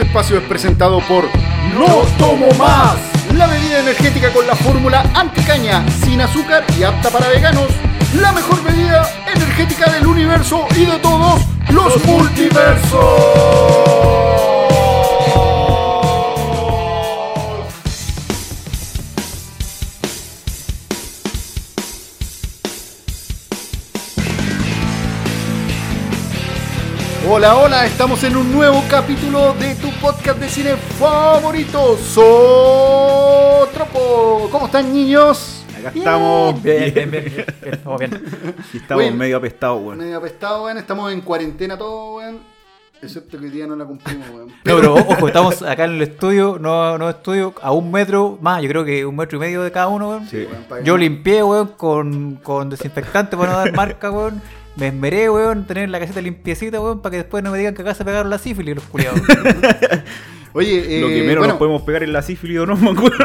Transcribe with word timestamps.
Este 0.00 0.08
espacio 0.08 0.38
es 0.38 0.44
presentado 0.44 0.98
por 1.00 1.24
No 1.74 2.06
Tomo 2.16 2.48
Más, 2.58 2.96
la 3.34 3.46
bebida 3.46 3.80
energética 3.80 4.32
con 4.32 4.46
la 4.46 4.56
fórmula 4.56 5.04
anticaña, 5.12 5.84
sin 6.02 6.22
azúcar 6.22 6.64
y 6.78 6.84
apta 6.84 7.10
para 7.10 7.28
veganos. 7.28 7.66
La 8.18 8.32
mejor 8.32 8.62
bebida 8.62 9.06
energética 9.26 9.92
del 9.92 10.06
universo 10.06 10.64
y 10.74 10.86
de 10.86 10.98
todos 11.00 11.42
los 11.68 12.02
multiversos. 12.06 13.99
Hola, 27.32 27.56
hola, 27.56 27.86
estamos 27.86 28.24
en 28.24 28.36
un 28.36 28.50
nuevo 28.50 28.82
capítulo 28.90 29.54
de 29.54 29.76
tu 29.76 29.88
podcast 30.00 30.36
de 30.40 30.48
cine 30.48 30.74
favorito, 30.74 31.96
Sotropo. 31.96 33.28
¿Cómo 34.50 34.66
están, 34.66 34.92
niños? 34.92 35.64
Acá 35.78 35.92
estamos. 35.94 36.60
Bien, 36.60 36.92
bien, 36.92 37.08
bien, 37.08 37.24
bien, 37.24 37.46
bien, 37.62 37.74
estamos 37.74 38.00
bien. 38.00 38.20
Y 38.72 38.78
estamos 38.78 39.04
Oye, 39.04 39.12
medio 39.12 39.36
apestados, 39.36 39.80
weón. 39.80 39.98
Medio 39.98 40.18
apestado, 40.18 40.64
weón. 40.64 40.78
Estamos 40.78 41.12
en 41.12 41.20
cuarentena 41.20 41.78
todo, 41.78 42.16
weón. 42.16 42.40
Excepto 43.00 43.38
que 43.38 43.44
hoy 43.44 43.50
día 43.52 43.68
no 43.68 43.76
la 43.76 43.84
cumplimos, 43.84 44.28
weón. 44.30 44.48
No, 44.48 44.76
pero 44.76 44.94
ojo, 44.94 45.28
estamos 45.28 45.62
acá 45.62 45.84
en 45.84 45.92
el 45.92 46.02
estudio, 46.02 46.58
no, 46.60 46.98
no 46.98 47.10
estudio, 47.10 47.54
a 47.62 47.70
un 47.70 47.92
metro 47.92 48.38
más, 48.40 48.60
yo 48.60 48.68
creo 48.68 48.84
que 48.84 49.06
un 49.06 49.14
metro 49.14 49.38
y 49.38 49.40
medio 49.40 49.62
de 49.62 49.70
cada 49.70 49.86
uno, 49.86 50.08
weón. 50.08 50.26
Sí. 50.26 50.48
Weón, 50.68 50.84
Yo 50.84 50.96
limpié, 50.96 51.44
weón, 51.44 51.68
con, 51.76 52.40
con 52.42 52.70
desinfectante 52.70 53.36
para 53.36 53.52
no 53.52 53.58
dar 53.58 53.72
marca, 53.72 54.10
weón. 54.10 54.42
Me 54.76 54.88
esmeré, 54.88 55.28
weón, 55.28 55.66
tener 55.66 55.88
la 55.90 55.98
caseta 55.98 56.20
limpiecita, 56.20 56.80
weón, 56.80 57.00
para 57.02 57.10
que 57.12 57.16
después 57.18 57.42
no 57.44 57.50
me 57.50 57.58
digan 57.58 57.74
que 57.74 57.82
acá 57.82 57.94
se 57.94 58.04
pegaron 58.04 58.30
la 58.30 58.38
sífilis 58.38 58.74
los 58.76 58.84
culiados. 58.84 59.20
Oye, 60.52 60.98
eh, 60.98 61.00
Lo 61.00 61.06
que 61.08 61.20
menos 61.22 61.38
bueno, 61.38 61.46
nos 61.52 61.58
podemos 61.58 61.82
pegar 61.82 62.02
es 62.02 62.08
la 62.08 62.22
sífilis 62.22 62.58
o 62.58 62.66
no, 62.66 62.76
me 62.76 62.90
acuerdo. 62.90 63.24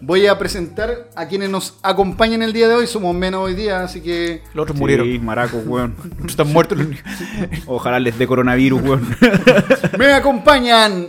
voy 0.00 0.26
a 0.26 0.36
presentar 0.38 1.08
a 1.14 1.28
quienes 1.28 1.48
nos 1.48 1.78
acompañan 1.82 2.42
el 2.42 2.52
día 2.52 2.66
de 2.68 2.74
hoy. 2.74 2.86
Somos 2.88 3.14
menos 3.14 3.40
hoy 3.40 3.54
día, 3.54 3.82
así 3.84 4.00
que 4.00 4.42
Los 4.54 4.64
otros 4.64 4.76
Sí, 4.76 4.80
murieron. 4.80 5.24
maracos, 5.24 5.64
weón. 5.64 5.94
Están 6.26 6.52
muertos 6.52 6.78
los 6.78 6.88
niños. 6.88 7.04
Ojalá 7.66 8.00
les 8.00 8.18
dé 8.18 8.26
coronavirus, 8.26 8.82
weón. 8.82 9.16
me 9.98 10.12
acompañan 10.12 11.08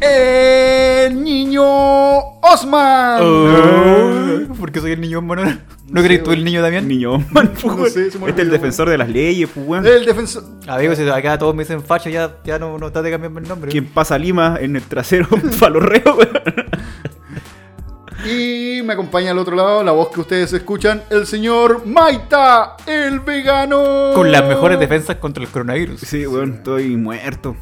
el 0.00 1.22
niño 1.22 1.62
Osman. 1.62 3.20
Oh, 3.22 4.54
¿Por 4.58 4.72
qué 4.72 4.80
soy 4.80 4.92
el 4.92 5.00
niño 5.00 5.22
Manuel? 5.22 5.60
¿No 5.88 6.00
sé, 6.00 6.06
crees 6.06 6.22
tú 6.22 6.32
el 6.32 6.44
niño 6.44 6.62
también? 6.62 6.86
Niño, 6.86 7.18
man, 7.30 7.52
pues, 7.60 7.76
No 7.76 7.86
sé, 7.86 8.06
Este 8.08 8.18
es 8.30 8.38
el 8.38 8.50
defensor 8.50 8.88
de 8.88 8.98
las 8.98 9.08
leyes, 9.08 9.48
pues. 9.52 9.84
El 9.84 10.04
defensor. 10.04 10.44
Amigos, 10.68 10.98
si 10.98 11.08
acá 11.08 11.36
todos 11.38 11.54
me 11.54 11.64
dicen 11.64 11.82
facho, 11.82 12.08
ya, 12.08 12.36
ya 12.44 12.58
no, 12.58 12.78
no 12.78 12.90
trate 12.92 13.06
de 13.06 13.12
cambiarme 13.12 13.40
el 13.40 13.48
nombre. 13.48 13.70
Quien 13.70 13.86
pasa 13.86 14.16
Lima 14.18 14.56
en 14.60 14.76
el 14.76 14.82
trasero 14.82 15.26
weón. 15.60 15.88
Y 18.22 18.82
me 18.84 18.92
acompaña 18.92 19.30
al 19.30 19.38
otro 19.38 19.56
lado 19.56 19.82
la 19.82 19.92
voz 19.92 20.10
que 20.10 20.20
ustedes 20.20 20.52
escuchan, 20.52 21.02
el 21.08 21.26
señor 21.26 21.86
Maita, 21.86 22.76
el 22.86 23.20
vegano. 23.20 24.10
Con 24.14 24.30
las 24.30 24.44
mejores 24.44 24.78
defensas 24.78 25.16
contra 25.16 25.42
el 25.42 25.48
coronavirus. 25.48 26.00
Sí, 26.00 26.26
weón, 26.26 26.56
estoy 26.56 26.96
muerto. 26.96 27.56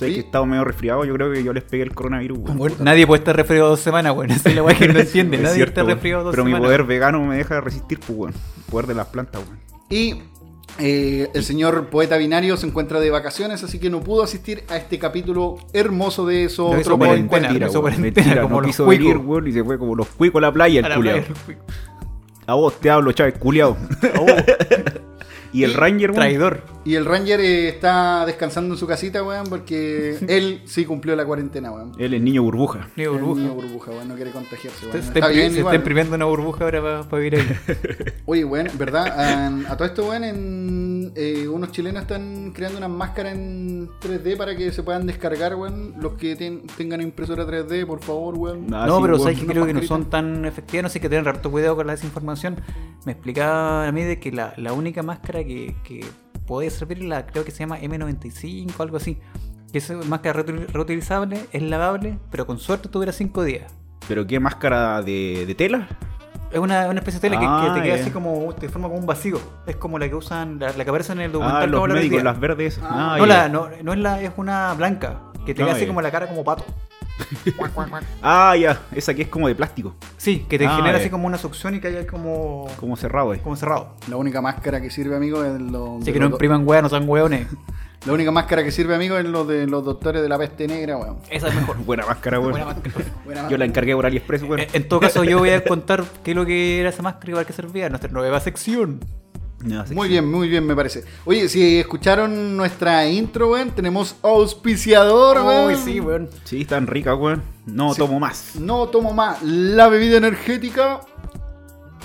Estoy 0.00 0.08
Sí. 0.08 0.14
que 0.14 0.20
he 0.20 0.24
estado 0.24 0.46
medio 0.46 0.64
resfriado. 0.64 1.04
Yo 1.04 1.12
creo 1.14 1.30
que 1.30 1.44
yo 1.44 1.52
les 1.52 1.62
pegué 1.62 1.82
el 1.82 1.94
coronavirus, 1.94 2.38
weón. 2.38 2.56
Bueno, 2.58 2.76
nadie 2.80 3.06
puede 3.06 3.18
estar 3.18 3.36
resfriado 3.36 3.68
dos 3.68 3.80
semanas, 3.80 4.14
weón. 4.16 4.30
Esa 4.30 4.48
es 4.48 4.54
la 4.54 4.62
weá 4.62 4.74
que 4.74 4.88
no 4.88 4.98
entiende. 4.98 5.36
Es 5.36 5.42
Nadie 5.42 5.56
cierto, 5.56 5.80
está 5.82 5.92
resfriado 5.92 6.24
dos 6.24 6.30
Pero 6.32 6.44
mi 6.44 6.50
semanas. 6.52 6.66
poder 6.66 6.84
vegano 6.84 7.22
me 7.24 7.36
deja 7.36 7.60
resistir, 7.60 7.98
pues, 8.00 8.10
weón. 8.18 8.32
El 8.32 8.62
poder 8.70 8.86
de 8.86 8.94
las 8.94 9.06
plantas, 9.08 9.42
weón. 9.46 9.58
Y 9.90 10.22
eh, 10.78 11.28
el 11.34 11.44
señor 11.44 11.88
poeta 11.88 12.16
binario 12.16 12.56
se 12.56 12.66
encuentra 12.66 12.98
de 13.00 13.10
vacaciones, 13.10 13.62
así 13.62 13.78
que 13.78 13.90
no 13.90 14.00
pudo 14.00 14.22
asistir 14.22 14.64
a 14.70 14.78
este 14.78 14.98
capítulo 14.98 15.56
hermoso 15.74 16.24
de 16.26 16.44
eso. 16.44 16.68
Hizo 16.68 16.70
otro 16.70 16.80
hizo 16.80 16.98
cuarentena, 16.98 17.48
Mentira, 17.98 18.42
como 18.42 18.60
no 18.62 18.66
los 18.68 18.86
venir, 18.86 19.18
weón, 19.18 19.46
y 19.48 19.52
se 19.52 19.62
fue 19.62 19.78
como 19.78 19.94
los 19.94 20.06
cuicos 20.08 20.38
a 20.38 20.46
la 20.46 20.52
playa, 20.52 20.80
A 20.82 20.88
el 20.88 20.94
culiao. 20.94 21.20
A 22.46 22.54
vos 22.54 22.80
te 22.80 22.88
hablo, 22.88 23.12
Chávez, 23.12 23.34
culiao. 23.38 23.76
y 25.52 25.64
el 25.64 25.72
Y 25.72 25.74
Ranger, 25.74 26.10
weón. 26.10 26.20
Traidor. 26.20 26.62
Y 26.82 26.94
el 26.94 27.04
Ranger 27.04 27.40
eh, 27.40 27.68
está 27.68 28.24
descansando 28.24 28.74
en 28.74 28.78
su 28.78 28.86
casita, 28.86 29.22
weón, 29.22 29.46
porque 29.48 30.16
él 30.28 30.62
sí 30.64 30.86
cumplió 30.86 31.14
la 31.14 31.26
cuarentena, 31.26 31.70
weón. 31.70 31.92
Él 31.98 32.14
es 32.14 32.22
niño 32.22 32.42
burbuja. 32.42 32.88
Ni 32.96 33.02
El 33.04 33.10
burbuja. 33.10 33.40
niño 33.42 33.54
burbuja, 33.54 33.90
weón, 33.90 34.08
no 34.08 34.14
quiere 34.14 34.30
contagiarse, 34.30 34.80
Se, 34.80 34.86
weón. 34.86 34.98
está, 34.98 35.12
Está 35.18 35.28
impri- 35.30 35.34
bien, 35.34 35.52
se 35.52 35.60
está 35.60 35.74
imprimiendo 35.74 36.16
una 36.16 36.24
burbuja 36.24 36.64
ahora 36.64 37.04
para 37.08 37.22
vivir 37.22 37.36
ahí. 37.40 37.46
Oye, 38.24 38.44
weón, 38.46 38.68
¿verdad? 38.78 39.06
A, 39.08 39.72
a 39.72 39.76
todo 39.76 39.86
esto, 39.88 40.08
weón, 40.08 40.24
en, 40.24 41.12
eh, 41.16 41.46
unos 41.48 41.70
chilenos 41.70 42.02
están 42.02 42.52
creando 42.52 42.78
unas 42.78 42.90
máscaras 42.90 43.34
en 43.34 43.88
3D 44.00 44.36
para 44.38 44.56
que 44.56 44.72
se 44.72 44.82
puedan 44.82 45.06
descargar, 45.06 45.54
weón. 45.56 45.94
Los 46.00 46.14
que 46.14 46.34
ten- 46.34 46.62
tengan 46.78 47.02
impresora 47.02 47.44
3D, 47.46 47.84
por 47.86 48.00
favor, 48.02 48.36
weón. 48.38 48.72
Ah, 48.72 48.86
no, 48.86 48.96
sí, 48.96 49.02
pero 49.02 49.14
weón. 49.14 49.20
sabes 49.24 49.38
que 49.38 49.44
una 49.44 49.52
creo 49.52 49.66
que 49.66 49.74
no 49.74 49.82
son 49.82 50.08
tan 50.08 50.46
efectivas. 50.46 50.84
No 50.84 50.88
sé, 50.88 50.98
que 50.98 51.10
tener 51.10 51.28
harto 51.28 51.50
cuidado 51.50 51.76
con 51.76 51.86
la 51.86 51.92
desinformación. 51.92 52.56
Me 53.04 53.12
explicaba 53.12 53.86
a 53.86 53.92
mí 53.92 54.02
de 54.02 54.18
que 54.18 54.32
la, 54.32 54.54
la 54.56 54.72
única 54.72 55.02
máscara 55.02 55.44
que, 55.44 55.74
que 55.84 56.04
puede 56.50 56.68
servir, 56.68 57.04
la, 57.04 57.26
creo 57.26 57.44
que 57.44 57.52
se 57.52 57.60
llama 57.60 57.78
M95 57.78 58.72
o 58.76 58.82
algo 58.82 58.96
así. 58.96 59.18
Que 59.70 59.78
es 59.78 59.88
máscara 60.08 60.42
reutil- 60.42 60.66
reutilizable, 60.66 61.46
es 61.52 61.62
lavable, 61.62 62.18
pero 62.28 62.44
con 62.44 62.58
suerte 62.58 62.88
tuviera 62.88 63.12
5 63.12 63.44
días. 63.44 63.72
¿Pero 64.08 64.26
qué 64.26 64.40
máscara 64.40 65.00
de, 65.00 65.44
de 65.46 65.54
tela? 65.54 65.86
Es 66.50 66.58
una, 66.58 66.88
una 66.88 66.98
especie 66.98 67.20
de 67.20 67.28
tela 67.28 67.38
que- 67.40 67.46
Ah, 67.48 67.70
que, 67.72 67.80
te 67.80 67.86
queda 67.86 68.00
así 68.02 68.10
como, 68.10 68.52
te 68.52 68.68
forma 68.68 68.88
como 68.88 68.98
un 68.98 69.06
vacío. 69.06 69.38
Es 69.68 69.76
como 69.76 69.96
la 70.00 70.08
que 70.08 70.16
usan, 70.16 70.58
la, 70.58 70.72
la 70.72 70.82
que 70.82 70.90
aparece 70.90 71.12
en 71.12 71.20
el 71.20 71.30
Ah, 71.30 71.32
documental 71.34 71.70
los 71.70 71.80
hablar 71.82 71.96
hoy 71.98 72.02
médicos, 72.02 72.24
las 72.24 72.40
verdes. 72.40 72.80
Ah. 72.82 72.88
Ah, 73.14 73.18
no, 73.18 73.26
ya. 73.26 73.42
la, 73.42 73.48
no, 73.48 73.68
no 73.84 73.92
es 73.92 73.98
la, 74.00 74.20
es 74.20 74.32
una 74.36 74.74
blanca, 74.74 75.20
que 75.46 75.54
te 75.54 75.62
Ah, 75.62 75.66
queda 75.66 75.72
así 75.76 75.82
ya. 75.82 75.86
como 75.86 76.02
la 76.02 76.10
cara 76.10 76.26
como 76.26 76.42
pato. 76.42 76.64
Ah, 78.22 78.56
ya. 78.56 78.82
Esa 78.94 79.14
que 79.14 79.22
es 79.22 79.28
como 79.28 79.48
de 79.48 79.54
plástico. 79.54 79.94
sí, 80.16 80.46
que 80.48 80.58
te 80.58 80.66
Ah, 80.66 80.76
genera 80.76 80.98
así 80.98 81.10
como 81.10 81.26
una 81.26 81.38
succión 81.38 81.74
y 81.74 81.80
que 81.80 81.88
haya 81.88 82.06
como, 82.06 82.68
Como 82.78 82.96
cerrado, 82.96 83.34
eh. 83.34 83.40
como 83.42 83.56
cerrado. 83.56 83.94
La 84.08 84.16
única 84.16 84.40
máscara 84.40 84.80
que 84.80 84.90
sirve, 84.90 85.16
amigo, 85.16 85.44
es 85.44 85.60
lo 85.60 85.98
de 86.00 86.12
que 86.12 86.18
no 86.20 86.26
impriman 86.26 86.66
weas, 86.66 86.82
no 86.82 86.88
sean 86.88 87.08
weones. 87.08 87.46
La 88.06 88.14
única 88.14 88.30
máscara 88.30 88.64
que 88.64 88.70
sirve, 88.70 88.94
amigo, 88.94 89.18
es 89.18 89.26
lo 89.26 89.44
de 89.44 89.66
los 89.66 89.84
doctores 89.84 90.22
de 90.22 90.28
la 90.30 90.38
peste 90.38 90.66
negra, 90.66 90.96
weón. 90.96 91.18
Esa 91.28 91.48
es 91.48 91.54
mejor. 91.54 91.76
Buena 91.84 92.06
máscara, 92.06 92.40
weón. 92.40 92.52
Buena 92.52 92.64
máscara. 92.64 93.48
Yo 93.50 93.58
la 93.58 93.66
encargué 93.66 93.94
por 93.94 94.06
AliExpress, 94.06 94.42
weón. 94.44 94.60
En, 94.60 94.68
en 94.72 94.88
todo 94.88 95.00
caso, 95.00 95.22
yo 95.22 95.38
voy 95.38 95.50
a 95.50 95.62
contar 95.62 96.04
qué 96.24 96.30
es 96.30 96.36
lo 96.36 96.46
que 96.46 96.80
era 96.80 96.88
esa 96.88 97.02
máscara 97.02 97.30
y 97.30 97.34
para 97.34 97.46
qué 97.46 97.52
servía 97.52 97.84
en 97.86 97.92
nuestra 97.92 98.10
nueva 98.10 98.40
sección. 98.40 99.00
Muy 99.92 100.08
bien, 100.08 100.30
muy 100.30 100.48
bien, 100.48 100.64
me 100.66 100.74
parece. 100.74 101.04
Oye, 101.26 101.48
si 101.48 101.78
escucharon 101.80 102.56
nuestra 102.56 103.06
intro, 103.08 103.50
weón, 103.50 103.70
tenemos 103.72 104.16
auspiciador, 104.22 105.38
weón. 105.44 105.66
Uy, 105.68 105.76
sí, 105.76 106.00
weón. 106.00 106.30
Sí, 106.44 106.62
están 106.62 106.86
ricas, 106.86 107.16
weón. 107.18 107.42
No 107.66 107.92
Sí. 107.92 107.98
tomo 107.98 108.18
más. 108.18 108.56
No 108.56 108.88
tomo 108.88 109.12
más 109.12 109.42
la 109.42 109.88
bebida 109.88 110.16
energética 110.16 111.00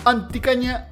anticaña, 0.03 0.89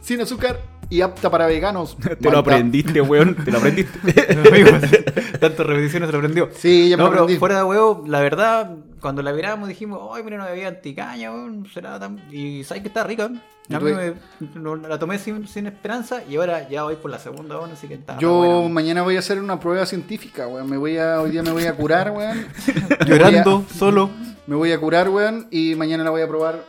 sin 0.00 0.20
azúcar 0.20 0.60
y 0.90 1.00
apta 1.02 1.30
para 1.30 1.46
veganos. 1.46 1.96
Te 2.20 2.30
lo 2.30 2.38
aprendiste, 2.38 3.00
weón. 3.00 3.34
Te 3.44 3.50
lo 3.50 3.58
aprendiste. 3.58 3.98
Tantas 5.40 5.66
repeticiones 5.66 6.08
se 6.08 6.12
lo 6.12 6.18
aprendió. 6.18 6.48
Sí, 6.54 6.88
ya 6.88 6.96
me 6.96 7.02
no, 7.04 7.10
pero 7.10 7.22
aprendí. 7.22 7.38
fuera 7.38 7.58
de 7.58 7.64
huevo, 7.64 8.04
la 8.06 8.20
verdad, 8.20 8.70
cuando 9.00 9.22
la 9.22 9.32
miramos 9.32 9.68
dijimos, 9.68 10.00
ay, 10.14 10.22
mira, 10.22 10.36
una 10.36 10.46
bebida 10.46 10.68
anticaña, 10.68 11.30
weón, 11.30 11.66
será 11.72 11.98
tan... 12.00 12.20
Y 12.32 12.64
sabes 12.64 12.82
que 12.82 12.88
está 12.88 13.04
rica. 13.04 13.30
A 13.70 13.80
mí 13.80 13.92
me, 13.92 14.14
no- 14.54 14.76
la 14.76 14.98
tomé 14.98 15.18
sin, 15.18 15.46
sin 15.46 15.66
esperanza 15.66 16.22
y 16.28 16.36
ahora 16.36 16.66
ya 16.70 16.84
voy 16.84 16.96
por 16.96 17.10
la 17.10 17.18
segunda, 17.18 17.58
weón, 17.58 17.70
así 17.72 17.86
que 17.86 17.94
está 17.94 18.18
Yo 18.18 18.32
bueno. 18.38 18.68
mañana 18.70 19.02
voy 19.02 19.16
a 19.16 19.18
hacer 19.18 19.38
una 19.42 19.60
prueba 19.60 19.84
científica, 19.84 20.46
weón. 20.46 20.68
Me 20.70 20.78
voy 20.78 20.96
a, 20.96 21.20
hoy 21.20 21.30
día 21.32 21.42
me 21.42 21.50
voy 21.50 21.64
a 21.64 21.74
curar, 21.74 22.10
weón. 22.12 22.46
Llorando, 23.06 23.64
solo. 23.76 24.08
Me 24.46 24.56
voy 24.56 24.72
a 24.72 24.80
curar, 24.80 25.10
weón, 25.10 25.48
y 25.50 25.74
mañana 25.74 26.02
la 26.02 26.08
voy 26.10 26.22
a 26.22 26.26
probar 26.28 26.64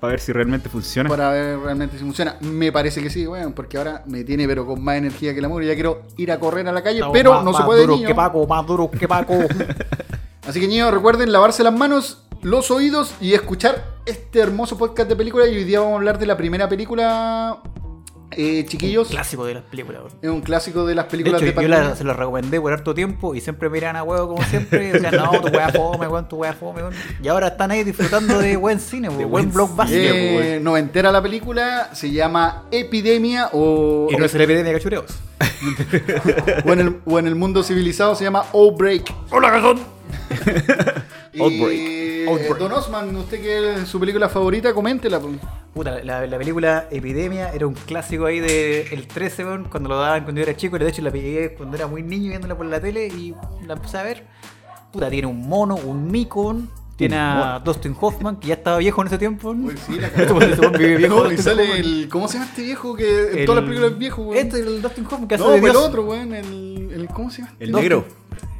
Para 0.00 0.12
ver 0.12 0.20
si 0.20 0.32
realmente 0.32 0.68
funciona. 0.68 1.08
para 1.08 1.30
ver 1.30 1.58
realmente 1.58 1.98
si 1.98 2.04
funciona. 2.04 2.36
Me 2.40 2.70
parece 2.70 3.02
que 3.02 3.10
sí, 3.10 3.26
weón, 3.26 3.52
porque 3.52 3.78
ahora 3.78 4.02
me 4.06 4.22
tiene 4.24 4.46
pero 4.46 4.64
con 4.64 4.82
más 4.82 4.96
energía 4.96 5.32
que 5.32 5.40
el 5.40 5.44
amor. 5.44 5.64
Ya 5.64 5.74
quiero 5.74 6.02
ir 6.16 6.30
a 6.30 6.38
correr 6.38 6.68
a 6.68 6.72
la 6.72 6.82
calle, 6.82 7.00
pero 7.12 7.32
más- 7.34 7.44
no 7.44 7.52
se 7.52 7.58
más 7.58 7.66
puede, 7.66 7.80
duros 7.82 7.96
niño. 7.96 8.08
que 8.08 8.14
Paco, 8.14 8.46
más 8.46 8.64
duro 8.66 8.90
que 8.90 9.08
Paco. 9.08 9.34
Así 10.46 10.60
que 10.60 10.68
niños, 10.68 10.92
recuerden 10.94 11.32
lavarse 11.32 11.62
las 11.64 11.74
manos, 11.76 12.22
los 12.42 12.70
oídos 12.70 13.12
y 13.20 13.34
escuchar 13.34 13.84
este 14.06 14.38
hermoso 14.40 14.78
podcast 14.78 15.08
de 15.08 15.16
películas. 15.16 15.48
Y 15.48 15.56
hoy 15.56 15.64
día 15.64 15.80
vamos 15.80 15.94
a 15.94 15.96
hablar 15.96 16.18
de 16.18 16.26
la 16.26 16.36
primera 16.36 16.68
película, 16.68 17.58
eh, 18.38 18.64
chiquillos. 18.66 19.08
Clásico 19.08 19.44
de 19.44 19.54
las 19.54 19.62
películas, 19.64 20.00
weón. 20.02 20.14
Es 20.22 20.30
un 20.30 20.40
clásico 20.40 20.86
de 20.86 20.94
las 20.94 21.06
De 21.06 21.10
películas 21.10 21.42
hecho, 21.42 21.46
de, 21.46 21.50
yo 21.50 21.56
pandemia. 21.56 21.88
la- 21.90 21.96
se 21.96 22.04
lo 22.04 22.14
recomendé 22.14 22.60
por 22.60 22.72
harto 22.72 22.94
tiempo 22.94 23.34
y 23.34 23.40
siempre 23.40 23.68
miran 23.68 23.96
a 23.96 24.02
huevo 24.04 24.28
como 24.28 24.42
siempre. 24.44 24.88
Y 24.88 24.90
decían, 24.92 25.16
no, 25.16 25.30
tu 25.40 25.48
wea 25.48 25.68
fome, 25.70 26.06
weón, 26.08 26.28
tu 26.28 26.36
wea 26.36 26.52
fome, 26.52 26.82
weón. 26.82 26.94
Y 27.22 27.28
ahora 27.28 27.48
están 27.48 27.70
ahí 27.72 27.84
disfrutando 27.84 28.38
de 28.38 28.56
buen 28.56 28.80
cine, 28.80 29.08
weón, 29.08 29.18
buen 29.18 29.30
buen 29.30 29.52
blockbuster. 29.52 29.98
Eh, 30.14 30.60
noventera 30.62 31.10
la 31.12 31.20
película, 31.20 31.90
se 31.92 32.10
llama 32.12 32.64
Epidemia 32.70 33.50
o, 33.52 34.08
Y 34.10 34.16
no 34.16 34.24
es 34.24 34.32
la 34.34 34.44
epidemia 34.44 34.72
de 34.72 34.78
cachureos. 34.78 35.18
o, 36.64 36.72
en 36.72 36.80
el, 36.80 36.96
o 37.04 37.18
en 37.18 37.26
el 37.26 37.34
mundo 37.34 37.62
civilizado 37.62 38.14
se 38.14 38.24
llama 38.24 38.44
Outbreak. 38.52 39.12
¡Hola, 39.30 39.50
cazón! 39.50 39.80
Y, 41.32 41.40
Outbreak. 41.42 42.07
Eh, 42.28 42.32
Outbreak. 42.32 42.58
Don 42.58 42.72
Osman, 42.72 43.16
usted 43.16 43.40
que 43.40 43.74
es 43.74 43.88
su 43.88 43.98
película 44.00 44.28
favorita, 44.28 44.72
coméntela. 44.74 45.20
pues. 45.20 45.36
Puta, 45.74 46.02
la, 46.02 46.26
la 46.26 46.38
película 46.38 46.88
Epidemia 46.90 47.50
era 47.52 47.66
un 47.66 47.74
clásico 47.74 48.26
ahí 48.26 48.40
de 48.40 48.82
El 48.92 49.06
13, 49.06 49.44
weón, 49.44 49.64
cuando 49.64 49.88
lo 49.88 49.98
daban 49.98 50.24
cuando 50.24 50.40
yo 50.40 50.44
era 50.48 50.56
chico. 50.56 50.78
De 50.78 50.88
hecho, 50.88 51.02
la 51.02 51.10
pegué 51.10 51.54
cuando 51.54 51.76
era 51.76 51.86
muy 51.86 52.02
niño 52.02 52.30
viéndola 52.30 52.56
por 52.56 52.66
la 52.66 52.80
tele 52.80 53.06
y 53.08 53.34
la 53.66 53.74
empecé 53.74 53.98
a 53.98 54.02
ver. 54.02 54.24
puta, 54.92 55.08
tiene 55.10 55.26
un 55.28 55.46
mono, 55.48 55.76
un 55.76 56.10
mico, 56.10 56.56
tiene 56.96 57.16
a. 57.16 57.60
Dustin 57.64 57.94
Hoffman, 58.00 58.36
que 58.40 58.48
ya 58.48 58.54
estaba 58.54 58.78
viejo 58.78 59.00
en 59.02 59.06
ese 59.06 59.18
tiempo. 59.18 59.50
Uy, 59.50 59.76
sí, 59.86 59.98
la 60.00 60.08
Este 60.08 60.22
este 60.22 60.96
viejo. 60.96 61.24
No, 61.24 61.30
y 61.32 61.38
sale 61.38 61.78
el. 61.78 62.08
¿Cómo 62.10 62.26
se 62.26 62.34
llama 62.38 62.46
este 62.50 62.62
viejo 62.62 62.96
que 62.96 63.30
en 63.32 63.38
El- 63.40 63.46
todas 63.46 63.62
las 63.62 63.68
películas 63.68 63.92
es 63.92 63.98
viejo, 63.98 64.22
weón? 64.22 64.36
Este 64.38 64.60
es 64.60 64.66
el 64.66 64.82
Dustin 64.82 65.04
Hoffman 65.06 65.28
que 65.28 65.34
hace 65.36 65.44
no, 65.44 65.50
de 65.50 65.56
el 65.58 65.62
Dios. 65.62 65.76
otro. 65.76 66.14
El, 66.14 66.32
el. 66.34 67.08
¿Cómo 67.14 67.30
se 67.30 67.42
llama? 67.42 67.54
El 67.60 67.70
No, 67.70 67.78
negro. 67.78 68.04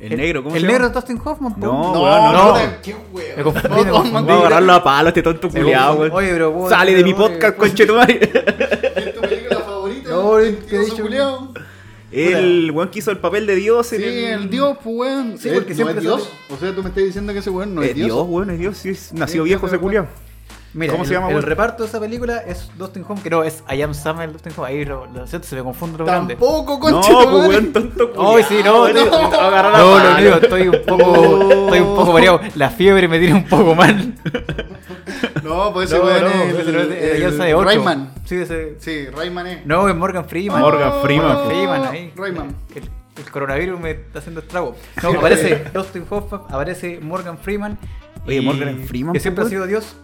El 0.01 0.17
negro, 0.17 0.45
¿cómo 0.45 0.55
el 0.55 0.61
se 0.63 0.67
negro 0.67 0.85
llama? 0.87 0.99
es 0.99 1.07
Dustin 1.07 1.21
Hoffman, 1.25 1.55
po. 1.55 1.67
No, 1.67 1.93
No, 1.95 2.33
no. 2.33 2.53
puta, 2.53 2.81
qué 2.83 2.97
weón. 3.13 3.37
Me 3.37 3.43
confundí, 3.43 3.69
me 3.77 3.85
No, 3.85 4.05
man, 4.05 4.13
Vamos 4.13 4.31
a 4.31 4.39
agarrarlo 4.39 4.73
a 4.73 4.85
palo 4.85 5.09
este 5.09 5.23
tonto 5.23 5.49
culiado, 5.51 5.97
weón. 5.97 6.13
Oye, 6.13 6.29
pero, 6.33 6.51
weón, 6.51 6.71
Sale 6.71 6.95
de 6.95 7.05
mi 7.05 7.15
podcast, 7.15 7.57
conchetumare. 7.57 8.21
¿Es 8.97 9.15
tu 9.15 9.21
película 9.21 9.61
favorita? 9.61 10.11
No, 10.11 10.37
¿qué 10.69 10.77
he 10.77 10.79
dicho? 10.85 11.09
El 12.11 12.71
weón 12.71 12.89
que 12.91 13.01
hizo 13.01 13.11
el 13.11 13.19
papel 13.19 13.47
de 13.47 13.55
Dios 13.57 13.93
en 13.93 14.01
Sí, 14.01 14.25
el 14.25 14.49
Dios, 14.51 14.79
pues 14.83 14.97
weón. 14.97 15.39
Sí, 15.39 15.51
porque 15.53 15.71
¿no 15.71 15.75
siempre 15.75 15.97
es 15.97 16.03
Dios? 16.03 16.29
O 16.49 16.57
sea, 16.57 16.75
tú 16.75 16.83
me 16.83 16.89
estás 16.89 17.05
diciendo 17.05 17.33
que 17.33 17.41
ese 17.41 17.51
weón 17.51 17.75
no 17.75 17.83
es, 17.83 17.91
Es 17.91 17.95
Dios, 17.97 18.27
weón, 18.27 18.51
es 18.51 18.59
Dios. 18.59 18.77
Sí, 18.79 18.95
Sí, 18.95 19.41
viejo 19.41 19.67
ese 19.67 19.77
sí, 19.77 19.81
culiao. 19.81 20.07
Mira, 20.75 20.93
¿Cómo 20.93 21.05
el, 21.05 21.09
se 21.09 21.15
llama, 21.15 21.31
el 21.31 21.43
reparto 21.43 21.83
de 21.83 21.89
esa 21.89 21.99
película 21.99 22.39
es 22.47 22.71
Dustin 22.77 23.03
Hoffman, 23.03 23.23
que 23.23 23.31
no, 23.31 23.43
es 23.43 23.65
I 23.75 23.81
Am 23.83 23.95
Samuel 23.95 24.33
Dustin 24.33 24.53
Hoffman. 24.53 24.67
Ahí 24.71 24.85
lo, 24.85 25.07
lo 25.07 25.27
siento, 25.27 25.49
se 25.49 25.57
me 25.57 25.63
confunde 25.63 25.97
lo 25.99 26.05
grande. 26.05 26.35
Tampoco, 26.35 26.75
No, 26.91 27.01
concha. 27.01 27.09
pues 27.09 27.27
tu 27.27 27.39
madre. 27.39 27.73
weón. 28.17 28.37
Ay, 28.37 28.45
sí, 28.49 28.61
no, 28.65 28.85
agarrar 28.85 29.79
No, 29.79 30.17
digo, 30.17 30.37
estoy 30.37 30.69
un 30.69 30.83
poco, 30.87 31.51
estoy 31.53 31.81
un 31.81 31.97
poco 31.97 32.13
mareado. 32.13 32.41
La 32.55 32.69
fiebre 32.71 33.09
me 33.09 33.19
tiene 33.19 33.35
un 33.35 33.45
poco 33.47 33.75
mal. 33.75 34.15
No, 35.43 35.73
pues 35.73 35.91
ese 35.91 35.99
No, 35.99 36.05
weón 36.07 36.23
no, 36.25 36.29
es 36.29 36.59
ese 36.59 36.61
el, 36.71 36.73
no 36.77 36.81
es 36.83 36.89
de- 36.91 37.13
el 37.17 37.21
ya 37.23 37.33
sabe 37.33 37.55
ocho. 37.55 37.65
Rayman. 37.65 38.11
Sí, 38.25 38.35
ese. 38.37 38.77
Sí, 38.79 39.07
Rayman 39.07 39.47
es. 39.47 39.67
No, 39.67 39.89
es 39.89 39.95
Morgan 39.97 40.27
Freeman. 40.29 40.61
Morgan 40.61 40.93
Freeman. 41.03 41.47
Freeman 41.47 41.85
ahí. 41.87 42.13
Rayman. 42.15 42.55
El, 42.75 42.91
el 43.17 43.31
coronavirus 43.31 43.81
me 43.81 43.91
está 43.93 44.19
haciendo 44.19 44.41
estrago. 44.43 44.77
No, 45.03 45.11
aparece 45.11 45.65
Dustin 45.73 46.05
Hoffman, 46.11 46.43
aparece 46.49 47.01
Morgan 47.01 47.39
Freeman. 47.39 47.79
Oye, 48.27 48.41
Morgan 48.43 48.81
Freeman, 48.87 49.15
Que 49.15 49.21
siempre 49.21 49.43
ha 49.43 49.45
pues, 49.45 49.51
sido 49.53 49.67
Dios. 49.67 49.97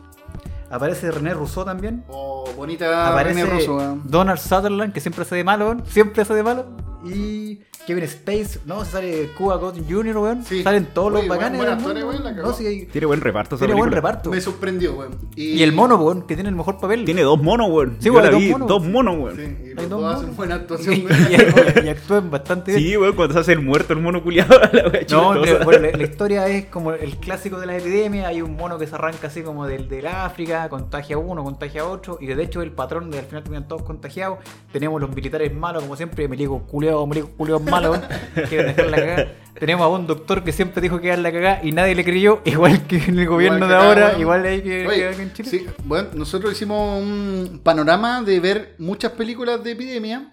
Aparece 0.75 1.09
René 1.13 1.33
Rousseau 1.33 1.65
también. 1.65 2.03
Oh, 2.09 2.45
bonita 2.57 3.09
aparece 3.09 3.47
René 3.47 3.65
weón. 3.69 4.03
Donald 4.07 4.41
Sutherland, 4.41 4.93
que 4.93 5.01
siempre 5.01 5.23
hace 5.23 5.37
de 5.37 5.45
malo. 5.45 5.77
Siempre 5.87 6.23
hace 6.23 6.35
de 6.35 6.43
malo. 6.43 6.67
Y 7.05 7.61
Kevin 7.87 8.05
Space, 8.05 8.61
no, 8.65 8.83
se 8.85 8.93
sale 8.93 9.31
Cuba 9.37 9.57
Gooding 9.57 9.85
Jr., 9.89 10.17
weón. 10.17 10.43
Sí. 10.45 10.63
Salen 10.63 10.87
todos 10.95 11.13
Oye, 11.13 11.27
los 11.27 11.29
bacanes. 11.37 11.59
buen 11.59 11.69
del 11.69 11.79
actor, 11.79 11.93
mundo, 11.95 12.09
weón, 12.09 12.17
la 12.17 12.23
weón. 12.31 12.37
cagó. 12.37 12.49
No, 12.49 12.55
sí, 12.57 12.67
hay- 12.67 12.87
Tiene 12.87 13.07
buen 13.07 13.21
reparto 13.21 13.57
esa 13.57 13.65
tiene 13.67 13.79
buen 13.79 13.91
película. 13.91 14.11
reparto. 14.11 14.31
Me 14.31 14.41
sorprendió, 14.41 14.95
weón. 14.95 15.19
Y 15.37 15.63
el 15.63 15.73
mono, 15.73 15.97
weón, 15.97 16.23
que 16.23 16.35
tiene 16.35 16.49
el 16.49 16.57
mejor 16.57 16.79
papel. 16.79 17.05
Tiene 17.05 17.21
dos 17.23 17.43
monos, 17.43 17.69
weón. 17.71 17.97
Sí, 17.99 18.07
Yo 18.07 18.13
weón, 18.13 18.25
la 18.25 18.31
dos 18.31 18.41
vi, 18.41 18.51
monos. 18.53 18.69
dos 18.69 18.85
monos, 18.87 19.17
weón. 19.19 19.37
Sí, 19.37 19.43
y 19.71 19.75
los 19.75 19.89
dos 19.91 20.01
dos 20.01 20.15
hacen 20.15 20.23
monos. 20.23 20.37
buena 20.37 20.55
y, 20.55 20.59
actuación, 20.59 20.95
y- 20.95 21.05
weón. 21.05 21.87
y 21.87 21.89
actúan 21.91 22.31
bastante 22.31 22.73
bien. 22.77 22.83
Sí, 22.85 22.97
weón, 22.97 23.17
cuando 23.17 23.35
se 23.35 23.41
hace 23.41 23.53
el 23.53 23.61
muerto 23.61 23.93
el 23.93 24.01
mono 24.01 24.23
culiado. 24.23 24.59
La 24.73 24.83
wea 24.89 24.93
No, 24.93 25.35
chistosa. 25.35 25.41
pero, 25.43 25.65
bueno, 25.65 25.87
la, 25.91 25.97
la 25.99 26.03
historia 26.05 26.49
es 26.49 26.65
como 26.67 26.93
el 26.93 27.17
clásico 27.19 27.61
de 27.61 27.67
las 27.67 27.83
epidemias. 27.83 28.27
Hay 28.29 28.41
un 28.41 28.57
mono 28.57 28.79
que 28.79 28.87
se 28.87 28.95
arranca 28.95 29.27
así 29.27 29.43
como 29.43 29.67
del, 29.67 29.91
del 29.91 30.07
África, 30.07 30.71
contagia 30.71 31.17
a 31.17 31.19
uno, 31.19 31.45
contagia 31.45 31.83
a 31.83 31.87
otro. 31.87 32.17
Y 32.19 32.27
de 32.29 32.43
hecho, 32.43 32.63
el 32.63 32.73
patrón 32.73 33.11
de 33.11 33.19
al 33.19 33.27
final 33.27 33.43
terminan 33.43 33.69
todos 33.69 33.83
contagiados. 33.83 34.39
Tenemos 34.73 34.99
los 35.01 35.15
militares 35.15 35.55
malos, 35.55 35.83
como 35.83 35.97
siempre. 35.97 36.29
Milicos 36.29 36.63
culeados, 36.63 37.07
milicos 37.07 37.31
culeados 37.37 37.63
malos. 37.81 38.01
quieren 38.49 38.67
dejar 38.69 38.87
la 38.91 38.97
cagada. 38.97 39.33
Tenemos 39.59 39.85
a 39.85 39.89
un 39.89 40.07
doctor 40.09 40.43
que 40.43 40.51
siempre 40.53 40.83
dijo 40.83 41.01
que 41.01 41.09
era 41.09 41.17
la 41.17 41.31
cagada 41.31 41.61
y 41.63 41.71
nadie 41.73 41.95
le 41.95 42.05
creyó. 42.05 42.41
Igual 42.45 42.87
que 42.87 42.97
en 42.97 43.19
el 43.19 43.27
gobierno 43.29 43.59
Igual 43.67 43.69
de 43.71 43.77
ahora, 43.77 44.19
igual 44.19 44.45
hay 44.45 44.63
que, 44.63 44.87
Oye, 44.87 45.11
que 45.17 45.23
en 45.23 45.33
Chile. 45.33 45.49
Sí, 45.49 45.67
bueno, 45.85 46.09
nosotros 46.15 46.53
hicimos 46.53 47.01
un 47.01 47.61
panorama 47.63 48.23
de 48.23 48.41
ver 48.41 48.75
muchas 48.79 49.13
películas 49.13 49.63
de 49.63 49.71
epidemia. 49.73 50.33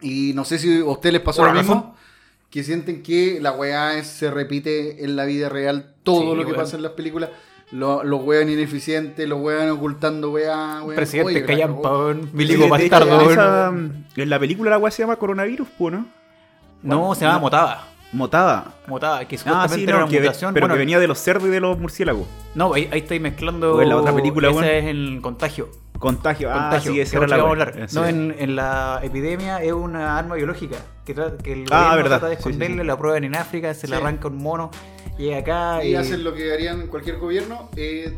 Y 0.00 0.32
no 0.34 0.44
sé 0.44 0.58
si 0.58 0.80
a 0.80 0.84
ustedes 0.84 1.12
les 1.14 1.22
pasó 1.22 1.44
lo 1.44 1.52
mismo. 1.52 1.74
razón. 1.74 1.92
Que 2.50 2.64
sienten 2.64 3.02
que 3.02 3.38
la 3.40 3.52
weá 3.52 4.02
se 4.04 4.30
repite 4.30 5.04
en 5.04 5.16
la 5.16 5.24
vida 5.24 5.48
real 5.48 5.94
todo 6.02 6.32
Sí, 6.32 6.36
lo 6.38 6.46
que 6.46 6.54
pasa 6.54 6.76
en 6.76 6.82
las 6.82 6.92
películas. 6.92 7.30
Lo- 7.70 8.02
los 8.02 8.22
weón 8.24 8.48
ineficientes, 8.48 9.28
los 9.28 9.40
weón 9.40 9.68
ocultando 9.68 10.30
weá, 10.30 10.82
weón. 10.82 10.96
Presidente 10.96 11.44
weón, 11.66 12.22
Sí, 12.22 12.28
milico 12.32 12.66
bastardo. 12.68 13.68
en 14.16 14.30
la 14.30 14.38
película 14.38 14.70
la 14.70 14.78
weá 14.78 14.90
se 14.90 15.02
llama 15.02 15.16
coronavirus, 15.16 15.68
pues, 15.76 15.94
¿no? 16.82 17.08
No, 17.08 17.14
se 17.14 17.24
llama 17.24 17.38
Motaba. 17.38 17.84
Motada. 18.10 18.72
Motaba, 18.86 19.24
que 19.26 19.36
Ah, 19.44 19.66
sí, 19.68 19.82
era 19.82 19.92
no, 19.92 19.98
una 20.04 20.08
que, 20.08 20.20
mutación. 20.20 20.54
pero 20.54 20.64
bueno, 20.64 20.74
que 20.76 20.78
venía 20.78 20.98
de 20.98 21.06
los 21.06 21.18
cerdos 21.18 21.48
y 21.48 21.50
de 21.50 21.60
los 21.60 21.78
murciélagos. 21.78 22.26
No, 22.54 22.72
ahí, 22.72 22.88
ahí 22.90 23.00
estáis 23.00 23.20
mezclando. 23.20 23.74
O 23.74 23.82
en 23.82 23.90
la 23.90 23.96
otra 23.98 24.14
película, 24.14 24.48
Esa 24.48 24.60
weón. 24.60 24.70
es 24.74 24.84
el 24.86 25.18
contagio. 25.20 25.68
Contagio. 25.98 26.48
Ah, 26.50 26.70
contagio. 26.70 26.92
sí, 26.92 27.00
esa 27.00 27.18
era 27.18 27.26
la 27.26 27.36
que 27.36 27.42
vamos 27.42 27.58
a 27.58 27.62
hablar. 27.64 27.88
Sí. 27.90 27.96
No, 27.96 28.06
en, 28.06 28.34
en 28.38 28.56
la 28.56 29.00
epidemia 29.02 29.62
es 29.62 29.72
una 29.72 30.16
arma 30.16 30.36
biológica 30.36 30.76
que, 31.04 31.12
que 31.14 31.52
el 31.52 31.64
Ah, 31.70 31.90
gobierno 31.90 31.96
verdad. 31.96 32.18
trata 32.20 32.28
de 32.28 32.36
Sí, 32.36 32.42
sí, 32.44 32.48
esconderle, 32.48 32.82
sí. 32.82 32.86
la 32.86 32.96
prueban 32.96 33.24
en 33.24 33.34
África, 33.34 33.74
se 33.74 33.88
le 33.88 33.96
arranca 33.96 34.28
un 34.28 34.36
mono, 34.38 34.70
llega 35.18 35.38
acá 35.38 35.84
Y 35.84 35.88
y, 35.90 35.94
hacen 35.96 36.22
lo 36.24 36.32
que 36.32 36.50
harían 36.52 36.86
cualquier 36.86 37.18
gobierno: 37.18 37.68
eh, 37.76 38.16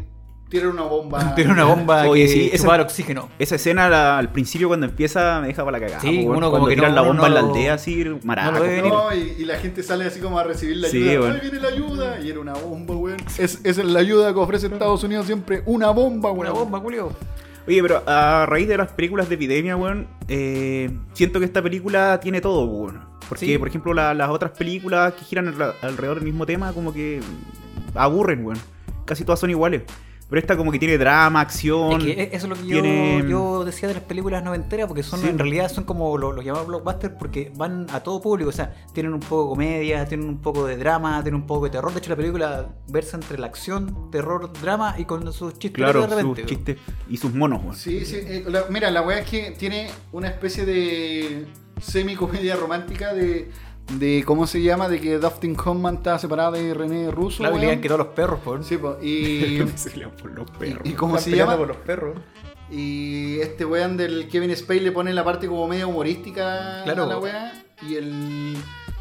tiran 0.51 0.71
una 0.73 0.83
bomba. 0.83 1.35
tiene 1.37 1.53
una 1.53 1.65
bomba 1.65 2.07
Oye, 2.09 2.25
que 2.27 2.29
sí, 2.29 2.51
esa- 2.53 2.65
chupa 2.65 2.75
el 2.75 2.81
oxígeno. 2.83 3.29
Esa 3.39 3.55
escena 3.55 3.89
la- 3.89 4.19
al 4.19 4.31
principio 4.33 4.69
cuando 4.69 4.85
empieza 4.87 5.41
me 5.41 5.47
deja 5.47 5.65
para 5.65 5.79
la 5.79 5.87
cagada. 5.87 6.01
Sí, 6.03 6.25
po, 6.27 6.33
uno 6.33 6.51
como 6.51 6.67
que 6.67 6.75
tiran 6.75 6.91
no- 6.91 6.97
la 6.97 7.03
bomba 7.09 7.27
en 7.29 7.35
la 7.35 7.43
no- 7.43 7.49
aldea 7.49 7.75
así, 7.75 8.05
maraco. 8.25 8.59
no. 8.59 8.89
No, 8.89 9.15
y, 9.15 9.37
y 9.39 9.45
la 9.45 9.57
gente 9.59 9.83
sale 9.83 10.05
así 10.05 10.21
como 10.21 10.39
a 10.39 10.45
recibir 10.45 10.77
la 10.79 10.89
Sí, 10.89 11.09
ayuda. 11.09 11.21
weón. 11.23 11.33
¡Ay, 11.35 11.41
viene 11.51 11.61
la 11.61 11.69
ayuda! 11.69 12.21
Y 12.21 12.29
era 12.31 12.41
una 12.41 12.53
bomba, 12.55 12.95
weón. 12.97 13.17
Es, 13.39 13.61
esa 13.63 13.81
es 13.81 13.85
la 13.85 14.01
ayuda 14.01 14.33
que 14.35 14.39
ofrece 14.41 14.67
Estados 14.67 15.03
Unidos 15.05 15.27
siempre. 15.27 15.63
Una 15.67 15.91
bomba, 15.91 16.31
weón. 16.33 16.41
Una 16.47 16.51
bomba, 16.51 16.79
Julio. 16.81 17.13
Oye, 17.69 17.81
pero 17.83 18.03
a 18.07 18.47
raíz 18.47 18.67
de 18.67 18.77
las 18.77 18.91
películas 18.93 19.29
de 19.29 19.37
epidemia, 19.37 19.77
weón, 19.77 20.09
eh, 20.29 20.91
siento 21.13 21.39
que 21.39 21.45
esta 21.45 21.63
película 21.63 22.19
tiene 22.21 22.41
todo, 22.41 22.65
weón. 22.65 23.09
Porque, 23.29 23.47
Sí. 23.47 23.59
por 23.59 23.69
ejemplo, 23.69 23.95
la- 23.95 24.13
las 24.13 24.29
otras 24.31 24.51
películas 24.53 25.13
que 25.15 25.25
giran 25.25 25.55
alrededor 25.83 26.17
del 26.17 26.25
mismo 26.25 26.47
tema, 26.47 26.73
como 26.73 26.93
que 26.93 27.21
aburren, 27.95 28.45
weón. 28.45 28.59
Casi 29.05 29.25
todas 29.25 29.41
son 29.41 29.51
iguales. 29.51 29.83
Pero 30.31 30.41
esta 30.41 30.57
como 30.57 30.71
que 30.71 30.79
tiene 30.79 30.97
drama, 30.97 31.41
acción. 31.41 32.01
Es 32.03 32.15
que 32.15 32.23
eso 32.33 32.47
es 32.47 32.51
lo 32.51 32.55
que 32.55 32.63
yo, 32.69 32.81
tiene- 32.81 33.25
yo 33.29 33.65
decía 33.65 33.89
de 33.89 33.95
las 33.95 34.05
películas 34.05 34.45
noventeras, 34.45 34.87
porque 34.87 35.03
son 35.03 35.21
Sí. 35.21 35.29
en 35.29 35.39
realidad 35.39 35.69
son 35.69 35.83
como 35.85 36.17
los 36.17 36.35
lo 36.37 36.41
llamados 36.41 36.69
blockbusters, 36.69 37.15
porque 37.19 37.53
van 37.57 37.87
a 37.93 38.01
todo 38.01 38.21
público, 38.23 38.49
o 38.51 38.53
sea, 38.53 38.73
tienen 38.93 39.13
un 39.13 39.19
poco 39.21 39.43
de 39.43 39.49
comedia, 39.51 40.07
tienen 40.07 40.29
un 40.29 40.39
poco 40.39 40.65
de 40.67 40.77
drama, 40.77 41.21
tienen 41.23 41.41
un 41.41 41.47
poco 41.49 41.65
de 41.65 41.71
terror. 41.73 41.93
De 41.93 41.99
hecho, 41.99 42.11
la 42.11 42.17
película 42.17 42.69
versa 42.89 43.17
entre 43.17 43.39
la 43.39 43.47
acción, 43.49 44.11
terror, 44.13 44.53
drama 44.63 44.95
y 44.99 45.05
con 45.05 45.33
sus 45.33 45.55
chistes 45.59 45.73
Claro, 45.83 46.03
de 46.03 46.07
repente. 46.07 46.43
sus 46.43 46.49
chistes 46.51 46.77
y 47.09 47.17
sus 47.17 47.35
monos, 47.35 47.61
weón. 47.63 47.75
Sí, 47.77 48.05
sí. 48.05 48.17
eh, 48.21 48.45
la- 48.47 48.67
mira, 48.71 48.91
la 48.93 49.03
weá 49.03 49.19
es 49.19 49.29
que 49.29 49.51
tiene 49.59 49.91
una 50.13 50.29
especie 50.29 50.65
de 50.65 51.47
semi-comedia 51.81 52.57
romántica 52.57 53.13
de, 53.15 53.51
de. 53.99 54.23
¿Cómo 54.27 54.47
se 54.47 54.63
llama? 54.63 54.89
De 54.89 55.01
que 55.01 55.19
Dustin 55.19 55.57
Hoffman 55.63 55.97
está 55.97 56.19
separada 56.19 56.53
de 56.53 56.73
René 56.75 57.11
Russo. 57.11 57.43
La 57.43 57.49
weón. 57.51 57.59
habilidad 57.61 57.81
que 57.83 57.89
todos 57.89 57.99
los 58.01 58.09
perros, 58.09 58.41
por 58.41 58.65
Sí, 58.65 58.77
po, 58.77 58.97
y. 59.03 59.59
Le 59.97 60.09
por 60.09 60.31
los 60.33 60.51
perros. 60.53 60.81
y 60.85 60.93
cómo 60.93 61.17
Están 61.17 61.31
se 61.33 61.37
llama? 61.39 61.57
por 61.57 61.69
los 61.69 61.77
perros. 61.79 62.17
Y 62.71 63.41
este 63.41 63.65
weón 63.65 63.97
del 63.97 64.29
Kevin 64.29 64.55
Spacey 64.57 64.81
le 64.81 64.93
pone 64.93 65.13
la 65.13 65.25
parte 65.25 65.49
como 65.49 65.67
media 65.67 65.87
humorística 65.87 66.83
Claro. 66.85 67.05
a 67.05 67.07
la 67.07 67.19
weá. 67.19 67.53
Y 67.89 67.97
el. 67.97 68.57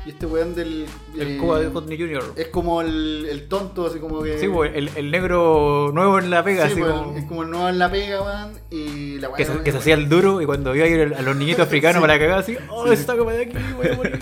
Y 0.06 0.10
este 0.12 0.26
weón 0.26 0.56
del. 0.56 0.86
El 1.18 1.28
eh, 1.28 1.38
Cuba 1.38 1.60
de 1.60 1.70
Rodney 1.70 1.98
Jr. 1.98 2.24
Es 2.36 2.48
como 2.48 2.82
el, 2.82 3.28
el 3.30 3.48
tonto, 3.48 3.86
así 3.86 4.00
como 4.00 4.24
que. 4.24 4.40
Sí, 4.40 4.48
pues, 4.48 4.72
el, 4.74 4.90
el 4.96 5.12
negro 5.12 5.92
nuevo 5.94 6.18
en 6.18 6.30
la 6.32 6.44
pega, 6.44 6.66
Sí, 6.66 6.72
así 6.72 6.82
pues, 6.82 6.94
como. 6.94 7.16
Es 7.18 7.26
como 7.26 7.44
el 7.44 7.50
nuevo 7.52 7.70
en 7.70 7.78
la 7.78 7.92
pega, 7.92 8.22
weón. 8.24 8.54
Y 8.72 9.20
la 9.20 9.28
weá. 9.30 9.38
Que 9.38 9.46
se, 9.46 9.60
que 9.62 9.72
se 9.72 9.78
hacía 9.78 9.94
el 9.94 10.10
duro 10.10 10.42
y 10.42 10.46
cuando 10.48 10.72
vio 10.72 10.86
ahí 10.86 10.94
a 10.94 11.22
los 11.22 11.36
niñitos 11.36 11.60
africanos 11.68 11.98
Sí. 11.98 12.02
para 12.02 12.18
cagar 12.18 12.40
así, 12.40 12.58
oh, 12.70 12.88
Sí. 12.88 12.94
está 12.94 13.16
como 13.18 13.30
de 13.30 13.44
aquí, 13.44 13.58
voy 13.78 13.88
a 13.88 13.96
morir. 13.96 14.20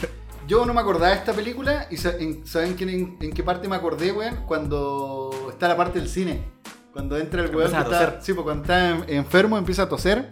Yo 0.48 0.66
no 0.66 0.74
me 0.74 0.80
acordaba 0.82 1.10
de 1.10 1.16
esta 1.18 1.34
película 1.34 1.88
y 1.92 1.98
sa- 1.98 2.16
en- 2.18 2.46
¿saben 2.48 2.74
quién- 2.76 2.90
en, 2.90 3.18
en 3.20 3.32
qué 3.34 3.44
parte 3.44 3.68
me 3.68 3.76
acordé, 3.76 4.12
weón? 4.12 4.38
Cuando 4.48 5.32
está 5.50 5.68
la 5.68 5.76
parte 5.78 6.00
del 6.00 6.08
cine. 6.10 6.42
Cuando 6.94 7.18
entra 7.18 7.44
el 7.44 7.54
weón 7.56 7.72
que 7.72 7.78
está, 7.78 8.22
sí, 8.22 8.34
pues 8.34 8.44
cuando 8.44 8.64
está 8.64 8.90
en- 8.90 9.04
enfermo 9.18 9.58
empieza 9.58 9.84
a 9.84 9.90
toser 9.90 10.30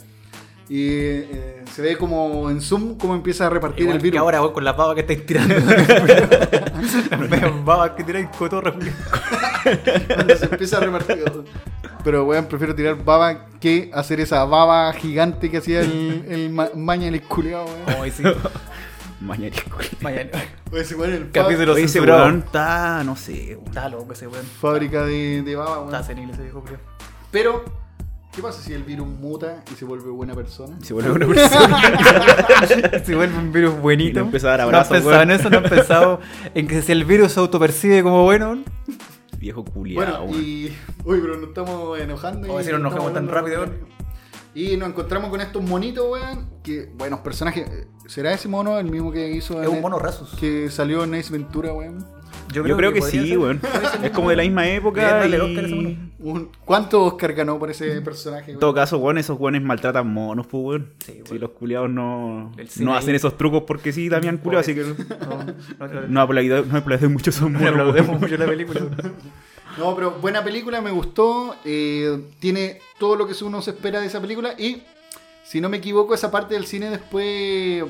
y 0.68 0.88
eh, 0.90 1.64
se 1.72 1.82
ve 1.82 1.98
como 1.98 2.50
en 2.50 2.60
zoom 2.62 2.98
cómo 2.98 3.14
empieza 3.14 3.46
a 3.46 3.50
repartir 3.52 3.82
Igual 3.82 3.98
el 3.98 4.02
que 4.02 4.06
virus. 4.06 4.20
ahora 4.22 4.40
vos 4.40 4.52
con 4.52 4.64
las 4.64 4.76
babas 4.76 4.96
que 4.96 5.02
estáis 5.02 5.26
tirando. 5.26 5.54
Las 7.30 7.66
babas 7.66 7.92
que 7.92 8.04
tiráis 8.04 8.28
cotorra. 8.38 8.74
Cuando 8.74 10.36
se 10.38 10.46
empieza 10.46 10.78
a 10.78 10.80
repartir. 10.82 11.24
Pero 12.04 12.24
weón, 12.26 12.46
prefiero 12.46 12.74
tirar 12.76 13.04
baba 13.04 13.48
que 13.60 13.90
hacer 13.94 14.20
esa 14.20 14.44
baba 14.46 14.92
gigante 14.94 15.50
que 15.52 15.58
hacía 15.58 15.82
el, 15.82 16.26
el 16.30 16.50
ma- 16.52 16.70
maña 16.76 17.08
el 17.08 17.22
culiao, 17.22 17.66
weón. 17.66 18.02
Ay, 18.02 18.12
sí. 18.12 18.24
Mañana. 19.22 19.56
Mañana. 20.02 20.30
Oye, 20.72 20.82
ese 20.82 20.96
weón, 20.96 21.14
el 21.14 21.32
Capítulo 21.32 21.74
Oye, 21.74 21.84
ese 21.84 21.94
censurado. 21.94 22.24
weón 22.26 22.40
está, 22.46 23.04
no 23.04 23.16
sé, 23.16 23.56
weón. 23.56 23.68
Está 23.68 23.90
loco 23.90 24.14
ese 24.14 24.28
weón. 24.28 24.46
fábrica 24.46 25.06
de, 25.06 25.42
de 25.42 25.56
baba, 25.56 25.80
weón. 25.82 25.94
Está 25.96 26.04
senil 26.04 26.30
ese 26.30 26.44
viejo, 26.44 26.64
creo. 26.64 26.80
Pero, 27.32 27.64
¿qué 28.36 28.42
pasa 28.42 28.62
si 28.62 28.74
el 28.74 28.84
virus 28.84 29.08
muta 29.08 29.64
y 29.72 29.76
se 29.76 29.86
vuelve 29.86 30.10
buena 30.10 30.34
persona? 30.36 30.78
Se 30.82 30.94
vuelve 30.94 31.12
una 31.12 31.28
persona. 31.28 31.82
Se 33.06 33.16
vuelve 33.16 33.38
un 33.38 33.52
virus 33.54 33.80
buenito. 33.80 34.12
Y 34.20 34.22
no 34.22 34.26
empieza 34.26 34.48
a 34.48 34.52
dar 34.52 34.60
No 34.60 34.64
han 34.68 34.76
abrazos, 34.76 34.92
pensado 34.98 35.16
weón. 35.18 35.32
en 35.32 35.40
eso, 35.40 35.50
no 35.50 35.58
han 35.58 35.64
pensado 35.64 36.20
en 36.54 36.68
que 36.68 36.82
si 36.82 36.92
el 36.92 37.06
virus 37.06 37.32
se 37.34 37.40
autopercibe 37.40 38.04
como 38.04 38.24
bueno. 38.24 38.64
Viejo 39.40 39.64
culiado, 39.64 40.26
Bueno, 40.26 40.42
y. 40.42 40.76
Uy, 41.04 41.20
pero 41.22 41.38
nos 41.38 41.50
estamos 41.50 42.00
enojando. 42.00 42.48
Y 42.60 42.64
si 42.64 42.72
nos 42.72 42.80
enojamos 42.80 43.08
estamos 43.08 43.14
tan 43.14 43.28
hablando- 43.30 43.66
rápido, 43.66 43.95
Y 44.56 44.78
nos 44.78 44.88
encontramos 44.90 45.30
con 45.30 45.42
estos 45.42 45.62
monitos, 45.62 46.06
weón. 46.10 46.48
Que, 46.64 46.90
buenos 46.96 47.20
personajes. 47.20 47.70
¿Será 48.08 48.34
ese 48.34 48.48
mono 48.48 48.80
el 48.80 48.90
mismo 48.90 49.12
que 49.12 49.30
hizo 49.32 49.62
Es 49.62 49.68
un 49.68 49.82
mono 49.82 50.00
rasus. 50.00 50.34
que 50.40 50.70
salió 50.70 51.04
en 51.04 51.14
Ace 51.14 51.32
Ventura, 51.32 51.74
weón? 51.74 52.06
Yo 52.54 52.64
creo, 52.64 52.94
que, 52.94 53.02
sí, 53.02 53.28
ser. 53.30 53.38
weón. 53.38 53.60
Es 54.02 54.12
como 54.12 54.30
de 54.30 54.38
la 54.38 54.44
misma 54.44 54.66
época. 54.70 55.28
Y... 55.28 55.34
Oscar, 55.36 55.66
ese 55.66 55.76
mono. 55.76 55.90
Un- 56.20 56.50
¿Cuánto 56.64 57.04
Oscar 57.04 57.34
ganó 57.34 57.60
por 57.60 57.70
ese 57.70 58.02
personaje? 58.02 58.54
En 58.54 58.60
todo 58.60 58.74
caso, 58.74 58.98
weón, 58.98 59.18
esos 59.18 59.38
weones 59.38 59.62
maltratan 59.62 60.08
monos, 60.08 60.48
pues, 60.48 60.64
weón. 60.64 60.94
Sí, 61.06 61.22
Si 61.26 61.32
weón. 61.32 61.42
los 61.42 61.50
culiados 61.52 61.90
no, 61.90 62.52
no 62.80 62.96
hacen 62.96 63.14
esos 63.16 63.36
trucos 63.36 63.64
porque 63.68 63.92
sí, 63.92 64.10
también 64.10 64.38
culiado, 64.38 64.62
así 64.62 64.74
que 64.74 64.84
No, 64.84 65.44
no, 65.80 65.88
no, 65.88 66.08
no 66.08 66.08
no 66.08 66.78
aplaudimos 66.78 67.12
mucho 67.12 67.30
esos 67.30 67.52
no 67.52 67.60
aplaudemos 67.68 68.22
weón. 68.22 68.96
No, 69.78 69.96
pero 69.96 70.12
buena 70.12 70.44
película, 70.44 70.82
me 70.82 70.92
gustó. 70.92 71.56
eh, 71.66 72.20
tiene 72.40 72.80
todo 72.98 73.16
lo 73.16 73.28
que 73.28 73.44
uno 73.44 73.62
se 73.62 73.72
espera 73.72 74.00
de 74.00 74.08
esa 74.08 74.22
película. 74.22 74.54
Y 74.58 74.84
si 75.44 75.62
no 75.62 75.70
me 75.70 75.78
equivoco, 75.78 76.14
esa 76.14 76.32
parte 76.32 76.54
del 76.54 76.66
cine 76.66 76.90
después 76.90 77.84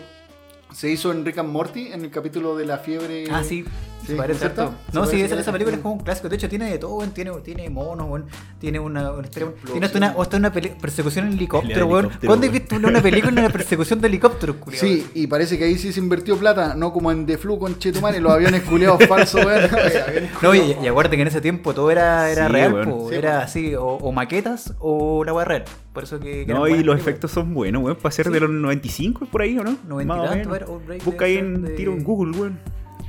se 0.74 0.90
hizo 0.90 1.12
en 1.12 1.24
Rick 1.26 1.38
and 1.38 1.50
Morty, 1.52 1.88
en 1.94 2.04
el 2.04 2.12
capítulo 2.12 2.56
de 2.58 2.66
la 2.66 2.80
fiebre. 2.80 3.26
Ah, 3.32 3.44
sí. 3.44 3.64
Sí, 4.08 4.16
parece 4.16 4.40
¿cierto? 4.40 4.62
harto. 4.64 4.76
No, 4.94 5.06
sí, 5.06 5.22
esa, 5.22 5.52
película 5.52 5.76
es 5.76 5.82
como 5.82 5.96
un 5.96 6.00
clásico. 6.02 6.30
De 6.30 6.36
hecho, 6.36 6.48
tiene 6.50 6.70
de 6.70 6.78
todo. 6.78 7.00
Tiene, 7.10 7.32
tiene 7.44 7.70
monos, 7.70 8.08
weón. 8.10 8.26
Tiene 8.60 8.80
una, 8.80 9.12
una 9.12 9.24
historia. 9.28 9.50
Tiene 9.72 9.86
hasta 9.86 9.98
una, 9.98 10.16
hasta 10.20 10.38
una 10.38 10.52
persecución 10.52 11.28
en 11.28 11.34
helicóptero, 11.34 11.88
weón. 11.88 12.10
¿Cuándo 12.26 12.46
has 12.48 12.54
visto 12.54 12.76
una, 12.76 13.02
película 13.02 13.32
en 13.32 13.40
una 13.40 13.50
persecución 13.50 14.02
de 14.02 14.08
helicóptero, 14.08 14.60
culiao? 14.60 14.82
Sí, 14.82 15.08
y 15.14 15.28
parece 15.28 15.58
que 15.58 15.66
ahí 15.66 15.78
sí 15.78 15.92
se 15.94 16.00
invirtió 16.00 16.38
plata, 16.38 16.76
no 16.76 16.92
como 16.94 17.12
en 17.12 17.26
The 17.26 17.38
Flu 17.38 17.58
con 17.60 17.78
Chetumare, 17.80 18.20
los 18.20 18.32
aviones 18.32 18.62
culiados 18.64 19.06
falsos, 19.08 19.44
weón. 19.46 19.70
No, 20.42 20.54
y, 20.54 20.76
y 20.82 20.88
acuérdate 20.88 21.16
que 21.16 21.22
en 21.24 21.28
ese 21.28 21.42
tiempo 21.42 21.74
todo 21.74 21.90
era, 21.92 22.30
era 22.32 22.48
Sí, 22.48 22.54
real, 22.54 22.74
weón. 22.74 22.90
po. 22.90 23.10
Sí, 23.10 23.16
era 23.16 23.42
así, 23.42 23.76
o, 23.76 23.84
o 23.86 24.12
maquetas 24.12 24.74
o 24.80 25.24
la 25.24 25.34
weá 25.34 25.46
real. 25.46 25.64
Por 25.94 26.04
eso 26.04 26.20
que. 26.20 26.46
que 26.46 26.54
No, 26.54 26.68
y 26.68 26.72
los 26.72 26.78
películas. 26.78 27.00
efectos 27.02 27.32
son 27.32 27.54
buenos, 27.54 27.82
weón. 27.84 27.98
Para 27.98 28.12
ser 28.12 28.30
de 28.30 28.40
los 28.40 28.50
95 28.50 29.26
por 29.32 29.42
ahí, 29.42 29.58
¿o 29.58 29.64
no? 29.64 29.78
90 29.88 30.02
y 30.02 30.06
Más 30.06 30.18
o 30.20 30.24
tanto, 30.24 30.50
menos. 30.50 30.56
era 30.58 30.66
Outbreak 30.68 31.04
Busca 31.06 31.26
ahí 31.26 31.38
en 31.38 31.76
tiro 31.76 31.94
en 31.94 32.04
Google, 32.04 32.38
weón. 32.38 32.60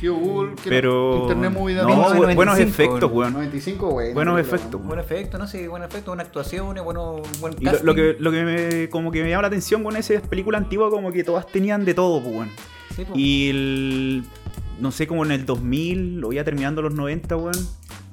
Tío 0.01 0.15
Google, 0.15 0.55
que 0.63 0.69
Pero. 0.69 1.23
Internet 1.23 1.53
no, 1.53 2.15
buenos 2.35 2.57
95, 2.57 2.63
efectos, 2.63 3.13
weón. 3.13 3.33
95, 3.33 3.89
weón. 3.89 4.15
Buenos 4.15 4.35
película, 4.35 4.57
efectos, 4.57 4.85
Buen 4.85 5.01
efecto, 5.01 5.39
no 5.39 5.47
sé, 5.47 5.69
buen 5.69 5.83
efecto, 5.83 6.11
buena 6.11 6.23
actuación, 6.23 6.77
bueno, 6.85 7.23
buen 7.41 7.55
Y 7.59 7.65
lo, 7.65 7.71
casting. 7.71 7.87
lo 7.87 7.95
que, 7.95 8.17
lo 8.19 8.31
que 8.31 8.43
me, 8.45 8.89
como 8.91 9.11
que 9.11 9.23
me 9.23 9.31
llama 9.31 9.43
la 9.43 9.49
atención 9.49 9.83
con 9.83 9.97
esas 9.97 10.23
películas 10.23 10.63
antiguas, 10.63 10.91
como 10.91 11.11
que 11.13 11.25
todas 11.25 11.47
tenían 11.47 11.85
de 11.85 11.95
todo, 11.95 12.23
pues, 12.23 12.35
weón. 12.35 12.51
Sí, 12.95 13.05
po. 13.05 13.15
Y 13.17 13.49
el, 13.49 14.25
no 14.81 14.91
sé, 14.91 15.07
como 15.07 15.25
en 15.25 15.33
el 15.33 15.47
2000 15.47 16.25
o 16.25 16.33
ya 16.33 16.45
terminando 16.45 16.83
los 16.83 16.95
90, 16.95 17.37
weón, 17.37 17.55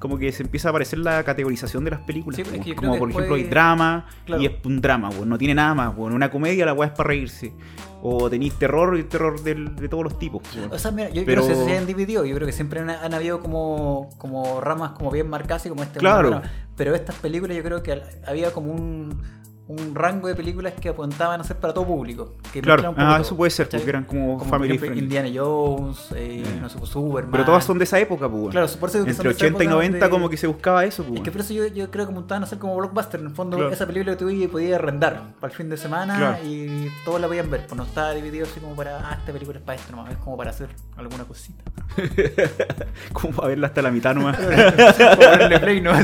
como 0.04 0.18
que 0.18 0.34
se 0.34 0.44
empieza 0.44 0.68
a 0.68 0.72
aparecer 0.72 1.00
la 1.00 1.24
categorización 1.24 1.86
de 1.86 1.92
las 1.92 2.02
películas. 2.02 2.36
Sí, 2.36 2.42
es 2.42 2.50
weón. 2.52 2.62
que 2.62 2.70
yo 2.72 2.76
creo 2.76 2.90
como 2.92 2.94
que 2.96 3.00
por 3.00 3.10
ejemplo 3.22 3.36
hay 3.36 3.44
drama 3.46 4.06
Claro. 4.26 4.42
y 4.42 4.48
es 4.48 4.52
un 4.66 4.82
drama, 4.82 5.10
weón. 5.12 5.30
No 5.30 5.38
tiene 5.38 5.56
nada 5.56 5.74
más, 5.74 5.96
weón. 5.96 6.12
Una 6.12 6.30
comedia 6.30 6.66
la 6.66 6.74
weá 6.74 6.90
es 6.90 6.94
para 6.94 7.08
reírse. 7.08 7.54
O 8.02 8.30
tenéis 8.30 8.54
terror 8.60 9.00
y 9.00 9.04
terror 9.04 9.42
de 9.42 9.88
todos 9.88 10.04
los 10.04 10.20
tipos. 10.20 10.42
O 10.70 10.78
sea, 10.78 10.92
mira, 10.92 11.10
yo, 11.10 11.24
Pero- 11.26 11.44
sé 11.44 11.56
si 11.56 11.64
se 11.64 11.78
han 11.78 11.86
dividido, 11.86 12.26
yo 12.26 12.36
creo 12.36 12.46
que 12.46 12.52
siempre 12.52 12.82
han, 12.82 12.90
han 12.90 13.14
habido 13.14 13.40
como, 13.40 14.10
como 14.18 14.60
ramas 14.60 14.92
como 14.92 15.10
bien 15.10 15.30
marcadas 15.30 15.66
y 15.68 15.70
como 15.70 15.84
este. 15.84 16.00
Claro. 16.00 16.30
bueno, 16.32 16.44
pero 16.76 16.94
estas 16.96 17.16
películas 17.16 17.56
yo 17.56 17.64
creo 17.64 17.82
que 17.82 18.02
había 18.28 18.52
como 18.52 18.74
un, 18.74 19.22
un 19.66 19.96
rango 19.96 20.28
de 20.28 20.36
películas 20.36 20.74
que 20.74 20.90
apuntaban 20.90 21.40
a 21.40 21.44
ser 21.46 21.56
para 21.58 21.74
todo 21.74 21.86
público. 21.88 22.34
Que 22.52 22.62
Claro, 22.62 22.82
mezclaban 22.84 22.90
un 22.90 22.96
poco 22.96 23.08
ah, 23.08 23.14
todo, 23.16 23.22
eso 23.26 23.38
puede 23.38 23.50
ser, 23.52 23.66
¿cachai? 23.68 23.80
porque 23.80 23.90
eran 23.92 24.04
como 24.04 24.38
por 24.40 24.48
family 24.50 24.72
ejemplo, 24.76 24.88
friendly. 24.88 25.04
Indiana 25.16 25.30
Jones, 25.42 26.12
eh, 26.16 26.44
Eh. 26.46 26.60
no 26.62 26.68
sé, 26.70 26.86
Superman. 26.86 27.32
Pero 27.32 27.46
todas 27.46 27.64
son 27.64 27.78
de 27.78 27.86
esa 27.86 27.98
época, 27.98 28.28
pues. 28.30 28.50
Claro, 28.52 28.68
por 28.80 28.90
eso 28.90 28.98
son 29.00 29.08
Entre 29.08 29.24
de 29.24 29.30
esa 29.32 29.46
80 29.46 29.46
y 29.64 29.66
época 29.68 29.76
90 29.76 30.00
donde- 30.00 30.10
como 30.12 30.30
que 30.30 30.36
se 30.36 30.48
buscaba 30.48 30.84
eso, 30.84 31.04
pues. 31.06 31.16
Es 31.20 31.24
que 31.24 31.32
por 31.32 31.40
eso 31.42 31.54
yo, 31.54 31.68
yo 31.68 31.90
creo 31.90 32.06
que 32.06 32.14
montaban 32.14 32.44
a 32.44 32.46
ser 32.46 32.58
como 32.60 32.76
blockbuster. 32.76 33.22
En 33.22 33.28
el 33.28 33.32
fondo, 33.34 33.56
Claro. 33.56 33.72
esa 33.72 33.86
película 33.88 34.18
que 34.18 34.26
tú 34.26 34.50
podías 34.52 34.80
arrendar 34.80 35.22
para 35.40 35.52
el 35.52 35.58
fin 35.58 35.70
de 35.70 35.78
semana 35.78 36.18
Claro. 36.18 36.44
y 36.46 36.92
todos 37.06 37.22
la 37.22 37.28
podían 37.28 37.50
ver. 37.50 37.62
Pues 37.66 37.78
no 37.78 37.84
estaba 37.84 38.12
dividido 38.14 38.46
así 38.46 38.60
como 38.60 38.76
para, 38.76 38.98
ah, 39.10 39.16
esta 39.18 39.32
película 39.32 39.60
es 39.60 39.64
para 39.64 39.80
esto 39.80 39.96
nomás, 39.96 40.12
es 40.12 40.18
como 40.18 40.36
para 40.36 40.50
hacer 40.50 40.68
alguna 40.98 41.24
cosita. 41.24 41.64
como 43.14 43.34
para 43.34 43.48
verla 43.48 43.68
hasta 43.68 43.82
la 43.82 43.92
mitad 43.92 44.14
nomás. 44.14 44.38
Para 44.44 45.16
ponerle 45.16 45.60
play, 45.62 45.80
¿no? 45.82 45.92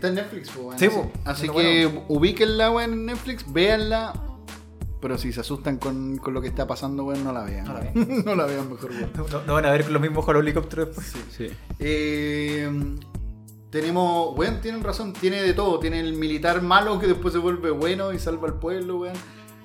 Está 0.00 0.08
en 0.08 0.14
Netflix, 0.14 0.50
pues, 0.50 0.64
weón. 0.66 0.78
Sí, 0.78 0.88
así, 1.26 1.42
que 1.48 1.86
bueno. 1.86 2.04
ubíquenla, 2.08 2.70
weón, 2.70 2.92
en 2.94 3.06
Netflix, 3.06 3.52
véanla. 3.52 4.14
Pero 5.02 5.18
si 5.18 5.32
se 5.32 5.40
asustan 5.40 5.76
con, 5.78 6.16
con 6.18 6.32
lo 6.34 6.40
que 6.40 6.48
está 6.48 6.66
pasando, 6.66 7.04
weón, 7.04 7.22
no 7.22 7.32
la 7.32 7.44
vean. 7.44 7.64
No 7.66 7.74
la 7.74 7.80
weón. 7.80 8.22
no 8.24 8.34
la 8.34 8.46
vean 8.46 8.70
mejor, 8.70 8.90
weón. 8.90 9.10
No, 9.14 9.42
no 9.46 9.54
van 9.54 9.66
a 9.66 9.70
ver 9.72 9.90
los 9.90 10.00
mismos 10.00 10.24
con 10.24 10.34
los 10.34 10.42
helicópteros 10.42 10.86
después. 10.88 11.14
sí. 11.36 11.48
Eh, 11.78 12.70
tenemos, 13.70 14.36
weón, 14.36 14.60
tienen 14.60 14.82
razón, 14.82 15.12
tiene 15.12 15.42
de 15.42 15.52
todo. 15.54 15.78
Tiene 15.78 16.00
el 16.00 16.14
militar 16.14 16.60
malo 16.62 16.98
que 16.98 17.06
después 17.06 17.32
se 17.32 17.38
vuelve 17.38 17.70
bueno 17.70 18.12
y 18.12 18.18
salva 18.18 18.48
al 18.48 18.54
pueblo, 18.54 18.98
weón. 19.00 19.14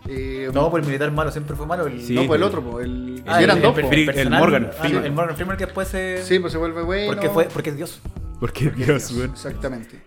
Eh, 0.08 0.52
No, 0.54 0.70
pues 0.70 0.82
el 0.84 0.88
militar 0.88 1.12
malo 1.12 1.32
siempre 1.32 1.56
fue 1.56 1.66
malo. 1.66 1.88
El, 1.88 2.02
Sí. 2.06 2.14
no, 2.14 2.28
pues 2.28 2.38
el 2.38 2.44
otro, 2.44 2.62
pues, 2.62 2.86
el, 2.86 3.24
Ah, 3.26 3.42
el, 3.42 3.48
dos, 3.62 3.76
el, 3.78 4.30
po. 4.30 4.36
Morgan 4.36 4.70
Ah, 4.70 4.74
Freeman. 4.82 5.06
el 5.06 5.12
Morgan 5.14 5.36
Freeman 5.36 5.58
que 5.58 5.66
después 5.66 5.88
se. 5.88 6.24
Sí, 6.24 6.40
pues 6.40 6.52
se 6.54 6.60
vuelve 6.60 6.84
bueno. 6.84 7.08
porque, 7.14 7.30
fue, 7.30 7.46
porque 7.46 7.70
es 7.72 7.78
Dios. 7.78 8.02
Porque 8.40 8.70
Dios, 8.70 9.12
weón. 9.14 9.32
Exactamente. 9.32 10.02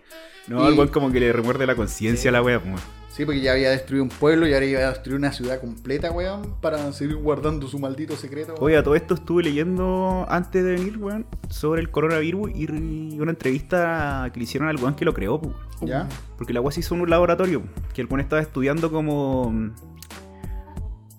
No, 0.49 0.63
Y- 0.63 0.67
al 0.67 0.73
weón 0.73 0.87
como 0.89 1.11
que 1.11 1.19
le 1.19 1.31
remuerde 1.31 1.65
la 1.67 1.75
conciencia 1.75 2.29
a 2.29 2.33
la 2.33 2.41
wea, 2.41 2.59
pues. 2.61 2.81
Sí, 3.09 3.25
porque 3.25 3.41
ya 3.41 3.51
había 3.51 3.71
destruido 3.71 4.03
un 4.03 4.09
pueblo 4.09 4.47
y 4.47 4.53
ahora 4.53 4.65
iba 4.65 4.79
a 4.79 4.89
destruir 4.91 5.17
una 5.17 5.33
ciudad 5.33 5.59
completa, 5.59 6.09
weón, 6.11 6.55
para 6.61 6.91
seguir 6.93 7.17
guardando 7.17 7.67
su 7.67 7.77
maldito 7.77 8.15
secreto. 8.15 8.53
weón. 8.53 8.63
Oye, 8.63 8.77
a 8.77 8.83
todo 8.83 8.95
esto 8.95 9.13
estuve 9.15 9.43
leyendo 9.43 10.25
antes 10.29 10.63
de 10.63 10.71
venir, 10.71 10.97
weón, 10.97 11.25
sobre 11.49 11.81
el 11.81 11.91
coronavirus 11.91 12.51
y 12.55 13.19
una 13.19 13.31
entrevista 13.31 14.29
que 14.33 14.39
le 14.39 14.43
hicieron 14.45 14.69
al 14.69 14.77
weón 14.77 14.95
que 14.95 15.03
lo 15.05 15.13
creó, 15.13 15.39
pues. 15.41 15.53
¿Ya? 15.81 16.07
Porque 16.37 16.53
la 16.53 16.61
weá 16.61 16.71
se 16.71 16.79
hizo 16.81 16.95
en 16.95 17.01
un 17.01 17.09
laboratorio, 17.09 17.63
que 17.93 18.01
el 18.01 18.07
weón 18.07 18.21
estaba 18.21 18.41
estudiando 18.41 18.89
como. 18.91 19.53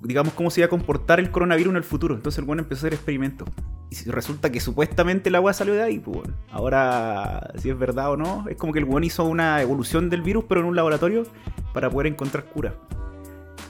Digamos, 0.03 0.33
cómo 0.35 0.51
se 0.51 0.61
iba 0.61 0.67
a 0.67 0.71
comportar 0.71 1.21
el 1.21 1.31
coronavirus 1.31 1.71
en 1.73 1.77
el 1.77 1.85
futuro. 1.85 2.15
Entonces 2.15 2.39
el 2.39 2.45
weón 2.45 2.61
empezó 2.61 2.79
a 2.79 2.89
hacer 2.89 2.95
experimentos. 2.95 3.49
Y 3.91 4.11
resulta 4.11 4.51
que 4.51 4.61
supuestamente 4.61 5.31
la 5.31 5.41
weá 5.41 5.53
salió 5.53 5.75
de 5.75 5.83
ahí, 5.83 5.99
pues 5.99 6.19
weón. 6.19 6.37
Ahora, 6.51 7.53
si 7.57 7.71
es 7.71 7.79
verdad 7.79 8.13
o 8.13 8.17
no, 8.17 8.45
es 8.49 8.57
como 8.57 8.73
que 8.73 8.79
el 8.79 8.85
weón 8.85 9.05
hizo 9.05 9.25
una 9.25 9.61
evolución 9.61 10.09
del 10.09 10.23
virus, 10.23 10.45
pero 10.49 10.61
en 10.61 10.67
un 10.67 10.77
laboratorio, 10.77 11.25
para 11.75 11.91
poder 11.91 12.07
encontrar 12.07 12.45
cura. 12.45 12.75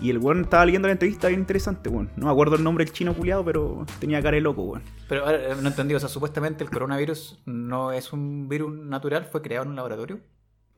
Y 0.00 0.08
el 0.08 0.18
weón 0.18 0.42
estaba 0.42 0.64
leyendo 0.64 0.88
la 0.88 0.92
entrevista 0.92 1.28
bien 1.28 1.40
interesante, 1.40 1.90
weón. 1.90 2.10
No 2.16 2.26
me 2.26 2.32
acuerdo 2.32 2.56
el 2.56 2.64
nombre 2.64 2.84
del 2.84 2.94
chino 2.94 3.12
culiado, 3.14 3.44
pero 3.44 3.84
tenía 3.98 4.22
cara 4.22 4.36
de 4.36 4.40
loco, 4.40 4.62
weón. 4.62 4.82
Pero 5.08 5.26
no 5.60 5.68
entendí, 5.68 5.94
o 5.94 6.00
sea, 6.00 6.08
supuestamente 6.08 6.64
el 6.64 6.70
coronavirus 6.70 7.40
no 7.44 7.92
es 7.92 8.12
un 8.12 8.48
virus 8.48 8.78
natural, 8.78 9.26
fue 9.30 9.42
creado 9.42 9.64
en 9.64 9.70
un 9.70 9.76
laboratorio. 9.76 10.20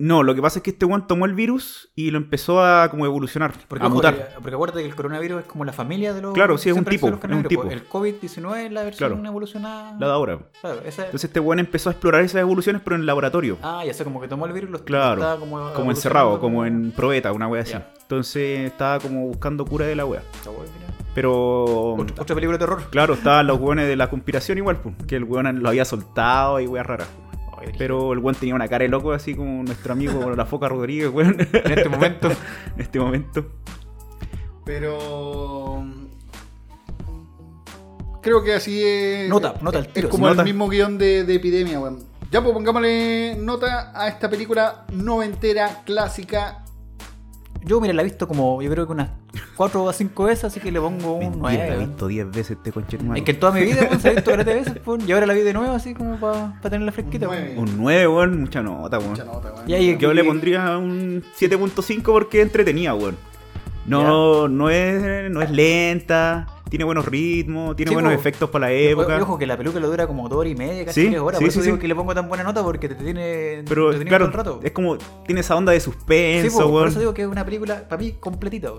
No, 0.05 0.25
lo 0.25 0.35
que 0.35 0.43
pasa 0.43 0.59
es 0.59 0.65
que 0.65 0.71
este 0.71 0.85
weón 0.85 1.07
tomó 1.07 1.27
el 1.27 1.33
virus 1.35 1.91
y 1.95 2.11
lo 2.11 2.19
empezó 2.19 2.61
a 2.65 2.89
como 2.91 3.07
evolucionar, 3.07 3.53
Porque, 3.69 3.85
a 3.85 3.87
ojo, 3.87 3.95
mutar. 3.95 4.15
eh, 4.15 4.27
porque 4.35 4.55
acuérdate 4.55 4.81
que 4.83 4.89
el 4.89 4.97
coronavirus 4.97 5.43
es 5.43 5.47
como 5.47 5.65
la 5.65 5.73
familia 5.73 6.13
de 6.13 6.21
los. 6.21 6.35
Claro, 6.35 6.59
sí, 6.59 6.71
es 6.71 6.77
un 6.77 6.85
tipo, 6.85 7.09
los 7.09 7.23
es 7.23 7.31
un 7.31 7.45
tipo. 7.45 7.63
El 7.71 7.89
COVID-19 7.89 8.57
es 8.67 8.73
la 8.73 8.83
versión 8.83 9.11
Claro. 9.13 9.25
evolucionada. 9.29 9.97
La 10.01 10.07
de 10.09 10.13
ahora. 10.13 10.39
Claro, 10.61 10.81
esa- 10.85 11.05
Entonces 11.05 11.29
este 11.29 11.39
weón 11.39 11.61
empezó 11.61 11.89
a 11.89 11.93
explorar 11.93 12.23
esas 12.23 12.41
evoluciones, 12.41 12.83
pero 12.83 12.97
en 12.97 13.03
el 13.03 13.07
laboratorio. 13.07 13.59
Ah, 13.63 13.85
ya 13.87 13.95
sé, 13.95 14.03
como 14.03 14.21
que 14.21 14.27
tomó 14.27 14.47
el 14.47 14.53
virus 14.53 14.71
y 14.71 14.73
lo 14.73 14.85
Claro, 14.85 15.21
estaba 15.21 15.39
como, 15.39 15.91
encerrado, 15.91 16.41
como 16.41 16.67
en 16.67 16.91
probeta, 16.91 17.31
una 17.31 17.47
wea 17.47 17.63
así. 17.63 17.71
Ya. 17.73 17.93
Entonces 18.03 18.59
estaba 18.73 18.99
como 18.99 19.29
buscando 19.29 19.65
cura 19.65 19.87
de 19.87 19.95
la 19.95 20.05
wea. 20.05 20.23
Mira. 20.45 20.95
Pero. 21.15 21.93
Otra, 21.95 22.35
película 22.35 22.59
de 22.59 22.59
terror. 22.59 22.83
Claro, 22.91 23.15
estaban 23.15 23.47
los 23.47 23.61
weones 23.61 23.87
de 23.87 23.95
la 23.95 24.11
conspiración 24.11 24.59
igual, 24.59 24.79
pues, 24.79 24.97
que 25.07 25.15
el 25.15 25.23
weón 25.25 25.63
lo 25.63 25.69
había 25.69 25.85
soltado 25.85 26.59
y 26.59 26.67
weas 26.67 26.87
raras. 26.87 27.09
Pero 27.79 28.13
el 28.13 28.19
weón 28.19 28.35
tenía 28.35 28.55
una 28.55 28.69
cara 28.69 28.83
de 28.85 28.89
loco, 28.89 29.13
así 29.13 29.35
como 29.35 29.63
nuestro 29.63 29.93
amigo 29.93 30.31
la 30.37 30.47
foca 30.47 30.69
Rodríguez, 30.69 31.11
weón. 31.13 31.37
En 31.41 31.73
este 31.79 31.89
momento. 31.89 32.29
en 32.77 32.81
este 32.81 32.99
momento. 32.99 33.47
Pero. 34.65 35.85
Creo 38.23 38.43
que 38.45 38.55
así 38.55 38.83
es. 38.85 39.29
Nota, 39.29 39.55
nota 39.61 39.79
al 39.79 39.89
tiro, 39.89 40.09
Es 40.09 40.13
como 40.13 40.29
el 40.29 40.35
nota. 40.35 40.45
mismo 40.45 40.69
guion 40.69 40.97
de, 40.99 41.25
de 41.25 41.35
epidemia, 41.35 41.81
weón. 41.81 42.05
Ya, 42.31 42.41
pues 42.41 42.55
pongámosle 42.55 43.37
nota 43.39 43.93
a 43.95 44.09
esta 44.09 44.31
película 44.31 44.87
noventera, 44.93 45.83
clásica. 45.85 46.62
Yo, 47.65 47.81
mira, 47.81 47.95
la 47.95 48.03
he 48.03 48.05
visto 48.05 48.27
como, 48.27 48.61
yo 48.61 48.71
creo 48.71 48.87
que 48.87 48.93
unas 48.93 49.11
4 49.57 49.85
o 49.85 49.93
5 49.93 50.25
veces, 50.25 50.45
así 50.45 50.59
que 50.61 50.73
le 50.73 50.81
pongo 50.81 51.15
un 51.15 51.41
Mentira, 51.41 51.65
la 51.67 51.67
he 51.67 51.77
9. 51.77 51.87
visto 51.87 52.07
10 52.09 52.27
veces 52.31 52.51
este 52.53 52.73
conchetumare. 52.73 53.21
Es 53.21 53.25
que 53.25 53.31
en 53.33 53.41
toda 53.41 53.53
mi 53.53 53.63
vida, 53.63 53.87
pues, 53.89 54.03
se 54.03 54.09
ha 54.09 54.13
visto 54.13 54.31
caleta 54.31 54.51
de 54.51 54.57
veces, 54.57 54.79
pues, 54.85 55.07
y 55.09 55.13
ahora 55.13 55.27
la 55.27 55.35
vi 55.35 55.41
de 55.43 55.53
nuevo, 55.53 55.73
así 55.73 55.95
como 55.95 56.17
para 56.19 56.55
tenerla 56.63 56.91
fresquita. 56.93 57.29
Un 57.29 57.35
pues. 57.35 57.41
nueve. 57.57 57.61
Un 57.61 57.77
9, 57.79 58.09
weón, 58.09 58.41
mucha 58.41 58.63
nota, 58.63 58.99
weón. 58.99 59.11
Mucha 59.13 59.25
nota, 59.25 59.53
weón. 59.53 59.71
Y 59.71 59.75
ahí- 59.75 59.97
Yo 59.99 60.13
le 60.13 60.25
pondría 60.25 60.77
un 60.77 61.23
7.5 61.39 62.03
porque 62.13 62.41
es 62.41 62.47
entretenida, 62.47 62.95
weón. 62.95 63.17
No, 63.87 64.49
no 64.49 64.71
es, 64.71 65.31
no 65.31 65.43
es 65.43 65.51
lenta, 65.51 66.47
tiene 66.73 66.85
buenos 66.87 67.05
ritmos, 67.05 67.77
tiene 67.77 67.91
Sí, 67.91 67.95
buenos 67.95 68.15
po. 68.15 68.19
efectos 68.19 68.49
para 68.49 68.67
la 68.69 68.73
época. 68.73 69.19
ojo 69.21 69.37
que 69.37 69.45
la 69.47 69.59
película 69.59 69.87
dura 69.87 70.07
como 70.07 70.27
2 70.27 70.39
horas 70.39 70.53
y 70.53 70.57
media, 70.57 70.87
casi 70.87 71.03
Sí, 71.03 71.09
3 71.11 71.21
horas. 71.21 71.39
sí, 71.39 71.45
por 71.45 71.49
eso 71.51 71.61
sí, 71.61 71.67
digo 71.67 71.79
que 71.79 71.87
le 71.87 71.95
pongo 71.95 72.15
tan 72.15 72.29
buena 72.29 72.45
nota 72.45 72.63
porque 72.63 72.89
te 72.89 72.95
tiene. 72.95 73.63
Pero 73.69 73.93
entretenido 73.93 74.09
claro, 74.09 74.25
todo 74.31 74.41
el 74.41 74.47
rato. 74.47 74.61
es 74.63 74.73
como 74.73 74.97
tiene 75.27 75.43
esa 75.43 75.55
onda 75.55 75.73
de 75.73 75.81
Sí, 75.81 75.85
suspenso, 75.85 76.61
po, 76.63 76.71
por 76.71 76.89
eso 76.89 76.99
digo 76.99 77.13
que 77.13 77.21
es 77.23 77.29
una 77.29 77.45
película, 77.45 77.87
para 77.87 78.01
mí, 78.03 78.13
completita. 78.19 78.73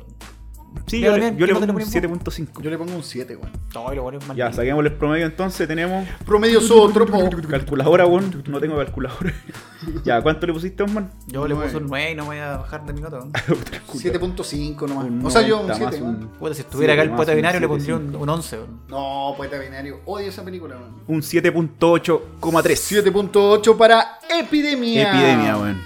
Sí, 0.87 0.99
yo, 0.99 1.15
le- 1.17 1.35
yo 1.35 1.45
le 1.45 1.53
¿qué 1.53 1.59
pongo 1.59 1.61
un 1.73 1.79
le 1.79 1.85
ponemos? 1.85 2.25
7.5. 2.27 2.61
Yo 2.61 2.69
le 2.69 2.77
pongo 2.77 2.95
un 2.95 3.03
7, 3.03 3.35
weón. 3.35 3.51
No, 3.73 3.93
lo 3.93 4.03
bueno 4.03 4.19
es 4.19 4.27
mal. 4.27 4.35
Ya, 4.37 4.51
saquemos 4.53 4.85
el 4.85 4.91
promedio 4.93 5.25
entonces, 5.25 5.67
tenemos 5.67 6.07
Promedio 6.25 6.61
zootropo. 6.61 7.29
calculadora, 7.49 8.05
weón. 8.05 8.43
No 8.47 8.59
tengo 8.59 8.75
calculadora. 8.77 9.33
ya, 10.03 10.21
¿cuánto 10.21 10.45
le 10.45 10.53
pusiste, 10.53 10.83
Osman? 10.83 11.09
Yo 11.27 11.47
le 11.47 11.55
puse 11.55 11.67
Nueve. 11.67 11.83
un 11.83 11.87
9 11.89 12.11
y 12.11 12.15
no 12.15 12.23
me 12.23 12.27
voy 12.29 12.37
a 12.37 12.57
bajar 12.57 12.85
de 12.85 12.93
mi 12.93 13.01
nota. 13.01 13.17
weón. 13.19 13.31
7.5 13.87 14.87
nomás. 14.87 15.05
Un 15.05 15.25
O 15.25 15.29
sea, 15.29 15.41
yo 15.41 15.61
un 15.61 15.67
90 15.67 15.85
más 15.85 15.95
7, 15.95 16.03
un- 16.39 16.53
si 16.55 16.61
estuviera 16.61 16.93
Sí, 16.93 16.99
acá 16.99 17.09
el 17.09 17.15
poeta 17.15 17.33
binario 17.33 17.59
le 17.59 17.67
pondría 17.67 17.95
un, 17.95 18.15
un 18.15 18.29
11. 18.29 18.57
weón. 18.57 18.79
No, 18.89 19.33
poeta 19.37 19.57
binario. 19.59 20.01
Odio 20.05 20.27
esa 20.29 20.43
película, 20.43 20.75
weón. 20.75 20.95
Un 21.07 21.21
7.8,3. 21.21 23.03
7.8 23.11 23.77
para 23.77 24.19
Epidemia. 24.29 25.09
Epidemia, 25.09 25.57
weón. 25.57 25.81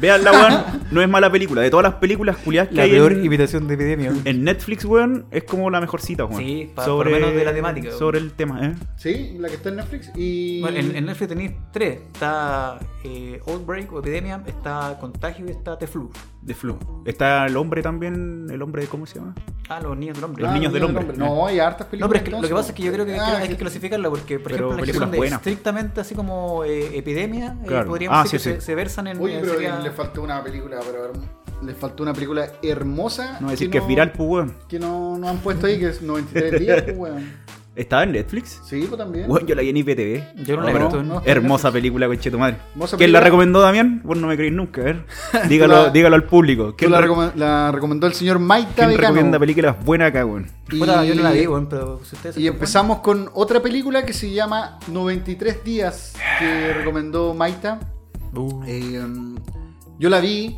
Veanla, 0.00 0.32
weón. 0.32 0.80
No 0.90 1.00
es 1.00 1.08
mala 1.08 1.30
película. 1.30 1.60
De 1.62 1.70
todas 1.70 1.84
las 1.84 1.94
películas 1.94 2.36
culiadas 2.38 2.70
que 2.70 2.74
La 2.74 2.82
hay 2.82 2.90
peor 2.90 3.12
en, 3.12 3.24
imitación 3.24 3.68
de 3.68 3.74
epidemia. 3.74 4.12
en 4.24 4.42
Netflix, 4.44 4.84
weón, 4.84 5.26
es 5.30 5.44
como 5.44 5.70
la 5.70 5.80
mejorcita, 5.80 6.24
weón. 6.24 6.42
Sí, 6.42 6.70
pa- 6.74 6.84
por 6.84 7.06
lo 7.06 7.12
menos 7.12 7.32
de 7.32 7.44
la 7.44 7.54
temática, 7.54 7.88
weón. 7.88 7.98
Sobre 7.98 8.18
el 8.18 8.32
tema, 8.32 8.66
¿eh? 8.66 8.74
Sí, 8.96 9.36
la 9.38 9.48
que 9.48 9.54
está 9.54 9.68
en 9.68 9.76
Netflix. 9.76 10.10
Y. 10.16 10.60
Bueno, 10.62 10.78
en, 10.78 10.96
en 10.96 11.06
Netflix 11.06 11.28
tenéis 11.28 11.52
tres. 11.72 12.00
Está 12.12 12.80
eh, 13.04 13.40
Outbreak 13.46 13.92
o 13.92 14.00
Epidemia, 14.00 14.42
está 14.46 14.96
Contagio 15.00 15.46
y 15.46 15.50
está 15.50 15.78
The 15.78 15.86
Flu. 15.86 16.10
De 16.42 16.54
Flu. 16.54 16.76
Está 17.04 17.46
el 17.46 17.56
hombre 17.56 17.82
también, 17.82 18.48
el 18.50 18.62
hombre, 18.62 18.86
¿cómo 18.86 19.06
se 19.06 19.18
llama? 19.18 19.34
Ah, 19.68 19.78
los 19.80 19.96
niños 19.96 20.16
del 20.16 20.24
hombre. 20.24 20.42
Los 20.42 20.50
Ah, 20.50 20.54
niños 20.54 20.72
del 20.72 20.84
hombre. 20.84 21.04
No, 21.16 21.46
hay 21.46 21.60
hartas 21.60 21.86
películas. 21.86 22.08
No, 22.08 22.12
pero 22.12 22.18
es 22.18 22.24
que 22.24 22.30
lo 22.42 22.48
que 22.48 22.54
pasa 22.54 22.68
es 22.70 22.74
que 22.74 22.82
yo 22.82 22.92
creo 22.92 23.06
que, 23.06 23.14
Ah, 23.16 23.36
hay 23.38 23.48
que 23.48 23.56
clasificarla 23.56 24.08
porque, 24.10 24.38
por 24.40 24.50
Pero 24.52 24.72
ejemplo, 24.72 24.76
las 24.76 24.86
que 24.86 24.92
películas 24.92 25.10
son 25.10 25.30
de 25.30 25.36
estrictamente 25.36 26.00
así 26.00 26.14
como 26.16 26.64
eh, 26.64 26.98
epidemia, 26.98 27.56
eh, 27.62 27.66
Claro. 27.66 27.86
podríamos 27.88 28.18
Ah, 28.18 28.22
decir 28.24 28.40
sí, 28.40 28.48
que 28.48 28.54
sí. 28.56 28.60
Se, 28.60 28.66
se 28.66 28.74
versan 28.74 29.06
en. 29.06 29.20
Oye, 29.20 29.36
eh, 29.36 29.42
pero 29.42 29.60
le 29.90 29.96
faltó 29.96 30.22
una 30.22 30.42
película, 30.42 30.78
pero 30.84 31.12
herm- 31.12 31.66
le 31.66 31.74
faltó 31.74 32.02
una 32.02 32.14
película 32.14 32.48
hermosa. 32.62 33.38
No 33.40 33.50
decir 33.50 33.70
que 33.70 33.78
es 33.78 33.86
viral, 33.86 34.12
pues, 34.12 34.28
weón. 34.28 34.54
Que 34.68 34.78
no, 34.78 35.18
no 35.18 35.28
han 35.28 35.38
puesto 35.38 35.66
ahí, 35.66 35.78
que 35.78 35.88
es 35.88 36.00
93 36.02 36.60
días, 36.60 36.82
pues, 36.82 36.96
weón. 36.96 37.50
¿Estaba 37.76 38.02
en 38.02 38.12
Netflix? 38.12 38.60
Sí, 38.66 38.84
pues 38.88 38.98
también. 38.98 39.26
Yo 39.46 39.54
la 39.54 39.62
vi 39.62 39.68
en 39.70 39.76
IPTV. 39.76 40.44
Yo 40.44 40.56
no 40.56 40.62
la 40.62 40.70
he 40.70 40.72
pero 40.72 40.86
visto, 40.86 41.02
no. 41.04 41.22
Hermosa 41.24 41.70
película, 41.70 42.08
conche 42.08 42.30
tu 42.30 42.38
madre. 42.38 42.56
¿Quién 42.74 42.88
película. 42.90 43.08
la 43.08 43.20
recomendó, 43.24 43.60
Damián? 43.60 44.00
Vos 44.04 44.18
no 44.18 44.26
me 44.26 44.36
creéis 44.36 44.52
nunca, 44.54 44.80
a 44.80 44.84
ver. 44.84 45.04
Dígalo, 45.48 45.84
la- 45.84 45.90
dígalo 45.90 46.16
al 46.16 46.24
público. 46.24 46.74
¿Quién, 46.76 46.90
la, 46.90 47.00
re- 47.00 47.06
recome- 47.08 47.32
la 47.36 47.70
recomendó 47.72 48.06
el 48.08 48.12
señor 48.14 48.38
Maita 48.40 48.72
quién 48.74 48.88
Vegano. 48.88 49.08
recomienda 49.14 49.38
películas 49.38 49.76
buenas 49.84 50.08
acá, 50.08 50.26
weón? 50.26 50.46
Y- 50.70 50.78
Puta, 50.80 51.04
yo 51.04 51.14
no 51.14 51.22
la 51.22 51.30
vi, 51.30 51.46
weón, 51.46 51.68
pero 51.68 52.00
si 52.04 52.16
ustedes 52.16 52.36
Y 52.38 52.46
empezamos 52.48 52.98
con 53.00 53.30
otra 53.34 53.60
película 53.62 54.04
que 54.04 54.12
se 54.14 54.30
llama 54.32 54.78
93 54.88 55.62
días, 55.64 56.14
que 56.38 56.72
recomendó 56.74 57.34
Maita. 57.34 57.78
Uh, 58.34 58.62
Eh, 58.66 59.00
um, 59.02 59.36
yo 60.00 60.08
la 60.10 60.18
vi 60.20 60.56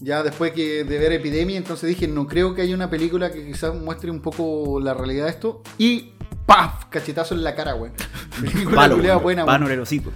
ya 0.00 0.22
después 0.22 0.52
que 0.52 0.84
de 0.84 0.98
ver 0.98 1.12
Epidemia, 1.12 1.56
entonces 1.56 1.88
dije, 1.88 2.06
no 2.06 2.26
creo 2.26 2.54
que 2.54 2.62
haya 2.62 2.74
una 2.74 2.90
película 2.90 3.32
que 3.32 3.46
quizás 3.46 3.74
muestre 3.74 4.10
un 4.10 4.20
poco 4.20 4.78
la 4.80 4.92
realidad 4.92 5.24
de 5.24 5.30
esto. 5.30 5.62
Y 5.78 6.10
¡paf! 6.46 6.84
Cachetazo 6.90 7.34
en 7.34 7.42
la 7.42 7.54
cara, 7.54 7.72
güey. 7.72 7.90
Película 8.40 8.76
Palo, 8.76 8.96
buena, 8.96 9.14
güey. 9.16 9.36
Pano 9.36 9.66
en 9.66 9.72
el 9.72 9.80
hocico. 9.80 10.10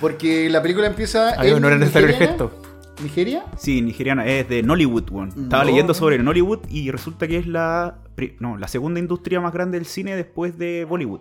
Porque 0.00 0.48
la 0.48 0.62
película 0.62 0.86
empieza 0.86 1.38
Ahí 1.40 1.50
no 1.60 1.66
era 1.68 1.76
necesario 1.76 2.08
el 2.08 2.12
Nigeria. 2.14 2.28
gesto. 2.34 2.62
¿Nigeria? 3.02 3.44
Sí, 3.58 3.82
nigeriana, 3.82 4.24
es 4.26 4.48
de 4.48 4.62
Nollywood, 4.62 5.10
weón. 5.10 5.28
Estaba 5.28 5.64
No. 5.64 5.70
leyendo 5.70 5.92
sobre 5.92 6.18
Nollywood 6.18 6.60
y 6.70 6.90
resulta 6.90 7.28
que 7.28 7.36
es 7.36 7.46
la 7.46 7.98
pri- 8.14 8.36
no, 8.40 8.56
la 8.56 8.68
segunda 8.68 9.00
industria 9.00 9.38
más 9.40 9.52
grande 9.52 9.76
del 9.78 9.86
cine 9.86 10.16
después 10.16 10.56
de 10.56 10.86
Bollywood. 10.86 11.20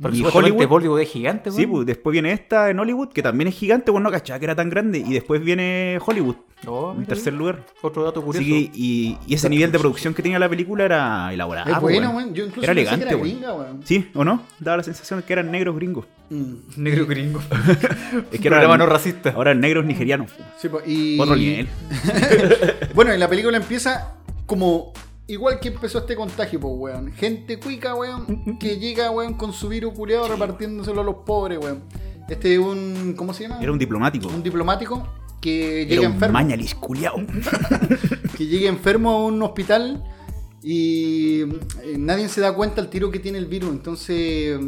Porque 0.00 0.18
y 0.18 0.24
Hollywood, 0.24 0.66
Bollywood 0.66 1.00
es 1.00 1.10
gigante, 1.10 1.50
sí, 1.50 1.58
weón. 1.62 1.70
pues 1.70 1.86
después 1.86 2.12
viene 2.12 2.32
esta 2.32 2.68
en 2.70 2.78
Hollywood, 2.78 3.10
que 3.10 3.22
también 3.22 3.48
es 3.48 3.54
gigante, 3.54 3.90
bueno, 3.90 4.04
no 4.04 4.10
cachaba 4.10 4.38
que 4.40 4.46
era 4.46 4.56
tan 4.56 4.68
grande. 4.68 4.98
Y 4.98 5.12
después 5.12 5.42
viene 5.42 5.98
Hollywood, 6.04 6.36
Oh, 6.66 6.94
en 6.96 7.04
tercer 7.04 7.32
lugar. 7.32 7.64
Otro 7.82 8.04
dato 8.04 8.22
curioso. 8.22 8.46
Y, 8.46 9.18
y 9.26 9.34
ese 9.34 9.48
nivel 9.48 9.70
de 9.70 9.78
producción 9.78 10.14
que 10.14 10.22
tenía 10.22 10.38
la 10.38 10.48
película 10.48 10.84
era 10.84 11.32
elaborado. 11.32 11.70
es 11.70 11.80
buena, 11.80 12.08
weón. 12.10 12.24
güey. 12.24 12.34
Yo 12.34 12.44
incluso 12.46 12.62
Era 12.62 12.72
elegante, 12.72 13.06
era 13.06 13.16
gringa, 13.16 13.52
güey. 13.52 13.68
Sí, 13.84 14.10
¿o 14.14 14.24
no? 14.24 14.42
Daba 14.58 14.78
la 14.78 14.82
sensación 14.82 15.20
de 15.20 15.26
que 15.26 15.32
eran 15.32 15.50
negros 15.50 15.76
gringos. 15.76 16.06
Mm. 16.30 16.54
Negro 16.76 17.06
gringo. 17.06 17.40
Es 18.32 18.40
que 18.40 18.48
eran 18.48 18.78
no 18.78 18.86
racista. 18.86 19.30
Ahora 19.30 19.50
eran 19.50 19.60
negros 19.60 19.84
nigerianos. 19.84 20.30
Sí, 20.58 20.68
pues, 20.68 20.84
y... 20.86 21.20
Otro 21.20 21.36
nivel. 21.36 21.68
Bueno, 22.94 23.14
y 23.14 23.18
la 23.18 23.28
película 23.28 23.56
empieza 23.56 24.14
como 24.46 24.92
igual 25.26 25.60
que 25.60 25.68
empezó 25.68 25.98
este 25.98 26.16
contagio, 26.16 26.60
pues, 26.60 26.74
weón. 26.76 27.12
Gente 27.12 27.58
cuica, 27.58 27.94
weón, 27.94 28.58
que 28.60 28.78
llega, 28.78 29.10
weón, 29.10 29.34
con 29.34 29.52
su 29.52 29.68
virus 29.68 29.94
culiado 29.94 30.28
repartiéndoselo 30.28 31.00
a 31.00 31.04
los 31.04 31.16
pobres, 31.26 31.58
weón. 31.58 31.82
Este 32.28 32.54
es 32.54 32.58
un. 32.58 33.14
¿Cómo 33.16 33.34
se 33.34 33.44
llama? 33.44 33.60
Era 33.62 33.70
un 33.72 33.78
diplomático. 33.78 34.28
Un 34.28 34.42
diplomático 34.42 35.06
que 35.40 35.82
Era 35.82 35.90
llega 35.90 36.06
un 36.08 36.14
enfermo. 36.14 36.32
mañalis 36.32 36.74
culiao. 36.74 37.16
Que 38.36 38.46
llega 38.46 38.68
enfermo 38.68 39.10
a 39.10 39.24
un 39.26 39.40
hospital 39.42 40.02
y 40.62 41.42
eh, 41.42 41.96
nadie 41.98 42.28
se 42.28 42.40
da 42.40 42.52
cuenta 42.54 42.80
el 42.80 42.88
tiro 42.88 43.10
que 43.10 43.18
tiene 43.20 43.38
el 43.38 43.46
virus. 43.46 43.70
Entonces. 43.70 44.58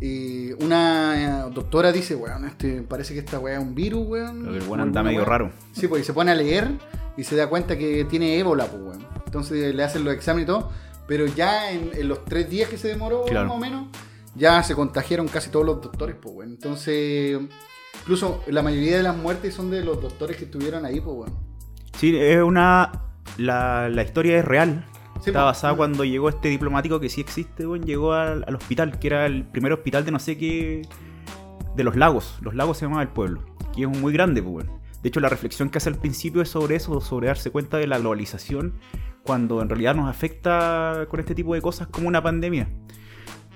eh, 0.00 0.56
una 0.60 1.42
doctora 1.54 1.92
dice, 1.92 2.16
weón, 2.16 2.46
este, 2.46 2.82
parece 2.82 3.12
que 3.14 3.20
esta 3.20 3.38
weá 3.38 3.58
es 3.58 3.62
un 3.62 3.74
virus, 3.74 4.06
weón. 4.06 4.42
Pero 4.44 4.56
el 4.56 4.62
weón 4.62 4.80
anda 4.80 5.02
medio 5.02 5.24
raro. 5.24 5.52
Sí, 5.72 5.86
pues 5.88 6.02
y 6.02 6.04
se 6.06 6.12
pone 6.14 6.30
a 6.32 6.34
leer 6.34 6.70
y 7.16 7.22
se 7.24 7.36
da 7.36 7.48
cuenta 7.48 7.76
que 7.78 8.04
tiene 8.06 8.38
ébola, 8.38 8.66
pues, 8.66 8.82
weón. 8.82 9.06
Entonces 9.26 9.74
le 9.74 9.82
hacen 9.84 10.04
los 10.04 10.14
exámenes 10.14 10.44
y 10.44 10.46
todo. 10.46 10.70
Pero 11.06 11.26
ya 11.26 11.70
en, 11.70 11.90
en 11.94 12.08
los 12.08 12.24
tres 12.24 12.48
días 12.50 12.68
que 12.68 12.78
se 12.78 12.88
demoró, 12.88 13.24
Claro. 13.26 13.48
más 13.48 13.56
o 13.56 13.60
menos, 13.60 13.86
ya 14.34 14.62
se 14.62 14.74
contagiaron 14.74 15.28
casi 15.28 15.50
todos 15.50 15.64
los 15.66 15.80
doctores, 15.80 16.16
pues, 16.20 16.34
weón. 16.34 16.50
Entonces, 16.52 17.38
incluso 18.00 18.42
la 18.48 18.62
mayoría 18.62 18.96
de 18.96 19.02
las 19.04 19.16
muertes 19.16 19.54
son 19.54 19.70
de 19.70 19.84
los 19.84 20.00
doctores 20.02 20.36
que 20.36 20.44
estuvieron 20.46 20.84
ahí, 20.84 21.00
pues, 21.00 21.16
weón. 21.16 21.34
Sí, 21.96 22.16
es 22.16 22.42
una. 22.42 23.02
La, 23.38 23.88
la 23.88 24.02
historia 24.02 24.38
es 24.38 24.44
real. 24.44 24.86
Sí, 25.22 25.30
Está 25.30 25.44
basada 25.44 25.74
cuando 25.76 26.04
llegó 26.04 26.28
este 26.28 26.48
diplomático 26.48 27.00
que 27.00 27.08
sí 27.08 27.20
existe, 27.20 27.66
weón, 27.66 27.84
llegó 27.84 28.12
al, 28.12 28.44
al 28.46 28.54
hospital, 28.56 28.98
que 28.98 29.06
era 29.06 29.26
el 29.26 29.44
primer 29.44 29.72
hospital 29.72 30.04
de 30.04 30.10
no 30.12 30.18
sé 30.18 30.36
qué. 30.36 30.82
de 31.76 31.84
los 31.84 31.94
lagos. 31.96 32.36
Los 32.42 32.54
lagos 32.54 32.78
se 32.78 32.84
llamaba 32.86 33.02
el 33.02 33.08
pueblo. 33.08 33.42
Que 33.74 33.82
es 33.82 33.88
muy 33.88 34.12
grande, 34.12 34.42
pues, 34.42 34.66
weón. 34.66 34.80
De 35.02 35.08
hecho, 35.08 35.20
la 35.20 35.28
reflexión 35.28 35.70
que 35.70 35.78
hace 35.78 35.88
al 35.88 35.96
principio 35.98 36.42
es 36.42 36.48
sobre 36.48 36.74
eso, 36.76 37.00
sobre 37.00 37.28
darse 37.28 37.50
cuenta 37.50 37.76
de 37.76 37.86
la 37.86 37.98
globalización, 37.98 38.74
cuando 39.26 39.60
en 39.60 39.68
realidad 39.68 39.94
nos 39.94 40.08
afecta 40.08 41.06
con 41.10 41.20
este 41.20 41.34
tipo 41.34 41.54
de 41.54 41.60
cosas 41.60 41.88
como 41.88 42.08
una 42.08 42.22
pandemia. 42.22 42.68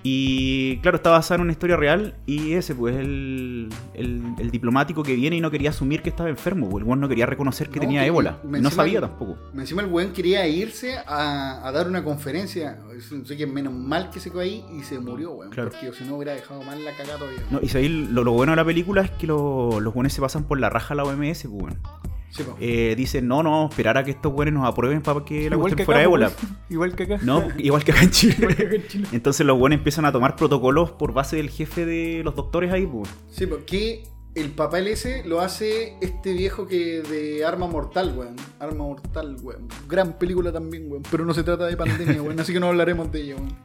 Y 0.03 0.79
claro, 0.79 0.97
está 0.97 1.11
basada 1.11 1.35
en 1.37 1.41
una 1.43 1.53
historia 1.53 1.77
real 1.77 2.15
y 2.25 2.55
ese, 2.55 2.75
pues, 2.75 2.97
el, 2.97 3.69
el, 3.93 4.23
el 4.39 4.51
diplomático 4.51 5.03
que 5.03 5.15
viene 5.15 5.37
y 5.37 5.43
no 5.43 5.51
quería 5.51 5.69
asumir 5.71 6.01
que 6.01 6.09
estaba 6.09 6.31
enfermo, 6.31 6.71
pues, 6.71 6.81
el 6.83 6.89
weón 6.89 7.01
no 7.01 7.09
quería 7.09 7.27
reconocer 7.27 7.69
que 7.69 7.77
No, 7.81 7.83
tenía 7.83 8.01
que- 8.01 8.07
ébola. 8.07 8.39
me- 8.43 8.63
No 8.63 8.71
sabía 8.71 8.95
el- 9.01 9.01
tampoco. 9.03 9.37
Encima 9.55 9.83
el 9.83 9.89
weón 9.89 10.13
quería 10.15 10.49
irse 10.49 10.97
a, 11.07 11.67
a 11.69 11.71
dar 11.73 11.87
una 11.87 12.03
conferencia. 12.03 12.79
Así 12.97 13.37
que 13.37 13.47
menos 13.47 13.75
mal 13.75 14.09
que 14.09 14.21
se 14.21 14.31
quedó 14.31 14.41
ahí 14.41 14.65
y 14.75 14.83
se 14.85 14.99
murió, 14.99 15.33
weón. 15.33 15.51
Claro. 15.51 15.69
Porque 15.71 15.93
si 15.93 16.05
no 16.05 16.17
hubiera 16.17 16.33
dejado 16.33 16.63
mal 16.63 16.83
la 16.83 16.93
cagada 16.97 17.19
todavía. 17.19 17.41
No, 17.51 17.61
y 17.61 17.89
lo, 17.89 18.25
lo 18.25 18.33
bueno 18.33 18.53
de 18.53 18.57
la 18.57 18.65
película 18.65 19.03
es 19.03 19.11
que 19.11 19.27
lo- 19.27 19.81
los 19.81 19.93
buenos 19.93 20.15
se 20.15 20.23
pasan 20.23 20.45
por 20.45 20.59
la 20.59 20.71
raja 20.71 20.95
a 20.95 20.97
la 20.97 21.05
OMS, 21.05 21.43
pues, 21.47 21.63
weón. 21.63 21.79
Sí. 22.31 22.45
Eh, 22.61 22.95
dicen, 22.97 23.27
no, 23.27 23.43
no, 23.43 23.69
esperar 23.69 23.99
a 23.99 24.05
que 24.05 24.13
estos 24.13 24.33
buenos 24.33 24.55
nos 24.55 24.69
aprueben 24.69 25.03
para 25.03 25.25
que 25.25 25.51
la 25.51 25.57
Igual 25.57 25.61
cuestión 25.61 25.77
que 25.79 25.85
fuera 25.85 26.01
acá, 26.01 26.05
ébola. 26.05 26.31
pues. 26.31 26.53
Igual 26.71 26.95
que 26.95 27.03
acá. 27.03 27.19
No, 27.23 27.49
igual 27.59 27.85
que 27.85 27.93
acá 27.93 28.03
en 28.03 28.11
Chile. 28.11 28.37
Igual 28.39 28.57
que 28.57 28.63
acá 28.67 28.75
en 28.77 28.87
Chile. 28.89 29.09
Entonces 29.13 29.45
los 29.47 29.59
buenos 29.59 29.79
empiezan 29.79 30.05
a 30.05 30.13
tomar 30.13 30.37
protocolos 30.37 30.93
por 30.93 31.13
base 31.13 31.37
del 31.37 31.51
jefe 31.51 31.85
de 31.85 32.23
los 32.25 32.37
doctores 32.37 32.73
ahí, 32.73 32.87
pues. 32.87 33.09
Sí, 33.31 33.47
porque 33.47 34.05
el 34.37 34.51
papel 34.51 34.87
ese 34.87 35.25
lo 35.25 35.41
hace 35.41 35.97
este 36.01 36.33
viejo 36.33 36.69
que 36.69 37.03
de 37.03 37.45
Arma 37.45 37.67
Mortal, 37.67 38.15
weón. 38.17 38.37
Arma 38.61 38.85
Mortal, 38.85 39.37
weón. 39.43 39.67
Gran 39.89 40.13
película 40.17 40.53
también, 40.53 40.89
weón. 40.89 41.03
Pero 41.11 41.25
no 41.25 41.35
se 41.35 41.43
trata 41.43 41.67
de 41.67 41.77
pandemia, 41.77 42.23
weón. 42.23 42.39
Así 42.39 42.53
que 42.53 42.61
no 42.61 42.69
hablaremos 42.69 43.11
de 43.11 43.23
ella, 43.23 43.35
weón. 43.37 43.57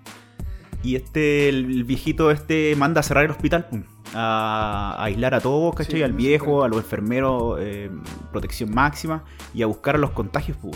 Y 0.85 0.95
este, 0.95 1.49
el 1.49 1.83
viejito 1.83 2.29
este 2.29 2.75
manda 2.75 2.99
a 2.99 3.03
cerrar 3.03 3.25
el 3.25 3.31
hospital, 3.31 3.65
pum, 3.65 3.81
a, 4.13 4.95
a 4.99 5.05
aislar 5.05 5.33
a 5.33 5.39
todos, 5.39 5.73
¿cachai? 5.73 5.95
Sí, 5.95 6.03
Al 6.03 6.13
viejo, 6.13 6.63
a 6.63 6.67
los 6.67 6.77
enfermeros, 6.77 7.57
eh, 7.59 7.89
protección 8.31 8.69
máxima, 8.69 9.23
y 9.55 9.63
a 9.63 9.65
buscar 9.65 9.95
a 9.95 9.97
los 9.97 10.11
contagios, 10.11 10.57
pues. 10.61 10.75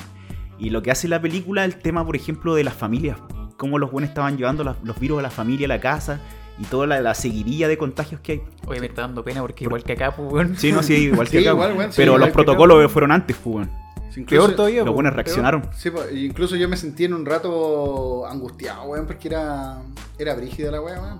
Y 0.57 0.71
lo 0.71 0.81
que 0.81 0.89
hace 0.89 1.07
la 1.07 1.21
película, 1.21 1.63
el 1.63 1.75
tema, 1.75 2.03
por 2.03 2.15
ejemplo, 2.15 2.55
de 2.55 2.63
las 2.63 2.73
familias, 2.73 3.19
cómo 3.55 3.77
los 3.77 3.91
buenos 3.91 4.09
estaban 4.09 4.35
llevando 4.35 4.63
los 4.63 4.99
virus 4.99 5.19
a 5.19 5.21
la 5.21 5.29
familia, 5.29 5.65
a 5.65 5.69
la 5.69 5.79
casa, 5.79 6.19
y 6.57 6.63
toda 6.63 6.87
la, 6.87 7.01
la 7.01 7.13
seguidilla 7.13 7.67
de 7.67 7.77
contagios 7.77 8.19
que 8.19 8.31
hay. 8.31 8.41
Oye, 8.65 8.79
me 8.79 8.87
está 8.87 9.03
dando 9.03 9.23
pena 9.23 9.41
porque 9.41 9.65
igual 9.65 9.83
que 9.83 9.93
acá, 9.93 10.15
pues. 10.15 10.59
Sí, 10.59 10.71
no, 10.71 10.81
sí, 10.81 10.95
igual 10.95 11.29
que 11.29 11.37
Sí, 11.41 11.47
acá, 11.47 11.51
igual, 11.51 11.91
sí, 11.91 11.97
pero 11.97 12.13
igual 12.13 12.21
los 12.21 12.29
acá, 12.29 12.33
protocolos 12.33 12.91
fueron 12.91 13.11
antes, 13.11 13.37
pues. 13.37 13.67
Sí, 14.09 14.21
incluso- 14.21 14.45
Peor 14.45 14.55
todavía, 14.55 14.83
Los 14.83 14.93
buenos 14.93 15.11
peor. 15.11 15.25
reaccionaron. 15.25 15.69
Sí, 15.75 15.89
po, 15.91 16.01
incluso 16.13 16.55
yo 16.55 16.67
me 16.69 16.77
sentí 16.77 17.05
en 17.05 17.13
un 17.13 17.25
rato 17.25 18.25
angustiado, 18.27 18.83
weón, 18.85 19.05
porque 19.05 19.27
era, 19.27 19.81
era 20.17 20.35
brígida 20.35 20.71
la 20.71 20.81
weá, 20.81 21.01
weón. 21.01 21.19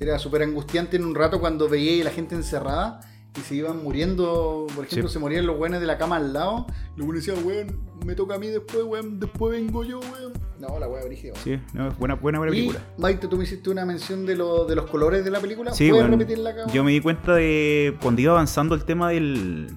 Era 0.00 0.18
súper 0.18 0.42
angustiante 0.42 0.96
en 0.96 1.04
un 1.04 1.14
rato 1.14 1.40
cuando 1.40 1.68
veía 1.68 2.02
a 2.02 2.04
la 2.04 2.10
gente 2.10 2.34
encerrada 2.34 3.00
y 3.36 3.40
se 3.40 3.54
iban 3.56 3.82
muriendo, 3.82 4.66
por 4.74 4.84
ejemplo, 4.84 5.08
Sí. 5.08 5.14
se 5.14 5.18
morían 5.18 5.46
los 5.46 5.58
weones 5.58 5.80
de 5.80 5.86
la 5.86 5.98
cama 5.98 6.16
al 6.16 6.32
lado. 6.32 6.66
Los 6.96 7.06
weones 7.06 7.26
decían, 7.26 7.44
weón, 7.46 7.80
me 8.04 8.14
toca 8.14 8.34
a 8.34 8.38
mí 8.38 8.48
después, 8.48 8.84
weón, 8.84 9.18
después 9.18 9.52
vengo 9.52 9.82
yo, 9.84 9.98
weón. 10.00 10.32
No, 10.60 10.78
la 10.78 10.88
weá 10.88 11.04
brígida, 11.04 11.32
weón. 11.32 11.44
Sí, 11.44 11.60
no, 11.72 11.88
es 11.88 11.98
buena, 11.98 12.14
buena, 12.14 12.38
buena 12.38 12.52
Y, 12.54 12.58
película. 12.60 12.80
Maite, 12.98 13.26
tú 13.28 13.36
me 13.36 13.44
hiciste 13.44 13.70
una 13.70 13.84
mención 13.84 14.24
de, 14.26 14.36
lo- 14.36 14.64
de 14.66 14.74
los 14.76 14.86
colores 14.90 15.24
de 15.24 15.30
la 15.30 15.40
película. 15.40 15.72
Sí, 15.72 15.88
¿Puedes 15.88 16.04
bueno, 16.06 16.16
repetirla 16.18 16.50
acá? 16.50 16.66
yo 16.72 16.84
me 16.84 16.92
di 16.92 17.00
cuenta 17.00 17.34
de 17.34 17.96
cuando 18.02 18.20
iba 18.20 18.32
avanzando 18.32 18.74
el 18.74 18.84
tema 18.84 19.10
del 19.10 19.70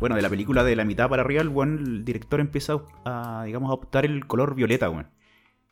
bueno, 0.00 0.16
de 0.16 0.22
la 0.22 0.28
película 0.28 0.62
de 0.64 0.76
la 0.76 0.84
mitad 0.84 1.08
para 1.08 1.22
arriba, 1.22 1.42
el, 1.42 2.04
director 2.04 2.40
empieza 2.40 2.78
a, 3.04 3.42
digamos, 3.46 3.70
a 3.70 3.74
optar 3.74 4.04
el 4.04 4.26
color 4.26 4.54
violeta, 4.54 4.90
weón. 4.90 5.08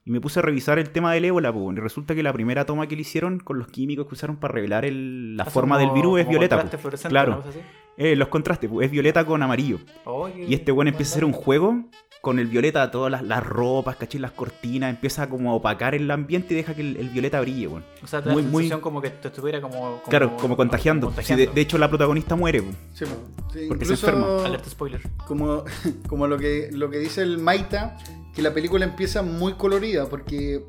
Y 0.06 0.10
me 0.10 0.20
puse 0.20 0.38
a 0.38 0.42
revisar 0.42 0.78
el 0.78 0.90
tema 0.90 1.12
del 1.12 1.24
ébola, 1.24 1.50
weón, 1.50 1.76
y 1.76 1.80
resulta 1.80 2.14
que 2.14 2.22
la 2.22 2.32
primera 2.32 2.66
toma 2.66 2.86
que 2.86 2.94
le 2.94 3.02
hicieron 3.02 3.38
con 3.40 3.58
los 3.58 3.68
químicos 3.68 4.06
que 4.06 4.14
usaron 4.14 4.36
para 4.36 4.52
revelar 4.54 4.84
el- 4.84 5.36
la 5.36 5.44
forma 5.46 5.78
del 5.78 5.90
virus 5.90 6.20
es 6.20 6.26
como 6.26 6.38
violeta, 6.38 6.70
Claro. 7.08 7.42
así. 7.48 7.58
Eh, 7.96 8.16
los 8.16 8.28
contrastes, 8.28 8.70
es 8.82 8.90
violeta 8.90 9.24
con 9.24 9.42
amarillo. 9.42 9.78
Oye, 10.04 10.46
Y 10.48 10.54
este 10.54 10.72
weón 10.72 10.88
empieza 10.88 11.12
a 11.12 11.14
hacer 11.14 11.24
un 11.24 11.32
juego 11.32 11.84
con 12.20 12.38
el 12.38 12.46
violeta, 12.46 12.90
todas 12.90 13.12
las, 13.12 13.22
las 13.22 13.44
ropas, 13.44 13.96
¿cachai? 13.96 14.18
Las 14.20 14.32
cortinas, 14.32 14.88
empieza 14.90 15.28
como 15.28 15.50
a 15.50 15.54
opacar 15.54 15.94
el 15.94 16.10
ambiente 16.10 16.54
y 16.54 16.56
deja 16.56 16.74
que 16.74 16.80
el, 16.80 16.96
el 16.96 17.10
violeta 17.10 17.40
brille, 17.40 17.68
weón. 17.68 17.84
O 18.02 18.06
sea, 18.06 18.22
te 18.22 18.30
da 18.30 18.34
la 18.34 18.42
muy- 18.42 18.62
sensación 18.62 18.80
como 18.80 19.02
que 19.02 19.10
te 19.10 19.28
estuviera 19.28 19.60
como... 19.60 19.78
como- 19.78 20.02
Claro, 20.08 20.36
como 20.38 20.56
contagiando. 20.56 21.12
Sí, 21.22 21.34
de, 21.34 21.46
de 21.48 21.60
hecho, 21.60 21.76
la 21.78 21.88
protagonista 21.88 22.34
muere. 22.34 22.62
Sí, 22.94 23.04
po. 23.04 23.50
Sí, 23.52 23.66
Porque 23.68 23.84
se 23.84 23.92
enferma. 23.92 24.44
Alerta 24.44 24.70
spoiler. 24.70 25.00
como, 25.26 25.64
como 26.08 26.26
lo 26.26 26.38
que 26.38 26.70
lo 26.72 26.88
que 26.90 26.98
dice 26.98 27.20
el 27.22 27.38
Maita, 27.38 27.96
que 28.34 28.40
la 28.42 28.52
película 28.54 28.84
empieza 28.86 29.22
muy 29.22 29.52
colorida, 29.52 30.08
porque 30.08 30.64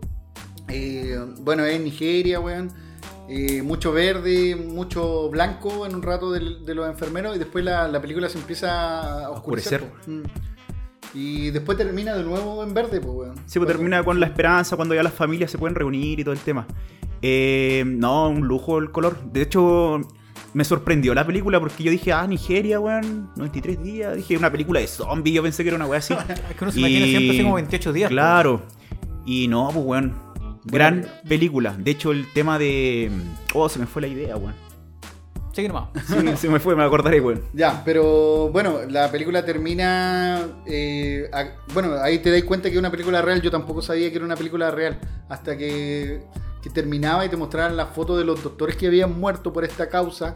eh, 0.68 1.18
bueno, 1.40 1.64
es 1.66 1.80
Nigeria, 1.80 2.40
weón. 2.40 2.72
Eh, 3.28 3.62
mucho 3.62 3.92
verde, 3.92 4.56
mucho 4.56 5.30
blanco 5.30 5.86
en 5.86 5.96
un 5.96 6.02
rato 6.02 6.32
de, 6.32 6.76
los 6.76 6.88
enfermeros 6.88 7.36
y 7.36 7.40
después 7.40 7.66
la, 7.66 7.88
la 7.88 8.02
película 8.02 8.30
se 8.30 8.38
empieza 8.38 9.26
a 9.26 9.30
oscurecer. 9.32 9.84
Mm. 10.06 10.24
Y 11.16 11.50
después 11.52 11.78
termina 11.78 12.14
de 12.14 12.24
nuevo 12.24 12.62
en 12.62 12.74
verde, 12.74 13.00
pues, 13.00 13.14
weón. 13.16 13.36
Sí, 13.46 13.58
pues 13.58 13.72
termina 13.72 14.04
con 14.04 14.20
la 14.20 14.26
esperanza 14.26 14.76
cuando 14.76 14.94
ya 14.94 15.02
las 15.02 15.14
familias 15.14 15.50
se 15.50 15.58
pueden 15.58 15.74
reunir 15.74 16.20
y 16.20 16.24
todo 16.24 16.34
el 16.34 16.42
tema. 16.42 16.68
Eh, 17.22 17.84
no, 17.86 18.30
un 18.30 18.48
lujo 18.48 18.78
el 18.80 18.92
color. 18.92 19.24
De 19.32 19.42
hecho, 19.42 20.02
me 20.54 20.66
sorprendió 20.66 21.14
la 21.14 21.26
película 21.26 21.60
porque 21.60 21.84
yo 21.84 21.92
dije, 21.92 22.12
ah, 22.12 22.28
Nigeria, 22.28 22.82
weón, 22.82 23.32
93 23.38 23.82
días. 23.82 24.16
Dije, 24.18 24.38
una 24.38 24.52
película 24.52 24.82
de 24.82 24.88
zombies, 24.88 25.36
yo 25.38 25.42
pensé 25.42 25.64
que 25.64 25.70
era 25.70 25.78
una 25.78 25.86
weá 25.86 26.00
así. 26.00 26.14
Es 26.50 26.56
que 26.56 26.64
uno 26.64 26.72
se 26.72 26.80
imagina 26.80 27.06
siempre 27.06 27.30
así 27.30 27.44
como 27.44 27.56
28 27.56 27.94
días. 27.94 28.10
Claro. 28.10 28.62
Y 29.26 29.48
no, 29.48 29.70
pues, 29.74 29.86
weón. 29.86 30.25
Gran 30.66 31.06
película. 31.28 31.76
De 31.78 31.92
hecho, 31.92 32.12
el 32.12 32.32
tema 32.34 32.58
de. 32.60 33.12
Oh, 33.54 33.70
se 33.70 33.80
me 33.80 33.86
fue 33.86 34.02
la 34.02 34.08
idea, 34.08 34.36
weón. 34.36 34.54
Sigue 35.54 35.68
nomás. 35.70 35.90
Sí, 36.08 36.16
se 36.38 36.50
me 36.50 36.60
fue, 36.60 36.76
me 36.76 36.84
acordaré, 36.84 37.22
weón. 37.22 37.42
Ya, 37.54 37.82
pero 37.86 38.50
bueno, 38.50 38.80
la 38.90 39.10
película 39.12 39.46
termina. 39.46 40.42
eh, 40.66 41.30
a- 41.32 41.52
bueno, 41.74 41.94
ahí 42.02 42.20
te 42.20 42.32
das 42.32 42.44
cuenta 42.44 42.70
que 42.70 42.76
es 42.76 42.80
una 42.80 42.92
película 42.92 43.22
real. 43.22 43.42
Yo 43.42 43.52
tampoco 43.52 43.82
sabía 43.82 44.10
que 44.10 44.18
era 44.18 44.26
una 44.26 44.36
película 44.36 44.70
real. 44.72 45.00
Hasta 45.30 45.56
que, 45.58 46.24
que 46.62 46.70
terminaba 46.72 47.26
y 47.26 47.30
te 47.30 47.38
mostraran 47.38 47.78
las 47.78 47.90
fotos 47.90 48.18
de 48.18 48.26
los 48.26 48.44
doctores 48.44 48.76
que 48.76 48.88
habían 48.88 49.18
muerto 49.20 49.54
por 49.54 49.64
esta 49.64 49.88
causa. 49.88 50.34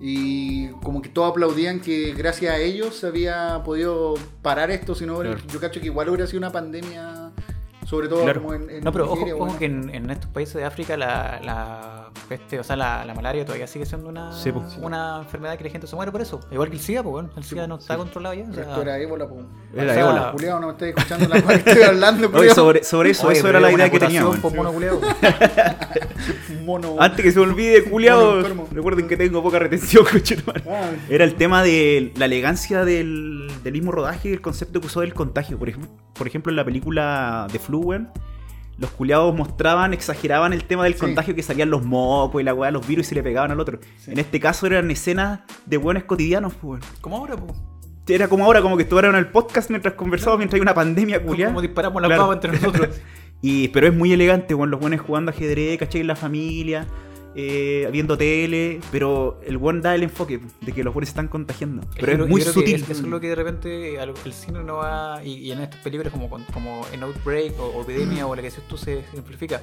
Y 0.00 0.68
como 0.82 1.02
que 1.02 1.08
todos 1.08 1.30
aplaudían 1.30 1.80
que 1.80 2.12
gracias 2.14 2.52
a 2.52 2.58
ellos 2.58 2.94
se 2.96 3.06
había 3.06 3.62
podido 3.64 4.14
parar 4.42 4.70
esto. 4.70 4.94
Si 4.94 5.06
no, 5.06 5.18
Claro. 5.20 5.38
yo 5.52 5.60
cacho 5.60 5.80
que 5.80 5.86
igual 5.86 6.08
hubiera 6.10 6.26
sido 6.26 6.38
una 6.38 6.52
pandemia. 6.52 7.27
Sobre 7.88 8.06
todo 8.08 8.22
Claro. 8.24 8.42
como 8.42 8.52
en, 8.54 8.68
en 8.68 8.84
No, 8.84 8.92
pero 8.92 9.04
ojo, 9.06 9.14
Nigeria, 9.14 9.34
ojo 9.34 9.44
bueno. 9.46 9.58
que 9.58 9.64
en, 9.64 9.94
en 9.94 10.10
estos 10.10 10.28
países 10.30 10.54
de 10.56 10.64
África 10.64 10.96
la, 10.98 11.40
la 11.42 12.10
peste, 12.28 12.58
o 12.60 12.64
sea, 12.64 12.76
la, 12.76 13.02
la 13.06 13.14
malaria 13.14 13.46
todavía 13.46 13.66
sigue 13.66 13.86
siendo 13.86 14.10
una, 14.10 14.30
Sí, 14.32 14.52
pues. 14.52 14.76
una 14.82 15.18
enfermedad 15.20 15.56
que 15.56 15.64
la 15.64 15.70
gente 15.70 15.86
se 15.86 15.96
muere 15.96 16.12
por 16.12 16.20
eso. 16.20 16.38
Igual 16.50 16.68
que 16.68 16.76
el 16.76 16.82
SIDA, 16.82 17.02
pues 17.02 17.12
bueno, 17.12 17.30
el 17.36 17.44
SIDA 17.44 17.66
no 17.66 17.76
está 17.76 17.96
controlado 17.96 18.34
ya. 18.34 18.42
o 18.42 18.46
Pero 18.50 18.54
sea, 18.56 18.64
esto 18.68 18.82
era 18.82 18.98
ébola, 18.98 19.26
po. 19.26 19.36
Era 19.74 19.82
o 19.90 19.94
sea, 19.94 20.00
ébola. 20.02 20.32
Culeado, 20.32 20.60
no 20.60 20.66
me 20.66 20.72
estoy 20.74 20.88
escuchando 20.90 21.28
la 21.28 21.42
cosa 21.42 21.62
que 21.62 21.70
estoy 21.70 21.82
hablando, 21.84 22.30
Oye, 22.38 22.50
sobre, 22.50 22.84
sobre 22.84 23.10
eso, 23.10 23.26
oye, 23.28 23.38
eso 23.38 23.48
era 23.48 23.58
la 23.60 23.72
idea 23.72 23.90
que 23.90 23.98
tenía, 23.98 24.22
mutación, 24.24 24.52
weón. 24.52 24.72
pues, 24.72 24.80
mono. 24.90 25.00
Mono. 26.64 26.96
Antes 26.98 27.24
que 27.24 27.32
se 27.32 27.38
me 27.38 27.46
olvide, 27.46 27.78
enfermo. 27.78 28.68
Recuerden 28.70 29.08
que 29.08 29.16
tengo 29.16 29.42
poca 29.42 29.58
retención. 29.58 30.04
Ah, 30.70 30.90
Era 31.08 31.24
el 31.24 31.34
tema 31.36 31.62
de 31.62 32.12
la 32.16 32.26
elegancia 32.26 32.84
del, 32.84 33.50
del 33.62 33.72
mismo 33.72 33.92
rodaje 33.92 34.28
y 34.28 34.32
el 34.32 34.40
concepto 34.40 34.80
que 34.80 34.86
usó 34.86 35.00
del 35.00 35.14
contagio. 35.14 35.58
Por, 35.58 35.68
ejemplo- 35.70 35.90
por 36.14 36.26
ejemplo, 36.26 36.50
en 36.50 36.56
la 36.56 36.64
película 36.64 37.46
de 37.50 37.58
Flu, 37.58 37.77
weón, 37.84 38.08
los 38.78 38.90
culiados 38.90 39.34
mostraban, 39.34 39.92
exageraban 39.92 40.52
el 40.52 40.64
tema 40.64 40.84
del 40.84 40.94
Sí. 40.94 41.00
contagio 41.00 41.34
que 41.34 41.42
salían 41.42 41.68
los 41.70 41.84
mocos 41.84 42.40
y 42.40 42.44
la 42.44 42.54
weá, 42.54 42.70
los 42.70 42.86
virus 42.86 43.06
y 43.06 43.08
se 43.10 43.14
le 43.16 43.22
pegaban 43.22 43.50
al 43.50 43.58
otro. 43.60 43.78
Sí. 43.98 44.12
En 44.12 44.18
este 44.18 44.38
caso 44.40 44.66
eran 44.66 44.90
escenas 44.90 45.40
de 45.66 45.76
buenos 45.78 46.04
cotidianos, 46.04 46.54
pues, 46.54 46.80
weón. 46.82 46.94
¿Cómo 47.00 47.16
ahora, 47.16 47.36
pues? 47.36 47.52
Era 48.08 48.26
como 48.28 48.44
ahora, 48.44 48.62
como 48.62 48.76
que 48.76 48.84
estuvieran 48.84 49.12
en 49.14 49.18
el 49.18 49.26
podcast 49.26 49.68
mientras 49.68 49.94
conversábamos, 49.94 50.38
mientras 50.38 50.56
hay 50.58 50.62
una 50.62 50.72
pandemia, 50.74 51.22
culiada. 51.22 51.50
Como 51.52 51.60
disparamos 51.60 52.00
la 52.00 52.08
Claro. 52.08 52.22
pava 52.22 52.34
entre 52.34 52.52
nosotros. 52.52 52.88
Y, 53.40 53.68
pero 53.68 53.86
es 53.86 53.94
muy 53.94 54.12
elegante, 54.12 54.52
weón, 54.52 54.70
los 54.70 54.80
buenos 54.80 55.00
jugando 55.00 55.30
ajedrez, 55.30 55.78
¿cachai? 55.78 56.00
En 56.00 56.08
la 56.08 56.16
familia, 56.16 56.86
eh, 57.40 57.88
viendo 57.92 58.18
tele, 58.18 58.80
pero 58.90 59.38
el 59.46 59.58
buen 59.58 59.80
da 59.80 59.94
el 59.94 60.02
enfoque 60.02 60.40
de 60.60 60.72
que 60.72 60.82
los 60.82 60.92
buenos 60.92 61.06
se 61.08 61.12
están 61.12 61.28
contagiando. 61.28 61.86
Pero 61.94 62.06
creo- 62.06 62.24
es 62.24 62.30
muy 62.30 62.40
sutil. 62.40 62.74
es- 62.82 62.90
Eso 62.90 63.02
es 63.02 63.08
lo 63.08 63.20
que 63.20 63.28
de 63.28 63.36
repente 63.36 63.94
el 64.02 64.32
cine 64.32 64.64
no 64.64 64.78
va. 64.78 65.22
Y, 65.24 65.34
y 65.34 65.52
en 65.52 65.60
estas 65.60 65.80
películas, 65.80 66.12
como, 66.12 66.28
como 66.52 66.84
en 66.92 67.02
Outbreak 67.04 67.58
o, 67.60 67.66
o 67.66 67.82
Epidemia 67.82 68.26
o 68.26 68.34
la 68.34 68.42
que 68.42 68.50
decís 68.50 68.64
tú, 68.68 68.76
se 68.76 69.04
simplifica. 69.14 69.62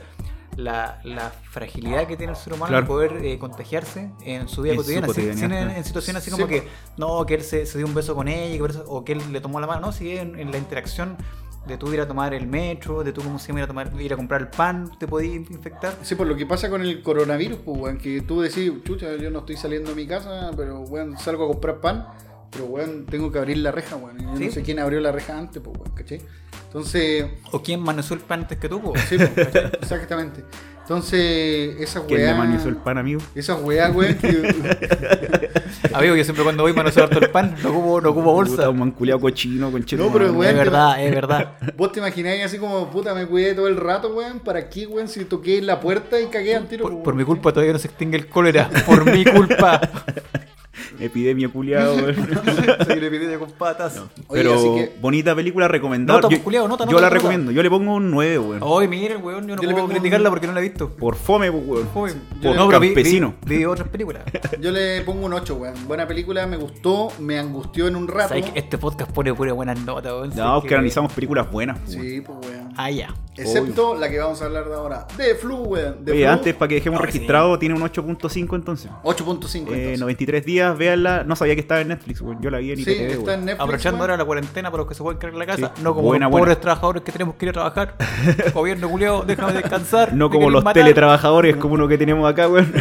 La, 0.57 1.01
la 1.03 1.31
fragilidad 1.31 2.07
que 2.07 2.15
tiene 2.15 2.31
el 2.31 2.37
ser 2.37 2.53
humano 2.53 2.69
Claro. 2.69 2.83
de 2.83 2.87
poder 2.87 3.25
eh, 3.25 3.37
contagiarse 3.37 4.09
en 4.23 4.47
su 4.47 4.61
vida 4.61 4.71
En 4.71 4.77
su 4.79 4.83
cotidiana. 4.83 5.07
sin- 5.07 5.13
sin 5.15 5.31
cotidianidad, 5.33 5.71
en, 5.71 5.77
en 5.79 5.83
situaciones 5.83 6.21
así 6.21 6.31
Sí, 6.31 6.37
como 6.37 6.47
que 6.47 6.63
no, 6.95 7.25
que 7.25 7.33
él 7.33 7.41
se, 7.41 7.65
se 7.65 7.77
dio 7.77 7.85
un 7.85 7.93
beso 7.93 8.15
con 8.15 8.29
ella 8.29 8.57
que 8.65 8.71
eso- 8.71 8.85
o 8.87 9.03
que 9.03 9.11
él 9.11 9.21
le 9.33 9.41
tomó 9.41 9.59
la 9.59 9.67
mano. 9.67 9.81
No, 9.87 9.91
sí, 9.91 10.15
en, 10.15 10.39
en 10.39 10.51
la 10.51 10.57
interacción 10.57 11.17
de 11.67 11.77
tú 11.77 11.91
ir 11.93 11.99
a 12.01 12.07
tomar 12.07 12.33
el 12.33 12.47
metro, 12.47 13.03
de 13.03 13.11
tú, 13.11 13.21
como 13.21 13.39
se 13.39 13.47
llama, 13.47 13.59
ir 13.59 13.63
a, 13.63 13.67
tomar, 13.67 13.91
ir 14.01 14.13
a 14.13 14.15
comprar 14.15 14.41
el 14.41 14.47
pan, 14.47 14.91
te 14.99 15.07
podías 15.07 15.35
infectar. 15.49 15.95
Sí, 16.01 16.15
por 16.15 16.27
lo 16.27 16.35
que 16.35 16.45
pasa 16.45 16.69
con 16.69 16.81
el 16.81 17.01
coronavirus, 17.01 17.59
pues, 17.65 17.77
weón, 17.79 17.97
que 17.97 18.21
tú 18.21 18.41
decís, 18.41 18.71
chucha, 18.83 19.15
yo 19.15 19.29
no 19.31 19.39
estoy 19.39 19.57
saliendo 19.57 19.89
de 19.89 19.95
mi 19.95 20.05
casa, 20.07 20.51
pero, 20.55 20.81
weón, 20.81 21.17
salgo 21.17 21.45
a 21.45 21.47
comprar 21.47 21.81
pan, 21.81 22.07
pero, 22.51 22.65
weón, 22.65 23.05
tengo 23.05 23.31
que 23.31 23.39
abrir 23.39 23.57
la 23.57 23.71
reja, 23.71 23.95
weón. 23.95 24.17
Yo 24.19 24.37
Sí. 24.37 24.45
no 24.45 24.51
sé 24.51 24.61
quién 24.63 24.79
abrió 24.79 24.99
la 24.99 25.11
reja 25.11 25.37
antes, 25.37 25.61
pues, 25.63 25.77
weón, 25.77 25.91
¿cachai? 25.95 26.21
Entonces, 26.67 27.25
O 27.51 27.61
quién 27.61 27.79
maneció 27.81 28.15
el 28.15 28.21
pan 28.21 28.41
antes 28.41 28.57
que 28.57 28.67
tú, 28.69 28.81
po? 28.81 28.93
sí, 29.09 29.17
pues, 29.17 29.27
exactamente. 29.81 30.43
Entonces, 30.85 31.81
esas 31.81 32.03
¿Quién 32.03 32.19
le 32.19 32.25
weas... 32.27 32.37
manizó 32.37 32.69
el 32.69 32.75
pan, 32.75 32.99
amigo? 32.99 33.19
Esas 33.33 33.59
weas, 33.59 33.95
weón, 33.95 34.13
que... 34.19 34.27
Amigo, 35.93 36.15
yo 36.15 36.23
siempre 36.23 36.43
cuando 36.43 36.61
voy 36.61 36.73
manoseo 36.73 37.05
harto 37.05 37.17
el 37.17 37.31
pan, 37.31 37.55
no 37.63 37.69
ocupo, 37.71 38.01
no 38.01 38.09
ocupo 38.11 38.31
bolsa. 38.31 38.55
Puta, 38.55 38.69
un 38.69 38.77
manculeado 38.77 39.19
cochino, 39.19 39.71
conchetumare. 39.71 40.13
No, 40.13 40.13
pero, 40.15 40.33
weón, 40.37 40.51
Es 40.51 40.55
verdad, 40.55 41.03
es 41.03 41.15
verdad. 41.15 41.53
Vos 41.75 41.91
te 41.91 42.01
imagináis 42.01 42.45
así 42.45 42.59
como, 42.59 42.87
puta, 42.91 43.15
me 43.15 43.25
cuidé 43.25 43.55
todo 43.55 43.67
el 43.67 43.77
rato, 43.77 44.09
weón, 44.13 44.41
¿para 44.41 44.69
qué, 44.69 44.85
weón? 44.85 45.07
Si 45.07 45.25
toqué 45.25 45.59
la 45.59 45.79
puerta 45.79 46.21
y 46.21 46.27
cagué 46.27 46.55
al 46.55 46.67
tiro, 46.67 46.83
Por, 46.83 46.91
pues, 46.91 47.03
por 47.03 47.15
mi 47.15 47.23
culpa 47.23 47.51
todavía 47.51 47.73
no 47.73 47.79
se 47.79 47.87
extingue 47.87 48.17
el 48.17 48.27
cólera. 48.27 48.69
Por 48.85 49.11
mi 49.11 49.25
culpa. 49.25 49.81
Epidemia 50.99 51.49
culiado, 51.49 51.95
epidemia 52.09 53.39
con 53.39 53.51
patas. 53.51 53.97
Oye, 54.27 54.41
Pero 54.43 54.53
así 54.55 54.63
que- 54.75 54.95
bonita 54.99 55.35
película 55.35 55.67
recomendada. 55.67 56.19
Nota, 56.19 56.27
yo 56.29 56.37
pues, 56.37 56.43
culiao, 56.43 56.67
nota, 56.67 56.85
yo 56.85 56.91
nota, 56.91 57.01
la 57.01 57.09
recomiendo. 57.09 57.51
Yo 57.51 57.61
le 57.63 57.69
pongo 57.69 57.95
un 57.95 58.11
9, 58.11 58.39
weón. 58.39 58.59
Oye, 58.63 58.87
mira, 58.87 59.17
weón, 59.17 59.47
yo 59.47 59.55
no 59.55 59.61
Yo 59.61 59.67
le 59.67 59.73
puedo 59.73 59.87
criticarla 59.87 60.29
un- 60.29 60.33
porque 60.33 60.47
no 60.47 60.53
la 60.53 60.59
he 60.59 60.63
visto. 60.63 60.89
Por 60.89 61.15
fome, 61.15 61.51
pues, 61.51 61.63
weón. 61.65 61.87
Joder. 61.93 62.15
Yo 62.41 62.49
Por 62.49 62.55
No, 62.55 62.67
vi, 62.79 62.87
campesino. 62.87 63.35
vi, 63.45 63.57
vi 63.57 63.65
otras 63.65 63.87
películas. 63.89 64.23
Yo 64.61 64.71
le 64.71 65.01
pongo 65.01 65.25
un 65.25 65.33
8, 65.33 65.55
weón. 65.55 65.87
Buena 65.87 66.07
película, 66.07 66.45
me 66.47 66.57
gustó, 66.57 67.09
me 67.19 67.37
angustió 67.39 67.87
en 67.87 67.95
un 67.95 68.07
rato. 68.07 68.29
¿Sabes 68.29 68.49
que 68.51 68.59
este 68.59 68.77
podcast 68.77 69.11
pone 69.11 69.33
pura 69.33 69.53
buenas 69.53 69.79
notas, 69.79 70.11
weón? 70.13 70.31
No, 70.35 70.61
Sí 70.61 70.67
que 70.67 70.73
analizamos 70.75 71.13
películas 71.13 71.51
buenas, 71.51 71.79
pues, 71.83 71.95
weón. 71.95 72.07
Sí, 72.09 72.21
pues, 72.21 72.37
weón. 72.47 72.73
Ah, 72.77 72.91
ya. 72.91 73.13
Excepto 73.37 73.95
la 73.95 74.09
que 74.09 74.17
vamos 74.17 74.41
a 74.41 74.45
hablar 74.45 74.67
de 74.69 74.75
ahora. 74.75 75.07
De 75.17 75.35
Flu, 75.35 75.55
weón. 75.57 76.05
De 76.05 76.11
Oye, 76.13 76.23
Flu, 76.23 76.31
antes, 76.31 76.53
para 76.55 76.69
que 76.69 76.75
dejemos 76.75 77.01
registrado, 77.01 77.59
tiene 77.59 77.75
un 77.75 77.81
8.5 77.81 78.55
entonces. 78.55 78.89
8.5 79.03 79.71
Eh, 79.73 79.75
entonces. 79.75 79.99
93 79.99 80.45
días, 80.45 80.64
véanla. 80.73 81.23
No 81.23 81.35
sabía 81.35 81.55
que 81.55 81.61
estaba 81.61 81.81
en 81.81 81.89
Netflix. 81.89 82.23
Yo 82.41 82.49
la 82.49 82.57
vi 82.59 82.71
en 82.71 82.77
Sí, 82.77 82.83
IPTV, 82.91 83.01
está 83.11 83.17
weón. 83.23 83.29
en 83.39 83.45
Netflix. 83.45 83.61
Aprovechando 83.63 84.01
ahora 84.01 84.17
la 84.17 84.25
cuarentena 84.25 84.71
para 84.71 84.81
los 84.81 84.87
que 84.89 84.95
se 84.95 85.03
pueden 85.03 85.19
quedar 85.19 85.33
en 85.33 85.39
la 85.39 85.45
casa. 85.45 85.71
Sí. 85.75 85.83
No 85.83 85.93
como 85.93 86.07
Buena, 86.07 86.25
los 86.25 86.31
buena. 86.31 86.45
pobres 86.45 86.61
trabajadores 86.61 87.03
que 87.03 87.11
tenemos 87.11 87.35
que 87.35 87.45
ir 87.45 87.49
a 87.49 87.53
trabajar. 87.53 87.95
Gobierno 88.53 88.89
culiao, 88.89 89.23
déjame 89.23 89.53
descansar. 89.53 90.13
No 90.13 90.29
como 90.29 90.49
los 90.49 90.63
matar. 90.63 90.81
teletrabajadores 90.83 91.55
como 91.57 91.73
uno 91.75 91.87
que 91.87 91.97
tenemos 91.97 92.29
acá, 92.29 92.47
weón. 92.47 92.71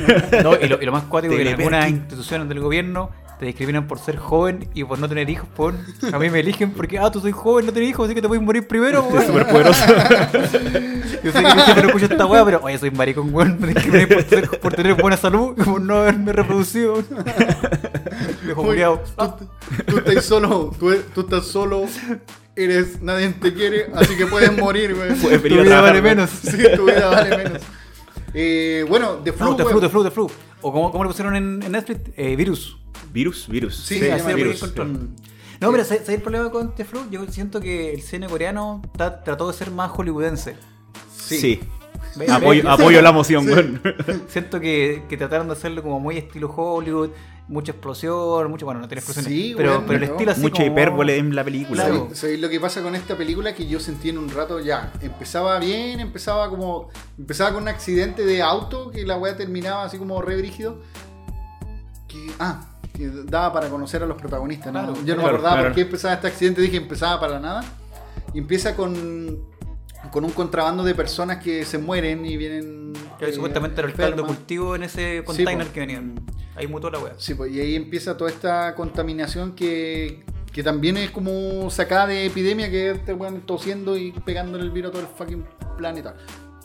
No, 0.42 0.54
y 0.60 0.68
lo, 0.68 0.80
y 0.82 0.86
lo 0.86 0.92
más 0.92 1.04
cuático 1.04 1.34
es 1.34 1.40
que 1.40 1.48
en 1.50 1.54
algunas 1.60 1.88
instituciones 1.90 2.48
del 2.48 2.60
gobierno 2.60 3.10
te 3.38 3.46
discriminan 3.46 3.86
por 3.86 3.98
ser 3.98 4.16
joven 4.16 4.68
y 4.74 4.84
por 4.84 4.98
no 4.98 5.08
tener 5.08 5.28
hijos. 5.28 5.48
Por, 5.56 5.74
a 6.12 6.18
mí 6.18 6.30
me 6.30 6.40
eligen 6.40 6.70
porque, 6.72 6.98
ah, 6.98 7.10
tú 7.10 7.20
soy 7.20 7.32
joven, 7.32 7.66
no 7.66 7.72
tienes 7.72 7.90
hijos, 7.90 8.06
así 8.06 8.14
que 8.14 8.22
te 8.22 8.28
puedes 8.28 8.42
morir 8.44 8.66
primero, 8.68 9.04
Es 9.08 9.12
weón. 9.12 9.26
súper 9.26 9.46
poderoso. 9.48 9.84
Yo 11.24 11.32
sé 11.32 11.42
que 11.42 11.50
siempre 11.50 11.82
no 11.82 11.86
escucho 11.88 12.04
esta 12.06 12.26
weá, 12.26 12.44
pero 12.44 12.60
oye, 12.62 12.78
soy 12.78 12.90
maricón, 12.90 13.34
weón. 13.34 13.56
Me 13.60 13.68
discriminan 13.68 14.08
por, 14.08 14.22
ser- 14.24 14.60
por 14.60 14.74
tener 14.74 14.94
buena 14.94 15.16
salud 15.16 15.54
y 15.56 15.62
por 15.62 15.80
no 15.80 15.96
haberme 15.96 16.32
reproducido. 16.32 17.02
Viejo 18.42 18.62
tú, 18.62 19.48
tú 19.86 19.98
estás 19.98 20.24
solo, 20.24 20.70
tú, 20.78 20.94
tú 21.14 21.20
estás 21.22 21.46
solo, 21.46 21.84
eres, 22.54 23.00
nadie 23.02 23.30
te 23.30 23.52
quiere, 23.54 23.86
así 23.94 24.16
que 24.16 24.26
puedes 24.26 24.56
morir, 24.56 24.94
weón. 24.94 25.16
Puedes 25.18 25.40
Tu 25.42 25.46
a 25.48 25.50
vida 25.50 25.64
trabajar, 25.64 25.82
vale 25.94 26.02
menos. 26.02 26.30
Sí, 26.30 26.58
tu 26.76 26.84
vida 26.86 27.08
vale 27.08 27.36
menos. 27.36 27.62
Eh, 28.34 28.84
bueno, 28.88 29.16
de 29.16 29.32
Flu, 29.32 29.50
No, 29.50 29.56
weón. 29.56 29.68
flu, 29.70 29.80
de 29.80 29.88
flu, 29.88 30.02
de 30.02 30.10
flu. 30.10 30.30
O 30.66 30.72
como, 30.72 30.90
como 30.90 31.04
le 31.04 31.08
pusieron 31.08 31.36
en, 31.36 31.62
en 31.62 31.72
Netflix, 31.72 32.00
eh, 32.16 32.34
virus. 32.36 32.78
Virus, 33.12 33.46
virus. 33.48 33.76
Sí, 33.84 33.98
Sí, 33.98 34.08
así 34.08 34.32
virus. 34.32 34.62
No, 35.60 35.70
pero 35.70 35.84
¿sabes 35.84 36.08
el 36.08 36.22
problema 36.22 36.50
con 36.50 36.74
The 36.74 36.86
Flu? 36.86 37.10
Yo 37.10 37.26
siento 37.26 37.60
que 37.60 37.92
el 37.92 38.00
cine 38.00 38.26
coreano 38.28 38.80
trató 38.96 39.46
de 39.46 39.52
ser 39.52 39.70
más 39.70 39.90
hollywoodense. 39.90 40.56
Sí. 41.14 41.38
Sí. 41.38 41.60
Apoyo, 42.66 43.02
la 43.02 43.12
moción, 43.12 43.46
weón. 43.46 43.80
Siento 44.28 44.60
que, 44.60 45.04
que 45.08 45.16
trataron 45.16 45.46
de 45.48 45.52
hacerlo 45.54 45.82
como 45.82 46.00
muy 46.00 46.16
estilo 46.18 46.50
Hollywood, 46.50 47.10
mucha 47.48 47.72
explosión, 47.72 48.50
mucho, 48.50 48.64
bueno, 48.64 48.80
no 48.80 48.88
tiene 48.88 49.00
explosiones, 49.00 49.30
Sí, 49.30 49.54
pero, 49.56 49.70
weón, 49.72 49.84
pero 49.86 49.98
el 49.98 50.04
estilo 50.04 50.30
así 50.32 50.40
Mucha 50.40 50.62
como- 50.62 50.72
hipérbole 50.72 51.18
en 51.18 51.34
la 51.34 51.44
película. 51.44 51.84
Claro. 51.84 51.94
weón. 51.94 52.06
¿Sabéis- 52.08 52.16
sabéis 52.20 52.40
lo 52.40 52.48
que 52.48 52.60
pasa 52.60 52.82
con 52.82 52.94
esta 52.94 53.16
película? 53.16 53.54
Que 53.54 53.66
yo 53.66 53.80
sentí 53.80 54.08
en 54.08 54.18
un 54.18 54.30
rato 54.30 54.60
ya. 54.60 54.92
Empezaba 55.02 55.58
bien, 55.58 56.00
empezaba 56.00 56.48
como. 56.48 56.88
Empezaba 57.18 57.52
con 57.52 57.62
un 57.64 57.68
accidente 57.68 58.24
de 58.24 58.40
auto 58.42 58.90
que 58.90 59.04
la 59.04 59.16
weá 59.18 59.36
terminaba 59.36 59.84
así 59.84 59.98
como 59.98 60.20
re 60.22 60.36
brígido. 60.36 60.80
Que, 62.08 62.30
ah, 62.38 62.66
que 62.94 63.08
daba 63.24 63.52
para 63.52 63.68
conocer 63.68 64.02
a 64.02 64.06
los 64.06 64.16
protagonistas. 64.16 64.72
¿no? 64.72 64.80
Claro, 64.80 64.94
yo 64.94 65.00
no 65.00 65.02
me 65.02 65.14
claro, 65.14 65.28
acordaba 65.28 65.54
claro. 65.56 65.68
por 65.68 65.74
qué 65.74 65.80
empezaba 65.82 66.14
este 66.14 66.28
accidente. 66.28 66.60
Dije 66.62 66.76
empezaba 66.76 67.20
para 67.20 67.40
nada. 67.40 67.64
Y 68.32 68.38
empieza 68.38 68.74
con. 68.76 69.52
Con 70.14 70.24
un 70.24 70.30
contrabando 70.30 70.84
de 70.84 70.94
personas 70.94 71.42
que 71.42 71.64
se 71.64 71.76
mueren 71.76 72.24
y 72.24 72.36
vienen. 72.36 72.92
Que 73.18 73.30
eh, 73.30 73.32
supuestamente 73.32 73.80
era 73.80 73.88
el 73.90 73.96
caldo 73.96 74.24
cultivo 74.24 74.76
en 74.76 74.84
ese 74.84 75.18
Sí, 75.18 75.24
container 75.24 75.66
que 75.66 75.80
venían. 75.80 76.14
Ahí 76.54 76.68
mutó 76.68 76.88
la 76.88 77.00
wea. 77.00 77.14
Sí, 77.18 77.34
pues, 77.34 77.50
y 77.50 77.58
ahí 77.58 77.74
empieza 77.74 78.16
toda 78.16 78.30
esta 78.30 78.76
contaminación 78.76 79.56
que, 79.56 80.22
que 80.52 80.62
también 80.62 80.98
es 80.98 81.10
como 81.10 81.68
sacada 81.68 82.06
de 82.06 82.26
epidemia 82.26 82.70
que 82.70 82.90
este 82.90 83.12
weón 83.12 83.40
tosiendo 83.40 83.96
y 83.96 84.12
pegándole 84.12 84.62
el 84.62 84.70
virus 84.70 84.90
a 84.90 84.92
todo 84.92 85.02
el 85.02 85.08
fucking 85.08 85.44
planeta. 85.76 86.14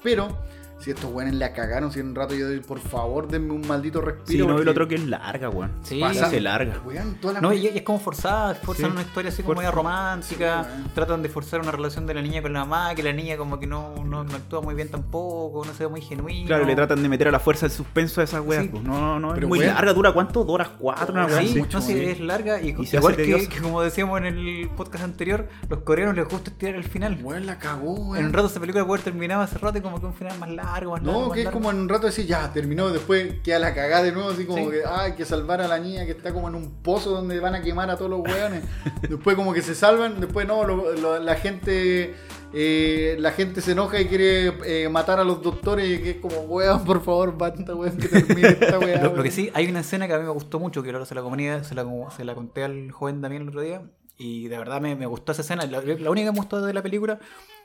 Pero, 0.03 0.37
si 0.79 0.91
estos 0.91 1.11
weones 1.11 1.35
la 1.35 1.51
cagaron, 1.53 1.91
si 1.91 1.99
en 1.99 2.07
un 2.07 2.15
rato 2.15 2.33
yo 2.35 2.47
doy, 2.47 2.61
por 2.61 2.79
favor, 2.79 3.27
denme 3.27 3.51
un 3.53 3.67
maldito 3.67 3.99
Sí, 3.99 4.05
respiro. 4.05 4.47
no, 4.47 4.57
y 4.59 4.61
el 4.61 4.67
otro 4.69 4.87
que 4.87 4.95
es 4.95 5.05
larga, 5.05 5.49
weón. 5.49 5.71
Sí. 5.83 5.99
Pasa, 5.99 6.29
se 6.29 6.39
larga. 6.39 6.79
Weón, 6.85 7.15
toda 7.15 7.33
la 7.35 7.41
No, 7.41 7.51
y, 7.53 7.67
y 7.67 7.67
es 7.67 7.81
como 7.83 7.99
forzada, 7.99 8.55
forzan 8.55 8.85
Sí. 8.87 8.91
una 8.93 9.01
historia 9.01 9.29
así 9.29 9.43
como 9.43 9.55
media 9.55 9.71
romántica, 9.71 10.63
Sí, 10.63 10.89
tratan 10.95 11.21
de 11.21 11.29
forzar 11.29 11.59
una 11.61 11.71
relación 11.71 12.05
de 12.07 12.13
la 12.13 12.21
niña 12.21 12.41
con 12.41 12.53
la 12.53 12.59
mamá, 12.65 12.95
que 12.95 13.03
la 13.03 13.11
niña 13.13 13.35
como 13.37 13.59
que 13.59 13.67
no, 13.67 13.93
no, 14.05 14.23
no 14.23 14.35
actúa 14.35 14.61
muy 14.61 14.73
bien 14.73 14.89
tampoco, 14.89 15.63
no 15.65 15.73
se 15.73 15.83
ve 15.83 15.89
muy 15.89 16.01
genuino. 16.01 16.47
Claro, 16.47 16.65
le 16.65 16.75
tratan 16.75 17.01
de 17.03 17.09
meter 17.09 17.27
a 17.27 17.31
la 17.31 17.39
fuerza 17.39 17.65
el 17.65 17.71
suspenso 17.71 18.21
a 18.21 18.23
esas 18.23 18.41
weas. 18.45 18.63
Sí. 18.63 18.69
pues. 18.69 18.83
No, 18.83 19.19
no, 19.19 19.29
es 19.29 19.35
Pero, 19.35 19.47
muy 19.49 19.59
weón. 19.59 19.73
larga, 19.73 19.93
dura 19.93 20.13
cuánto? 20.13 20.43
¿Dos 20.45 20.53
horas 20.55 20.69
cuatro? 20.79 21.13
Una 21.13 21.25
wea 21.25 21.41
Sí, 21.41 21.61
no, 21.71 21.81
sí, 21.81 21.93
sí. 21.93 22.05
es 22.05 22.19
larga 22.21 22.61
y, 22.61 22.75
Y 22.79 22.85
se 22.85 22.97
igual 22.97 23.15
que, 23.15 23.49
como 23.61 23.81
decíamos 23.81 24.17
en 24.19 24.25
el 24.27 24.69
podcast 24.77 25.03
anterior, 25.03 25.47
los 25.67 25.79
coreanos 25.79 26.15
les 26.15 26.27
gusta 26.27 26.51
estirar 26.51 26.75
el 26.75 26.83
final. 26.85 27.19
Weón, 27.21 27.45
la 27.45 27.59
cagó, 27.59 27.93
weón. 27.95 28.17
En 28.17 28.25
un 28.27 28.33
rato 28.33 28.47
esa 28.47 28.59
película 28.61 28.85
puede 28.85 29.01
haber 29.01 29.11
terminado 29.11 29.41
hace 29.41 29.57
rato 29.57 29.77
y 29.77 29.81
como 29.81 29.99
que 29.99 30.05
un 30.05 30.13
final 30.13 30.37
más 30.39 30.49
largo, 30.49 30.68
más 30.69 30.93
largo. 30.93 30.99
No, 30.99 31.27
más 31.27 31.33
que 31.35 31.41
es 31.43 31.49
como 31.49 31.71
en 31.71 31.77
un 31.77 31.89
rato 31.89 32.05
decir, 32.07 32.25
ya, 32.25 32.51
terminó, 32.53 32.89
después 32.89 33.35
queda 33.43 33.59
la 33.59 33.73
cagada 33.73 34.03
de 34.03 34.11
nuevo, 34.11 34.29
así 34.29 34.45
como 34.45 34.65
Sí. 34.65 34.71
que, 34.71 34.81
hay 34.85 35.13
que 35.13 35.25
salvar 35.25 35.61
a 35.61 35.67
la 35.67 35.79
niña 35.79 36.05
que 36.05 36.11
está 36.11 36.33
como 36.33 36.47
en 36.49 36.55
un 36.55 36.81
pozo 36.81 37.11
donde 37.11 37.39
van 37.39 37.55
a 37.55 37.61
quemar 37.61 37.89
a 37.89 37.97
todos 37.97 38.11
los 38.11 38.21
weones. 38.21 38.63
después 39.09 39.35
como 39.35 39.53
que 39.53 39.61
se 39.61 39.75
salvan, 39.75 40.19
después 40.19 40.47
no, 40.47 40.63
lo- 40.65 40.93
lo- 40.93 41.19
la 41.19 41.35
gente 41.35 42.15
eh, 42.51 43.15
la 43.19 43.31
gente 43.31 43.61
se 43.61 43.73
enoja 43.73 44.01
y 44.01 44.05
quiere 44.07 44.53
eh, 44.65 44.89
matar 44.89 45.19
a 45.19 45.23
los 45.23 45.43
doctores 45.43 45.87
y 45.87 46.01
que 46.01 46.09
es 46.11 46.15
como, 46.17 46.35
weón, 46.41 46.83
por 46.83 47.03
favor, 47.03 47.37
basta, 47.37 47.75
weón, 47.75 47.95
que 47.97 48.07
termine 48.07 48.47
esta 48.49 48.79
weá. 48.79 48.97
Lo, 49.03 49.09
lo 49.09 49.13
que 49.15 49.19
weón". 49.21 49.31
sí, 49.31 49.51
hay 49.53 49.67
una 49.67 49.81
escena 49.81 50.07
que 50.07 50.13
a 50.13 50.17
mí 50.17 50.23
me 50.25 50.31
gustó 50.31 50.59
mucho, 50.59 50.81
que 50.81 50.89
ahora 50.89 51.05
se 51.05 51.13
la, 51.13 51.21
comunidad, 51.21 51.61
se 51.63 51.75
la, 51.75 51.85
se 52.15 52.23
la 52.23 52.33
conté 52.33 52.63
al 52.63 52.91
joven 52.91 53.21
Damián 53.21 53.43
el 53.43 53.49
otro 53.49 53.61
día, 53.61 53.83
y 54.17 54.47
de 54.47 54.57
verdad 54.57 54.81
me, 54.81 54.95
me 54.95 55.05
gustó 55.05 55.31
esa 55.31 55.43
escena. 55.43 55.63
La, 55.67 55.79
la 55.81 56.09
única 56.09 56.27
que 56.27 56.31
me 56.33 56.39
gustó 56.39 56.59
de 56.61 56.73
la 56.73 56.81
película, 56.81 57.19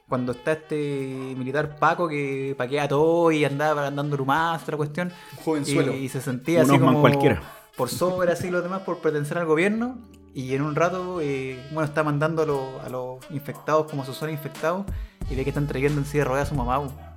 cuando 0.09 0.33
está 0.33 0.53
este 0.53 1.35
militar 1.37 1.77
Paco 1.77 2.09
que 2.09 2.55
paquea 2.59 2.87
todo 2.89 3.31
y 3.33 3.45
andaba 3.45 3.87
andando 3.87 4.17
lumaz, 4.17 4.63
otra 4.63 4.77
cuestión, 4.77 5.13
Jovenzuelo. 5.45 5.95
y, 5.95 6.05
y 6.05 6.09
se 6.09 6.21
sentía 6.21 6.63
Un 6.65 6.71
así 6.71 6.79
como 6.79 7.01
cualquiera. 7.01 7.43
por 7.77 7.89
sobre 7.89 8.33
así 8.33 8.51
los 8.51 8.63
demás 8.63 8.83
por 8.83 8.99
pertenecer 8.99 9.39
al 9.39 9.47
gobierno, 9.47 9.99
y 10.35 10.55
en 10.55 10.63
un 10.63 10.75
rato, 10.75 11.21
eh, 11.21 11.59
bueno, 11.73 11.85
está 11.87 12.03
mandando 12.03 12.43
a, 12.43 12.47
los- 12.47 12.85
a 12.85 12.89
los 12.89 13.19
infectados 13.31 13.89
como 13.91 14.03
a 14.03 14.07
su 14.07 14.13
zona 14.13 14.33
infectados, 14.33 14.85
y 15.31 15.35
ve 15.37 15.45
que 15.45 15.51
están 15.51 15.67
trayendo 15.67 16.01
en 16.01 16.07
silla 16.07 16.25
de 16.25 16.29
ruedas 16.31 16.49
a 16.49 16.51
su 16.51 16.55
mamá. 16.57 17.14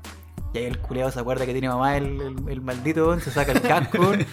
Weón. 0.58 0.64
Y 0.64 0.66
ahí 0.66 0.66
el 0.72 0.78
culiado 0.80 1.12
se 1.12 1.20
acuerda 1.20 1.46
que 1.46 1.52
tiene 1.52 1.70
mamá 1.70 1.98
el, 1.98 2.22
el, 2.22 2.36
el 2.50 2.62
maldito, 2.62 3.06
weón, 3.08 3.22
se 3.22 3.32
saca 3.32 3.52
el 3.52 3.62
casco 3.62 4.00
weón, 4.00 4.26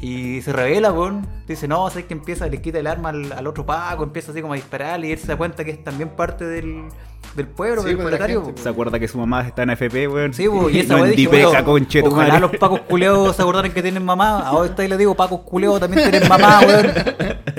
y 0.00 0.40
se 0.42 0.52
revela, 0.52 0.92
weón. 0.92 1.26
Dice, 1.46 1.68
no, 1.68 1.88
sabes 1.90 2.06
que 2.06 2.14
empieza, 2.14 2.46
le 2.48 2.60
quita 2.60 2.78
el 2.78 2.86
arma 2.86 3.10
al, 3.10 3.32
al 3.32 3.46
otro 3.46 3.64
Paco, 3.66 4.02
empieza 4.04 4.32
así 4.32 4.40
como 4.40 4.52
a 4.54 4.56
disparar 4.56 5.04
y 5.04 5.12
él 5.12 5.18
se 5.18 5.28
da 5.28 5.36
cuenta 5.36 5.64
que 5.64 5.70
es 5.70 5.84
también 5.84 6.08
parte 6.10 6.44
del, 6.44 6.84
del 7.36 7.46
pueblo, 7.46 7.82
Sí, 7.82 7.88
del 7.88 7.96
pues, 7.96 8.06
proletario. 8.08 8.40
gente, 8.40 8.52
weón. 8.54 8.62
Se 8.64 8.68
acuerda 8.68 8.98
que 8.98 9.06
su 9.08 9.18
mamá 9.18 9.46
está 9.46 9.62
en 9.62 9.70
FP, 9.70 10.08
weón. 10.08 10.34
Sí, 10.34 10.48
pues, 10.48 10.74
y 10.74 10.80
esa 10.80 10.96
dije, 11.04 11.28
weón, 11.28 11.86
tu 11.86 12.06
ojalá 12.06 12.40
los 12.40 12.56
pacos 12.56 12.80
culeados 12.80 13.36
se 13.36 13.42
acordaran 13.42 13.72
que 13.72 13.82
tienen 13.82 14.04
mamá. 14.04 14.40
Ahora 14.40 14.68
está 14.70 14.84
y 14.84 14.88
le 14.88 14.96
digo, 14.96 15.14
pacos 15.14 15.40
culeados 15.42 15.80
también 15.80 16.10
tienen 16.10 16.28
mamá, 16.28 16.60
weón. 16.66 16.92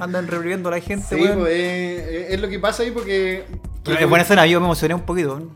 Andan 0.01 0.27
reviviendo 0.27 0.69
a 0.69 0.73
la 0.73 0.79
gente, 0.81 1.05
Sí, 1.15 1.21
weón. 1.21 1.39
pues, 1.39 1.53
eh, 1.53 2.27
es 2.31 2.41
lo 2.41 2.47
que 2.49 2.59
pasa 2.59 2.83
ahí 2.83 2.91
porque... 2.91 3.45
Es 3.85 4.09
buena 4.09 4.23
escena, 4.23 4.45
yo 4.45 4.59
me 4.59 4.65
emocioné 4.65 4.93
un 4.95 5.01
poquito. 5.01 5.29
weón. 5.35 5.49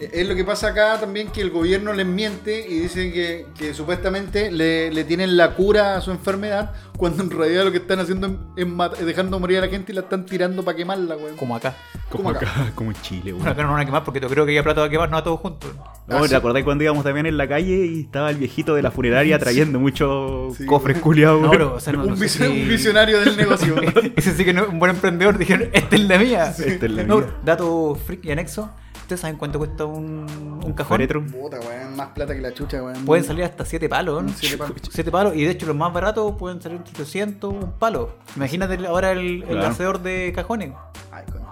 Es 0.00 0.28
lo 0.28 0.34
que 0.34 0.44
pasa 0.44 0.68
acá 0.68 0.98
también 0.98 1.28
que 1.28 1.40
el 1.40 1.50
gobierno 1.50 1.92
les 1.92 2.04
miente 2.04 2.66
y 2.68 2.80
dicen 2.80 3.12
que, 3.12 3.46
que 3.56 3.72
supuestamente 3.74 4.50
le, 4.50 4.90
le 4.90 5.04
tienen 5.04 5.36
la 5.36 5.52
cura 5.54 5.96
a 5.96 6.00
su 6.00 6.10
enfermedad 6.10 6.72
cuando 6.96 7.22
en 7.22 7.30
realidad 7.30 7.64
lo 7.64 7.70
que 7.70 7.78
están 7.78 8.00
haciendo 8.00 8.36
es, 8.56 8.66
dejando 9.06 9.38
morir 9.38 9.58
a 9.58 9.60
la 9.62 9.68
gente 9.68 9.92
y 9.92 9.94
la 9.94 10.00
están 10.02 10.26
tirando 10.26 10.64
para 10.64 10.76
quemarla, 10.76 11.16
weón. 11.16 11.36
Como 11.36 11.54
acá. 11.54 11.74
Como 12.10 12.24
como 12.24 12.36
acá. 12.36 12.50
acá, 12.50 12.72
como 12.74 12.90
en 12.90 12.96
Chile, 13.02 13.32
Bueno, 13.32 13.38
weón. 13.44 13.48
acá 13.52 13.62
no 13.62 13.72
van 13.72 13.80
a 13.82 13.84
quemar 13.84 14.02
porque 14.04 14.18
yo 14.20 14.28
creo 14.28 14.44
que 14.44 14.52
ya 14.54 14.64
plata 14.64 14.82
a 14.82 14.88
quemar, 14.88 15.10
no 15.10 15.16
a 15.16 15.22
todos 15.22 15.38
juntos. 15.38 15.70
No, 16.08 16.16
Ah, 16.18 16.22
¿Te 16.22 16.28
sí. 16.28 16.34
acordás 16.34 16.64
cuando 16.64 16.82
íbamos 16.82 17.04
también 17.04 17.26
en 17.26 17.36
la 17.36 17.48
calle 17.48 17.86
y 17.86 18.00
estaba 18.02 18.30
el 18.30 18.36
viejito 18.36 18.74
de 18.74 18.82
la 18.82 18.90
funeraria 18.90 19.38
trayendo 19.38 19.78
muchos 19.78 20.56
Sí, 20.56 20.66
cofres 20.66 20.98
culiados, 20.98 21.40
No, 21.40 21.48
weón? 21.50 21.52
pero, 21.58 21.74
o 21.76 21.80
sea, 21.80 21.92
no, 21.92 22.02
un, 22.02 22.10
no 22.10 22.16
sé 22.16 22.24
vision- 22.24 22.52
si- 22.52 22.62
un 22.62 22.68
visionario 22.68 23.20
del 23.20 23.36
negocio. 23.36 23.76
Ese 24.16 24.34
sí 24.34 24.44
que 24.44 24.52
no 24.52 24.62
es 24.64 24.68
un 24.68 24.78
buen 24.80 24.90
emprendedor. 24.90 25.38
Dijeron, 25.38 25.68
esta 25.72 25.94
es 25.94 26.02
la 26.02 26.18
mía. 26.18 26.46
Esta 26.58 26.86
es 26.86 26.90
la 26.92 27.04
No, 27.04 27.18
mía. 27.18 27.26
dato 27.44 27.94
freak 28.06 28.24
y 28.24 28.32
anexo. 28.32 28.70
¿Ustedes 29.04 29.20
saben 29.20 29.36
cuánto 29.36 29.58
cuesta 29.58 29.84
un, 29.84 30.60
un 30.64 30.72
cajón? 30.72 30.96
Féretro. 30.96 31.22
Puta, 31.26 31.60
weón, 31.60 31.94
más 31.94 32.08
plata 32.08 32.34
que 32.34 32.40
la 32.40 32.54
chucha, 32.54 32.82
weón. 32.82 33.04
Pueden 33.04 33.22
salir 33.22 33.44
hasta 33.44 33.66
7 33.66 33.86
palos, 33.86 34.22
¿no? 34.22 34.28
Siete 34.34 34.56
palos. 34.56 34.76
7 34.90 35.10
palos. 35.10 35.36
Y 35.36 35.44
de 35.44 35.50
hecho, 35.50 35.66
los 35.66 35.76
más 35.76 35.92
baratos 35.92 36.34
pueden 36.36 36.62
salir 36.62 36.78
entre 36.78 36.92
800, 36.94 37.52
un 37.52 37.72
palo. 37.72 38.12
Imagínate 38.34 38.86
ahora 38.86 39.12
el, 39.12 39.42
el 39.42 39.48
Claro. 39.48 39.66
hacedor 39.66 40.02
de 40.02 40.32
cajones. 40.34 40.72
Ay, 41.12 41.22
madre. 41.28 41.43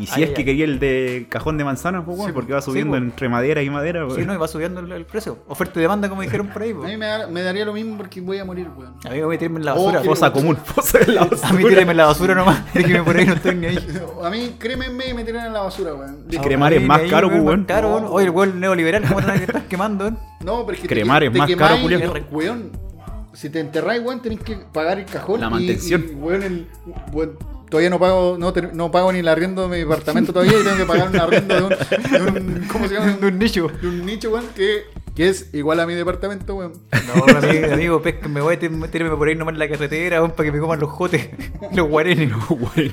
Y 0.00 0.06
si 0.06 0.14
Ay, 0.14 0.22
es 0.22 0.28
ay, 0.30 0.34
que 0.34 0.40
ay. 0.40 0.44
quería 0.46 0.64
el 0.64 0.78
de 0.78 1.26
cajón 1.28 1.58
de 1.58 1.64
manzanas, 1.64 2.02
pues, 2.06 2.16
weón, 2.16 2.30
Sí, 2.30 2.34
porque 2.34 2.52
va 2.54 2.60
sí, 2.62 2.70
subiendo 2.70 2.92
pues. 2.92 3.02
entre 3.02 3.28
madera 3.28 3.62
y 3.62 3.68
madera, 3.70 4.06
weón. 4.06 4.16
Sí, 4.18 4.24
no, 4.24 4.32
y 4.34 4.36
va 4.38 4.48
subiendo 4.48 4.80
el, 4.80 4.90
el 4.90 5.04
precio. 5.04 5.38
Oferta 5.48 5.78
y 5.78 5.82
demanda, 5.82 6.08
como 6.08 6.22
dijeron 6.22 6.46
por 6.48 6.62
ahí. 6.62 6.70
A 6.70 6.74
po. 6.74 6.82
mí 6.84 6.96
me, 6.96 7.06
da- 7.06 7.26
me 7.26 7.42
daría 7.42 7.64
lo 7.64 7.72
mismo 7.72 7.96
porque 7.98 8.20
voy 8.20 8.38
a 8.38 8.44
morir, 8.44 8.68
weón. 8.76 8.94
A 9.04 9.10
mí 9.10 9.16
me 9.18 9.24
voy 9.24 9.36
a 9.36 9.38
tirarme 9.38 9.58
en 9.58 9.64
la 9.66 9.74
Oh, 9.74 9.84
basura. 9.86 10.02
Fosa 10.02 10.32
común, 10.32 10.56
fosa 10.56 10.98
de 11.00 11.12
la 11.12 11.24
basura. 11.26 11.48
a 11.48 11.52
mí 11.52 11.64
tírenme 11.64 11.90
en 11.90 11.96
la 11.98 12.06
basura 12.06 12.34
nomás. 12.34 12.74
Déjeme 12.74 13.02
por 13.02 13.16
ahí, 13.16 13.26
no 13.26 13.34
estoy 13.34 13.54
ni 13.56 13.66
ahí. 13.66 14.00
A 14.24 14.30
mí, 14.30 14.54
crémenme 14.58 15.08
y 15.10 15.14
me 15.14 15.24
tiran 15.24 15.46
en 15.46 15.52
la 15.52 15.60
basura, 15.60 15.94
weón. 15.94 16.24
Es 16.30 16.38
cremar 16.40 16.72
es 16.72 16.82
más 16.82 17.00
Ahí, 17.02 17.10
caro, 17.10 17.28
weón, 17.28 17.44
pues, 17.44 17.60
caro, 17.66 17.88
weón. 17.94 18.04
Oye, 18.08 18.24
el 18.26 18.30
weón 18.30 18.58
neoliberal, 18.58 19.02
¿cómo 19.06 19.20
te 19.22 19.30
a 19.30 19.34
estar 19.34 19.62
quemando, 19.64 20.04
weón? 20.04 20.18
No, 20.44 20.64
pero 20.64 20.76
es 20.76 20.80
que 20.82 20.88
te- 20.88 20.94
Cremar 20.94 21.22
es 21.24 21.32
te 21.32 21.38
más 21.38 21.50
caro. 21.54 21.76
Weón, 22.30 22.70
si 23.32 23.48
te 23.50 23.60
enterráis, 23.60 24.02
weón, 24.02 24.20
tenés 24.22 24.40
que 24.40 24.56
pagar 24.72 24.98
el 24.98 25.04
cajón. 25.04 25.40
La 25.40 25.48
y- 25.48 25.50
mantención. 25.50 26.04
Y, 26.10 26.14
weón, 26.14 26.42
el- 26.42 26.66
weón, 27.12 27.36
todavía 27.70 27.88
no 27.90 27.98
pago, 27.98 28.36
no, 28.38 28.52
te- 28.52 28.72
no 28.72 28.90
pago 28.90 29.12
ni 29.12 29.20
el 29.20 29.28
arriendo 29.28 29.62
de 29.62 29.68
mi 29.68 29.76
departamento 29.78 30.32
todavía 30.32 30.58
y 30.60 30.64
tengo 30.64 30.76
que 30.76 30.84
pagar 30.86 31.08
un 31.08 31.16
arriendo 31.20 31.54
de 31.54 31.62
un, 31.62 31.68
de 31.70 32.40
un- 32.40 32.68
¿cómo 32.70 32.86
se 32.88 32.94
llama? 32.94 33.12
De 33.12 33.26
un 33.26 33.38
nicho. 33.38 33.68
De 33.80 33.88
un 33.88 34.04
nicho, 34.04 34.30
weón, 34.30 34.46
que, 34.54 34.82
que 35.14 35.28
es 35.28 35.48
igual 35.54 35.80
a 35.80 35.86
mi 35.86 35.94
departamento, 35.94 36.54
weón. 36.56 36.72
No, 36.92 37.38
amigo, 37.38 37.72
amigo 37.72 38.02
pesca, 38.02 38.28
me 38.28 38.40
voy 38.40 38.54
a 38.56 38.58
tírame 38.58 39.16
por 39.16 39.28
ahí 39.28 39.34
nomás 39.36 39.54
en 39.54 39.58
la 39.60 39.68
carretera, 39.68 40.18
weón, 40.20 40.32
para 40.32 40.44
que 40.44 40.52
me 40.52 40.58
coman 40.60 40.80
los 40.80 40.90
jotes, 40.90 41.30
los 41.74 41.88
guarenes. 41.88 42.32
Weón. 42.50 42.92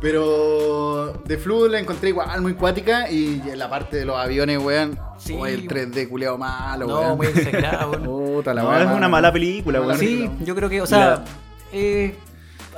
Pero 0.00 1.12
de 1.24 1.38
Flu 1.38 1.68
la 1.68 1.78
encontré 1.78 2.08
igual 2.08 2.40
muy 2.42 2.54
cuática 2.54 3.08
y 3.10 3.40
en 3.48 3.58
la 3.58 3.70
parte 3.70 3.96
de 3.98 4.04
los 4.04 4.16
aviones, 4.16 4.58
weón, 4.58 4.98
Sí, 5.18 5.36
oh, 5.38 5.46
el 5.46 5.68
3D 5.68 6.08
culeado 6.08 6.36
malo, 6.38 6.86
No, 6.88 7.00
weón. 7.00 7.16
muy 7.18 7.26
exagerado, 7.28 7.92
weón. 7.92 8.04
Puta 8.34 8.52
la 8.54 8.62
No, 8.62 8.76
es 8.76 8.86
una 8.96 9.08
mala. 9.08 9.32
película, 9.32 9.78
Mala 9.80 9.92
weón. 9.92 10.00
Sí, 10.00 10.28
yo 10.44 10.54
creo 10.56 10.68
que, 10.68 10.80
o 10.82 10.86
sea, 10.86 11.24
eh, 11.72 12.16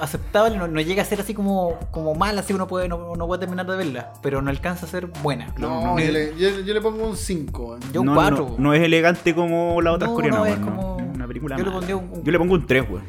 aceptable, 0.01 0.57
no, 0.57 0.67
no 0.69 0.81
llega 0.81 1.03
a 1.03 1.05
ser 1.07 1.21
así 1.21 1.35
como, 1.35 1.79
como 1.91 2.15
mala, 2.15 2.41
así 2.41 2.53
uno 2.53 2.67
puede, 2.67 2.89
no, 2.89 3.15
no 3.17 3.27
puede 3.27 3.41
terminar 3.41 3.67
de 3.67 3.77
verla, 3.77 4.13
pero 4.23 4.43
no 4.43 4.51
alcanza 4.51 4.87
a 4.87 4.89
ser 4.89 5.07
buena. 5.23 5.55
No, 5.59 5.99
yo, 5.99 6.13
le, 6.13 6.37
yo- 6.37 6.61
yo 6.61 6.75
le 6.75 6.81
pongo 6.81 7.07
un 7.09 7.17
5. 7.17 7.79
Yo 7.93 8.01
un 8.01 8.07
no, 8.09 8.15
cuatro. 8.15 8.49
No, 8.51 8.57
no 8.59 8.75
es 8.75 8.83
elegante 8.83 9.35
como 9.35 9.81
las 9.83 9.95
otras 9.95 10.11
No, 10.11 10.15
coreanas, 10.17 10.41
no, 10.41 10.47
es 10.47 10.59
no. 10.61 10.67
como- 10.67 10.97
una 10.97 11.27
película 11.27 11.57
yo 11.57 11.65
le 11.65 11.71
mala. 11.71 11.77
pondría 11.79 11.97
un- 11.97 12.11
un- 12.19 12.25
Yo 12.25 12.33
le 12.33 12.39
pongo 12.39 12.55
un 12.55 12.67
3, 12.67 12.85
weón. 12.89 13.03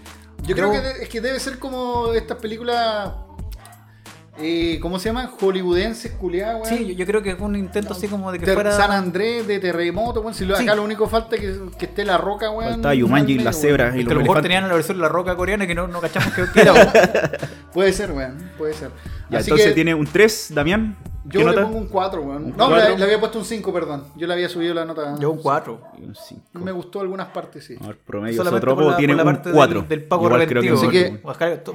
Yo 0.44 0.56
creo 0.56 0.72
que 0.72 1.04
es 1.04 1.10
que 1.10 1.22
debe 1.22 1.40
ser 1.40 1.58
como 1.60 2.14
estas 2.14 2.38
películas. 2.38 3.12
Eh, 4.38 4.80
¿Cómo 4.82 5.00
se 5.00 5.08
llaman? 5.10 5.28
Hollywoodenses, 5.40 6.12
culiadas, 6.14 6.56
weón. 6.62 6.78
Sí, 6.78 6.88
yo, 6.88 6.94
yo 6.94 7.06
creo 7.06 7.24
que 7.24 7.36
fue 7.38 7.48
un 7.48 7.56
intento 7.56 7.94
así 7.94 8.08
como 8.10 8.32
de 8.34 8.40
que 8.40 8.46
Ter- 8.46 8.54
fuera... 8.56 8.72
San 8.76 8.92
Andrés 8.92 9.48
de 9.48 9.60
terremoto, 9.60 10.20
weón. 10.20 10.34
Si 10.34 10.44
lo, 10.46 10.58
Sí. 10.58 10.64
acá 10.64 10.76
lo 10.76 10.84
único 10.84 11.08
falta 11.08 11.36
es 11.38 11.42
que, 11.42 11.60
que 11.78 11.86
esté 11.86 12.04
la 12.04 12.18
roca, 12.18 12.50
weón. 12.52 12.74
Faltaba 12.74 12.94
Yumanji 12.96 13.36
y 13.36 13.38
al 13.40 13.46
las 13.46 13.56
medio, 13.56 13.68
cebras 13.70 13.88
weón. 13.94 14.02
y 14.02 14.04
que 14.06 14.12
a 14.12 14.14
los 14.14 14.14
lo 14.16 14.20
mejor 14.22 14.38
elefantes. 14.38 14.44
tenían 14.44 14.68
la 14.70 14.76
versión 14.76 14.98
de 14.98 15.02
la 15.04 15.10
roca 15.10 15.36
coreana 15.38 15.66
que 15.68 15.76
no, 15.76 15.88
no 15.88 16.02
cachamos 16.02 16.34
que 16.34 16.44
que 16.54 16.62
era. 16.64 16.74
weón. 16.74 16.90
Puede 17.74 17.94
ser, 17.94 18.12
weón. 18.12 18.52
Puede 18.58 18.74
ser. 18.74 18.90
Ya, 19.30 19.40
Así 19.40 19.50
entonces 19.50 19.68
que 19.70 19.74
tiene 19.74 19.96
un 19.96 20.06
3, 20.06 20.52
Damián. 20.54 20.98
Yo 21.26 21.32
¿Qué 21.32 21.40
le 21.40 21.46
nota? 21.46 21.64
pongo 21.64 21.78
un 21.80 21.88
4, 21.88 22.22
weón. 22.22 22.44
¿Un 22.46 22.58
No, 22.58 22.76
le, 22.76 22.98
le 22.98 23.04
había 23.04 23.20
puesto 23.20 23.40
un 23.40 23.46
5, 23.46 23.74
perdón. 23.74 24.04
Yo 24.16 24.28
le 24.28 24.34
había 24.34 24.48
subido 24.48 24.74
la 24.74 24.86
nota. 24.86 25.16
Yo 25.20 25.32
un 25.32 25.40
4. 25.40 25.82
Y 26.00 26.04
un 26.06 26.16
5. 26.16 26.42
Me 26.60 26.72
gustó 26.72 27.02
algunas 27.02 27.28
partes, 27.30 27.66
sí. 27.66 27.76
A 27.82 27.88
ver, 27.88 27.98
promedio 27.98 28.44
Sotropo 28.44 28.82
la, 28.92 28.98
tiene 28.98 29.16
la 29.16 29.24
un 29.24 29.34
parte 29.34 29.52
4. 29.52 29.80
del, 29.82 29.88
del 29.90 30.04
pago 30.04 30.26
Igual 30.28 30.48
creo 30.48 30.62
que 30.62 30.72
un 30.72 30.78
Así 30.78 30.90
que- 30.90 31.20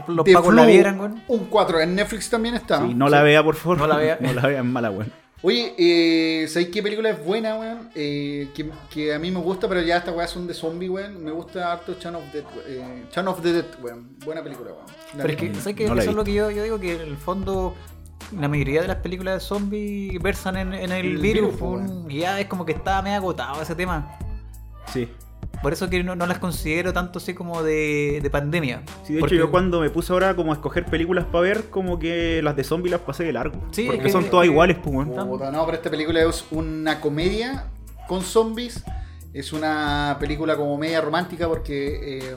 los 0.09 0.29
pagos 0.33 0.55
la 0.55 0.67
vieran, 0.67 1.01
weón. 1.01 1.23
Un 1.29 1.47
4. 1.47 1.81
En 1.81 1.95
Netflix 1.95 2.31
también 2.31 2.55
está. 2.55 2.79
Sí, 2.87 2.95
no 2.95 3.09
la 3.09 3.23
vea, 3.23 3.43
por 3.43 3.57
favor. 3.57 3.79
No 3.79 3.87
la 3.87 3.97
vea. 3.97 4.19
No 4.21 4.33
la 4.33 4.47
vea, 4.47 4.59
es 4.61 4.65
mala, 4.65 4.91
weón. 4.91 5.13
Oye, 5.43 5.75
eh, 5.79 6.47
¿sabéis 6.49 6.69
qué 6.69 6.83
película 6.83 7.09
es 7.11 7.25
buena, 7.25 7.57
weón? 7.59 7.89
Eh, 7.95 8.51
que, 8.55 8.71
que 8.91 9.15
a 9.15 9.19
mí 9.19 9.31
me 9.31 9.41
gusta, 9.41 9.69
pero 9.71 9.81
ya 9.81 9.97
estas 9.97 10.15
weas 10.15 10.31
son 10.31 10.47
de 10.47 10.53
zombie, 10.53 10.91
weón. 10.91 11.25
Me 11.25 11.31
gusta 11.31 11.73
harto 11.73 11.95
Chan 11.95 12.15
of, 12.15 12.23
Dead, 12.31 12.45
eh, 12.69 13.05
Chan 13.11 13.27
of 13.27 13.41
the 13.41 13.53
Dead, 13.55 13.65
weón. 13.83 14.17
Buena 14.23 14.43
película, 14.43 14.71
weón. 14.73 14.85
La 15.17 15.23
Pero 15.25 15.33
es 15.33 15.37
que. 15.41 15.55
¿sabes 15.55 15.77
qué? 15.77 15.87
No 15.89 15.95
Eso 15.99 16.11
es 16.11 16.17
lo 16.17 16.25
que 16.25 16.35
yo, 16.35 16.51
yo 16.51 16.63
digo 16.63 16.79
que 16.79 16.95
en 16.95 17.01
el 17.01 17.17
fondo 17.17 17.75
la 18.39 18.49
mayoría 18.49 18.83
de 18.83 18.89
las 18.89 18.99
películas 18.99 19.35
de 19.35 19.41
zombies 19.41 20.23
versan 20.23 20.57
en, 20.57 20.73
en 20.73 20.93
el, 20.93 21.07
El 21.07 21.19
virus. 21.19 21.55
virus, 21.55 21.91
y 22.09 22.19
ya 22.21 22.39
es 22.41 22.47
como 22.47 22.65
que 22.65 22.73
está 22.73 23.01
medio 23.03 23.17
agotado 23.17 23.61
ese 23.63 23.75
tema. 23.75 24.17
Sí. 24.93 25.09
Por 25.63 25.73
eso 25.73 25.91
que 25.91 26.03
no, 26.05 26.15
no 26.17 26.27
las 26.27 26.39
considero 26.39 26.93
tanto 26.93 27.19
así 27.19 27.35
como 27.35 27.63
de, 27.63 28.21
de 28.23 28.31
pandemia. 28.31 28.83
Sí, 29.05 29.15
de 29.15 29.21
Porque- 29.21 29.35
hecho 29.35 29.45
yo 29.47 29.51
cuando 29.51 29.81
me 29.81 29.91
puse 29.91 30.13
ahora 30.13 30.35
como 30.37 30.53
a 30.53 30.55
escoger 30.55 30.87
películas 30.87 31.25
para 31.27 31.43
ver, 31.43 31.71
como 31.71 31.99
que 31.99 32.41
las 32.43 32.57
de 32.57 32.65
zombies 32.65 32.93
las 32.93 33.01
pasé 33.01 33.25
de 33.25 33.33
largo. 33.33 33.61
Sí, 33.73 33.85
porque 33.87 33.99
es 33.99 34.05
que- 34.07 34.13
son 34.13 34.25
todas 34.31 34.45
que- 34.47 34.53
iguales, 34.53 34.79
pues, 34.83 35.07
no, 35.07 35.39
pero 35.39 35.73
esta 35.73 35.91
película 35.91 36.23
es 36.23 36.45
una 36.51 37.01
comedia 37.01 37.65
con 38.09 38.23
zombies. 38.23 38.85
Es 39.33 39.53
una 39.53 40.17
película 40.19 40.57
como 40.57 40.77
media 40.79 41.01
romántica 41.01 41.47
porque... 41.47 42.19
eh, 42.21 42.37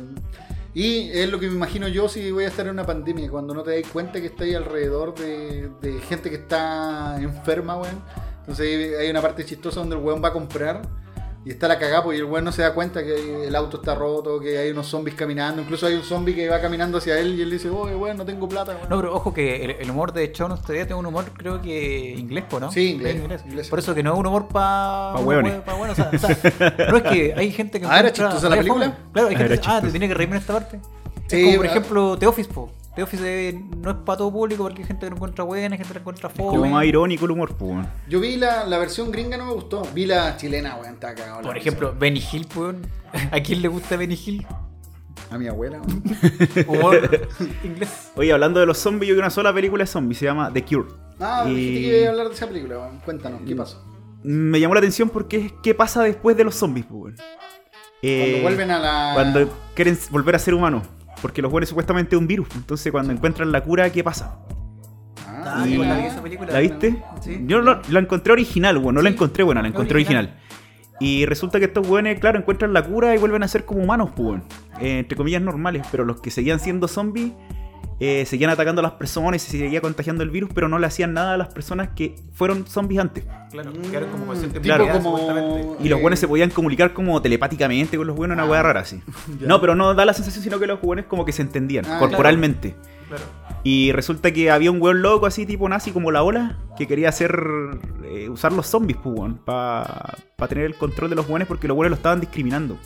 y 0.74 1.10
es 1.12 1.30
lo 1.30 1.40
que 1.40 1.48
me 1.48 1.54
imagino 1.56 1.88
yo 1.88 2.10
si 2.10 2.32
voy 2.32 2.46
a 2.46 2.48
estar 2.48 2.66
en 2.66 2.72
una 2.74 2.86
pandemia, 2.86 3.30
cuando 3.30 3.54
no 3.54 3.62
te 3.64 3.80
das 3.80 3.90
cuenta 3.92 4.20
que 4.20 4.28
estáis 4.28 4.56
alrededor 4.56 5.14
de, 5.16 5.70
de 5.82 6.00
gente 6.02 6.30
que 6.30 6.38
está 6.38 7.18
enferma, 7.22 7.78
weón. 7.78 8.02
Entonces 8.42 8.66
hay- 8.68 8.94
hay 9.06 9.10
una 9.10 9.22
parte 9.22 9.46
chistosa 9.46 9.80
donde 9.82 9.96
el 9.96 10.02
weón 10.02 10.24
va 10.24 10.30
a 10.30 10.34
comprar 10.34 10.82
y 11.46 11.50
está 11.52 11.68
la 11.68 11.78
cagada, 11.78 12.04
y 12.16 12.18
el 12.18 12.26
weón 12.26 12.46
no 12.46 12.52
se 12.52 12.62
da 12.62 12.74
cuenta 12.74 13.04
que 13.04 13.48
el 13.48 13.56
auto 13.56 13.78
está 13.78 13.96
roto, 13.96 14.40
que 14.40 14.58
hay 14.58 14.72
unos 14.72 14.88
zombies 14.88 15.16
caminando. 15.16 15.62
Incluso 15.62 15.86
hay 15.88 15.96
un 15.96 16.04
zombie 16.04 16.34
que 16.34 16.48
va 16.48 16.62
caminando 16.62 16.98
hacia 17.00 17.20
él 17.20 17.36
y 17.38 17.42
él 17.42 17.52
dice, 17.52 17.70
oye, 17.70 17.96
weón, 17.96 18.16
no 18.18 18.26
tengo 18.26 18.48
plata, 18.48 18.74
weón. 18.76 18.90
No, 18.90 18.98
pero 18.98 19.14
ojo 19.16 19.34
que 19.34 19.64
el, 19.66 19.72
el 19.72 19.92
humor 19.92 20.14
de 20.14 20.32
Sean 20.34 20.52
usted 20.54 20.74
tiene 20.74 20.96
un 20.96 21.06
humor 21.06 21.26
creo 21.38 21.62
que 21.62 22.12
inglés, 22.18 22.46
po, 22.50 22.60
¿no? 22.60 22.72
Sí, 22.72 22.92
inglés, 22.92 23.18
inglés. 23.46 23.68
Por 23.70 23.80
eso 23.80 23.94
que 23.94 24.04
no 24.04 24.14
es 24.14 24.20
un 24.20 24.28
humor 24.28 24.48
para 24.48 25.14
Pa' 25.16 25.20
hueones. 25.22 25.54
bueno, 25.78 25.92
o 25.94 25.96
sea, 25.96 26.10
o 26.14 26.18
sea, 26.18 26.30
no 26.90 26.98
es 26.98 27.04
que 27.04 27.34
hay 27.36 27.52
gente 27.52 27.80
que 27.80 27.86
Ah, 27.88 28.00
¿era 28.00 28.12
chistosa 28.14 28.48
la 28.50 28.56
película? 28.58 28.86
fome. 28.86 28.98
Claro, 29.14 29.28
hay 29.30 29.36
Ah, 29.36 29.38
gente 29.38 29.50
que 29.54 29.58
dice, 29.60 29.70
ah, 29.72 29.82
te 29.82 29.92
tiene 29.92 30.08
que 30.08 30.14
reírme 30.14 30.36
en 30.38 30.42
esta 30.42 30.54
parte. 30.54 30.80
Sí, 31.28 31.38
es 31.40 31.44
como 31.46 31.58
por 31.58 31.66
ejemplo 31.66 32.18
The 32.18 32.28
Office, 32.28 32.54
po. 32.54 32.72
The 32.96 33.02
Office 33.04 33.24
eh, 33.50 33.60
no 33.78 33.90
es 33.90 33.98
para 33.98 34.18
todo 34.20 34.32
público 34.32 34.64
porque 34.64 34.84
hay 34.84 34.88
gente 34.88 35.06
que 35.06 35.10
lo 35.10 35.16
encuentra 35.16 35.44
buena, 35.44 35.74
hay 35.74 35.78
gente 35.80 35.88
que 35.88 35.94
lo 35.96 36.00
encuentra 36.02 36.30
fome. 36.30 36.50
Como 36.60 36.70
más 36.72 36.86
irónico 36.86 37.26
el 37.26 37.32
humor, 37.32 37.56
pues, 37.58 37.72
weón. 37.72 37.88
Yo 38.08 38.20
vi 38.20 38.38
la, 38.38 38.66
la 38.66 38.78
versión 38.78 39.12
gringa, 39.12 39.36
no 39.38 39.46
me 39.46 39.54
gustó. 39.54 39.82
Vi 39.96 40.06
la 40.06 40.38
chilena, 40.38 40.76
weón, 40.76 40.94
está 40.94 41.16
cagado. 41.16 41.42
Por 41.42 41.58
ejemplo, 41.58 41.96
Benny 41.98 42.22
Hill, 42.32 42.46
po. 42.54 42.72
¿A 43.32 43.40
quién 43.42 43.62
le 43.64 43.68
gusta 43.68 43.98
Benny 43.98 44.14
Hill? 44.24 44.46
A 45.32 45.38
mi 45.40 45.48
abuela, 45.48 45.82
weón. 45.82 46.04
Humor 46.68 47.28
inglés. 47.64 48.12
Oye, 48.16 48.32
hablando 48.32 48.60
de 48.60 48.68
los 48.68 48.78
zombies, 48.78 49.10
yo 49.10 49.16
vi 49.16 49.20
una 49.20 49.32
sola 49.32 49.52
película 49.52 49.84
de 49.84 49.88
zombies, 49.88 50.20
se 50.20 50.26
llama 50.26 50.52
The 50.54 50.64
Cure. 50.64 50.90
Ah, 51.20 51.46
Y- 51.48 51.54
dijiste 51.56 51.82
que 51.90 51.98
iba 52.00 52.08
a 52.08 52.12
hablar 52.12 52.28
de 52.30 52.34
esa 52.36 52.48
película, 52.48 52.78
weón. 52.78 53.00
Cuéntanos, 53.00 53.42
¿qué 53.48 53.56
pasó? 53.56 53.84
Me 54.22 54.60
llamó 54.60 54.76
la 54.76 54.80
atención 54.82 55.10
porque 55.10 55.38
es 55.38 55.54
qué 55.64 55.74
pasa 55.74 56.04
después 56.04 56.38
de 56.38 56.44
los 56.44 56.54
zombies, 56.54 56.86
pues, 56.86 57.02
weón. 57.02 57.16
Eh, 58.04 58.20
Cuando 58.34 58.42
vuelven 58.44 58.72
a 58.72 58.80
la. 58.80 59.12
Cuando 59.16 59.50
quieren 59.74 59.98
volver 60.12 60.36
a 60.36 60.40
ser 60.40 60.54
humanos. 60.54 60.84
Porque 61.24 61.42
los 61.42 61.52
buenos 61.52 61.70
supuestamente 61.70 62.16
es 62.16 62.22
un 62.22 62.28
virus. 62.28 62.48
Entonces 62.56 62.92
cuando 62.92 63.12
encuentran 63.14 63.52
la 63.52 63.62
cura, 63.64 63.90
¿qué 63.92 64.04
pasa? 64.04 64.38
Ah, 65.28 65.64
Ah, 65.64 65.68
Y- 65.68 65.78
la 65.78 65.98
vi 65.98 66.06
esa 66.06 66.22
película. 66.22 66.52
¿La 66.54 66.60
viste? 66.60 67.02
Sí. 67.22 67.42
Yo 67.48 67.62
lo- 67.62 67.82
la 67.90 68.00
encontré 68.00 68.32
original, 68.34 68.78
weón. 68.78 68.94
No 68.96 69.02
la 69.02 69.10
encontré 69.10 69.44
buena, 69.44 69.62
la 69.62 69.70
encontré 69.70 69.96
original. 69.96 70.26
original. 70.26 70.44
Y 71.00 71.26
resulta 71.26 71.60
que 71.60 71.66
estos 71.66 71.88
weones, 71.88 72.20
claro, 72.20 72.38
encuentran 72.40 72.72
la 72.72 72.84
cura 72.84 73.14
y 73.16 73.18
vuelven 73.18 73.42
a 73.44 73.48
ser 73.48 73.66
como 73.66 73.82
humanos, 73.82 74.12
pues. 74.16 74.42
Eh, 74.80 75.00
entre 75.00 75.18
comillas 75.18 75.42
normales. 75.42 75.86
Pero 75.92 76.06
los 76.06 76.22
que 76.22 76.30
seguían 76.32 76.60
siendo 76.60 76.88
zombies, 76.88 77.32
eh, 78.06 78.26
seguían 78.26 78.50
atacando 78.50 78.80
a 78.80 78.84
las 78.84 78.92
personas 78.94 79.42
y 79.48 79.52
se 79.52 79.58
seguía 79.58 79.80
contagiando 79.80 80.24
el 80.24 80.30
virus, 80.30 80.50
pero 80.54 80.68
no 80.68 80.78
le 80.78 80.88
hacían 80.88 81.14
nada 81.14 81.36
a 81.36 81.38
las 81.38 81.48
personas 81.54 81.90
que 81.96 82.16
fueron 82.34 82.66
zombies 82.68 83.00
antes. 83.00 83.24
Claro, 83.52 83.72
quedaron 83.90 84.10
como 84.10 84.26
pacientes 84.26 84.62
tipo 84.62 84.64
Claro. 84.76 84.88
como. 84.92 85.18
supuestamente. 85.18 85.68
Y 85.84 85.88
los 85.90 86.00
eh, 86.00 86.02
buenos 86.02 86.20
se 86.20 86.28
podían 86.28 86.50
comunicar 86.50 86.92
como 86.94 87.22
telepáticamente 87.22 87.96
con 87.96 88.06
los 88.08 88.16
buenos, 88.16 88.36
una 88.36 88.44
Ah. 88.44 88.50
weá 88.50 88.62
rara 88.64 88.82
así. 88.82 89.02
Ya. 89.40 89.48
No, 89.48 89.62
pero 89.62 89.76
no 89.76 89.94
da 89.94 90.04
la 90.06 90.14
sensación, 90.14 90.44
sino 90.44 90.60
que 90.60 90.68
los 90.68 90.82
buenos 90.82 91.06
como 91.06 91.24
que 91.24 91.32
se 91.32 91.42
entendían 91.44 91.86
Ah, 91.88 92.00
corporalmente. 92.00 92.76
Claro. 93.08 93.24
Y 93.64 93.92
resulta 93.94 94.32
que 94.32 94.52
había 94.52 94.72
un 94.72 94.82
weón 94.82 95.02
loco 95.02 95.26
así, 95.26 95.46
tipo 95.46 95.70
nazi, 95.70 95.92
como 95.92 96.12
la 96.12 96.24
ola, 96.24 96.58
que 96.78 96.88
quería 96.88 97.10
hacer. 97.10 97.40
eh, 98.06 98.28
usar 98.30 98.52
los 98.52 98.68
zombies, 98.68 98.98
pues, 99.02 99.18
weón, 99.18 99.38
para 99.46 100.16
tener 100.50 100.66
el 100.66 100.76
control 100.76 101.10
de 101.10 101.16
los 101.16 101.28
buenos 101.28 101.48
porque 101.48 101.68
los 101.68 101.76
buenos 101.76 101.92
lo 101.92 101.96
estaban 101.96 102.20
discriminando. 102.20 102.78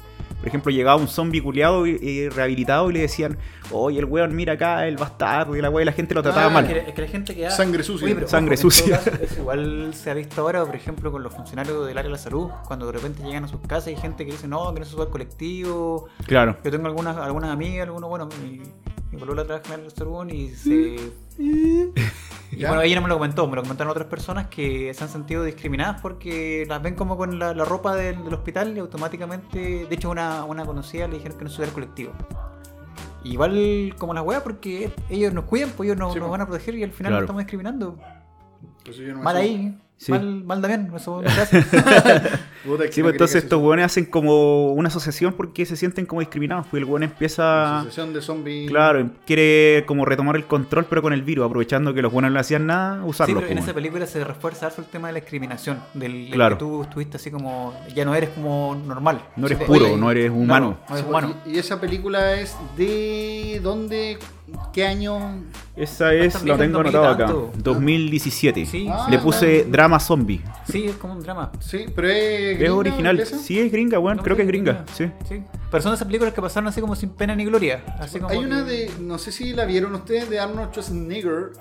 Por 0.47 0.51
ejemplo, 0.51 0.71
llegaba 0.71 0.95
un 0.95 1.09
zombie 1.09 1.41
culiado 1.41 1.85
y, 1.85 1.97
y 2.01 2.29
rehabilitado 2.29 2.89
y 2.89 2.93
le 2.93 3.01
decían, 3.01 3.37
oye, 3.71 3.99
el 3.99 4.05
weón, 4.05 4.33
mira 4.33 4.53
acá, 4.53 4.87
el 4.87 4.95
bastardo, 4.95 5.57
y 5.57 5.61
la 5.61 5.69
weá, 5.69 5.81
y 5.81 5.85
la 5.85 5.91
gente 5.91 6.13
lo 6.13 6.23
trataba 6.23 6.45
Ah, 6.45 6.49
mal. 6.49 6.65
Es 6.65 6.71
que, 6.73 6.89
es 6.89 6.95
que 6.95 7.01
la 7.01 7.07
gente 7.09 7.35
que 7.35 7.49
Sangre 7.51 7.83
sucia. 7.83 8.27
Sangre 8.27 8.55
sucia. 8.55 8.97
caso, 8.97 9.11
igual 9.39 9.93
se 9.93 10.09
ha 10.09 10.13
visto 10.13 10.39
ahora, 10.41 10.65
por 10.65 10.75
ejemplo, 10.75 11.11
con 11.11 11.21
los 11.21 11.33
funcionarios 11.33 11.85
del 11.85 11.97
área 11.97 12.07
de 12.07 12.13
la 12.13 12.17
salud, 12.17 12.49
cuando 12.65 12.85
de 12.85 12.93
repente 12.93 13.23
llegan 13.23 13.43
a 13.43 13.47
sus 13.49 13.59
casas 13.59 13.87
y 13.87 13.89
hay 13.95 13.97
gente 13.97 14.25
que 14.25 14.31
dice, 14.31 14.47
no, 14.47 14.73
que 14.73 14.79
no 14.79 14.85
se 14.85 14.91
sube 14.93 15.03
al 15.03 15.09
colectivo. 15.09 16.07
Claro. 16.25 16.55
Yo 16.63 16.71
tengo 16.71 16.87
algunas, 16.87 17.17
algunas 17.17 17.49
amigas, 17.51 17.85
algunos, 17.87 18.09
bueno, 18.09 18.29
mi, 18.41 18.61
mi 19.11 19.17
polola 19.19 19.43
trabaja 19.43 19.73
en 19.73 19.81
el 19.83 19.91
salud 19.91 20.27
y 20.29 20.49
se... 20.49 20.95
Y 22.49 22.59
¿Ya? 22.61 22.69
bueno, 22.69 22.81
ella 22.81 22.95
no 22.95 23.01
me 23.01 23.09
lo 23.09 23.15
comentó, 23.15 23.45
me 23.47 23.57
lo 23.57 23.61
comentaron 23.61 23.91
otras 23.91 24.07
personas 24.07 24.47
que 24.47 24.93
se 24.93 25.03
han 25.03 25.09
sentido 25.09 25.43
discriminadas 25.43 25.99
porque 26.01 26.65
las 26.67 26.81
ven 26.81 26.95
como 26.95 27.17
con 27.17 27.37
la, 27.37 27.53
la 27.53 27.65
ropa 27.65 27.93
del, 27.93 28.23
del 28.23 28.33
hospital 28.33 28.75
y 28.75 28.79
automáticamente, 28.79 29.85
de 29.85 29.93
hecho 29.93 30.09
una, 30.09 30.45
una 30.45 30.65
conocida 30.65 31.07
le 31.09 31.15
dijeron 31.15 31.37
que 31.37 31.43
no 31.43 31.49
subiera 31.49 31.69
al 31.71 31.73
colectivo. 31.73 32.13
Igual 33.25 33.93
como 33.97 34.13
la 34.13 34.21
wea 34.21 34.41
porque 34.43 34.91
ellos 35.09 35.33
nos 35.33 35.43
cuidan, 35.43 35.71
pues 35.75 35.87
ellos 35.87 35.99
nos, 35.99 36.13
Sí, 36.13 36.19
nos 36.19 36.27
po. 36.27 36.31
van 36.31 36.41
a 36.41 36.45
proteger 36.47 36.75
y 36.75 36.83
al 36.83 36.91
final 36.91 37.11
Claro. 37.11 37.15
nos 37.21 37.23
estamos 37.25 37.41
discriminando. 37.43 37.99
Pues 38.85 38.95
yo 38.97 39.13
no 39.13 39.21
Mal 39.21 39.35
ahí, 39.35 39.77
Sí. 39.97 40.11
mal, 40.13 40.43
mal 40.45 40.61
también, 40.61 40.89
eso 40.95 41.21
no 41.21 41.29
se 41.29 41.41
hace. 41.41 41.63
Puta, 42.65 42.83
Sí, 42.91 42.99
no 43.01 43.05
pues 43.05 43.13
entonces 43.13 43.43
estos 43.43 43.61
weones 43.61 43.85
hacen 43.85 44.05
como 44.05 44.71
una 44.73 44.87
asociación 44.89 45.33
porque 45.33 45.65
se 45.65 45.75
sienten 45.75 46.05
como 46.05 46.21
discriminados. 46.21 46.65
Pues 46.69 46.81
el 46.81 46.89
weón 46.89 47.03
empieza. 47.03 47.79
Asociación 47.79 48.13
de 48.13 48.21
zombies. 48.21 48.69
Claro, 48.69 49.09
quiere 49.25 49.83
como 49.85 50.05
retomar 50.05 50.35
el 50.35 50.45
control, 50.45 50.85
pero 50.89 51.01
con 51.01 51.13
el 51.13 51.21
virus, 51.21 51.45
aprovechando 51.45 51.93
que 51.93 52.01
los 52.01 52.11
buenos 52.11 52.31
no 52.31 52.39
hacían 52.39 52.65
nada, 52.65 53.01
Sí, 53.03 53.09
usarlo. 53.09 53.35
pero 53.35 53.47
en 53.47 53.53
pues, 53.53 53.63
esa 53.63 53.71
weón. 53.71 53.75
película 53.75 54.05
se 54.07 54.23
refuerza 54.23 54.65
harto 54.67 54.81
el 54.81 54.87
tema 54.87 55.07
de 55.07 55.13
la 55.13 55.19
discriminación, 55.19 55.79
del 55.93 56.29
Claro. 56.31 56.57
que 56.57 56.59
tú 56.59 56.81
estuviste 56.83 57.17
así 57.17 57.31
como, 57.31 57.73
ya 57.95 58.05
no 58.05 58.15
eres 58.15 58.29
como 58.31 58.75
normal. 58.85 59.21
no 59.35 59.45
eres 59.47 59.59
Sí, 59.59 59.63
puro, 59.65 59.85
oye, 59.85 59.97
no 59.97 60.11
eres 60.11 60.31
humano. 60.31 60.77
No, 60.89 60.95
es 60.95 61.01
Sí, 61.01 61.07
humano. 61.07 61.35
Y, 61.45 61.51
y 61.55 61.59
esa 61.59 61.79
película 61.79 62.33
es 62.39 62.55
de. 62.75 63.59
¿Dónde? 63.63 64.17
¿Qué 64.71 64.85
año? 64.85 65.41
Esa 65.75 66.13
es, 66.13 66.41
lo 66.43 66.57
tengo 66.57 66.79
en 66.79 66.87
anotado 66.87 67.07
acá. 67.09 67.25
2000 67.25 67.51
tanto. 67.53 67.69
2017. 67.71 68.65
Sí, 68.65 68.87
Ah, 68.89 69.07
Le 69.09 69.19
puse 69.19 69.65
drama 69.69 69.99
zombie. 69.99 70.41
sí, 70.69 70.85
es 70.85 70.95
como 70.95 71.13
un 71.13 71.21
drama. 71.21 71.51
Sí, 71.59 71.85
pero 71.93 72.07
es. 72.07 72.46
Es 72.53 72.69
original. 72.69 73.15
inglesa? 73.15 73.37
Sí, 73.39 73.59
es 73.59 73.71
gringa, 73.71 73.99
weón. 73.99 74.17
No, 74.17 74.23
Creo 74.23 74.35
que 74.35 74.41
es 74.43 74.47
gringa. 74.47 74.85
Sí. 74.93 75.11
Sí. 75.27 75.43
Pero 75.69 75.83
son 75.83 75.93
esas 75.93 76.05
películas 76.05 76.33
que 76.33 76.41
pasaron 76.41 76.67
así 76.67 76.81
como 76.81 76.95
sin 76.95 77.09
pena 77.09 77.35
ni 77.35 77.45
gloria. 77.45 77.83
Así 77.99 78.19
como 78.19 78.31
Hay 78.31 78.39
una 78.39 78.63
de. 78.63 78.91
No 78.99 79.17
sé 79.17 79.31
si 79.31 79.53
la 79.53 79.65
vieron 79.65 79.93
ustedes, 79.95 80.29
de 80.29 80.39
Arnold 80.39 80.69
Schwarzenegger. 80.71 81.51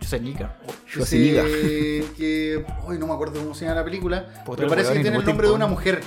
Schwarzenegger. 0.00 0.48
Schwarzenegger. 0.86 1.44
Que, 1.44 2.04
que 2.16 2.64
hoy 2.86 2.98
no 2.98 3.06
me 3.06 3.12
acuerdo 3.14 3.40
cómo 3.40 3.54
se 3.54 3.64
llama 3.64 3.76
la 3.80 3.84
película, 3.84 4.26
pero 4.56 4.68
parece 4.68 4.92
que 4.94 5.00
tiene 5.00 5.16
el 5.16 5.24
nombre 5.24 5.48
de 5.48 5.54
una 5.54 5.66
mujer 5.66 6.00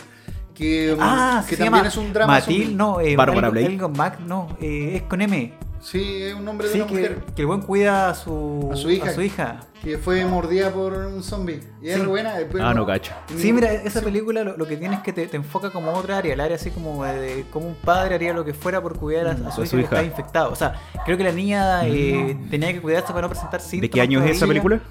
que, 0.54 0.96
Ah, 1.00 1.44
que 1.48 1.56
se 1.56 1.64
también 1.64 1.84
llama 1.84 1.88
es 1.88 1.98
un 1.98 2.14
drama. 2.14 2.34
Matil, 2.34 2.78
no, 2.78 3.00
eh, 3.02 3.16
Bárbara 3.16 3.50
Blake. 3.50 3.80
Mac, 3.96 4.20
no, 4.20 4.56
eh, 4.62 4.94
es 4.98 5.02
con 5.04 5.22
M. 5.22 5.54
Sí, 5.82 6.22
es 6.24 6.34
un 6.36 6.46
nombre 6.46 6.68
de 6.68 6.74
Sí, 6.74 6.80
una 6.80 6.88
que, 6.88 6.94
mujer 6.94 7.18
que 7.36 7.42
el 7.42 7.48
buen 7.48 7.62
cuida 7.62 8.10
a 8.10 8.16
su, 8.16 8.70
A 8.72 8.76
su 8.76 8.90
hija. 8.92 9.10
A 9.10 9.14
su 9.14 9.22
hija. 9.22 9.60
que 9.82 9.98
fue 9.98 10.24
mordida 10.26 10.70
por 10.72 10.94
un 10.94 11.24
zombie. 11.24 11.60
Y 11.82 11.90
es 11.90 12.00
Sí. 12.00 12.06
buena. 12.06 12.36
después 12.38 12.62
Ah, 12.64 12.74
no 12.76 12.86
cacho. 12.86 13.12
Sí, 13.36 13.52
mira, 13.52 13.74
esa 13.74 14.00
película 14.02 14.44
lo, 14.44 14.56
lo 14.56 14.68
que 14.68 14.78
tiene 14.78 14.94
es 14.96 15.02
que 15.02 15.12
te, 15.12 15.26
te 15.26 15.38
enfoca 15.38 15.72
como 15.72 15.92
otra 15.94 16.20
área, 16.20 16.34
el 16.36 16.40
área 16.40 16.56
así 16.56 16.70
como 16.70 17.04
de 17.04 17.46
como 17.52 17.68
un 17.68 17.74
padre 17.76 18.14
haría 18.16 18.32
lo 18.32 18.46
que 18.46 18.54
fuera 18.54 18.80
por 18.80 18.96
cuidar 19.00 19.28
a, 19.28 19.32
a 19.32 19.36
su, 19.36 19.42
Mm, 19.42 19.46
a 19.46 19.50
hija, 19.50 19.66
su 19.66 19.78
que 19.78 19.84
está 19.84 20.04
infectado. 20.04 20.52
O 20.52 20.56
sea, 20.56 20.80
creo 21.04 21.18
que 21.18 21.24
la 21.24 21.32
niña 21.32 21.88
eh, 21.88 22.38
tenía 22.52 22.72
que 22.74 22.80
cuidarse 22.80 23.08
para 23.12 23.24
no 23.24 23.30
presentar 23.30 23.60
síntomas. 23.60 23.82
¿De 23.82 23.90
qué 23.90 24.02
año 24.02 24.24
es 24.24 24.38
esa 24.38 24.46
película? 24.46 24.82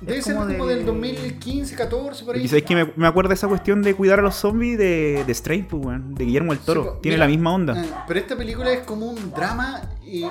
Debe 0.00 0.20
ser 0.22 0.34
como 0.34 0.46
como 0.46 0.66
de- 0.66 0.76
del 0.76 0.84
2015, 0.86 1.74
14, 1.74 2.24
por 2.24 2.34
ahí. 2.34 2.40
Porque 2.42 2.48
sabéis 2.48 2.64
que 2.66 2.74
me, 2.74 2.92
me 2.96 3.06
acuerdo 3.06 3.28
de 3.30 3.34
esa 3.34 3.48
cuestión 3.48 3.82
de 3.82 3.94
cuidar 3.94 4.18
a 4.18 4.22
los 4.22 4.34
zombies 4.34 4.76
de, 4.78 5.24
de 5.26 5.34
Strain, 5.34 5.64
pues, 5.66 5.98
de 6.00 6.24
Guillermo 6.24 6.52
del 6.52 6.60
Toro. 6.62 6.82
Sí, 6.82 6.88
po, 6.88 6.94
Tiene 6.98 7.16
mira, 7.16 7.26
la 7.26 7.30
misma 7.30 7.54
onda. 7.54 7.82
eh, 7.82 7.88
pero 8.06 8.20
esta 8.20 8.36
película 8.36 8.70
es 8.72 8.80
como 8.80 9.06
un 9.06 9.30
drama 9.32 9.80
y 10.04 10.24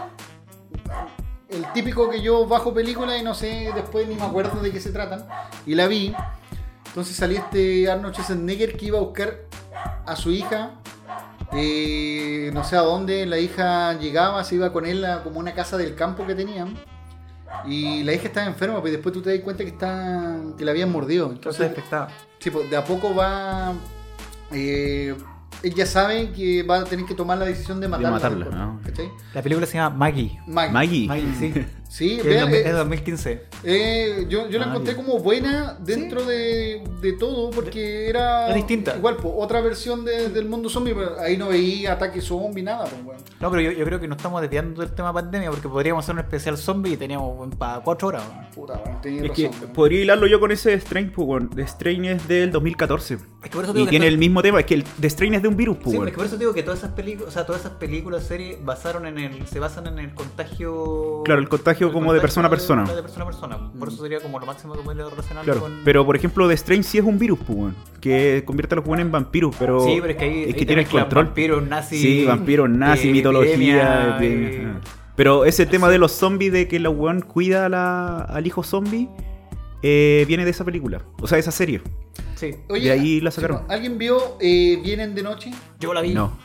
el 1.49 1.71
típico 1.73 2.09
que 2.09 2.21
yo 2.21 2.45
bajo 2.47 2.73
película 2.73 3.17
y 3.17 3.23
no 3.23 3.33
sé 3.33 3.71
después 3.73 4.07
ni 4.07 4.15
me 4.15 4.23
acuerdo 4.23 4.61
de 4.61 4.71
qué 4.71 4.79
se 4.79 4.91
tratan. 4.91 5.25
Y 5.65 5.75
la 5.75 5.87
vi. 5.87 6.13
Entonces 6.87 7.15
salía 7.15 7.39
este 7.39 7.89
Arnold 7.89 8.13
Schwarzenegger 8.13 8.77
que 8.77 8.85
iba 8.85 8.97
a 8.99 9.01
buscar 9.01 9.35
a 10.05 10.15
su 10.15 10.31
hija. 10.31 10.75
eh, 11.53 12.51
no 12.53 12.63
sé 12.63 12.75
a 12.75 12.81
dónde. 12.81 13.25
La 13.25 13.37
hija 13.39 13.93
llegaba, 13.99 14.43
se 14.43 14.55
iba 14.55 14.71
con 14.71 14.85
él 14.85 15.03
a 15.05 15.23
como 15.23 15.39
una 15.39 15.53
casa 15.53 15.77
del 15.77 15.95
campo 15.95 16.25
que 16.25 16.35
tenían. 16.35 16.75
Y 17.65 18.03
la 18.03 18.13
hija 18.13 18.27
estaba 18.27 18.47
enferma, 18.47 18.81
pues 18.81 18.93
después 18.93 19.13
tú 19.13 19.21
te 19.21 19.31
das 19.31 19.39
cuenta 19.43 19.63
que 19.63 19.69
está 19.71 20.37
que 20.57 20.65
la 20.65 20.71
habían 20.71 20.91
mordido. 20.91 21.31
Entonces 21.31 21.67
infectada. 21.67 22.09
Sí, 22.39 22.49
pues 22.49 22.69
de 22.69 22.77
a 22.77 22.83
poco 22.83 23.13
va. 23.15 23.73
Eh, 24.51 25.15
ella 25.63 25.85
sabe 25.85 26.31
que 26.31 26.63
va 26.63 26.79
a 26.79 26.83
tener 26.83 27.05
que 27.05 27.15
tomar 27.15 27.37
la 27.37 27.45
decisión 27.45 27.79
de 27.79 27.87
matarla. 27.87 28.11
matarla, 28.11 28.45
mejor, 28.45 28.55
¿no? 28.55 28.79
¿cachai? 28.83 29.09
La 29.33 29.41
película 29.41 29.65
se 29.65 29.77
llama 29.77 29.95
Maggie. 29.95 30.39
Maggie. 30.45 30.73
Maggie. 30.73 31.07
Maggie, 31.07 31.33
sí. 31.39 31.65
Sí, 31.95 32.17
es, 32.17 32.25
de- 32.25 32.35
eh, 32.39 32.57
es 32.59 32.65
de 32.65 32.71
2015. 32.73 33.41
eh, 33.63 34.25
yo, 34.27 34.49
yo 34.49 34.59
la 34.59 34.65
Ah, 34.65 34.69
encontré 34.71 34.95
ya. 34.95 34.97
como 35.01 35.19
buena 35.19 35.77
dentro 35.79 36.25
de, 36.25 36.83
de 36.99 37.13
todo 37.13 37.51
porque 37.51 38.09
era 38.09 38.49
Es 38.49 38.55
distinta. 38.55 38.97
igual, 38.97 39.15
pues, 39.15 39.33
otra 39.37 39.61
versión 39.61 40.03
de- 40.03 40.27
del 40.27 40.43
mundo 40.49 40.67
zombie, 40.67 40.93
pero 40.93 41.17
ahí 41.21 41.37
no 41.37 41.47
veía 41.47 41.93
ataque 41.93 42.19
zombie, 42.19 42.61
nada, 42.63 42.83
pues, 42.83 43.01
weón. 43.05 43.21
No, 43.39 43.49
pero 43.49 43.61
yo, 43.61 43.71
yo 43.71 43.85
creo 43.85 43.99
que 44.01 44.09
nos 44.09 44.17
estamos 44.17 44.41
desviando 44.41 44.81
del 44.81 44.93
tema 44.93 45.13
pandemia 45.13 45.49
porque 45.49 45.69
podríamos 45.69 46.03
hacer 46.03 46.15
un 46.15 46.19
especial 46.19 46.57
zombie 46.57 46.91
y 46.93 46.97
teníamos 46.97 47.55
para 47.55 47.79
cuatro 47.79 48.09
horas. 48.09 48.23
Puta, 48.53 48.73
weón, 48.85 48.99
tenía 49.01 49.21
Es 49.23 49.29
razón. 49.29 49.51
que 49.61 49.67
podría 49.67 50.01
hilarlo 50.01 50.27
yo 50.27 50.39
con 50.41 50.51
ese 50.51 50.71
de 50.71 50.79
Strain, 50.81 51.13
pues. 51.13 51.43
The 51.55 51.65
Strain 51.65 52.03
es 52.03 52.27
del 52.27 52.51
2014. 52.51 53.13
Es 53.13 53.19
que 53.43 53.49
por 53.55 53.63
eso 53.63 53.71
Y 53.71 53.75
digo 53.75 53.85
que 53.85 53.89
tiene 53.91 54.07
el 54.07 54.17
mismo 54.17 54.41
tema, 54.41 54.59
es 54.59 54.65
que 54.65 54.73
el 54.73 54.83
The 54.83 55.09
Strain 55.09 55.35
es 55.35 55.41
de 55.43 55.47
un 55.47 55.55
virus, 55.55 55.77
pues, 55.77 55.91
Sí, 55.91 55.97
weón. 55.97 56.07
es 56.09 56.11
que 56.13 56.17
por 56.17 56.25
eso 56.25 56.37
digo 56.37 56.53
que 56.53 56.63
todas 56.63 56.79
esas 56.79 56.91
películas, 56.91 57.29
o 57.29 57.31
sea, 57.31 57.45
todas 57.45 57.61
esas 57.61 57.73
películas, 57.77 58.23
series 58.23 58.57
basaron 58.65 59.05
en 59.05 59.17
el, 59.17 59.47
se 59.47 59.59
basan 59.59 59.87
en 59.87 59.99
el 59.99 60.13
contagio. 60.13 61.21
Claro, 61.23 61.39
el 61.39 61.47
contagio 61.47 61.84
como 61.91 62.13
de 62.13 62.21
persona 62.21 62.47
a 62.47 62.49
persona. 62.49 62.83
De, 62.83 63.01
persona 63.01 63.23
a 63.23 63.27
persona. 63.27 63.71
Por 63.77 63.87
eso 63.89 64.01
sería 64.01 64.19
como 64.19 64.39
lo 64.39 64.45
máximo 64.45 64.73
que 64.73 64.81
podría 64.81 65.05
relacionarlo 65.09 65.43
Claro, 65.53 65.59
con. 65.61 65.81
pero 65.83 66.05
por 66.05 66.15
ejemplo, 66.15 66.47
The 66.47 66.57
Strain 66.57 66.83
sí 66.83 66.97
es 66.97 67.03
un 67.03 67.17
virus, 67.19 67.39
pues, 67.45 67.73
que 68.01 68.43
convierte 68.45 68.75
a 68.75 68.77
los 68.77 68.85
jóvenes 68.85 69.05
en 69.05 69.11
vampiros, 69.11 69.55
pero, 69.57 69.79
sí, 69.83 69.97
pero 69.99 70.11
es 70.11 70.17
que 70.17 70.23
ahí, 70.25 70.39
es 70.41 70.47
ahí 70.47 70.53
que 70.53 70.59
te 70.59 70.65
tiene 70.65 70.81
el 70.83 70.87
control. 70.87 71.25
Vampiros, 71.25 71.67
nazis. 71.67 72.01
sí, 72.01 72.25
vampiros, 72.25 72.69
nazi, 72.69 73.09
eh, 73.09 73.11
mitología, 73.11 73.53
epidemia, 73.55 74.17
epidemia, 74.17 74.69
ajá. 74.71 74.81
Pero 75.15 75.45
ese 75.45 75.65
tema 75.65 75.89
de 75.89 75.97
los 75.97 76.11
zombies, 76.11 76.51
de 76.51 76.67
que 76.67 76.77
la 76.79 76.89
weón 76.89 77.21
cuida 77.21 77.65
a 77.65 77.69
la- 77.69 78.19
al 78.19 78.45
hijo 78.47 78.63
zombie, 78.63 79.07
eh, 79.81 80.25
viene 80.27 80.43
de 80.45 80.51
esa 80.51 80.65
película, 80.65 81.01
o 81.21 81.27
sea, 81.27 81.37
de 81.37 81.41
esa 81.41 81.51
serie. 81.51 81.81
Sí, 82.35 82.55
Oye, 82.69 82.85
de 82.85 82.91
ahí 82.91 83.21
la 83.21 83.31
sacaron. 83.31 83.61
¿Alguien 83.69 83.97
vio 83.97 84.37
eh, 84.41 84.79
Vienen 84.83 85.15
de 85.15 85.23
Noche? 85.23 85.51
yo 85.79 85.93
la 85.93 86.01
vi. 86.01 86.13
No. 86.13 86.37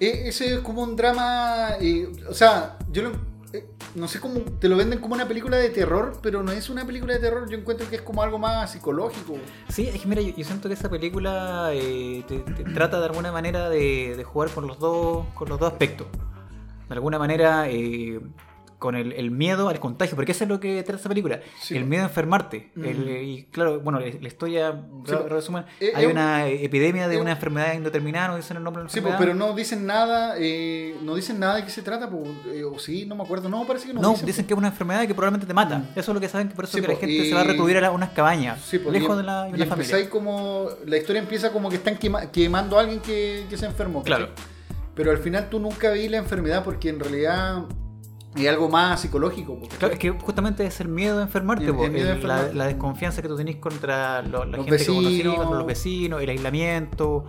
Eh, 0.00 0.22
ese 0.26 0.54
es 0.54 0.60
como 0.60 0.82
un 0.82 0.96
drama. 0.96 1.74
eh, 1.80 2.08
o 2.28 2.34
sea, 2.34 2.78
yo 2.90 3.02
lo- 3.02 3.12
eh, 3.52 3.68
no 3.94 4.06
sé 4.08 4.20
cómo. 4.20 4.40
Te 4.60 4.68
lo 4.68 4.76
venden 4.76 5.00
como 5.00 5.14
una 5.14 5.26
película 5.26 5.56
de 5.56 5.70
terror, 5.70 6.18
pero 6.22 6.42
no 6.42 6.52
es 6.52 6.70
una 6.70 6.86
película 6.86 7.14
de 7.14 7.20
terror. 7.20 7.48
Yo 7.50 7.58
encuentro 7.58 7.88
que 7.88 7.96
es 7.96 8.02
como 8.02 8.22
algo 8.22 8.38
más 8.38 8.72
psicológico. 8.72 9.34
Sí, 9.68 9.88
es 9.88 10.00
que 10.00 10.06
mira, 10.08 10.22
yo, 10.22 10.34
yo 10.36 10.44
siento 10.44 10.68
que 10.68 10.74
esa 10.74 10.88
película 10.88 11.70
eh, 11.72 12.24
te 12.28 12.38
trata 12.74 13.00
de 13.00 13.06
alguna 13.06 13.32
manera 13.32 13.68
de, 13.68 14.14
de 14.16 14.24
jugar 14.24 14.50
con 14.50 14.66
los 14.66 14.78
dos 14.78 15.26
con 15.34 15.48
los 15.48 15.58
dos 15.58 15.72
aspectos. 15.72 16.06
De 16.88 16.94
alguna 16.94 17.18
manera 17.18 17.68
eh, 17.68 18.20
con 18.80 18.96
el, 18.96 19.12
el 19.12 19.30
miedo 19.30 19.68
al 19.68 19.78
contagio, 19.78 20.16
porque 20.16 20.32
eso 20.32 20.42
es 20.42 20.50
lo 20.50 20.58
que 20.58 20.82
trata 20.82 20.98
esa 20.98 21.08
película. 21.08 21.38
Sí. 21.60 21.76
El 21.76 21.84
miedo 21.84 22.02
a 22.02 22.08
enfermarte. 22.08 22.72
Ujú. 22.76 22.84
El- 22.88 23.08
y 23.22 23.44
claro, 23.52 23.78
bueno, 23.80 24.00
la 24.00 24.26
historia, 24.26 24.74
Sí, 25.06 25.14
resumen, 25.28 25.64
Eh, 25.78 25.92
hay 25.94 26.04
eh, 26.06 26.08
una 26.08 26.48
epidemia 26.48 27.06
de 27.06 27.14
eh, 27.16 27.20
una 27.20 27.30
enfermedad 27.32 27.74
indeterminada, 27.74 28.28
no 28.28 28.36
dicen 28.36 28.56
el 28.56 28.64
nombre 28.64 28.80
de 28.82 28.84
la 28.88 28.90
Sí, 28.90 29.00
pues, 29.00 29.12
enfermedad. 29.12 29.36
pero 29.38 29.48
no 29.50 29.54
dicen 29.54 29.86
nada. 29.86 30.34
eh, 30.38 30.96
no 31.02 31.14
dicen 31.14 31.38
nada 31.38 31.56
de 31.56 31.64
qué 31.64 31.70
se 31.70 31.82
trata. 31.82 32.10
pues, 32.10 32.28
eh, 32.54 32.64
o 32.64 32.78
sí, 32.78 33.06
no 33.06 33.14
me 33.14 33.22
acuerdo. 33.22 33.48
No, 33.48 33.66
parece 33.66 33.86
que 33.86 33.92
no. 33.94 34.00
No, 34.00 34.10
dicen, 34.10 34.26
dicen 34.26 34.42
pues. 34.44 34.48
que 34.48 34.54
es 34.54 34.58
una 34.58 34.68
enfermedad 34.68 35.06
que 35.06 35.14
probablemente 35.14 35.46
te 35.46 35.54
mata. 35.54 35.78
Mm. 35.78 35.88
Eso 35.94 36.10
es 36.10 36.14
lo 36.14 36.20
que 36.20 36.28
saben, 36.28 36.48
que 36.48 36.54
por 36.54 36.64
eso 36.64 36.76
Sí, 36.76 36.80
que 36.82 36.88
la 36.88 36.96
gente 36.96 37.14
y- 37.14 37.28
se 37.28 37.34
va 37.34 37.42
a 37.42 37.44
recluir 37.44 37.76
a 37.76 37.80
la- 37.82 37.90
unas 37.90 38.10
cabañas, 38.10 38.60
Sí, 38.62 38.78
lejos 38.90 39.14
y- 39.14 39.18
de 39.18 39.22
la, 39.24 39.44
de 39.44 39.50
y 39.50 39.56
la 39.58 39.66
familia. 39.66 40.08
como. 40.10 40.68
La 40.86 40.96
historia 40.96 41.20
empieza 41.20 41.52
como 41.52 41.68
que 41.68 41.76
están 41.76 41.98
quema- 41.98 42.30
quemando 42.30 42.78
a 42.78 42.80
alguien 42.80 43.00
que, 43.00 43.44
que 43.50 43.56
se 43.58 43.66
enfermó. 43.66 44.02
Claro. 44.02 44.28
Pero 44.94 45.10
al 45.10 45.18
final 45.18 45.48
tú 45.50 45.58
nunca 45.60 45.90
vi 45.92 46.08
la 46.08 46.16
enfermedad 46.18 46.64
porque 46.64 46.88
en 46.88 46.98
realidad 47.00 47.64
es 48.36 48.48
algo 48.48 48.68
más 48.68 49.00
psicológico. 49.00 49.58
pues, 49.58 49.70
Claro, 49.74 49.94
es 49.94 49.98
que 50.00 50.10
justamente 50.10 50.64
es 50.66 50.80
el 50.80 50.88
miedo 50.88 51.18
a 51.18 51.22
enfermarte, 51.22 51.64
El- 51.66 51.74
po, 51.74 51.84
el 51.84 51.90
miedo 51.92 52.08
a 52.08 52.12
el- 52.12 52.26
la, 52.26 52.34
enfermarte. 52.34 52.54
la 52.56 52.66
desconfianza 52.66 53.22
que 53.22 53.28
tú 53.28 53.36
tenés 53.36 53.56
contra 53.56 54.22
lo- 54.22 54.44
la 54.44 54.56
Los 54.58 54.66
gente 54.66 54.76
que 54.84 54.86
conocís, 54.86 55.08
vecinos. 55.18 55.36
contra 55.36 55.58
los 55.58 55.66
vecinos, 55.66 56.22
el 56.22 56.28
aislamiento, 56.30 57.24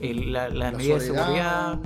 el- 0.00 0.32
la, 0.32 0.48
las 0.48 0.72
La 0.72 0.78
medidas 0.78 1.00
de 1.00 1.06
seguridad, 1.14 1.78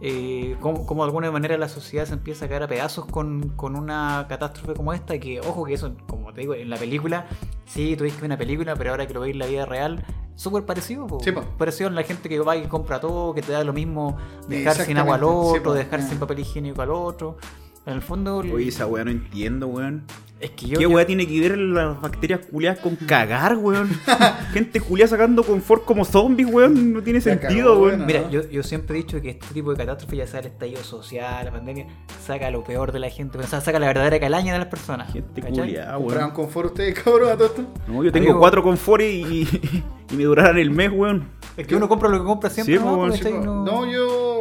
eh, 0.00 0.56
cómo 0.60 0.84
de 0.84 1.02
alguna 1.04 1.30
manera 1.30 1.56
la 1.58 1.68
sociedad 1.68 2.04
se 2.06 2.14
empieza 2.14 2.46
a 2.46 2.48
caer 2.48 2.64
a 2.64 2.66
pedazos 2.68 3.06
con, 3.06 3.50
con 3.50 3.76
una 3.76 4.26
catástrofe 4.28 4.74
como 4.74 4.92
esta, 4.92 5.16
que 5.20 5.38
ojo 5.40 5.64
que 5.64 5.74
eso, 5.74 5.94
como 6.08 6.32
te 6.32 6.40
digo, 6.40 6.54
en 6.54 6.70
la 6.70 6.76
película, 6.76 7.26
sí, 7.66 7.96
que 7.96 8.06
es 8.08 8.20
una 8.22 8.36
película, 8.36 8.74
pero 8.74 8.90
ahora 8.90 9.06
que 9.06 9.14
lo 9.14 9.20
veis 9.20 9.34
en 9.34 9.38
la 9.38 9.46
vida 9.46 9.64
real, 9.64 10.04
súper 10.34 10.64
parecido, 10.64 11.06
po. 11.06 11.20
Sí, 11.22 11.30
po. 11.30 11.42
parecido 11.56 11.88
a 11.88 11.92
la 11.92 12.02
gente 12.02 12.28
que 12.28 12.40
va 12.40 12.56
y 12.56 12.62
compra 12.66 12.98
todo, 12.98 13.32
que 13.32 13.42
te 13.42 13.52
da 13.52 13.62
lo 13.62 13.72
mismo 13.72 14.16
dejar 14.48 14.74
sin 14.74 14.98
agua 14.98 15.14
al 15.14 15.20
sí, 15.20 15.26
otro, 15.28 15.62
po. 15.62 15.72
dejar 15.74 16.02
sin 16.02 16.18
papel 16.18 16.40
higiénico 16.40 16.82
al 16.82 16.90
otro. 16.90 17.36
En 17.84 17.94
el 17.94 18.02
fondo, 18.02 18.36
Oye, 18.38 18.68
esa 18.68 18.86
weá 18.86 19.04
no 19.04 19.10
entiendo, 19.10 19.66
weón. 19.66 20.04
es 20.38 20.50
que 20.52 20.66
yo, 20.68 20.78
¿Qué 20.78 20.84
yo- 20.84 20.90
weá 20.90 21.04
tiene 21.04 21.26
que 21.26 21.40
ver 21.40 21.58
las 21.58 22.00
bacterias 22.00 22.38
culiadas 22.46 22.78
con 22.78 22.94
cagar, 22.94 23.56
weón? 23.56 23.90
Gente 24.52 24.80
culiada 24.80 25.08
sacando 25.10 25.42
confort 25.42 25.84
como 25.84 26.04
zombies, 26.04 26.48
weón. 26.48 26.92
No 26.92 27.02
tiene 27.02 27.20
sentido, 27.20 27.70
cagó, 27.72 27.82
weón. 27.86 27.94
weón. 27.96 28.06
Mira, 28.06 28.30
yo, 28.30 28.48
yo 28.48 28.62
siempre 28.62 28.96
he 28.96 29.02
dicho 29.02 29.20
que 29.20 29.30
este 29.30 29.46
tipo 29.52 29.72
de 29.72 29.78
catástrofe, 29.78 30.16
ya 30.16 30.28
sea 30.28 30.38
el 30.40 30.46
estallido 30.46 30.82
social, 30.84 31.44
la 31.44 31.50
pandemia, 31.50 31.86
saca 32.24 32.52
lo 32.52 32.62
peor 32.62 32.92
de 32.92 33.00
la 33.00 33.10
gente, 33.10 33.38
o 33.38 33.42
sea, 33.42 33.60
saca 33.60 33.80
la 33.80 33.86
verdadera 33.88 34.20
calaña 34.20 34.52
de 34.52 34.60
las 34.60 34.68
personas. 34.68 35.12
Gente 35.12 35.42
culiada, 35.42 35.94
¿Compraban 35.96 36.26
weón. 36.26 36.30
confort 36.36 36.66
ustedes, 36.68 36.94
cabrón, 37.00 37.30
a 37.32 37.34
todo 37.36 37.46
esto? 37.48 37.62
No, 37.88 38.04
yo 38.04 38.12
tengo 38.12 38.26
Amigo. 38.26 38.38
cuatro 38.38 38.62
confort 38.62 39.02
y, 39.02 39.04
y, 39.06 39.82
y 40.12 40.16
me 40.16 40.22
durarán 40.22 40.56
el 40.58 40.70
mes, 40.70 40.92
weón. 40.92 41.24
Es 41.56 41.66
que 41.66 41.74
uno 41.76 41.88
compra 41.88 42.08
lo 42.08 42.18
que 42.20 42.24
compra 42.24 42.48
siempre, 42.48 42.78
Sí, 42.78 42.82
¿no? 42.82 42.96
pues, 42.96 43.20
po. 43.20 43.28
No- 43.40 43.64
No, 43.64 43.90
yo. 43.92 44.31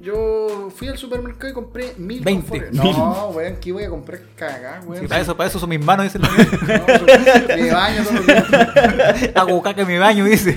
Yo 0.00 0.70
fui 0.76 0.86
al 0.86 0.96
supermercado 0.96 1.50
y 1.50 1.54
compré 1.54 1.92
mil 1.98 2.20
20. 2.22 2.40
confortes. 2.50 2.72
Mil. 2.84 2.92
No, 2.96 3.28
weón, 3.30 3.56
¿qué 3.60 3.72
voy 3.72 3.82
a 3.82 3.90
comprar? 3.90 4.20
Cagar, 4.36 4.80
weón. 4.86 5.02
Sí, 5.02 5.08
para, 5.08 5.20
eso, 5.22 5.36
para 5.36 5.48
eso 5.48 5.58
son 5.58 5.68
mis 5.70 5.84
manos, 5.84 6.04
dice 6.04 6.18
el 6.18 7.62
me 7.64 7.72
baño 7.72 8.04
todos 8.04 8.14
los 8.14 8.26
días. 8.26 9.30
Hago 9.34 9.60
caca 9.60 9.82
en 9.82 9.88
mi 9.88 9.98
baño, 9.98 10.24
dice. 10.24 10.54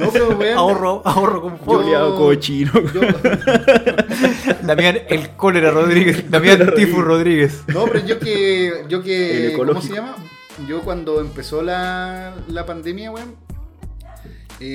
No, 0.00 0.10
pero 0.10 0.30
weón. 0.36 0.58
Ahorro, 0.58 1.00
ahorro 1.04 1.42
con 1.42 1.86
Yo- 1.88 2.16
cochino. 2.16 2.72
yo- 2.92 3.00
Damián, 4.62 4.98
el 5.08 5.30
cólera 5.36 5.70
Rodríguez. 5.70 6.28
Damián 6.28 6.72
Tifu 6.74 7.02
Rodríguez. 7.02 7.62
no, 7.68 7.84
pero 7.86 8.04
yo 8.04 8.18
que. 8.18 8.84
Yo 8.88 9.00
que. 9.02 9.52
¿Cómo 9.56 9.80
se 9.80 9.92
llama? 9.94 10.16
Yo 10.66 10.80
cuando 10.82 11.20
empezó 11.20 11.62
la, 11.62 12.34
la 12.48 12.66
pandemia, 12.66 13.10
weón. 13.12 13.34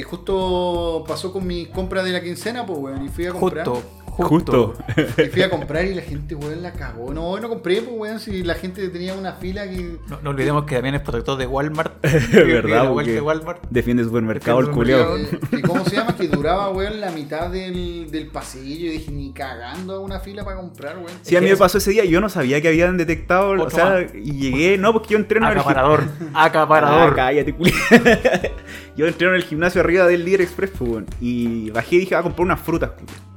Justo 0.04 1.04
pasó 1.08 1.32
con 1.32 1.46
mi 1.46 1.66
compra 1.66 2.04
de 2.04 2.12
la 2.12 2.22
quincena, 2.22 2.66
pues, 2.66 2.80
weón. 2.80 3.06
Y 3.06 3.10
fui 3.10 3.26
a 3.26 3.32
comprar. 3.32 3.68
Justo, 3.68 4.01
Justo. 4.28 4.74
Y 5.18 5.24
fui 5.30 5.42
a 5.42 5.50
comprar 5.50 5.86
y 5.86 5.94
la 5.96 6.02
gente, 6.02 6.36
weón, 6.36 6.62
la 6.62 6.72
cagó. 6.74 7.14
No, 7.14 7.40
no 7.40 7.50
compré, 7.50 7.82
pues, 7.82 7.96
weón. 7.98 8.20
Si 8.20 8.44
la 8.44 8.56
gente 8.56 8.88
tenía 8.90 9.14
una 9.14 9.34
fila 9.34 9.70
que. 9.70 9.98
No, 10.08 10.20
no 10.22 10.30
olvidemos 10.32 10.66
que 10.66 10.76
Damián 10.76 10.96
es 10.96 11.02
protector 11.02 11.38
de 11.38 11.48
Walmart. 11.48 12.02
verdad, 12.34 12.70
la 12.70 12.90
vuelta 12.90 12.94
porque- 12.94 13.12
de 13.14 13.22
Walmart. 13.22 13.64
Defiende 13.70 14.04
supermercado 14.04 14.60
el 14.60 14.66
Defiende 14.68 14.94
culiado. 14.94 15.18
Eh, 15.18 15.40
que 15.50 15.62
¿Cómo 15.62 15.86
se 15.86 15.96
llama? 15.96 16.16
Que 16.16 16.28
duraba, 16.28 16.70
weón, 16.72 17.00
la 17.02 17.12
mitad 17.12 17.50
del, 17.50 18.10
del 18.12 18.28
pasillo. 18.28 18.88
Y 18.88 18.94
dije, 18.94 19.12
ni 19.12 19.32
cagando 19.34 19.96
a 19.96 20.00
una 20.00 20.20
fila 20.20 20.44
para 20.44 20.58
comprar, 20.58 20.98
weón. 20.98 21.12
Sí, 21.22 21.36
a 21.36 21.42
mí 21.42 21.50
me 21.50 21.58
pasó 21.58 21.78
ese 21.78 21.92
día. 21.92 22.06
Yo 22.06 22.22
no 22.22 22.30
sabía 22.30 22.62
que 22.62 22.68
habían 22.68 22.98
detectado. 22.98 23.52
O 23.52 23.70
sea, 23.70 23.86
más. 23.92 24.04
y 24.16 24.32
llegué. 24.34 24.78
No, 24.78 24.94
porque 24.94 25.10
yo 25.14 25.18
entreno 25.18 25.48
en 25.52 25.58
el 25.58 25.64
gimnasio. 25.64 25.82
Acaparador. 25.82 26.32
Ah, 26.34 26.46
Acaparador. 26.46 27.16
cállate, 27.16 27.54
culiao. 27.54 27.78
Yo 28.98 29.08
entreno 29.08 29.34
en 29.34 29.42
el 29.42 29.48
gimnasio 29.48 29.80
arriba 29.82 30.06
del 30.06 30.26
Líder 30.26 30.42
Express, 30.42 30.72
pues, 30.78 30.90
weón. 30.92 31.06
Y 31.22 31.70
bajé 31.72 31.96
y 31.96 32.00
dije, 32.00 32.16
a 32.16 32.22
comprar 32.22 32.44
unas 32.46 32.60
frutas, 32.60 32.92
culiao. 32.92 33.31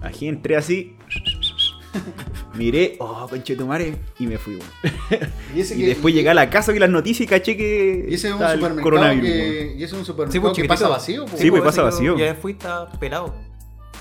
Bajé, 0.00 0.28
entré 0.28 0.56
así. 0.56 0.96
Miré, 2.54 2.96
oh, 3.00 3.26
conchetumare. 3.28 3.96
Y 4.18 4.26
me 4.26 4.38
fui, 4.38 4.54
weón. 4.56 4.68
Y, 5.56 5.60
ese 5.60 5.74
Y 5.76 5.80
que- 5.80 5.86
después 5.88 6.14
llegué 6.14 6.30
a 6.30 6.34
la 6.34 6.48
casa, 6.50 6.72
vi 6.72 6.78
las 6.78 6.90
noticias 6.90 7.26
y 7.26 7.26
caché 7.28 7.56
que. 7.56 8.06
Y 8.08 8.14
ese 8.14 8.28
es 8.28 8.34
un 8.34 8.40
supermercado 8.40 9.20
que. 9.20 9.74
Y 9.76 9.82
ese 9.82 9.84
es 9.84 9.92
un 9.92 9.98
Sí, 10.00 10.04
supermercado 10.06 10.42
pues, 10.42 10.56
que 10.56 10.64
pasa 10.68 10.88
vacío, 10.88 11.24
pues. 11.26 11.40
Sí, 11.40 11.50
pues, 11.50 11.62
pasa 11.62 11.82
vacío. 11.82 12.16
Ya 12.16 12.34
fui, 12.34 12.52
está 12.52 12.90
pelado. 12.92 13.34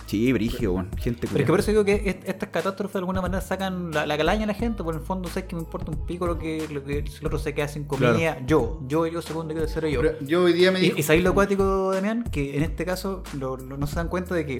Sí, 0.06 0.34
brigio, 0.34 0.74
weón. 0.74 0.90
Gente 0.98 1.28
Pero 1.28 1.40
es 1.40 1.46
que 1.46 1.52
por 1.52 1.60
eso 1.60 1.70
digo 1.72 1.86
que 1.86 1.94
est- 2.10 2.28
estas 2.28 2.50
catástrofes 2.50 2.94
de 2.94 3.00
alguna 3.00 3.22
manera 3.22 3.42
sacan 3.42 3.92
la, 3.92 4.08
la 4.08 4.18
calaña 4.18 4.46
a 4.46 4.48
la 4.48 4.56
gente, 4.56 4.84
por 4.84 4.96
el 4.96 5.02
fondo 5.02 5.30
sé 5.30 5.46
que 5.46 5.56
me 5.56 5.62
importa 5.62 5.92
un 5.92 6.04
pico 6.08 6.26
lo 6.26 6.40
que, 6.40 6.66
lo 6.72 6.84
que 6.84 7.00
el 7.00 7.26
otro 7.28 7.38
se 7.38 7.54
queda 7.54 7.68
sin 7.68 7.84
comida. 7.84 8.40
Yo, 8.48 8.80
yo, 8.88 9.06
yo, 9.06 9.22
segundo, 9.22 9.54
yo, 9.54 9.60
tercero, 9.62 9.88
yo. 9.88 10.02
Pero 10.02 10.18
yo 10.22 10.44
hoy 10.46 10.54
día 10.54 10.72
me 10.72 10.80
Y, 10.80 10.84
dijo. 10.84 10.98
y 10.98 11.04
sabéis 11.04 11.24
lo 11.24 11.30
acuático, 11.32 11.92
Damián, 11.94 12.24
que 12.24 12.58
en 12.58 12.64
este 12.64 12.86
caso 12.86 13.24
lo- 13.38 13.58
lo- 13.58 13.78
no 13.78 13.86
se 13.86 13.96
dan 13.98 14.08
cuenta 14.08 14.34
de 14.34 14.48
que, 14.48 14.58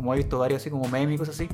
como 0.00 0.14
he 0.14 0.16
visto 0.18 0.38
varios 0.38 0.62
así 0.62 0.70
como 0.70 0.88
memes 0.88 1.14
y 1.14 1.18
cosas 1.18 1.34
así, 1.34 1.48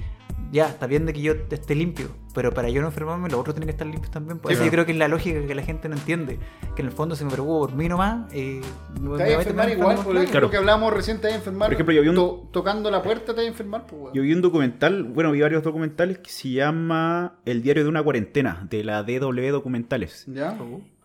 ya, 0.53 0.69
está 0.69 0.87
bien 0.87 1.05
de 1.07 1.13
que 1.13 1.21
yo 1.21 1.33
esté 1.51 1.75
limpio, 1.75 2.09
pero 2.33 2.53
para 2.53 2.69
yo 2.71 2.81
no 2.81 2.87
enfermarme, 2.87 3.29
los 3.29 3.41
otros 3.41 3.55
tienen 3.57 3.67
que 3.67 3.73
estar 3.73 3.87
limpios 3.87 4.13
también. 4.13 4.39
Por 4.39 4.51
Sí, 4.51 4.55
eso 4.55 4.61
claro. 4.61 4.67
yo 4.67 4.73
creo 4.73 4.87
que 4.87 4.93
es 4.93 4.99
la 4.99 5.09
lógica 5.09 5.45
que 5.45 5.55
la 5.57 5.63
gente 5.63 5.89
no 5.89 5.97
entiende. 5.97 6.39
Que 6.77 6.83
en 6.83 6.87
el 6.89 6.93
fondo, 6.93 7.17
si 7.17 7.25
me 7.25 7.31
preocupo 7.33 7.67
por 7.67 7.75
mí 7.75 7.89
nomás, 7.89 8.33
eh, 8.33 8.61
Te 8.95 9.09
vas 9.09 9.21
a 9.21 9.33
enfermar 9.33 9.71
igual, 9.71 9.97
por 9.97 10.25
claro. 10.27 10.41
lo 10.47 10.51
que 10.51 10.57
hablábamos 10.57 10.93
recién, 10.93 11.21
te 11.21 11.27
vas 11.27 11.35
a 11.35 11.39
enfermar. 11.39 11.67
Por 11.69 11.75
ejemplo, 11.75 11.95
yo 11.95 12.03
vi 12.03 12.09
un- 12.09 12.15
to- 12.15 12.49
tocando 12.53 12.91
la 12.93 13.03
puerta 13.03 13.27
te 13.27 13.33
vas 13.41 13.45
a 13.45 13.49
enfermar, 13.49 13.87
pues. 13.89 14.13
Yo 14.15 14.23
vi 14.23 14.33
un 14.33 14.41
documental, 14.41 15.03
bueno, 15.03 15.33
vi 15.33 15.41
varios 15.41 15.65
documentales 15.65 16.19
que 16.19 16.31
se 16.31 16.51
llama 16.51 17.39
El 17.45 17.63
diario 17.63 17.83
de 17.83 17.89
una 17.89 18.03
cuarentena, 18.05 18.67
de 18.71 18.85
la 18.85 19.03
DW 19.03 19.51
Documentales. 19.51 20.25
¿Ya? 20.29 20.57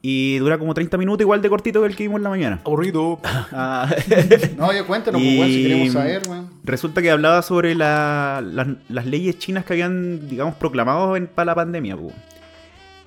Y 0.04 0.40
dura 0.40 0.58
como 0.58 0.74
30 0.74 0.98
minutos, 0.98 1.22
igual 1.22 1.42
de 1.44 1.50
cortito 1.50 1.82
que 1.82 1.88
el 1.88 1.96
que 1.96 2.04
vimos 2.04 2.18
en 2.18 2.24
la 2.24 2.30
mañana. 2.30 2.62
Aburrido. 2.66 3.20
Ah, 3.52 3.88
No, 4.58 4.74
ya 4.74 4.84
cuéntanos, 4.86 5.22
pues, 5.22 5.34
Y- 5.34 5.38
weón, 5.40 5.52
si 5.52 5.62
queremos 5.64 5.94
saber, 5.94 6.22
weón. 6.28 6.50
Resulta 6.64 7.02
que 7.02 7.12
hablaba 7.12 7.42
sobre 7.44 7.76
la- 7.76 8.42
las, 8.44 8.68
las 8.90 9.06
leyes 9.06 9.38
chinas 9.38 9.64
que 9.66 9.74
habían, 9.74 10.28
digamos, 10.28 10.56
proclamado 10.56 11.16
en- 11.16 11.28
para 11.28 11.46
la 11.46 11.56
pandemia. 11.56 11.96
po. 11.98 12.12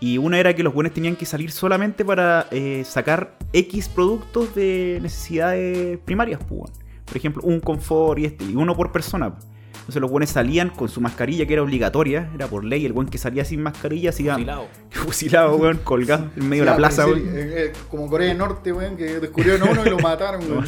Y 0.01 0.19
una 0.19 0.39
era 0.39 0.55
que 0.55 0.63
los 0.63 0.75
buenos 0.75 0.93
tenían 0.93 1.17
que 1.17 1.25
salir 1.27 1.51
solamente 1.51 2.05
para 2.05 2.47
eh, 2.51 2.83
sacar 2.85 3.37
X 3.53 3.89
productos 3.89 4.55
de 4.55 4.99
necesidades 5.03 5.99
primarias. 6.05 6.41
weón. 6.49 6.71
Por 7.07 7.17
ejemplo, 7.17 7.43
un 7.43 7.59
confort 7.61 8.19
y 8.21 8.27
este, 8.27 8.45
y 8.45 8.55
uno 8.55 8.77
por 8.77 8.93
persona. 8.93 9.35
po. 9.35 9.45
Entonces 9.85 10.01
los 10.01 10.11
buenos 10.11 10.31
salían 10.31 10.71
con 10.71 10.89
su 10.89 11.03
mascarilla, 11.03 11.45
que 11.47 11.53
era 11.53 11.63
obligatoria, 11.63 12.31
era 12.35 12.47
por 12.47 12.65
ley. 12.65 12.87
El 12.87 12.95
buen 12.95 13.07
que 13.07 13.19
salía 13.19 13.45
sin 13.45 13.63
mascarilla 13.63 14.13
se 14.13 14.23
iba 14.23 14.35
Fusilado. 14.35 14.67
fusilado, 14.91 15.57
weón, 15.57 15.81
colgado 15.85 16.31
en 16.37 16.49
medio 16.49 16.65
de 16.65 16.71
la 16.71 16.77
plaza, 16.77 17.07
weón. 17.07 17.19
eh, 17.19 17.23
eh, 17.35 17.73
como 17.91 18.09
Corea 18.09 18.29
del 18.29 18.39
Norte, 18.39 18.73
weón, 18.73 18.97
que 18.97 19.21
descubrieron 19.21 19.69
a 19.69 19.71
uno 19.73 19.83
y 19.85 19.91
lo 19.91 19.99
mataron, 19.99 20.41
weón. 20.51 20.65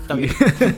Está 0.00 0.14
bien. 0.14 0.30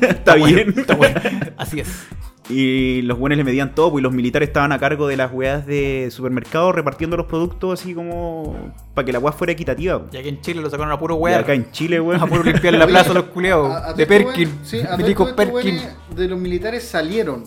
Está 0.03 0.34
bien. 0.34 0.74
Está 0.76 0.95
bueno. 0.97 1.20
Así 1.57 1.80
es. 1.80 2.07
Y 2.51 3.03
los 3.03 3.18
buenos 3.18 3.36
le 3.36 3.45
medían 3.45 3.74
todo, 3.74 3.91
pues, 3.91 4.01
y 4.01 4.03
los 4.03 4.12
militares 4.12 4.49
estaban 4.49 4.72
a 4.72 4.78
cargo 4.78 5.07
de 5.07 5.18
las 5.18 5.30
weas 5.34 5.66
de 5.66 6.09
supermercado 6.11 6.72
repartiendo 6.72 7.14
los 7.18 7.26
productos 7.26 7.78
así 7.78 7.93
como 7.95 8.72
para 8.95 9.05
que 9.05 9.12
la 9.12 9.18
wea 9.18 9.32
fuera 9.32 9.53
equitativa. 9.53 10.03
Y 10.12 10.16
aquí 10.16 10.28
en 10.30 10.41
Chile 10.41 10.62
lo 10.62 10.70
sacaron 10.70 10.91
a 10.91 10.99
puro 10.99 11.16
Y 11.16 11.18
weá. 11.18 11.39
acá 11.41 11.53
en 11.53 11.70
Chile, 11.72 12.01
weón. 12.01 12.22
A 12.22 12.26
puro 12.26 12.43
limpiar 12.43 12.72
la 12.74 12.86
plaza 12.86 13.11
a 13.11 13.14
los 13.14 13.24
culeados. 13.24 13.95
De 13.97 14.07
Perkin. 14.07 14.51
sí, 14.62 14.80
a 14.80 14.97
Perkin. 14.97 15.78
De 16.16 16.26
los 16.26 16.39
militares 16.39 16.84
salieron. 16.84 17.45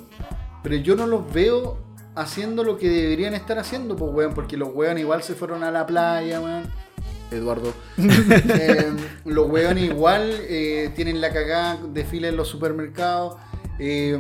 Pero 0.64 0.76
yo 0.76 0.96
no 0.96 1.08
los 1.08 1.32
veo 1.34 1.78
haciendo 2.16 2.64
lo 2.64 2.78
que 2.78 2.90
deberían 2.90 3.34
estar 3.34 3.58
haciendo, 3.60 3.96
pues, 3.96 4.12
weón. 4.14 4.34
Porque 4.34 4.58
los 4.58 4.70
weón 4.74 4.98
igual 4.98 5.24
se 5.24 5.34
fueron 5.34 5.64
a 5.64 5.72
la 5.72 5.86
playa, 5.86 6.40
weón. 6.40 6.64
Eduardo. 7.32 7.74
Eh, 8.54 8.94
los 9.26 9.50
weón 9.50 9.78
igual 9.78 10.34
eh, 10.42 10.92
tienen 10.96 11.22
la 11.22 11.32
cagada 11.32 11.78
de 11.78 12.04
fila 12.04 12.28
en 12.28 12.38
los 12.38 12.48
supermercados. 12.48 13.36
Eh, 13.80 14.20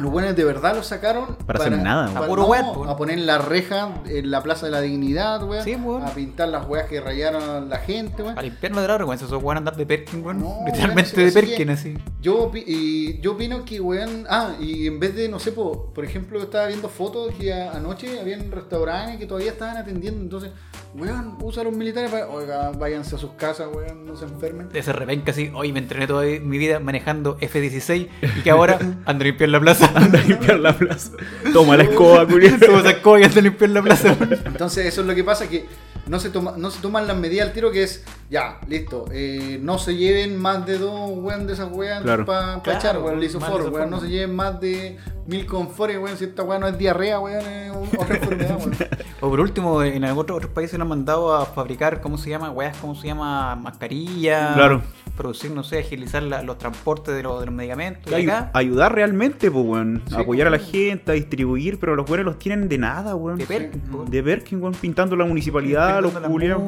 los 0.00 0.10
buenos 0.10 0.34
de 0.36 0.44
verdad 0.44 0.74
los 0.74 0.86
sacaron 0.86 1.36
Para 1.46 1.58
hacer 1.60 1.78
nada, 1.78 2.06
weón. 2.10 2.16
A 2.16 2.26
puro 2.26 2.96
poner 2.96 3.18
la 3.20 3.38
reja 3.38 3.90
en 4.06 4.30
la 4.30 4.42
Plaza 4.42 4.66
de 4.66 4.72
la 4.72 4.80
Dignidad, 4.80 5.42
weón. 5.42 5.64
Sí, 5.64 5.74
weón. 5.74 6.02
A 6.04 6.10
pintar 6.10 6.48
las 6.48 6.66
weas 6.68 6.86
que 6.88 7.00
rayaron 7.00 7.42
a 7.42 7.60
la 7.60 7.78
gente, 7.78 8.22
weón. 8.22 8.38
A 8.38 8.42
limpiarnos 8.42 8.82
de 8.82 8.88
la 8.88 8.94
vergüenza. 8.98 9.24
Esos 9.24 9.42
weón 9.42 9.58
andar 9.58 9.76
de 9.76 9.86
Perkin, 9.86 10.24
weón. 10.24 10.40
No, 10.40 10.58
Literalmente 10.66 11.16
weón, 11.16 11.26
de 11.34 11.40
Perkin, 11.40 11.70
así. 11.70 11.94
Yo, 12.20 12.50
opi- 12.50 12.64
y 12.66 13.20
yo 13.20 13.32
opino 13.32 13.64
que, 13.64 13.80
weón. 13.80 14.26
Ah, 14.28 14.52
y 14.60 14.86
en 14.86 14.98
vez 15.00 15.14
de, 15.14 15.28
no 15.28 15.38
sé, 15.38 15.52
po, 15.52 15.92
por 15.94 16.04
ejemplo, 16.04 16.40
estaba 16.42 16.66
viendo 16.66 16.88
fotos 16.88 17.32
que 17.38 17.52
a- 17.52 17.72
anoche 17.72 18.20
habían 18.20 18.50
restaurantes 18.50 19.18
que 19.18 19.26
todavía 19.26 19.52
estaban 19.52 19.76
atendiendo. 19.76 20.20
Entonces, 20.20 20.50
weón, 20.94 21.36
usa 21.42 21.62
a 21.62 21.64
los 21.64 21.74
militares 21.74 22.10
para. 22.10 22.28
Oiga, 22.28 22.70
váyanse 22.78 23.16
a 23.16 23.18
sus 23.18 23.32
casas, 23.32 23.68
weón, 23.74 24.04
no 24.06 24.16
se 24.16 24.24
enfermen. 24.24 24.68
De 24.68 24.78
ese 24.78 24.92
repenca 24.92 25.30
así, 25.32 25.50
hoy 25.54 25.72
me 25.72 25.78
entrené 25.80 26.06
toda 26.06 26.24
mi 26.24 26.58
vida 26.58 26.80
manejando 26.80 27.36
F-16 27.40 28.08
y 28.38 28.40
que 28.42 28.50
ahora 28.50 28.78
ando 29.06 29.22
a 29.22 29.26
limpiar 29.26 29.50
la 29.50 29.60
plaza. 29.60 29.89
Anda 29.94 30.18
a 30.18 30.22
limpiar 30.22 30.60
la 30.60 30.76
plaza. 30.76 31.10
Toma 31.52 31.76
la 31.76 31.84
escoba, 31.84 32.26
culiao. 32.26 32.58
Somos 32.58 32.82
sacó 32.82 33.18
y 33.18 33.24
ando 33.24 33.40
a 33.40 33.42
limpiar 33.42 33.70
la 33.70 33.82
plaza. 33.82 34.16
Entonces, 34.44 34.86
eso 34.86 35.00
es 35.00 35.06
lo 35.06 35.14
que 35.14 35.24
pasa: 35.24 35.48
que 35.48 35.66
no 36.06 36.18
se, 36.20 36.30
toma, 36.30 36.54
no 36.56 36.70
se 36.70 36.80
toman 36.80 37.06
las 37.06 37.16
medidas 37.16 37.48
al 37.48 37.52
tiro, 37.54 37.70
que 37.70 37.82
es, 37.84 38.04
ya, 38.30 38.58
listo, 38.68 39.06
eh, 39.12 39.58
no 39.62 39.78
se 39.78 39.96
lleven 39.96 40.36
más 40.40 40.66
de 40.66 40.78
dos, 40.78 41.10
weón, 41.14 41.46
de 41.46 41.52
esas 41.52 41.70
weas 41.72 42.02
Claro. 42.02 42.24
para 42.24 42.60
Claro, 42.62 42.78
echar, 42.78 42.98
weón, 42.98 43.20
lisofor, 43.20 43.50
lisofor, 43.58 43.72
weón, 43.72 43.90
no 43.90 44.00
se 44.00 44.08
lleven 44.08 44.34
más 44.34 44.60
de 44.60 44.98
mil 45.26 45.46
confores, 45.46 45.98
weón, 45.98 46.16
si 46.16 46.24
esta 46.24 46.42
weá 46.42 46.58
no 46.58 46.66
es 46.66 46.76
diarrea, 46.78 47.20
weón, 47.20 47.44
es 47.46 47.72
otra 47.98 48.16
enfermedad, 48.16 48.56
weón. 48.58 48.76
O 49.22 49.28
por 49.28 49.38
último, 49.40 49.82
en 49.82 50.02
algún 50.04 50.22
otro- 50.22 50.36
otros 50.36 50.50
países 50.50 50.78
nos 50.78 50.86
han 50.86 50.88
mandado 50.88 51.34
a 51.36 51.44
fabricar, 51.44 52.00
¿cómo 52.00 52.16
se 52.16 52.30
llama? 52.30 52.50
Weas, 52.50 52.74
¿cómo 52.78 52.94
se 52.94 53.06
llama? 53.06 53.54
Mascarilla. 53.54 54.54
Claro. 54.54 54.82
Producir, 55.14 55.50
no 55.50 55.62
sé, 55.62 55.80
agilizar 55.80 56.22
la- 56.22 56.42
los 56.42 56.56
transportes 56.56 57.14
de, 57.14 57.22
los- 57.22 57.38
de 57.40 57.46
los 57.46 57.54
medicamentos. 57.54 58.10
Ay- 58.12 58.24
acá, 58.24 58.50
ayudar 58.54 58.94
realmente, 58.94 59.50
pues, 59.50 59.62
weón. 59.66 60.02
Sí, 60.08 60.14
Apoyar 60.14 60.46
a 60.46 60.50
la 60.50 60.56
weón. 60.56 60.70
gente, 60.70 61.12
a 61.12 61.14
distribuir, 61.14 61.78
pero 61.78 61.94
los 61.96 62.06
buenos 62.06 62.24
los 62.24 62.38
tienen 62.38 62.68
de 62.70 62.78
nada, 62.78 63.14
weón. 63.14 63.36
de 63.36 63.44
Perkin, 63.44 63.80
po. 63.82 64.04
De 64.08 64.22
Perkin, 64.22 64.62
weón, 64.62 64.72
pintando 64.74 65.16
la 65.16 65.26
municipalidad, 65.26 65.99
los 66.02 66.12
culiados. 66.12 66.62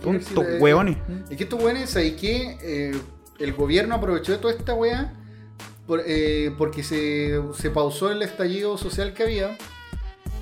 Tontos 0.00 0.44
Eh, 0.46 0.58
weones. 0.60 0.96
Es 1.30 1.36
que 1.36 1.44
estos 1.44 1.62
weones, 1.62 1.90
¿sabes 1.90 2.12
qué? 2.14 2.58
Eh, 2.62 2.96
el 3.38 3.52
gobierno 3.52 3.94
aprovechó 3.96 4.32
de 4.32 4.38
toda 4.38 4.54
esta 4.54 4.74
weá 4.74 5.12
por- 5.86 6.02
eh, 6.06 6.52
porque 6.58 6.82
se, 6.82 7.40
se 7.54 7.70
pausó 7.70 8.10
el 8.10 8.22
estallido 8.22 8.76
social 8.78 9.12
que 9.14 9.22
había 9.22 9.56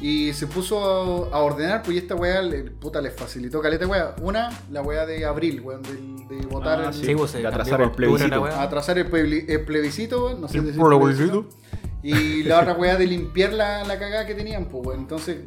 y 0.01 0.33
se 0.33 0.47
puso 0.47 1.29
a, 1.33 1.37
a 1.37 1.41
ordenar, 1.41 1.83
pues 1.83 1.95
y 1.97 1.99
esta 1.99 2.15
le, 2.43 2.63
puta, 2.71 3.01
les 3.01 3.15
facilitó 3.15 3.61
caleta 3.61 3.87
weá. 3.87 4.15
Una, 4.23 4.51
la 4.71 4.83
weá 4.83 5.07
de 5.07 5.25
abril, 5.25 5.61
weón, 5.61 5.83
del- 5.83 6.15
de, 6.29 6.47
votar, 6.47 6.81
Ah, 6.81 6.87
en- 6.87 6.95
sí. 6.95 7.05
Sí, 7.05 7.15
pues, 7.15 7.33
de 7.33 7.47
atrasar 7.47 7.81
el 7.83 7.91
plebiscito. 7.93 8.41
wea. 8.43 8.63
atrasar 8.63 8.99
el, 8.99 9.45
el 9.49 9.65
plebiscito, 9.65 10.25
weón, 10.27 10.41
no 10.41 10.49
sé 10.49 10.59
Sí, 10.61 10.65
decir 10.65 10.81
por 10.81 10.93
el 10.93 11.01
plebiscito. 11.01 11.47
Y 12.03 12.43
la 12.43 12.61
otra 12.61 12.75
weá 12.75 12.97
de 12.97 13.07
limpiar 13.07 13.53
la, 13.55 13.83
la 13.85 13.99
cagada 13.99 14.27
que 14.27 14.35
tenían, 14.35 14.67
pues, 14.67 14.87
weón. 14.87 15.01
Entonces, 15.01 15.39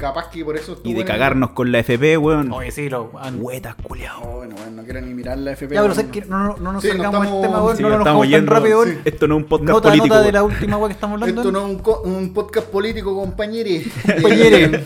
capaz 0.00 0.30
que 0.30 0.44
por 0.44 0.56
eso 0.56 0.80
Y 0.82 0.94
de 0.94 1.00
weones- 1.00 1.06
cagarnos 1.06 1.50
con 1.50 1.70
la 1.70 1.78
FP, 1.80 2.16
weón. 2.18 2.50
Oye, 2.52 2.70
sí, 2.70 2.88
lo. 2.88 3.10
Huetas, 3.38 3.74
culiao. 3.82 4.20
Oh, 4.22 4.36
bueno, 4.38 4.54
bueno, 4.56 4.70
no 4.72 4.82
quiero 4.84 5.00
ni 5.02 5.14
mirar 5.14 5.38
la 5.38 5.52
FP. 5.52 5.74
Ya, 5.74 5.82
pero 5.82 5.92
weón. 5.92 5.94
sabes 5.94 6.10
que 6.10 6.28
no, 6.28 6.38
no, 6.38 6.56
no 6.56 6.72
nos 6.72 6.82
Sí, 6.82 6.88
no 6.88 6.94
salgamos 6.94 7.20
del 7.20 7.28
estamos- 7.28 7.42
tema, 7.42 7.62
weón. 7.64 7.76
Sí, 7.76 7.82
no, 7.82 7.88
no 7.90 7.94
nos 7.98 8.00
estamos 8.06 8.20
vamos 8.20 8.30
tan 8.32 8.40
yendo- 8.40 8.52
rápido, 8.52 8.82
sí. 8.84 8.90
weón. 8.90 9.02
Esto 9.04 9.28
no 9.28 9.36
es 9.36 9.42
un 9.42 9.48
podcast 9.48 9.68
Nota, 9.70 9.88
político. 9.88 10.06
nota 10.08 10.18
de 10.18 10.22
weón. 10.24 10.34
la 10.34 10.42
última 10.42 10.76
weá 10.78 10.88
que 10.88 10.92
estamos 10.94 11.14
hablando. 11.22 11.40
Esto 11.42 11.52
no 11.52 11.58
es 11.60 11.64
un, 11.66 11.78
co- 11.78 12.00
un 12.02 12.32
podcast 12.34 12.66
político, 12.68 13.14
compañeros. 13.14 13.82
Compañeros. 14.22 14.82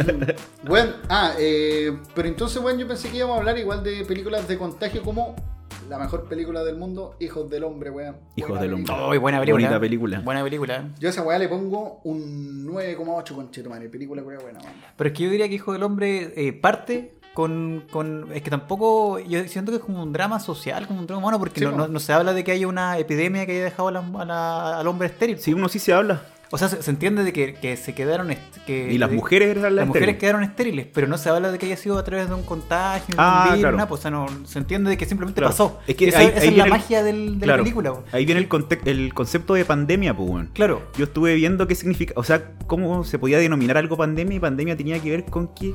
bueno, 0.67 0.91
ah, 1.09 1.33
eh, 1.39 1.97
pero 2.15 2.29
entonces, 2.29 2.61
bueno, 2.61 2.81
yo 2.81 2.89
pensé 2.89 3.09
que 3.09 3.17
íbamos 3.19 3.37
a 3.37 3.39
hablar 3.41 3.59
igual 3.59 3.83
de 3.85 4.05
películas 4.05 4.49
de 4.49 4.59
contagio 4.59 5.03
como 5.03 5.37
la 5.89 5.99
mejor 5.99 6.24
película 6.28 6.64
del 6.64 6.76
mundo, 6.76 7.14
Hijos 7.20 7.49
del 7.51 7.64
Hombre, 7.64 7.91
weón. 7.91 8.16
Hijos 8.37 8.51
Buena 8.51 8.62
del 8.62 8.70
película. 8.72 8.95
Hombre. 8.97 9.12
Ay, 9.12 9.18
buena 9.18 9.41
película. 9.41 9.62
Bonita 9.68 9.80
película. 9.80 10.20
Buena 10.20 10.43
película. 10.43 10.89
Yo 10.99 11.09
a 11.09 11.11
esa 11.11 11.22
weá 11.22 11.39
le 11.39 11.49
pongo 11.49 12.01
un 12.05 12.66
9,8 12.66 13.35
con 13.35 13.51
Chetumare. 13.51 13.89
Película 13.89 14.22
weá 14.22 14.39
buena, 14.39 14.61
weón. 14.61 14.72
Pero 14.97 15.09
es 15.09 15.16
que 15.16 15.22
yo 15.24 15.30
diría 15.30 15.49
que 15.49 15.55
Hijo 15.55 15.72
del 15.72 15.82
Hombre 15.82 16.32
eh, 16.37 16.53
parte 16.53 17.14
con, 17.35 17.85
con. 17.91 18.30
Es 18.32 18.43
que 18.43 18.51
tampoco. 18.51 19.18
Yo 19.18 19.43
siento 19.49 19.72
que 19.72 19.78
es 19.78 19.85
como 19.85 20.03
un 20.03 20.12
drama 20.12 20.41
social, 20.41 20.87
como 20.87 21.01
un 21.01 21.07
drama 21.07 21.20
humano, 21.22 21.39
porque 21.39 21.61
Sí, 21.61 21.64
no, 21.66 21.72
po. 21.72 21.76
no- 21.78 21.89
no 21.89 22.01
se 22.01 22.12
habla 22.12 22.32
de 22.32 22.45
que 22.45 22.53
haya 22.53 22.66
una 22.68 22.99
epidemia 22.99 23.45
que 23.47 23.53
haya 23.53 23.64
dejado 23.64 23.89
a 23.89 23.93
la- 23.93 24.11
a 24.20 24.24
la- 24.24 24.78
al 24.80 24.87
hombre 24.87 25.09
estéril. 25.09 25.39
Sí, 25.39 25.53
uno 25.53 25.68
sí 25.68 25.78
se 25.78 25.93
habla. 25.93 26.22
O 26.51 26.59
sea, 26.59 26.68
se, 26.68 26.82
se 26.82 26.90
entiende 26.90 27.24
de 27.24 27.32
que, 27.32 27.55
que 27.55 27.76
se 27.76 27.95
quedaron. 27.95 28.32
Que, 28.66 28.92
Y 28.92 28.99
las 28.99 29.11
de- 29.11 29.16
mujeres 29.16 29.49
eran 29.49 29.62
las 29.64 29.72
Las 29.72 29.86
mujeres 29.86 30.16
quedaron 30.18 30.42
estériles, 30.45 30.86
pero 30.92 31.07
no 31.07 31.18
se 31.18 31.28
habla 31.28 31.51
de 31.51 31.59
que 31.59 31.66
haya 31.66 31.76
sido 31.76 31.99
a 31.99 32.05
través 32.05 32.28
de 32.28 32.34
un 32.34 32.42
contagio, 32.42 33.14
Ah, 33.18 33.40
un 33.42 33.49
virus, 33.49 33.61
claro. 33.61 33.76
nada, 33.76 33.88
pues, 33.88 33.99
o 34.01 34.03
sea, 34.03 34.11
no, 34.11 34.26
se 34.45 34.59
entiende 34.59 34.90
de 34.90 34.97
que 34.97 35.05
simplemente 35.07 35.40
Claro. 35.40 35.53
pasó. 35.53 35.80
Es 35.86 35.97
que 35.97 36.09
esa, 36.09 36.18
ahí- 36.20 36.26
esa 36.28 36.40
ahí 36.42 36.49
es 36.49 36.57
la 36.57 36.64
el- 36.64 36.70
magia 36.70 37.03
del- 37.03 37.38
de 37.38 37.45
Claro. 37.45 37.59
la 37.59 37.62
película. 37.64 37.92
po. 37.92 38.05
Ahí 38.12 38.24
viene 38.24 38.40
el, 38.40 38.49
el 38.88 39.14
concepto 39.14 39.55
de 39.55 39.64
pandemia, 39.64 40.16
pues. 40.16 40.47
Claro. 40.53 40.82
Yo 40.97 41.05
estuve 41.05 41.34
viendo 41.34 41.66
qué 41.66 41.74
significa, 41.74 42.12
o 42.16 42.22
sea, 42.24 42.53
cómo 42.66 43.05
se 43.05 43.18
podía 43.18 43.38
denominar 43.38 43.76
algo 43.76 43.97
pandemia 43.97 44.36
y 44.36 44.40
pandemia 44.40 44.76
tenía 44.76 45.01
que 45.01 45.11
ver 45.11 45.24
con 45.24 45.49
que 45.55 45.74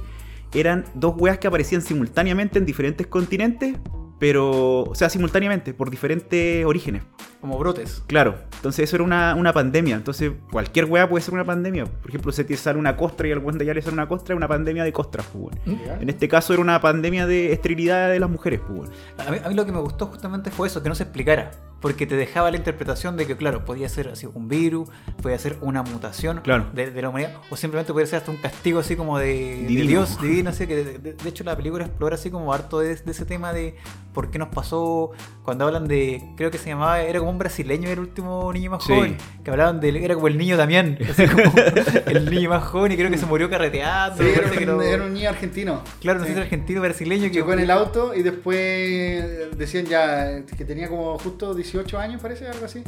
eran 0.53 0.85
dos 0.95 1.13
weas 1.17 1.37
que 1.37 1.47
aparecían 1.47 1.81
simultáneamente 1.81 2.57
en 2.57 2.65
diferentes 2.65 3.05
continentes, 3.07 3.75
pero, 4.19 4.81
o 4.83 4.95
sea, 4.95 5.09
simultáneamente, 5.09 5.73
por 5.73 5.89
diferentes 5.89 6.65
orígenes. 6.65 7.03
Como 7.39 7.57
brotes. 7.57 8.03
Claro, 8.05 8.35
entonces 8.55 8.83
eso 8.83 8.97
era 8.97 9.05
una, 9.05 9.33
una 9.35 9.53
pandemia. 9.53 9.95
Entonces, 9.95 10.33
cualquier 10.51 10.85
wea 10.85 11.07
puede 11.07 11.23
ser 11.23 11.33
una 11.33 11.45
pandemia. 11.45 11.85
Por 11.85 12.09
ejemplo, 12.09 12.33
se 12.33 12.43
te 12.43 12.57
sale 12.57 12.77
una 12.77 12.97
costra 12.97 13.29
y 13.29 13.31
al 13.31 13.39
buen 13.39 13.57
de 13.57 13.63
allá 13.63 13.73
le 13.73 13.81
sale 13.81 13.93
una 13.93 14.09
costra, 14.09 14.33
es 14.33 14.37
una 14.37 14.49
pandemia 14.49 14.83
de 14.83 14.91
costras, 14.91 15.25
pues, 15.31 15.55
weón. 15.65 15.79
¿Ya? 15.85 15.97
En 16.01 16.09
este 16.09 16.27
caso 16.27 16.51
era 16.51 16.61
una 16.61 16.81
pandemia 16.81 17.25
de 17.25 17.53
esterilidad 17.53 18.09
de 18.09 18.19
las 18.19 18.29
mujeres, 18.29 18.59
pues, 18.59 18.79
weón. 18.81 18.91
A 19.25 19.31
mí, 19.31 19.37
a 19.43 19.47
mí 19.47 19.55
lo 19.55 19.65
que 19.65 19.71
me 19.71 19.79
gustó 19.79 20.07
justamente 20.07 20.51
fue 20.51 20.67
eso, 20.67 20.83
que 20.83 20.89
no 20.89 20.95
se 20.95 21.03
explicara. 21.03 21.51
Porque 21.81 22.05
te 22.05 22.15
dejaba 22.15 22.51
la 22.51 22.57
interpretación 22.57 23.15
de 23.15 23.25
que, 23.25 23.37
claro, 23.37 23.63
podía 23.65 23.87
ser 23.87 24.09
así 24.09 24.27
un 24.33 24.49
virus, 24.49 24.89
podía 25.21 25.37
ser 25.39 25.57
una 25.61 25.81
mutación 25.81 26.41
Claro. 26.41 26.67
de, 26.73 26.91
de 26.91 27.01
la 27.01 27.09
humanidad, 27.09 27.33
o 27.49 27.55
simplemente 27.55 27.93
podía 27.93 28.05
ser 28.05 28.17
hasta 28.17 28.31
un 28.31 28.37
castigo 28.37 28.79
así 28.79 28.95
como 28.95 29.17
de, 29.17 29.27
de 29.27 29.55
Divino. 29.67 29.87
Dios, 29.87 30.21
divino, 30.21 30.49
así 30.49 30.67
que 30.67 30.75
de, 30.75 30.97
de- 30.99 31.13
de 31.13 31.29
hecho 31.29 31.43
la 31.43 31.55
película 31.55 31.85
explora 31.85 32.15
así 32.15 32.29
como 32.29 32.53
harto 32.53 32.79
de, 32.79 32.95
de 32.95 33.11
ese 33.11 33.25
tema 33.25 33.53
de 33.53 33.75
por 34.13 34.29
qué 34.29 34.39
nos 34.39 34.49
pasó 34.49 35.11
cuando 35.43 35.65
hablan 35.65 35.87
de, 35.87 36.21
creo 36.35 36.51
que 36.51 36.57
se 36.57 36.69
llamaba, 36.69 37.01
era 37.01 37.19
como 37.19 37.31
un 37.31 37.37
brasileño, 37.37 37.85
era 37.85 37.93
el 37.93 37.99
último 37.99 38.51
niño 38.51 38.71
más 38.71 38.83
Sí. 38.83 38.93
joven, 38.93 39.17
que 39.43 39.49
hablaban 39.51 39.79
de, 39.79 40.03
era 40.03 40.15
como 40.15 40.27
el 40.27 40.37
niño 40.37 40.57
Damián, 40.57 40.97
así 41.09 41.27
como 41.27 41.43
el 42.07 42.29
niño 42.29 42.49
más 42.49 42.63
joven 42.65 42.91
y 42.91 42.97
creo 42.97 43.09
que 43.09 43.17
se 43.17 43.25
murió 43.25 43.49
carreteando. 43.49 44.21
Sí, 44.21 44.29
era, 44.35 44.49
que 44.51 44.59
un, 44.59 44.65
lo- 44.65 44.81
era 44.81 45.03
un 45.05 45.13
niño 45.13 45.29
argentino. 45.29 45.81
Claro, 46.01 46.19
no 46.19 46.25
Sí. 46.25 46.33
argentino 46.33 46.81
brasileño 46.81 47.29
que 47.31 47.39
Chocó 47.39 47.53
en 47.53 47.59
el 47.59 47.71
auto 47.71 48.13
y 48.13 48.21
después 48.21 49.57
decían 49.57 49.85
ya 49.85 50.43
que 50.45 50.65
tenía 50.65 50.87
como 50.89 51.17
justo 51.19 51.53
18 51.71 51.99
años, 51.99 52.21
parece, 52.21 52.47
algo 52.47 52.65
así. 52.65 52.83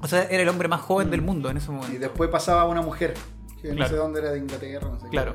O 0.00 0.08
sea, 0.08 0.24
era 0.24 0.42
el 0.42 0.48
hombre 0.48 0.68
más 0.68 0.80
joven 0.80 1.10
del 1.10 1.22
mundo 1.22 1.48
en 1.50 1.56
ese 1.58 1.70
momento. 1.70 1.94
Y 1.94 1.98
después 1.98 2.28
pasaba 2.30 2.64
una 2.66 2.82
mujer, 2.82 3.14
que 3.60 3.72
no 3.72 3.86
sé 3.86 3.94
dónde 3.96 4.20
era, 4.20 4.30
de 4.32 4.38
Inglaterra, 4.38 4.88
no 4.88 4.98
sé. 4.98 5.04
qué. 5.04 5.10
Claro. 5.10 5.34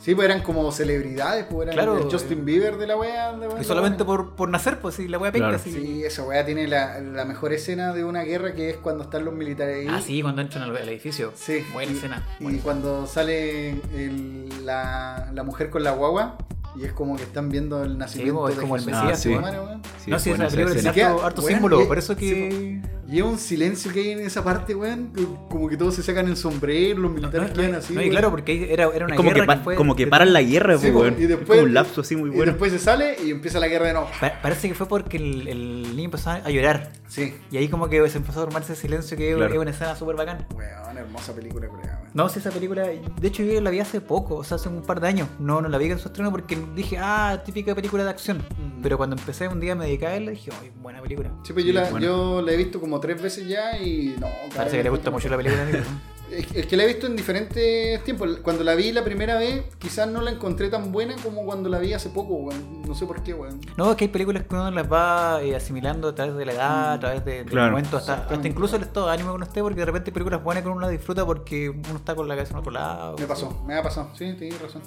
Sí, 0.00 0.14
pues 0.14 0.26
eran 0.26 0.42
como 0.42 0.70
celebridades, 0.70 1.46
pues 1.48 1.62
eran 1.66 1.74
Claro. 1.76 1.96
el 1.96 2.12
Justin 2.12 2.44
Bieber 2.44 2.76
de 2.76 2.86
la 2.86 2.94
wea. 2.98 3.32
de 3.32 3.48
la 3.48 3.58
Y 3.60 3.64
solamente 3.64 4.02
wea. 4.02 4.06
por, 4.06 4.34
por 4.36 4.50
nacer, 4.50 4.78
pues 4.78 4.96
sí, 4.96 5.08
la 5.08 5.16
wea 5.16 5.32
penca, 5.32 5.48
Claro. 5.48 5.62
sí. 5.64 5.72
Sí, 5.72 6.04
esa 6.04 6.22
weá 6.24 6.44
tiene 6.44 6.68
la, 6.68 7.00
la 7.00 7.24
mejor 7.24 7.54
escena 7.54 7.94
de 7.94 8.04
una 8.04 8.22
guerra 8.22 8.52
que 8.52 8.68
es 8.68 8.76
cuando 8.76 9.04
están 9.04 9.24
los 9.24 9.32
militares 9.32 9.78
ahí. 9.78 9.86
Ah, 9.90 10.02
sí, 10.04 10.20
cuando 10.20 10.42
entran 10.42 10.64
al, 10.64 10.76
al 10.76 10.88
edificio. 10.90 11.32
Sí. 11.34 11.64
Buena 11.72 11.92
y, 11.92 11.96
escena. 11.96 12.22
Y 12.40 12.58
cuando 12.58 13.06
sale 13.06 13.70
el- 13.94 14.66
la, 14.66 15.30
la 15.32 15.42
mujer 15.42 15.70
con 15.70 15.82
la 15.84 15.92
guagua 15.92 16.36
y 16.76 16.84
es 16.84 16.92
como 16.92 17.16
que 17.16 17.22
están 17.22 17.48
viendo 17.50 17.82
el 17.84 17.96
nacimiento 17.98 18.48
es 18.48 18.56
de 18.56 18.60
como 18.62 18.76
el. 18.76 18.84
Mesías, 18.84 19.04
Ah, 19.12 19.16
sí. 19.16 19.30
no, 19.30 20.18
sí, 20.18 20.30
buena 20.30 20.46
esa 20.46 20.56
película 20.56 20.74
tiene 20.74 20.88
escena. 20.90 21.06
harto, 21.10 21.24
harto 21.24 21.42
Bueno, 21.42 21.56
símbolo, 21.56 21.82
y- 21.82 21.86
por 21.86 21.98
eso 21.98 22.16
que... 22.16 22.80
sí, 22.82 22.90
Y 23.06 23.16
Y 23.16 23.18
es 23.18 23.24
un 23.24 23.38
silencio 23.38 23.92
que 23.92 24.00
hay 24.00 24.10
en 24.12 24.20
esa 24.20 24.42
parte, 24.42 24.74
weón. 24.74 25.12
Como 25.50 25.68
que 25.68 25.76
todos 25.76 25.94
se 25.94 26.02
sacan 26.02 26.26
el 26.26 26.38
sombrero, 26.38 27.00
los 27.00 27.12
militares 27.12 27.50
No, 27.50 27.54
quedan 27.54 27.74
así. 27.74 27.92
no, 27.94 28.00
y 28.00 28.08
claro, 28.08 28.30
porque 28.30 28.52
ahí 28.52 28.66
era, 28.70 28.88
era 28.94 29.04
una 29.04 29.14
Es 29.14 29.18
como 29.18 29.28
que, 29.28 29.34
guerra 29.34 29.46
pa- 29.46 29.56
que 29.58 29.62
fue. 29.62 29.74
como 29.76 29.94
que 29.94 30.06
paran 30.06 30.32
la 30.32 30.40
guerra, 30.40 30.78
Sí, 30.78 30.90
weón. 30.90 31.14
y 31.18 31.22
Es 31.24 31.28
después- 31.28 31.46
como 31.60 31.62
un 31.68 31.74
lapso 31.74 32.00
así 32.00 32.16
muy 32.16 32.30
Y 32.30 32.32
bueno. 32.36 32.52
después 32.52 32.72
se 32.72 32.78
sale 32.78 33.16
y 33.22 33.30
empieza 33.30 33.60
la 33.60 33.68
guerra 33.68 33.88
de 33.88 33.92
nuevo. 33.92 34.08
Pa- 34.20 34.40
Parece 34.40 34.68
que 34.68 34.74
fue 34.74 34.88
porque 34.88 35.18
el, 35.18 35.46
el 35.48 35.82
niño 35.94 36.06
empezó 36.06 36.30
a 36.30 36.48
llorar. 36.50 36.92
Sí. 37.06 37.34
Y 37.50 37.58
ahí 37.58 37.68
como 37.68 37.88
que 37.90 38.08
se 38.08 38.16
empezó 38.16 38.40
a 38.40 38.44
formar 38.44 38.62
ese 38.62 38.74
silencio 38.74 39.16
que 39.18 39.30
es- 39.32 39.36
Claro. 39.36 39.52
es 39.52 39.60
una 39.60 39.70
escena 39.70 39.94
súper 39.96 40.16
bacán. 40.16 40.46
Weón, 40.54 40.93
hermosa 41.04 41.34
película, 41.34 41.68
weón. 41.68 41.88
No, 42.12 42.28
si 42.28 42.38
esa 42.38 42.50
película, 42.50 42.82
de 42.84 43.28
hecho 43.28 43.42
yo 43.42 43.60
la 43.60 43.70
vi 43.70 43.80
hace 43.80 44.00
poco, 44.00 44.36
o 44.36 44.44
sea, 44.44 44.56
hace 44.56 44.68
un 44.68 44.82
par 44.82 45.00
de 45.00 45.08
años. 45.08 45.28
No, 45.38 45.60
no 45.60 45.68
la 45.68 45.78
vi 45.78 45.90
en 45.90 45.98
su 45.98 46.08
estreno 46.08 46.30
porque 46.30 46.58
dije, 46.74 46.98
ah, 46.98 47.42
típica 47.44 47.74
película 47.74 48.04
de 48.04 48.10
acción. 48.10 48.38
Mm. 48.38 48.82
Pero 48.82 48.96
cuando 48.96 49.16
empecé 49.16 49.48
un 49.48 49.60
día 49.60 49.74
me 49.74 49.86
dediqué 49.86 50.06
a 50.06 50.10
verla, 50.10 50.30
dije, 50.32 50.50
ay, 50.60 50.70
buena 50.80 51.00
película. 51.02 51.30
Sí, 51.42 51.52
pues 51.52 51.64
yo, 51.64 51.72
la, 51.72 51.90
bueno. 51.90 52.06
yo 52.06 52.42
la 52.42 52.52
he 52.52 52.56
visto 52.56 52.80
como 52.80 53.00
tres 53.00 53.20
veces 53.20 53.48
ya 53.48 53.78
y 53.78 54.16
no. 54.18 54.28
Parece 54.54 54.76
que 54.76 54.82
le 54.82 54.90
gusta 54.90 55.10
mucho 55.10 55.28
la 55.28 55.36
película. 55.36 55.64
Es 56.30 56.66
que 56.66 56.76
la 56.76 56.84
he 56.84 56.86
visto 56.86 57.06
en 57.06 57.14
diferentes 57.16 58.02
tiempos. 58.02 58.38
Cuando 58.42 58.64
la 58.64 58.74
vi 58.74 58.90
la 58.92 59.04
primera 59.04 59.36
vez, 59.36 59.64
quizás 59.78 60.08
no 60.08 60.20
la 60.20 60.30
encontré 60.30 60.68
tan 60.68 60.90
buena 60.90 61.14
como 61.22 61.44
cuando 61.44 61.68
la 61.68 61.78
vi 61.78 61.92
hace 61.92 62.08
poco, 62.10 62.34
weón. 62.34 62.82
No 62.82 62.94
sé 62.94 63.06
por 63.06 63.22
qué, 63.22 63.34
weón. 63.34 63.60
No, 63.76 63.90
es 63.90 63.96
que 63.96 64.04
hay 64.04 64.08
películas 64.10 64.42
que 64.44 64.54
uno 64.54 64.70
las 64.70 64.90
va 64.90 65.42
eh, 65.42 65.54
asimilando 65.54 66.08
a 66.08 66.14
través 66.14 66.34
de 66.34 66.44
la 66.46 66.52
edad, 66.52 66.92
a 66.94 66.98
través 67.00 67.24
de, 67.24 67.32
del 67.38 67.46
Claro. 67.46 67.72
momento, 67.72 67.98
hasta, 67.98 68.14
hasta 68.28 68.48
incluso 68.48 68.76
el 68.76 68.82
estado 68.82 69.06
de 69.06 69.12
ánimo 69.12 69.30
que 69.30 69.34
uno 69.36 69.44
esté, 69.44 69.60
porque 69.60 69.80
de 69.80 69.86
repente 69.86 70.10
hay 70.10 70.14
películas 70.14 70.42
buenas 70.42 70.62
que 70.64 70.68
uno 70.70 70.80
las 70.80 70.90
disfruta 70.90 71.24
porque 71.24 71.68
uno 71.70 71.96
está 71.96 72.14
con 72.14 72.26
la 72.26 72.34
cabeza 72.34 72.52
en 72.54 72.58
otro 72.58 72.72
lado. 72.72 73.16
Me 73.18 73.26
pasó, 73.26 73.62
me 73.66 73.74
ha 73.76 73.82
pasado. 73.82 74.08
Sí, 74.14 74.32
tienes 74.38 74.60
razón. 74.60 74.82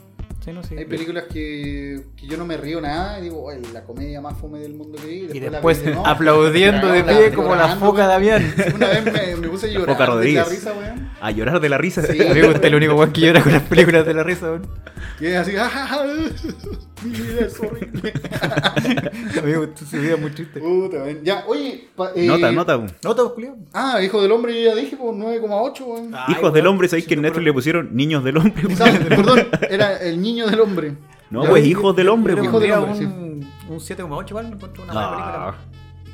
Sí, 0.47 0.53
no, 0.53 0.63
sí. 0.63 0.75
Hay 0.77 0.85
películas 0.85 1.25
que, 1.25 2.03
que 2.15 2.25
yo 2.25 2.37
no 2.37 2.45
me 2.45 2.55
río 2.55 2.79
nada 2.79 3.19
y 3.19 3.23
digo, 3.23 3.43
"Oye, 3.43 3.59
la 3.73 3.83
comedia 3.83 4.21
más 4.21 4.37
fome 4.37 4.59
del 4.59 4.75
mundo 4.75 4.97
que 4.97 5.05
vi. 5.05 5.15
Y 5.33 5.39
la 5.41 5.49
después 5.49 5.79
vi 5.79 5.87
de 5.87 5.91
nuevo. 5.91 6.07
aplaudiendo 6.07 6.87
de 6.87 7.03
pie 7.03 7.33
como 7.33 7.53
la 7.53 7.75
foca 7.75 8.07
weón. 8.07 8.07
Damián. 8.07 8.55
Una 8.75 8.87
vez 8.87 9.03
me, 9.03 9.35
me 9.35 9.47
puse 9.49 9.65
a 9.67 9.69
llorar 9.71 9.97
Foca 9.97 10.15
de 10.15 10.31
la 10.31 10.43
risa, 10.45 10.71
weón. 10.71 11.09
A 11.19 11.31
llorar 11.31 11.59
de 11.59 11.67
la 11.67 11.77
risa. 11.77 12.01
Sí. 12.01 12.25
Amigo, 12.25 12.47
usted 12.47 12.61
es 12.61 12.67
el 12.67 12.75
único 12.75 12.93
weón 12.95 13.11
que 13.11 13.19
llora 13.19 13.43
con 13.43 13.51
las 13.51 13.63
películas 13.63 14.05
de 14.05 14.13
la 14.13 14.23
risa, 14.23 14.45
weón. 14.45 14.67
Y 15.19 15.25
es 15.25 15.35
así, 15.35 15.51
"Ja, 15.51 15.67
ja, 15.69 15.85
ja, 15.85 16.05
mi 17.03 17.11
vida 17.11 17.41
es 17.41 17.59
horrible. 17.59 18.13
Se 19.89 19.99
vida 19.99 20.17
muy 20.17 20.31
triste. 20.31 20.59
Puta, 20.59 20.97
weón. 20.97 21.23
Ya, 21.23 21.43
oye. 21.47 21.87
pa- 21.95 22.11
eh, 22.15 22.25
Nota, 22.27 22.51
nota. 22.51 22.77
weón. 22.77 22.91
¿No, 23.03 23.15
todo 23.15 23.33
culiao? 23.33 23.55
Ah, 23.73 24.01
Hijo 24.01 24.21
del 24.21 24.31
Hombre, 24.31 24.53
yo 24.61 24.69
ya 24.69 24.75
dije, 24.75 24.95
pues 24.97 25.11
9,8, 25.15 25.81
weón. 25.85 26.15
Ay, 26.15 26.33
Hijos 26.33 26.53
del 26.53 26.63
weón, 26.63 26.73
hombre, 26.73 26.87
¿sabéis 26.89 27.07
que 27.07 27.13
en 27.13 27.21
Netflix 27.21 27.45
le 27.45 27.53
pusieron 27.53 27.95
niños 27.95 28.23
del 28.23 28.37
hombre? 28.37 28.53
weón? 28.63 28.69
Quizás, 28.69 28.99
Perdón, 29.09 29.47
era 29.69 29.97
el 29.97 30.21
niño 30.21 30.47
del 30.47 30.59
hombre. 30.59 30.95
No, 31.29 31.43
Ya, 31.43 31.49
pues 31.49 31.63
yo- 31.63 31.69
hijos 31.69 31.95
del 31.95 32.09
hombre. 32.09 32.35
Yo 32.35 32.41
le 32.41 32.47
Hijo 32.47 32.59
del 32.59 32.71
pondría 32.71 32.91
hombre, 32.93 33.05
un, 33.05 33.49
un 33.69 33.79
7,8 33.79 34.29
igual, 34.29 34.45
encuentro 34.53 34.83
una 34.83 34.93
buena 34.93 35.09
película. 35.09 35.47
Ah, 35.49 35.55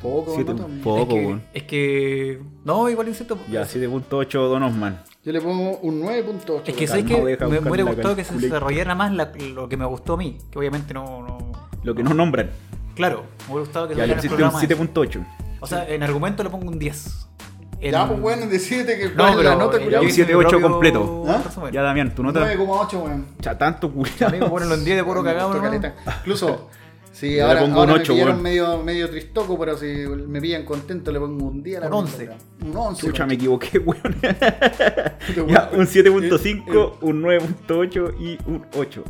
Poco, 0.01 0.33
siete 0.35 0.51
nota. 0.51 0.65
un 0.65 0.79
poco, 0.81 1.01
es, 1.01 1.07
que, 1.07 1.25
weón. 1.25 1.43
es 1.53 1.63
que. 1.63 2.41
No, 2.65 2.89
igual 2.89 3.07
insisto. 3.07 3.37
Ya, 3.49 3.61
7.8 3.63 4.31
Don 4.49 4.63
Osman. 4.63 4.99
Yo 5.23 5.31
le 5.31 5.39
pongo 5.39 5.77
un 5.79 6.01
9.8. 6.01 6.61
Es 6.65 6.75
que 6.75 6.85
sabes 6.87 7.05
que 7.05 7.15
me, 7.15 7.21
hubiera 7.21 7.83
gustado 7.85 8.15
que 8.15 8.23
se 8.25 8.35
desarrollara 8.37 8.93
más 8.93 9.11
la- 9.13 9.31
lo 9.53 9.69
que 9.69 9.77
me 9.77 9.85
gustó 9.85 10.13
a 10.13 10.17
mí. 10.17 10.37
Que 10.51 10.59
obviamente 10.59 10.93
no. 10.93 11.21
no- 11.21 11.51
Lo 11.83 11.95
que 11.95 12.03
no 12.03 12.13
nombran. 12.13 12.49
Claro, 12.95 13.23
me 13.47 13.53
hubiera 13.53 13.61
gustado 13.61 13.87
que 13.87 13.95
Ya 13.95 14.05
le 14.05 14.15
pusiste 14.15 14.35
un 14.35 14.37
programa 14.51 14.59
7.8. 14.59 15.25
O 15.61 15.67
sea, 15.67 15.87
en 15.87 16.03
argumento 16.03 16.43
le 16.43 16.49
pongo 16.49 16.67
un 16.69 16.77
10. 16.77 17.27
En- 17.79 17.91
Ya, 17.91 18.07
pues 18.07 18.19
bueno, 18.19 18.45
decídete 18.47 18.97
que 18.97 19.09
No, 19.15 19.27
pero 19.35 19.43
la 19.43 19.55
nota, 19.55 19.77
eh, 19.77 19.83
culiao. 19.83 20.01
un 20.01 20.07
yo 20.07 20.13
hice 20.13 20.21
mi 20.25 20.31
7,8 20.33 20.49
propio 20.49 20.69
completo. 20.69 21.23
¿Ah? 21.27 21.69
Ya, 21.71 21.81
Damián, 21.81 22.13
tu 22.15 22.23
nota. 22.23 22.39
9,8, 22.41 22.97
weón. 23.03 23.25
Ya, 23.39 23.57
tanto 23.57 23.87
Amigo, 23.87 24.03
culiao. 24.19 24.49
ponelo 24.49 24.75
en 24.75 24.83
10 24.85 24.97
de 24.97 25.03
puro 25.03 25.23
cagado. 25.23 25.53
Incluso, 26.19 26.69
si 27.13 27.39
Yo 27.39 27.47
le 27.47 27.55
ahora, 27.55 27.59
pongo 27.59 27.79
ahora 27.79 27.93
un 27.93 27.93
me 27.93 28.01
ocho, 28.01 28.13
pillaron 28.13 28.33
weón. 28.33 28.43
medio, 28.43 28.83
medio 28.83 29.09
tristoco, 29.09 29.57
pero 29.57 29.77
si 29.77 29.85
me 29.85 30.41
pillan 30.41 30.65
contento 30.65 31.11
le 31.11 31.19
pongo 31.19 31.45
un 31.45 31.63
10 31.63 31.77
a 31.77 31.79
la 31.81 31.89
Un 31.95 32.05
película, 32.05 32.23
11. 32.25 32.27
weón. 32.27 32.71
Un 32.71 32.77
11. 32.77 33.07
Pucha, 33.07 33.25
me 33.25 33.33
equivoqué, 33.35 33.77
weón. 33.79 34.15
Ya, 35.47 35.69
un 35.73 35.83
Eh, 35.83 35.87
7.5, 35.87 36.97
un 37.01 37.23
9.8 37.23 38.15
y 38.19 38.37
un 38.49 38.65
8. 38.75 39.03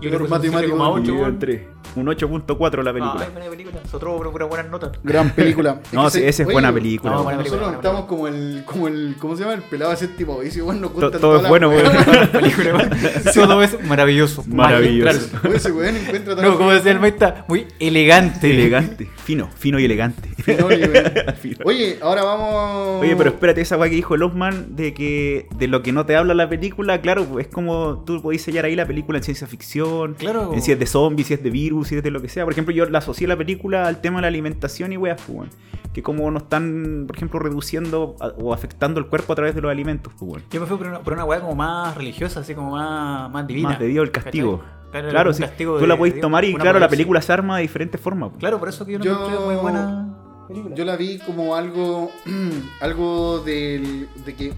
Yo 0.00 0.10
le 0.10 0.18
Los 0.18 0.28
puse 0.28 0.48
un 0.48 0.54
matemáticos, 0.54 0.78
7,8, 0.78 1.16
Y 1.16 1.24
un 1.24 1.38
3. 1.38 1.60
Un 1.96 2.06
8.4 2.06 2.82
la 2.82 2.92
película. 2.92 3.24
Ay, 3.24 3.30
buena 3.32 3.50
película. 3.50 3.80
Nosotros, 3.84 4.14
pero 4.18 4.32
pura 4.32 4.44
buenas 4.46 4.70
notas. 4.70 4.92
Gran 5.02 5.30
película. 5.30 5.80
Es 5.84 5.92
No, 5.92 6.10
sí, 6.10 6.18
esa 6.22 6.42
es 6.42 6.46
oye, 6.46 6.52
buena 6.52 6.72
película. 6.72 7.12
no, 7.12 7.22
buena 7.24 7.38
película. 7.38 7.60
Nosotros 7.62 7.84
estamos 7.84 8.06
como 8.06 8.28
el, 8.28 8.62
como 8.64 8.88
el, 8.88 9.16
¿cómo 9.18 9.36
se 9.36 9.42
llama? 9.42 9.54
El 9.54 9.62
pelado 9.62 9.90
de 9.90 9.96
séptimo 9.96 10.38
vicio, 10.38 10.64
weón, 10.66 10.80
nos 10.80 10.92
To- 10.94 11.00
gustan 11.00 11.20
Todo 11.20 11.42
es 11.42 11.48
bueno, 11.48 11.68
weón. 11.70 11.92
película. 12.32 12.90
Todo 13.34 13.62
es 13.62 13.84
maravilloso. 13.84 14.44
Maravilloso. 14.46 15.12
magistral. 15.18 15.40
Oye, 15.44 15.56
ese 15.56 15.72
weón 15.72 15.96
encuentra 15.96 16.34
No, 16.36 16.56
como 16.56 16.70
decía 16.72 16.92
el 16.92 17.00
maestro, 17.00 17.34
muy 17.48 17.66
elegante. 17.78 18.50
Elegante. 18.50 19.08
Fino, 19.24 19.48
fino 19.56 19.78
y 19.78 19.84
elegante. 19.84 20.28
Finoli, 20.38 20.82
weón. 20.84 21.04
Fino. 21.40 21.56
Oye, 21.64 21.98
ahora 22.02 22.22
vamos. 22.24 23.02
Oye, 23.02 23.14
pero 23.16 23.30
espérate, 23.30 23.60
esa 23.60 23.76
weá 23.76 23.88
que 23.90 23.96
dijo 23.96 24.14
el 24.14 24.22
Osman 24.22 24.76
de 24.76 24.94
que 24.94 25.46
de 25.56 25.68
lo 25.68 25.82
que 25.82 25.92
no 25.92 26.06
te 26.06 26.16
habla 26.16 26.34
la 26.34 26.48
película, 26.48 27.00
claro, 27.00 27.38
es 27.38 27.48
como 27.48 28.02
tú 28.06 28.20
podés 28.22 28.42
sellar 28.42 28.64
ahí 28.64 28.74
la 28.76 28.86
película 28.86 29.18
en 29.18 29.24
ciencia 29.24 29.46
ficción, 29.46 30.14
Claro. 30.14 30.52
en 30.54 30.62
si 30.62 30.72
es 30.72 30.78
de 30.78 30.86
zombies, 30.86 31.28
si 31.28 31.34
es 31.34 31.42
de 31.42 31.50
virus, 31.50 31.77
de 31.82 32.10
lo 32.10 32.20
que 32.22 32.28
sea. 32.28 32.44
Por 32.44 32.52
ejemplo, 32.52 32.74
yo 32.74 32.84
la 32.86 32.98
asocié 32.98 33.26
la 33.26 33.36
película 33.36 33.86
al 33.86 34.00
tema 34.00 34.18
de 34.18 34.22
la 34.22 34.28
alimentación 34.28 34.92
y 34.92 34.96
weas, 34.96 35.20
pues, 35.26 35.38
weón. 35.38 35.50
Que 35.92 36.02
como 36.02 36.30
nos 36.30 36.42
están, 36.44 37.04
por 37.06 37.16
ejemplo, 37.16 37.38
reduciendo 37.40 38.14
a- 38.20 38.28
o 38.42 38.52
afectando 38.52 39.00
el 39.00 39.06
cuerpo 39.06 39.32
a 39.32 39.36
través 39.36 39.54
de 39.54 39.60
los 39.62 39.70
alimentos, 39.70 40.12
pues, 40.18 40.30
weón. 40.30 40.42
Yo 40.50 40.60
me 40.60 40.66
fui 40.66 40.76
por 40.76 40.86
una, 40.86 41.00
por 41.00 41.12
una 41.14 41.24
weá 41.24 41.40
como 41.40 41.54
más 41.54 41.96
religiosa, 41.96 42.40
así 42.40 42.54
como 42.54 42.72
más, 42.72 43.30
más 43.30 43.46
divina. 43.46 43.70
Más 43.70 43.78
de 43.78 43.86
Dios 43.86 44.04
el 44.04 44.10
castigo. 44.12 44.58
¿cachai? 44.92 45.10
Claro, 45.10 45.30
un 45.30 45.34
sí. 45.34 45.42
castigo 45.42 45.74
Tú 45.74 45.80
de- 45.82 45.86
la 45.86 45.96
Dios, 45.96 46.20
tomar 46.20 46.44
y 46.44 46.54
claro, 46.54 46.78
la 46.78 46.88
película 46.88 47.20
se 47.22 47.32
arma 47.32 47.56
de 47.56 47.62
diferentes 47.62 48.00
formas. 48.00 48.30
pues. 48.30 48.40
Claro, 48.40 48.58
por 48.58 48.68
eso 48.68 48.84
que 48.86 48.92
yo 48.92 48.98
no 48.98 49.04
Yo- 49.04 49.12
encontré 49.14 49.38
muy 49.44 49.54
buena 49.56 50.14
película. 50.48 50.74
Yo 50.74 50.84
la 50.84 50.96
vi 50.96 51.18
como 51.18 51.54
algo, 51.54 52.10
algo 52.80 53.40
del, 53.40 54.08
de 54.24 54.34
que 54.34 54.52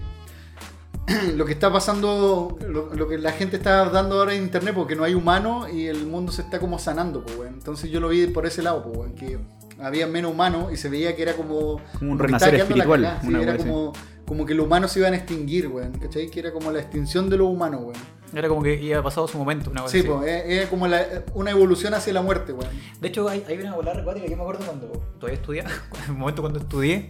lo 1.35 1.45
que 1.45 1.53
está 1.53 1.71
pasando, 1.71 2.57
lo, 2.67 2.93
lo 2.93 3.07
que 3.07 3.17
la 3.17 3.31
gente 3.31 3.57
está 3.57 3.85
dando 3.89 4.19
ahora 4.19 4.33
en 4.33 4.43
internet, 4.43 4.73
porque 4.75 4.95
no 4.95 5.03
hay 5.03 5.13
humano 5.13 5.67
y 5.71 5.87
el 5.87 6.05
mundo 6.05 6.31
se 6.31 6.41
está 6.41 6.59
como 6.59 6.79
sanando, 6.79 7.23
pues, 7.23 7.37
weón. 7.37 7.53
Entonces 7.53 7.89
yo 7.89 7.99
lo 7.99 8.09
vi 8.09 8.27
por 8.27 8.45
ese 8.45 8.61
lado, 8.61 8.83
pues, 8.83 8.97
weón, 8.97 9.13
que 9.13 9.39
había 9.79 10.07
menos 10.07 10.31
humanos 10.31 10.71
y 10.71 10.77
se 10.77 10.89
veía 10.89 11.15
que 11.15 11.23
era 11.23 11.33
como... 11.33 11.81
Como 11.97 12.11
un 12.11 12.19
renacer 12.19 12.55
espiritual, 12.55 13.19
sí, 13.21 13.35
era 13.35 13.57
como, 13.57 13.93
como 14.31 14.45
que 14.45 14.55
los 14.55 14.65
humanos 14.65 14.93
se 14.93 14.99
iban 14.99 15.11
a 15.11 15.17
extinguir, 15.17 15.67
weón, 15.67 15.91
¿cachai? 15.91 16.29
Que 16.29 16.39
era 16.39 16.53
como 16.53 16.71
la 16.71 16.79
extinción 16.79 17.29
de 17.29 17.35
los 17.35 17.49
humanos, 17.49 17.81
weón. 17.83 17.99
Era 18.33 18.47
como 18.47 18.63
que 18.63 18.81
ya 18.81 18.99
ha 18.99 19.03
pasado 19.03 19.27
su 19.27 19.37
momento, 19.37 19.69
una 19.69 19.81
cosa 19.81 19.91
Sí, 19.91 19.99
así. 19.99 20.07
pues, 20.07 20.25
es, 20.25 20.63
es 20.63 20.69
como 20.69 20.87
la- 20.87 21.05
una 21.33 21.51
evolución 21.51 21.93
hacia 21.93 22.13
la 22.13 22.21
muerte, 22.21 22.53
weón. 22.53 22.71
De 23.01 23.09
hecho, 23.09 23.27
hay, 23.27 23.43
hay 23.45 23.57
una 23.57 23.75
volada 23.75 23.99
acuática 23.99 24.23
que 24.25 24.31
yo 24.31 24.37
me 24.37 24.43
acuerdo 24.43 24.63
cuando 24.65 24.87
todavía 25.19 25.37
estudiaba, 25.37 25.69
en 26.05 26.11
el 26.13 26.17
momento 26.17 26.41
cuando 26.41 26.59
estudié, 26.59 27.09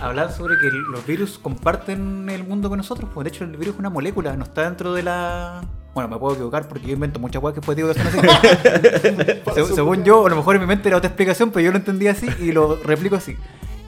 hablaban 0.00 0.34
sobre 0.34 0.56
que 0.58 0.66
los 0.90 1.06
virus 1.06 1.38
comparten 1.38 2.28
el 2.30 2.42
mundo 2.42 2.68
con 2.68 2.78
nosotros. 2.78 3.08
Pues 3.14 3.24
de 3.26 3.28
hecho, 3.28 3.44
el 3.44 3.56
virus 3.56 3.74
es 3.74 3.78
una 3.78 3.90
molécula, 3.90 4.36
no 4.36 4.42
está 4.42 4.64
dentro 4.64 4.92
de 4.92 5.04
la. 5.04 5.64
Bueno, 5.94 6.08
me 6.08 6.18
puedo 6.18 6.34
equivocar 6.34 6.66
porque 6.68 6.88
yo 6.88 6.94
invento 6.94 7.20
muchas 7.20 7.40
cosas 7.40 7.54
que 7.54 7.60
después 7.60 7.76
digo 7.76 7.92
que 7.92 8.00
son 8.00 8.08
así. 8.08 8.18
Se- 9.68 9.74
según 9.76 10.02
yo, 10.02 10.26
a 10.26 10.30
lo 10.30 10.34
mejor 10.34 10.56
en 10.56 10.62
mi 10.62 10.66
mente 10.66 10.88
era 10.88 10.96
otra 10.98 11.06
explicación, 11.10 11.52
pero 11.52 11.64
yo 11.64 11.70
lo 11.70 11.78
entendí 11.78 12.08
así 12.08 12.26
y 12.40 12.50
lo 12.50 12.74
replico 12.82 13.14
así. 13.14 13.36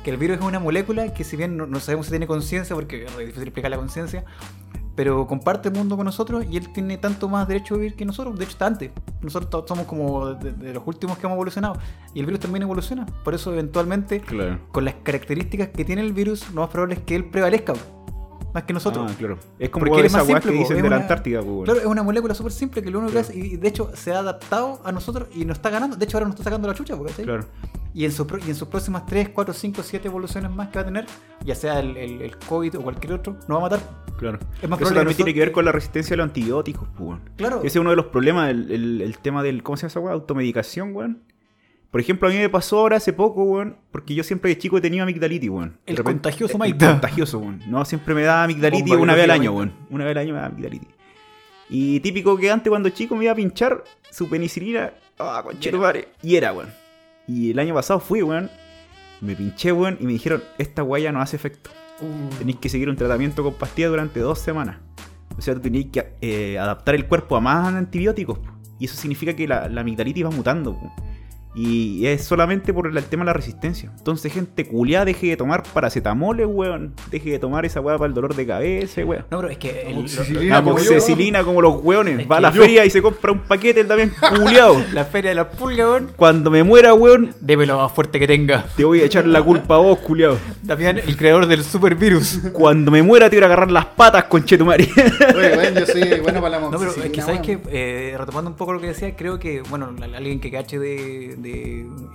Que 0.04 0.10
el 0.10 0.16
virus 0.16 0.38
es 0.38 0.44
una 0.44 0.58
molécula 0.60 1.12
que 1.12 1.24
si 1.24 1.36
bien 1.36 1.56
no, 1.56 1.66
no 1.66 1.80
sabemos 1.80 2.06
si 2.06 2.10
tiene 2.12 2.26
conciencia, 2.26 2.74
porque 2.74 3.04
es 3.04 3.18
difícil 3.18 3.42
explicar 3.42 3.70
la 3.70 3.76
conciencia, 3.76 4.24
pero 4.94 5.26
comparte 5.26 5.68
el 5.68 5.74
mundo 5.74 5.96
con 5.96 6.04
nosotros 6.06 6.44
y 6.50 6.56
él 6.56 6.72
tiene 6.72 6.98
tanto 6.98 7.28
más 7.28 7.46
derecho 7.46 7.74
a 7.74 7.78
vivir 7.78 7.94
que 7.94 8.04
nosotros. 8.04 8.36
De 8.38 8.44
hecho, 8.44 8.52
está 8.52 8.66
antes. 8.66 8.90
Nosotros 9.20 9.64
somos 9.68 9.86
como 9.86 10.34
de, 10.34 10.52
de 10.52 10.72
los 10.74 10.82
últimos 10.86 11.18
que 11.18 11.26
hemos 11.26 11.36
evolucionado. 11.36 11.78
Y 12.14 12.20
el 12.20 12.26
virus 12.26 12.40
también 12.40 12.62
evoluciona. 12.62 13.06
Por 13.24 13.34
eso, 13.34 13.52
eventualmente, 13.52 14.20
Claro. 14.20 14.58
con 14.72 14.84
las 14.84 14.94
características 15.02 15.68
que 15.68 15.84
tiene 15.84 16.02
el 16.02 16.12
virus, 16.12 16.50
lo 16.52 16.62
más 16.62 16.70
probable 16.70 16.94
es 16.94 17.00
que 17.02 17.14
él 17.16 17.24
prevalezca. 17.26 17.74
Más 18.54 18.62
que 18.64 18.72
nosotros. 18.72 19.10
Ah, 19.12 19.14
claro. 19.18 19.38
Es 19.58 19.68
como 19.68 19.84
Porque 19.86 20.06
es 20.06 20.12
más 20.12 20.24
simple, 20.26 20.50
que 20.52 20.58
dicen 20.58 20.76
de 20.78 20.82
la 20.82 20.88
una- 20.88 20.96
Antártida, 20.96 21.42
pues. 21.42 21.64
Claro, 21.64 21.80
es 21.80 21.86
una 21.86 22.02
molécula 22.02 22.34
súper 22.34 22.50
simple 22.50 22.82
que 22.82 22.90
lo 22.90 22.98
único 23.00 23.12
que 23.12 23.18
hace, 23.20 23.38
y 23.38 23.56
de 23.56 23.68
hecho 23.68 23.90
se 23.94 24.12
ha 24.12 24.20
adaptado 24.20 24.80
a 24.84 24.90
nosotros 24.90 25.28
y 25.34 25.44
nos 25.44 25.58
está 25.58 25.68
ganando. 25.70 25.96
De 25.96 26.04
hecho, 26.06 26.16
ahora 26.16 26.26
nos 26.28 26.34
está 26.34 26.44
sacando 26.44 26.66
la 26.66 26.74
chucha, 26.74 26.96
¿cachai? 26.96 27.24
Claro. 27.26 27.44
Y 27.94 28.04
en, 28.04 28.12
su 28.12 28.26
y 28.46 28.50
en 28.50 28.54
sus 28.54 28.68
próximas 28.68 29.06
3, 29.06 29.30
4, 29.30 29.54
5, 29.54 29.82
7 29.82 30.06
evoluciones 30.08 30.50
más 30.50 30.68
que 30.68 30.76
va 30.78 30.82
a 30.82 30.84
tener, 30.84 31.06
ya 31.44 31.54
sea 31.54 31.80
el, 31.80 31.96
el- 31.96 32.22
el 32.22 32.36
COVID 32.36 32.78
o 32.78 32.82
cualquier 32.82 33.14
otro, 33.14 33.32
nos 33.48 33.50
va 33.50 33.56
a 33.56 33.60
matar. 33.70 33.80
Claro. 34.18 34.38
Es 34.60 34.68
más 34.68 34.80
Eso 34.80 34.92
también 34.94 35.16
tiene 35.16 35.32
que 35.34 35.40
ver 35.40 35.52
con 35.52 35.64
la 35.64 35.72
resistencia 35.72 36.14
a 36.14 36.16
los 36.18 36.24
antibióticos, 36.24 36.88
pues, 36.96 37.00
weón. 37.08 37.20
Claro. 37.36 37.58
Ese 37.58 37.66
es 37.68 37.76
uno 37.76 37.90
de 37.90 37.96
los 37.96 38.06
problemas, 38.06 38.50
el, 38.50 38.70
el- 38.70 39.00
el 39.00 39.18
tema 39.18 39.42
del, 39.42 39.62
¿cómo 39.62 39.76
se 39.76 39.82
llama 39.82 39.88
esa 39.88 40.00
weá? 40.00 40.12
Automedicación, 40.14 40.94
weón. 40.94 41.22
Por 41.90 42.00
ejemplo, 42.02 42.28
a 42.28 42.30
mí 42.30 42.36
me 42.36 42.50
pasó 42.50 42.80
ahora 42.80 42.98
hace 42.98 43.14
poco, 43.14 43.42
weón, 43.44 43.78
porque 43.90 44.14
yo 44.14 44.22
siempre 44.22 44.50
de 44.50 44.58
chico 44.58 44.76
he 44.76 44.80
tenido 44.82 45.02
amigdalitis, 45.04 45.48
weón. 45.48 45.78
El 45.86 45.96
repente- 45.96 46.12
contagioso 46.22 46.52
el 46.52 46.58
Maita. 46.58 46.90
contagioso, 46.92 47.38
weón. 47.38 47.62
No, 47.68 47.84
siempre 47.86 48.14
me 48.14 48.22
da 48.22 48.44
amigdalitis 48.44 48.86
Bomba 48.90 49.02
una 49.02 49.14
vez 49.14 49.24
al 49.24 49.30
año, 49.30 49.52
weón. 49.52 49.72
Una 49.90 50.04
vez 50.04 50.10
al 50.12 50.18
año 50.18 50.34
me 50.34 50.40
da 50.40 50.46
amigdalitis. 50.46 50.88
Y 51.70 52.00
típico 52.00 52.36
que 52.36 52.50
antes 52.50 52.68
cuando 52.70 52.90
chico 52.90 53.16
me 53.16 53.24
iba 53.24 53.32
a 53.32 53.36
pinchar 53.36 53.82
su 54.10 54.28
penicilina, 54.28 54.92
ah, 55.18 55.40
conchetumare, 55.42 56.08
y 56.22 56.36
era, 56.36 56.52
weón. 56.52 56.68
Y 57.28 57.50
el 57.50 57.58
año 57.58 57.74
pasado 57.74 58.00
fui, 58.00 58.22
weón, 58.22 58.50
me 59.20 59.36
pinché, 59.36 59.70
weón, 59.70 59.98
y 60.00 60.06
me 60.06 60.12
dijeron, 60.12 60.42
esta 60.56 60.82
guaya 60.82 61.12
no 61.12 61.20
hace 61.20 61.36
efecto. 61.36 61.70
Tenéis 62.38 62.58
que 62.58 62.68
seguir 62.68 62.88
un 62.88 62.96
tratamiento 62.96 63.42
con 63.42 63.54
pastillas 63.54 63.90
durante 63.90 64.20
dos 64.20 64.38
semanas. 64.38 64.78
O 65.36 65.42
sea, 65.42 65.54
tú 65.54 65.60
tenéis 65.60 65.86
que 65.92 66.14
eh, 66.20 66.58
adaptar 66.58 66.94
el 66.94 67.06
cuerpo 67.06 67.36
a 67.36 67.40
más 67.40 67.74
antibióticos. 67.74 68.40
Y 68.78 68.86
eso 68.86 68.96
significa 68.96 69.34
que 69.34 69.46
la, 69.46 69.68
la 69.68 69.82
amigdalitis 69.82 70.24
va 70.24 70.30
mutando. 70.30 70.74
po. 70.74 70.92
Y 71.60 72.06
es 72.06 72.22
solamente 72.24 72.72
por 72.72 72.86
el 72.86 73.02
tema 73.04 73.22
de 73.24 73.26
la 73.26 73.32
resistencia. 73.32 73.90
Entonces, 73.98 74.32
gente 74.32 74.64
culiada, 74.64 75.06
deje 75.06 75.26
de 75.26 75.36
tomar 75.36 75.64
paracetamol, 75.64 76.40
weón. 76.44 76.92
Deje 77.10 77.30
de 77.32 77.38
tomar 77.40 77.66
esa 77.66 77.80
weá 77.80 77.98
para 77.98 78.06
el 78.08 78.14
dolor 78.14 78.36
de 78.36 78.46
cabeza, 78.46 79.04
weón. 79.04 79.24
No, 79.30 79.38
pero 79.38 79.48
es 79.50 79.58
que 79.58 79.82
el-. 79.88 80.48
La 80.48 80.58
como 80.62 80.76
amoxicilina 80.76 81.42
como 81.42 81.60
los 81.60 81.82
weones. 81.82 82.20
Es 82.20 82.30
Va 82.30 82.36
a 82.36 82.40
la 82.40 82.52
yo- 82.52 82.62
feria 82.62 82.84
y 82.84 82.90
se 82.90 83.02
compra 83.02 83.32
un 83.32 83.40
paquete 83.40 83.80
él 83.80 83.88
también 83.88 84.12
culiado. 84.36 84.80
la 84.92 85.04
feria 85.04 85.30
de 85.30 85.34
la 85.34 85.50
pulga, 85.50 85.88
weón, 85.88 86.12
Cuando 86.16 86.50
me 86.50 86.62
muera, 86.62 86.94
weón, 86.94 87.34
debe 87.40 87.66
lo 87.66 87.76
más 87.78 87.90
fuerte 87.90 88.20
que 88.20 88.28
tenga. 88.28 88.64
te 88.76 88.84
voy 88.84 89.00
a 89.00 89.04
echar 89.06 89.26
la 89.26 89.42
culpa 89.42 89.74
a 89.74 89.78
vos, 89.78 89.98
culiado. 89.98 90.38
Damián, 90.62 90.98
el 90.98 91.16
creador 91.16 91.46
del 91.46 91.64
supervirus. 91.64 92.38
Cuando 92.52 92.92
me 92.92 93.02
muera 93.02 93.28
te 93.28 93.34
voy 93.36 93.42
a 93.42 93.46
agarrar 93.46 93.72
las 93.72 93.86
patas, 93.86 94.24
conchetumare. 94.24 94.88
Oye, 95.36 95.56
weón, 95.56 95.74
yo 95.74 95.86
soy 95.86 96.02
bueno 96.22 96.40
para 96.40 96.60
la 96.60 96.70
No, 96.70 96.78
pero 96.78 96.92
es 96.92 97.10
que 97.10 97.20
sabes 97.20 97.40
que, 97.40 97.58
eh, 97.70 98.14
retomando 98.16 98.50
un 98.50 98.56
poco 98.56 98.72
lo 98.74 98.80
que 98.80 98.86
decía, 98.88 99.16
creo 99.16 99.38
que, 99.40 99.62
bueno, 99.68 99.92
alguien 100.14 100.38
que 100.40 100.50
cache 100.52 100.78
de, 100.78 101.34
de 101.36 101.47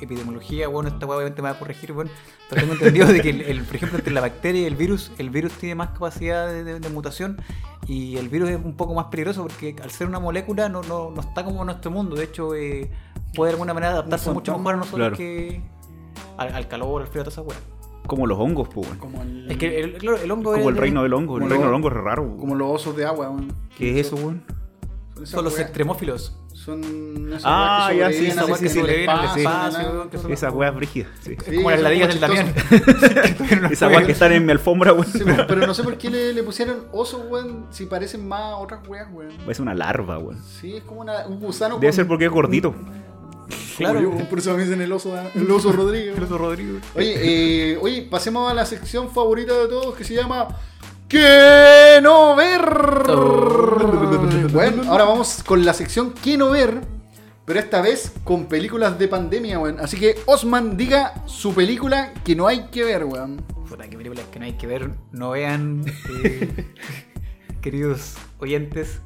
epidemiología, 0.02 0.68
bueno, 0.68 0.90
esta 0.90 1.06
weá 1.06 1.18
obviamente 1.18 1.42
me 1.42 1.50
va 1.50 1.56
a 1.56 1.60
corregir, 1.60 1.94
bueno, 1.94 2.12
pero 2.50 2.62
tengo 2.62 2.74
entendido 2.74 3.08
de 3.08 3.22
que, 3.22 3.30
el, 3.30 3.42
el- 3.42 3.64
por 3.64 3.76
ejemplo, 3.76 3.98
entre 3.98 4.14
la 4.14 4.22
bacteria 4.22 4.62
y 4.62 4.66
el 4.66 4.76
virus, 4.76 5.12
el 5.18 5.30
virus 5.30 5.54
tiene 5.54 5.76
más 5.76 5.90
capacidad 5.90 6.48
de, 6.48 6.64
de- 6.64 6.80
de 6.80 6.90
mutación 6.90 7.42
y 7.88 8.18
el 8.18 8.30
virus 8.30 8.50
es 8.50 8.60
un 8.64 8.76
poco 8.76 8.94
más 8.94 9.06
peligroso 9.08 9.44
porque 9.44 9.76
al 9.82 9.92
ser 9.92 10.08
una 10.08 10.20
molécula 10.20 10.70
no, 10.70 10.82
no, 10.84 11.12
no 11.12 11.22
está 11.22 11.44
como 11.44 11.62
en 11.62 11.68
nuestro 11.68 11.92
mundo, 11.92 12.16
de 12.16 12.24
hecho, 12.26 12.56
eh, 12.56 12.90
puede 13.36 13.50
de 13.50 13.54
alguna 13.56 13.74
manera 13.74 13.94
adaptarse 13.94 14.32
mucho 14.32 14.58
mejor 14.58 14.74
a 14.76 14.78
nosotros 14.78 15.00
Claro. 15.00 15.18
que 15.18 15.62
al, 16.38 16.54
al 16.56 16.68
calor, 16.68 17.02
al 17.02 17.08
frío, 17.08 17.22
a 17.22 17.26
toda 17.26 17.34
esa 17.34 17.42
weá. 17.42 17.58
Como 18.08 18.28
los 18.28 18.38
hongos, 18.38 18.68
pues, 18.68 18.88
el, 19.22 19.50
Es 19.52 19.58
que, 19.58 19.80
el, 19.80 19.94
claro, 19.98 20.18
el 20.18 20.30
hongo 20.30 20.52
Como 20.52 20.58
es 20.64 20.68
el 20.68 20.74
de- 20.76 20.82
reino 20.82 21.04
del 21.04 21.14
hongo. 21.14 21.38
El 21.38 21.50
reino 21.50 21.66
del 21.66 21.74
hongo 21.74 21.88
es 21.88 21.94
raro. 21.94 22.36
como 22.38 22.54
los 22.54 22.70
osos 22.70 22.98
de 22.98 23.06
agua, 23.06 23.30
weón. 23.30 23.54
¿Qué 23.78 23.98
es 23.98 24.08
eso, 24.08 24.18
weón? 24.18 24.44
Son 25.24 25.44
los 25.46 25.58
extremófilos. 25.60 26.38
Son 26.64 27.28
esas 27.30 27.41
Ah, 27.45 27.89
weas 27.91 27.91
que 27.91 27.97
ya, 27.97 28.32
sí, 28.32 28.32
sobreviven 28.32 28.32
esa 28.32 28.41
así 28.41 28.51
wea 28.51 28.57
que 28.57 28.66
en 28.66 28.66
el 28.66 28.74
sobreviven 28.74 29.09
en 29.09 29.20
el 29.20 29.26
espacio, 29.26 29.41
espacio, 29.49 29.93
nada. 29.93 30.09
que 30.09 30.18
son- 30.18 30.32
Esas 30.32 30.53
weas 30.53 30.76
brígidas, 30.76 31.09
sí. 31.22 31.36
Sí, 31.45 31.55
como 31.55 31.72
las 31.72 31.82
ladillas 31.82 32.07
del 32.09 32.20
Damián. 32.20 32.53
Esas 33.72 33.91
weas 33.91 34.05
que 34.05 34.11
están 34.14 34.32
en 34.32 34.45
mi 34.45 34.51
alfombra, 34.51 34.93
weón. 34.93 35.05
Sí, 35.07 35.20
pero, 35.26 35.45
pero 35.47 35.68
no 35.68 35.74
sé 35.74 35.84
por 35.84 35.97
qué 35.97 36.09
le, 36.09 36.34
le 36.34 36.43
pusieron 36.43 36.86
osos, 36.91 37.22
weón, 37.30 37.66
si 37.72 37.86
parecen 37.86 38.28
más 38.28 38.41
a 38.41 38.55
otras 38.57 38.88
weas, 38.88 39.07
weón. 39.11 39.32
Es 39.47 39.59
una 39.59 39.74
larva, 39.74 40.18
weón. 40.20 40.39
Sí, 40.41 40.78
es 40.78 40.84
como 40.84 41.01
una- 41.01 41.26
un 41.28 41.39
gusano 41.39 41.76
Debe 41.76 41.88
con- 41.88 41.93
ser 41.95 42.07
porque 42.07 42.26
es 42.26 42.32
gordito. 42.32 42.74
Claro. 43.78 43.99
Yo, 44.01 44.11
por 44.30 44.38
eso 44.38 44.55
me 44.55 44.64
dicen 44.64 44.80
el 44.82 44.91
oso, 44.91 45.16
el 45.34 45.49
oso 45.51 45.72
Rodríguez. 45.72 46.16
El 46.16 46.24
oso 46.24 46.38
Rodrigo. 46.38 46.78
Oye, 46.95 47.72
eh, 47.74 47.78
oye, 47.82 48.03
pasemos 48.03 48.49
a 48.49 48.53
la 48.53 48.66
sección 48.68 49.09
favorita 49.09 49.53
de 49.53 49.68
todos 49.68 49.95
que 49.95 50.03
se 50.03 50.14
llama 50.14 50.47
¿Qué 51.09 51.99
no 52.03 52.36
ver? 52.36 52.61
Bueno, 54.52 54.84
ahora 54.92 55.04
vamos 55.06 55.44
con 55.46 55.64
la 55.66 55.74
sección 55.74 56.14
¿Qué 56.24 56.38
no 56.38 56.50
ver? 56.52 56.82
Pero 57.46 57.60
esta 57.60 57.82
vez 57.82 58.14
con 58.24 58.46
películas 58.46 58.98
de 58.98 59.08
pandemia, 59.08 59.60
weón. 59.60 59.80
Así 59.80 59.98
que 59.98 60.16
Osman 60.26 60.78
diga 60.78 61.14
su 61.26 61.54
película 61.54 62.14
que 62.24 62.36
no 62.36 62.48
hay 62.48 62.68
que 62.72 62.84
ver, 62.86 63.04
weón. 63.04 63.42
Puta, 63.68 63.88
qué 63.90 63.98
películas 63.98 64.26
que 64.32 64.40
no 64.40 64.46
hay 64.46 64.54
que 64.54 64.66
ver. 64.68 64.92
No 65.12 65.32
vean, 65.32 65.84
eh, 66.24 66.74
queridos 67.62 68.16
oyentes, 68.40 69.02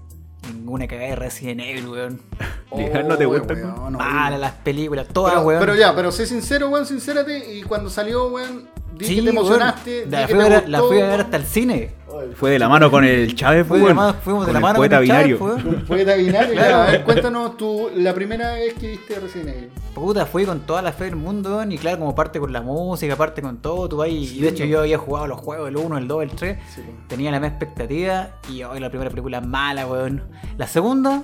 ninguna 0.53 0.87
cagada 0.87 1.09
de 1.09 1.15
Resident 1.15 1.61
Evil, 1.61 1.87
weón. 1.87 2.21
Legal, 2.77 3.07
¿no 3.07 3.17
te 3.17 3.25
Oh, 3.25 3.29
gusta, 3.29 3.53
weón, 3.55 3.79
weón? 3.79 3.93
no, 3.93 3.99
Malas 3.99 4.39
las 4.39 4.51
películas, 4.53 5.07
todas, 5.07 5.33
pero, 5.33 5.45
weón. 5.47 5.59
pero 5.59 5.75
ya, 5.75 5.95
pero 5.95 6.11
sé 6.11 6.27
sincero, 6.27 6.69
weón, 6.69 6.85
sincérate. 6.85 7.55
Y 7.55 7.63
cuando 7.63 7.89
salió, 7.89 8.27
weón, 8.27 8.69
di 8.97 9.05
Sí, 9.05 9.15
que 9.17 9.21
te 9.23 9.29
emocionaste. 9.29 10.05
di 10.05 10.11
La 10.11 10.27
fui, 10.27 10.39
a 10.39 10.63
la 10.67 10.79
fui 10.81 10.99
a 11.01 11.07
ver 11.07 11.19
hasta 11.21 11.37
el 11.37 11.43
cine. 11.43 11.91
Fue 12.35 12.49
de 12.51 12.57
la 12.59 12.67
mano 12.67 12.89
con 12.89 13.03
el 13.03 13.35
Chávez, 13.35 13.67
Fue 13.67 13.77
de 13.77 13.83
la 13.83 13.85
weón. 13.93 13.95
mano- 13.97 14.17
fuimos 14.23 14.41
de 14.47 14.51
Con 14.51 14.53
la 14.53 14.59
el 14.59 14.63
mano 14.63 14.77
poeta 14.77 14.95
con 14.95 15.03
el 15.03 15.07
Chávez, 15.09 15.25
binario. 15.27 15.45
weón. 15.45 15.67
Un 15.67 15.85
poeta 15.85 16.15
binario, 16.15 16.53
Claro. 16.53 16.75
a 16.75 16.85
ver, 16.87 17.03
cuéntanos 17.03 17.57
tú, 17.57 17.89
la 17.95 18.13
primera 18.15 18.53
vez 18.53 18.73
que 18.73 18.87
viste 18.89 19.19
Resident 19.19 19.49
Evil. 19.49 19.69
Puta, 19.93 20.25
fui 20.25 20.45
con 20.45 20.61
toda 20.61 20.81
la 20.81 20.91
fe 20.93 21.05
del 21.05 21.15
mundo, 21.15 21.57
weón, 21.57 21.71
y 21.71 21.77
claro, 21.77 21.99
como 21.99 22.15
parte 22.15 22.39
con 22.39 22.51
la 22.51 22.61
música, 22.61 23.15
parte 23.15 23.41
con 23.43 23.57
todo, 23.57 23.87
tú 23.87 23.97
vas 23.97 24.09
y, 24.09 24.23
y 24.37 24.39
de 24.41 24.49
hecho 24.49 24.65
yo 24.65 24.79
había 24.79 24.97
jugado 24.97 25.27
los 25.27 25.39
juegos, 25.39 25.69
el 25.69 25.77
1, 25.77 25.97
el 25.97 26.07
2, 26.07 26.23
el 26.23 26.29
3, 26.31 26.57
Sí, 26.75 26.81
tenía 27.07 27.29
la 27.29 27.39
misma 27.39 27.49
expectativa 27.55 28.29
y 28.51 28.63
hoy 28.63 28.79
la 28.79 28.89
primera 28.89 29.09
película 29.11 29.39
mala, 29.41 29.85
weón. 29.85 30.23
La 30.57 30.65
segunda 30.67 31.23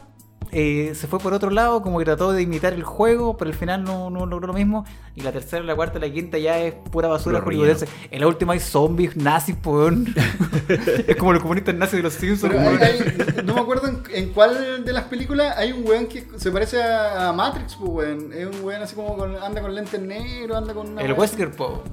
eh, 0.54 0.94
se 0.96 1.08
fue 1.08 1.20
por 1.20 1.34
otro 1.34 1.50
lado, 1.50 1.82
como 1.82 2.00
que 2.00 2.06
trató 2.06 2.32
de 2.32 2.42
imitar 2.42 2.74
el 2.74 2.84
juego, 2.84 3.36
pero 3.38 3.50
al 3.52 3.58
final 3.58 3.84
no, 3.84 4.10
no 4.10 4.26
logró 4.26 4.48
lo 4.48 4.54
mismo. 4.54 4.86
Y 5.16 5.22
la 5.22 5.32
tercera, 5.32 5.64
la 5.64 5.76
cuarta, 5.76 6.00
la 6.00 6.10
quinta 6.12 6.38
ya 6.38 6.60
es 6.60 6.74
pura 6.74 7.08
basura 7.08 7.40
hollywoodense. 7.42 7.88
En 8.12 8.22
la 8.22 8.28
última 8.28 8.54
hay 8.54 8.60
zombies, 8.60 9.16
nazis, 9.18 9.56
weón. 9.66 10.14
es 11.08 11.16
como 11.18 11.34
los 11.34 11.42
comunistas 11.42 11.76
nazis 11.76 11.98
de 11.98 12.04
los 12.04 12.14
Simpsons, 12.14 12.54
hay- 12.56 12.78
hay- 12.78 13.44
no 13.46 13.54
me 13.56 13.62
acuerdo 13.62 13.88
en, 13.88 14.04
en 14.14 14.30
cuál 14.34 14.84
de 14.86 14.94
las 14.94 15.04
películas 15.06 15.56
hay 15.58 15.72
un 15.72 15.86
weón 15.88 16.08
que 16.08 16.26
se 16.38 16.52
parece 16.52 16.82
a, 16.82 17.30
a 17.30 17.34
Matrix, 17.34 17.76
pues, 17.76 17.90
weón. 17.92 18.32
Es 18.34 18.46
un 18.48 18.64
weón 18.66 18.82
así 18.82 18.96
como 18.96 19.18
con- 19.18 19.36
anda 19.36 19.62
con 19.62 19.74
lentes 19.76 20.00
negros, 20.02 20.58
anda 20.58 20.74
con 20.74 20.90
una. 20.90 21.02
El 21.02 21.14
Wesker, 21.14 21.52
po. 21.52 21.84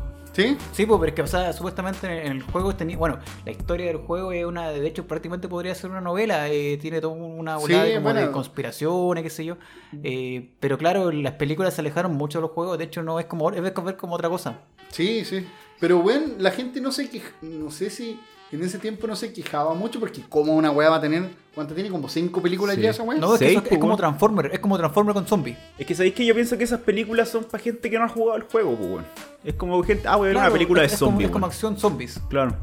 ¿Sí? 0.42 0.56
Sí, 0.72 0.86
pues, 0.86 0.98
pero 1.00 1.08
es 1.10 1.14
que, 1.14 1.22
o 1.22 1.26
sea, 1.26 1.52
supuestamente 1.52 2.26
en 2.26 2.32
el 2.32 2.42
juego 2.42 2.74
tenía. 2.74 2.96
Bueno, 2.96 3.18
la 3.44 3.50
historia 3.50 3.86
del 3.86 3.98
juego 3.98 4.32
es 4.32 4.44
una. 4.44 4.70
De 4.70 4.86
hecho, 4.86 5.06
prácticamente 5.06 5.48
podría 5.48 5.74
ser 5.74 5.90
una 5.90 6.00
novela. 6.00 6.48
eh, 6.48 6.78
tiene 6.80 7.00
toda 7.00 7.14
una 7.14 7.56
Sí, 7.58 7.62
volada 7.62 7.88
como 7.90 8.00
bueno. 8.02 8.20
de 8.20 8.30
conspiraciones, 8.30 9.22
qué 9.24 9.30
sé 9.30 9.44
yo. 9.44 9.56
Eh, 10.02 10.50
pero 10.60 10.78
claro, 10.78 11.10
las 11.12 11.34
películas 11.34 11.74
se 11.74 11.80
alejaron 11.80 12.14
mucho 12.14 12.38
de 12.38 12.42
los 12.42 12.50
juegos. 12.52 12.78
De 12.78 12.84
hecho, 12.84 13.02
no 13.02 13.18
es 13.20 13.26
como. 13.26 13.50
Es 13.50 13.60
ver 13.62 13.72
como 13.96 14.14
otra 14.14 14.28
cosa. 14.28 14.60
Sí, 14.90 15.24
sí. 15.24 15.46
Pero 15.78 15.98
weón, 16.00 16.34
la 16.38 16.50
gente 16.50 16.80
no 16.80 16.92
se 16.92 17.10
quej- 17.10 17.32
No 17.42 17.70
sé 17.70 17.90
si 17.90 18.20
en 18.52 18.62
ese 18.64 18.78
tiempo 18.78 19.06
no 19.06 19.14
se 19.16 19.32
quejaba 19.32 19.74
mucho 19.74 20.00
porque, 20.00 20.22
como 20.28 20.54
una 20.54 20.70
weá 20.70 20.90
va 20.90 20.96
a 20.96 21.00
tener. 21.00 21.28
¿Cuánto 21.54 21.74
tiene? 21.74 21.90
¿Como 21.90 22.08
cinco 22.08 22.40
películas 22.42 22.76
Sí. 22.76 22.82
ya 22.82 22.90
esa 22.90 23.02
weá? 23.02 23.18
No, 23.18 23.34
es, 23.34 23.38
que 23.40 23.46
Seis, 23.46 23.58
eso 23.58 23.64
es 23.66 23.78
como 23.78 23.86
weón. 23.88 23.96
Transformer. 23.98 24.50
Es 24.52 24.58
como 24.60 24.76
Transformer 24.78 25.14
con 25.14 25.26
zombies. 25.26 25.56
Es 25.78 25.86
que 25.86 25.94
sabéis 25.94 26.14
que 26.14 26.24
yo 26.26 26.34
pienso 26.34 26.56
que 26.58 26.64
esas 26.64 26.80
películas 26.80 27.28
son 27.28 27.44
para 27.44 27.62
gente 27.62 27.88
que 27.90 27.98
no 27.98 28.04
ha 28.04 28.08
jugado 28.08 28.36
el 28.36 28.44
juego, 28.44 28.76
pues, 28.76 28.90
weón. 28.90 29.04
Es 29.44 29.54
como 29.54 29.82
gente. 29.82 30.06
Ah, 30.08 30.16
voy 30.16 30.26
a 30.26 30.28
ver 30.28 30.34
Claro, 30.34 30.48
una 30.48 30.52
película 30.52 30.84
es, 30.84 30.90
de 30.90 30.94
es 30.94 30.98
como, 31.00 31.10
zombies. 31.12 31.26
es 31.28 31.32
como 31.32 31.44
weón. 31.44 31.50
acción 31.52 31.78
zombies. 31.78 32.20
Claro. 32.28 32.56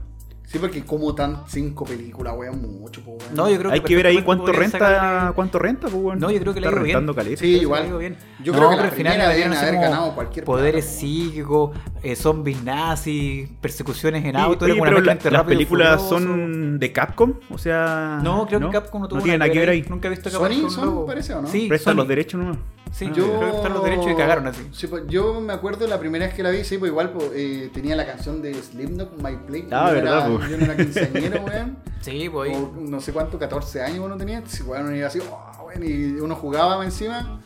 Sí, 0.50 0.60
porque 0.60 0.82
como 0.86 1.14
tan 1.14 1.44
cinco 1.46 1.84
películas, 1.84 2.34
weón, 2.38 2.80
mucho, 2.80 3.02
pues, 3.04 3.18
weón. 3.22 3.36
No, 3.36 3.50
yo 3.50 3.58
creo 3.60 3.70
Hay 3.72 3.82
que 3.82 3.88
que 3.88 3.96
ver 3.98 4.08
ahí 4.08 4.22
cuánto 4.22 4.54
renta, 4.54 4.80
sacarle- 4.80 5.34
cuánto 5.36 5.60
renta, 5.60 5.90
pues, 5.90 6.02
weón. 6.02 6.20
No, 6.20 6.32
yo 6.32 6.40
creo 6.40 6.54
que 6.54 6.62
le 6.62 6.68
ha 6.68 6.70
Está 6.70 6.78
ido 6.80 6.86
bien. 6.86 6.96
rentando 6.96 7.14
caleta. 7.16 7.40
Sí, 7.42 7.48
igual. 7.58 7.98
Bien. 7.98 8.16
Yo 8.42 8.54
No, 8.54 8.60
creo 8.60 8.70
que 8.70 8.76
al 8.86 8.92
final 8.92 9.22
así 9.22 9.44
haber 9.44 9.74
ganado 9.76 10.16
cualquier 10.16 10.46
poderes 10.46 10.86
plata, 10.86 10.96
po. 10.96 11.00
psíquicos, 11.02 11.78
eh, 12.02 12.16
zombies 12.16 12.64
nazis, 12.64 13.50
persecuciones 13.60 14.24
en 14.24 14.38
auto. 14.38 14.64
oye, 14.66 14.80
pero 14.82 15.02
la- 15.02 15.16
las 15.32 15.44
películas 15.44 16.02
Furioso. 16.02 16.20
son 16.20 16.80
de 16.80 16.92
Capcom, 16.94 17.34
o 17.52 17.58
sea. 17.58 18.22
No, 18.24 18.48
creo 18.48 18.62
que 18.62 18.70
Capcom 18.70 19.02
no 19.02 19.08
tuvo 19.10 19.22
tiene 19.22 19.40
nada 19.40 19.52
que 19.52 19.60
ver 19.60 19.70
ahí. 19.70 19.86
Nunca 19.90 20.08
he 20.08 20.12
visto 20.12 20.30
Sony 20.30 20.40
Capcom 20.44 20.62
con 20.62 20.72
son, 20.72 20.86
logo. 20.86 21.06
parece, 21.06 21.34
¿o 21.34 21.42
no? 21.42 21.48
Sí, 21.50 21.68
Prestan 21.68 21.92
Sony. 21.92 21.98
los 21.98 22.08
derechos 22.08 22.40
nomás. 22.40 22.58
Sí, 22.90 23.06
Ah, 23.10 23.14
yo 23.14 23.26
creo 23.26 23.40
que 23.40 23.46
prestan 23.48 23.74
los 23.74 23.84
derechos 23.84 24.08
y 24.12 24.16
cagaron 24.16 24.48
así. 24.48 24.62
Sí, 24.72 24.88
pues, 24.88 25.04
yo 25.08 25.42
me 25.42 25.52
acuerdo 25.52 25.86
la 25.88 26.00
primera 26.00 26.26
vez 26.26 26.34
que 26.34 26.42
la 26.42 26.52
vi, 26.52 26.64
sí, 26.64 26.78
pues 26.78 26.90
igual 26.90 27.12
pues, 27.12 27.32
eh, 27.36 27.70
tenía 27.74 27.98
la 27.98 28.06
canción 28.06 28.42
de 28.42 28.54
Slipknot, 28.54 29.22
My 29.22 29.36
Play. 29.46 29.68
Ah, 29.72 29.92
verdad, 29.92 30.30
Pues. 30.38 30.50
yo 30.52 30.58
no 30.58 30.66
era 30.66 30.78
quinceañero, 30.78 31.42
weón. 31.46 31.78
Sí, 32.02 32.30
pues. 32.30 32.58
no 32.80 33.02
sé 33.02 33.12
cuánto, 33.14 33.38
14 33.40 33.82
años 33.84 34.00
uno 34.06 34.18
tenía. 34.18 34.42
Sí, 34.48 34.64
weón, 34.64 34.88
uno 34.88 34.96
iba 34.96 35.08
así, 35.08 35.20
oh, 35.20 35.66
weón, 35.66 35.84
y 35.84 36.20
uno 36.20 36.36
jugaba 36.36 36.84
encima. 36.84 37.42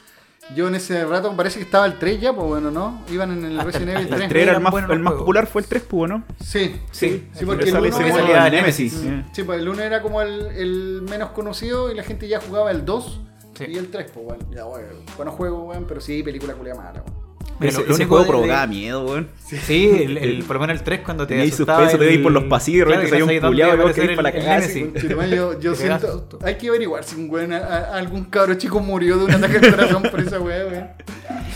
Yo 0.56 0.68
en 0.68 0.76
ese 0.76 1.06
rato 1.06 1.34
parece 1.38 1.60
que 1.60 1.66
estaba 1.66 1.86
el 1.86 1.98
3 1.98 2.20
ya, 2.20 2.34
pues 2.34 2.46
bueno, 2.48 2.72
¿no? 2.72 3.02
Iban 3.10 3.32
en 3.32 3.46
el 3.46 3.60
Hasta- 3.60 3.64
Resident 3.72 3.89
Evil 3.92 4.04
hasta 4.04 4.16
El 4.16 4.20
3. 4.22 4.30
3 4.30 4.44
era 4.44 4.54
el 4.54 4.60
más, 4.60 4.74
el 4.89 5.00
más 5.00 5.14
popular, 5.14 5.48
fue 5.48 5.62
el 5.62 5.68
3, 5.68 5.84
pues, 5.88 6.10
¿no? 6.12 6.24
Sí, 6.44 6.76
Sí, 6.92 7.28
sí, 7.32 7.46
porque 7.46 7.64
el 7.66 7.72
sale 7.72 7.88
1 7.89 7.98
ese 8.08 8.32
era- 8.32 8.44
de 8.46 8.52
Nemesis. 8.52 9.02
Sí, 9.32 9.44
pues 9.44 9.60
el 9.62 9.70
1 9.70 9.82
era 9.84 10.02
como 10.02 10.22
el, 10.22 10.48
el 10.48 11.04
menos 11.10 11.30
conocido 11.30 11.92
y 11.92 11.96
la 11.96 12.04
gente 12.04 12.28
ya 12.28 12.42
jugaba 12.42 12.72
el 12.72 12.84
2 12.86 13.22
Sí. 13.58 13.66
y 13.70 13.78
el 13.78 13.89
3, 13.92 14.12
pues 14.14 14.26
bueno. 14.26 14.44
Ya, 14.52 14.64
bueno, 14.66 14.88
buenos 15.16 15.36
juegos, 15.36 15.70
weón, 15.70 15.86
pero 15.88 16.02
sí, 16.02 16.22
película 16.24 16.54
culia 16.54 16.74
mala, 16.76 17.02
weón. 17.08 17.20
Mira, 17.62 17.72
Ese, 17.72 17.82
lo- 17.88 17.95
juego 17.95 18.20
de- 18.24 18.28
provocaba 18.28 18.62
de- 18.62 18.68
miedo, 18.68 19.05
weón. 19.05 19.28
Sí, 19.45 19.89
el, 20.03 20.18
el- 20.18 20.43
por 20.43 20.55
lo 20.55 20.62
menos 20.62 20.78
el 20.78 20.84
3 20.84 21.01
cuando 21.01 21.28
te 21.28 21.41
asustaba 21.41 21.80
suspenso, 21.80 21.97
te 21.99 22.05
veis 22.05 22.20
por 22.22 22.32
los 22.32 22.43
pasillos, 22.45 22.88
Claro, 22.88 23.07
salía 23.07 23.26
un 23.26 23.39
culiao 23.39 23.74
y 23.76 23.78
vos 23.78 23.91
querés 23.93 24.16
para 24.16 24.22
la 24.24 24.32
cagada, 24.32 24.68
yo, 24.68 25.59
yo 25.59 25.72
Te 25.76 25.78
siento. 25.78 26.39
Hay 26.43 26.55
que 26.57 26.70
averiguar 26.70 27.03
si 27.03 27.16
un 27.16 27.30
weón, 27.30 27.53
algún 27.53 28.26
cabro 28.26 28.55
chico 28.55 28.80
murió 28.80 29.18
de 29.18 29.26
un 29.26 29.32
ataque 29.32 29.57
al 29.57 29.72
corazón 29.72 30.03
por 30.03 30.20
esa 30.20 30.39
weá, 30.39 30.66
weón. 30.66 30.88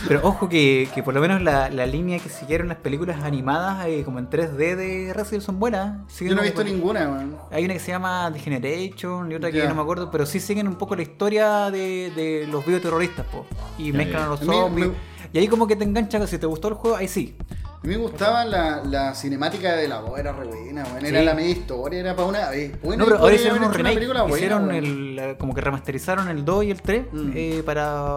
Pero 0.08 0.20
ojo 0.24 0.50
que, 0.50 0.88
que 0.94 1.02
por 1.02 1.14
lo 1.14 1.22
menos 1.22 1.42
la, 1.42 1.70
la 1.70 1.86
línea 1.88 2.20
que 2.20 2.30
siguieron 2.30 2.68
las 2.68 2.78
películas 2.78 3.24
animadas 3.24 3.88
eh, 3.88 4.04
como 4.04 4.20
en 4.20 4.30
3D 4.30 4.76
de 4.76 5.14
Resident 5.16 5.44
son 5.44 5.60
buenas. 5.60 5.98
Siguen 6.12 6.32
Yo 6.32 6.36
no 6.36 6.42
he 6.42 6.46
visto 6.46 6.64
ninguna, 6.64 7.10
weón. 7.10 7.36
Hay 7.52 7.66
una 7.66 7.74
que 7.74 7.80
se 7.80 7.92
llama 7.92 8.30
Degeneration 8.30 9.32
y 9.32 9.36
otra 9.36 9.52
que 9.52 9.68
no 9.68 9.74
me 9.74 9.82
acuerdo, 9.82 10.12
pero 10.12 10.26
sí 10.26 10.40
siguen 10.40 10.68
un 10.68 10.76
poco 10.76 10.96
la 10.96 11.02
historia 11.02 11.72
de, 11.72 12.12
de 12.16 12.46
los 12.52 12.66
bioterroristas, 12.66 13.26
po. 13.28 13.46
Y 13.80 13.92
mezclan 13.94 14.24
a 14.24 14.28
los 14.28 14.42
A 14.42 14.46
mí 14.46 14.50
zombies. 14.52 14.88
me- 14.90 15.15
Y 15.36 15.40
ahí 15.40 15.48
como 15.50 15.68
que 15.68 15.76
te 15.76 15.84
engancha, 15.84 16.26
si 16.28 16.38
te 16.38 16.46
gustó 16.46 16.70
el 16.70 16.76
juego, 16.76 16.96
ahí 16.96 17.10
sí. 17.10 17.36
A 17.62 17.86
mí 17.86 17.90
me 17.90 17.98
gustaba 17.98 18.46
la, 18.46 18.82
la 18.86 19.14
cinemática 19.14 19.76
de 19.76 19.86
la 19.90 20.00
voz, 20.00 20.18
era 20.18 20.32
re 20.32 20.46
buena, 20.48 20.84
weón. 20.86 21.06
Era 21.06 21.20
Sí. 21.20 21.26
la 21.26 21.34
media 21.34 21.52
historia, 21.52 22.00
era 22.00 22.16
para 22.16 22.30
una 22.30 22.50
vez. 22.50 22.82
Buena 22.82 23.04
no, 23.04 23.10
pero 23.10 23.20
ahora 23.22 23.36
hicieron 23.36 23.62
un 23.62 23.74
remake. 23.74 23.96
película 23.96 24.22
buena, 24.22 24.38
hicieron 24.38 24.68
weón. 24.70 24.76
el, 24.86 25.20
eh, 25.20 25.36
como 25.38 25.54
que 25.54 25.60
remasterizaron 25.60 26.30
el 26.30 26.46
2 26.46 26.64
y 26.64 26.72
el 26.72 26.82
3 26.82 27.08
Mm. 27.12 27.32
eh, 27.36 27.64
para 27.66 28.16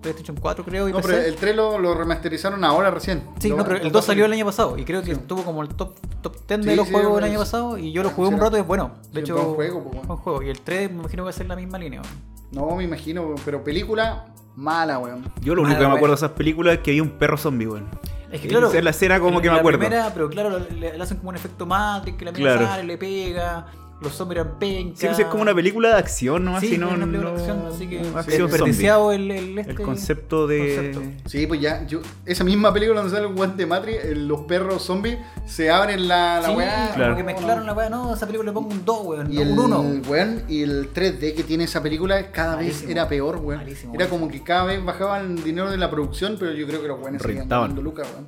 PlayStation 0.00 0.36
4 0.40 0.64
creo 0.64 0.88
y 0.88 0.92
No, 0.92 0.98
PC. 0.98 1.08
pero 1.08 1.22
el 1.26 1.34
3 1.34 1.56
lo, 1.56 1.76
lo 1.78 1.92
remasterizaron 1.94 2.62
ahora 2.62 2.92
recién. 2.92 3.24
Sí, 3.40 3.48
Lo- 3.48 3.56
no, 3.56 3.64
pero 3.64 3.78
el 3.78 3.82
lo 3.84 3.90
2 3.90 4.04
salió 4.04 4.24
el 4.24 4.32
año 4.32 4.44
pasado 4.46 4.78
y 4.78 4.84
creo 4.84 5.00
que 5.00 5.06
Sí. 5.06 5.20
estuvo 5.20 5.42
como 5.42 5.60
el 5.62 5.70
top, 5.70 5.96
top 6.22 6.36
10 6.46 6.60
Sí, 6.62 6.66
de 6.70 6.76
los 6.76 6.88
juegos 6.88 7.16
del 7.16 7.24
año 7.24 7.40
pasado 7.40 7.76
y 7.78 7.90
yo 7.90 8.04
lo 8.04 8.10
jugué 8.10 8.28
un 8.28 8.38
rato 8.38 8.56
y 8.56 8.60
es 8.60 8.66
bueno. 8.66 8.92
De 9.12 9.22
hecho, 9.22 9.34
buen 9.34 9.54
juego, 9.56 9.82
pues, 9.82 9.94
bueno. 9.96 10.02
buen 10.06 10.18
juego. 10.20 10.42
Y 10.44 10.50
el 10.50 10.60
3 10.60 10.88
me 10.92 11.00
imagino 11.00 11.22
que 11.22 11.24
va 11.24 11.30
a 11.30 11.32
ser 11.32 11.46
la 11.46 11.56
misma 11.56 11.78
línea. 11.78 12.00
weón. 12.00 12.33
No, 12.54 12.76
me 12.76 12.84
imagino, 12.84 13.22
weón, 13.22 13.40
pero 13.44 13.62
película 13.64 14.26
mala, 14.56 14.98
weón. 14.98 15.24
Yo 15.40 15.54
lo 15.54 15.62
único 15.62 15.76
Mala, 15.78 15.86
que 15.86 15.90
me 15.90 15.96
acuerdo 15.96 16.14
de 16.14 16.18
esas 16.18 16.30
películas 16.32 16.74
es 16.74 16.80
que 16.80 16.90
había 16.92 17.02
un 17.02 17.10
perro 17.10 17.36
zombie, 17.36 17.66
weón. 17.66 17.88
Es 18.30 18.40
que 18.40 18.48
claro. 18.48 18.68
Esa 18.68 18.78
es 18.78 18.84
la 18.84 18.90
escena 18.90 19.20
como 19.20 19.36
en 19.36 19.42
que 19.42 19.48
me 19.48 19.54
la 19.54 19.60
acuerdo. 19.60 19.78
primera, 19.78 20.10
pero 20.12 20.28
claro, 20.28 20.58
le, 20.58 20.96
le 20.96 21.02
hacen 21.02 21.18
como 21.18 21.30
un 21.30 21.36
efecto 21.36 21.66
Matrix, 21.66 22.16
que 22.18 22.24
la 22.24 22.32
mina 22.32 22.52
Claro. 22.52 22.66
sale, 22.66 22.84
le 22.84 22.98
pega, 22.98 23.66
los 24.04 24.14
zombies 24.14 24.40
eran 24.40 24.58
pencas. 24.58 24.98
Sí, 25.00 25.06
pues 25.06 25.18
es 25.18 25.26
como 25.26 25.42
una 25.42 25.54
película 25.54 25.88
de 25.88 25.94
acción, 25.96 26.44
¿no? 26.44 26.60
Sí, 26.60 26.66
Así 26.68 26.78
no, 26.78 26.90
una 26.90 27.06
película 27.06 27.30
de 27.30 27.36
no- 27.36 27.40
acción, 27.40 27.66
así 27.72 27.86
que 27.88 27.98
acción 28.00 28.50
sí, 28.50 28.58
zombie. 28.58 29.14
el, 29.16 29.30
el, 29.30 29.58
este, 29.58 29.70
El 29.72 29.80
concepto 29.80 30.46
de. 30.46 30.92
concepto. 30.92 31.28
Sí, 31.28 31.46
pues 31.46 31.60
ya, 31.60 31.86
yo, 31.86 32.00
esa 32.26 32.44
misma 32.44 32.72
película 32.72 33.00
donde 33.00 33.14
sale 33.16 33.26
un 33.26 33.34
guante 33.34 33.66
Matrix, 33.66 34.04
eh, 34.04 34.14
los 34.14 34.42
perros 34.42 34.82
zombies 34.82 35.18
se 35.46 35.70
abren 35.70 36.06
la, 36.08 36.40
la 36.40 36.48
Sí, 36.48 36.54
weá. 36.54 36.82
como 36.84 36.94
Claro. 36.94 37.16
que 37.16 37.24
mezclaron 37.24 37.66
la 37.66 37.72
weá, 37.72 37.90
no, 37.90 38.14
esa 38.14 38.26
película 38.26 38.50
le 38.50 38.54
pongo 38.54 38.68
un 38.70 38.84
2, 38.84 38.98
weón, 39.06 39.32
Y 39.32 39.36
no, 39.36 39.42
el, 39.42 39.50
un 39.52 39.58
1. 39.72 40.02
weón, 40.08 40.42
y 40.48 40.62
el 40.62 40.92
3D 40.92 41.34
que 41.34 41.42
tiene 41.42 41.64
esa 41.64 41.82
película 41.82 42.30
cada 42.30 42.56
vez 42.56 42.66
Malísimo. 42.66 42.90
era 42.92 43.08
peor, 43.08 43.36
weón. 43.36 43.60
Malísimo, 43.60 43.94
Era 43.94 44.04
weón. 44.06 44.20
como 44.20 44.30
que 44.30 44.42
cada 44.42 44.64
vez 44.64 44.84
bajaban 44.84 45.32
el 45.38 45.44
dinero 45.44 45.70
de 45.70 45.76
la 45.76 45.90
producción, 45.90 46.36
pero 46.38 46.52
yo 46.52 46.66
creo 46.66 46.80
que 46.82 46.88
los 46.88 47.00
weones 47.00 47.22
seguían 47.22 47.48
ganando 47.48 47.82
lucas, 47.82 48.06
weón. 48.12 48.26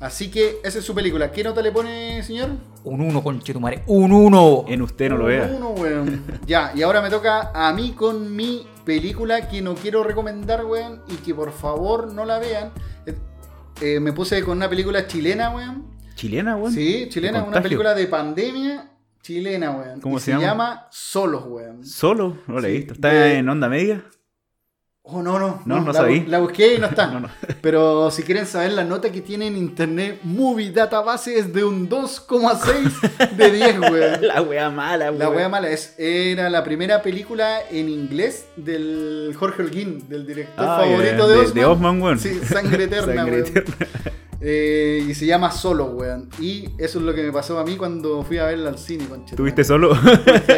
Así 0.00 0.30
que 0.30 0.60
esa 0.64 0.78
es 0.78 0.84
su 0.84 0.94
película. 0.94 1.30
¿Qué 1.30 1.44
nota 1.44 1.60
le 1.60 1.70
pone, 1.72 2.22
señor? 2.22 2.50
Un 2.84 3.02
1, 3.02 3.22
conchetumare, 3.22 3.82
un 3.86 4.10
1. 4.12 4.64
En 4.68 4.80
usted 4.82 5.10
no 5.10 5.18
lo 5.18 5.26
vea. 5.26 5.50
Uno, 5.54 5.70
weón. 5.70 6.24
ya, 6.46 6.72
y 6.74 6.80
ahora 6.82 7.02
me 7.02 7.10
toca 7.10 7.50
a 7.54 7.72
mí 7.74 7.92
con 7.92 8.34
mi 8.34 8.66
película 8.86 9.46
que 9.48 9.60
no 9.60 9.74
quiero 9.74 10.02
recomendar, 10.02 10.64
weón, 10.64 11.02
y 11.08 11.16
que 11.16 11.34
por 11.34 11.52
favor 11.52 12.12
no 12.14 12.24
la 12.24 12.38
vean. 12.38 12.70
Eh, 13.04 13.14
eh, 13.82 14.00
me 14.00 14.12
puse 14.14 14.42
con 14.42 14.56
una 14.56 14.70
película 14.70 15.06
chilena, 15.06 15.50
weón. 15.50 15.84
¿Chilena, 16.14 16.56
weón? 16.56 16.72
Sí, 16.72 17.06
chilena, 17.10 17.32
¿De 17.32 17.38
una 17.38 17.44
contagio? 17.44 17.62
película 17.64 17.94
de 17.94 18.06
pandemia 18.06 18.90
chilena, 19.22 19.70
weón. 19.72 20.00
¿Cómo 20.00 20.16
Y 20.16 20.20
se 20.20 20.32
llama? 20.32 20.86
Solos, 20.90 21.44
weón. 21.46 21.84
¿Solo? 21.84 22.38
No 22.46 22.58
la 22.58 22.68
he 22.68 22.70
Sí, 22.72 22.76
visto. 22.78 22.94
¿Está 22.94 23.08
de- 23.12 23.36
en 23.36 23.48
onda 23.50 23.68
media? 23.68 24.02
Oh, 25.02 25.22
no, 25.22 25.38
no. 25.38 25.62
No, 25.64 25.80
no 25.80 25.86
la, 25.92 25.92
sabí. 25.94 26.20
la 26.26 26.38
busqué 26.40 26.74
y 26.74 26.78
no 26.78 26.86
está. 26.86 27.06
No, 27.12 27.20
no. 27.20 27.28
Pero 27.62 28.10
si 28.10 28.22
quieren 28.22 28.46
saber 28.46 28.72
la 28.72 28.84
nota 28.84 29.10
que 29.10 29.20
tiene 29.22 29.46
en 29.48 29.56
internet, 29.56 30.20
Movie 30.22 30.70
Database 30.72 31.38
es 31.38 31.52
de 31.52 31.64
un 31.64 31.88
2,6 31.88 33.30
de 33.36 33.50
10, 33.50 33.80
weón. 33.90 34.26
La 34.28 34.42
wea 34.42 34.70
mala, 34.70 35.06
weón. 35.06 35.18
La 35.18 35.28
wea 35.30 35.48
mala 35.48 35.70
es, 35.70 35.94
era 35.98 36.48
la 36.50 36.62
primera 36.62 37.02
película 37.02 37.60
en 37.70 37.88
inglés 37.88 38.44
del 38.56 39.34
Jorge 39.38 39.62
Holguín, 39.62 40.08
del 40.08 40.26
director 40.26 40.64
Ah, 40.64 40.80
favorito 40.82 41.16
ya, 41.16 41.26
de 41.26 41.34
de- 41.34 41.40
Osman. 41.40 41.54
de 41.54 41.64
Osman, 41.64 42.02
weón. 42.02 42.18
Sí, 42.20 42.40
Sangre 42.44 42.84
Eterna, 42.90 43.14
Sangre. 43.14 43.38
Eterna. 43.40 43.74
Eh, 44.42 45.04
y 45.06 45.14
se 45.14 45.26
llama 45.26 45.50
Solo, 45.52 45.86
weón. 45.86 46.28
Y 46.40 46.64
eso 46.78 46.98
es 46.98 47.04
lo 47.04 47.12
que 47.14 47.22
me 47.22 47.30
pasó 47.32 47.58
a 47.58 47.64
mí 47.64 47.76
cuando 47.76 48.22
fui 48.22 48.38
a 48.38 48.46
verla 48.46 48.70
al 48.70 48.78
cine, 48.78 49.04
concha. 49.06 49.36
¿Tuviste 49.36 49.64
solo? 49.64 49.92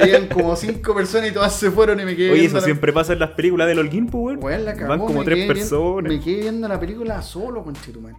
Habían 0.01 0.29
como 0.29 0.55
cinco 0.55 0.95
personas 0.95 1.31
y 1.31 1.33
todas 1.33 1.53
se 1.57 1.71
fueron 1.71 1.99
y 1.99 2.05
me 2.05 2.15
quedé 2.15 2.31
Oye, 2.33 2.45
eso 2.45 2.57
la- 2.59 2.63
siempre 2.63 2.93
pasa 2.93 3.13
en 3.15 3.19
las 3.19 3.31
películas 3.31 3.67
del 3.67 3.81
Holguín, 3.81 4.07
pues, 4.07 4.37
weón. 4.37 4.45
Weón, 4.45 4.65
la 4.65 4.75
cagó, 4.75 4.89
Van 4.89 5.01
como 5.01 5.25
tres 5.25 5.35
viendo- 5.37 5.55
personas. 5.55 6.13
me 6.13 6.21
quedé 6.21 6.43
viendo 6.43 6.69
la 6.69 6.79
película 6.79 7.21
solo, 7.23 7.65
conchetumal. 7.65 8.15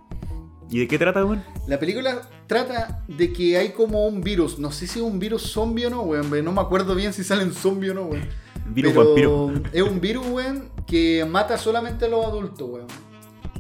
¿Y 0.70 0.80
de 0.80 0.88
qué 0.88 0.97
trata, 0.97 1.24
weón? 1.24 1.43
La 1.68 1.80
película 1.80 2.22
trata 2.47 3.03
de 3.07 3.32
que 3.32 3.57
hay 3.57 3.70
como 3.70 4.05
un 4.07 4.22
virus. 4.22 4.59
No 4.59 4.72
sé 4.72 4.86
si 4.88 4.99
es 4.99 5.05
un 5.05 5.18
virus 5.20 5.43
zombie 5.43 5.86
o 5.86 5.89
no, 5.89 6.01
weón. 6.01 6.30
No 6.43 6.51
me 6.51 6.61
acuerdo 6.61 6.93
bien 6.95 7.14
si 7.14 7.24
salen 7.24 7.53
zombie 7.53 7.91
o 7.91 7.93
no, 7.93 8.03
weón. 8.03 8.28
Virus 8.68 8.91
Pero 8.93 9.05
vampiro. 9.05 9.53
Es 9.72 9.82
un 9.82 10.01
virus, 10.01 10.26
weón, 10.28 10.70
que 10.88 11.24
mata 11.30 11.57
solamente 11.57 12.03
a 12.05 12.07
los 12.09 12.26
adultos, 12.26 12.68
weón. 12.70 12.88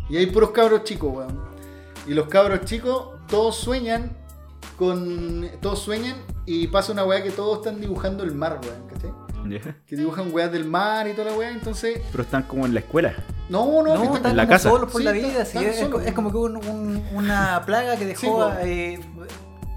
Y 0.09 0.17
hay 0.17 0.25
puros 0.25 0.51
cabros 0.51 0.83
chicos, 0.83 1.13
weón. 1.15 1.52
Y 2.07 2.13
los 2.13 2.27
cabros 2.27 2.61
chicos, 2.65 3.07
todos 3.27 3.55
sueñan 3.55 4.11
con. 4.77 5.49
Todos 5.61 5.79
sueñan 5.79 6.15
y 6.45 6.67
pasa 6.67 6.91
una 6.91 7.05
weá 7.05 7.23
que 7.23 7.31
todos 7.31 7.59
están 7.59 7.79
dibujando 7.79 8.23
el 8.23 8.33
mar, 8.33 8.59
weón, 8.63 8.87
¿cachai? 8.89 9.11
Que 9.85 9.95
dibujan 9.97 10.31
weas 10.33 10.51
del 10.51 10.65
mar 10.65 11.07
y 11.07 11.13
toda 11.13 11.31
la 11.31 11.37
weá, 11.37 11.51
entonces. 11.51 12.01
Pero 12.11 12.23
están 12.23 12.43
como 12.43 12.65
en 12.65 12.73
la 12.73 12.79
escuela. 12.81 13.13
No, 13.49 13.83
no, 13.83 13.93
No, 13.95 14.11
que 14.11 14.17
están 14.17 14.31
en 14.31 14.37
la 14.37 14.47
casa. 14.47 14.69
solos 14.69 14.89
por 14.91 15.01
Sí, 15.01 15.05
la 15.05 15.11
están- 15.15 15.31
vida. 15.31 15.45
sí, 15.45 15.57
están 15.57 16.01
es, 16.05 16.13
como 16.13 16.31
que 16.31 16.37
hubo 16.37 16.45
un- 16.45 16.57
un- 16.65 17.03
una 17.13 17.61
plaga 17.65 17.97
que 17.97 18.05
dejó. 18.05 18.51
Sí, 18.51 18.57
eh, 18.63 18.99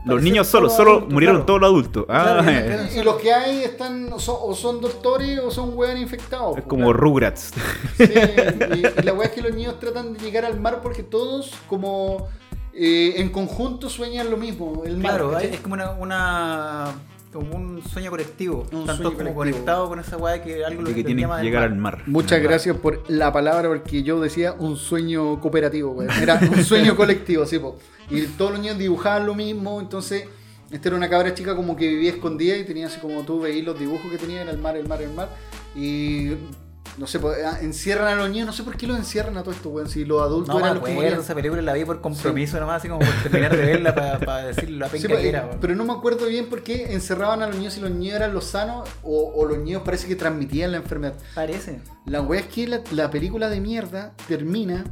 Los 0.06 0.22
niños 0.22 0.46
solo 0.46 0.70
adulto, 0.70 1.06
murieron 1.12 1.36
claro. 1.36 1.46
todos 1.46 1.60
los 1.60 1.68
adultos. 1.70 2.06
Ah, 2.08 2.40
Claro, 2.42 2.50
eh. 2.50 2.90
Y 2.96 3.02
los 3.02 3.16
que 3.16 3.32
hay 3.32 3.62
están 3.64 4.12
o 4.12 4.18
son, 4.18 4.36
o 4.40 4.54
son 4.54 4.80
doctores 4.80 5.38
o 5.40 5.50
son 5.50 5.72
weas 5.76 5.98
infectados. 5.98 6.56
es 6.58 6.64
como 6.64 6.84
claro. 6.86 6.98
Rugrats. 6.98 7.52
Sí, 7.96 8.04
y, 8.04 9.00
y 9.00 9.02
la 9.02 9.12
weá 9.12 9.26
es 9.28 9.32
que 9.34 9.42
los 9.42 9.54
niños 9.54 9.78
tratan 9.80 10.12
de 10.14 10.20
llegar 10.20 10.44
al 10.44 10.58
mar 10.60 10.80
porque 10.82 11.02
todos, 11.02 11.52
como 11.68 12.28
eh, 12.72 13.14
en 13.16 13.30
conjunto, 13.30 13.88
sueñan 13.90 14.30
lo 14.30 14.36
mismo. 14.36 14.82
El 14.84 14.96
mar, 14.98 15.12
Claro, 15.12 15.30
¿cachai? 15.32 15.54
es 15.54 15.60
como 15.60 15.74
una, 15.74 15.90
una- 15.92 16.92
como 17.36 17.56
un 17.56 17.82
sueño 17.82 18.10
colectivo. 18.10 18.66
Un 18.72 18.80
Están 18.80 18.96
sueño 18.96 19.10
como 19.12 19.34
colectivo. 19.34 19.36
conectados 19.36 19.88
con 19.88 20.00
esa 20.00 20.16
weá 20.16 20.42
que 20.42 20.64
algo 20.64 20.82
De 20.82 20.94
que 20.94 21.04
tienen 21.04 21.22
llama 21.22 21.38
que 21.38 21.44
llegar 21.44 21.62
mar. 21.62 21.70
al 21.72 21.78
mar. 21.78 22.02
Muchas 22.06 22.42
gracias 22.42 22.76
por 22.76 23.02
la 23.08 23.32
palabra, 23.32 23.68
porque 23.68 24.02
yo 24.02 24.20
decía 24.20 24.52
un 24.58 24.76
sueño 24.76 25.40
cooperativo, 25.40 25.92
weón. 25.92 26.10
Era 26.20 26.38
un 26.40 26.64
sueño 26.64 26.96
colectivo, 26.96 27.46
sí, 27.46 27.58
po. 27.58 27.78
Y 28.10 28.22
todos 28.26 28.52
los 28.52 28.60
niños 28.60 28.78
dibujaban 28.78 29.26
lo 29.26 29.34
mismo, 29.34 29.80
entonces. 29.80 30.24
Esta 30.68 30.88
era 30.88 30.96
una 30.96 31.08
cabra 31.08 31.32
chica 31.32 31.54
como 31.54 31.76
que 31.76 31.86
vivía 31.86 32.10
escondida 32.10 32.56
y 32.56 32.64
tenía 32.64 32.88
así 32.88 32.98
como 32.98 33.22
tú 33.22 33.38
veías 33.40 33.64
los 33.64 33.78
dibujos 33.78 34.10
que 34.10 34.18
tenía 34.18 34.42
en 34.42 34.48
el 34.48 34.58
mar, 34.58 34.76
el 34.76 34.88
mar, 34.88 35.00
el 35.00 35.12
mar. 35.12 35.28
Y 35.76 36.32
no 36.98 37.06
sé, 37.06 37.20
ah, 37.44 37.58
encierran 37.60 38.08
a 38.08 38.14
los 38.14 38.30
niños, 38.30 38.46
no 38.46 38.52
sé 38.52 38.62
por 38.62 38.76
qué 38.76 38.86
los 38.86 38.96
encierran 38.98 39.36
a 39.36 39.42
todo 39.42 39.52
esto, 39.54 39.68
weón. 39.68 39.88
Si 39.88 40.04
los 40.04 40.22
adultos 40.22 40.54
No 40.54 40.60
eran 40.60 40.74
los 40.76 40.84
que 40.84 40.92
acuerdo, 40.92 41.10
morían. 41.10 41.20
esa 41.24 41.34
película 41.34 41.62
la 41.62 41.72
vi 41.74 41.84
por 41.84 42.00
compromiso 42.00 42.58
nomás, 42.58 42.76
así 42.78 42.88
como 42.88 43.00
por 43.00 43.14
terminar 43.22 43.54
de 43.56 43.64
verla 43.66 43.94
para 43.94 44.46
decir 44.46 44.70
la 44.70 44.88
penca 44.88 45.08
Sí, 45.08 45.14
que 45.14 45.28
era. 45.28 45.50
pero 45.60 45.74
no 45.74 45.84
me 45.84 45.92
acuerdo 45.92 46.26
bien 46.26 46.46
por 46.48 46.62
qué 46.62 46.92
encerraban 46.92 47.42
a 47.42 47.46
los 47.48 47.56
niños 47.56 47.74
si 47.74 47.80
los 47.80 47.90
niños 47.90 48.16
eran 48.16 48.32
los 48.32 48.44
sanos 48.44 48.88
o, 49.02 49.32
o 49.36 49.44
los 49.46 49.58
niños 49.58 49.82
parece 49.84 50.08
que 50.08 50.16
transmitían 50.16 50.72
la 50.72 50.78
enfermedad. 50.78 51.14
Parece. 51.34 51.80
La 52.06 52.22
wea 52.22 52.40
es 52.40 52.46
que 52.46 52.66
la, 52.66 52.80
la 52.92 53.10
película 53.10 53.48
de 53.48 53.60
mierda 53.60 54.12
termina 54.28 54.84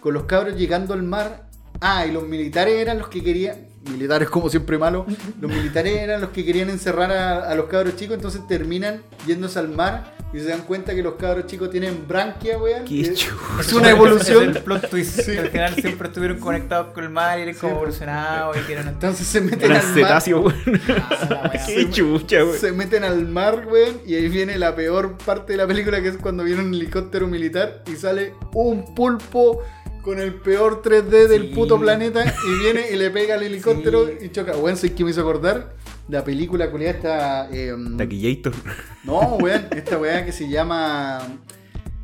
con 0.00 0.14
los 0.14 0.24
cabros 0.24 0.56
llegando 0.56 0.94
al 0.94 1.02
mar. 1.02 1.48
Ah, 1.80 2.04
y 2.06 2.12
los 2.12 2.24
militares 2.24 2.74
eran 2.74 2.98
los 2.98 3.08
que 3.08 3.22
querían. 3.22 3.69
Militares 3.88 4.28
como 4.28 4.50
siempre 4.50 4.76
malos. 4.76 5.06
Los 5.40 5.50
militares 5.50 5.96
eran 5.96 6.20
los 6.20 6.30
que 6.30 6.44
querían 6.44 6.68
encerrar 6.68 7.10
a, 7.12 7.50
a 7.50 7.54
los 7.54 7.66
cabros 7.66 7.96
chicos. 7.96 8.14
Entonces 8.16 8.46
terminan 8.46 9.02
yéndose 9.26 9.58
al 9.58 9.68
mar 9.68 10.14
y 10.34 10.38
se 10.38 10.44
dan 10.44 10.60
cuenta 10.62 10.94
que 10.94 11.02
los 11.02 11.14
cabros 11.14 11.46
chicos 11.46 11.70
tienen 11.70 12.06
branquia, 12.06 12.58
weón. 12.58 12.82
Es-. 12.86 13.26
Es 13.58 13.72
una 13.72 13.88
evolución. 13.90 14.50
Es 14.50 14.56
el 14.56 14.62
plot 14.62 14.90
twist. 14.90 15.20
Sí. 15.22 15.32
que 15.32 15.38
al 15.40 15.48
final 15.48 15.74
siempre 15.76 16.08
estuvieron 16.08 16.38
conectados 16.38 16.92
con 16.92 17.04
el 17.04 17.10
mar 17.10 17.38
y 17.38 17.42
eran 17.42 17.54
como 17.54 17.70
Sí. 17.72 17.76
evolucionados 17.78 18.56
y 18.58 18.60
que 18.60 18.72
eran 18.74 18.88
Entonces 18.88 19.26
se 19.26 19.40
meten 19.40 19.70
Eran 19.70 19.78
al 19.78 19.86
mar. 19.86 19.94
cetáceos, 19.94 20.44
weón. 20.44 20.80
Ah. 21.30 21.52
Qué 21.66 21.90
chucha, 21.90 22.44
weón. 22.44 22.58
Se 22.58 22.72
meten 22.72 23.02
al 23.02 23.26
mar, 23.28 23.66
weón, 23.66 23.96
y 24.06 24.14
ahí 24.14 24.28
viene 24.28 24.58
la 24.58 24.76
peor 24.76 25.16
parte 25.16 25.54
de 25.54 25.56
la 25.56 25.66
película, 25.66 26.02
que 26.02 26.08
es 26.08 26.16
cuando 26.18 26.44
viene 26.44 26.62
un 26.62 26.74
helicóptero 26.74 27.26
militar 27.26 27.82
y 27.90 27.96
sale 27.96 28.34
un 28.52 28.94
pulpo 28.94 29.62
con 30.02 30.18
el 30.18 30.34
peor 30.34 30.82
3D 30.82 31.26
del 31.28 31.48
Sí. 31.48 31.54
puto 31.54 31.78
planeta 31.78 32.24
y 32.46 32.58
viene 32.62 32.90
y 32.92 32.96
le 32.96 33.10
pega 33.10 33.34
al 33.34 33.42
helicóptero 33.42 34.06
Sí. 34.06 34.26
y 34.26 34.28
choca. 34.30 34.56
Weón, 34.56 34.76
¿sabes 34.76 34.92
qué 34.92 35.04
me 35.04 35.10
hizo 35.10 35.20
acordar? 35.20 35.74
La 36.08 36.24
película 36.24 36.70
culiada 36.70 36.94
esta... 36.96 37.48
eh, 37.52 37.74
Taquillator. 37.96 38.52
no, 39.04 39.36
weón, 39.36 39.66
esta 39.70 39.98
weá 39.98 40.24
que 40.24 40.32
se 40.32 40.48
llama... 40.48 41.20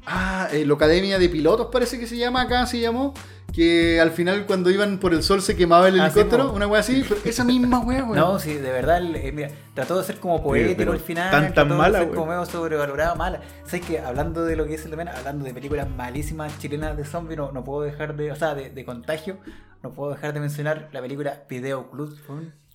Ah, 0.06 0.48
eh, 0.52 0.64
la 0.64 0.74
Academia 0.74 1.18
de 1.18 1.28
Pilotos 1.28 1.68
parece 1.72 1.98
que 1.98 2.06
se 2.06 2.16
llama 2.16 2.42
acá, 2.42 2.64
se 2.66 2.78
llamó. 2.78 3.12
Que 3.56 4.02
al 4.02 4.10
final 4.10 4.44
cuando 4.44 4.68
iban 4.70 4.98
por 4.98 5.14
el 5.14 5.22
sol 5.22 5.40
se 5.40 5.56
quemaba 5.56 5.88
el 5.88 5.98
Ah, 5.98 6.10
sí, 6.10 6.18
helicóptero, 6.18 6.52
una 6.52 6.66
weá 6.66 6.80
así, 6.80 7.02
pero 7.08 7.22
esa 7.24 7.42
misma 7.42 7.78
weá, 7.78 8.04
weón. 8.04 8.14
No, 8.14 8.38
sí, 8.38 8.52
de 8.52 8.70
verdad, 8.70 9.02
eh, 9.02 9.32
mira, 9.32 9.48
trató 9.72 9.96
de 9.96 10.04
ser 10.04 10.16
como 10.20 10.42
poético 10.42 10.76
pero 10.76 10.92
al 10.92 11.00
final. 11.00 11.30
tan, 11.30 11.44
tan 11.44 11.54
trató 11.54 11.70
de 11.72 11.78
mala, 11.78 11.98
ser 12.00 12.08
como 12.10 12.26
medio 12.26 12.44
sobrevalorado, 12.44 13.16
mala. 13.16 13.40
¿Sabes 13.64 13.86
que 13.86 13.98
Hablando 13.98 14.44
de 14.44 14.56
lo 14.56 14.64
que 14.66 14.72
dice 14.72 14.84
el 14.84 14.90
Lemen, 14.90 15.08
hablando 15.08 15.46
de 15.46 15.54
películas 15.54 15.88
malísimas 15.88 16.58
chilenas 16.58 16.98
de 16.98 17.06
zombies, 17.06 17.38
no, 17.38 17.50
no 17.50 17.64
puedo 17.64 17.80
dejar 17.80 18.14
de, 18.14 18.30
o 18.30 18.36
sea, 18.36 18.54
de, 18.54 18.68
de 18.68 18.84
contagio, 18.84 19.38
no 19.82 19.90
puedo 19.94 20.12
dejar 20.12 20.34
de 20.34 20.40
mencionar 20.40 20.90
la 20.92 21.00
película 21.00 21.44
Video 21.48 21.90
Club. 21.90 22.14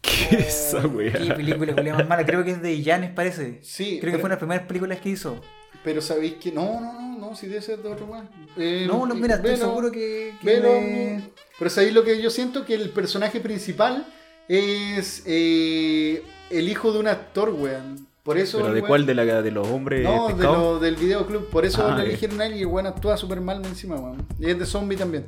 ¿Qué 0.01 0.35
es 0.35 0.73
esa 0.73 0.87
weá? 0.87 1.13
Qué 1.13 1.31
película 1.35 1.75
más 1.93 2.07
mala, 2.07 2.25
creo 2.25 2.43
que 2.43 2.49
es 2.53 2.61
de 2.63 2.73
Illanes, 2.73 3.11
parece. 3.11 3.59
Sí, 3.61 3.99
Creo 4.01 4.13
que 4.13 4.17
fue 4.17 4.29
una 4.29 4.29
de 4.29 4.37
las 4.37 4.39
primeras 4.39 4.65
películas 4.67 4.99
que 4.99 5.09
hizo. 5.09 5.39
Pero 5.83 6.01
sabéis 6.01 6.35
que. 6.35 6.51
No, 6.51 6.79
no, 6.79 6.93
no, 6.93 7.17
no, 7.17 7.35
si 7.35 7.47
debe 7.47 7.61
ser 7.61 7.79
de 7.81 7.89
otro 7.89 8.05
weón. 8.05 8.29
Eh, 8.57 8.85
No, 8.87 9.05
no, 9.05 9.15
mira, 9.15 9.35
estoy 9.35 9.51
velo, 9.51 9.65
seguro 9.65 9.91
que. 9.91 10.33
que 10.41 10.45
velo. 10.45 10.69
me- 10.69 11.29
Pero 11.57 11.69
sabéis 11.69 11.93
lo 11.93 12.03
que 12.03 12.21
yo 12.21 12.29
siento 12.29 12.65
que 12.65 12.73
el 12.75 12.89
personaje 12.89 13.39
principal 13.39 14.05
es 14.47 15.23
eh, 15.25 16.23
el 16.49 16.69
hijo 16.69 16.91
de 16.91 16.99
un 16.99 17.07
actor, 17.07 17.49
weón. 17.49 18.07
Por 18.23 18.37
eso. 18.37 18.59
¿Pero 18.59 18.73
de 18.73 18.81
cuál? 18.83 19.05
¿De 19.07 19.15
la, 19.15 19.41
de 19.41 19.49
los 19.51 19.67
hombres 19.67 20.03
No, 20.03 20.27
de 20.29 20.43
lo, 20.43 20.79
del 20.79 20.95
videoclub. 20.95 21.49
Por 21.49 21.65
eso 21.65 21.83
Ah, 21.87 21.95
lo 21.97 22.03
eligieron 22.03 22.39
a 22.41 22.45
él 22.45 22.55
y 22.57 22.59
el 22.59 22.67
weón 22.67 22.85
actúa 22.85 23.17
súper 23.17 23.41
mal 23.41 23.65
encima, 23.65 23.95
weón. 23.95 24.25
Y 24.39 24.49
es 24.49 24.59
de 24.59 24.65
zombie 24.65 24.95
también. 24.97 25.25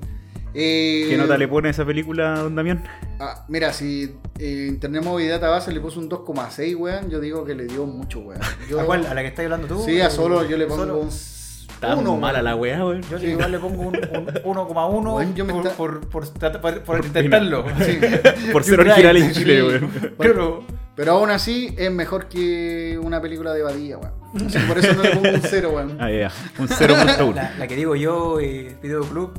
Eh, 0.53 1.07
¿Qué 1.09 1.17
nota 1.17 1.37
le 1.37 1.47
pone 1.47 1.69
a 1.69 1.71
esa 1.71 1.85
película, 1.85 2.39
don 2.39 2.55
Damián? 2.55 2.83
ah, 3.19 3.45
mira, 3.47 3.73
si 3.73 4.15
eh, 4.39 4.65
Internet 4.69 5.03
Movie 5.03 5.27
Database 5.27 5.71
le 5.71 5.79
puso 5.79 5.99
un 5.99 6.09
2,6, 6.09 6.75
weón, 6.77 7.09
yo 7.09 7.19
digo 7.19 7.43
que 7.45 7.55
le 7.55 7.65
dio 7.65 7.85
mucho, 7.85 8.19
weón. 8.19 8.39
Yo, 8.69 8.79
¿A 8.79 8.85
cuál? 8.85 9.05
¿A 9.07 9.13
la 9.13 9.21
que 9.21 9.27
estás 9.29 9.45
hablando 9.45 9.67
tú? 9.67 9.81
Sí, 9.83 9.99
a 10.01 10.09
solo 10.09 10.47
yo 10.47 10.57
le 10.57 10.65
pongo 10.65 10.83
Solo. 10.85 10.97
un 10.99 11.07
Está 11.09 11.95
uno, 11.97 12.15
mala 12.17 12.41
la 12.41 12.55
weá, 12.55 12.85
weón. 12.85 13.01
Yo 13.09 13.17
igual 13.17 13.51
le 13.51 13.59
pongo 13.59 13.81
un, 13.81 13.95
un 13.97 14.25
1,1 14.25 15.11
Bueno, 15.11 15.33
yo 15.35 15.43
me 15.43 15.53
por, 15.53 15.65
está- 15.65 15.75
por, 15.75 15.99
por, 16.07 16.61
por- 16.61 16.83
por 16.83 17.05
intentarlo. 17.05 17.65
Sí. 17.83 17.99
Por 18.53 18.63
ser 18.63 18.79
original 18.79 19.17
en 19.17 19.31
Chile, 19.33 19.57
Sí. 19.59 19.61
weón. 19.67 19.91
Pero 20.17 20.63
Pero 20.95 21.11
aún 21.13 21.29
así 21.31 21.73
es 21.77 21.91
mejor 21.91 22.29
que 22.29 22.97
una 23.01 23.19
película 23.21 23.53
de 23.53 23.63
Badía, 23.63 23.97
weón. 23.97 24.13
Por 24.67 24.77
eso 24.77 24.93
no 24.93 25.01
le 25.03 25.09
pongo 25.15 25.29
un 25.29 25.41
cero, 25.41 25.71
weón. 25.75 25.97
Ah, 25.99 26.09
ya, 26.11 26.31
un 26.59 26.67
0.1. 26.69 27.33
La, 27.35 27.53
la 27.57 27.67
que 27.67 27.75
digo 27.75 27.95
yo, 27.95 28.39
eh, 28.39 28.75
Videoclub, 28.81 29.33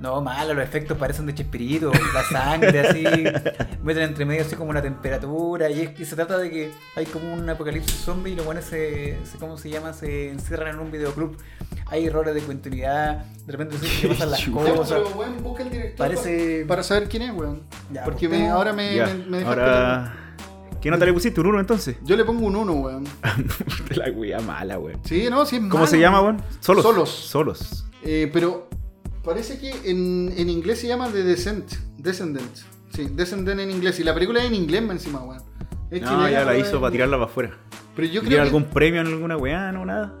no, 0.00 0.20
malo, 0.20 0.52
los 0.54 0.62
efectos 0.64 0.98
parecen 0.98 1.26
de 1.26 1.34
Chespirito, 1.34 1.90
la 2.12 2.22
sangre 2.24 2.80
así, 2.80 3.02
meten 3.82 4.02
entre 4.02 4.24
medio 4.24 4.42
así 4.42 4.54
como 4.54 4.72
la 4.72 4.82
temperatura, 4.82 5.70
y, 5.70 5.80
es, 5.80 5.90
que 5.90 6.04
se 6.04 6.14
trata 6.16 6.36
de 6.38 6.50
que 6.50 6.70
hay 6.96 7.06
como 7.06 7.32
un 7.32 7.48
apocalipsis 7.48 7.96
zombie 8.00 8.32
y 8.32 8.36
los 8.36 8.44
buenos 8.44 8.64
se, 8.64 9.18
se- 9.24 9.38
¿cómo 9.38 9.56
se 9.56 9.70
llama? 9.70 9.92
Se 9.92 10.30
encierran 10.30 10.74
en 10.74 10.80
un 10.80 10.90
videoclub, 10.92 11.36
hay 11.86 12.06
errores 12.06 12.34
de 12.34 12.42
continuidad, 12.42 13.24
de 13.46 13.52
repente 13.52 13.78
se 13.78 14.08
pasan 14.08 14.30
las 14.30 14.44
cosas. 14.46 14.88
pero, 14.90 15.08
weón, 15.16 15.42
busca 15.42 15.62
el 15.62 15.70
director 15.70 16.06
Parece- 16.06 16.56
para, 16.60 16.68
para 16.68 16.82
saber 16.82 17.08
quién 17.08 17.22
es, 17.22 17.32
weón. 17.32 17.62
Ya, 17.90 18.04
Porque 18.04 18.28
me- 18.28 18.48
ahora 18.48 18.72
me, 18.72 18.94
Ya, 18.96 19.06
me, 19.06 19.14
me 19.26 19.38
dejaste 19.38 19.60
ahora. 19.62 20.22
¿Qué 20.80 20.90
nota 20.90 21.04
le 21.06 21.12
pusiste? 21.14 21.40
¿Un 21.40 21.46
1 21.48 21.60
entonces? 21.60 21.96
Yo 22.04 22.16
le 22.16 22.24
pongo 22.24 22.46
un 22.46 22.54
1, 22.54 22.72
weón. 22.74 23.04
la 23.96 24.10
wea 24.10 24.38
mala, 24.40 24.78
weón. 24.78 25.00
Sí, 25.04 25.26
no, 25.30 25.44
sí 25.46 25.56
es 25.56 25.62
¿Cómo 25.70 25.86
se 25.86 25.98
llama, 25.98 26.20
weón? 26.20 26.40
Solos. 26.60 26.82
Solos. 26.84 27.08
Solos. 27.10 27.86
Eh, 28.04 28.30
pero 28.32 28.68
parece 29.26 29.58
que 29.58 29.90
en, 29.90 30.32
en 30.34 30.48
inglés 30.48 30.80
se 30.80 30.88
llama 30.88 31.08
The 31.08 31.22
Descent. 31.22 31.70
Descendant. 31.98 32.56
Sí, 32.94 33.08
Descendant 33.12 33.60
en 33.60 33.70
inglés. 33.70 34.00
Y 34.00 34.04
la 34.04 34.14
película 34.14 34.40
es 34.40 34.46
en 34.46 34.54
inglés 34.54 34.82
encima, 34.88 35.20
weón. 35.20 35.42
Es 35.90 36.00
No, 36.00 36.28
ya 36.28 36.44
la 36.44 36.56
hizo 36.56 36.80
para 36.80 36.90
tirarla 36.90 37.16
para 37.18 37.30
afuera. 37.30 37.50
Pero 37.94 38.08
yo 38.08 38.20
¿Tiene 38.20 38.28
creo 38.28 38.38
que 38.38 38.46
algún 38.46 38.64
premio 38.64 39.00
en 39.02 39.08
alguna 39.08 39.36
weá? 39.36 39.72
No, 39.72 39.84
nada. 39.84 40.12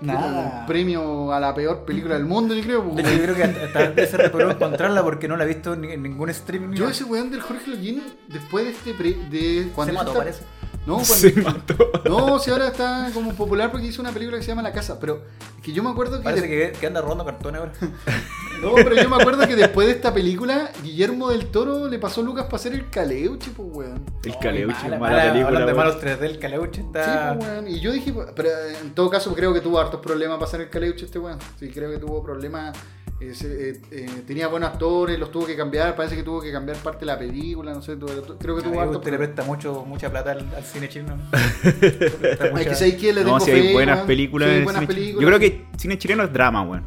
un 0.00 0.66
premio 0.66 1.32
a 1.32 1.40
la 1.40 1.54
peor 1.54 1.84
película 1.84 2.14
del 2.14 2.24
mundo, 2.24 2.54
yo 2.54 2.62
creo. 2.62 2.82
De 2.94 3.02
hecho, 3.02 3.10
yo 3.12 3.22
creo 3.22 3.34
que 3.34 3.42
hasta, 3.42 4.06
ser 4.06 4.22
de 4.22 4.30
poder 4.30 4.50
encontrarla 4.50 5.02
porque 5.02 5.26
no 5.26 5.36
la 5.36 5.44
he 5.44 5.48
visto 5.48 5.74
en 5.74 6.02
ningún 6.02 6.30
streaming. 6.30 6.74
Yo 6.74 6.84
nada. 6.84 6.92
ese 6.92 7.04
weón 7.04 7.30
del 7.30 7.40
Jorge 7.40 7.70
Loguín, 7.70 8.02
después 8.28 8.64
de 8.64 8.70
este... 8.70 8.94
Pre, 8.94 9.14
de, 9.30 9.70
se 9.84 9.92
mató, 9.92 10.14
parece. 10.14 10.44
No, 10.88 10.94
cuando, 10.96 11.14
Se 11.14 11.32
mató. 11.42 11.90
No, 12.08 12.38
si 12.38 12.50
ahora 12.50 12.68
está 12.68 13.10
como 13.12 13.34
popular 13.34 13.70
porque 13.70 13.86
hizo 13.86 14.00
una 14.00 14.10
película 14.10 14.38
que 14.38 14.42
se 14.42 14.48
llama 14.48 14.62
La 14.62 14.72
Casa, 14.72 14.98
pero 14.98 15.22
es 15.58 15.62
que 15.62 15.72
yo 15.72 15.82
me 15.82 15.90
acuerdo 15.90 16.16
que... 16.18 16.24
Parece 16.24 16.46
de- 16.48 16.72
que, 16.72 16.78
que 16.78 16.86
anda 16.86 17.00
robando 17.02 17.24
cartones 17.24 17.60
ahora. 17.60 17.72
No, 18.60 18.74
pero 18.74 18.96
yo 18.96 19.08
me 19.08 19.14
acuerdo 19.14 19.46
que 19.46 19.54
después 19.54 19.86
de 19.86 19.92
esta 19.92 20.12
película, 20.12 20.72
Guillermo 20.82 21.30
del 21.30 21.46
Toro 21.46 21.86
le 21.86 22.00
pasó 22.00 22.22
a 22.22 22.24
Lucas 22.24 22.46
para 22.46 22.56
hacer 22.56 22.72
el 22.72 22.90
Caleuche, 22.90 23.52
pues, 23.56 23.68
weón. 23.70 24.04
El 24.24 24.32
Ay, 24.32 24.38
Caleuche, 24.42 24.82
mala, 24.82 24.98
mala, 24.98 25.22
película. 25.22 25.46
Hablando 25.46 25.66
de 25.68 25.74
malos 25.74 26.02
3D, 26.02 26.22
el 26.22 26.38
Caleuche 26.40 26.82
Sí, 26.82 26.88
pues, 26.92 27.38
weón. 27.38 27.68
Y 27.68 27.78
yo 27.78 27.92
dije, 27.92 28.12
pero 28.34 28.48
en 28.82 28.94
todo 28.96 29.10
caso 29.10 29.32
creo 29.32 29.54
que 29.54 29.60
tuvo 29.60 29.78
hartos 29.78 30.00
problemas 30.00 30.38
para 30.38 30.48
hacer 30.48 30.60
el 30.62 30.70
Caleuche 30.70 31.04
este 31.04 31.20
weón. 31.20 31.38
Sí, 31.60 31.70
creo 31.70 31.88
que 31.88 31.98
tuvo 31.98 32.20
problemas. 32.20 32.76
Eh, 33.20 33.80
eh, 33.90 34.06
tenía 34.26 34.46
buenos 34.48 34.70
actores, 34.70 35.18
los 35.18 35.30
tuvo 35.32 35.46
que 35.46 35.56
cambiar. 35.56 35.96
Parece 35.96 36.14
que 36.16 36.22
tuvo 36.22 36.40
que 36.40 36.52
cambiar 36.52 36.76
parte 36.78 37.00
de 37.00 37.06
la 37.06 37.18
película, 37.18 37.72
no 37.74 37.82
sé. 37.82 37.96
tuvo- 37.96 38.36
creo 38.38 38.56
que 38.56 38.62
tuvo 38.62 38.90
usted 38.90 39.10
le 39.10 39.16
presta 39.18 39.42
mucho, 39.42 39.84
mucha 39.84 40.10
plata 40.10 40.32
al, 40.32 40.46
al 40.54 40.64
cine 40.64 40.88
presta 40.88 42.50
Hay 42.54 42.64
que 42.64 42.74
saber 42.74 42.96
que 42.96 43.12
le 43.12 43.20
tengo 43.22 43.38
No, 43.38 43.44
si 43.44 43.50
fe, 43.50 43.60
hay 43.68 43.72
buenas 43.72 44.00
películas. 44.00 44.46
Sí, 44.48 44.50
hay 44.50 44.56
en 44.56 44.58
el 44.60 44.64
buenas 44.64 44.80
cine 44.82 44.94
chileno. 44.94 45.04
películas. 45.16 45.22
Yo 45.22 45.38
creo 45.38 45.40
que 45.72 45.78
cine 45.78 45.98
chileno 45.98 46.24
es 46.24 46.32
drama, 46.32 46.62
weón. 46.62 46.84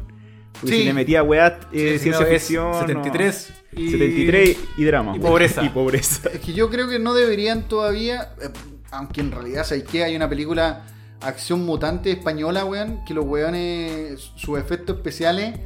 Porque 0.52 0.74
Sí. 0.76 0.78
si 0.80 0.84
le 0.84 0.92
metía 0.92 1.22
weá 1.22 1.58
eh, 1.72 1.92
Sí, 1.94 1.98
ciencia 2.04 2.26
ficción. 2.26 2.70
no. 2.70 2.80
73 2.80 3.52
y... 3.72 3.90
73 3.90 4.56
y 4.78 4.84
drama. 4.84 5.16
y 5.16 5.18
pobreza. 5.20 5.62
Y 5.64 5.68
pobreza. 5.70 6.30
Es 6.32 6.40
que 6.40 6.52
yo 6.52 6.70
creo 6.70 6.88
que 6.88 6.98
no 6.98 7.14
deberían 7.14 7.68
todavía, 7.68 8.32
eh, 8.40 8.48
aunque 8.90 9.20
en 9.22 9.32
realidad, 9.32 9.64
¿sabes 9.64 9.84
qué? 9.84 10.04
Hay 10.04 10.14
una 10.16 10.28
película 10.28 10.84
Acción 11.20 11.64
Mutante 11.64 12.10
española, 12.10 12.64
weón, 12.64 13.04
que 13.06 13.14
los 13.14 13.24
weones, 13.24 14.30
sus 14.36 14.58
efectos 14.58 14.96
especiales 14.96 15.58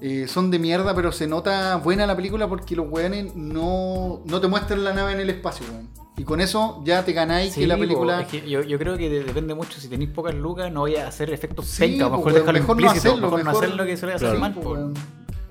eh, 0.00 0.26
son 0.28 0.50
de 0.50 0.58
mierda, 0.58 0.94
pero 0.94 1.10
se 1.12 1.26
nota 1.26 1.76
buena 1.76 2.06
la 2.06 2.14
película 2.16 2.48
porque 2.48 2.76
los 2.76 2.86
weones 2.90 3.34
no, 3.34 4.20
no 4.26 4.40
te 4.40 4.48
muestran 4.48 4.84
la 4.84 4.92
nave 4.92 5.12
en 5.12 5.20
el 5.20 5.30
espacio, 5.30 5.64
weón. 5.70 5.88
Y 6.18 6.24
con 6.24 6.40
eso 6.40 6.80
ya 6.84 7.04
te 7.04 7.12
ganáis 7.12 7.52
Sí, 7.52 7.60
que 7.60 7.66
la 7.66 7.76
película... 7.76 8.22
es 8.22 8.28
que 8.28 8.48
yo, 8.48 8.62
yo 8.62 8.78
creo 8.78 8.96
que 8.96 9.10
de- 9.10 9.24
depende 9.24 9.54
mucho. 9.54 9.78
Si 9.80 9.88
tenéis 9.88 10.10
pocas 10.10 10.34
lucas, 10.34 10.72
no 10.72 10.80
voy 10.80 10.96
a 10.96 11.08
hacer 11.08 11.30
efectos 11.30 11.66
Sí, 11.66 11.80
penca. 11.80 12.08
Mejor 12.08 12.32
weón, 12.32 12.52
mejor 12.54 12.80
no 12.80 12.90
hacerlo, 12.90 13.16
mejor, 13.20 13.38
no 13.40 13.44
mejor- 13.44 13.64
hacer 13.64 13.76
lo 13.76 13.84
que 13.84 13.96
suele 13.98 14.14
hacer 14.14 14.28
Claro. 14.28 14.40
mal. 14.40 14.54
Sí, 14.54 14.60
po. 14.60 14.70
weón. 14.72 14.94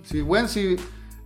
Sí, 0.04 0.22
weón, 0.24 0.50
si, 0.50 0.76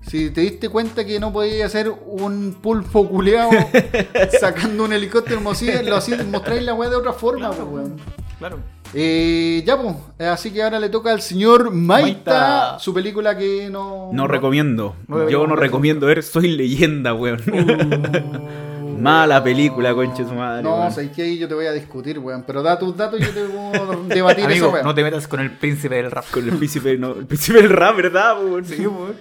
si 0.02 0.30
te 0.32 0.42
diste 0.42 0.68
cuenta 0.70 1.06
que 1.06 1.20
no 1.22 1.32
podías 1.32 1.68
hacer 1.68 1.90
un 1.90 2.58
pulpo 2.62 3.08
culeado 3.08 3.52
sacando 4.40 4.84
un 4.84 4.94
helicóptero 4.94 5.40
lo 5.42 5.52
así 5.52 6.12
mostráis 6.30 6.64
la 6.64 6.74
weá 6.74 6.90
de 6.90 6.96
otra 6.98 7.14
forma, 7.14 7.50
Claro, 7.50 7.66
weón. 7.66 7.96
Claro. 8.40 8.60
Eh, 8.94 9.64
ya, 9.66 9.80
pues. 9.82 9.96
Así 10.30 10.52
que 10.52 10.64
ahora 10.64 10.80
le 10.80 10.90
toca 10.90 11.12
al 11.12 11.22
señor 11.22 11.72
Maita, 11.72 12.32
Maita. 12.32 12.80
su 12.80 12.94
película 12.94 13.38
que 13.38 13.70
no. 13.70 14.10
No 14.14 14.28
recomiendo. 14.28 14.96
no 15.08 15.30
Yo 15.30 15.46
no 15.48 15.56
recomiendo 15.56 16.08
ver 16.08 16.24
Soy 16.24 16.50
Leyenda, 16.50 17.14
weón. 17.14 17.42
Mala 19.00 19.42
película, 19.42 19.94
conche 19.94 20.26
su 20.26 20.34
madre. 20.34 20.64
No, 20.64 20.92
sé 20.92 21.10
que 21.12 21.22
ahí 21.22 21.38
yo 21.38 21.48
te 21.48 21.54
voy 21.54 21.68
a 21.68 21.72
discutir, 21.72 22.20
weón. 22.20 22.44
Pero 22.46 22.62
da 22.62 22.78
tus 22.78 22.98
datos 22.98 23.20
y 23.20 23.24
yo 23.24 23.30
te 23.30 23.46
puedo 23.46 24.04
debatir 24.08 24.46
Amigo, 24.46 24.66
eso, 24.66 24.74
weón. 24.74 24.86
no 24.86 24.94
te 24.94 25.04
metas 25.04 25.28
con 25.28 25.40
el 25.40 25.52
príncipe 25.52 25.96
del 25.96 26.12
rap. 26.12 26.26
Con 26.32 26.50
el 26.50 26.58
príncipe, 26.58 26.98
no, 26.98 27.14
el 27.14 27.26
príncipe 27.26 27.62
del 27.62 27.70
rap, 27.70 27.96
¿verdad, 27.96 28.44
weón? 28.44 28.66
Sí, 28.66 28.86
weón. 28.86 29.14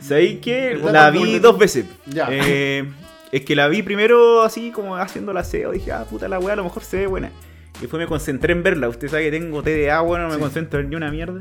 ¿Sabéis 0.00 0.40
que 0.40 0.76
La 0.76 1.10
vi 1.10 1.38
dos 1.38 1.56
veces. 1.58 1.86
Ya. 2.06 2.28
Eh, 2.30 2.84
es 3.30 3.44
que 3.44 3.56
la 3.56 3.68
vi 3.68 3.82
primero 3.82 4.42
así 4.42 4.70
como 4.70 4.96
haciendo 4.96 5.32
la 5.32 5.44
SEO. 5.44 5.72
Dije, 5.72 5.92
ah, 5.92 6.04
puta 6.08 6.28
la 6.28 6.38
weá, 6.38 6.52
a 6.52 6.56
lo 6.56 6.64
mejor 6.64 6.82
se 6.84 6.98
ve 6.98 7.06
buena. 7.06 7.30
Y 7.78 7.80
después 7.82 8.00
me 8.00 8.06
concentré 8.06 8.52
en 8.52 8.62
verla. 8.62 8.88
Usted 8.88 9.08
sabe 9.08 9.24
que 9.30 9.38
tengo 9.38 9.62
TDA, 9.62 10.00
bueno, 10.02 10.24
no 10.24 10.30
me 10.30 10.36
Sí. 10.36 10.40
concentro 10.40 10.80
en 10.80 10.90
ni 10.90 10.96
una 10.96 11.10
mierda. 11.10 11.40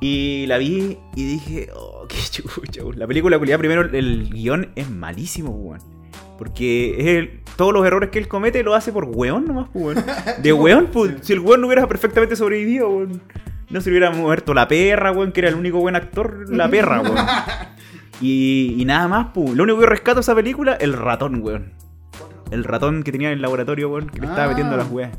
Y 0.00 0.46
la 0.48 0.58
vi 0.58 0.98
y 1.14 1.24
dije, 1.24 1.68
oh, 1.74 2.06
qué 2.08 2.16
chucha, 2.30 2.82
weón. 2.82 2.98
La 2.98 3.06
película, 3.06 3.38
culiada, 3.38 3.58
primero 3.58 3.82
el 3.82 4.28
guion 4.30 4.70
es 4.74 4.90
malísimo, 4.90 5.50
weón. 5.50 5.80
Porque 6.36 6.96
es 6.98 7.06
el- 7.06 7.40
todos 7.56 7.72
los 7.72 7.86
errores 7.86 8.10
que 8.10 8.18
él 8.18 8.26
comete 8.26 8.62
lo 8.64 8.74
hace 8.74 8.92
por 8.92 9.04
weón 9.04 9.46
nomás, 9.46 9.68
pues, 9.72 9.96
weón. 9.96 10.04
De 10.42 10.52
weón, 10.52 10.88
pues. 10.92 11.14
Si 11.22 11.32
el 11.32 11.40
weón 11.40 11.60
no 11.60 11.68
hubiera 11.68 11.86
perfectamente 11.86 12.36
sobrevivido, 12.36 12.88
weón. 12.90 13.22
No 13.70 13.80
se 13.80 13.90
le 13.90 13.96
hubiera 13.98 14.10
muerto 14.14 14.52
la 14.52 14.68
perra, 14.68 15.12
weón, 15.12 15.32
que 15.32 15.40
era 15.40 15.48
el 15.48 15.54
único 15.54 15.78
buen 15.78 15.96
actor, 15.96 16.50
la 16.50 16.68
perra, 16.68 17.00
weón. 17.00 17.16
Y, 18.20 18.76
y 18.78 18.84
nada 18.84 19.08
más, 19.08 19.26
pues. 19.34 19.50
Lo 19.54 19.64
único 19.64 19.80
que 19.80 19.86
rescato 19.86 20.16
de 20.16 20.20
esa 20.22 20.34
película, 20.34 20.74
el 20.74 20.92
ratón, 20.92 21.40
weón. 21.42 21.72
El 22.50 22.62
ratón 22.64 23.02
que 23.02 23.10
tenía 23.12 23.28
en 23.28 23.34
el 23.34 23.42
laboratorio, 23.42 23.88
weón, 23.90 24.08
que 24.08 24.20
le 24.20 24.26
estaba 24.26 24.44
Ah. 24.44 24.48
metiendo 24.48 24.76
las 24.76 24.90
weas. 24.90 25.10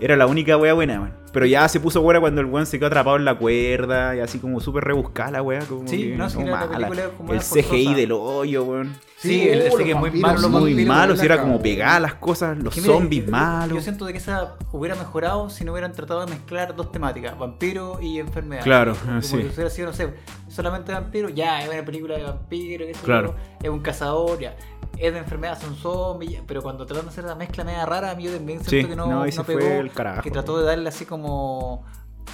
Era 0.00 0.16
la 0.16 0.26
única 0.26 0.56
wea 0.56 0.74
buena, 0.74 1.00
weón. 1.00 1.12
Pero 1.32 1.44
ya 1.44 1.68
se 1.68 1.78
puso 1.78 2.00
buena 2.00 2.20
cuando 2.20 2.40
el 2.40 2.46
weón 2.46 2.66
se 2.66 2.78
quedó 2.78 2.86
atrapado 2.86 3.16
en 3.16 3.24
la 3.24 3.34
cuerda 3.36 4.16
y 4.16 4.20
así 4.20 4.38
como 4.38 4.60
súper 4.60 4.84
rebuscada 4.84 5.30
la 5.32 5.42
wea. 5.42 5.60
Como 5.60 5.86
Sí, 5.86 6.10
que 6.10 6.16
no, 6.16 6.30
sí, 6.30 6.36
como 6.36 6.48
la 6.48 6.66
mala. 6.66 6.88
película 6.88 7.10
como 7.16 7.32
El 7.32 7.36
era 7.36 7.44
CGI 7.44 7.62
forzosa. 7.62 7.96
del 7.96 8.12
hoyo, 8.12 8.64
weón. 8.64 8.96
Sí, 9.18 9.48
el- 9.48 9.58
uh, 9.58 9.62
ese 9.62 9.68
los 9.70 9.76
que 9.82 9.90
es 9.90 9.96
muy 9.96 10.10
malo, 10.12 10.48
muy 10.48 11.16
si 11.18 11.24
era 11.26 11.40
como 11.42 11.60
pegadas 11.60 12.00
las 12.00 12.14
cosas, 12.14 12.56
los 12.58 12.72
Que 12.74 12.80
zombies 12.80 13.28
malos. 13.28 13.76
Yo 13.76 13.82
siento 13.82 14.06
de 14.06 14.12
que 14.12 14.18
esa 14.18 14.54
hubiera 14.72 14.94
mejorado 14.94 15.50
si 15.50 15.64
no 15.64 15.72
hubieran 15.72 15.92
tratado 15.92 16.24
de 16.24 16.30
mezclar 16.30 16.74
dos 16.76 16.92
temáticas, 16.92 17.36
vampiro 17.38 17.98
y 18.00 18.20
enfermedad. 18.20 18.62
Claro, 18.62 18.94
Porque 18.94 19.10
ah, 19.10 19.20
sí. 19.22 19.28
Si 19.36 19.36
hubiera 19.54 19.70
sido, 19.70 19.88
no 19.88 19.92
sé, 19.92 20.14
solamente 20.48 20.92
vampiro, 20.92 21.28
ya, 21.28 21.62
es 21.62 21.68
una 21.68 21.84
película 21.84 22.16
de 22.16 22.22
vampiro, 22.22 22.84
Claro. 23.04 23.34
es 23.62 23.68
un 23.68 23.80
cazador, 23.80 24.38
ya. 24.38 24.56
Es 24.98 25.12
de 25.12 25.18
enfermedad, 25.20 25.60
son 25.60 25.76
zombies, 25.76 26.42
pero 26.46 26.60
cuando 26.62 26.84
tratan 26.84 27.06
de 27.06 27.10
hacer 27.10 27.24
la 27.24 27.34
mezcla 27.34 27.62
media 27.64 27.86
rara, 27.86 28.10
a 28.10 28.14
mí 28.14 28.24
yo 28.24 28.32
también 28.32 28.58
siento 28.64 28.86
Sí, 28.88 28.90
que 28.90 28.96
no, 28.96 29.06
no, 29.06 29.24
ese 29.24 29.38
no 29.38 29.44
fue 29.44 29.56
pegó, 29.56 29.80
el 29.80 29.90
carajo, 29.92 30.22
que 30.22 30.30
trató 30.30 30.58
de 30.58 30.64
darle 30.66 30.88
así 30.88 31.04
como 31.06 31.84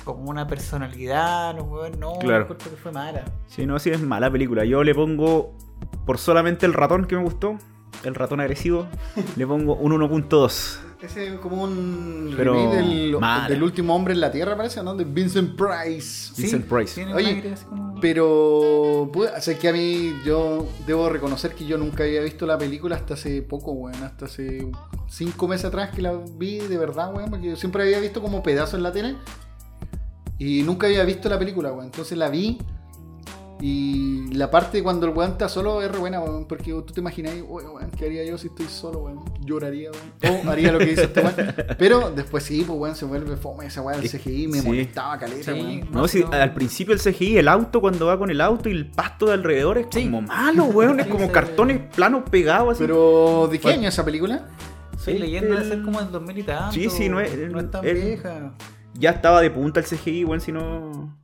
como 0.04 0.28
una 0.30 0.46
personalidad, 0.46 1.54
no, 1.54 1.88
no, 1.98 2.18
Claro. 2.18 2.48
que 2.48 2.54
fue 2.70 2.92
mala. 2.92 3.24
Sí, 3.46 3.64
no, 3.64 3.78
sí 3.78 3.90
es 3.90 4.00
mala 4.02 4.30
película. 4.30 4.64
Yo 4.64 4.82
le 4.84 4.94
pongo, 4.94 5.54
por 6.04 6.18
solamente 6.18 6.66
el 6.66 6.74
ratón 6.74 7.06
que 7.06 7.16
me 7.16 7.22
gustó, 7.22 7.56
el 8.02 8.14
ratón 8.14 8.40
agresivo, 8.40 8.86
le 9.36 9.46
pongo 9.46 9.74
un 9.76 9.92
1.2. 9.92 10.78
Ese 11.04 11.26
es 11.34 11.40
como 11.40 11.62
un 11.62 12.32
Pero 12.36 12.54
remake 12.54 12.76
del, 12.76 13.18
mala. 13.18 13.48
del 13.48 13.62
último 13.62 13.94
hombre 13.94 14.14
en 14.14 14.20
la 14.20 14.30
tierra, 14.30 14.56
parece, 14.56 14.82
¿no? 14.82 14.94
De 14.94 15.04
Vincent 15.04 15.56
Price. 15.56 16.32
Vincent 16.36 16.64
Price. 16.66 16.94
tiene 16.94 17.14
Oye, 17.14 17.26
aire 17.28 17.52
así 17.52 17.64
como- 17.66 18.00
Pero, 18.00 19.10
pues, 19.12 19.30
o 19.36 19.40
sea, 19.40 19.58
que 19.58 19.68
a 19.68 19.72
mí, 19.72 20.14
yo 20.24 20.66
debo 20.86 21.08
reconocer 21.08 21.54
que 21.54 21.64
yo 21.66 21.76
nunca 21.78 22.04
había 22.04 22.20
visto 22.22 22.46
la 22.46 22.56
película 22.58 22.96
hasta 22.96 23.14
hace 23.14 23.42
poco, 23.42 23.72
weón. 23.72 24.02
Hasta 24.02 24.26
hace 24.26 24.66
cinco 25.08 25.46
meses 25.48 25.66
atrás 25.66 25.90
que 25.94 26.02
la 26.02 26.12
vi 26.38 26.58
de 26.58 26.78
verdad, 26.78 27.14
weón. 27.14 27.30
Porque 27.30 27.46
yo 27.50 27.56
siempre 27.56 27.82
había 27.82 28.00
visto 28.00 28.20
como 28.22 28.42
pedazos 28.42 28.74
en 28.74 28.82
la 28.82 28.92
tele. 28.92 29.16
Y 30.38 30.62
nunca 30.62 30.86
había 30.86 31.04
visto 31.04 31.28
la 31.28 31.38
película, 31.38 31.72
weón. 31.72 31.86
Entonces 31.86 32.18
la 32.18 32.28
vi. 32.28 32.58
Y 33.66 34.30
la 34.34 34.50
parte 34.50 34.82
cuando 34.82 35.06
el 35.06 35.14
weón 35.16 35.30
está 35.32 35.48
solo 35.48 35.80
es 35.80 35.90
re 35.90 35.96
buena, 35.98 36.20
weón. 36.20 36.44
Porque 36.44 36.70
tú 36.70 36.82
te 36.92 37.00
imaginas, 37.00 37.32
"Oye, 37.48 37.66
weón, 37.66 37.90
¿qué 37.96 38.04
haría 38.04 38.22
yo 38.22 38.36
si 38.36 38.48
estoy 38.48 38.66
solo, 38.66 38.98
weón? 38.98 39.24
Lloraría, 39.40 39.90
weón. 40.20 40.46
O 40.46 40.50
haría 40.50 40.70
lo 40.70 40.78
que 40.80 40.84
dice 40.84 41.04
este 41.04 41.22
weón. 41.22 41.34
Pero 41.78 42.10
después 42.10 42.44
sí, 42.44 42.62
pues, 42.66 42.78
weón, 42.78 42.94
se 42.94 43.06
vuelve 43.06 43.38
fome 43.38 43.64
esa 43.64 43.80
weón. 43.80 44.02
El 44.02 44.08
CGI 44.10 44.48
me 44.48 44.60
Sí. 44.60 44.66
molestaba 44.66 45.18
caleta, 45.18 45.54
Sí. 45.54 45.58
weón. 45.60 45.80
No, 45.90 46.00
No, 46.02 46.08
si 46.08 46.20
no. 46.20 46.32
al 46.32 46.52
principio 46.52 46.92
el 46.92 47.00
CGI, 47.00 47.38
el 47.38 47.48
auto, 47.48 47.80
cuando 47.80 48.04
va 48.04 48.18
con 48.18 48.30
el 48.30 48.42
auto 48.42 48.68
y 48.68 48.72
el 48.72 48.84
pasto 48.90 49.24
de 49.26 49.32
alrededor 49.32 49.78
es 49.78 49.86
Sí. 49.90 50.04
como 50.04 50.20
malo, 50.20 50.64
weón. 50.64 51.00
Es 51.00 51.06
como 51.06 51.32
cartones 51.32 51.80
planos 51.96 52.24
pegados 52.28 52.72
así. 52.72 52.82
Pero, 52.82 53.48
¿de 53.50 53.58
qué 53.58 53.70
año 53.72 53.88
esa 53.88 54.04
película? 54.04 54.46
Soy 54.98 55.14
Este, 55.14 55.24
leyenda 55.26 55.58
de 55.60 55.68
ser 55.70 55.80
como 55.82 56.02
en 56.02 56.12
2000 56.12 56.36
y 56.36 56.42
tanto. 56.42 56.72
Sí, 56.74 56.90
sí, 56.90 57.08
no 57.08 57.18
es- 57.18 57.34
no 57.50 57.60
es 57.60 57.70
tan 57.70 57.82
el- 57.86 57.94
vieja. 57.96 58.52
Ya 58.92 59.10
estaba 59.10 59.40
de 59.40 59.50
punta 59.50 59.80
el 59.80 59.86
CGI, 59.86 60.24
weón, 60.26 60.42
si 60.42 60.52
no. 60.52 61.16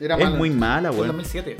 Era 0.00 0.16
es 0.16 0.24
mala. 0.24 0.36
muy 0.36 0.50
mala, 0.50 0.90
weón. 0.90 1.06
2007. 1.08 1.56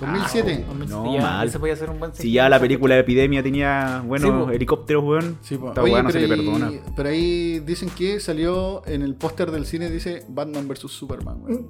2007. 0.00 0.64
No, 0.88 1.12
ya, 1.12 1.20
mal. 1.22 1.48
Ese 1.48 1.58
podía 1.58 1.74
ser 1.74 1.90
un 1.90 1.98
buen 1.98 2.14
Si 2.14 2.30
ya 2.30 2.48
la 2.48 2.60
película 2.60 2.94
de 2.94 3.00
Epidemia 3.00 3.42
tenía, 3.42 4.02
bueno, 4.06 4.46
Sí, 4.48 4.54
helicópteros, 4.54 5.02
weón. 5.04 5.38
Sí, 5.42 5.56
esta 5.56 5.82
Oye, 5.82 6.00
no 6.02 6.10
se 6.10 6.20
pero 6.20 6.28
le 6.28 6.34
ahí- 6.40 6.46
perdona. 6.46 6.70
Pero 6.94 7.08
ahí 7.08 7.58
dicen 7.60 7.90
que 7.90 8.20
salió 8.20 8.86
en 8.86 9.02
el 9.02 9.16
póster 9.16 9.50
del 9.50 9.66
cine, 9.66 9.90
dice 9.90 10.24
Batman 10.28 10.68
vs 10.68 10.80
Superman. 10.92 11.38
weón. 11.42 11.66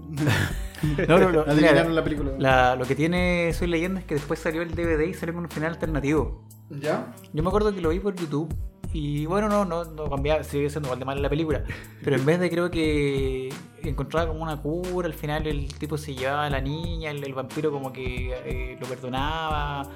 No, 1.09 1.19
no, 1.19 1.33
no, 1.33 1.41
Adivinaron 1.47 1.83
mira, 1.89 1.89
la 1.89 2.05
película. 2.05 2.33
la- 2.39 2.77
lo 2.77 2.85
que 2.85 2.95
tiene 2.95 3.51
Soy 3.55 3.69
Leyenda 3.69 4.01
es 4.01 4.07
que 4.07 4.15
después 4.15 4.39
salió 4.39 4.61
el 4.61 4.75
DVD 4.75 5.07
y 5.09 5.15
salió 5.15 5.35
con 5.35 5.45
un 5.45 5.51
final 5.51 5.71
alternativo. 5.73 6.45
¿Ya? 6.71 7.15
Yo 7.33 7.43
me 7.43 7.49
acuerdo 7.49 7.75
que 7.75 7.81
lo 7.81 7.89
vi 7.89 7.99
por 7.99 8.15
YouTube 8.15 8.55
y 8.93 9.27
bueno, 9.27 9.49
no, 9.49 9.65
no, 9.65 9.85
no 9.85 10.09
cambiaba, 10.09 10.43
sigue 10.45 10.71
siendo 10.71 10.89
igual 10.89 10.99
de 10.99 11.05
mal 11.05 11.23
la 11.23 11.29
película. 11.29 11.63
Pero 12.03 12.17
en 12.17 12.25
vez 12.25 12.41
de 12.41 12.49
creo 12.49 12.71
que 12.71 13.51
encontraba 13.83 14.29
como 14.29 14.43
una 14.43 14.57
cura, 14.57 15.07
al 15.07 15.15
final 15.15 15.47
el 15.47 15.73
tipo 15.75 15.99
se 15.99 16.15
llevaba 16.15 16.47
a 16.47 16.51
la 16.51 16.61
niña, 16.61 17.11
el, 17.11 17.23
el 17.23 17.35
vampiro 17.35 17.71
como 17.71 17.93
que 17.93 18.33
eh, 18.45 18.79
lo 18.81 18.87
perdonaba. 18.87 19.89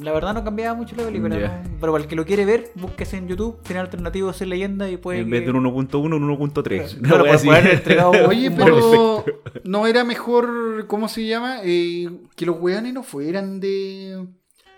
La 0.00 0.12
verdad 0.12 0.34
no 0.34 0.42
cambiaba 0.44 0.74
mucho 0.74 0.96
la 0.96 1.04
película. 1.04 1.38
¿no? 1.38 1.78
pero 1.80 1.92
para 1.92 2.04
el 2.04 2.08
que 2.08 2.16
lo 2.16 2.24
quiere 2.24 2.44
ver, 2.44 2.72
búsquese 2.74 3.16
en 3.16 3.28
YouTube, 3.28 3.58
final 3.62 3.86
alternativo, 3.86 4.32
Soy 4.32 4.48
Leyenda 4.48 4.90
y 4.90 4.96
puede 4.96 5.20
En 5.20 5.30
vez 5.30 5.44
de 5.44 5.52
un 5.52 5.64
1.1, 5.64 5.96
un 5.96 6.38
1.3. 6.38 7.00
Claro, 7.00 7.22
Una 7.22 7.22
wea 7.22 7.32
pues, 7.32 7.46
haber 7.46 7.74
entregado 7.74 8.10
Oye, 8.28 8.50
pero 8.50 9.24
no 9.64 9.86
era 9.86 10.04
mejor, 10.04 10.86
¿cómo 10.88 11.08
se 11.08 11.26
llama? 11.26 11.60
Eh, 11.62 12.10
que 12.34 12.46
los 12.46 12.60
weones 12.60 12.92
no 12.92 13.02
fueran 13.02 13.60
de, 13.60 14.26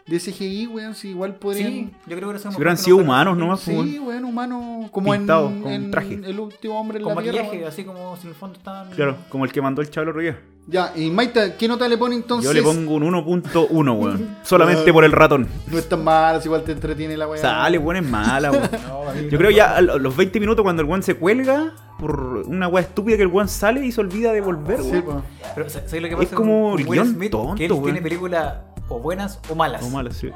de 0.09 0.18
CGI, 0.18 0.66
weón, 0.68 0.94
si 0.94 1.09
igual 1.11 1.34
podrían... 1.34 1.70
Sí, 1.70 1.90
yo 2.06 2.16
creo 2.16 2.30
que 2.30 2.36
eso 2.36 2.50
Si 2.50 2.56
hubieran 2.56 2.76
sido 2.78 2.96
humanos 2.96 3.36
nomás, 3.36 3.61
pues, 3.64 3.76
Sí, 3.90 3.98
weón, 3.98 4.24
humano, 4.24 4.88
como 4.90 5.12
Pintados, 5.12 5.52
en, 5.52 5.62
con 5.62 5.72
en 5.72 5.90
traje. 5.90 6.14
el 6.24 6.40
último 6.40 6.80
hombre 6.80 6.98
en 6.98 7.04
Con 7.04 7.14
la 7.14 7.20
tierra. 7.22 7.36
maquillaje, 7.38 7.59
weón. 7.59 7.68
así 7.68 7.84
como 7.84 8.16
si 8.16 8.22
en 8.22 8.28
el 8.30 8.34
fondo 8.34 8.56
estaban. 8.59 8.90
Claro, 8.90 9.16
como 9.28 9.44
el 9.44 9.52
que 9.52 9.61
mandó 9.61 9.82
el 9.82 9.90
Chablo 9.90 10.12
Ríos. 10.12 10.36
Ya, 10.66 10.92
y 10.94 11.11
Maita, 11.11 11.56
¿qué 11.56 11.66
nota 11.66 11.88
le 11.88 11.96
pone 11.96 12.14
entonces? 12.14 12.46
Yo 12.50 12.52
le 12.54 12.62
pongo 12.62 12.94
un 12.94 13.02
1.1, 13.02 13.98
weón. 13.98 14.36
Solamente 14.42 14.92
por 14.92 15.02
el 15.04 15.12
ratón. 15.12 15.46
No 15.66 15.78
es 15.78 15.88
tan 15.88 16.04
mal, 16.04 16.40
igual 16.44 16.62
te 16.62 16.72
entretiene 16.72 17.16
la 17.16 17.26
weá. 17.28 17.40
Sale, 17.40 17.78
weón, 17.78 18.04
es 18.04 18.11
mala, 18.11 18.50
weón. 18.50 18.68
No, 18.88 19.14
Yo 19.14 19.30
no. 19.32 19.38
creo 19.38 19.50
ya 19.50 19.76
a 19.76 19.80
los 19.80 20.14
20 20.16 20.40
minutos 20.40 20.62
cuando 20.62 20.82
el 20.82 20.88
weón 20.88 21.02
se 21.02 21.14
cuelga 21.14 21.72
por 21.98 22.44
una 22.46 22.68
weá 22.68 22.82
estúpida 22.84 23.16
que 23.16 23.22
el 23.22 23.28
weón 23.28 23.48
sale 23.48 23.84
y 23.84 23.92
se 23.92 24.00
olvida 24.00 24.32
de 24.32 24.40
volver, 24.42 24.82
Sí, 24.82 24.90
weón. 24.90 25.04
po. 25.04 25.22
Pero, 25.54 25.70
¿sabes 25.70 25.92
lo 26.02 26.09
que 26.09 26.14
Es 26.14 26.20
pasa 26.20 26.36
como 26.36 26.62
con 26.70 26.74
Will 26.74 26.86
guion 26.86 27.14
Smith? 27.14 27.30
tonto, 27.30 27.54
que 27.56 27.64
él 27.64 27.72
weón. 27.72 27.84
tiene 27.84 28.02
películas 28.02 28.54
o 28.89 28.99
buenas 28.99 29.41
o 29.51 29.55
malas. 29.55 29.82
O 29.82 29.91
malo, 29.91 30.11
sí. 30.12 30.30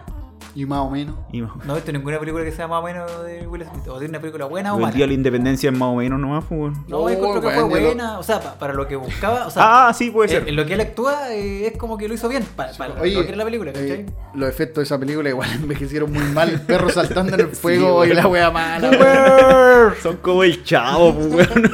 Y 0.55 0.67
más 0.67 0.81
o 0.81 0.91
menos. 0.91 1.15
Y 1.33 1.41
más. 1.41 1.53
No 1.65 1.73
he 1.73 1.77
visto 1.77 1.93
ninguna 1.93 2.19
película 2.19 2.45
que 2.45 2.53
sea 2.53 2.69
más 2.69 2.83
o 2.83 2.85
menos 2.85 3.11
de 3.25 3.47
Will 3.49 3.65
Smith. 3.65 3.89
O 3.89 3.99
de 3.99 4.05
una 4.05 4.21
película 4.21 4.45
buena 4.45 4.75
o 4.75 4.77
El 4.77 4.83
mala. 4.83 4.95
día 4.95 5.05
de 5.05 5.09
la 5.09 5.15
independencia 5.15 5.71
es 5.71 5.79
más 5.79 5.89
o 5.89 5.95
menos 5.95 6.21
nomás, 6.21 6.45
pues, 6.47 6.61
weón. 6.61 6.85
No, 6.89 7.01
No, 7.01 7.09
encuentro 7.09 7.41
que 7.41 7.49
fue 7.49 7.63
buena. 7.63 8.19
O 8.19 8.23
sea, 8.23 8.39
pa- 8.39 8.59
para 8.59 8.75
lo 8.75 8.87
que 8.87 8.97
buscaba. 8.97 9.47
O 9.47 9.51
sea, 9.51 9.89
Ah, 9.89 9.95
sí, 9.95 10.11
puede 10.11 10.29
eh, 10.29 10.41
ser. 10.41 10.49
en 10.51 10.57
lo 10.57 10.67
que 10.67 10.75
él 10.75 10.83
actúa 10.83 11.33
eh, 11.33 11.69
es 11.69 11.79
como 11.79 11.97
que 11.97 12.07
lo 12.07 12.13
hizo 12.13 12.29
bien. 12.29 12.45
Para, 12.55 12.71
para 12.75 13.01
Oye, 13.01 13.15
lo 13.15 13.23
que 13.23 13.29
era 13.29 13.37
la 13.39 13.45
película, 13.47 13.73
¿cachai? 13.73 13.91
eh, 13.93 14.07
los 14.35 14.47
efectos 14.47 14.83
de 14.83 14.85
esa 14.85 14.99
película 14.99 15.31
igual 15.31 15.49
envejecieron 15.55 16.13
muy 16.13 16.23
mal. 16.35 16.51
El 16.51 16.61
perro 16.61 16.91
saltando 16.91 17.33
en 17.33 17.41
el 17.41 17.47
fuego 17.57 18.05
y 18.05 18.13
la 18.13 18.27
wea 18.27 18.51
mala. 18.51 18.91
weón. 18.91 19.95
Son 20.03 20.17
como 20.19 20.43
el 20.45 20.63
chavo, 20.65 21.15
pues, 21.15 21.49
weón. 21.49 21.73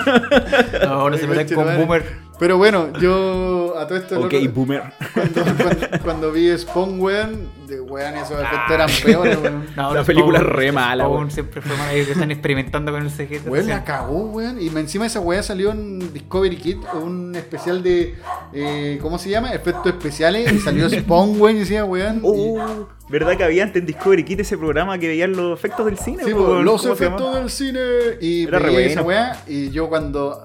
No, 0.84 1.10
no 1.10 1.16
se 1.16 1.26
metan 1.26 1.46
con 1.48 1.64
Conchetumare. 1.64 1.78
Boomer. 1.78 2.28
Pero 2.38 2.56
bueno, 2.56 2.92
yo 3.00 3.67
a 3.78 3.86
todo 3.86 3.98
esto. 3.98 4.16
el 4.16 4.24
ok, 4.46 4.54
boomer. 4.54 4.82
cuando, 5.14 5.42
cuando, 5.42 5.86
cuando 6.02 6.32
vi 6.32 6.56
Spawn, 6.58 7.00
weón, 7.00 7.48
de 7.66 7.80
weón, 7.80 8.14
esos 8.16 8.32
efectos 8.40 8.70
eran 8.70 8.90
peores, 9.04 9.38
weón. 9.42 9.66
No, 9.76 9.94
La 9.94 10.04
película 10.04 10.38
es 10.38 10.44
re 10.46 10.72
mala, 10.72 11.04
Spawn 11.04 11.16
weón. 11.16 11.30
siempre 11.30 11.60
fue 11.60 11.76
mala. 11.76 11.92
Ellos 11.92 12.08
están 12.10 12.30
experimentando 12.30 12.92
con 12.92 13.02
el 13.02 13.10
CG. 13.10 13.42
Weón, 13.48 13.68
la 13.68 13.84
cagó, 13.84 14.26
weón. 14.26 14.60
Y 14.60 14.68
encima 14.68 15.06
esa 15.06 15.20
weá 15.20 15.42
salió 15.42 15.70
en 15.72 16.12
Discovery 16.12 16.56
Kit, 16.56 16.78
un 16.94 17.34
especial 17.34 17.82
de. 17.82 18.14
eh, 18.52 18.98
¿Cómo 19.02 19.18
se 19.18 19.30
llama? 19.30 19.50
Efectos 19.52 19.86
especiales. 19.86 20.52
Y 20.52 20.58
salió 20.58 20.88
Spawn, 20.90 21.40
weón, 21.40 21.56
y 21.56 21.60
decía, 21.60 21.84
weón. 21.84 22.18
y- 22.18 22.28
Uh, 22.28 22.86
¿verdad 23.10 23.36
que 23.38 23.44
había 23.44 23.62
antes 23.62 23.80
en 23.80 23.86
Discovery 23.86 24.22
Kit 24.24 24.40
ese 24.40 24.58
programa 24.58 24.98
que 24.98 25.08
veían 25.08 25.32
los 25.32 25.58
efectos 25.58 25.86
del 25.86 25.96
cine? 25.98 26.24
Sí, 26.24 26.32
weón? 26.32 26.64
los 26.64 26.82
¿Cómo 26.82 26.94
se 26.94 27.04
efectos 27.04 27.34
del 27.34 27.50
cine. 27.50 27.80
Y 28.20 28.44
Era 28.46 28.58
re 28.58 28.86
esa 28.92 29.02
weá. 29.02 29.42
Y 29.46 29.70
yo 29.70 29.88
cuando. 29.88 30.44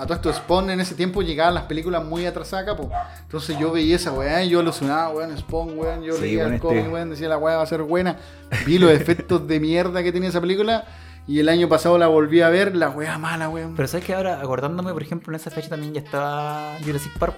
A 0.00 0.04
todo 0.06 0.14
esto 0.14 0.32
Spawn 0.32 0.70
en 0.70 0.80
ese 0.80 0.94
tiempo 0.94 1.22
llegaban 1.22 1.54
las 1.54 1.64
películas 1.64 2.04
muy 2.04 2.24
atrasadas, 2.26 2.74
po. 2.76 2.90
Entonces 3.22 3.58
yo 3.58 3.70
veía 3.72 3.96
esa 3.96 4.12
weá 4.12 4.42
yo 4.44 4.60
alucinaba, 4.60 5.10
weón, 5.10 5.36
Spawn, 5.36 5.78
weón. 5.78 6.02
Yo 6.02 6.14
Sí, 6.14 6.22
leía 6.22 6.46
el 6.46 6.54
este- 6.54 6.66
cómic, 6.66 6.92
weón, 6.92 7.10
decía 7.10 7.28
la 7.28 7.38
weá 7.38 7.56
va 7.56 7.62
a 7.62 7.66
ser 7.66 7.82
buena. 7.82 8.16
Vi 8.66 8.78
los 8.78 8.90
efectos 8.90 9.46
de 9.46 9.60
mierda 9.60 10.02
que 10.02 10.10
tenía 10.12 10.28
esa 10.30 10.40
película. 10.40 10.84
Y 11.26 11.38
el 11.38 11.48
año 11.48 11.68
pasado 11.68 11.96
la 11.98 12.06
volví 12.08 12.40
a 12.40 12.48
ver, 12.48 12.74
la 12.74 12.88
weá 12.90 13.16
mala, 13.18 13.48
weón. 13.48 13.76
Pero 13.76 13.86
sabes 13.86 14.04
que 14.06 14.14
ahora, 14.14 14.40
acordándome, 14.40 14.92
por 14.92 15.02
ejemplo, 15.02 15.30
en 15.32 15.36
esa 15.36 15.50
fecha 15.50 15.68
también 15.68 15.92
ya 15.92 16.00
estaba 16.00 16.72
Jurassic 16.84 17.16
Park. 17.18 17.34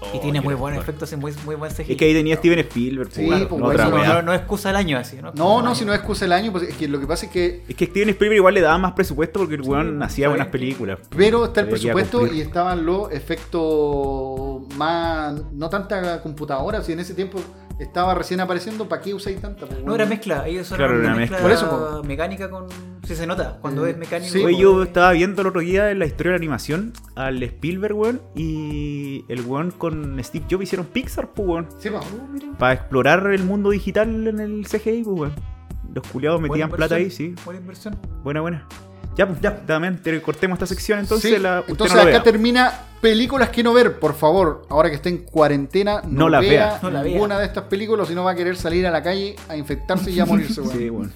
Y 0.00 0.18
Oh, 0.18 0.20
tiene 0.20 0.40
muy 0.40 0.54
Jurassic 0.54 0.60
buenos 0.60 0.82
efectos 0.82 1.12
y 1.12 1.16
muy, 1.16 1.32
muy 1.44 1.54
buen 1.56 1.72
CGI. 1.72 1.92
Es 1.92 1.98
que 1.98 2.04
ahí 2.04 2.14
tenía 2.14 2.36
Steven 2.36 2.58
Spielberg, 2.60 3.10
Sí, 3.12 3.26
pues, 3.26 3.46
pues, 3.46 3.60
no 3.60 3.66
otra 3.66 3.88
no, 3.88 4.04
no, 4.04 4.22
no 4.22 4.32
es 4.32 4.38
excusa 4.40 4.68
del 4.68 4.76
año 4.76 4.98
así, 4.98 5.16
¿no? 5.20 5.32
No, 5.34 5.62
no, 5.62 5.74
si 5.74 5.84
no 5.84 5.92
es 5.92 5.98
excusa 5.98 6.24
el 6.24 6.32
año, 6.32 6.52
pues 6.52 6.64
es 6.64 6.76
que 6.76 6.88
lo 6.88 7.00
que 7.00 7.06
pasa 7.06 7.26
es 7.26 7.32
que. 7.32 7.62
Es 7.68 7.74
que 7.76 7.86
Steven 7.86 8.08
Spielberg 8.10 8.36
igual 8.36 8.54
le 8.54 8.60
daba 8.60 8.78
más 8.78 8.92
presupuesto 8.92 9.40
porque 9.40 9.56
el 9.56 9.62
weón 9.62 10.02
hacía 10.02 10.28
buenas 10.28 10.48
películas. 10.48 10.98
Pero 11.16 11.46
está 11.46 11.60
el 11.62 11.68
presupuesto 11.68 12.26
y 12.26 12.40
estaban 12.40 12.86
los 12.86 13.10
efectos 13.12 14.62
más. 14.76 15.34
No 15.52 15.68
tanta 15.68 16.22
computadora, 16.22 16.82
si 16.82 16.92
en 16.92 17.00
ese 17.00 17.14
tiempo 17.14 17.40
estaba 17.78 18.14
recién 18.14 18.40
apareciendo, 18.40 18.88
¿para 18.88 19.02
qué 19.02 19.14
usáis 19.14 19.40
tanta? 19.40 19.66
pues, 19.66 19.82
No, 19.84 19.94
era 19.94 20.06
mezcla. 20.06 20.46
Ellos 20.46 20.68
Claro, 20.68 20.94
una 20.94 21.08
era 21.08 21.16
mezcla, 21.16 21.38
mezcla. 21.38 21.42
Por 21.42 21.50
eso, 21.50 22.02
mecánica 22.04 22.50
con. 22.50 22.66
Sí, 23.08 23.16
se 23.16 23.26
nota. 23.26 23.56
Cuando 23.60 23.86
Eh, 23.86 23.90
es 23.90 23.96
mecánico. 23.96 24.30
sí, 24.32 24.44
Oye, 24.44 24.58
yo 24.58 24.82
estaba 24.82 25.12
viendo 25.12 25.40
el 25.42 25.48
otro 25.48 25.60
día 25.62 25.90
en 25.90 25.98
la 25.98 26.04
historia 26.06 26.32
de 26.32 26.38
la 26.38 26.42
animación 26.42 26.92
al 27.16 27.42
Spielberg, 27.42 27.94
weón, 27.96 28.20
y 28.34 29.24
el 29.28 29.40
weón 29.46 29.70
con 29.70 30.22
Steve 30.22 30.44
Jobs 30.50 30.64
hicieron 30.64 30.86
Pixar, 30.86 31.28
pues, 31.32 31.48
weón. 31.48 31.68
Sí, 31.78 31.88
pues. 31.90 32.04
Para 32.58 32.74
explorar 32.74 33.26
el 33.32 33.44
mundo 33.44 33.70
digital 33.70 34.26
en 34.28 34.38
el 34.40 34.66
CGI, 34.66 35.02
pues, 35.04 35.18
weón. 35.20 35.32
Los 35.94 36.06
culiados 36.06 36.40
metían 36.40 36.70
plata 36.70 36.96
ahí, 36.96 37.10
sí. 37.10 37.34
Buena 37.44 37.60
inversión. 37.60 37.96
Buena, 38.22 38.40
buena. 38.42 38.66
Ya, 39.16 39.26
pues, 39.26 39.40
ya, 39.40 39.56
también 39.66 40.00
te- 40.00 40.20
cortemos 40.22 40.56
esta 40.56 40.66
sección 40.66 41.00
entonces. 41.00 41.34
Sí, 41.34 41.40
la, 41.40 41.60
usted 41.60 41.72
entonces 41.72 41.96
no 41.96 42.02
la 42.04 42.08
acá 42.10 42.18
vea. 42.18 42.22
termina 42.22 42.72
películas 43.00 43.48
que 43.48 43.64
no 43.64 43.72
ver, 43.72 43.98
por 43.98 44.14
favor. 44.14 44.62
Ahora 44.68 44.90
que 44.90 44.94
está 44.96 45.08
en 45.08 45.18
cuarentena, 45.24 46.02
no, 46.04 46.20
No 46.20 46.28
las 46.28 46.40
vea, 46.42 46.50
vea. 46.50 46.78
No 46.82 46.90
la 46.90 47.02
vea. 47.02 47.12
ninguna 47.14 47.38
de 47.38 47.46
estas 47.46 47.64
películas, 47.64 48.06
si 48.06 48.14
no 48.14 48.22
va 48.22 48.32
a 48.32 48.34
querer 48.36 48.54
salir 48.56 48.86
a 48.86 48.92
la 48.92 49.02
calle 49.02 49.34
a 49.48 49.56
infectarse 49.56 50.10
y 50.12 50.20
a 50.20 50.26
morirse, 50.26 50.60
weón. 50.60 50.76
Sí, 50.78 50.90
weón. 50.90 51.12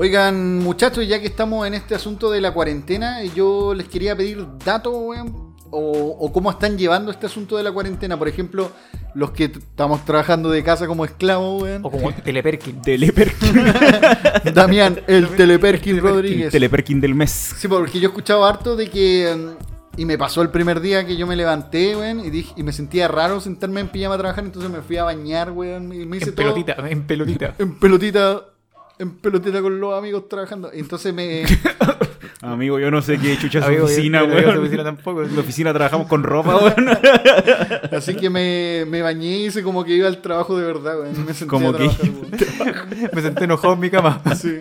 Oigan, 0.00 0.58
muchachos, 0.60 1.08
ya 1.08 1.20
que 1.20 1.26
estamos 1.26 1.66
en 1.66 1.74
este 1.74 1.96
asunto 1.96 2.30
de 2.30 2.40
la 2.40 2.52
cuarentena, 2.52 3.24
yo 3.24 3.74
les 3.74 3.88
quería 3.88 4.14
pedir 4.16 4.46
datos, 4.64 4.94
weón, 4.96 5.56
o, 5.72 6.16
o 6.20 6.32
cómo 6.32 6.52
están 6.52 6.78
llevando 6.78 7.10
este 7.10 7.26
asunto 7.26 7.56
de 7.56 7.64
la 7.64 7.72
cuarentena. 7.72 8.16
Por 8.16 8.28
ejemplo, 8.28 8.70
los 9.14 9.32
que 9.32 9.46
estamos 9.46 10.04
trabajando 10.04 10.50
de 10.50 10.62
casa 10.62 10.86
como 10.86 11.04
esclavos, 11.04 11.62
weón. 11.62 11.84
O 11.84 11.90
como 11.90 12.12
Teleperkin. 12.14 12.80
Teleperkin. 12.82 13.72
Damián, 14.54 15.00
el 15.08 15.28
Teleperkin 15.36 16.00
Rodríguez. 16.00 16.52
Teleperkin 16.52 17.00
del 17.00 17.16
mes. 17.16 17.54
Sí, 17.58 17.66
porque 17.66 17.98
yo 17.98 18.06
he 18.08 18.10
escuchado 18.10 18.44
harto 18.46 18.76
de 18.76 18.88
que. 18.88 19.34
mm, 19.36 20.00
Y 20.00 20.04
me 20.04 20.16
pasó 20.16 20.42
el 20.42 20.50
primer 20.50 20.80
día 20.80 21.04
que 21.04 21.16
yo 21.16 21.26
me 21.26 21.34
levanté, 21.34 21.96
weón, 21.96 22.20
y, 22.20 22.30
dije, 22.30 22.52
y 22.56 22.62
me 22.62 22.72
sentía 22.72 23.08
raro 23.08 23.40
sentarme 23.40 23.80
en 23.80 23.88
pijama 23.88 24.14
a 24.14 24.18
trabajar, 24.18 24.44
entonces 24.44 24.70
me 24.70 24.80
fui 24.80 24.96
a 24.96 25.02
bañar, 25.02 25.50
weón, 25.50 25.92
y 25.92 26.06
me 26.06 26.18
hice 26.18 26.28
En 26.28 26.34
todo 26.36 26.54
pelotita, 26.54 26.76
en 26.88 27.02
pelotita. 27.04 27.54
en 27.58 27.80
pelotita, 27.80 28.42
en 28.98 29.10
pelotita 29.18 29.60
con 29.62 29.80
los 29.80 29.96
amigos 29.96 30.28
trabajando. 30.28 30.70
Y 30.74 30.80
entonces 30.80 31.12
me... 31.14 31.44
Amigo, 32.40 32.78
yo 32.78 32.90
no 32.90 33.02
sé 33.02 33.18
qué 33.18 33.36
chucha 33.36 33.58
es 33.58 33.64
Amigo, 33.64 33.80
yo- 33.80 33.92
oficina, 33.92 34.20
no 34.24 34.32
weón. 34.34 34.54
su 34.54 34.60
oficina 34.60 34.84
tampoco. 34.84 35.22
En 35.24 35.34
la 35.34 35.40
oficina 35.40 35.72
trabajamos 35.72 36.06
con 36.06 36.22
ropa, 36.22 36.56
weón. 36.62 36.88
Así 37.92 38.14
que 38.14 38.30
me, 38.30 38.84
me 38.86 39.02
bañé 39.02 39.38
y 39.38 39.46
hice 39.46 39.62
como 39.62 39.84
que 39.84 39.92
iba 39.94 40.06
al 40.08 40.22
trabajo 40.22 40.56
de 40.56 40.64
verdad, 40.64 41.00
weón. 41.00 41.24
Me 41.26 41.34
senté 41.34 41.46
Como 41.46 41.70
a 41.70 41.72
que- 41.76 41.78
trabajar, 41.88 42.10
weón. 42.10 43.10
Me 43.12 43.22
senté 43.22 43.44
enojado 43.44 43.74
en 43.74 43.80
mi 43.80 43.90
cama. 43.90 44.22
Sí. 44.40 44.58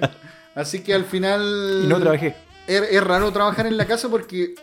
Así 0.56 0.80
que 0.80 0.94
al 0.94 1.06
final... 1.06 1.82
Y 1.84 1.88
no 1.88 2.00
trabajé. 2.00 2.36
Es, 2.66 2.82
es 2.92 3.04
raro 3.04 3.32
trabajar 3.32 3.68
en 3.68 3.78
la 3.78 3.86
casa 3.86 4.10
porque 4.10 4.56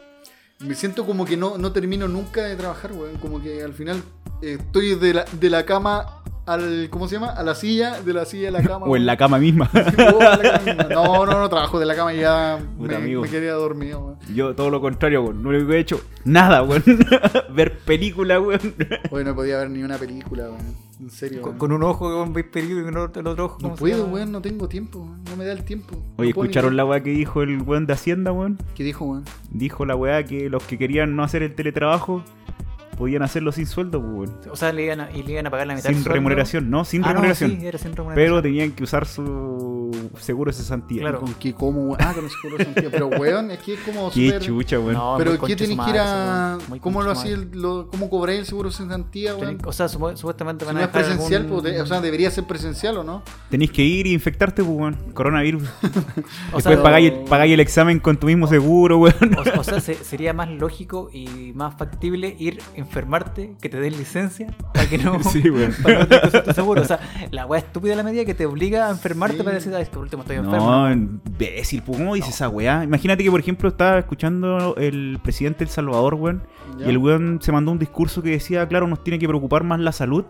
me 0.58 0.74
siento 0.74 1.06
como 1.06 1.24
que 1.24 1.36
no, 1.36 1.56
no 1.56 1.72
termino 1.72 2.08
nunca 2.08 2.42
de 2.42 2.56
trabajar, 2.56 2.92
weón. 2.92 3.16
Como 3.18 3.40
que 3.40 3.62
al 3.62 3.74
final 3.74 4.02
eh, 4.42 4.56
estoy 4.58 4.96
de 4.96 5.14
la, 5.14 5.24
de 5.32 5.50
la 5.50 5.64
cama 5.64 6.23
al. 6.46 6.88
¿Cómo 6.90 7.08
se 7.08 7.14
llama? 7.16 7.28
A 7.30 7.42
la 7.42 7.54
silla, 7.54 8.00
de 8.00 8.12
la 8.12 8.24
silla 8.24 8.48
a 8.48 8.52
la 8.52 8.62
cama. 8.62 8.86
O 8.88 8.96
en 8.96 9.06
la 9.06 9.16
cama 9.16 9.38
misma. 9.38 9.70
weón. 9.72 10.14
O 10.14 10.20
a 10.20 10.36
la 10.36 10.42
cama 10.42 10.60
misma. 10.64 10.84
No, 10.84 11.26
no, 11.26 11.38
no, 11.40 11.48
trabajo 11.48 11.78
de 11.78 11.86
la 11.86 11.94
cama 11.94 12.12
y 12.14 12.20
ya 12.20 12.58
Puta, 12.76 12.90
me, 12.90 12.96
amigo. 13.04 13.22
me 13.22 13.28
quedé 13.28 13.48
dormido, 13.48 14.00
weón. 14.00 14.18
Yo 14.34 14.54
todo 14.54 14.70
lo 14.70 14.80
contrario, 14.80 15.22
weón. 15.22 15.42
No 15.42 15.52
lo 15.52 15.66
que 15.66 15.74
he 15.76 15.80
hecho 15.80 16.00
nada, 16.24 16.62
weón. 16.62 16.82
Ver 17.54 17.78
película, 17.78 18.40
weón. 18.40 18.74
Hoy 19.10 19.24
no 19.24 19.34
podía 19.34 19.58
ver 19.58 19.70
ni 19.70 19.82
una 19.82 19.96
película, 19.98 20.44
weón. 20.44 20.84
En 21.00 21.10
serio. 21.10 21.40
Con, 21.42 21.50
weón. 21.52 21.58
con 21.58 21.72
un 21.72 21.82
ojo 21.82 22.08
con 22.10 22.32
veis 22.32 22.46
peligro 22.46 22.80
y 22.80 22.84
con 22.84 22.96
otro- 22.96 23.20
el 23.20 23.26
otro 23.26 23.44
ojo. 23.46 23.56
No 23.60 23.62
¿cómo 23.62 23.76
se 23.76 23.80
puedo, 23.80 24.06
weón, 24.06 24.30
no 24.32 24.40
tengo 24.40 24.68
tiempo, 24.68 25.00
weón. 25.00 25.24
no 25.28 25.36
me 25.36 25.44
da 25.44 25.52
el 25.52 25.64
tiempo. 25.64 25.94
Oye, 25.94 26.02
No 26.02 26.14
puedo 26.16 26.24
ni- 26.24 26.30
¿escucharon 26.30 26.76
la 26.76 26.84
weá 26.84 27.02
que 27.02 27.10
dijo 27.10 27.42
el 27.42 27.60
weón 27.62 27.86
de 27.86 27.92
Hacienda, 27.94 28.32
weón? 28.32 28.58
¿Qué 28.74 28.84
dijo, 28.84 29.04
weón? 29.04 29.24
Dijo 29.50 29.84
la 29.86 29.96
weá 29.96 30.22
que 30.24 30.48
los 30.48 30.62
que 30.62 30.78
querían 30.78 31.16
no 31.16 31.24
hacer 31.24 31.42
el 31.42 31.54
teletrabajo 31.54 32.22
podían 32.96 33.22
hacerlo 33.22 33.52
sin 33.52 33.66
sueldo, 33.66 34.00
pues, 34.00 34.30
weón. 34.30 34.40
O 34.50 34.56
sea, 34.56 34.72
le 34.72 34.84
iban 34.84 35.00
a, 35.00 35.10
y 35.12 35.22
le 35.22 35.32
iban 35.32 35.46
a 35.46 35.50
pagar 35.50 35.66
la 35.66 35.74
mitad 35.74 35.84
del 35.88 35.94
Sin 35.96 36.04
sueldo. 36.04 36.14
remuneración, 36.14 36.70
no, 36.70 36.84
sin 36.84 37.02
Ah, 37.02 37.08
no, 37.08 37.12
remuneración. 37.14 37.50
sí, 37.60 37.66
era 37.66 37.78
sin 37.78 37.94
remuneración. 37.96 38.14
Pero 38.26 38.42
tenían 38.42 38.72
que 38.72 38.84
usar 38.84 39.06
su 39.06 39.90
seguro 40.20 40.50
de 40.50 40.56
cesantía. 40.56 41.00
Claro. 41.02 41.20
¿Con 41.20 41.34
qué 41.34 41.52
cómo, 41.54 41.84
weón? 41.86 41.96
Ah, 42.00 42.12
con 42.14 42.24
el 42.24 42.30
seguro 42.30 42.58
de 42.58 42.64
sentido. 42.64 42.90
Pero, 42.90 43.06
weón, 43.08 43.50
es 43.50 43.58
que 43.58 43.74
es 43.74 43.80
como 43.80 44.10
Qué 44.10 44.26
súper- 44.30 44.42
chucha, 44.42 44.78
weón. 44.78 44.94
No, 44.94 45.14
Pero 45.18 45.32
¿qué 45.40 45.56
tenés 45.56 45.78
que 45.78 45.90
ir 45.90 45.96
a... 45.98 46.58
¿Cómo 46.80 47.02
lo 47.02 47.10
hacía, 47.10 47.34
el- 47.34 47.50
lo- 47.52 47.88
cómo 47.90 48.08
cobráis 48.10 48.40
el 48.40 48.46
seguro 48.46 48.70
de 48.70 48.76
cesantía, 48.76 49.34
weón? 49.34 49.58
Tenés- 49.58 49.66
O 49.66 49.72
sea, 49.72 49.88
supuestamente 49.88 50.64
Si 50.64 50.66
van 50.66 50.74
no 50.76 50.80
a 50.80 50.84
es 50.84 50.92
dejar 50.92 51.04
presencial, 51.06 51.42
algún- 51.42 51.60
pues, 51.62 51.74
de- 51.74 51.80
o 51.80 51.86
sea, 51.86 52.00
debería 52.00 52.30
ser 52.30 52.44
presencial, 52.44 52.98
¿o 52.98 53.04
no? 53.04 53.22
Tenéis 53.50 53.70
que 53.72 53.82
ir 53.82 54.06
y 54.06 54.12
infectarte, 54.12 54.62
pues, 54.62 54.76
weón. 54.76 54.96
Coronavirus. 55.14 55.62
o 55.82 56.56
Después 56.56 56.64
sea, 56.64 56.82
pagáis, 56.82 57.12
el, 57.12 57.18
pagáis 57.24 57.52
el 57.54 57.60
examen 57.60 57.98
con 58.00 58.16
tu 58.16 58.26
mismo 58.26 58.46
seguro, 58.46 58.98
weón. 58.98 59.14
O, 59.56 59.60
o 59.60 59.64
sea, 59.64 59.80
se- 59.80 59.94
sería 59.94 60.32
más 60.32 60.48
lógico 60.50 61.10
y 61.12 61.52
más 61.54 61.74
factible 61.76 62.34
ir 62.38 62.60
enfermarte, 62.84 63.54
que 63.60 63.68
te 63.68 63.80
den 63.80 63.96
licencia, 63.96 64.46
para 64.72 64.88
que 64.88 64.98
no. 64.98 65.22
Sí, 65.24 65.48
weón. 65.50 65.72
para 65.82 65.98
no 66.00 66.06
tener 66.08 66.42
tu 66.44 66.52
seguro. 66.52 66.82
O 66.82 66.84
sea, 66.84 67.00
la 67.30 67.46
weá 67.46 67.58
estúpida 67.60 67.92
de 67.92 67.96
la 67.96 68.02
medida 68.02 68.24
que 68.24 68.34
te 68.34 68.46
obliga 68.46 68.86
a 68.88 68.90
enfermarte 68.90 69.36
Sí. 69.38 69.42
para 69.42 69.54
decir, 69.56 69.74
ay, 69.74 69.84
por 69.86 70.02
último 70.02 70.22
estoy 70.22 70.36
enfermo. 70.36 70.70
No, 70.70 70.92
imbécil, 70.92 71.82
pues, 71.82 71.98
¿cómo 71.98 72.14
dice 72.14 72.30
esa 72.30 72.48
weá? 72.48 72.84
Imagínate 72.84 73.24
que, 73.24 73.30
por 73.30 73.40
ejemplo, 73.40 73.68
estaba 73.68 73.98
escuchando 73.98 74.74
el 74.76 75.18
presidente 75.22 75.60
de 75.60 75.64
El 75.64 75.70
Salvador, 75.70 76.14
weón, 76.14 76.42
y 76.78 76.88
el 76.88 76.98
weón 76.98 77.38
se 77.42 77.52
mandó 77.52 77.72
un 77.72 77.78
discurso 77.78 78.22
que 78.22 78.30
decía, 78.30 78.66
claro, 78.68 78.86
nos 78.86 79.02
tiene 79.02 79.18
que 79.18 79.26
preocupar 79.28 79.64
más 79.64 79.80
la 79.80 79.92
salud, 79.92 80.24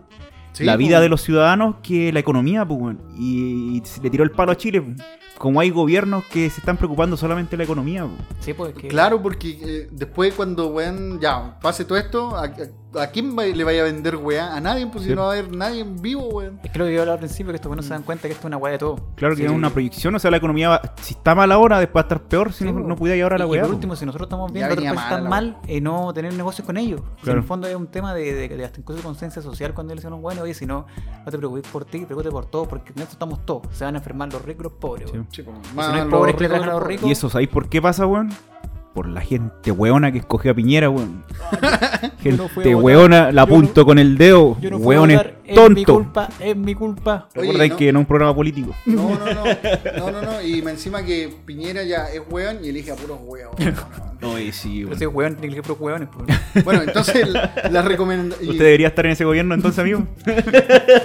Sí, 0.53 0.63
la 0.63 0.77
vida 0.77 0.97
pues. 0.97 1.01
de 1.01 1.09
los 1.09 1.21
ciudadanos 1.21 1.75
que 1.83 2.13
la 2.13 2.19
economía, 2.21 2.65
pues, 2.65 2.79
weón. 2.79 3.01
Y, 3.17 3.77
y 3.77 3.83
le 4.01 4.09
tiró 4.09 4.23
el 4.23 4.31
palo 4.31 4.53
a 4.53 4.55
Chile, 4.55 4.81
pues. 4.81 4.95
Como 5.37 5.59
hay 5.59 5.69
gobiernos 5.69 6.23
que 6.25 6.49
se 6.49 6.59
están 6.59 6.77
preocupando 6.77 7.17
solamente 7.17 7.51
de 7.51 7.57
la 7.57 7.63
economía. 7.63 8.07
Sí, 8.39 8.53
pues 8.53 8.73
que. 8.73 8.87
Claro, 8.87 9.21
porque 9.21 9.59
eh, 9.61 9.89
después 9.91 10.33
cuando, 10.33 10.67
weón, 10.67 11.19
ya, 11.19 11.59
pase 11.61 11.85
todo 11.85 11.97
esto, 11.97 12.35
¿a, 12.35 12.45
a- 12.45 12.51
a 12.97 13.07
quién 13.07 13.37
va- 13.37 13.43
le 13.43 13.63
vaya 13.65 13.81
a 13.81 13.83
vender, 13.83 14.15
weón? 14.15 14.45
A 14.53 14.61
nadie, 14.61 14.87
pues 14.87 15.03
si 15.03 15.13
no 15.13 15.23
va 15.23 15.27
a 15.27 15.31
haber 15.33 15.53
nadie 15.53 15.81
en 15.81 16.01
vivo, 16.01 16.23
weón. 16.29 16.61
Es 16.63 16.71
que 16.71 16.79
lo 16.79 16.85
que 16.85 16.93
yo 16.93 17.01
hablaba 17.01 17.15
al 17.15 17.19
principio, 17.19 17.51
que 17.51 17.57
estos 17.57 17.67
buenos 17.67 17.85
se 17.85 17.91
dan 17.93 18.03
cuenta 18.03 18.23
que 18.29 18.29
esto 18.33 18.43
es 18.43 18.45
una 18.45 18.55
weá 18.57 18.71
de 18.71 18.77
todo. 18.77 18.95
Claro 19.15 19.35
que 19.35 19.41
Sí. 19.41 19.45
es 19.47 19.51
una 19.51 19.69
proyección, 19.69 20.15
o 20.15 20.19
sea, 20.19 20.31
la 20.31 20.37
economía, 20.37 20.69
va- 20.69 20.81
si 21.01 21.13
está 21.13 21.35
mal 21.35 21.51
ahora, 21.51 21.79
después 21.79 21.97
va 22.03 22.05
a 22.05 22.07
estar 22.07 22.21
peor 22.29 22.53
si 22.53 22.63
Sí, 22.63 22.71
no, 22.71 22.79
no 22.79 22.95
pudiera 22.95 23.17
llevar 23.17 23.33
a 23.33 23.37
la 23.37 23.43
Y- 23.45 23.47
y 23.47 23.51
weá. 23.51 23.61
por 23.63 23.69
po. 23.71 23.75
último, 23.75 23.95
si 23.97 24.05
nosotros 24.05 24.27
estamos 24.27 24.53
viendo 24.53 24.75
que 24.77 24.85
están 24.87 25.27
mal, 25.27 25.57
eh, 25.67 25.81
no 25.81 26.13
tener 26.13 26.33
negocios 26.33 26.65
con 26.65 26.77
ellos. 26.77 27.01
O 27.01 27.03
sea, 27.03 27.15
Claro. 27.23 27.39
en 27.39 27.43
el 27.43 27.47
fondo 27.47 27.67
es 27.67 27.75
un 27.75 27.87
tema 27.87 28.13
de, 28.13 28.33
de, 28.33 28.47
de 28.47 28.63
hasta 28.65 28.79
incluso 28.79 29.03
conciencia 29.03 29.41
social 29.41 29.73
cuando 29.73 29.91
ellos 29.91 30.05
dicen, 30.05 30.21
bueno, 30.21 30.43
oye, 30.43 30.53
si 30.53 30.65
no, 30.65 30.85
no 31.25 31.31
te 31.31 31.37
preocupes 31.37 31.69
por 31.69 31.83
ti, 31.83 31.99
preocúpate 32.05 32.31
por 32.31 32.45
todos, 32.45 32.67
porque 32.69 32.93
en 32.95 32.99
esto 33.01 33.11
estamos 33.13 33.45
todos. 33.45 33.63
Se 33.73 33.83
van 33.83 33.95
a 33.95 33.97
enfermar 33.97 34.31
los 34.31 34.41
ricos 34.41 34.61
y 34.61 34.63
los 34.63 34.71
pobres. 34.71 35.11
Sí. 35.31 35.41
weón. 35.41 35.59
Sí, 35.63 35.71
pues, 35.75 35.87
si 35.87 35.91
no 35.93 36.01
hay 36.03 36.09
pobres 36.09 36.35
que 36.35 36.43
le 36.43 36.49
trabajan 36.49 36.69
a 36.71 36.73
los 36.79 36.83
ricos. 36.87 37.07
Y 37.09 37.11
eso, 37.11 37.29
¿sabéis 37.29 37.49
por 37.49 37.69
qué 37.69 37.81
pasa, 37.81 38.05
weón? 38.05 38.29
Por 38.93 39.07
la 39.09 39.19
gente 39.21 39.71
weona 39.71 40.11
que 40.11 40.19
escogió 40.19 40.51
a 40.51 40.53
Piñera, 40.53 40.89
weón. 40.89 41.23
Yo 42.23 42.31
no 42.31 42.47
fui 42.47 42.63
a 42.63 42.65
Gente 42.65 42.75
votar. 42.75 42.75
weona, 42.85 43.19
la 43.25 43.29
Yo 43.29 43.33
no- 43.33 43.41
apunto 43.41 43.85
con 43.85 43.99
el 43.99 44.17
dedo. 44.17 44.57
Yo 44.61 44.71
no 44.71 44.77
fui 44.79 44.95
a 44.95 44.99
weón 45.01 45.11
es 45.47 45.57
es 45.57 45.69
mi 45.71 45.85
culpa, 45.85 46.29
es 46.39 46.55
mi 46.55 46.75
culpa. 46.75 47.29
Oye, 47.35 47.47
Recuerda 47.51 47.67
no- 47.67 47.77
que 47.77 47.93
no 47.93 47.99
es 47.99 48.01
un 48.03 48.07
programa 48.07 48.35
político. 48.35 48.75
No, 48.85 49.09
no, 49.09 49.25
no, 49.25 49.43
no, 49.97 50.11
no, 50.11 50.21
no, 50.21 50.41
y 50.41 50.61
me 50.61 50.71
encima 50.71 51.03
que 51.03 51.33
Piñera 51.45 51.83
ya 51.83 52.09
es 52.11 52.21
weón 52.29 52.63
y 52.63 52.69
elige 52.69 52.91
a 52.91 52.95
puros 52.95 53.19
weón. 53.23 53.51
No, 54.21 54.39
y 54.39 54.51
sí, 54.53 54.77
Pero 54.77 54.87
weón. 54.87 54.93
ese 54.95 55.07
weón 55.07 55.35
tiene 55.35 55.49
que 55.49 55.55
ser 55.55 55.63
puros 55.63 55.81
weones. 55.81 56.09
pues. 56.11 56.63
Bueno, 56.65 56.81
entonces 56.83 57.27
la, 57.27 57.53
la 57.69 57.81
recomendación... 57.81 58.49
Usted 58.49 58.63
debería 58.63 58.87
estar 58.87 59.05
en 59.05 59.11
ese 59.11 59.25
gobierno 59.25 59.53
entonces, 59.53 59.77
amigo. 59.79 60.07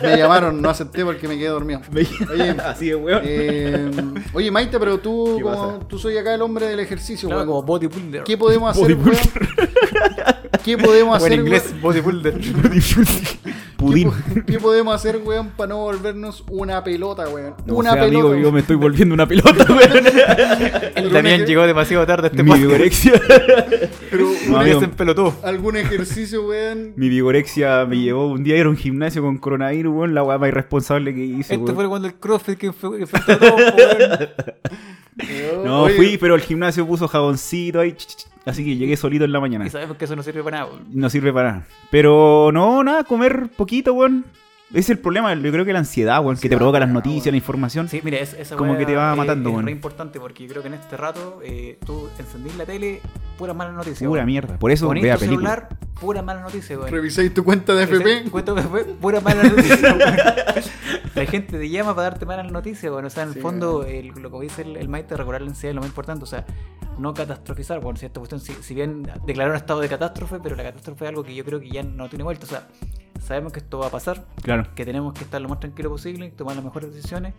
Me 0.02 0.16
llamaron, 0.16 0.62
no 0.62 0.70
acepté 0.70 1.04
porque 1.04 1.26
me 1.28 1.36
quedé 1.36 1.48
dormido. 1.48 1.80
Oye, 1.92 2.50
Así 2.64 2.86
de 2.86 2.94
weón. 2.94 3.20
eh, 3.24 3.90
oye 4.32 4.50
Maite, 4.50 4.78
pero 4.78 4.98
tú, 5.00 5.34
¿Qué 5.38 5.42
como 5.42 5.80
tú 5.88 5.98
soy 5.98 6.16
acá 6.16 6.32
el 6.34 6.40
hombre 6.40 6.66
del 6.66 6.78
ejercicio, 6.80 7.28
Claro, 7.28 7.40
weón. 7.42 7.48
como 7.48 7.62
bodybuilder. 7.64 8.22
¿Qué 8.24 8.38
podemos 8.38 8.70
hacer, 8.78 8.94
weón? 8.96 9.16
¿Qué 10.64 10.78
podemos 10.78 11.18
Buen 11.18 11.32
hacer, 11.32 11.44
inglés, 11.44 11.64
weón? 11.70 11.80
bodybuilder. 11.82 12.40
Pudín. 13.80 14.10
¿Qué, 14.34 14.44
¿Qué 14.52 14.58
podemos 14.58 14.94
hacer, 14.94 15.20
weón, 15.24 15.50
para 15.50 15.70
no 15.70 15.78
volvernos 15.78 16.44
una 16.50 16.84
pelota, 16.84 17.28
weón? 17.28 17.54
No 17.66 17.74
una 17.74 17.90
sé, 17.92 17.96
pelota. 17.96 18.08
amigo, 18.14 18.28
weón. 18.30 18.42
yo 18.42 18.52
me 18.52 18.60
estoy 18.60 18.76
volviendo 18.76 19.14
una 19.14 19.26
pelota, 19.26 19.64
weón. 19.68 20.06
El 20.94 21.10
Damián 21.12 21.44
llegó 21.46 21.66
demasiado 21.66 22.06
tarde 22.06 22.28
a 22.28 22.30
este 22.30 22.42
Mi 22.42 22.52
vigorexia. 22.58 23.12
Pero 24.10 24.26
No, 24.48 24.58
una- 24.58 24.70
empelotó. 24.70 25.34
algún 25.42 25.76
ejercicio, 25.76 26.46
weón. 26.46 26.92
Mi 26.96 27.08
vigorexia 27.08 27.84
me 27.86 27.98
llevó 27.98 28.26
un 28.28 28.44
día 28.44 28.56
a 28.56 28.58
ir 28.58 28.66
a 28.66 28.68
un 28.68 28.76
gimnasio 28.76 29.22
con 29.22 29.38
coronavirus, 29.38 29.94
weón. 29.94 30.14
La 30.14 30.22
weá 30.22 30.38
más 30.38 30.48
irresponsable 30.48 31.14
que 31.14 31.24
hice, 31.24 31.54
Este 31.54 31.56
weón. 31.64 31.74
fue 31.74 31.88
cuando 31.88 32.08
el 32.08 32.14
CrossFit 32.14 32.58
que 32.58 32.72
fue 32.72 32.98
que 32.98 33.06
fue 33.06 33.20
todo, 33.36 33.56
weón. 33.56 34.28
No, 35.64 35.82
Oye, 35.82 35.94
fui, 35.94 36.18
pero 36.18 36.34
el 36.34 36.40
gimnasio 36.40 36.86
puso 36.86 37.08
jaboncito 37.08 37.80
ahí. 37.80 37.92
ch, 37.92 38.06
ch, 38.06 38.16
ch, 38.16 38.26
Así 38.46 38.64
que 38.64 38.76
llegué 38.76 38.96
solito 38.96 39.24
en 39.24 39.32
la 39.32 39.40
mañana. 39.40 39.66
Y 39.66 39.70
sabemos 39.70 39.96
que 39.96 40.06
eso 40.06 40.16
no 40.16 40.22
sirve 40.22 40.42
para 40.42 40.60
nada. 40.60 40.72
No 40.90 41.10
sirve 41.10 41.32
para 41.32 41.52
nada. 41.52 41.66
Pero 41.90 42.50
no, 42.52 42.82
nada, 42.82 43.04
comer 43.04 43.48
poquito, 43.56 43.92
weón. 43.92 44.24
Es 44.72 44.88
el 44.88 44.98
problema, 45.00 45.34
yo 45.34 45.50
creo 45.50 45.64
que 45.64 45.72
la 45.72 45.80
ansiedad, 45.80 46.22
weón, 46.22 46.36
que 46.36 46.48
te 46.48 46.56
provoca 46.56 46.78
las 46.78 46.86
weón. 46.88 46.94
noticias, 46.94 47.32
la 47.32 47.36
información. 47.36 47.88
Sí, 47.88 48.00
mira, 48.04 48.18
es- 48.18 48.34
esa 48.34 48.54
Como 48.56 48.76
que 48.78 48.86
te 48.86 48.94
va 48.94 49.10
es- 49.12 49.16
matando, 49.18 49.48
es 49.48 49.54
weón. 49.54 49.66
re 49.66 49.72
importante 49.72 50.20
porque 50.20 50.44
yo 50.44 50.50
creo 50.50 50.62
que 50.62 50.68
en 50.68 50.74
este 50.74 50.96
rato 50.96 51.40
eh, 51.42 51.78
tú 51.84 52.08
encendís 52.20 52.54
la 52.56 52.64
tele, 52.64 53.00
pura 53.36 53.52
mala 53.52 53.72
noticia. 53.72 54.06
Pura 54.06 54.20
weón. 54.20 54.26
mierda. 54.26 54.58
Por 54.58 54.70
eso 54.70 54.86
Ponís 54.86 55.02
vea 55.02 55.14
tu 55.14 55.20
películas. 55.20 55.54
celular, 55.58 55.78
pura 56.00 56.22
mala 56.22 56.42
noticia, 56.42 56.78
weón. 56.78 56.90
Revisáis 56.90 57.34
tu 57.34 57.42
cuenta 57.42 57.74
de 57.74 57.82
FP. 57.82 58.30
Cuento 58.30 58.54
de 58.54 58.60
FP, 58.60 58.84
pura 59.00 59.20
mala 59.20 59.42
noticia. 59.42 59.92
weón. 59.92 59.98
la 61.16 61.26
gente 61.26 61.58
te 61.58 61.68
llama 61.68 61.94
para 61.96 62.10
darte 62.10 62.24
malas 62.26 62.52
noticias, 62.52 62.92
bueno, 62.92 63.08
o 63.08 63.10
sea, 63.10 63.24
en 63.24 63.30
el 63.30 63.34
Sí, 63.34 63.40
fondo, 63.40 63.84
el- 63.84 64.08
lo 64.08 64.30
que 64.30 64.40
dice 64.42 64.62
el, 64.62 64.76
el 64.76 64.88
Maite, 64.88 65.16
regular 65.16 65.40
la 65.42 65.48
ansiedad 65.48 65.70
es 65.70 65.74
lo 65.74 65.80
más 65.80 65.88
importante, 65.88 66.22
o 66.22 66.26
sea, 66.28 66.46
no 66.96 67.12
catastrofizar, 67.12 67.80
bueno, 67.80 67.98
si 67.98 68.06
esta 68.06 68.20
cuestión, 68.20 68.40
si, 68.40 68.52
si 68.62 68.74
bien 68.74 69.02
declarar 69.26 69.50
un 69.50 69.56
estado 69.56 69.80
de 69.80 69.88
catástrofe, 69.88 70.38
pero 70.40 70.54
la 70.54 70.62
catástrofe 70.62 71.06
es 71.06 71.08
algo 71.08 71.24
que 71.24 71.34
yo 71.34 71.44
creo 71.44 71.58
que 71.58 71.70
ya 71.70 71.82
no 71.82 72.08
tiene 72.08 72.22
vuelta, 72.22 72.46
o 72.46 72.48
sea, 72.48 72.68
sabemos 73.20 73.52
que 73.52 73.60
esto 73.60 73.78
va 73.78 73.86
a 73.86 73.90
pasar, 73.90 74.24
Claro. 74.42 74.66
que 74.74 74.84
tenemos 74.84 75.12
que 75.14 75.24
estar 75.24 75.40
lo 75.40 75.48
más 75.48 75.60
tranquilo 75.60 75.90
posible, 75.90 76.30
tomar 76.30 76.56
las 76.56 76.64
mejores 76.64 76.92
decisiones 76.94 77.34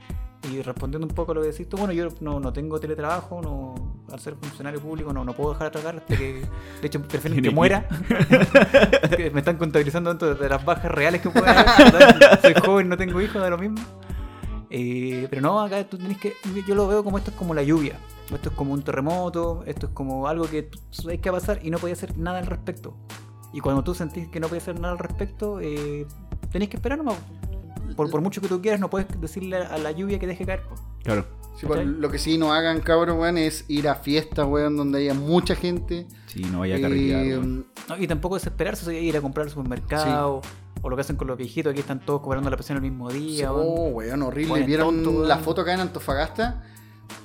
y 0.52 0.62
respondiendo 0.62 1.06
un 1.08 1.14
poco 1.14 1.34
a 1.34 1.36
lo 1.36 1.42
que 1.42 1.48
decís 1.50 1.70
tú, 1.70 1.78
bueno, 1.78 1.94
yo 1.94 2.08
no, 2.20 2.40
no 2.40 2.52
tengo 2.52 2.80
teletrabajo, 2.80 3.42
no, 3.42 3.76
al 4.12 4.20
ser 4.20 4.36
funcionario 4.36 4.80
público 4.80 5.14
no, 5.14 5.24
no 5.24 5.34
puedo 5.34 5.54
dejar 5.54 5.68
de 5.68 5.72
trabajar 5.80 5.98
hasta 6.02 6.18
que, 6.18 6.46
de 6.82 6.88
hecho, 6.88 7.02
prefieren 7.04 7.42
que 7.44 7.52
muera. 7.52 7.88
Me 9.34 9.40
están 9.40 9.58
contabilizando 9.58 10.10
dentro 10.10 10.34
de 10.36 10.50
las 10.50 10.64
bajas 10.66 10.92
reales 10.92 11.22
que 11.22 11.30
pueden 11.30 11.50
haber. 11.50 12.40
Soy 12.42 12.54
joven, 12.56 12.90
no 12.90 12.98
tengo 12.98 13.22
hijos, 13.22 13.42
da 13.42 13.50
lo 13.50 13.58
mismo. 13.58 13.78
Eh, 14.70 15.28
pero 15.30 15.42
no, 15.42 15.60
acá 15.62 15.84
tú 15.84 15.98
tenés 15.98 16.18
que. 16.18 16.34
Yo 16.68 16.76
lo 16.76 16.88
veo 16.88 17.04
como 17.04 17.18
esto 17.18 17.32
es 17.32 17.38
como 17.38 17.54
la 17.54 17.62
lluvia. 17.64 18.00
Esto 18.34 18.50
es 18.50 18.56
como 18.56 18.74
un 18.74 18.82
terremoto. 18.84 19.64
Esto 19.66 19.88
es 19.88 19.92
como 19.94 20.28
algo 20.28 20.50
que 20.50 20.70
sabes 20.92 21.20
que 21.20 21.30
va 21.30 21.38
a 21.38 21.42
pasar 21.42 21.60
y 21.62 21.70
no 21.70 21.78
podía 21.78 21.94
hacer 21.94 22.18
nada 22.18 22.40
al 22.40 22.46
respecto. 22.48 22.96
Y 23.54 23.60
cuando 23.60 23.84
tú 23.84 23.94
sentís 23.94 24.28
que 24.30 24.40
no 24.40 24.48
podías 24.48 24.64
hacer 24.64 24.80
nada 24.80 24.94
al 24.94 25.00
respecto, 25.00 25.60
eh, 25.62 26.06
tenés 26.52 26.70
que 26.70 26.78
esperar 26.78 26.98
nomás. 26.98 27.18
Por, 27.96 28.10
por 28.10 28.22
mucho 28.22 28.40
que 28.42 28.48
tú 28.48 28.62
quieras, 28.62 28.80
no 28.80 28.90
puedes 28.90 29.08
decirle 29.20 29.58
a 29.58 29.78
la 29.78 29.92
lluvia 29.92 30.18
que 30.20 30.28
deje 30.28 30.46
caer. 30.46 30.64
po. 30.64 30.76
Claro. 31.04 31.26
Sí, 31.60 31.68
pues, 31.68 31.86
lo 31.86 32.10
que 32.10 32.18
sí 32.18 32.38
no 32.38 32.54
hagan, 32.54 32.80
cabrón, 32.80 33.20
weón, 33.20 33.38
es 33.38 33.66
ir 33.68 33.88
a 33.90 33.96
fiestas, 33.96 34.48
weón, 34.48 34.78
donde 34.78 35.00
haya 35.00 35.14
mucha 35.14 35.54
gente. 35.56 36.08
Sí, 36.28 36.42
no 36.52 36.60
vaya 36.60 36.76
a 36.76 36.78
Eh, 36.78 36.82
carretear. 36.82 37.22
weón. 37.26 37.66
No, 37.90 37.98
y 37.98 38.08
tampoco 38.08 38.36
desesperarse, 38.36 38.84
o 38.84 38.90
sea, 38.90 39.00
ir 39.00 39.16
a 39.18 39.22
comprar 39.22 39.46
al 39.46 39.52
supermercado. 39.52 40.42
O 40.82 40.90
lo 40.90 40.96
que 40.96 41.02
hacen 41.02 41.18
con 41.18 41.28
los 41.28 41.38
viejitos, 41.38 41.72
aquí 41.72 41.82
están 41.82 42.00
todos 42.00 42.22
cobrando 42.22 42.50
la 42.50 42.56
pensión 42.58 42.78
el 42.78 42.82
mismo 42.82 43.12
día. 43.12 43.52
weón. 43.52 43.66
oh, 43.68 43.88
weón, 43.90 44.22
horrible. 44.24 44.64
¿Vieron 44.64 45.04
tonto, 45.04 45.26
la 45.26 45.38
foto 45.38 45.62
acá 45.62 45.74
en 45.74 45.82
Antofagasta? 45.82 46.64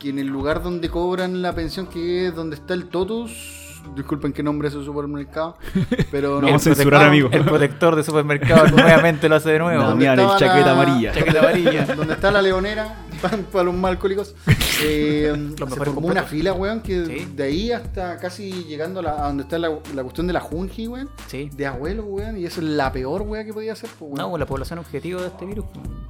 Que 0.01 0.11
en 0.11 0.19
el 0.19 0.27
lugar 0.27 0.63
donde 0.63 0.91
cobran 0.91 1.41
la 1.41 1.55
pensión, 1.55 1.87
que 1.87 2.27
es 2.27 2.35
donde 2.35 2.57
está 2.57 2.75
el 2.75 2.89
Totus. 2.89 3.66
Disculpen 3.95 4.33
que 4.33 4.43
nombre 4.43 4.69
es 4.69 4.75
su 4.75 4.85
supermercado. 4.85 5.57
Pero 6.11 6.33
No, 6.33 6.39
El 6.41 6.45
vamos 6.47 6.67
a 6.67 6.75
censurar, 6.75 7.05
amigo. 7.05 7.29
El 7.33 7.45
protector 7.45 7.95
de 7.97 8.03
supermercado 8.03 8.67
nuevamente 8.69 9.29
lo 9.29 9.37
hace 9.37 9.51
de 9.51 9.59
nuevo. 9.59 9.83
No, 9.83 9.89
¿Dónde 9.91 10.09
mira, 10.11 10.15
el 10.33 10.39
chaqueta 10.39 10.67
la- 10.67 10.73
amarilla. 10.73 11.13
Chaqueta 11.13 11.39
amarilla. 11.41 11.87
donde 11.95 12.15
está 12.15 12.31
la 12.31 12.43
leonera, 12.43 12.95
para, 13.23 13.37
para 13.39 13.65
los 13.65 13.75
mal 13.75 13.93
alcohólicos, 13.93 14.35
eh, 14.83 15.31
se 15.33 15.39
mejores 15.39 15.75
formó 15.77 15.95
completos. 15.95 16.11
una 16.11 16.23
fila, 16.25 16.53
weón, 16.53 16.81
que 16.81 17.07
Sí. 17.07 17.29
de 17.35 17.43
ahí 17.43 17.73
hasta 17.73 18.17
casi 18.19 18.51
llegando 18.65 19.01
a, 19.01 19.03
la- 19.03 19.25
a 19.25 19.27
donde 19.29 19.43
está 19.45 19.59
la, 19.59 19.71
la 19.95 20.03
cuestión 20.03 20.27
de 20.27 20.33
la 20.33 20.41
Junji, 20.41 20.89
weón, 20.89 21.09
Sí. 21.29 21.51
de 21.55 21.67
abuelos, 21.67 22.05
weón, 22.09 22.37
y 22.39 22.45
eso 22.45 22.61
es 22.61 22.67
la 22.69 22.93
peor, 22.93 23.23
weón, 23.23 23.45
que 23.47 23.53
podía 23.53 23.73
hacer, 23.73 23.89
pues, 23.99 24.11
weón. 24.13 24.17
No, 24.19 24.31
pues 24.31 24.41
la 24.41 24.47
población 24.47 24.79
objetivo 24.79 25.21
de 25.21 25.29
este 25.29 25.47
virus. 25.47 25.65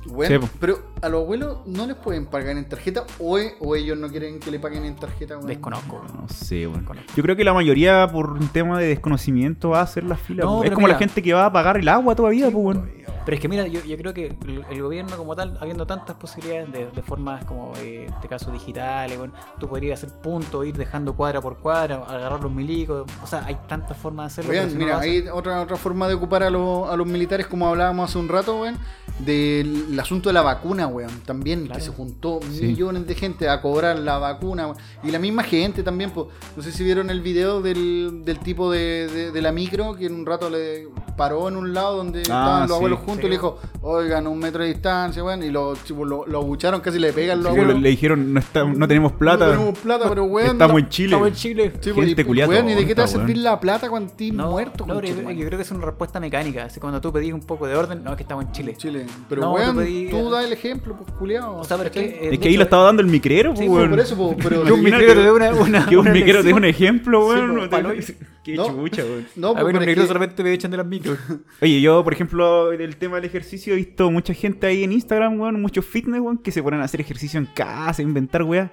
Weón, 0.09 0.33
Sí, 0.33 0.39
po. 0.39 0.49
pero 0.61 0.79
a 1.03 1.09
los 1.09 1.23
abuelos 1.23 1.59
no 1.67 1.87
les 1.87 1.97
pueden 1.97 2.27
pagar 2.27 2.57
en 2.57 2.69
tarjeta 2.69 3.05
o, 3.19 3.39
o 3.61 3.77
ellos 3.77 3.99
no 3.99 4.09
quieren 4.09 4.39
que 4.41 4.51
le 4.51 4.59
paguen 4.61 4.85
en 4.85 4.97
tarjeta, 4.97 5.37
weón. 5.37 5.47
Desconozco. 5.49 6.03
No 6.15 6.29
sé, 6.29 6.67
weón. 6.67 6.87
Yo 7.17 7.23
creo 7.23 7.37
que 7.37 7.45
la 7.45 7.53
mayoría, 7.55 8.09
por 8.11 8.31
un 8.33 8.49
tema 8.49 8.79
de 8.79 8.87
desconocimiento, 8.87 9.71
va 9.71 9.81
a 9.81 9.83
hacer 9.83 10.05
las 10.05 10.21
filas. 10.21 10.45
No, 10.47 10.55
weón. 10.59 10.67
es 10.67 10.73
como 10.73 10.87
la 10.89 10.97
gente 10.97 11.23
que 11.23 11.33
va 11.35 11.47
a 11.47 11.53
pagar 11.53 11.77
el 11.79 11.89
agua 11.89 12.15
todavía, 12.15 12.51
pues, 12.51 12.65
weón. 12.77 12.91
Pero 13.27 13.35
es 13.35 13.41
que 13.43 13.49
mira, 13.49 13.67
yo, 13.67 13.81
yo 13.85 13.97
creo 13.99 14.15
que 14.15 14.29
el, 14.47 14.65
el 14.71 14.83
gobierno 14.83 15.17
como 15.19 15.37
tal, 15.37 15.59
habiendo 15.61 15.87
tantas 15.87 16.17
posibilidades 16.17 16.73
de, 16.73 16.87
de 16.91 17.03
formas 17.03 17.45
como 17.45 17.73
eh, 17.77 18.05
en 18.07 18.13
este 18.15 18.29
caso 18.29 18.51
digitales, 18.53 19.19
bueno, 19.19 19.35
tú 19.61 19.69
podrías 19.69 20.03
hacer 20.03 20.17
puntos, 20.21 20.65
ir 20.65 20.77
dejando 20.77 21.15
cuadra 21.15 21.41
por 21.43 21.59
cuadra, 21.59 21.97
agarrar 22.09 22.41
los 22.41 22.53
milicos, 22.53 23.05
o 23.23 23.27
sea, 23.27 23.45
hay 23.45 23.57
tantas 23.69 23.97
formas 23.99 24.35
de 24.37 24.43
hacerlo. 24.43 24.53
No 24.75 24.79
mira, 24.79 24.95
lo 24.95 25.01
hay 25.01 25.29
otra, 25.29 25.61
otra 25.61 25.77
forma 25.77 26.07
de 26.09 26.15
ocupar 26.15 26.45
a, 26.45 26.51
los- 26.51 26.89
a 26.89 26.97
los 26.97 27.07
militares, 27.07 27.47
como 27.49 27.69
hablábamos 27.69 28.09
hace 28.09 28.19
un 28.19 28.29
rato, 28.29 28.61
weón, 28.61 28.79
del 29.19 29.99
asunto 29.99 30.29
de 30.29 30.35
la 30.35 30.43
vacuna, 30.43 30.87
weón. 30.87 31.11
También, 31.25 31.65
Claro. 31.67 31.79
que 31.79 31.85
se 31.85 31.91
juntó 31.91 32.41
Sí. 32.53 32.65
millones 32.67 33.07
de 33.07 33.15
gente 33.15 33.49
a 33.49 33.61
cobrar 33.63 33.99
la 33.99 34.19
vacuna, 34.19 34.67
weón. 34.67 34.79
Y 35.03 35.11
la 35.11 35.19
misma 35.19 35.43
gente 35.43 35.83
también, 35.83 36.11
pues. 36.11 36.27
No 36.57 36.63
sé 36.63 36.71
si 36.73 36.85
vieron 36.85 37.09
el 37.11 37.21
video 37.23 37.63
del, 37.63 38.23
del 38.25 38.39
tipo 38.41 38.71
de, 38.71 39.09
de- 39.09 39.31
de 39.33 39.43
la 39.43 39.53
micro 39.53 39.95
que 39.97 40.07
en 40.07 40.15
un 40.15 40.27
rato 40.27 40.51
le 40.51 40.89
paró 41.17 41.49
en 41.49 41.57
un 41.57 41.73
lado 41.73 41.97
donde 41.97 42.23
estaban 42.23 42.63
los 42.63 42.71
sí. 42.73 42.77
abuelos 42.77 42.99
juntos 42.99 43.21
Sí. 43.23 43.27
y 43.27 43.31
le 43.31 43.37
dijo, 43.37 43.59
oigan, 43.81 44.27
un 44.27 44.39
metro 44.39 44.63
de 44.63 44.69
distancia, 44.69 45.25
weón. 45.25 45.43
Y 45.43 45.51
los 45.51 45.83
chicos 45.85 46.07
lo, 46.07 46.27
lo 46.27 46.39
abucharon, 46.39 46.81
casi 46.83 46.99
le 46.99 47.13
pegan 47.13 47.43
los 47.43 47.55
Sí, 47.55 47.59
abuelos. 47.59 47.81
le 47.83 47.89
dijeron, 47.89 48.35
no, 48.35 48.41
está- 48.41 48.65
no 48.65 48.87
tenemos 48.87 49.13
plata. 49.13 49.47
No 49.47 49.53
tenemos 49.53 49.79
plata, 49.79 50.09
pero 50.11 50.25
weón. 50.25 50.51
Estamos 50.53 50.79
en 50.79 50.89
Chile. 50.91 51.07
Estamos 51.09 51.29
en 51.29 51.35
Chile. 51.35 51.73
Sí, 51.81 51.91
pues, 51.95 52.07
Gente 52.07 52.23
y, 52.23 52.25
culiada 52.27 52.51
weón, 52.51 52.69
¿y 52.69 52.75
de 52.75 52.87
qué 52.87 52.95
te 52.95 53.01
va 53.01 53.07
a 53.07 53.09
servir 53.09 53.39
la 53.39 53.59
plata 53.61 53.89
cuando 53.89 54.11
estés 54.11 54.33
No, 54.33 54.51
muerto? 54.51 54.85
no, 54.87 55.01
yo, 55.01 55.15
yo 55.31 55.47
creo 55.47 55.59
que 55.59 55.63
es 55.63 55.71
una 55.71 55.87
respuesta 55.87 56.21
mecánica. 56.21 56.65
Así 56.65 56.81
cuando 56.81 57.01
tú 57.01 57.11
pedís 57.13 57.33
un 57.33 57.41
poco 57.41 57.67
de 57.67 57.75
orden, 57.75 58.05
no, 58.05 58.11
es 58.11 58.17
que 58.17 58.23
estamos 58.25 58.45
en 58.45 58.53
Chile. 58.53 58.75
Chile. 58.77 59.06
Pero 59.29 59.43
No, 59.43 59.53
weón, 59.53 59.75
tú 59.75 59.81
pedí- 59.83 60.11
tú 60.11 60.31
das 60.31 60.45
el 60.47 60.53
ejemplo, 60.53 60.97
pues 60.97 61.11
culiado. 61.13 61.57
O 61.57 61.65
sea, 61.65 61.77
pero 61.77 61.89
es 61.89 61.93
que. 61.95 62.01
eh, 62.05 62.19
Es 62.25 62.31
de 62.33 62.39
que 62.39 62.49
ahí 62.49 62.57
lo 62.57 62.65
estaba 62.65 62.85
dando 62.85 63.03
el 63.03 63.09
micrero, 63.09 63.51
Sí, 63.51 63.57
pues, 63.57 63.69
pues, 63.69 63.79
weón. 63.79 63.91
por 63.91 64.01
eso, 64.01 64.17
pues, 64.17 64.37
pero. 64.43 64.63
Que 64.65 64.73
un 64.73 64.83
micrero 64.83 65.15
te 65.15 65.21
dé 65.21 65.31
una, 65.33 65.51
una, 65.55 65.87
Que 65.89 65.97
un 65.97 66.13
micrero 66.13 66.39
lección. 66.39 66.55
un 66.59 66.65
ejemplo, 66.65 67.21
Sí, 67.23 67.29
weón. 67.41 67.69
pues, 67.71 67.83
no 67.83 67.91
Qué 68.45 68.55
No. 68.55 68.67
chucha, 68.67 69.03
weón. 69.03 69.27
No, 69.37 69.49
A 69.49 69.53
pues, 69.55 69.65
ver, 69.65 69.75
un 69.75 69.79
pero 69.81 69.83
es 69.83 69.87
micro 69.89 70.03
que- 70.03 70.07
solamente 70.09 70.43
me 70.45 70.53
echan 70.53 70.71
de 70.71 70.77
las 70.77 70.87
micros. 70.87 71.19
Oye, 71.61 71.81
yo, 71.81 72.05
por 72.05 72.13
ejemplo, 72.13 72.71
del 72.71 72.97
tema 72.97 73.17
del 73.17 73.25
ejercicio, 73.25 73.73
he 73.73 73.77
visto 73.77 74.11
mucha 74.11 74.35
gente 74.35 74.67
ahí 74.67 74.85
en 74.85 74.93
Instagram, 74.93 75.41
weón, 75.41 75.61
muchos 75.61 75.85
fitness, 75.85 76.21
weón, 76.21 76.39
que 76.39 76.53
se 76.53 76.63
ponen 76.63 76.81
a 76.81 76.85
hacer 76.85 77.01
ejercicio 77.01 77.39
en 77.41 77.47
casa, 77.47 78.01
a 78.01 78.05
inventar, 78.05 78.43
weón. 78.45 78.71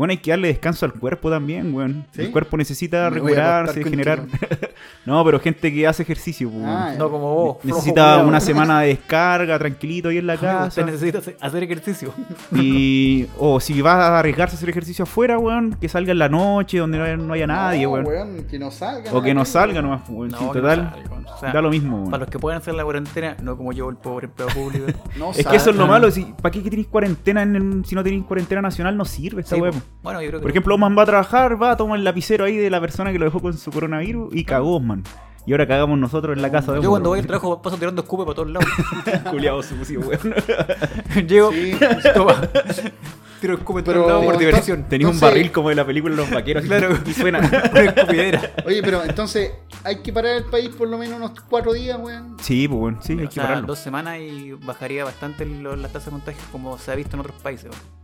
Bueno, 0.00 0.12
hay 0.12 0.16
que 0.16 0.30
darle 0.30 0.48
descanso 0.48 0.86
al 0.86 0.94
cuerpo 0.94 1.28
también, 1.28 1.74
weón. 1.74 2.06
¿Sí? 2.12 2.22
El 2.22 2.30
cuerpo 2.32 2.56
necesita 2.56 3.10
recuperarse, 3.10 3.84
generar. 3.84 4.22
no, 5.04 5.22
pero 5.26 5.38
gente 5.40 5.70
que 5.74 5.86
hace 5.86 6.04
ejercicio, 6.04 6.48
weón. 6.48 6.64
Ah, 6.66 6.94
No 6.96 7.10
como 7.10 7.34
vos. 7.34 7.56
Necesita 7.64 8.16
una 8.24 8.40
semana 8.40 8.80
de 8.80 8.88
descarga, 8.88 9.58
tranquilito 9.58 10.08
ahí 10.08 10.16
en 10.16 10.26
la 10.26 10.36
Usted 10.36 10.46
casa. 10.46 10.82
necesita 10.86 11.18
hacer- 11.18 11.36
hacer 11.38 11.62
ejercicio. 11.64 12.14
Y. 12.56 13.26
O 13.38 13.60
si 13.60 13.82
vas 13.82 13.96
a 13.96 14.18
arriesgarse 14.20 14.54
a 14.54 14.56
hacer 14.56 14.70
ejercicio 14.70 15.02
afuera, 15.02 15.38
weón, 15.38 15.76
que 15.78 15.90
salga 15.90 16.12
en 16.12 16.18
la 16.18 16.30
noche, 16.30 16.78
donde 16.78 16.96
no 16.96 17.04
haya, 17.04 17.16
no 17.18 17.34
haya 17.34 17.46
nadie, 17.46 17.82
no, 17.82 17.90
weón. 17.90 18.44
Que 18.48 18.58
no 18.58 18.70
salga. 18.70 19.12
O 19.12 19.20
que 19.20 19.34
no 19.34 19.44
salga 19.44 19.80
weón. 19.80 19.84
nomás, 19.90 20.08
weón. 20.08 20.30
No, 20.30 20.38
Sí, 20.38 20.44
no 20.46 20.52
total. 20.52 20.92
salga, 20.94 21.10
weón. 21.10 21.26
O 21.26 21.38
sea, 21.40 21.52
Da 21.52 21.60
lo 21.60 21.68
mismo, 21.68 21.96
weón. 21.98 22.10
Para 22.10 22.20
los 22.22 22.30
que 22.30 22.38
puedan 22.38 22.58
hacer 22.62 22.72
la 22.72 22.84
cuarentena, 22.84 23.36
no 23.42 23.54
como 23.56 23.72
yo, 23.72 23.90
el 23.90 23.96
pobre 23.96 24.28
empleado 24.28 24.54
público. 24.54 24.86
No 25.18 25.32
Es 25.32 25.46
que 25.46 25.56
eso 25.56 25.68
es 25.70 25.76
lo 25.76 25.86
malo, 25.86 26.10
si, 26.10 26.24
¿para 26.40 26.50
qué 26.52 26.62
que 26.62 26.70
tenéis 26.70 26.88
cuarentena 26.88 27.42
en 27.42 27.56
el- 27.56 27.84
si 27.84 27.94
no 27.94 28.02
tenéis 28.02 28.24
cuarentena 28.24 28.62
nacional? 28.62 28.96
No 28.96 29.04
sirve 29.04 29.42
esta 29.42 29.56
Sí, 29.56 29.60
po. 29.60 29.68
Bueno, 30.02 30.22
yo 30.22 30.28
creo 30.28 30.40
que. 30.40 30.42
Por 30.42 30.50
ejemplo, 30.50 30.74
Oman 30.76 30.96
va 30.96 31.02
a 31.02 31.06
trabajar, 31.06 31.60
va 31.62 31.72
a 31.72 31.76
tomar 31.76 31.98
el 31.98 32.04
lapicero 32.04 32.44
ahí 32.44 32.56
de 32.56 32.70
la 32.70 32.80
persona 32.80 33.12
que 33.12 33.18
lo 33.18 33.24
dejó 33.26 33.40
con 33.40 33.56
su 33.56 33.70
coronavirus 33.70 34.34
y 34.34 34.44
cagó 34.44 34.76
Osman. 34.76 35.04
Y 35.46 35.52
ahora 35.52 35.66
cagamos 35.66 35.98
nosotros 35.98 36.36
en 36.36 36.42
la 36.42 36.50
casa 36.50 36.72
de 36.72 36.82
yo 36.82 36.90
cuando 36.90 37.08
voy 37.10 37.18
Osman. 37.20 37.34
al 37.34 37.40
trabajo 37.40 37.62
paso 37.62 37.76
tirando 37.76 38.02
escupe 38.02 38.24
para 38.24 38.34
todos 38.34 38.50
lados. 38.50 38.68
Culiado 39.30 39.62
sucio, 39.62 40.00
weón. 40.00 40.34
Llego, 41.26 41.50
Sí. 41.52 41.76
toma. 42.14 42.40
Tiro 43.40 43.54
escupe 43.54 43.82
para 43.82 43.94
Pero- 43.94 44.00
todos 44.02 44.10
lados 44.10 44.24
por 44.26 44.38
diversión. 44.38 44.84
Tenéis 44.88 45.08
un 45.08 45.14
Entonces- 45.14 45.20
barril 45.22 45.50
como 45.52 45.68
de 45.70 45.74
la 45.74 45.86
película 45.86 46.14
Los 46.14 46.30
Vaqueros 46.30 46.64
Claro. 46.64 46.94
y 47.06 47.12
suena. 47.14 47.38
Una 47.38 47.80
escupidera. 47.84 48.50
Oye, 48.66 48.82
pero 48.82 49.02
entonces 49.02 49.52
hay 49.82 50.02
que 50.02 50.12
parar 50.12 50.36
el 50.36 50.44
país 50.44 50.68
por 50.70 50.88
lo 50.88 50.98
menos 50.98 51.16
unos 51.16 51.32
cuatro 51.48 51.72
días, 51.72 51.98
weón. 51.98 52.36
Sí, 52.40 52.68
pues 52.68 52.78
bueno, 52.78 52.98
sí, 53.02 53.14
hay 53.18 53.24
O 53.24 53.28
que 53.28 53.34
sea, 53.34 53.44
pararlo. 53.44 53.66
dos 53.66 53.78
semanas 53.78 54.18
y 54.20 54.52
bajaría 54.52 55.04
bastante 55.04 55.46
lo- 55.46 55.74
la 55.76 55.88
tasa 55.88 56.06
de 56.06 56.10
contagio 56.12 56.42
como 56.52 56.76
se 56.78 56.92
ha 56.92 56.94
visto 56.94 57.16
en 57.16 57.20
otros 57.20 57.36
países. 57.40 57.70
weón. 57.70 57.99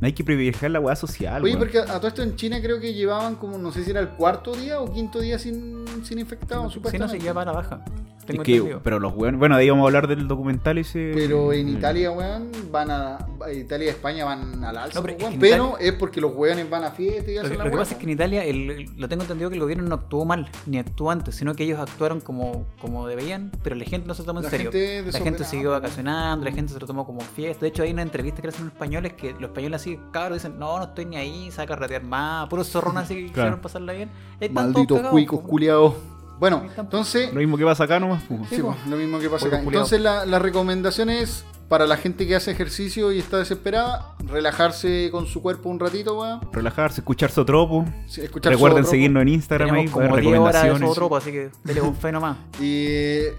Hay 0.00 0.12
que 0.12 0.22
privilegiar 0.24 0.70
la 0.70 0.80
weá 0.80 0.94
social, 0.96 1.42
Oye, 1.42 1.52
weón. 1.54 1.58
porque 1.58 1.78
a 1.78 1.96
todo 1.98 2.08
esto 2.08 2.22
en 2.22 2.36
China 2.36 2.60
creo 2.62 2.78
que 2.80 2.94
llevaban 2.94 3.34
como, 3.36 3.58
no 3.58 3.72
sé 3.72 3.82
si 3.84 3.90
era 3.90 4.00
el 4.00 4.08
cuarto 4.10 4.54
día 4.54 4.80
o 4.80 4.92
quinto 4.92 5.20
día 5.20 5.38
sin, 5.38 5.84
sin 6.04 6.18
infectados, 6.18 6.64
Si 6.72 6.78
no, 6.78 6.84
supuestamente. 6.84 7.18
se 7.18 7.20
lleva 7.22 7.34
para 7.34 7.52
la 7.52 7.56
baja. 7.58 7.84
Tengo 8.26 8.42
Es 8.42 8.46
que, 8.46 8.78
pero 8.84 9.00
los 9.00 9.14
weones, 9.14 9.38
bueno, 9.38 9.56
de 9.56 9.62
ahí 9.62 9.70
vamos 9.70 9.84
a 9.84 9.86
hablar 9.86 10.06
del 10.06 10.28
documental 10.28 10.76
ese. 10.76 11.12
Pero 11.14 11.50
en 11.54 11.64
Mm. 11.72 11.78
Italia, 11.78 12.10
weón, 12.10 12.50
van 12.70 12.90
a. 12.90 13.18
Italia 13.54 13.86
y 13.86 13.88
España 13.88 14.26
van 14.26 14.62
al 14.64 14.76
alza, 14.76 15.00
No, 15.00 15.06
pero 15.06 15.16
weón. 15.18 15.76
es 15.80 15.92
que 15.92 15.92
porque 15.94 16.20
los 16.20 16.34
weones 16.34 16.68
van 16.68 16.84
a 16.84 16.90
fiesta 16.90 17.30
y 17.30 17.34
Lo 17.36 17.40
hacen 17.40 17.52
que, 17.52 17.58
la 17.58 17.64
lo 17.64 17.70
que 17.70 17.76
pasa 17.78 17.92
es 17.94 17.98
que 17.98 18.04
en 18.04 18.10
Italia, 18.10 18.44
el- 18.44 18.70
el- 18.70 18.90
lo 19.00 19.08
tengo 19.08 19.22
entendido 19.22 19.48
que 19.48 19.54
el 19.56 19.62
gobierno 19.62 19.84
no 19.88 19.94
actuó 19.94 20.26
mal, 20.26 20.50
ni 20.66 20.76
actuó 20.78 21.10
antes, 21.10 21.36
sino 21.36 21.54
que 21.54 21.64
ellos 21.64 21.78
actuaron 21.80 22.20
como, 22.20 22.66
como 22.82 23.06
debían, 23.06 23.50
pero 23.62 23.76
la 23.76 23.84
gente 23.86 24.06
no 24.06 24.12
se 24.12 24.20
lo 24.22 24.26
tomó 24.26 24.40
en 24.40 24.44
La 24.44 24.50
serio. 24.50 24.72
gente 24.72 25.10
La 25.10 25.20
gente 25.20 25.44
siguió 25.44 25.70
weón. 25.70 25.80
vacacionando, 25.82 26.44
la 26.44 26.52
gente 26.52 26.74
se 26.74 26.78
lo 26.80 26.86
tomó 26.86 27.06
como 27.06 27.20
fiesta. 27.22 27.62
De 27.62 27.68
hecho, 27.68 27.82
hay 27.82 27.92
una 27.92 28.02
entrevista 28.02 28.42
que 28.42 28.48
le 28.48 28.52
hacen 28.52 28.66
los 28.66 28.74
españoles 28.74 29.14
que 29.14 29.32
los 29.32 29.44
españoles 29.44 29.80
así, 29.94 30.00
cabros, 30.12 30.42
dicen, 30.42 30.58
no, 30.58 30.78
no 30.78 30.84
estoy 30.84 31.04
ni 31.06 31.16
ahí, 31.16 31.50
saca 31.50 31.74
a 31.74 31.76
ratear 31.76 32.02
más, 32.02 32.48
puros 32.48 32.68
zorrones 32.70 33.04
así 33.04 33.14
que 33.14 33.20
Claro. 33.32 33.32
quisieron 33.34 33.60
pasarla 33.60 33.92
bien. 33.92 34.10
Malditos 34.52 35.00
cuicos, 35.08 35.40
culiados. 35.40 35.94
Bueno, 36.38 36.62
entonces. 36.76 37.32
Lo 37.32 37.40
mismo 37.40 37.56
que 37.56 37.64
pasa 37.64 37.84
acá 37.84 37.98
nomás. 37.98 38.22
pues. 38.28 38.40
Sí, 38.48 38.62
pues, 38.62 38.76
lo 38.86 38.96
mismo 38.96 39.18
que 39.18 39.28
pasa 39.28 39.48
acá. 39.48 39.58
Entonces 39.60 40.00
la, 40.00 40.24
la 40.24 40.38
recomendación 40.38 41.10
es 41.10 41.44
para 41.68 41.84
la 41.86 41.96
gente 41.96 42.26
que 42.26 42.34
hace 42.36 42.50
ejercicio 42.52 43.12
y 43.12 43.18
está 43.18 43.36
desesperada, 43.38 44.14
relajarse 44.26 45.10
con 45.10 45.26
su 45.26 45.42
cuerpo 45.42 45.68
un 45.68 45.78
ratito, 45.80 46.18
weón. 46.20 46.40
Relajarse, 46.52 47.00
escuchar 47.00 47.30
Sotropo. 47.30 47.84
Sí, 48.06 48.22
escuchar 48.22 48.52
Recuerden 48.52 48.84
seguirnos 48.86 49.20
en 49.22 49.28
Instagram 49.28 49.74
ahí 49.74 49.86
Tenemos 49.86 49.92
como 49.92 50.16
10 50.16 50.38
horas 50.38 50.54
de 50.54 50.60
recomendaciones. 50.62 50.88
otro, 50.90 51.16
así 51.16 51.32
que 51.32 51.50
dele 51.64 51.80
con 51.80 51.94
fe 51.96 52.12
nomás. 52.12 52.36
Y 52.60 52.86
eh, 52.88 53.34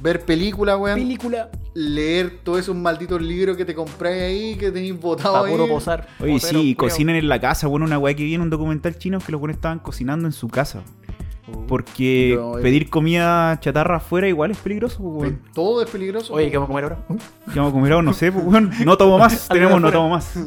ver 0.00 0.24
películas, 0.24 0.78
weón. 0.78 0.98
Película 0.98 1.50
leer 1.74 2.40
todos 2.42 2.60
esos 2.60 2.74
malditos 2.74 3.22
libros 3.22 3.56
que 3.56 3.64
te 3.64 3.74
compráis 3.74 4.22
ahí, 4.22 4.56
que 4.56 4.70
tenéis 4.70 4.98
botados 4.98 5.38
para 5.38 5.46
ahí. 5.46 5.52
puro 5.52 5.68
posar. 5.68 6.08
Oye, 6.20 6.32
Potero, 6.34 6.60
sí, 6.60 6.74
culiao. 6.74 6.76
cocinen 6.76 7.16
en 7.16 7.28
la 7.28 7.40
casa. 7.40 7.66
Bueno, 7.68 7.86
una 7.86 7.98
weá 7.98 8.14
que 8.14 8.24
vi 8.24 8.34
en 8.34 8.40
un 8.40 8.50
documental 8.50 8.98
chino 8.98 9.18
que 9.20 9.32
los 9.32 9.40
buenos 9.40 9.56
estaban 9.56 9.78
cocinando 9.78 10.26
en 10.26 10.32
su 10.32 10.48
casa. 10.48 10.82
Porque 11.66 12.32
Pero, 12.34 12.58
eh, 12.58 12.62
pedir 12.62 12.90
comida 12.90 13.58
chatarra 13.60 13.96
afuera 13.96 14.28
igual 14.28 14.50
es 14.50 14.58
peligroso, 14.58 14.98
pues, 14.98 15.14
weón. 15.30 15.42
Todo 15.54 15.82
es 15.82 15.90
peligroso. 15.90 16.34
Oye, 16.34 16.50
¿qué 16.50 16.58
vamos 16.58 16.68
a 16.68 16.72
comer 16.72 16.84
ahora? 16.84 16.98
¿Qué 17.52 17.58
vamos 17.58 17.70
a 17.70 17.74
comer 17.74 17.92
ahora? 17.92 18.04
No 18.04 18.12
sé, 18.12 18.32
pues, 18.32 18.44
weón. 18.44 18.70
No 18.84 18.96
tomo 18.96 19.18
más. 19.18 19.48
Tenemos, 19.52 19.80
no 19.80 19.90
tomo 19.90 20.10
más. 20.10 20.38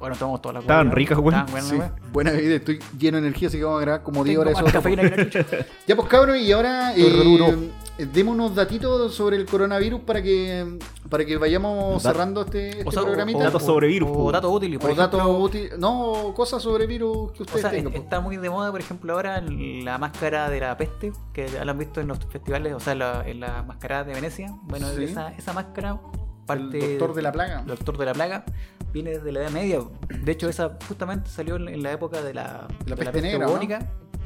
Bueno, 0.00 0.16
tomamos 0.16 0.42
todas 0.42 0.54
las 0.54 0.64
Estaban 0.64 0.90
ricas, 0.90 1.16
weón. 1.16 1.34
Estaban 1.34 1.68
buenas, 1.68 1.68
Sí, 1.68 2.02
buena 2.12 2.32
vida, 2.32 2.56
estoy 2.56 2.80
lleno 2.98 3.20
de 3.20 3.28
energía, 3.28 3.46
así 3.46 3.58
que 3.58 3.62
vamos 3.62 3.78
a 3.78 3.82
grabar 3.82 4.02
como 4.02 4.24
10 4.24 4.36
Tengo 4.36 4.50
horas 4.50 4.74
más 4.74 4.84
eso. 4.84 5.38
Ya 5.86 5.94
pues 5.94 6.08
cabros, 6.08 6.36
y 6.38 6.50
ahora 6.50 6.92
eh, 6.96 7.70
demos 8.06 8.34
unos 8.34 8.54
datitos 8.54 9.14
sobre 9.14 9.36
el 9.36 9.46
coronavirus 9.46 10.00
para 10.00 10.22
que 10.22 10.78
para 11.08 11.24
que 11.24 11.36
vayamos 11.36 12.02
Dat- 12.02 12.12
cerrando 12.12 12.42
este, 12.42 12.70
este 12.70 12.88
O 12.88 12.92
sea, 12.92 13.02
programita. 13.02 13.38
o- 13.40 13.42
Datos 13.44 13.62
sobre 13.64 13.86
virus, 13.88 14.10
O 14.12 14.32
datos 14.32 14.50
útiles, 14.50 14.78
por 14.78 14.90
O 14.90 14.94
datos 14.94 15.22
útiles, 15.26 15.78
no, 15.78 16.32
cosas 16.34 16.62
sobre 16.62 16.86
virus 16.86 17.32
que 17.32 17.40
O 17.40 17.42
ustedes 17.44 17.60
sea, 17.62 17.70
tengan. 17.70 17.92
está 17.94 18.20
muy 18.20 18.36
de 18.36 18.48
moda, 18.50 18.70
por 18.70 18.80
ejemplo, 18.80 19.12
ahora 19.12 19.40
la 19.42 19.98
máscara 19.98 20.48
de 20.48 20.60
la 20.60 20.76
peste, 20.76 21.12
que 21.32 21.48
ya 21.48 21.64
la 21.64 21.72
han 21.72 21.78
visto 21.78 22.00
en 22.00 22.08
los 22.08 22.18
festivales, 22.26 22.72
o 22.74 22.80
sea, 22.80 22.94
la, 22.94 23.22
en 23.26 23.40
la 23.40 23.62
máscara 23.62 24.04
de 24.04 24.14
Venecia. 24.14 24.54
Bueno, 24.62 24.88
Sí. 24.96 25.04
esa, 25.04 25.32
esa 25.32 25.52
máscara 25.52 25.98
parte 26.46 26.78
El 26.78 26.98
doctor 26.98 27.14
de 27.14 27.22
la 27.22 27.32
plaga. 27.32 27.60
el 27.60 27.66
doctor 27.66 27.98
de 27.98 28.04
la 28.06 28.12
plaga 28.14 28.44
viene 28.92 29.10
desde 29.10 29.30
la 29.32 29.40
Edad 29.40 29.50
Media. 29.50 29.78
De 30.22 30.32
hecho, 30.32 30.48
esa 30.48 30.76
justamente 30.88 31.28
salió 31.30 31.56
en, 31.56 31.82
la 31.82 31.92
época 31.92 32.22
de 32.22 32.34
la, 32.34 32.66
La 32.86 32.96
de 32.96 33.04
peste 33.04 33.22
negra, 33.22 33.46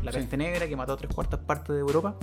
la 0.03 0.12
Sí. 0.12 0.19
peste 0.19 0.36
negra 0.36 0.66
que 0.69 0.77
mató 0.77 0.93
a 0.93 0.97
tres 0.97 1.12
cuartas 1.15 1.40
partes 1.40 1.74
de 1.74 1.81
Europa. 1.81 2.15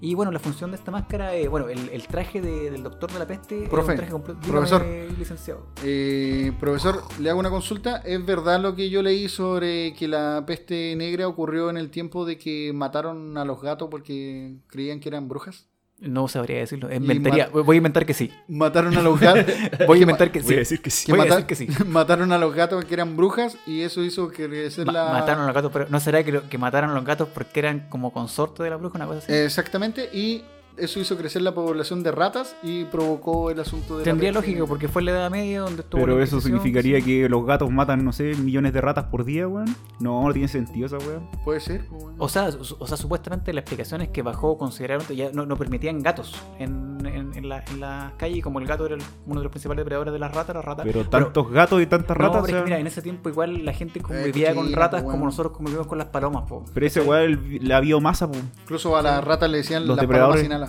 Y 0.00 0.14
bueno, 0.14 0.30
la 0.30 0.38
función 0.38 0.70
de 0.70 0.76
esta 0.76 0.90
máscara, 0.92 1.34
es, 1.34 1.48
bueno, 1.50 1.68
el, 1.68 1.88
el 1.88 2.06
traje 2.06 2.40
de- 2.40 2.70
del 2.70 2.82
doctor 2.84 3.10
de 3.12 3.18
la 3.18 3.26
peste 3.26 3.64
es 3.64 3.68
Profe, 3.68 3.90
un 3.92 3.96
traje 3.96 4.12
completo. 4.12 4.40
profesor. 4.46 4.84
Dígame, 4.84 5.08
licenciado. 5.18 5.66
Eh, 5.84 6.52
profesor, 6.60 7.02
le 7.20 7.30
hago 7.30 7.40
una 7.40 7.50
consulta. 7.50 7.96
¿Es 7.98 8.24
verdad 8.24 8.60
lo 8.60 8.76
que 8.76 8.90
yo 8.90 9.02
leí 9.02 9.28
sobre 9.28 9.94
que 9.94 10.06
la 10.06 10.44
peste 10.46 10.94
negra 10.96 11.26
ocurrió 11.26 11.68
en 11.70 11.76
el 11.78 11.90
tiempo 11.90 12.24
de 12.24 12.38
que 12.38 12.72
mataron 12.72 13.36
a 13.38 13.44
los 13.44 13.60
gatos 13.60 13.88
porque 13.90 14.56
creían 14.68 15.00
que 15.00 15.08
eran 15.08 15.26
brujas? 15.28 15.66
No 16.00 16.28
sabría 16.28 16.58
decirlo. 16.58 16.92
Inventaría, 16.94 17.48
voy 17.48 17.76
a 17.76 17.78
inventar 17.78 18.06
que 18.06 18.14
sí. 18.14 18.30
Mataron 18.46 18.96
a 18.96 19.02
los 19.02 19.18
gatos. 19.18 19.52
Voy 19.86 19.98
a 19.98 20.02
inventar 20.02 20.30
que 20.30 20.38
Voy 20.40 20.48
sí. 20.48 20.54
a 20.54 20.58
decir 20.58 20.80
que 20.80 20.90
sí. 20.90 21.06
que 21.06 21.12
Voy 21.12 21.20
a 21.22 21.24
decir 21.24 21.44
que 21.46 21.54
sí. 21.56 21.66
mataron 21.86 22.30
a 22.30 22.38
los 22.38 22.54
gatos 22.54 22.84
que 22.84 22.94
eran 22.94 23.16
brujas 23.16 23.56
y 23.66 23.82
eso 23.82 24.04
hizo 24.04 24.28
crecer 24.30 24.86
Ma- 24.86 24.92
la... 24.92 25.04
Mataron 25.12 25.42
a 25.42 25.46
los 25.46 25.54
gatos, 25.56 25.70
pero 25.72 25.86
¿no 25.90 25.98
será 25.98 26.22
que, 26.22 26.30
lo- 26.30 26.48
que 26.48 26.56
mataron 26.56 26.90
a 26.90 26.94
los 26.94 27.04
gatos 27.04 27.28
porque 27.34 27.58
eran 27.58 27.88
como 27.88 28.12
consorte 28.12 28.62
de 28.62 28.70
la 28.70 28.76
bruja, 28.76 28.96
una 28.96 29.06
cosa 29.06 29.18
así? 29.18 29.32
Exactamente, 29.32 30.08
y 30.12 30.44
eso 30.80 31.00
hizo 31.00 31.16
crecer 31.16 31.42
la 31.42 31.54
población 31.54 32.02
de 32.02 32.10
ratas 32.12 32.56
y 32.62 32.84
provocó 32.84 33.50
el 33.50 33.60
asunto 33.60 33.94
de 33.94 34.00
la 34.00 34.04
Tendría 34.04 34.32
peste. 34.32 34.46
lógica 34.52 34.66
porque 34.66 34.88
fue 34.88 35.02
en 35.02 35.06
la 35.06 35.10
Edad 35.12 35.30
Media 35.30 35.60
donde 35.60 35.82
estuvo 35.82 36.00
Pero 36.00 36.18
la 36.18 36.24
eso 36.24 36.40
significaría 36.40 36.98
sí. 36.98 37.04
que 37.04 37.28
los 37.28 37.44
gatos 37.46 37.70
matan, 37.70 38.04
no 38.04 38.12
sé, 38.12 38.34
millones 38.34 38.72
de 38.72 38.80
ratas 38.80 39.04
por 39.06 39.24
día, 39.24 39.46
weón. 39.48 39.74
No, 40.00 40.26
no 40.26 40.32
tiene 40.32 40.48
sentido 40.48 40.86
esa 40.86 40.98
weón. 40.98 41.28
Puede 41.44 41.60
ser. 41.60 41.86
pues, 41.86 42.02
bueno. 42.02 42.16
O 42.18 42.28
sea, 42.28 42.48
o 42.78 42.86
sea, 42.86 42.96
supuestamente 42.96 43.52
la 43.52 43.60
explicación 43.60 44.00
es 44.02 44.08
que 44.08 44.22
bajó 44.22 44.56
considerablemente, 44.58 45.16
ya 45.16 45.30
no, 45.32 45.46
no 45.46 45.56
permitían 45.56 46.02
gatos 46.02 46.34
en, 46.58 46.98
en, 47.06 47.32
en 47.34 47.48
la, 47.48 47.64
en 47.70 47.80
la 47.80 48.12
calle, 48.16 48.36
y 48.38 48.42
como 48.42 48.58
el 48.60 48.66
gato 48.66 48.86
era 48.86 48.94
el- 48.96 49.02
uno 49.26 49.40
de 49.40 49.44
los 49.44 49.50
principales 49.50 49.80
depredadores 49.84 50.12
de 50.12 50.18
las 50.18 50.34
ratas, 50.34 50.54
las 50.56 50.64
ratas. 50.64 50.84
Pero 50.86 51.08
tantos 51.08 51.50
gatos 51.50 51.82
y 51.82 51.86
tantas 51.86 52.16
no, 52.16 52.24
ratas. 52.24 52.42
pero 52.42 52.46
es 52.46 52.52
o 52.52 52.56
sea, 52.56 52.64
que 52.64 52.64
mira, 52.70 52.78
en 52.78 52.86
ese 52.86 53.02
tiempo 53.02 53.28
igual 53.28 53.64
la 53.64 53.72
gente 53.72 53.98
Eh, 53.98 54.02
convivía 54.02 54.54
con 54.54 54.72
ratas 54.72 55.02
pues, 55.02 55.10
como 55.12 55.16
weón. 55.24 55.24
nosotros 55.26 55.52
convivimos 55.56 55.86
con 55.86 55.98
las 55.98 56.08
palomas, 56.08 56.48
po. 56.48 56.64
Pero 56.72 56.86
ese 56.86 57.00
weón, 57.00 57.58
la 57.62 57.80
biomasa, 57.80 58.30
po. 58.30 58.38
Incluso 58.62 58.96
a 58.96 59.02
las 59.02 59.24
ratas 59.24 59.50
le 59.50 59.58
decían 59.58 59.86
Los 59.86 59.96
las 59.96 60.02
depredadores. 60.04 60.42
palomas 60.42 60.42
sin 60.42 60.52
alas. 60.52 60.67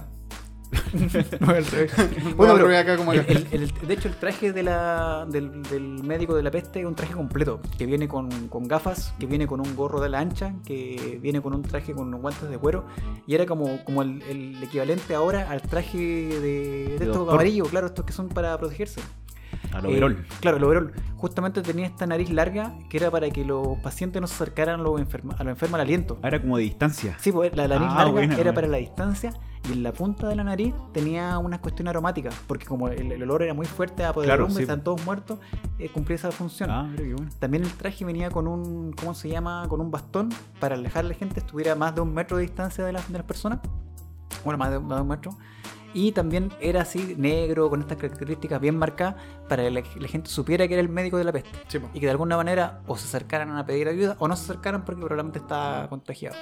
No, 1.39 1.49
al 1.49 1.65
revés. 1.65 1.91
Bueno, 1.95 2.35
Bueno, 2.35 2.53
pero 2.55 2.67
pero 2.67 2.77
acá 2.77 2.97
como 2.97 3.13
el- 3.13 3.19
acá. 3.21 3.31
el- 3.33 3.47
el- 3.51 3.71
de 3.87 3.93
hecho, 3.93 4.07
el 4.07 4.15
traje 4.15 4.51
de 4.53 4.63
la, 4.63 5.25
del, 5.29 5.63
del 5.63 6.03
médico 6.03 6.35
de 6.35 6.43
la 6.43 6.51
peste 6.51 6.79
es 6.81 6.85
un 6.85 6.95
traje 6.95 7.13
completo, 7.13 7.59
que 7.77 7.85
viene 7.85 8.07
con, 8.07 8.29
con 8.49 8.67
gafas, 8.67 9.13
que 9.19 9.25
viene 9.25 9.47
con 9.47 9.59
un 9.59 9.75
gorro 9.75 9.99
de 9.99 10.09
la 10.09 10.19
ancha, 10.19 10.53
que 10.65 11.19
viene 11.21 11.41
con 11.41 11.53
un 11.53 11.61
traje 11.63 11.93
con 11.93 12.07
unos 12.07 12.21
guantes 12.21 12.49
de 12.49 12.57
cuero, 12.57 12.85
y 13.25 13.35
era 13.35 13.45
como, 13.45 13.83
como 13.83 14.01
el, 14.01 14.21
el 14.23 14.61
equivalente 14.63 15.15
ahora 15.15 15.49
al 15.49 15.61
traje 15.61 15.97
de, 15.97 16.95
de 16.99 17.05
estos 17.05 17.29
amarillos, 17.29 17.69
claro, 17.69 17.87
estos 17.87 18.05
que 18.05 18.13
son 18.13 18.29
para 18.29 18.57
protegerse. 18.57 19.01
Al 19.73 19.85
Eh, 19.85 19.89
overol. 19.89 20.25
claro, 20.39 20.57
el 20.57 20.63
overol. 20.63 20.93
Justamente 21.15 21.61
tenía 21.61 21.85
esta 21.85 22.07
nariz 22.07 22.29
larga 22.31 22.73
que 22.89 22.97
era 22.97 23.11
para 23.11 23.29
que 23.29 23.43
los 23.45 23.77
pacientes 23.79 24.21
no 24.21 24.27
se 24.27 24.33
acercaran 24.35 24.79
a 24.79 24.83
los 24.83 24.99
enferma- 25.01 25.35
a 25.37 25.43
los 25.43 25.51
enfermos 25.51 25.75
al 25.75 25.81
aliento. 25.81 26.17
Ah, 26.23 26.27
era 26.29 26.41
como 26.41 26.57
de 26.57 26.63
distancia. 26.63 27.15
Sí, 27.19 27.31
pues 27.31 27.55
la 27.55 27.67
nariz 27.67 27.87
Ah, 27.91 27.95
larga 27.97 28.11
buena, 28.11 28.33
era 28.33 28.43
buena. 28.43 28.53
para 28.53 28.67
la 28.67 28.77
distancia 28.77 29.33
y 29.69 29.73
en 29.73 29.83
la 29.83 29.91
punta 29.91 30.27
de 30.27 30.35
la 30.35 30.43
nariz 30.43 30.73
tenía 30.93 31.37
una 31.37 31.59
cuestión 31.59 31.87
aromática, 31.89 32.29
porque 32.47 32.65
como 32.65 32.87
el, 32.87 33.11
el 33.11 33.21
olor 33.23 33.43
era 33.43 33.53
muy 33.53 33.65
fuerte 33.65 34.03
a 34.05 34.13
poder 34.13 34.29
Claro, 34.29 34.49
sí. 34.49 34.61
están 34.61 34.83
todos 34.83 35.03
muertos, 35.05 35.39
eh, 35.77 35.89
cumplía 35.89 36.15
esa 36.15 36.31
función. 36.31 36.71
Ah, 36.71 36.83
mira 36.89 37.03
qué 37.03 37.13
bueno. 37.13 37.29
También 37.39 37.63
el 37.63 37.71
traje 37.73 38.05
venía 38.05 38.31
con 38.31 38.47
un, 38.47 38.93
¿cómo 38.93 39.13
se 39.13 39.29
llama? 39.29 39.65
Con 39.67 39.81
un 39.81 39.91
bastón 39.91 40.29
para 40.59 40.75
alejar 40.75 41.05
a 41.05 41.09
la 41.09 41.13
gente 41.15 41.41
estuviera 41.41 41.73
a 41.73 41.75
más 41.75 41.93
de 41.93 42.01
un 42.01 42.13
metro 42.13 42.37
de 42.37 42.43
distancia 42.43 42.85
de 42.85 42.93
las, 42.93 43.11
de 43.11 43.17
las 43.17 43.27
personas. 43.27 43.59
Bueno, 44.45 44.57
más 44.57 44.71
de, 44.71 44.79
más 44.79 44.95
de 44.97 45.01
un 45.01 45.07
metro. 45.09 45.31
Y 45.93 46.11
también 46.11 46.51
era 46.59 46.81
así, 46.81 47.15
negro, 47.17 47.69
con 47.69 47.81
estas 47.81 47.97
características 47.97 48.61
bien 48.61 48.77
marcadas, 48.77 49.15
para 49.47 49.63
que 49.63 49.71
la, 49.71 49.83
la 49.97 50.07
gente 50.07 50.29
supiera 50.29 50.67
que 50.67 50.73
era 50.73 50.81
el 50.81 50.89
médico 50.89 51.17
de 51.17 51.23
la 51.23 51.31
peste. 51.31 51.49
Sí. 51.67 51.79
Y 51.93 51.99
que 51.99 52.05
de 52.05 52.11
alguna 52.11 52.37
manera 52.37 52.81
o 52.87 52.97
se 52.97 53.05
acercaran 53.05 53.55
a 53.57 53.65
pedir 53.65 53.87
ayuda 53.87 54.15
o 54.19 54.27
no 54.27 54.35
se 54.35 54.43
acercaran 54.43 54.85
porque 54.85 55.01
probablemente 55.01 55.39
está 55.39 55.87
contagiado. 55.89 56.35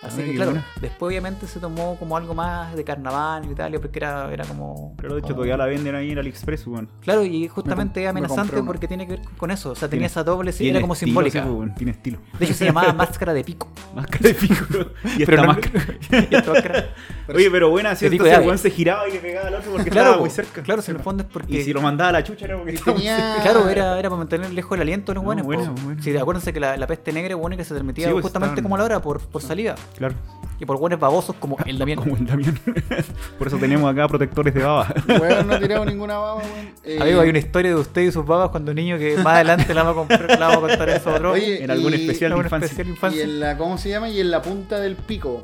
Así 0.00 0.20
Ah, 0.20 0.24
que 0.26 0.34
claro, 0.36 0.50
buena. 0.52 0.66
después 0.80 1.08
obviamente 1.10 1.48
se 1.48 1.58
tomó 1.58 1.96
como 1.98 2.16
algo 2.16 2.32
más 2.32 2.72
de 2.76 2.84
carnaval 2.84 3.42
en 3.44 3.50
Italia 3.50 3.80
porque 3.80 3.98
era, 3.98 4.32
era 4.32 4.44
como... 4.44 4.94
Pero 4.96 5.14
de 5.14 5.18
hecho 5.18 5.26
como- 5.28 5.34
todavía 5.38 5.56
la 5.56 5.66
venden 5.66 5.96
ahí 5.96 6.12
en 6.12 6.18
AliExpress, 6.18 6.68
weón. 6.68 6.88
Claro, 7.00 7.24
y 7.24 7.48
justamente 7.48 7.98
Me 7.98 8.06
es 8.06 8.10
amenazante 8.10 8.62
porque 8.62 8.86
tiene 8.86 9.06
que 9.08 9.16
ver 9.16 9.22
con 9.36 9.50
eso. 9.50 9.70
O 9.70 9.74
sea, 9.74 9.88
Tiene- 9.88 10.02
tenía 10.02 10.06
esa 10.06 10.22
doble, 10.22 10.52
Tiene 10.52 10.70
era 10.78 10.80
como 10.82 10.92
estilo, 10.92 11.08
simbólica. 11.08 11.42
sí, 11.42 11.48
weón, 11.48 11.74
Tiene 11.74 11.90
estilo. 11.92 12.18
De 12.38 12.44
hecho, 12.44 12.54
se 12.54 12.64
llamaba 12.66 12.92
máscara 12.94 13.34
de 13.34 13.42
pico. 13.42 13.68
Máscara 13.92 14.28
de 14.28 14.34
pico. 14.34 14.64
y 15.18 15.22
esta 15.24 15.42
máscara. 15.44 15.84
y 16.30 16.34
esta 16.34 16.52
máscara- 16.52 16.88
Oye, 17.34 17.50
pero 17.50 17.68
buena, 17.70 17.90
ave. 17.90 18.18
weón 18.46 18.56
se 18.58 18.70
giraba 18.70 19.08
y 19.08 19.12
le 19.12 19.18
pegaba 19.18 19.48
al 19.48 19.54
otro 19.56 19.72
porque 19.72 19.90
Claro, 19.90 20.06
estaba 20.10 20.20
muy 20.22 20.30
cerca. 20.30 20.62
claro, 20.62 20.80
si 20.80 20.92
en 20.92 20.96
el 20.98 21.02
fondo 21.02 21.24
es 21.24 21.28
porque. 21.28 21.58
Y 21.58 21.62
si 21.64 21.72
lo 21.72 21.82
mandaba 21.82 22.10
a 22.10 22.12
la 22.12 22.22
chucha 22.24 22.44
era 22.46 22.56
porque 22.56 22.74
Y 22.74 22.78
tenía- 22.78 23.16
cerca. 23.16 23.42
Claro, 23.42 23.68
era, 23.68 23.98
era 23.98 24.08
para 24.08 24.18
mantener 24.18 24.52
lejos 24.52 24.76
el 24.76 24.82
aliento 24.82 25.10
de 25.10 25.16
los 25.16 25.24
No, 25.24 25.26
buenos. 25.26 25.44
bueno, 25.44 25.74
bueno. 25.84 26.00
Sí, 26.02 26.16
acuérdense 26.16 26.52
que 26.52 26.60
la, 26.60 26.76
la 26.76 26.86
peste 26.86 27.12
negra 27.12 27.34
es 27.34 27.40
buena 27.40 27.56
que 27.56 27.64
se 27.64 27.74
transmitía 27.74 28.10
pues, 28.12 28.22
justamente 28.22 28.62
como 28.62 28.76
a 28.76 28.78
la 28.78 28.84
hora, 28.84 29.02
por, 29.02 29.20
por 29.20 29.42
salida. 29.42 29.74
Claro, 29.96 30.14
Y 30.60 30.64
por 30.64 30.78
buenos 30.78 30.98
babosos 31.00 31.34
como 31.36 31.56
el 31.64 31.78
Damián. 31.78 31.98
como 31.98 32.16
el 32.16 32.26
Damián. 32.26 32.58
Por 33.38 33.46
eso 33.46 33.56
tenemos 33.58 33.90
acá 33.90 34.06
protectores 34.08 34.52
de 34.54 34.62
baba. 34.62 34.92
Weón, 35.08 35.46
no 35.46 35.54
he 35.56 35.60
tirado 35.60 35.84
ninguna 35.84 36.18
baba, 36.18 36.34
weón. 36.36 36.72
Eh, 36.84 36.98
Amigo, 37.00 37.20
hay 37.20 37.28
una 37.30 37.38
historia 37.38 37.70
de 37.70 37.76
usted 37.76 38.02
y 38.02 38.12
sus 38.12 38.24
babas 38.26 38.50
cuando 38.50 38.72
niño 38.74 38.98
que 38.98 39.16
más 39.18 39.34
adelante 39.36 39.72
la 39.74 39.82
vamos 39.84 40.06
a, 40.10 40.16
comprar, 40.18 40.38
la 40.40 40.46
vamos 40.48 40.64
a 40.64 40.68
contar 40.68 40.88
eso 40.90 41.10
otro. 41.14 41.32
Oye, 41.32 41.62
En 41.62 41.70
algún 41.70 41.92
y- 41.92 41.96
especial 41.96 42.32
una 42.34 42.44
infancia. 42.44 42.66
especial 42.66 42.86
Y 42.88 42.90
infancia. 42.90 43.22
en 43.24 43.40
la, 43.40 43.56
¿cómo 43.56 43.78
se 43.78 43.88
llama? 43.88 44.08
Y 44.08 44.20
en 44.20 44.30
la 44.30 44.42
punta 44.42 44.80
del 44.80 44.96
pico. 44.96 45.42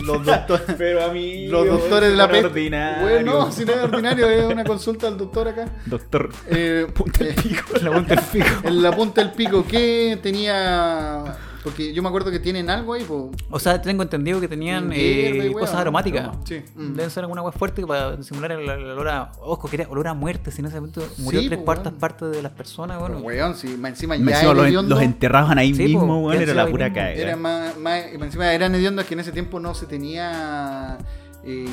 Los 0.00 0.24
doctores. 0.24 0.66
Pero 0.78 1.04
a 1.04 1.08
mí. 1.12 1.48
Los 1.48 1.66
doctores 1.66 2.10
de 2.10 2.16
la 2.16 2.28
peste. 2.28 2.46
Ordinario. 2.46 3.06
Weón, 3.06 3.24
no, 3.26 3.52
si 3.52 3.64
no 3.64 3.72
es 3.72 3.78
ordinario, 3.80 4.28
es 4.30 4.44
una 4.44 4.64
consulta 4.64 5.08
al 5.08 5.18
doctor 5.18 5.48
acá. 5.48 5.66
Doctor. 5.86 6.30
Eh, 6.48 6.86
Punta 6.94 7.24
del 7.24 7.32
eh, 7.32 7.42
pico. 7.42 7.62
La 7.82 7.90
punta 7.92 8.14
del 8.14 8.24
pico. 8.24 8.46
En 8.64 8.82
la 8.82 8.92
punta 8.96 9.20
del 9.22 9.32
pico, 9.32 9.64
¿qué 9.68 10.18
tenía? 10.22 11.24
Porque 11.68 11.92
yo 11.92 12.02
me 12.02 12.08
acuerdo 12.08 12.30
que 12.30 12.38
tienen 12.38 12.70
algo 12.70 12.94
ahí, 12.94 13.04
pues. 13.06 13.24
O 13.50 13.58
sea, 13.58 13.80
tengo 13.82 14.02
entendido 14.02 14.40
que 14.40 14.48
tenían 14.48 14.90
eh, 14.94 15.50
cosas 15.52 15.76
aromáticas. 15.76 16.30
Sí. 16.44 16.62
Mm. 16.74 16.94
Deben 16.94 17.10
ser 17.10 17.24
alguna 17.24 17.40
agua 17.40 17.52
fuerte 17.52 17.86
para 17.86 18.22
simular 18.22 18.52
el, 18.52 18.60
el 18.68 18.90
olor 18.90 19.08
a. 19.08 19.32
Ojo, 19.40 19.68
que 19.68 19.76
era 19.76 19.88
olor 19.88 20.08
a 20.08 20.14
muerte. 20.14 20.50
Si 20.50 20.60
en 20.60 20.66
ese 20.66 20.76
momento 20.76 21.02
murió 21.18 21.40
Sí, 21.40 21.46
tres 21.48 21.58
po, 21.58 21.64
cuartas 21.66 21.86
weón. 21.92 22.00
partes 22.00 22.30
de 22.30 22.42
las 22.42 22.52
personas, 22.52 22.98
bueno. 22.98 23.18
Weón, 23.18 23.50
más 23.50 23.90
encima 23.90 24.16
ya 24.16 24.22
encima 24.36 24.54
los, 24.54 24.66
hediondo, 24.66 24.94
los 24.94 25.04
enterraban 25.04 25.58
ahí 25.58 25.74
Sí, 25.74 25.84
mismo, 25.84 26.06
po, 26.06 26.16
weón. 26.28 26.40
Era 26.42 26.54
la 26.54 26.66
pura 26.68 26.92
caga. 26.92 27.12
Era 27.12 27.36
más, 27.36 27.76
más, 27.76 28.02
encima 28.12 28.52
eran 28.52 28.74
hediondas 28.74 29.06
que 29.06 29.14
en 29.14 29.20
ese 29.20 29.32
tiempo 29.32 29.60
no 29.60 29.74
se 29.74 29.86
tenía. 29.86 30.98
eh, 31.44 31.66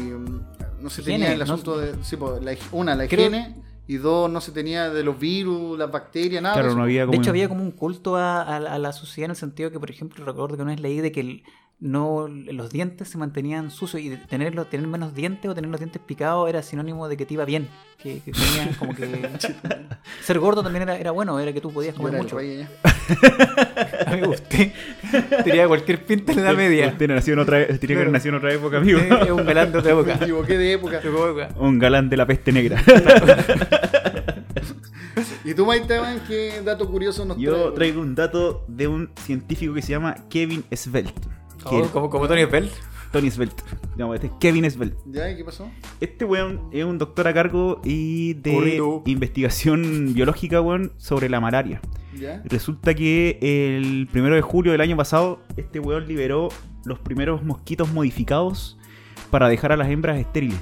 no 0.82 0.90
se 0.90 1.02
Higiene, 1.02 1.26
tenía 1.26 1.32
el 1.34 1.40
no- 1.40 1.44
asunto 1.54 1.78
de. 1.80 1.94
Sí, 2.04 2.18
pues, 2.18 2.44
la, 2.44 2.54
una, 2.72 2.96
la 2.96 3.08
Creo- 3.08 3.28
higiene. 3.28 3.56
Y 3.88 3.98
dos, 3.98 4.32
no 4.32 4.42
se 4.42 4.52
tenía 4.52 4.90
de 4.90 5.04
los 5.04 5.20
virus, 5.20 5.78
las 5.78 5.92
bacterias, 5.92 6.42
nada. 6.42 6.56
Claro, 6.56 6.76
no 6.76 6.84
había 6.84 7.06
como. 7.06 7.12
De 7.12 7.18
hecho, 7.20 7.30
había 7.30 7.48
como 7.48 7.62
un 7.64 7.72
culto 7.72 8.16
a, 8.16 8.42
a- 8.42 8.56
a 8.58 8.80
la 8.80 8.92
suciedad 8.94 9.26
en 9.26 9.32
el 9.32 9.38
sentido 9.38 9.70
que, 9.72 9.80
por 9.80 9.92
ejemplo, 9.92 10.26
recuerdo 10.26 10.56
que 10.58 10.64
una 10.64 10.72
vez 10.72 10.80
leí 10.82 11.02
de 11.02 11.12
que 11.12 11.20
el- 11.20 11.44
no 11.80 12.28
los 12.28 12.72
dientes 12.72 13.10
se 13.10 13.18
mantenían 13.18 13.70
sucios 13.70 14.02
y 14.02 14.10
de 14.10 14.18
tenerlos, 14.18 14.70
tener 14.70 14.88
menos 14.88 15.14
dientes 15.14 15.52
o 15.52 15.54
tener 15.54 15.70
los 15.70 15.80
dientes 15.80 16.02
picados 16.02 16.48
era 16.50 16.62
sinónimo 16.64 17.08
de 17.10 17.18
que 17.18 17.26
te 17.26 17.34
iba 17.34 17.46
bien. 17.46 17.68
Que, 18.02 18.22
que 18.22 18.32
tenías 18.32 18.78
como 18.78 18.94
que. 18.96 19.30
ser 20.24 20.40
gordo 20.40 20.62
también 20.64 20.84
era, 20.84 20.98
era 20.98 21.12
bueno, 21.12 21.40
era 21.40 21.52
que 21.54 21.62
tú 21.62 21.72
podías 21.72 21.96
comer 21.96 22.14
mucho. 22.22 22.38
Amigo, 24.08 24.30
usted 24.32 24.72
tenía 25.44 25.68
cualquier 25.68 26.06
pinta 26.06 26.32
en 26.32 26.38
la 26.44 26.50
edad 26.52 26.58
media. 26.58 26.88
Usted 26.90 27.08
nació 27.10 27.34
en 27.34 27.40
otra, 27.40 27.66
tenía 27.66 27.80
que 27.80 27.86
haber 27.94 27.98
Claro. 27.98 28.12
nacido 28.12 28.30
en 28.36 28.38
otra 28.38 28.54
época, 28.54 28.78
amigo. 28.78 29.00
Es 29.26 29.32
un 29.32 29.46
galán 29.46 29.72
de 29.72 29.78
otra 29.80 29.94
Me 29.96 30.02
época. 30.02 30.16
equivoqué 30.24 30.58
de 30.58 30.74
época. 30.74 31.00
De 31.00 31.10
otra 31.10 31.44
época. 31.46 31.60
Un 31.60 31.80
galán 31.80 32.10
de 32.10 32.18
la 32.18 32.26
peste 32.26 32.52
negra. 32.52 32.82
¿Y 35.44 35.54
tú, 35.54 35.66
Maite, 35.66 36.00
man, 36.00 36.22
qué 36.28 36.62
dato 36.64 36.90
curioso 36.90 37.24
nos 37.26 37.38
Yo 37.38 37.72
traigo 37.74 38.02
un 38.02 38.16
dato 38.16 38.66
de 38.68 38.88
un 38.88 39.10
científico 39.16 39.74
que 39.74 39.82
se 39.82 39.90
llama 39.92 40.16
Kevin 40.30 40.64
Svelte. 40.72 41.14
Oh, 41.66 41.90
como, 41.92 42.10
como 42.10 42.28
Tony 42.28 42.46
Bell. 42.46 42.70
Tony 43.12 43.32
Svelte. 43.32 43.64
Digamos, 43.96 44.16
este 44.16 44.28
es 44.28 44.34
Kevin 44.42 44.70
Svelte. 44.70 44.98
¿Ya? 45.06 45.30
¿Y 45.32 45.38
qué 45.38 45.46
pasó? 45.46 45.70
Este 46.02 46.26
weón 46.26 46.68
es 46.72 46.84
un 46.84 46.98
doctor 46.98 47.28
a 47.30 47.34
cargo 47.34 47.80
y 47.86 48.34
de 48.34 48.54
Corrido. 48.54 49.04
investigación 49.06 50.14
biológica, 50.14 50.60
weón, 50.60 50.92
sobre 50.98 51.30
la 51.30 51.40
malaria. 51.40 51.80
¿Ya? 52.20 52.42
Resulta 52.46 52.94
que 52.94 53.38
el 53.42 54.08
primero 54.12 54.36
de 54.36 54.42
julio 54.42 54.72
del 54.74 54.82
año 54.82 54.98
pasado, 54.98 55.40
este 55.56 55.80
weón 55.80 56.08
liberó 56.08 56.50
los 56.84 57.00
primeros 57.00 57.42
mosquitos 57.44 57.92
modificados 57.94 58.78
para 59.32 59.48
dejar 59.48 59.72
a 59.72 59.78
las 59.78 59.90
hembras 59.90 60.18
estériles. 60.20 60.60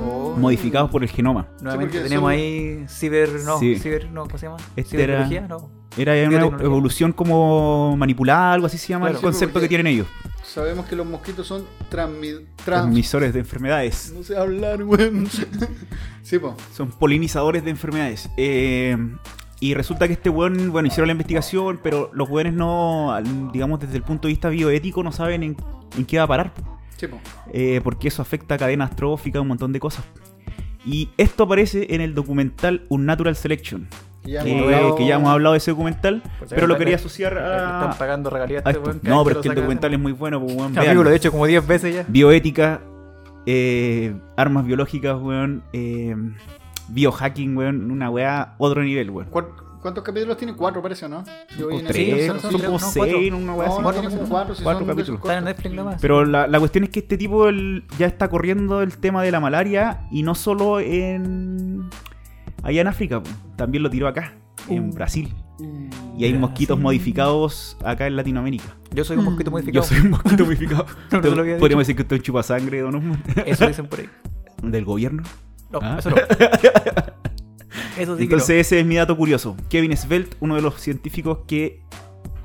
Oh. 0.00 0.36
Modificados 0.38 0.90
por 0.90 1.02
el 1.02 1.08
genoma. 1.08 1.48
Nuevamente 1.60 1.94
porque 1.98 2.08
tenemos 2.08 2.30
son- 2.30 2.38
ahí 2.38 2.84
ciber, 2.88 3.30
no, 3.44 3.58
Sí. 3.58 3.76
ciber, 3.78 4.10
no, 4.10 4.24
¿cómo 4.26 4.38
se 4.38 4.46
llama? 4.46 4.58
Este 4.76 4.90
Ciberbiología, 4.96 5.38
era- 5.38 5.48
no. 5.48 5.70
Era 5.96 6.12
una 6.28 6.62
evolución 6.62 7.12
como 7.12 7.96
manipulada, 7.96 8.52
algo 8.52 8.66
así 8.66 8.78
se 8.78 8.88
llama 8.88 9.06
Claro. 9.06 9.18
el 9.18 9.22
concepto 9.24 9.58
Sí, 9.58 9.64
que 9.64 9.68
tienen 9.68 9.86
ellos. 9.88 10.06
Sabemos 10.44 10.86
que 10.86 10.96
los 10.96 11.06
mosquitos 11.06 11.46
son 11.46 11.64
transmi... 11.88 12.28
trans... 12.30 12.46
Transmisores 12.64 13.32
de 13.32 13.40
enfermedades. 13.40 14.12
No 14.16 14.22
sé 14.22 14.36
hablar, 14.36 14.82
weón. 14.82 15.28
sí. 16.22 16.38
Son 16.74 16.90
polinizadores 16.90 17.64
de 17.64 17.70
enfermedades. 17.70 18.28
Eh, 18.36 18.96
y 19.60 19.74
resulta 19.74 20.06
que 20.06 20.14
este 20.14 20.30
weón, 20.30 20.72
bueno, 20.72 20.88
hicieron 20.88 21.08
la 21.08 21.12
investigación, 21.12 21.78
pero 21.82 22.10
los 22.14 22.28
weones 22.28 22.54
no, 22.54 23.16
digamos, 23.52 23.78
desde 23.80 23.96
el 23.96 24.02
punto 24.02 24.26
de 24.28 24.32
vista 24.32 24.48
bioético, 24.48 25.02
no 25.02 25.12
saben 25.12 25.42
en, 25.42 25.56
en 25.96 26.04
qué 26.04 26.18
va 26.18 26.24
a 26.24 26.28
parar. 26.28 26.52
Sí, 26.96 27.06
po. 27.06 27.18
eh, 27.52 27.80
porque 27.82 28.08
eso 28.08 28.20
afecta 28.22 28.54
a 28.56 28.58
cadenas 28.58 28.94
tróficas, 28.96 29.40
un 29.42 29.48
montón 29.48 29.72
de 29.72 29.80
cosas. 29.80 30.04
Y 30.84 31.10
esto 31.16 31.44
aparece 31.44 31.94
en 31.94 32.00
el 32.00 32.14
documental 32.14 32.86
Unnatural 32.88 33.36
Selection, 33.36 33.86
Ya 34.24 34.42
que, 34.42 34.50
hemos 34.52 34.64
hablado- 34.66 34.96
que 34.96 35.06
ya 35.06 35.14
hemos 35.16 35.28
hablado 35.30 35.52
de 35.54 35.58
ese 35.58 35.70
documental, 35.70 36.22
si 36.46 36.54
pero 36.54 36.66
lo 36.66 36.76
quería 36.76 36.96
asociar 36.96 37.32
Le 37.34 37.40
están 37.40 37.90
a... 37.90 37.94
pagando 37.98 38.28
regalías 38.30 38.64
a 38.66 38.68
a 38.68 38.72
este 38.72 38.82
cada 38.84 39.14
No, 39.14 39.24
pero 39.24 39.40
es 39.40 39.42
que 39.42 39.48
el 39.48 39.54
documental 39.54 39.94
es 39.94 39.98
muy 40.00 40.12
bueno, 40.12 40.40
pues, 40.40 40.54
weón, 40.54 40.78
Amigo, 40.78 41.02
lo 41.02 41.10
he 41.10 41.16
hecho 41.16 41.30
como 41.30 41.46
10 41.46 41.66
veces 41.66 41.94
ya. 41.94 42.04
Bioética, 42.06 42.80
eh, 43.46 44.14
armas 44.36 44.66
biológicas, 44.66 45.16
weón, 45.20 45.62
eh, 45.72 46.14
biohacking, 46.88 47.56
weón, 47.56 47.90
una 47.90 48.10
weá, 48.10 48.54
otro 48.58 48.82
nivel, 48.82 49.10
weón. 49.10 49.28
¿Cuál- 49.30 49.48
¿Cuántos 49.80 50.04
capítulos 50.04 50.36
tiene? 50.36 50.54
Cuatro, 50.54 50.82
parece, 50.82 51.08
¿no? 51.08 51.24
Yo 51.58 51.68
vi 51.68 51.82
tres, 51.82 52.26
son, 52.42 52.52
como 52.60 52.78
seis, 52.78 52.94
cuatro. 52.96 53.18
una 53.38 53.54
weá 53.54 53.68
No, 53.68 53.74
así. 53.76 53.82
no, 53.82 53.92
tiene 53.94 54.08
como 54.14 54.28
cuatro, 54.28 54.54
si 54.54 54.62
Cuatro 54.62 54.84
son 54.84 54.94
de 54.94 55.02
esos 55.02 55.14
capítulos. 55.16 55.20
Está 55.30 55.38
en. 55.38 55.44
Netflix 55.46 55.74
nomás. 55.74 56.00
Pero 56.02 56.24
la, 56.26 56.46
la 56.46 56.58
cuestión 56.58 56.84
es 56.84 56.90
que 56.90 56.98
este 57.00 57.16
tipo 57.16 57.48
el- 57.48 57.84
ya 57.98 58.06
está 58.06 58.28
corriendo 58.28 58.82
el 58.82 58.98
tema 58.98 59.22
de 59.22 59.30
la 59.30 59.40
malaria 59.40 60.02
y 60.10 60.22
no 60.22 60.34
solo 60.34 60.80
en 60.80 61.88
allá 62.62 62.80
en 62.80 62.86
África, 62.88 63.22
también 63.56 63.82
lo 63.82 63.90
tiró 63.90 64.08
acá, 64.08 64.34
en 64.68 64.90
Uh. 64.90 64.92
Brasil. 64.92 65.34
Y 66.16 66.24
hay 66.24 66.32
mosquitos 66.34 66.78
modificados 66.78 67.76
acá 67.84 68.06
en 68.06 68.16
Latinoamérica. 68.16 68.76
Yo 68.92 69.04
soy 69.04 69.16
un 69.18 69.24
mosquito 69.24 69.50
Yo 69.50 69.52
modificado. 69.52 69.84
soy 69.86 69.98
un 70.00 70.10
mosquito 70.10 70.44
modificado. 70.46 70.86
No 71.12 71.20
te 71.20 71.30
lo 71.30 71.40
había 71.42 71.58
Podríamos 71.58 71.82
decir 71.86 71.96
que 71.96 72.02
usted 72.02 72.16
es 72.16 72.20
un 72.20 72.24
chupasangre, 72.24 72.80
don 72.80 72.94
Osmond. 72.94 73.22
Eso 73.46 73.66
dicen 73.66 73.86
por 73.86 74.00
ahí. 74.00 74.08
Del 74.62 74.84
gobierno. 74.84 75.22
No, 75.70 75.78
Ah. 75.82 75.96
eso 75.98 76.10
no. 76.10 76.16
Eso 77.96 78.16
sí 78.16 78.22
Entonces 78.24 78.50
ese 78.66 78.80
es 78.80 78.86
mi 78.86 78.96
dato 78.96 79.16
curioso. 79.16 79.56
Kevin 79.68 79.96
Svelte, 79.96 80.36
uno 80.40 80.54
de 80.56 80.62
los 80.62 80.80
científicos 80.80 81.40
que 81.46 81.82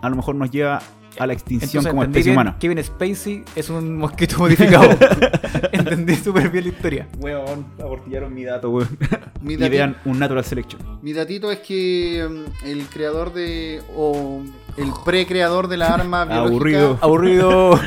a 0.02 0.10
lo 0.10 0.16
mejor 0.16 0.36
nos 0.36 0.52
lleva 0.52 0.82
a 1.18 1.28
la 1.28 1.34
extinción 1.34 1.70
Entonces, 1.70 1.92
como 1.92 2.04
especie 2.04 2.32
bien, 2.32 2.36
humana. 2.36 2.58
Kevin 2.60 2.84
Spacey 2.84 3.44
es 3.56 3.70
un 3.70 3.98
mosquito 3.98 4.38
modificado. 4.40 4.90
Entendí 5.72 6.16
súper 6.16 6.50
bien 6.50 6.66
la 6.66 6.70
historia. 6.70 7.08
Weón, 7.20 7.66
abortillaron 7.80 8.34
mi 8.34 8.44
dato, 8.44 8.70
weón. 8.70 8.98
Mi 9.42 9.54
y 9.54 9.70
vean 9.70 9.96
un 10.06 10.18
Natural 10.18 10.44
Selection. 10.44 10.82
Mi 11.04 11.14
datito 11.14 11.52
es 11.52 11.60
que 11.60 12.28
mm, 12.28 12.66
el 12.66 12.88
creador 12.88 13.32
de. 13.34 13.82
o 13.96 14.42
el 14.78 14.92
pre-creador 15.06 15.68
de 15.68 15.78
la 15.78 15.94
arma 15.94 16.26
biológica. 16.26 16.50
Aburrido. 16.50 17.00
Aburrido. 17.02 17.80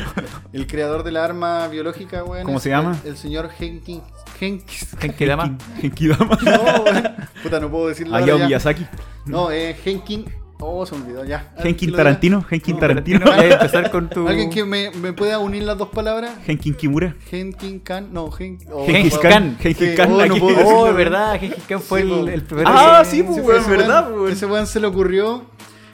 el 0.53 0.67
creador 0.67 1.03
de 1.03 1.13
la 1.13 1.25
arma 1.25 1.67
biológica, 1.69 2.23
weón. 2.23 2.45
¿Cómo 2.45 2.59
es 2.59 2.63
se 2.63 2.71
llama? 2.71 2.99
El, 3.03 3.11
el 3.11 3.17
señor 3.17 3.51
Henkin. 3.59 4.03
Henkis. 4.41 4.97
Genkidama. 4.99 5.59
Genkidama. 5.81 6.39
No, 6.45 6.83
weón. 6.85 7.15
Puta, 7.43 7.59
no 7.59 7.71
puedo 7.71 7.89
decirlo. 7.89 8.15
Hayao. 8.15 8.39
Miyazaki. 8.39 8.87
No, 9.27 9.51
eh, 9.51 9.77
Henkin. 9.85 10.27
Oh, 10.61 10.85
se 10.85 10.97
me 10.97 11.03
olvidó, 11.05 11.25
ya. 11.25 11.53
Henkin 11.63 11.93
¿Lo 11.93 11.97
Tarantino. 11.97 12.45
Henkin 12.51 12.75
No, 12.75 12.81
Tarantino. 12.81 13.21
Voy 13.27 13.35
a 13.45 13.53
empezar 13.53 13.91
con 13.93 14.09
tu. 14.11 14.27
¿Alguien 14.27 14.51
que 14.51 14.65
me, 14.65 14.91
me 14.91 15.13
pueda 15.13 15.39
unir 15.39 15.63
las 15.63 15.79
dos 15.79 15.89
palabras? 15.91 16.33
Henkin 16.47 16.75
Kimura. 16.75 17.15
Henkin 17.31 17.79
Khan. 17.81 18.09
No, 18.13 18.29
Hen... 18.37 18.59
oh, 18.73 18.85
Gengis 18.85 19.15
no, 19.15 19.21
Khan. 19.21 19.57
Sí, 19.63 19.75
Gengis 19.75 19.97
Khan. 19.97 20.13
oh, 20.13 20.27
no 20.27 20.35
Oh, 20.35 20.83
weón. 20.85 20.97
verdad, 20.97 21.39
Gengis 21.39 21.63
Khan 21.69 21.81
fue 21.81 22.03
Sí, 22.03 22.11
el, 22.11 22.19
po. 22.19 22.29
el 22.29 22.43
primero. 22.43 22.71
Ah, 22.73 23.01
que- 23.05 23.11
sí, 23.11 23.17
Sí, 23.19 23.23
weón, 23.41 23.61
ese 23.61 23.71
verdad, 23.71 24.09
weón- 24.11 24.21
weón. 24.21 24.33
Ese 24.33 24.47
weón 24.47 24.67
se 24.67 24.81
le 24.81 24.87
ocurrió 24.89 25.45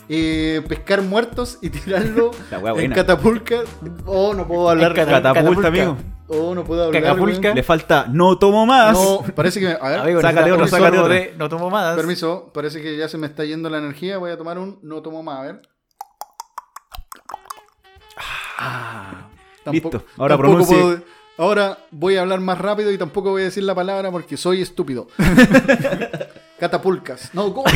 eh, 0.09 0.63
pescar 0.67 1.03
muertos 1.03 1.59
y 1.61 1.69
tirarlo 1.71 2.31
en 2.51 2.61
buena. 2.63 2.95
catapulca. 2.95 3.57
Oh, 4.07 4.33
no 4.33 4.47
puedo 4.47 4.71
hablar. 4.71 4.93
En 4.93 4.97
cata- 4.97 5.11
Catapulta, 5.23 5.43
catapulta. 5.63 5.69
amigo. 5.69 5.97
Oh, 6.37 6.55
no 6.55 6.65
puedo 6.65 6.85
hablar. 6.85 7.03
Cacapulca. 7.03 7.55
Le 7.55 7.63
falta 7.63 8.07
no 8.11 8.39
tomo 8.39 8.67
más. 8.67 8.93
No, 8.93 9.23
parece 9.35 9.61
que. 9.61 9.69
A 9.69 9.89
ver, 9.89 9.99
Amigo, 10.01 10.21
Sácate 10.21 10.53
otro, 10.53 10.67
sácate 10.67 10.99
otro. 10.99 11.15
No 11.39 11.49
tomo 11.49 11.71
más. 11.71 11.95
permiso. 11.97 12.51
Parece 12.53 12.83
que 12.83 12.97
ya 12.97 13.09
se 13.09 13.19
me 13.19 13.27
está 13.27 13.45
yendo 13.45 13.69
la 13.71 13.79
energía. 13.79 14.19
Voy 14.19 14.31
a 14.31 14.37
tomar 14.39 14.59
un. 14.59 14.79
No 14.83 15.03
tomo 15.03 15.23
más. 15.23 15.39
A 15.39 15.43
ver. 15.43 15.63
Listo. 19.73 20.05
Ahora 20.19 20.37
tampoco 20.37 20.39
pronuncie. 20.67 20.77
puedo- 20.81 21.03
ahora 21.39 21.79
voy 21.91 22.17
a 22.17 22.21
hablar 22.21 22.41
más 22.41 22.59
rápido 22.59 22.93
y 22.93 22.99
tampoco 22.99 23.31
voy 23.31 23.43
a 23.43 23.45
decir 23.47 23.63
la 23.65 23.75
palabra 23.75 24.11
porque 24.11 24.37
soy 24.37 24.61
estúpido. 24.63 25.09
Catapulcas. 26.65 27.29
No, 27.35 27.53
¿cómo? 27.53 27.65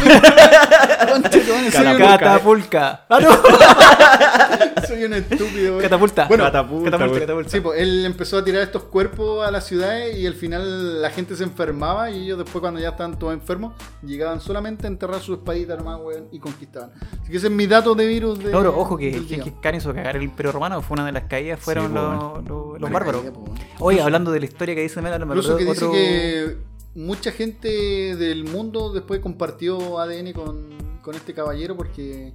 Catapulca. 2.08 3.04
Ah, 3.08 3.18
no. 3.20 3.28
soy 4.86 5.04
un 5.04 5.12
estúpido. 5.14 5.72
weón. 5.72 5.82
Catapulta. 5.82 6.26
Bueno, 6.26 6.44
Catapulta, 6.44 6.90
catapulta, 6.90 7.20
catapulta. 7.20 7.50
Sí, 7.50 7.60
pues 7.60 7.80
él 7.80 8.06
empezó 8.06 8.38
a 8.38 8.44
tirar 8.44 8.62
estos 8.62 8.84
cuerpos 8.84 9.46
a 9.46 9.50
las 9.50 9.66
ciudades 9.66 10.16
y 10.16 10.26
al 10.26 10.32
final 10.34 11.02
la 11.02 11.10
gente 11.10 11.36
se 11.36 11.44
enfermaba 11.44 12.10
y 12.10 12.24
ellos 12.24 12.38
después 12.38 12.60
cuando 12.60 12.80
ya 12.80 12.88
estaban 12.90 13.18
todos 13.18 13.34
enfermos 13.34 13.74
llegaban 14.02 14.40
solamente 14.40 14.86
a 14.86 14.88
enterrar 14.90 15.20
su 15.20 15.34
espadita 15.34 15.76
nomás, 15.76 16.00
weón, 16.02 16.28
y 16.32 16.38
conquistaban. 16.38 16.90
Así 17.22 17.30
que 17.30 17.36
ese 17.36 17.48
es 17.48 17.52
mi 17.52 17.66
dato 17.66 17.94
de 17.94 18.06
virus 18.06 18.38
de... 18.38 18.50
No, 18.50 18.58
pero 18.58 18.78
ojo 18.78 18.96
que. 18.96 19.12
Gengis 19.28 19.52
Khan 19.60 19.74
hizo 19.74 19.92
cagar 19.94 20.16
el 20.16 20.22
Imperio 20.22 20.52
Romano, 20.52 20.80
fue 20.82 20.94
una 20.94 21.04
de 21.06 21.12
las 21.12 21.24
caídas, 21.24 21.60
fueron 21.60 21.88
Sí, 21.88 21.94
los, 21.94 22.80
los- 22.80 22.90
bárbaros. 22.90 23.22
caída, 23.22 23.36
weón. 23.38 23.58
Oye, 23.80 24.00
hablando 24.00 24.30
de 24.32 24.40
la 24.40 24.46
historia 24.46 24.74
que 24.74 24.82
dice 24.82 25.02
Metal, 25.02 25.20
me 25.20 25.26
Incluso 25.34 25.50
acordé 25.56 25.64
que 25.66 25.72
dice 25.72 25.90
que 25.90 26.77
mucha 26.98 27.30
gente 27.32 27.68
del 28.16 28.44
mundo 28.44 28.92
después 28.92 29.20
compartió 29.20 29.98
ADN 30.00 30.32
con, 30.32 30.68
con 31.02 31.14
este 31.14 31.32
caballero 31.34 31.76
porque... 31.76 32.32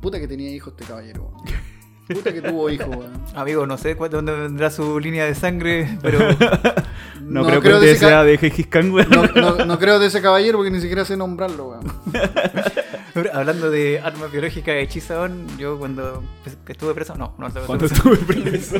Puta 0.00 0.18
que 0.18 0.26
tenía 0.26 0.50
hijos 0.50 0.72
este 0.76 0.86
caballero. 0.90 1.24
weón. 1.44 1.60
Puta 2.08 2.32
que 2.32 2.40
tuvo 2.40 2.70
hijos, 2.70 2.88
weón. 2.88 3.12
Amigo, 3.34 3.66
no 3.66 3.76
sé 3.76 3.94
cu- 3.96 4.08
dónde 4.08 4.32
vendrá 4.32 4.70
su 4.70 4.98
línea 4.98 5.26
de 5.26 5.34
sangre, 5.34 5.98
pero 6.02 6.18
No, 7.20 7.44
creo, 7.46 7.60
que 7.60 7.68
de 7.86 7.96
sea 7.96 8.24
de 8.24 8.38
Gengis 8.38 8.66
Khan, 8.66 8.90
weón. 8.92 9.10
no, 9.10 9.26
no- 9.26 9.64
no 9.66 9.78
creo 9.78 9.98
de 9.98 10.06
ese 10.06 10.22
caballero 10.22 10.56
porque 10.58 10.70
ni 10.70 10.80
siquiera 10.80 11.04
sé 11.04 11.16
nombrarlo, 11.18 11.68
weón. 11.68 11.84
hablando 13.34 13.70
de 13.70 14.00
armas 14.00 14.32
biológicas 14.32 14.76
hechizadón, 14.76 15.46
yo 15.58 15.78
cuando 15.78 16.22
pues, 16.42 16.56
estuve 16.66 16.94
preso, 16.94 17.14
no, 17.16 17.34
no 17.38 17.48
estuve 17.48 17.64
Cuando 17.66 17.86
preso. 17.86 18.10
estuve 18.12 18.34
preso. 18.34 18.76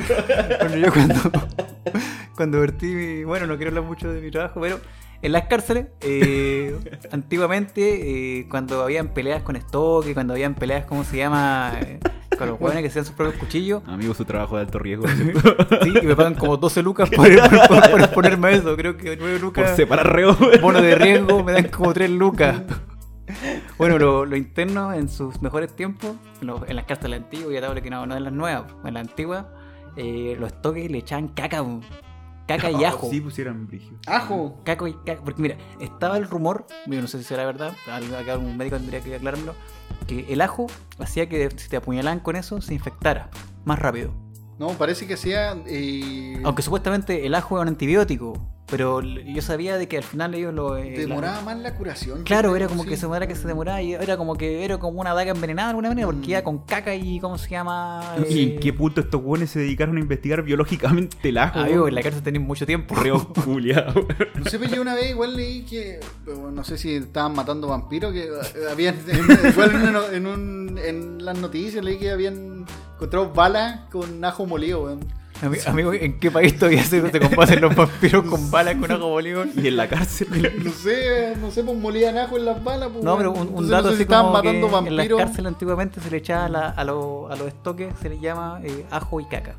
Bueno, 0.60 0.76
yo 0.76 0.92
cuando, 0.92 1.14
cuando 2.34 2.60
vertí 2.60 2.86
mi. 2.86 3.24
Bueno, 3.24 3.46
no 3.46 3.56
quiero 3.56 3.70
hablar 3.70 3.84
mucho 3.84 4.10
de 4.10 4.20
mi 4.20 4.30
trabajo, 4.30 4.60
pero 4.60 4.80
en 5.22 5.32
las 5.32 5.44
cárceles, 5.44 5.86
eh, 6.00 6.76
antiguamente, 7.12 8.38
eh, 8.40 8.46
cuando 8.48 8.82
habían 8.82 9.08
peleas 9.08 9.42
con 9.42 9.56
estoque, 9.56 10.14
cuando 10.14 10.32
habían 10.34 10.54
peleas, 10.54 10.84
¿cómo 10.86 11.04
se 11.04 11.16
llama? 11.18 11.72
Eh, 11.80 12.00
con 12.38 12.48
los 12.48 12.58
jóvenes 12.58 12.82
que 12.82 12.88
hacían 12.88 13.04
sus 13.04 13.14
propios 13.14 13.36
cuchillos. 13.38 13.82
Amigo, 13.86 14.14
su 14.14 14.24
trabajo 14.24 14.56
de 14.56 14.62
alto 14.62 14.78
riesgo. 14.78 15.06
Sí, 15.08 15.92
y 16.02 16.06
me 16.06 16.16
pagan 16.16 16.34
como 16.34 16.56
12 16.56 16.82
lucas 16.82 17.10
por, 17.10 17.26
por, 17.68 17.68
por- 17.68 17.90
por 17.90 18.00
exponerme 18.00 18.48
a 18.48 18.50
eso. 18.52 18.76
Creo 18.76 18.96
que 18.96 19.16
9 19.16 19.34
Por 19.34 19.40
lucas. 19.42 19.76
separar 19.76 20.10
reo, 20.12 20.36
bono 20.62 20.80
de 20.80 20.94
riesgo 20.94 21.44
me 21.44 21.52
dan 21.52 21.68
como 21.68 21.92
3 21.92 22.08
lucas. 22.10 22.62
Bueno, 23.78 23.98
lo, 23.98 24.24
lo 24.26 24.36
interno 24.36 24.92
en 24.92 25.08
sus 25.08 25.40
mejores 25.42 25.74
tiempos, 25.76 26.12
en, 26.40 26.46
los- 26.48 26.62
en 26.68 26.76
las 26.76 26.84
cárceles 26.86 27.20
antiguas, 27.20 27.52
ya 27.52 27.60
te 27.60 27.66
hablo 27.66 27.82
que 27.82 27.90
no, 27.90 28.06
no 28.06 28.16
en 28.16 28.24
las 28.24 28.32
nuevas, 28.32 28.64
en 28.84 28.94
las 28.94 29.00
antiguas, 29.08 29.44
eh, 29.96 30.36
los 30.38 30.60
toques 30.62 30.90
le 30.90 30.98
echaban 30.98 31.28
caca. 31.28 31.62
Caca 32.56 32.70
y 32.70 32.84
ajo. 32.84 33.08
Sí, 33.10 33.20
pusieran 33.20 33.66
brillo. 33.66 33.92
Ajo. 34.06 34.58
Caco 34.64 34.86
y 34.88 34.94
caca. 34.94 35.22
Porque 35.24 35.42
mira, 35.42 35.56
estaba 35.80 36.16
el 36.16 36.28
rumor, 36.28 36.66
yo 36.86 37.00
no 37.00 37.06
sé 37.08 37.18
si 37.18 37.24
será 37.24 37.44
verdad, 37.46 37.72
acá 37.86 38.32
algún 38.32 38.56
médico 38.56 38.76
tendría 38.76 39.00
que 39.00 39.14
aclararlo, 39.14 39.54
que 40.06 40.26
el 40.32 40.40
ajo 40.40 40.66
hacía 40.98 41.28
que 41.28 41.48
si 41.56 41.68
te 41.68 41.76
apuñalaban 41.76 42.20
con 42.20 42.36
eso 42.36 42.60
se 42.60 42.74
infectara 42.74 43.30
más 43.64 43.78
rápido. 43.78 44.12
No, 44.58 44.68
parece 44.72 45.06
que 45.06 45.16
sea... 45.16 45.56
eh, 45.66 46.38
Aunque 46.44 46.60
supuestamente 46.62 47.24
el 47.26 47.34
ajo 47.34 47.56
es 47.58 47.62
un 47.62 47.68
antibiótico, 47.68 48.34
pero 48.70 49.00
yo 49.02 49.42
sabía 49.42 49.76
de 49.76 49.88
que 49.88 49.96
al 49.98 50.02
final 50.04 50.34
ellos 50.34 50.54
lo... 50.54 50.76
eh, 50.76 50.90
demoraba 50.96 51.36
la- 51.36 51.42
más 51.42 51.58
la 51.58 51.74
curación. 51.74 52.22
Claro, 52.24 52.54
era 52.56 52.68
como 52.68 52.84
sí. 52.84 52.88
que 52.90 52.96
se 52.96 53.02
demoraba 53.02 53.26
que 53.26 53.34
se 53.34 53.46
demoraba 53.48 53.82
y 53.82 53.94
era 53.94 54.16
como 54.16 54.36
que 54.36 54.64
era 54.64 54.78
como 54.78 55.00
una 55.00 55.12
daga 55.14 55.32
envenenada 55.32 55.68
de 55.68 55.70
alguna 55.70 55.88
manera 55.90 56.06
porque 56.06 56.26
Mm. 56.26 56.30
iba 56.30 56.42
con 56.42 56.58
caca 56.64 56.94
y 56.94 57.18
¿cómo 57.20 57.36
se 57.38 57.50
llama? 57.50 58.14
¿Y 58.28 58.38
Eh, 58.38 58.42
en 58.54 58.60
qué 58.60 58.72
punto 58.72 59.00
estos 59.00 59.20
weones 59.22 59.50
se 59.50 59.58
dedicaron 59.60 59.96
a 59.96 60.00
investigar 60.00 60.42
biológicamente 60.42 61.28
el 61.28 61.38
ajo? 61.38 61.60
Weón? 61.62 61.88
en 61.88 61.94
la 61.94 62.02
cárcel 62.02 62.22
tenían 62.22 62.44
mucho 62.44 62.66
tiempo. 62.66 62.94
Reo 62.94 63.26
culiao. 63.44 63.92
No 64.36 64.44
sé, 64.50 64.58
pero 64.58 64.74
yo 64.76 64.82
una 64.82 64.94
vez 64.94 65.10
igual 65.10 65.36
leí 65.36 65.62
que. 65.62 66.00
No 66.52 66.62
sé 66.64 66.78
si 66.78 66.94
estaban 66.94 67.34
matando 67.34 67.68
vampiros, 67.68 68.12
que 68.12 68.24
eh, 68.24 68.30
habían. 68.70 68.96
igual 69.52 69.70
en, 69.74 69.82
una- 69.88 70.06
en 70.12 70.26
un- 70.26 70.78
en 70.78 71.24
las 71.24 71.38
noticias 71.38 71.84
leí 71.84 71.98
que 71.98 72.10
habían 72.10 72.64
encontrado 72.94 73.32
balas 73.32 73.80
con 73.90 74.24
ajo 74.24 74.46
molido, 74.46 74.84
weón. 74.84 75.00
Ami- 75.42 75.66
Amigo, 75.66 75.92
¿en 75.94 76.18
qué 76.18 76.30
país 76.30 76.56
todavía 76.58 76.84
se, 76.84 77.10
se 77.10 77.20
combaten 77.20 77.60
los 77.60 77.74
vampiros 77.74 78.24
con 78.24 78.50
balas 78.50 78.76
con 78.76 78.90
ajo 78.92 79.08
bolígon? 79.08 79.50
Y 79.56 79.68
en 79.68 79.76
la 79.76 79.88
cárcel. 79.88 80.28
No 80.62 80.70
sé, 80.72 81.34
no 81.40 81.50
sé, 81.50 81.64
pues 81.64 81.78
molían 81.78 82.18
ajo 82.18 82.36
en 82.36 82.44
las 82.44 82.62
balas, 82.62 82.90
pues. 82.92 83.04
No, 83.04 83.16
pero 83.16 83.32
un, 83.32 83.48
un 83.54 83.68
dato 83.68 83.84
no 83.84 83.88
sé 83.90 83.94
así 83.94 84.02
si 84.04 84.08
como 84.08 84.32
matando 84.32 84.68
que 84.68 84.76
en 84.76 84.84
vampiros. 84.96 85.18
cárceles 85.20 85.46
antiguamente 85.52 86.00
se 86.00 86.10
le 86.10 86.16
echaba 86.18 86.44
a, 86.44 86.48
la- 86.48 86.68
a, 86.70 86.84
los- 86.84 87.30
a 87.30 87.36
los 87.36 87.48
estoques, 87.48 87.92
se 88.02 88.08
le 88.10 88.18
llama 88.20 88.60
eh, 88.64 88.84
ajo 88.90 89.20
y 89.20 89.24
caca. 89.26 89.54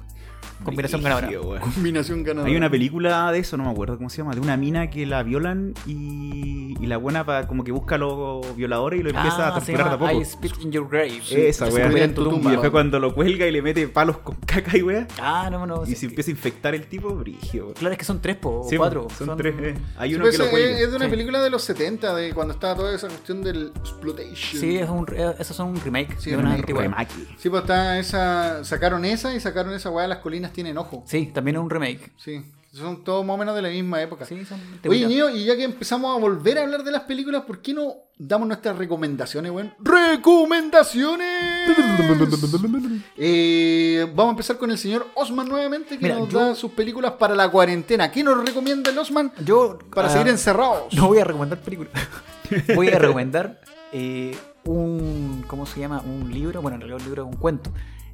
Combinación 0.64 1.02
ganadora. 1.04 1.62
Combinación 1.62 2.24
ganadora. 2.24 2.50
Hay 2.52 2.56
una 2.58 2.70
película 2.70 3.32
de 3.32 3.40
eso, 3.40 3.58
no 3.58 3.64
me 3.66 3.72
acuerdo 3.72 3.98
cómo 3.98 4.10
se 4.10 4.18
llama, 4.18 4.34
de 4.36 4.42
una 4.42 4.58
mina 4.58 4.90
que 4.90 5.06
la 5.06 5.24
violan 5.24 5.74
y, 5.88 6.76
y 6.80 6.86
la 6.88 6.98
buena 6.98 7.26
pa- 7.26 7.48
como 7.48 7.64
que 7.64 7.72
busca 7.72 7.96
a 7.96 7.98
los 7.98 8.56
violadores 8.56 9.00
y 9.00 9.04
lo 9.04 9.10
empieza 9.10 9.46
a 9.48 9.50
Ah, 9.50 9.54
torturar 9.56 9.90
de 9.90 9.96
a 9.96 9.98
poco. 9.98 10.12
I 10.22 10.26
spit 10.26 10.54
in 10.62 10.72
your 10.72 10.88
grave. 10.90 11.22
Esa 11.32 11.68
wea. 11.68 11.88
en 12.04 12.14
tu 12.14 12.22
Y 12.24 12.28
Y 12.28 12.30
tumba. 12.30 12.52
después 12.52 12.72
cuando 12.72 13.00
lo 13.00 13.14
cuelga 13.14 13.46
y 13.48 13.52
le 13.52 13.62
mete 13.62 13.88
palos 13.88 14.20
con 14.20 14.36
caca 14.46 14.78
y 14.78 14.82
wea, 14.82 15.08
Ah, 15.22 15.50
no, 15.52 15.66
no. 15.66 15.84
y 15.86 15.96
se 15.96 16.06
empieza 16.06 16.30
a 16.30 16.34
infectar 16.34 16.76
el 16.76 16.86
tipo, 16.88 17.10
brigio. 17.16 17.74
Claro, 17.74 17.94
es 17.94 17.98
que 18.00 18.06
son 18.06 18.22
tres, 18.22 18.38
po, 18.38 18.62
o 18.62 18.70
Sí, 18.70 18.78
cuatro. 18.78 19.08
Son, 19.18 19.36
tres. 19.38 19.56
eh. 19.60 19.76
Hay 19.98 20.14
uno 20.16 20.24
pues, 20.24 20.34
que 20.34 20.38
lo 20.40 20.46
es, 20.46 20.52
cuelga. 20.52 20.80
es 20.80 20.90
de 20.92 20.96
una 20.96 21.06
Sí. 21.06 21.12
película 21.12 21.42
de 21.42 21.50
los 21.50 21.64
70, 21.64 22.16
de 22.16 22.34
cuando 22.34 22.54
estaba 22.54 22.76
toda 22.76 22.94
esa 22.96 23.08
cuestión 23.08 23.44
del 23.44 23.72
exploitation. 23.80 24.62
Sí, 24.62 24.78
es 24.78 24.90
un, 24.90 25.06
eh, 25.16 25.34
esos 25.40 25.56
son 25.56 25.70
un 25.70 25.82
remake 25.82 26.16
Sí, 26.20 26.30
de 26.32 26.38
un 26.38 26.46
una 26.46 26.56
remake. 26.56 26.74
Remake. 26.74 27.12
Sí, 27.38 27.50
pues 27.50 27.62
está 27.64 28.00
esa. 28.00 28.64
Sacaron 28.64 29.06
esa 29.06 29.34
y 29.36 29.40
sacaron 29.40 29.74
esa 29.74 29.90
weá, 29.90 30.08
las 30.08 30.20
colinas 30.20 30.51
tienen 30.54 30.78
ojo. 30.78 31.04
Sí, 31.06 31.28
también 31.34 31.58
es 31.58 31.62
un 31.62 31.70
remake. 31.70 32.12
Sí, 32.18 32.44
son 32.74 33.04
todos 33.04 33.26
más 33.26 33.36
o 33.36 33.38
menos 33.38 33.54
de 33.54 33.62
la 33.62 33.70
misma 33.70 34.02
época. 34.02 34.26
Sí, 34.26 34.46
son 34.46 34.60
Oye. 34.88 35.06
Ño, 35.06 35.30
y 35.30 35.44
ya 35.44 35.58
que 35.58 35.64
empezamos 35.64 36.16
a 36.16 36.20
volver 36.20 36.58
a 36.58 36.62
hablar 36.62 36.84
de 36.84 36.92
las 36.92 37.02
películas, 37.02 37.44
¿por 37.44 37.62
qué 37.62 37.74
no 37.74 37.96
damos 38.18 38.48
nuestras 38.48 38.78
recomendaciones, 38.78 39.52
weón? 39.52 39.74
¡Recomendaciones! 39.80 41.28
Eh, 43.18 44.06
vamos 44.16 44.28
a 44.28 44.32
empezar 44.32 44.58
con 44.58 44.72
el 44.72 44.78
señor 44.78 45.08
Osman 45.16 45.48
nuevamente, 45.48 45.98
que 45.98 46.04
Mira, 46.04 46.18
nos 46.18 46.30
yo- 46.30 46.40
da 46.40 46.56
sus 46.56 46.72
películas 46.72 47.14
para 47.14 47.36
la 47.36 47.50
cuarentena. 47.50 48.12
¿Qué 48.12 48.24
nos 48.24 48.44
recomienda 48.44 48.90
el 48.92 48.98
Osman 48.98 49.32
Yo, 49.44 49.78
para 49.94 50.08
ah, 50.08 50.12
seguir 50.12 50.28
encerrados? 50.30 50.94
No 50.94 51.08
voy 51.08 51.20
a 51.20 51.24
recomendar 51.26 51.60
películas. 51.60 51.92
voy 52.76 52.90
a 52.90 53.00
recomendar 53.00 53.62
eh, 53.92 54.36
un. 54.66 55.44
¿Cómo 55.48 55.66
se 55.66 55.80
llama? 55.80 56.02
Un 56.02 56.32
libro. 56.32 56.62
Bueno, 56.62 56.76
en 56.76 56.82
realidad 56.82 57.00
un 57.00 57.06
libro 57.06 57.24
es 57.24 57.30
un 57.30 57.40
cuento. 57.40 57.72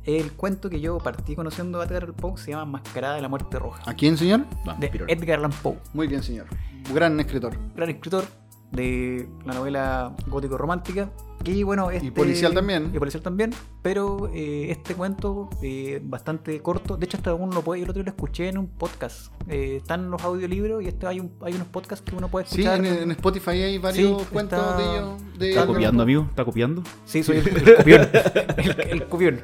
El 0.07 0.31
cuento 0.31 0.69
que 0.69 0.79
yo 0.79 0.97
partí 0.99 1.35
conociendo 1.35 1.81
a 1.81 1.85
Edgar 1.85 2.03
Allan 2.03 2.15
Poe 2.15 2.37
se 2.37 2.51
llama 2.51 2.63
Mascarada 2.65 3.15
de 3.15 3.21
la 3.21 3.27
Muerte 3.27 3.59
Roja. 3.59 3.83
¿A 3.85 3.93
quién, 3.93 4.17
señor? 4.17 4.45
De. 4.79 4.87
Edgar 5.09 5.39
Allan 5.39 5.51
Poe. 5.51 5.77
Muy 5.93 6.07
bien, 6.07 6.23
señor. 6.23 6.45
Gran 6.93 7.19
escritor. 7.19 7.57
gran 7.75 7.89
escritor 7.89 8.23
de 8.71 9.27
la 9.45 9.53
novela 9.53 10.15
gótico-romántica. 10.27 11.09
Y 11.43 11.63
bueno, 11.63 11.91
este, 11.91 12.09
policial 12.13 12.53
también. 12.53 12.89
Y 12.93 12.99
policial 12.99 13.21
también. 13.21 13.53
Pero 13.81 14.29
eh, 14.33 14.71
este 14.71 14.95
cuento, 14.95 15.49
eh, 15.61 15.99
bastante 16.01 16.61
corto. 16.61 16.95
De 16.95 17.05
hecho, 17.05 17.17
hasta 17.17 17.33
uno 17.33 17.51
lo 17.53 17.61
puede. 17.61 17.81
Yo 17.81 17.83
el 17.85 17.89
otro 17.91 18.01
día 18.01 18.11
lo 18.11 18.15
escuché 18.15 18.47
en 18.47 18.57
un 18.59 18.67
podcast. 18.67 19.33
Eh, 19.49 19.75
están 19.77 20.09
los 20.09 20.21
audiolibros 20.23 20.81
y 20.83 20.87
este 20.87 21.05
hay, 21.05 21.19
un, 21.19 21.33
hay 21.41 21.53
unos 21.53 21.67
podcasts 21.67 22.09
que 22.09 22.15
uno 22.15 22.29
puede 22.29 22.45
Sí, 22.47 22.61
escuchar. 22.61 22.79
en, 22.85 23.03
en 23.03 23.11
Spotify 23.11 23.49
hay 23.51 23.77
varios 23.77 24.21
Sí, 24.21 24.27
cuentos 24.31 24.57
está- 24.57 24.77
de 24.77 24.83
ellos. 24.83 25.37
De 25.37 25.49
¿Está 25.49 25.67
copiando, 25.67 26.03
amigo? 26.03 26.25
¿Está 26.29 26.45
copiando? 26.45 26.81
Sí, 27.05 27.23
soy 27.23 27.37
el, 27.39 27.47
el 27.67 27.75
copión. 27.75 28.09
el, 28.57 28.79
el 28.89 29.07
copión. 29.07 29.41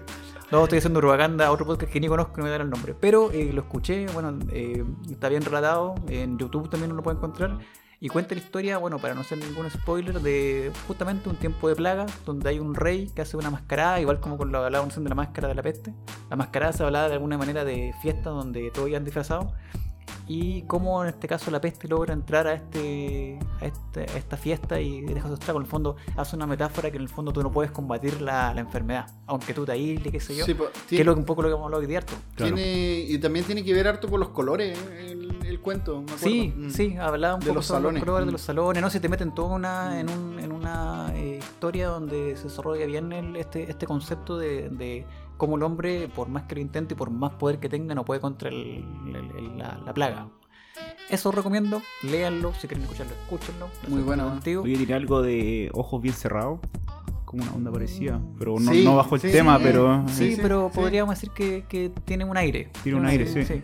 No, 0.53 0.65
estoy 0.65 0.77
haciendo 0.77 0.99
propaganda 0.99 1.47
a 1.47 1.51
otro 1.51 1.65
podcast 1.65 1.91
que 1.91 1.99
ni 1.99 2.07
conozco, 2.07 2.37
no 2.37 2.43
me 2.43 2.51
dará 2.51 2.63
el 2.63 2.69
nombre. 2.69 2.93
Pero 2.93 3.31
eh, 3.31 3.49
lo 3.51 3.61
escuché, 3.61 4.05
bueno, 4.13 4.37
eh, 4.51 4.85
está 5.09 5.27
bien 5.27 5.41
relatado. 5.43 5.95
En 6.07 6.37
YouTube 6.37 6.69
también 6.69 6.91
uno 6.91 6.97
lo 6.97 7.01
puede 7.01 7.17
encontrar. 7.17 7.57
Y 7.99 8.07
cuenta 8.07 8.35
la 8.35 8.41
historia, 8.41 8.77
bueno, 8.77 8.99
para 8.99 9.15
no 9.15 9.21
hacer 9.21 9.39
ningún 9.39 9.67
spoiler, 9.71 10.21
de 10.21 10.71
justamente 10.85 11.27
un 11.27 11.37
tiempo 11.37 11.69
de 11.69 11.75
plaga, 11.75 12.05
donde 12.23 12.49
hay 12.49 12.59
un 12.59 12.75
rey 12.75 13.09
que 13.15 13.23
hace 13.23 13.35
una 13.35 13.49
mascarada, 13.49 13.99
igual 13.99 14.19
como 14.19 14.37
con 14.37 14.51
la 14.51 14.63
hablaban 14.63 14.89
de 14.89 15.09
la 15.09 15.15
máscara 15.15 15.47
de 15.47 15.55
la 15.55 15.63
peste. 15.63 15.91
La 16.29 16.35
mascarada 16.35 16.71
se 16.71 16.83
hablaba 16.83 17.07
de 17.07 17.15
alguna 17.15 17.35
manera 17.39 17.65
de 17.65 17.91
fiesta 18.03 18.29
donde 18.29 18.69
todos 18.69 18.89
iban 18.89 19.03
disfrazados. 19.05 19.47
Y 20.27 20.61
cómo 20.63 21.03
en 21.03 21.09
este 21.09 21.27
caso 21.27 21.51
la 21.51 21.59
peste 21.59 21.87
logra 21.87 22.13
entrar 22.13 22.47
a 22.47 22.53
este, 22.53 23.37
a, 23.61 23.65
este- 23.65 24.01
a 24.09 24.17
esta 24.17 24.37
fiesta 24.37 24.79
y 24.79 25.01
deja 25.01 25.27
su 25.27 25.33
estrago. 25.33 25.59
En 25.59 25.65
el 25.65 25.69
fondo 25.69 25.97
hace 26.15 26.35
una 26.37 26.47
metáfora 26.47 26.89
que 26.89 26.95
en 26.97 27.03
el 27.03 27.09
fondo 27.09 27.33
tú 27.33 27.43
no 27.43 27.51
puedes 27.51 27.71
combatir 27.71 28.21
la, 28.21 28.53
la 28.53 28.61
enfermedad, 28.61 29.07
aunque 29.27 29.53
tú 29.53 29.65
te 29.65 29.73
aísles, 29.73 30.11
qué 30.11 30.19
sé 30.21 30.35
yo. 30.35 30.45
Sí, 30.45 30.53
po, 30.53 30.65
que 30.87 30.99
es 31.01 31.05
lo, 31.05 31.13
que- 31.13 31.19
un 31.19 31.25
poco 31.25 31.41
lo 31.41 31.49
que 31.49 31.53
hemos 31.55 31.65
hablado 31.65 31.81
hoy 31.81 31.87
de 31.87 31.97
harto. 31.97 32.13
Claro. 32.35 32.55
tiene- 32.55 32.99
y 33.09 33.17
también 33.17 33.45
tiene 33.45 33.63
que 33.65 33.73
ver 33.73 33.87
harto 33.87 34.07
con 34.09 34.19
los 34.21 34.29
colores 34.29 34.77
el, 34.97 35.39
el 35.45 35.59
cuento, 35.59 35.97
me 35.97 36.03
acuerdo. 36.03 36.23
Sí, 36.25 36.53
Mm. 36.55 36.69
sí, 36.69 36.95
hablaba 36.97 37.35
un 37.35 37.39
De 37.41 37.47
poco 37.47 37.55
los 37.55 37.65
sobre 37.65 37.77
salones. 37.79 37.99
los 38.01 38.05
colores 38.05 38.25
de 38.25 38.31
Mm. 38.31 38.33
los 38.33 38.41
salones, 38.41 38.81
no 38.81 38.89
se 38.89 38.99
te 39.01 39.09
meten 39.09 39.33
toda 39.35 39.55
una, 39.55 39.99
en, 39.99 40.09
un- 40.09 40.39
en 40.39 40.51
una 40.53 41.11
eh, 41.15 41.39
historia 41.39 41.89
donde 41.89 42.37
se 42.37 42.43
desarrolla 42.43 42.85
bien 42.85 43.11
el- 43.11 43.35
este, 43.35 43.69
este 43.69 43.85
concepto 43.85 44.37
de, 44.37 44.69
de 44.69 45.05
cómo 45.43 45.57
el 45.57 45.63
hombre, 45.63 46.07
por 46.07 46.29
más 46.29 46.43
que 46.43 46.55
lo 46.55 46.61
intente 46.61 46.93
y 46.93 46.97
por 46.97 47.09
más 47.09 47.33
poder 47.33 47.59
que 47.59 47.67
tenga, 47.69 47.93
no 47.95 48.05
puede 48.05 48.21
contra 48.21 48.49
el- 48.49 48.85
el- 49.07 49.31
el- 49.37 49.57
la, 49.57 49.77
la 49.85 49.93
plaga. 49.93 50.27
Eso 51.09 51.29
os 51.29 51.35
recomiendo, 51.35 51.81
léanlo, 52.03 52.53
si 52.53 52.67
quieren 52.67 52.83
escucharlo, 52.83 53.13
escúchenlo. 53.23 53.67
Muy 53.89 54.01
buena, 54.01 54.23
contigo. 54.23 54.63
Oye, 54.63 54.77
tiene 54.77 54.93
algo 54.93 55.21
de 55.21 55.69
ojos 55.73 56.01
bien 56.01 56.15
cerrados. 56.15 56.59
Como 57.25 57.43
una 57.43 57.53
onda 57.53 57.71
parecida. 57.71 58.21
Pero 58.39 58.59
no, 58.59 58.71
Sí, 58.71 58.83
no 58.85 58.95
bajo 58.95 59.15
el 59.15 59.21
sí, 59.21 59.31
tema, 59.31 59.57
sí. 59.57 59.63
pero 59.63 60.03
Sí, 60.07 60.13
Sí, 60.13 60.35
sí, 60.35 60.39
pero 60.41 60.69
sí. 60.71 60.79
podríamos 60.79 61.15
decir 61.15 61.31
que, 61.31 61.65
que 61.67 61.91
tiene 62.05 62.25
un 62.25 62.37
aire. 62.37 62.69
Tiene 62.83 62.99
un 62.99 63.05
aire, 63.07 63.25
sí. 63.27 63.43
Sí. 63.43 63.61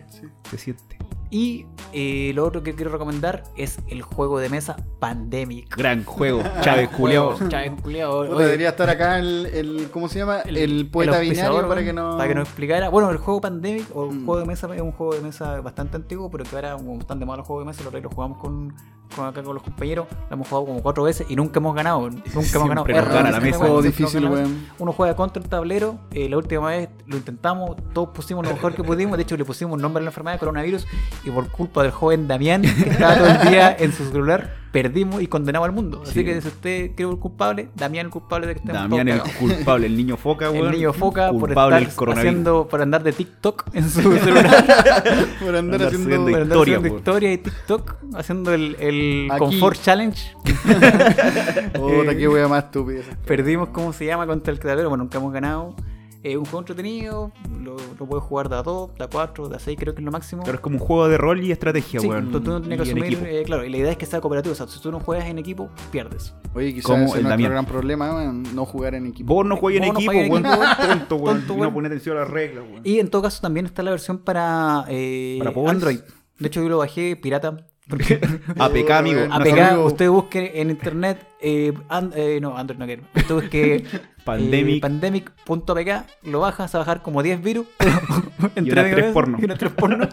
se 0.50 0.58
siente. 0.58 0.98
Y 1.30 1.66
eh, 1.92 2.32
lo 2.34 2.44
otro 2.44 2.62
que 2.64 2.74
quiero 2.74 2.90
recomendar 2.90 3.44
es 3.56 3.78
el 3.88 4.02
juego 4.02 4.38
de 4.40 4.48
mesa 4.48 4.76
Pandemic. 4.98 5.76
Gran 5.76 6.04
juego. 6.04 6.42
Chávez 6.60 6.90
Juliao. 6.92 7.38
Chávez 7.48 7.72
Oye, 7.84 8.44
debería 8.44 8.70
estar 8.70 8.90
acá 8.90 9.18
el, 9.18 9.46
el- 9.46 9.88
¿cómo 9.92 10.08
se 10.08 10.18
llama? 10.18 10.40
El, 10.40 10.88
poeta 10.90 11.18
auspiciador, 11.18 11.52
binario 11.64 11.68
para 11.68 11.84
que 11.84 11.92
no... 11.92 12.16
para 12.16 12.28
que 12.28 12.34
nos 12.34 12.48
explicara. 12.48 12.88
Bueno, 12.88 13.10
el 13.10 13.18
juego 13.18 13.40
Pandemic 13.40 13.86
o 13.94 14.10
el 14.10 14.16
Mm. 14.16 14.24
juego 14.26 14.40
de 14.40 14.46
mesa 14.46 14.74
es 14.74 14.80
un 14.82 14.92
juego 14.92 15.14
de 15.14 15.20
mesa 15.20 15.60
bastante 15.60 15.96
antiguo, 15.96 16.30
pero 16.30 16.44
que 16.44 16.56
ahora 16.56 16.74
como 16.76 16.98
están 16.98 17.18
de 17.20 17.26
moda 17.26 17.38
los 17.38 17.46
juegos 17.46 17.64
de 17.64 17.66
mesa, 17.68 17.88
lo, 17.90 17.98
lo 18.00 18.10
jugamos 18.10 18.38
con, 18.38 18.74
con 19.14 19.26
acá 19.26 19.42
con 19.42 19.54
los 19.54 19.62
compañeros, 19.62 20.06
lo 20.28 20.34
hemos 20.34 20.48
jugado 20.48 20.66
como 20.66 20.82
cuatro 20.82 21.02
veces 21.04 21.26
y 21.30 21.36
nunca 21.36 21.60
hemos 21.60 21.74
ganado. 21.74 22.10
Nunca 22.10 22.22
hemos 22.34 22.52
ganado. 22.52 22.84
Siempre 22.86 22.94
nos 22.94 23.06
Es 23.06 23.12
gana 23.14 23.30
la 23.30 23.40
mesa. 23.40 23.58
Juego 23.58 23.82
difícil, 23.82 24.24
weón. 24.28 24.66
Uno 24.78 24.92
juega 24.92 25.14
contra 25.16 25.40
el 25.42 25.48
tablero. 25.48 25.98
eh, 26.12 26.28
la 26.28 26.36
última 26.38 26.68
vez 26.68 26.88
lo 27.06 27.16
intentamos, 27.16 27.76
todos 27.92 28.08
pusimos 28.10 28.44
lo 28.46 28.52
mejor 28.52 28.74
que 28.74 28.82
pudimos. 28.82 29.16
De 29.16 29.22
hecho, 29.22 29.36
le 29.36 29.44
pusimos 29.44 29.74
un 29.74 29.82
nombre 29.82 30.00
a 30.00 30.04
la 30.04 30.10
enfermedad 30.10 30.34
de 30.34 30.38
coronavirus. 30.40 30.86
Y 31.24 31.30
por 31.30 31.48
culpa 31.48 31.82
del 31.82 31.92
joven 31.92 32.26
Damián, 32.28 32.62
que 32.62 32.68
estaba 32.90 33.14
todo 33.16 33.26
el 33.28 33.48
día 33.50 33.76
en 33.78 33.92
su 33.92 34.04
celular, 34.10 34.54
perdimos 34.72 35.20
y 35.20 35.26
condenamos 35.26 35.68
al 35.68 35.74
mundo. 35.74 36.00
Así 36.02 36.12
Sí. 36.14 36.24
que 36.24 36.40
si 36.40 36.48
usted 36.48 36.90
cree 36.94 37.10
el 37.10 37.18
culpable, 37.18 37.68
Damián 37.74 38.06
el 38.06 38.12
culpable 38.12 38.46
de 38.46 38.54
que 38.54 38.60
estemos 38.60 38.80
Damián 38.82 39.08
el 39.08 39.20
culpable, 39.38 39.86
el 39.86 39.96
niño 39.96 40.16
foca, 40.16 40.46
El 40.46 40.52
weón. 40.52 40.70
niño 40.72 40.92
foca 40.94 41.30
por 41.32 41.50
estar 41.50 42.08
haciendo, 42.18 42.68
por 42.68 42.80
andar 42.80 43.02
de 43.02 43.12
TikTok 43.12 43.64
en 43.74 43.90
su 43.90 44.00
celular. 44.18 44.64
Por 45.40 45.56
andar 45.56 45.82
Andar 45.82 45.82
haciendo... 45.88 46.16
por 46.24 46.34
andar 46.40 46.42
Historia, 46.46 46.76
haciendo 46.78 46.96
historia 46.98 47.32
y 47.32 47.38
TikTok, 47.38 47.94
haciendo 48.14 48.54
el, 48.54 48.76
el 48.80 49.28
Aquí. 49.30 49.38
Comfort 49.40 49.82
Challenge. 49.82 50.36
Puta, 51.74 52.16
qué 52.16 52.28
wea 52.28 52.48
más 52.48 52.64
estúpida. 52.64 53.02
Perdimos, 53.26 53.68
¿cómo 53.70 53.92
se 53.92 54.06
llama? 54.06 54.26
Contra 54.26 54.52
el 54.52 54.58
tablero, 54.60 54.88
bueno, 54.88 55.04
nunca 55.04 55.18
hemos 55.18 55.32
ganado. 55.32 55.74
Es 56.22 56.36
un 56.36 56.44
juego 56.44 56.58
entretenido, 56.58 57.32
lo, 57.62 57.76
lo 57.98 58.06
puedes 58.06 58.22
jugar 58.24 58.50
de 58.50 58.56
a 58.56 58.62
2, 58.62 58.94
de 58.98 59.04
a 59.04 59.08
4, 59.08 59.48
de 59.48 59.56
a 59.56 59.58
6, 59.58 59.76
creo 59.80 59.94
que 59.94 60.00
es 60.02 60.04
lo 60.04 60.10
máximo. 60.12 60.42
Pero 60.44 60.56
es 60.56 60.60
como 60.60 60.76
un 60.76 60.82
juego 60.84 61.08
de 61.08 61.16
rol 61.16 61.42
y 61.42 61.50
estrategia, 61.50 61.98
Sí, 61.98 62.06
weón. 62.08 62.30
tú, 62.30 62.42
tú 62.42 62.50
no 62.50 62.60
tienes 62.60 62.78
que 62.82 62.90
en 62.90 62.96
asumir, 62.98 63.04
equipo. 63.14 63.24
eh, 63.26 63.42
claro, 63.46 63.64
y 63.64 63.70
la 63.70 63.76
idea 63.78 63.90
es 63.92 63.96
que 63.96 64.04
sea 64.04 64.20
cooperativo, 64.20 64.52
o 64.52 64.56
sea, 64.56 64.66
si 64.68 64.78
tú 64.82 64.92
no 64.92 65.00
juegas 65.00 65.26
en 65.28 65.38
equipo, 65.38 65.70
pierdes. 65.90 66.34
Oye, 66.54 66.74
quizás 66.74 66.84
Como 66.90 67.04
es 67.16 67.22
nuestro 67.22 67.48
gran 67.50 67.64
problema, 67.64 68.14
weón, 68.14 68.42
no 68.54 68.66
jugar 68.66 68.94
en 68.96 69.06
equipo. 69.06 69.34
Vos 69.34 69.46
no 69.46 69.56
juegas 69.56 69.82
en 69.86 69.92
no 69.94 69.98
equipo, 69.98 70.12
en 70.12 70.30
weón. 70.30 70.42
Tonto, 70.42 71.16
weón. 71.16 71.38
tonto, 71.46 71.54
Y 71.56 71.60
no 71.62 71.72
pones 71.72 71.90
atención 71.90 72.16
a 72.18 72.20
las 72.20 72.28
reglas, 72.30 72.64
weón. 72.70 72.82
Y 72.84 72.98
en 72.98 73.08
todo 73.08 73.22
caso 73.22 73.40
también 73.40 73.64
está 73.64 73.82
la 73.82 73.90
versión 73.92 74.18
para, 74.18 74.84
eh, 74.88 75.38
¿Para? 75.42 75.70
Android. 75.70 76.00
De 76.38 76.46
hecho 76.48 76.62
yo 76.62 76.68
lo 76.68 76.78
bajé 76.78 77.16
pirata. 77.16 77.66
Porque 77.90 78.20
APK, 78.56 78.90
amigo. 78.90 79.20
APK, 79.30 79.58
amigo- 79.58 79.86
usted 79.86 80.08
busque 80.10 80.52
en 80.60 80.70
internet, 80.70 81.26
eh, 81.40 81.72
eh, 82.14 82.38
no, 82.40 82.56
Android 82.56 82.78
no 82.78 82.86
quiero. 82.86 83.02
Usted 83.16 83.34
busque 83.34 83.84
Pandemic. 84.38 84.76
eh, 84.76 84.80
pandemic.pk, 84.80 85.90
lo 86.30 86.40
bajas 86.40 86.74
a 86.74 86.78
bajar 86.78 87.02
como 87.02 87.22
10 87.22 87.42
virus. 87.42 87.66
unas 88.40 88.56
medio 88.56 88.96
tres 88.96 89.12
porno. 89.12 89.38
Y 89.42 89.46
tres 89.48 89.72
porno. 89.72 90.08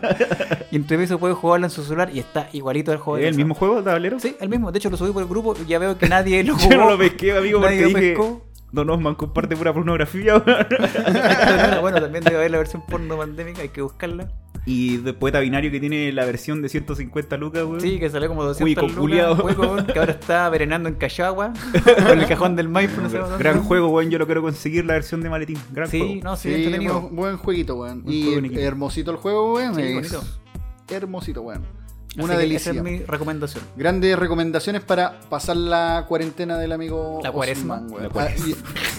y 0.71 0.75
entre 0.75 1.03
eso 1.03 1.19
puede 1.19 1.33
jugarlo 1.33 1.65
en 1.67 1.71
su 1.71 1.83
celular 1.83 2.09
y 2.13 2.19
está 2.19 2.49
igualito 2.53 2.91
al 2.91 2.97
juego. 2.97 3.17
de 3.17 3.23
¿Es 3.23 3.29
el 3.31 3.37
mismo 3.37 3.53
juego 3.55 3.81
tablero? 3.83 4.19
Sí, 4.19 4.35
el 4.39 4.49
mismo. 4.49 4.71
De 4.71 4.79
hecho 4.79 4.89
lo 4.89 4.97
subí 4.97 5.11
por 5.11 5.21
el 5.23 5.29
grupo 5.29 5.55
y 5.61 5.67
ya 5.67 5.79
veo 5.79 5.97
que 5.97 6.07
nadie 6.09 6.43
lo 6.43 6.55
jugó. 6.55 6.69
Yo 6.71 6.77
no 6.77 6.89
lo 6.91 6.97
pesqué, 6.97 7.37
amigo, 7.37 7.59
porque 7.59 7.75
Nadie 7.75 7.93
lo 7.93 7.99
dije... 7.99 8.17
Don 8.71 8.89
Osman 8.89 9.15
comparte 9.15 9.55
pura 9.55 9.73
pornografía, 9.73 10.37
weón. 10.37 10.67
bueno, 11.81 12.01
también 12.01 12.23
debe 12.23 12.37
haber 12.37 12.51
la 12.51 12.57
versión 12.57 12.83
porno 12.85 13.17
pandémica, 13.17 13.61
hay 13.61 13.69
que 13.69 13.81
buscarla. 13.81 14.29
Y 14.65 14.97
de 14.97 15.13
poeta 15.13 15.39
binario 15.39 15.71
que 15.71 15.79
tiene 15.79 16.11
la 16.11 16.25
versión 16.25 16.61
de 16.61 16.67
150 16.67 17.37
lucas, 17.37 17.63
weón. 17.63 17.79
Sí, 17.79 17.99
que 17.99 18.09
salió 18.09 18.27
como 18.27 18.43
200 18.43 18.91
Cuico, 18.91 19.07
lucas, 19.07 19.57
weón, 19.57 19.85
que 19.85 19.97
ahora 19.97 20.11
está 20.11 20.49
verenando 20.49 20.89
en 20.89 20.95
Cachagua 20.95 21.53
con 22.07 22.19
el 22.19 22.27
cajón 22.27 22.57
del 22.57 22.67
Maipo, 22.67 22.99
no 23.01 23.09
sé. 23.09 23.19
Gran 23.39 23.63
juego, 23.63 23.87
weón. 23.87 24.09
Yo 24.11 24.19
lo 24.19 24.25
quiero 24.25 24.41
conseguir 24.41 24.83
la 24.85 24.93
versión 24.93 25.21
de 25.21 25.29
maletín. 25.29 25.57
Gran 25.71 25.87
Sí, 25.89 25.99
juego. 25.99 26.21
no, 26.23 26.35
sí, 26.35 26.53
Sí, 26.65 26.87
buen, 26.87 27.15
buen 27.15 27.37
jueguito, 27.37 27.75
weón. 27.75 28.03
Buen 28.03 28.13
Y 28.13 28.49
juego 28.49 28.67
hermosito 28.67 29.11
el 29.11 29.17
juego, 29.17 29.53
weón. 29.53 29.75
Sí, 29.75 29.81
es 29.83 29.93
bonito. 29.93 30.23
Hermosito, 30.89 31.41
weón. 31.43 31.63
Así 32.17 32.25
Una 32.25 32.33
que 32.33 32.39
delicia. 32.39 32.71
Esa 32.71 32.79
es 32.79 32.83
mi 32.83 32.99
recomendación. 32.99 33.63
Grandes 33.75 34.17
recomendaciones 34.17 34.81
para 34.81 35.19
pasar 35.29 35.55
la 35.55 36.05
cuarentena 36.07 36.57
del 36.57 36.71
amigo 36.71 37.19
La 37.23 37.31
cuaresma. 37.31 37.75
Osman, 37.75 37.91
weón. 37.91 38.03
La 38.03 38.09
cuaresma. 38.09 38.55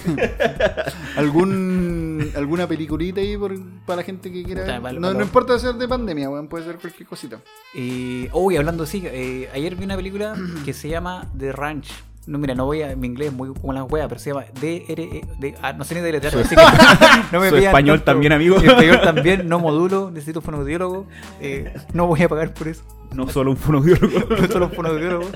Ah, 0.06 0.92
¿Algún, 1.16 2.30
¿Alguna 2.36 2.66
peliculita 2.68 3.20
ahí 3.20 3.36
por- 3.36 3.58
para 3.84 3.96
la 3.98 4.02
gente 4.04 4.30
que 4.30 4.44
quiera? 4.44 4.62
Puta, 4.80 4.92
no, 4.92 5.12
no 5.14 5.22
importa 5.22 5.58
ser 5.58 5.74
de 5.74 5.88
pandemia, 5.88 6.30
weón. 6.30 6.48
Puede 6.48 6.64
ser 6.64 6.76
cualquier 6.78 7.08
cosita. 7.08 7.40
Eh, 7.74 8.28
uy, 8.32 8.56
hablando 8.56 8.84
así, 8.84 9.02
eh, 9.04 9.48
ayer 9.52 9.74
vi 9.74 9.84
una 9.84 9.96
película 9.96 10.36
que 10.64 10.72
se 10.72 10.88
llama 10.88 11.28
The 11.36 11.52
Ranch. 11.52 11.88
No, 12.28 12.38
mira, 12.38 12.54
no 12.54 12.66
voy 12.66 12.82
a. 12.82 12.94
Mi 12.94 13.06
inglés 13.06 13.28
es 13.28 13.34
muy 13.34 13.52
como 13.54 13.72
la 13.72 13.84
wea, 13.84 14.06
pero 14.06 14.20
se 14.20 14.30
llama 14.30 14.44
D-R-E. 14.60 15.22
de- 15.38 15.54
ah, 15.62 15.72
no 15.72 15.82
sé 15.84 15.94
ni 15.94 16.02
deletrear, 16.02 16.36
así 16.36 16.54
que 16.54 16.62
no 17.32 17.40
me 17.40 17.48
Su 17.48 17.56
español 17.56 17.98
tanto. 17.98 18.12
también, 18.12 18.32
amigo. 18.32 18.58
Mi 18.60 18.66
español 18.68 19.00
también, 19.02 19.48
no 19.48 19.58
modulo, 19.58 20.10
necesito 20.10 20.40
un 20.40 20.44
fonoaudiólogo. 20.44 21.06
eh, 21.40 21.72
no 21.94 22.06
voy 22.06 22.22
a 22.22 22.28
pagar 22.28 22.52
por 22.52 22.68
eso. 22.68 22.82
No 23.14 23.26
solo 23.28 23.50
un 23.52 23.56
fonoaudiólogo. 23.56 24.36
no 24.40 24.46
solo 24.48 24.66
un 24.66 24.72
fonoaudiólogo. 24.72 25.26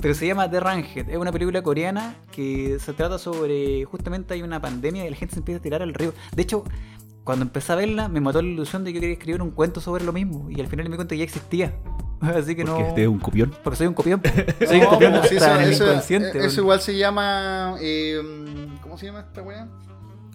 Pero 0.00 0.14
se 0.14 0.26
llama 0.28 0.48
The 0.48 0.60
Ranged. 0.60 1.08
Es 1.10 1.16
una 1.16 1.32
película 1.32 1.60
coreana 1.62 2.14
que 2.30 2.78
se 2.78 2.92
trata 2.92 3.18
sobre. 3.18 3.84
Justamente 3.84 4.34
hay 4.34 4.42
una 4.42 4.60
pandemia 4.60 5.04
y 5.06 5.10
la 5.10 5.16
gente 5.16 5.34
se 5.34 5.40
empieza 5.40 5.58
a 5.58 5.62
tirar 5.62 5.82
al 5.82 5.92
río. 5.92 6.12
De 6.36 6.42
hecho, 6.42 6.62
cuando 7.24 7.44
empecé 7.44 7.72
a 7.72 7.74
verla, 7.76 8.08
me 8.08 8.20
mató 8.20 8.40
la 8.40 8.46
ilusión 8.48 8.84
de 8.84 8.92
que 8.92 8.98
yo 8.98 9.00
quería 9.00 9.14
escribir 9.14 9.42
un 9.42 9.50
cuento 9.50 9.80
sobre 9.80 10.04
lo 10.04 10.12
mismo. 10.12 10.48
Y 10.50 10.60
al 10.60 10.68
final 10.68 10.84
me 10.86 10.90
di 10.92 10.96
cuenta 10.96 11.14
que 11.14 11.18
ya 11.18 11.24
existía. 11.24 11.74
Así 12.36 12.54
que 12.56 12.64
Porque 12.64 12.82
no. 12.82 12.88
este 12.88 13.02
es 13.02 13.08
un 13.08 13.18
copión. 13.18 13.54
Porque 13.62 13.76
soy 13.76 13.86
un 13.86 13.94
copión. 13.94 14.20
Soy 14.66 14.78
un 14.78 14.84
No, 14.84 14.90
copión 14.90 15.14
hasta 15.14 15.34
eso, 15.34 15.54
en 15.54 15.60
el 15.62 15.70
eso- 15.72 15.86
inconsciente. 15.86 16.32
weón. 16.32 16.46
eso 16.46 16.60
igual 16.60 16.80
se 16.80 16.96
llama. 16.96 17.76
eh, 17.80 18.20
¿Cómo 18.82 18.98
se 18.98 19.06
llama 19.06 19.20
esta 19.20 19.42
weá? 19.42 19.66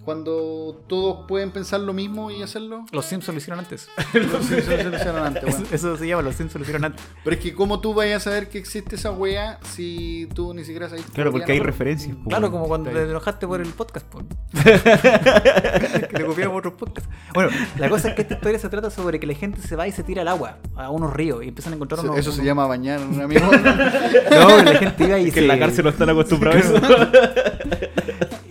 Cuando 0.05 0.83
todos 0.87 1.25
pueden 1.27 1.51
pensar 1.51 1.79
lo 1.79 1.93
mismo 1.93 2.29
y 2.29 2.43
hacerlo. 2.43 2.85
Los 2.91 3.05
Simpsons 3.05 3.35
lo 3.35 3.37
hicieron 3.39 3.59
antes. 3.59 3.87
Los 4.13 4.45
Simpsons 4.45 4.85
lo 4.85 4.95
hicieron 4.97 5.23
antes, 5.25 5.43
Eso, 5.47 5.57
weón. 5.59 5.67
eso 5.71 5.97
se 5.97 6.07
llama 6.07 6.21
Los 6.23 6.35
Simpsons 6.35 6.55
lo 6.59 6.61
hicieron 6.63 6.85
antes. 6.85 7.05
Pero 7.23 7.35
es 7.37 7.41
que, 7.41 7.53
¿cómo 7.53 7.79
tú 7.79 7.93
vayas 7.93 8.21
a 8.27 8.31
saber 8.31 8.49
que 8.49 8.57
existe 8.57 8.95
esa 8.97 9.11
weá 9.11 9.59
si 9.63 10.27
tú 10.33 10.53
ni 10.53 10.63
siquiera 10.65 10.89
sabes 10.89 11.05
Claro, 11.13 11.31
porque 11.31 11.53
hay 11.53 11.59
referencias. 11.59 12.15
po, 12.17 12.29
Claro, 12.29 12.51
como 12.51 12.67
cuando 12.67 12.89
te 12.91 13.01
enojaste 13.01 13.47
por 13.47 13.61
el 13.61 13.69
podcast. 13.69 14.05
po. 14.07 14.21
que 14.63 16.07
te 16.17 16.25
copiamos 16.25 16.57
otros 16.59 16.73
podcasts. 16.73 17.09
Bueno, 17.33 17.49
la 17.77 17.89
cosa 17.89 18.09
es 18.09 18.15
que 18.15 18.23
esta 18.23 18.33
historia 18.35 18.59
se 18.59 18.69
trata 18.69 18.89
sobre 18.89 19.19
que 19.19 19.27
la 19.27 19.33
gente 19.35 19.61
se 19.61 19.75
va 19.75 19.87
y 19.87 19.91
se 19.93 20.03
tira 20.03 20.21
al 20.23 20.27
agua, 20.27 20.57
a 20.75 20.89
unos 20.89 21.13
ríos, 21.13 21.43
y 21.43 21.47
empiezan 21.47 21.73
a 21.73 21.75
encontrar 21.77 21.99
Eso, 21.99 22.07
unos. 22.07 22.19
eso 22.19 22.31
se 22.31 22.43
llama 22.43 22.67
bañar, 22.67 22.99
un 22.99 23.21
amigo. 23.21 23.45
No, 23.51 24.63
la 24.63 24.75
gente 24.75 25.03
iba 25.05 25.19
y 25.19 25.31
Que 25.31 25.39
en 25.39 25.47
la 25.47 25.53
se- 25.53 25.59
cárcel 25.59 25.83
no 25.85 25.89
están 25.91 26.09
acostumbrados 26.09 26.65
a 26.65 26.77
eso. 26.77 27.93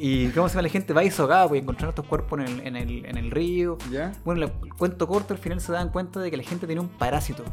Y 0.04 0.30
cómo 0.30 0.48
se 0.48 0.54
llama 0.54 0.62
la 0.62 0.68
gente 0.68 0.92
va 0.92 1.08
sogada, 1.12 1.46
pues 1.46 1.62
encontrar 1.62 1.90
estos 1.90 2.04
cuerpos 2.06 2.40
en 2.40 2.48
el, 2.48 2.66
en 2.66 2.74
el, 2.74 3.06
en 3.06 3.16
el 3.18 3.30
río. 3.30 3.78
¿Ya? 3.88 4.10
Bueno, 4.24 4.46
el 4.46 4.74
cuento 4.74 5.06
corto, 5.06 5.32
al 5.32 5.38
final 5.38 5.60
se 5.60 5.70
dan 5.70 5.90
cuenta 5.90 6.18
de 6.18 6.28
que 6.28 6.36
la 6.36 6.42
gente 6.42 6.66
tenía 6.66 6.80
un 6.80 6.88
parásito. 6.88 7.44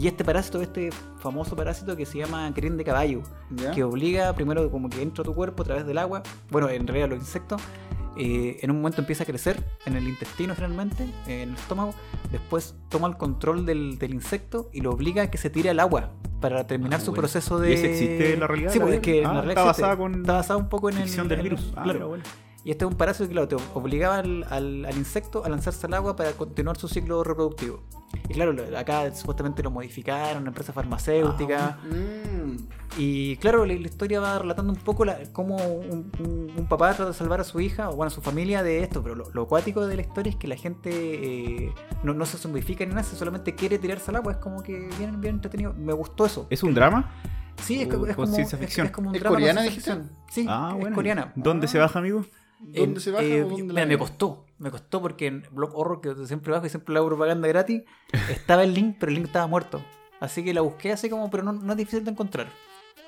Y 0.00 0.06
este 0.08 0.24
parásito, 0.24 0.62
este 0.62 0.90
famoso 1.18 1.54
parásito 1.54 1.94
que 1.96 2.06
se 2.06 2.16
llama 2.18 2.50
crin 2.54 2.76
de 2.78 2.84
caballo, 2.84 3.20
¿Ya? 3.50 3.70
que 3.72 3.84
obliga 3.84 4.32
primero 4.34 4.70
como 4.70 4.88
que 4.88 5.02
entra 5.02 5.20
a 5.22 5.24
tu 5.24 5.34
cuerpo 5.34 5.62
a 5.62 5.66
través 5.66 5.86
del 5.86 5.98
agua, 5.98 6.22
bueno, 6.50 6.70
en 6.70 6.86
realidad 6.86 7.10
los 7.10 7.18
insectos, 7.18 7.60
eh, 8.16 8.58
en 8.62 8.70
un 8.70 8.78
momento 8.78 9.02
empieza 9.02 9.24
a 9.24 9.26
crecer 9.26 9.62
en 9.84 9.96
el 9.96 10.08
intestino 10.08 10.54
finalmente, 10.54 11.06
en 11.26 11.50
el 11.50 11.54
estómago, 11.54 11.94
después 12.32 12.74
toma 12.88 13.08
el 13.08 13.16
control 13.18 13.66
del, 13.66 13.98
del 13.98 14.14
insecto 14.14 14.70
y 14.72 14.80
lo 14.80 14.90
obliga 14.90 15.24
a 15.24 15.30
que 15.30 15.36
se 15.38 15.50
tire 15.50 15.68
al 15.70 15.78
agua 15.80 16.10
para 16.40 16.66
terminar 16.66 16.98
Ah, 17.00 17.04
su 17.04 17.10
bueno. 17.10 17.20
proceso 17.22 17.58
de... 17.58 17.70
¿Y 17.70 17.74
ese 17.74 17.90
existe 17.92 18.32
en 18.32 18.40
la 18.40 18.46
realidad? 18.46 18.72
Sí, 18.72 18.78
¿La 18.78 18.84
pues 18.86 18.94
es 18.96 19.00
que 19.02 19.20
en 19.20 19.26
Ah, 19.26 19.34
la 19.34 19.40
realidad 19.42 19.50
está 19.58 19.70
existe. 19.70 19.82
basada 19.82 19.96
con 19.98 20.14
Está 20.22 20.32
basado 20.32 20.58
un 20.58 20.68
poco 20.70 20.88
en 20.88 20.96
el... 20.98 21.10
del 21.14 21.32
el- 21.32 21.42
virus. 21.42 21.72
Ah, 21.76 21.82
claro. 21.84 22.08
bueno. 22.08 22.24
Y 22.62 22.70
este 22.72 22.84
es 22.84 22.90
un 22.90 22.96
parásito 22.96 23.26
que 23.26 23.32
claro, 23.32 23.48
te 23.48 23.56
obligaba 23.74 24.18
al, 24.18 24.44
al- 24.50 24.84
al 24.84 24.96
insecto 24.98 25.44
a 25.44 25.48
lanzarse 25.48 25.86
al 25.86 25.94
agua 25.94 26.14
para 26.14 26.32
continuar 26.32 26.76
su 26.76 26.88
ciclo 26.88 27.24
reproductivo. 27.24 27.82
Y 28.28 28.34
claro, 28.34 28.54
acá 28.76 29.14
supuestamente 29.14 29.62
lo 29.62 29.70
modificaron, 29.70 30.42
una 30.42 30.48
empresa 30.50 30.72
farmacéutica. 30.72 31.78
Mm. 31.90 32.56
Y 32.98 33.36
claro, 33.36 33.64
la, 33.64 33.72
la 33.72 33.80
historia 33.86 34.20
va 34.20 34.38
relatando 34.40 34.72
un 34.72 34.78
poco 34.78 35.04
la, 35.06 35.18
cómo 35.32 35.56
un, 35.56 36.10
un- 36.18 36.52
un 36.54 36.66
papá 36.68 36.88
trata 36.94 37.12
de 37.12 37.14
salvar 37.16 37.40
a 37.40 37.44
su 37.44 37.60
hija, 37.60 37.88
o 37.88 37.96
bueno, 37.96 38.08
a 38.08 38.10
su 38.10 38.20
familia 38.20 38.62
de 38.62 38.82
esto, 38.82 39.02
pero 39.02 39.14
lo, 39.14 39.30
lo 39.30 39.42
acuático 39.42 39.86
de 39.86 39.96
la 39.96 40.02
historia 40.02 40.30
es 40.30 40.36
que 40.36 40.46
la 40.48 40.56
gente 40.56 40.90
eh, 40.92 41.72
no, 42.02 42.12
no 42.12 42.26
se 42.26 42.36
zombifica 42.36 42.84
ni 42.84 42.90
nada, 42.90 43.04
solamente 43.04 43.54
quiere 43.54 43.78
tirarse 43.78 44.10
al 44.10 44.16
agua, 44.16 44.32
es 44.32 44.38
como 44.38 44.62
que 44.62 44.90
bien, 44.98 45.18
bien 45.20 45.36
entretenido. 45.36 45.72
Me 45.72 45.92
gustó 45.94 46.26
eso. 46.26 46.46
¿Es 46.50 46.62
un 46.62 46.74
drama? 46.74 47.10
Sí, 47.62 47.76
es, 47.82 47.88
es 47.88 48.16
como, 48.16 48.26
ciencia 48.26 48.56
es- 48.56 48.64
ficción? 48.64 48.86
es 48.86 48.92
como 48.92 49.10
un 49.10 49.14
¿Es 49.14 49.20
drama 49.20 49.34
con 49.36 49.40
coreana, 49.42 49.62
dijiste? 49.62 49.98
Sí, 50.30 50.46
ah, 50.48 50.70
es 50.74 50.80
bueno. 50.80 50.94
coreana. 50.96 51.32
¿Dónde 51.36 51.68
se 51.68 51.78
baja, 51.78 51.98
amigo? 51.98 52.24
¿Dónde 52.60 52.98
Eh, 52.98 53.02
se 53.02 53.10
baja 53.10 53.24
eh, 53.24 53.42
o 53.42 53.48
dónde 53.48 53.62
mira, 53.64 53.80
la 53.80 53.86
me 53.86 53.98
costó, 53.98 54.46
me 54.58 54.70
costó 54.70 55.00
porque 55.00 55.26
en 55.26 55.44
Blog 55.50 55.70
Horror, 55.74 56.00
que 56.00 56.26
siempre 56.26 56.52
bajo 56.52 56.66
y 56.66 56.68
siempre 56.68 56.92
la 56.92 57.00
hago 57.00 57.08
propaganda 57.08 57.48
gratis, 57.48 57.82
estaba 58.30 58.62
el 58.64 58.74
link, 58.74 58.96
pero 59.00 59.10
el 59.10 59.16
link 59.16 59.26
estaba 59.26 59.46
muerto. 59.46 59.82
Así 60.20 60.44
que 60.44 60.52
la 60.52 60.60
busqué 60.60 60.92
así 60.92 61.08
como, 61.08 61.30
pero 61.30 61.42
no, 61.42 61.52
no 61.52 61.72
es 61.72 61.78
difícil 61.78 62.04
de 62.04 62.10
encontrar. 62.10 62.48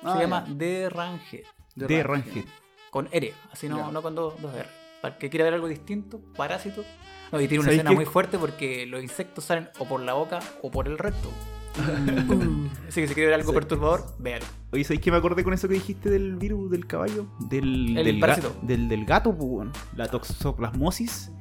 Ah, 0.03 0.15
Se 0.15 0.19
llama 0.23 0.45
ya. 0.47 0.57
The 0.57 0.89
Range, 0.89 1.43
De 1.75 1.87
De 1.87 2.03
Range. 2.03 2.29
Range. 2.31 2.45
con 2.89 3.07
R, 3.11 3.33
así 3.51 3.69
no, 3.69 3.91
no 3.91 4.01
con 4.01 4.15
dos, 4.15 4.41
dos 4.41 4.53
R. 4.55 4.67
Para 5.01 5.13
el 5.15 5.19
que 5.19 5.29
quiera 5.29 5.43
ver 5.45 5.53
algo 5.53 5.67
distinto, 5.67 6.19
Parásito. 6.35 6.83
No, 7.31 7.39
y 7.41 7.47
tiene 7.47 7.61
una 7.61 7.65
¿Sabéis 7.67 7.79
escena 7.81 7.91
muy 7.95 8.05
fuerte 8.05 8.37
porque 8.37 8.85
los 8.85 9.01
insectos 9.03 9.43
salen 9.45 9.69
o 9.79 9.85
por 9.85 9.99
la 10.01 10.13
boca 10.13 10.39
o 10.61 10.71
por 10.71 10.87
el 10.87 10.97
recto. 10.97 11.29
Así 12.87 13.01
que 13.01 13.07
si 13.07 13.13
quiere 13.13 13.29
ver 13.31 13.39
algo 13.39 13.49
Sí. 13.51 13.55
perturbador, 13.55 14.05
véalo. 14.19 14.45
Oye, 14.73 14.83
¿sabéis 14.83 15.01
que 15.01 15.11
me 15.11 15.17
acordé 15.17 15.43
con 15.43 15.53
eso 15.53 15.67
que 15.67 15.75
dijiste 15.75 16.09
del 16.09 16.35
virus 16.35 16.69
del 16.71 16.85
caballo? 16.87 17.27
Del, 17.39 17.95
El 17.97 18.05
del, 18.05 18.19
ga- 18.21 18.51
del, 18.63 18.89
del 18.89 19.05
gato, 19.05 19.35
pues. 19.37 19.69
La 19.95 20.07
toxoplasmosis. 20.07 21.31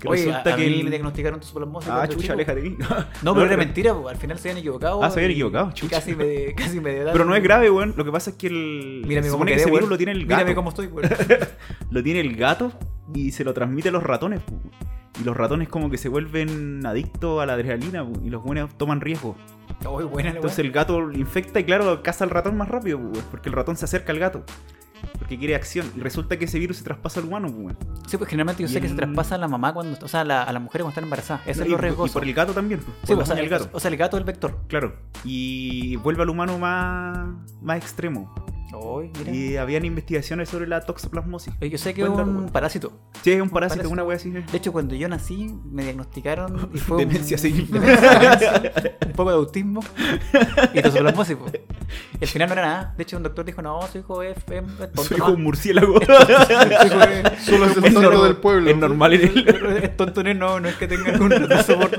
Que 0.00 0.08
Oye, 0.08 0.24
resulta 0.24 0.50
a, 0.50 0.54
a 0.54 0.56
que 0.56 0.66
mí 0.66 0.78
el- 0.78 0.84
me 0.84 0.88
diagnosticaron 0.90 1.40
toxoplasmosis 1.40 1.90
Ah, 1.90 1.96
cuando 1.96 2.14
chucha, 2.14 2.22
chico. 2.22 2.32
aléjate 2.32 2.62
de 2.62 2.70
mí. 2.70 2.76
No, 3.22 3.34
pero 3.34 3.46
era 3.46 3.56
mentira, 3.58 3.94
pues, 3.94 4.14
al 4.14 4.20
final 4.20 4.38
se 4.38 4.48
habían 4.48 4.58
equivocado. 4.60 5.04
Ah, 5.04 5.10
se 5.10 5.18
habían 5.18 5.30
y- 5.32 5.34
equivocado, 5.34 5.68
y 5.68 5.72
chucha. 5.74 5.96
casi 5.96 6.14
me, 6.16 6.54
casi 6.56 6.80
me 6.80 6.90
Pero 7.12 7.24
no 7.26 7.36
es 7.36 7.42
grave, 7.42 7.70
weón. 7.70 7.92
Lo 7.98 8.04
que 8.06 8.10
pasa 8.12 8.30
es 8.30 8.36
que 8.36 8.46
el. 8.46 9.04
Mírame 9.06 9.26
se 9.26 9.30
cómo 9.30 9.40
supone 9.40 9.50
que 9.50 9.56
quedé, 9.56 9.62
ese 9.64 9.70
virus 9.70 9.88
lo 9.90 9.96
tiene 9.98 10.12
el 10.12 10.24
gato. 10.26 10.36
Mírame 10.36 10.54
cómo 10.54 10.68
estoy, 10.70 10.86
weón. 10.86 11.10
Lo 11.90 12.02
tiene 12.02 12.20
el 12.20 12.34
gato 12.36 12.72
y 13.14 13.32
se 13.32 13.44
lo 13.44 13.52
transmite 13.52 13.90
a 13.90 13.92
los 13.92 14.02
ratones, 14.02 14.40
pu. 14.40 14.58
Y 15.20 15.24
los 15.24 15.36
ratones 15.36 15.68
como 15.68 15.90
que 15.90 15.98
se 15.98 16.08
vuelven 16.08 16.84
adictos 16.86 17.42
a 17.42 17.46
la 17.46 17.54
adrenalina 17.54 18.06
y 18.22 18.30
los 18.30 18.42
buenos 18.42 18.76
toman 18.78 19.00
riesgo. 19.00 19.36
Buena 20.10 20.30
la 20.30 20.36
Entonces 20.36 20.58
el 20.60 20.72
gato 20.72 21.00
lo 21.00 21.12
infecta 21.16 21.58
y 21.60 21.64
claro, 21.64 22.02
caza 22.02 22.24
al 22.24 22.30
ratón 22.30 22.56
más 22.56 22.68
rápido, 22.68 22.98
pu, 22.98 23.04
weón, 23.12 23.24
porque 23.30 23.48
el 23.48 23.54
ratón 23.54 23.76
se 23.76 23.84
acerca 23.86 24.12
al 24.12 24.18
gato. 24.18 24.44
Porque 25.18 25.38
quiere 25.38 25.54
acción. 25.54 25.90
Y 25.96 26.00
resulta 26.00 26.36
que 26.38 26.44
ese 26.44 26.58
virus 26.58 26.76
se 26.78 26.84
traspasa 26.84 27.20
al 27.20 27.26
humano, 27.26 27.48
pu, 27.48 27.62
weón. 27.62 27.78
Sí, 28.06 28.16
pues 28.18 28.28
generalmente 28.28 28.62
yo 28.62 28.68
y 28.68 28.72
sé 28.72 28.80
que 28.80 28.86
se 28.88 28.92
el- 28.92 28.96
traspasa 28.98 29.34
a 29.36 29.38
la 29.38 29.48
mamá 29.48 29.72
cuando. 29.72 29.98
O 30.04 30.08
sea, 30.08 30.20
a 30.20 30.24
la, 30.24 30.42
a 30.42 30.52
la 30.52 30.60
mujer 30.60 30.80
cuando 30.82 30.90
están 30.90 31.04
embarazadas. 31.04 31.42
Eso 31.46 31.60
No, 31.60 31.64
es 31.64 31.68
y, 31.68 31.72
lo 31.72 31.78
y 31.78 31.80
riesgoso. 31.80 32.12
por 32.14 32.24
el 32.24 32.34
gato 32.34 32.52
también, 32.52 32.80
pu, 32.80 32.86
por 32.86 32.94
Sí, 33.06 33.14
pues, 33.14 33.18
o 33.20 33.26
sea, 33.26 33.34
del 33.36 33.48
gato. 33.48 33.68
o 33.72 33.80
sea, 33.80 33.90
el 33.90 33.96
gato 33.96 34.16
es 34.16 34.20
el 34.20 34.26
vector. 34.26 34.58
Claro. 34.68 34.94
Y 35.24 35.96
vuelve 35.96 36.22
al 36.22 36.28
humano 36.30 36.58
más, 36.58 37.28
más 37.62 37.78
extremo. 37.78 38.34
Y 39.32 39.56
habían 39.56 39.84
investigaciones 39.84 40.48
sobre 40.48 40.66
la 40.66 40.80
toxoplasmosis. 40.82 41.54
Yo 41.60 41.78
sé 41.78 41.92
que 41.94 42.02
es 42.02 42.08
un 42.08 42.48
parásito. 42.52 42.92
Sí, 43.22 43.32
es 43.32 43.40
un 43.40 43.50
parásito, 43.50 43.76
parásito. 43.82 43.90
una 43.92 44.04
wea 44.04 44.16
así. 44.16 44.30
De 44.30 44.44
hecho, 44.56 44.72
cuando 44.72 44.94
yo 44.94 45.08
nací, 45.08 45.54
me 45.70 45.82
diagnosticaron 45.84 46.70
y 46.72 46.78
fue 46.78 46.98
un- 46.98 47.08
Demencia 47.08 47.36
senil. 47.38 47.68
demencia, 47.70 48.62
un 49.06 49.12
poco 49.12 49.30
de 49.30 49.36
autismo 49.36 49.80
y 50.72 50.82
toxoplasmosis. 50.82 51.36
po. 51.36 51.46
Y 52.20 52.24
al 52.24 52.28
final 52.28 52.48
no 52.48 52.52
era 52.54 52.62
nada. 52.62 52.94
De 52.96 53.02
hecho, 53.02 53.16
un 53.16 53.22
doctor 53.24 53.44
dijo, 53.44 53.62
no, 53.62 53.80
su 53.90 53.98
hijo 53.98 54.22
es, 54.22 54.36
es, 54.36 54.44
es 54.46 54.76
tonto. 54.78 55.02
Soy 55.04 55.18
como 55.18 55.30
nomás". 55.30 55.36
un 55.36 55.42
murciélago. 55.42 56.00
Su 56.06 56.86
hijo 56.86 57.02
es- 57.02 57.42
Solo 57.44 57.64
es 57.66 57.76
el 57.76 57.84
Es 57.84 57.94
tonto 57.94 58.24
del 58.24 58.36
pueblo. 58.36 58.70
Es 58.70 58.76
normal, 58.76 59.12
es 59.14 59.96
tonto, 59.96 60.22
no, 60.22 60.60
no 60.60 60.68
es 60.68 60.74
que 60.76 60.86
tenga 60.86 61.10
algún 61.12 61.30
por 61.30 61.90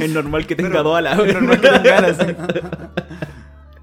es 0.00 0.10
normal 0.12 0.46
que 0.46 0.56
tenga 0.56 0.82
dos 0.82 0.96
alas. 0.98 1.18
Es 1.18 1.34
normal 1.34 1.60
que 1.60 1.68
tenga 1.68 1.98
alas, 1.98 2.16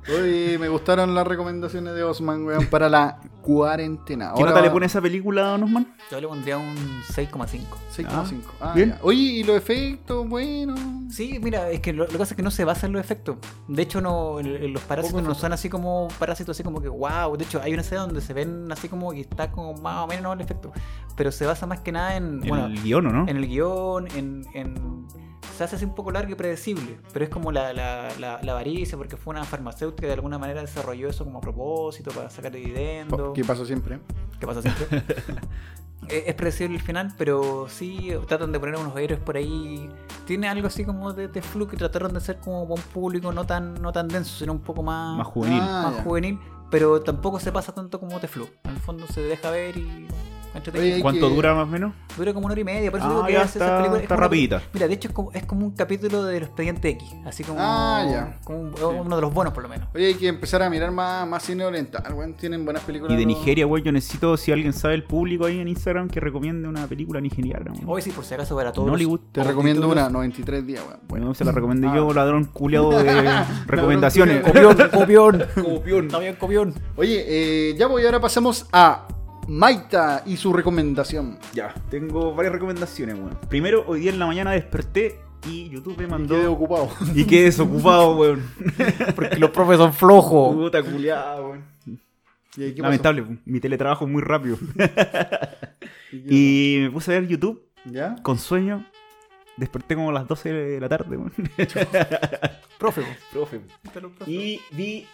Oye, 0.08 0.58
me 0.60 0.70
gustaron 0.70 1.16
las 1.16 1.26
recomendaciones 1.26 1.96
de 1.96 2.04
Osman, 2.04 2.46
weón, 2.46 2.68
para 2.68 2.90
la 2.90 3.20
cuarentena. 3.42 4.26
¿Qué 4.36 4.42
Ahora 4.42 4.52
nota 4.52 4.62
le 4.62 4.68
va- 4.68 4.74
pone 4.74 4.86
esa 4.86 5.02
película, 5.02 5.48
Don 5.48 5.64
Osman? 5.64 5.88
Yo 6.12 6.22
le 6.22 6.28
pondría 6.28 6.58
un 6.60 6.76
6,5. 7.12 7.78
6,5. 7.92 8.42
Ah, 8.62 8.74
bien. 8.76 8.90
ya. 8.92 9.00
Oye, 9.02 9.18
¿y 9.20 9.44
los 9.44 9.56
efectos? 9.58 10.28
Bueno. 10.30 10.76
Sí, 11.10 11.40
mira, 11.42 11.70
es 11.72 11.80
que 11.80 11.92
lo, 11.92 12.04
lo 12.06 12.10
que 12.12 12.18
pasa 12.20 12.34
es 12.34 12.38
que 12.38 12.44
no 12.44 12.52
se 12.52 12.64
basa 12.66 12.86
en 12.86 12.94
los 12.94 13.00
efectos. 13.02 13.38
De 13.68 13.82
hecho, 13.82 14.00
no, 14.00 14.40
el- 14.40 14.56
el- 14.58 14.74
los 14.74 14.84
parásitos 14.84 15.24
no 15.24 15.34
son 15.34 15.54
así 15.54 15.70
como 15.70 16.08
parásitos, 16.20 16.56
así 16.56 16.64
como 16.64 16.82
que 16.82 16.90
wow. 16.90 17.36
De 17.36 17.44
hecho, 17.46 17.60
hay 17.64 17.74
una 17.74 17.82
escena 17.82 18.02
donde 18.02 18.22
se 18.22 18.34
ven 18.34 18.72
así 18.72 18.88
como 18.90 19.12
y 19.14 19.22
está 19.22 19.52
como 19.52 19.74
más 19.82 20.04
o 20.04 20.08
menos 20.08 20.36
el 20.36 20.42
efecto. 20.42 20.72
Pero 21.16 21.32
se 21.32 21.46
basa 21.48 21.66
más 21.66 21.80
que 21.80 21.92
nada 21.92 22.16
en, 22.16 22.42
En 22.44 22.50
bueno, 22.50 22.66
el 22.68 22.82
guion, 22.84 23.08
¿o 23.08 23.12
¿no? 23.12 23.28
en 23.28 23.38
el 23.38 23.48
guion, 23.48 24.08
en, 24.16 24.46
en- 24.54 25.08
Se 25.56 25.64
hace 25.64 25.78
así 25.78 25.86
un 25.86 25.96
poco 25.96 26.12
largo 26.12 26.32
y 26.32 26.36
predecible. 26.36 27.00
Pero 27.14 27.26
es 27.26 27.32
como 27.32 27.52
la, 27.52 27.72
la, 27.74 28.10
la, 28.20 28.40
la 28.42 28.52
avaricia, 28.52 28.98
porque 28.98 29.16
fue 29.18 29.34
una 29.34 29.44
farmacéutica 29.46 30.02
que 30.02 30.08
de 30.08 30.14
alguna 30.14 30.38
manera 30.38 30.62
desarrolló 30.62 31.08
eso 31.10 31.24
como 31.24 31.38
a 31.38 31.42
propósito 31.42 32.12
para 32.12 32.30
sacar 32.30 32.52
dividendos. 32.52 33.34
¿Qué 33.34 33.44
pasa 33.44 33.66
siempre? 33.66 34.00
¿Qué 34.40 34.46
pasa 34.48 34.62
siempre? 34.62 35.04
Eh, 36.08 36.26
es 36.28 36.36
predecible 36.36 36.76
el 36.76 36.84
final, 36.84 37.14
pero 37.18 37.68
sí 37.68 38.12
tratan 38.28 38.52
de 38.52 38.60
poner 38.60 38.76
unos 38.76 38.96
héroes 38.96 39.20
por 39.20 39.38
ahí. 39.38 39.90
Tiene 40.26 40.48
algo 40.48 40.68
así 40.68 40.86
como 40.86 41.14
de, 41.14 41.30
de 41.30 41.42
flu 41.42 41.68
que 41.68 41.78
trataron 41.78 42.12
de 42.12 42.20
hacer 42.20 42.38
como 42.38 42.62
un 42.62 42.82
público 42.82 43.32
no 43.32 43.46
tan, 43.46 43.82
no 43.82 43.92
tan 43.92 44.08
denso, 44.08 44.38
sino 44.38 44.52
un 44.52 44.60
poco 44.60 44.84
más, 44.84 45.18
Más 45.18 45.26
juvenil. 45.26 45.62
Ah, 45.64 45.92
más 45.92 46.04
juvenil. 46.04 46.40
Pero 46.70 47.02
tampoco 47.02 47.40
se 47.40 47.52
pasa 47.52 47.74
tanto 47.74 48.00
como 48.00 48.20
The 48.20 48.28
Flu. 48.28 48.48
En 48.66 48.72
el 48.72 48.80
fondo 48.80 49.08
se 49.08 49.22
deja 49.22 49.50
ver 49.50 49.78
y. 49.78 50.08
Oye, 50.74 51.02
¿Cuánto 51.02 51.28
que- 51.30 51.36
dura 51.36 51.54
más 51.54 51.64
o 51.64 51.68
menos? 51.68 51.94
Dura 52.18 52.34
como 52.34 52.46
una 52.46 52.54
hora 52.54 52.62
y 52.62 52.64
media, 52.64 52.90
por 52.92 53.00
eso 53.00 53.08
Ah, 53.08 53.12
digo 53.12 53.26
que 53.26 53.34
ya 53.34 53.42
está- 53.44 53.78
películas- 53.78 53.98
es 53.98 54.04
está 54.04 54.16
como 54.16 54.22
rapidita. 54.26 54.62
Mira, 54.74 54.88
de 54.88 54.94
hecho 54.94 55.08
es 55.10 55.14
como, 55.14 55.32
es 55.34 55.44
como 55.46 55.66
un 55.66 55.72
capítulo 55.76 56.24
de 56.24 56.40
los 56.40 56.48
expedientes 56.50 56.94
X, 56.94 57.14
así 57.26 57.44
como, 57.44 57.60
Ah, 57.62 58.06
ya. 58.10 58.40
como 58.44 58.60
un- 58.60 58.74
uno 59.06 59.16
de 59.16 59.22
los 59.22 59.34
buenos 59.34 59.54
por 59.54 59.64
lo 59.64 59.70
menos. 59.70 59.88
Oye, 59.94 60.08
hay 60.08 60.14
que 60.16 60.28
empezar 60.28 60.64
a 60.64 60.70
mirar 60.70 60.92
más, 60.92 61.28
más 61.28 61.44
cine 61.44 61.66
oriental, 61.66 62.04
weón. 62.14 62.34
Tienen 62.36 62.64
buenas 62.64 62.84
películas. 62.84 63.14
Y 63.14 63.18
de 63.18 63.26
Nigeria, 63.26 63.66
güey, 63.66 63.84
yo 63.84 63.92
necesito, 63.92 64.38
si 64.38 64.52
alguien 64.52 64.72
sabe 64.74 64.94
el 64.96 65.04
público 65.04 65.46
ahí 65.46 65.60
en 65.60 65.68
Instagram, 65.68 66.08
que 66.10 66.20
recomiende 66.20 66.68
una 66.68 66.88
película 66.88 67.20
nigeriana. 67.22 67.72
güey. 67.72 67.84
Hoy 67.86 68.02
sí, 68.02 68.12
por 68.12 68.24
si 68.26 68.34
acaso 68.34 68.56
para 68.56 68.72
todos. 68.72 68.88
Nollywood. 68.88 69.20
Te 69.32 69.44
recomiendo 69.44 69.82
títulos. 69.82 70.04
una, 70.04 70.10
93 70.10 70.66
días, 70.66 70.84
weón. 70.88 71.00
Bueno, 71.08 71.34
se 71.34 71.44
la 71.44 71.52
recomendé 71.52 71.88
Ah. 71.88 71.96
yo, 71.96 72.14
ladrón 72.14 72.46
culiado 72.46 72.92
de 72.92 73.04
recomendaciones. 73.68 74.42
Copión, 74.44 74.76
copión. 74.92 75.44
Copión. 75.64 76.06
Está 76.06 76.20
bien, 76.20 76.36
copión. 76.36 76.74
Oye, 76.96 77.24
eh, 77.28 77.76
ya 77.78 77.88
voy, 77.88 78.06
ahora 78.06 78.20
pasamos 78.20 78.68
a 78.72 79.08
Maita 79.48 80.24
y 80.26 80.38
su 80.38 80.52
recomendación. 80.54 81.38
Ya, 81.54 81.74
tengo 81.90 82.34
varias 82.34 82.54
recomendaciones, 82.54 83.16
weón. 83.16 83.38
Primero, 83.50 83.84
hoy 83.88 84.00
día 84.02 84.12
en 84.12 84.20
la 84.20 84.26
mañana 84.26 84.52
desperté 84.52 85.20
y 85.48 85.70
YouTube 85.70 85.98
me 85.98 86.08
mandó. 86.08 86.36
quedé 86.36 86.48
ocupado. 86.48 86.90
Y 87.14 87.26
quedé 87.26 87.46
desocupado, 87.46 88.16
weón. 88.16 88.44
Porque 89.16 89.38
los 89.38 89.52
profes 89.52 89.78
son 89.78 89.94
flojos. 89.94 90.56
Puta 90.56 90.82
culiado, 90.82 91.50
weón. 91.50 91.64
¿Y 92.58 92.72
pasó? 92.72 92.84
Lamentable, 92.84 93.26
mi 93.46 93.60
teletrabajo 93.60 94.06
es 94.06 94.12
muy 94.12 94.22
rápido. 94.22 94.58
¿Y 96.12 96.78
y 96.78 96.80
me 96.84 96.92
puse 96.92 97.12
a 97.16 97.20
ver 97.20 97.28
YouTube? 97.28 97.62
¿Ya? 97.86 98.16
con 98.24 98.40
sueño. 98.40 98.84
Desperté 99.58 99.96
como 99.96 100.10
a 100.10 100.14
las 100.14 100.28
12 100.28 100.52
de 100.52 100.80
la 100.82 100.90
tarde, 100.90 101.18
weón. 101.18 101.32
Profe. 102.80 103.04
Profe. 103.32 103.62
Y 104.26 104.60
vi 104.72 105.06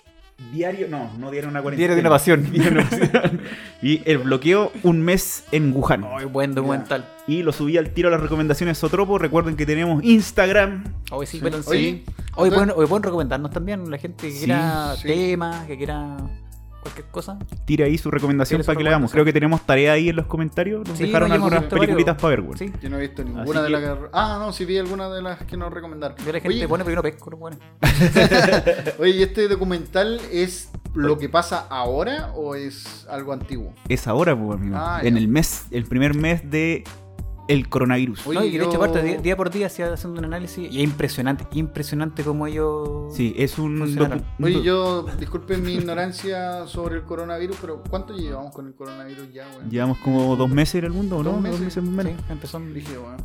diario, 0.51 0.87
no, 0.89 1.11
no 1.17 1.31
diario 1.31 1.49
una 1.49 1.61
cuarentena. 1.61 1.93
Diario 1.93 1.95
de 1.95 2.01
una 2.01 2.09
pasión. 2.09 2.43
Diario 2.51 2.71
de 2.71 2.79
una 2.79 2.89
pasión. 2.89 3.41
y 3.81 4.01
el 4.09 4.17
bloqueo 4.19 4.71
un 4.83 5.01
mes 5.01 5.43
en 5.51 5.73
Wuhan. 5.75 6.05
Ay, 6.09 6.25
buen 6.25 6.53
documental. 6.55 7.05
Y 7.27 7.43
lo 7.43 7.51
subí 7.51 7.77
al 7.77 7.91
tiro 7.91 8.07
a 8.09 8.11
las 8.11 8.21
recomendaciones 8.21 8.77
Sotropo. 8.77 9.17
Recuerden 9.17 9.55
que 9.55 9.65
tenemos 9.65 10.03
Instagram. 10.03 10.83
Hoy 11.11 11.25
sí, 11.25 11.41
Sí. 11.69 12.03
Hoy 12.35 12.49
pueden, 12.49 12.71
hoy 12.75 12.87
pueden 12.87 13.03
recomendarnos 13.03 13.51
también 13.51 13.89
la 13.91 13.97
gente 13.97 14.27
que 14.27 14.31
Sí, 14.33 14.45
quiera 14.45 14.95
sí. 14.97 15.07
temas, 15.07 15.65
que 15.67 15.77
quiera 15.77 16.17
cualquier 16.81 17.05
cosa. 17.07 17.37
Tira 17.65 17.85
ahí 17.85 17.97
su 17.97 18.11
recomendación 18.11 18.63
para 18.63 18.77
que 18.77 18.83
le 18.83 18.89
hagamos. 18.89 19.11
Creo 19.11 19.23
que 19.23 19.33
tenemos 19.33 19.65
tarea 19.65 19.93
ahí 19.93 20.09
en 20.09 20.15
los 20.15 20.25
comentarios. 20.25 20.87
Nos 20.87 20.97
Sí, 20.97 21.05
dejaron 21.05 21.29
no, 21.29 21.35
algunas 21.35 21.63
peliculitas 21.65 22.15
para 22.21 22.41
ver. 22.41 22.57
Sí. 22.57 22.71
Yo 22.81 22.89
no 22.89 22.97
he 22.97 23.01
visto 23.01 23.23
ninguna 23.23 23.43
Así 23.61 23.61
de 23.63 23.69
las 23.69 23.81
que... 23.99 24.05
Ah, 24.13 24.37
no, 24.39 24.51
sí 24.51 24.65
vi 24.65 24.77
alguna 24.77 25.09
de 25.09 25.21
las 25.21 25.39
que 25.43 25.57
nos 25.57 25.71
recomendaron. 25.71 26.17
Yo 26.17 26.25
la 26.25 26.39
gente 26.39 26.47
Oye, 26.49 26.67
pone, 26.67 26.83
pero 26.83 26.91
yo 26.93 26.95
no 26.97 27.01
pesco, 27.03 27.29
no 27.29 27.37
pone. 27.37 27.57
oye, 28.99 29.11
¿y 29.11 29.23
este 29.23 29.47
documental 29.47 30.19
es 30.31 30.71
lo 30.93 31.17
que 31.17 31.29
pasa 31.29 31.67
ahora 31.69 32.31
o 32.35 32.55
es 32.55 33.05
algo 33.09 33.33
antiguo? 33.33 33.73
Es 33.87 34.07
ahora, 34.07 34.37
pues, 34.37 34.59
amigo. 34.59 34.75
Ah, 34.77 34.99
en 35.03 35.13
ya. 35.15 35.19
el 35.19 35.27
mes, 35.27 35.65
el 35.71 35.85
primer 35.85 36.15
mes 36.15 36.49
de 36.49 36.83
el 37.47 37.69
coronavirus. 37.69 38.27
Oye, 38.27 38.39
no, 38.39 38.45
y 38.45 38.57
de 38.57 38.65
hecho, 38.65 38.77
aparte, 38.77 39.03
día, 39.03 39.17
día 39.17 39.35
por 39.35 39.49
día 39.49 39.69
se 39.69 39.83
va 39.83 39.93
haciendo 39.93 40.19
un 40.19 40.25
análisis 40.25 40.71
y 40.71 40.77
es 40.77 40.83
impresionante, 40.83 41.45
impresionante 41.53 42.23
como 42.23 42.47
ellos. 42.47 43.13
Sí, 43.15 43.33
es 43.37 43.57
un 43.57 43.81
Oye, 44.41 44.63
yo, 44.63 45.05
disculpen 45.19 45.63
mi 45.63 45.73
ignorancia 45.75 46.67
sobre 46.67 46.95
el 46.95 47.03
coronavirus, 47.03 47.57
pero 47.59 47.83
¿cuánto 47.89 48.15
llevamos 48.15 48.53
con 48.53 48.67
el 48.67 48.73
coronavirus 48.73 49.33
ya, 49.33 49.47
weón? 49.55 49.69
Llevamos 49.69 49.97
como 49.99 50.35
dos 50.35 50.49
meses 50.49 50.75
en 50.75 50.85
el 50.85 50.91
mundo, 50.91 51.17
¿o 51.17 51.23
¿no? 51.23 51.31
Dos 51.31 51.43
Dos 51.43 51.59
meses. 51.59 51.77
o 51.77 51.81
menos. 51.81 52.13
Sí, 52.13 52.25
empezó 52.29 52.57
en. 52.57 52.73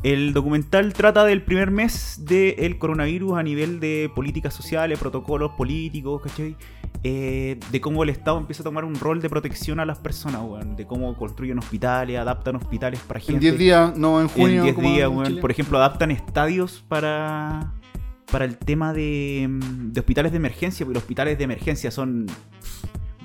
El 0.03 0.33
documental 0.33 0.93
trata 0.93 1.23
del 1.23 1.43
primer 1.43 1.71
mes 1.71 2.21
del 2.25 2.77
coronavirus 2.77 3.37
a 3.37 3.43
nivel 3.43 3.79
de 3.79 4.11
políticas 4.13 4.53
sociales, 4.53 4.99
protocolos 4.99 5.51
políticos, 5.53 6.21
¿cachai? 6.23 6.55
eh, 7.03 7.59
de 7.71 7.81
cómo 7.81 8.03
el 8.03 8.09
Estado 8.09 8.37
empieza 8.37 8.63
a 8.63 8.65
tomar 8.65 8.85
un 8.85 8.95
rol 8.95 9.21
de 9.21 9.29
protección 9.29 9.79
a 9.79 9.85
las 9.85 9.99
personas, 9.99 10.41
weón. 10.41 10.75
De 10.75 10.85
cómo 10.85 11.15
construyen 11.15 11.59
hospitales, 11.59 12.17
adaptan 12.17 12.55
hospitales 12.55 12.99
para 13.01 13.19
gente. 13.19 13.33
En 13.33 13.39
10 13.39 13.57
días, 13.57 13.97
no 13.97 14.16
en 14.21 14.27
junio. 14.27 14.57
En 14.59 14.63
10 14.63 14.75
como 14.75 14.89
días, 14.89 15.09
weón. 15.09 15.37
Por 15.39 15.51
ejemplo, 15.51 15.77
adaptan 15.77 16.11
estadios 16.11 16.83
para, 16.87 17.73
para 18.31 18.45
el 18.45 18.57
tema 18.57 18.93
de, 18.93 19.47
mm, 19.49 19.93
de 19.93 19.99
hospitales 19.99 20.31
de 20.31 20.37
emergencia, 20.37 20.85
porque 20.85 20.95
los 20.95 21.03
hospitales 21.03 21.37
de 21.37 21.43
emergencia 21.43 21.91
son 21.91 22.27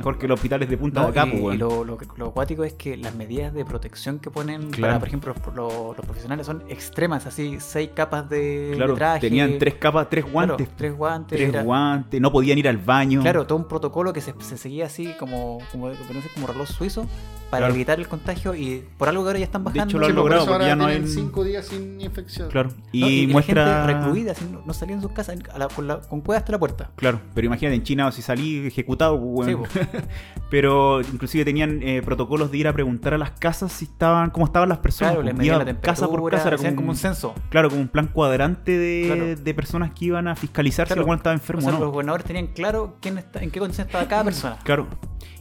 mejor 0.03 0.19
que 0.19 0.27
los 0.29 0.35
hospitales 0.39 0.69
de 0.69 0.77
punta 0.77 1.01
No, 1.01 1.13
de 1.13 1.21
acá, 1.21 1.29
y- 1.33 1.41
pues, 1.41 1.55
y 1.55 1.59
lo, 1.59 1.85
lo, 1.85 1.99
lo 2.17 2.27
acuático 2.27 2.65
es 2.65 2.73
que 2.75 2.97
las 2.97 3.15
medidas 3.15 3.55
de 3.55 3.65
protección 3.65 4.19
que 4.19 4.31
ponen 4.31 4.71
Claro. 4.71 4.93
para, 4.95 4.99
por 4.99 5.09
ejemplo, 5.09 5.35
los, 5.55 5.95
profesionales 6.05 6.47
son 6.47 6.63
extremas, 6.69 7.27
así 7.27 7.59
seis 7.61 7.91
capas 7.95 8.29
de, 8.29 8.73
Claro, 8.77 8.93
de 8.95 8.99
traje. 8.99 9.21
tenían 9.21 9.59
tres 9.59 9.75
capas, 9.75 10.09
tres 10.11 10.25
claro, 10.25 10.33
guantes. 10.57 10.69
tres 10.77 10.97
guantes. 10.97 11.39
tres 11.39 11.49
era- 11.51 11.63
guantes, 11.63 12.21
no 12.21 12.33
podían 12.33 12.59
ir 12.59 12.69
al 12.69 12.79
baño. 12.79 13.21
Claro, 13.23 13.47
todo 13.47 13.59
un 13.59 13.69
protocolo 13.69 14.13
que 14.13 14.21
se, 14.21 14.35
se 14.41 14.57
seguía 14.59 14.87
así 14.87 15.15
como, 15.19 15.59
como, 15.71 15.91
como 16.35 16.47
reloj 16.49 16.67
suizo 16.69 17.07
para 17.51 17.67
Claro. 17.67 17.75
evitar 17.75 17.99
el 18.01 18.09
contagio 18.09 18.55
y 18.55 18.83
por 18.97 19.09
algo 19.11 19.23
que 19.25 19.29
ahora 19.29 19.39
ya 19.39 19.45
están 19.45 19.63
De 19.63 19.71
bajando. 19.71 19.91
hecho, 19.91 19.99
lo 19.99 20.07
han 20.07 20.13
pues, 20.13 20.17
logrado, 20.17 20.41
porque 20.47 20.53
ahora 20.55 20.67
ya 20.69 20.77
no 20.77 20.87
tienen 20.87 21.05
hay- 21.05 21.09
5 21.11 21.45
días 21.45 21.67
sin 21.67 22.01
infección. 22.01 22.49
Claro. 22.49 22.71
Y, 22.93 23.01
No, 23.03 23.09
y 23.11 23.27
muestra. 23.27 23.85
gente 23.85 23.93
recluida, 23.93 24.33
así, 24.33 24.47
no, 24.51 24.63
no 24.65 24.73
salía 24.73 24.95
en 24.97 25.03
sus 25.03 25.13
casas 25.13 25.37
a 25.53 25.59
la- 25.59 25.69
con, 25.69 25.87
la, 25.87 26.01
con 26.01 26.23
cueva 26.23 26.39
hasta 26.39 26.51
la 26.53 26.59
puerta. 26.59 26.91
Claro, 26.97 27.21
pero 27.35 27.47
imagínate 27.47 27.77
en 27.77 27.83
China 27.83 28.11
si 28.11 28.23
salí 28.23 28.67
ejecutado, 28.67 29.21
pues, 29.21 29.49
Sí. 29.49 29.55
pero 30.51 31.01
inclusive 31.01 31.45
tenían 31.45 31.83
eh, 31.83 32.03
protocolos 32.05 32.51
de 32.51 32.59
ir 32.59 32.69
a 32.69 32.73
preguntar 32.73 33.15
a 33.15 33.19
las 33.19 33.31
casas 33.33 33.73
si 33.73 33.87
estaban, 33.87 34.31
cómo 34.31 34.47
estaban 34.47 34.69
las 34.69 34.79
personas. 34.79 35.13
Claro, 35.15 35.23
les 35.25 35.35
pues. 35.35 35.39
medían 35.47 35.65
la 35.67 35.81
casa 35.81 36.09
por 36.09 36.31
casa, 36.31 36.49
era 36.49 36.57
como, 36.57 36.77
como 36.77 36.91
un 36.91 36.97
censo. 36.97 37.35
claro, 37.49 37.69
como 37.71 37.81
un 37.81 37.89
plan 37.89 38.09
cuadrante 38.09 38.77
de, 38.79 39.03
Claro. 39.07 39.37
de 39.43 39.55
personas 39.55 39.93
que 39.95 40.07
iban 40.07 40.29
a 40.29 40.37
fiscalizar 40.37 40.87
si 40.87 40.89
Claro. 40.89 41.01
alguno 41.03 41.17
estaba 41.17 41.35
O 41.35 41.39
enfermo 41.39 41.63
sea, 41.63 41.71
o 41.71 41.73
no. 41.75 41.81
los 41.81 41.93
gobernadores 41.93 42.27
tenían 42.27 42.49
claro 42.49 42.97
quién 43.01 43.19
está, 43.19 43.43
en 43.43 43.51
qué 43.51 43.59
condición 43.61 43.87
estaba 43.87 44.07
cada 44.09 44.25
persona. 44.25 44.59
Claro. 44.65 44.87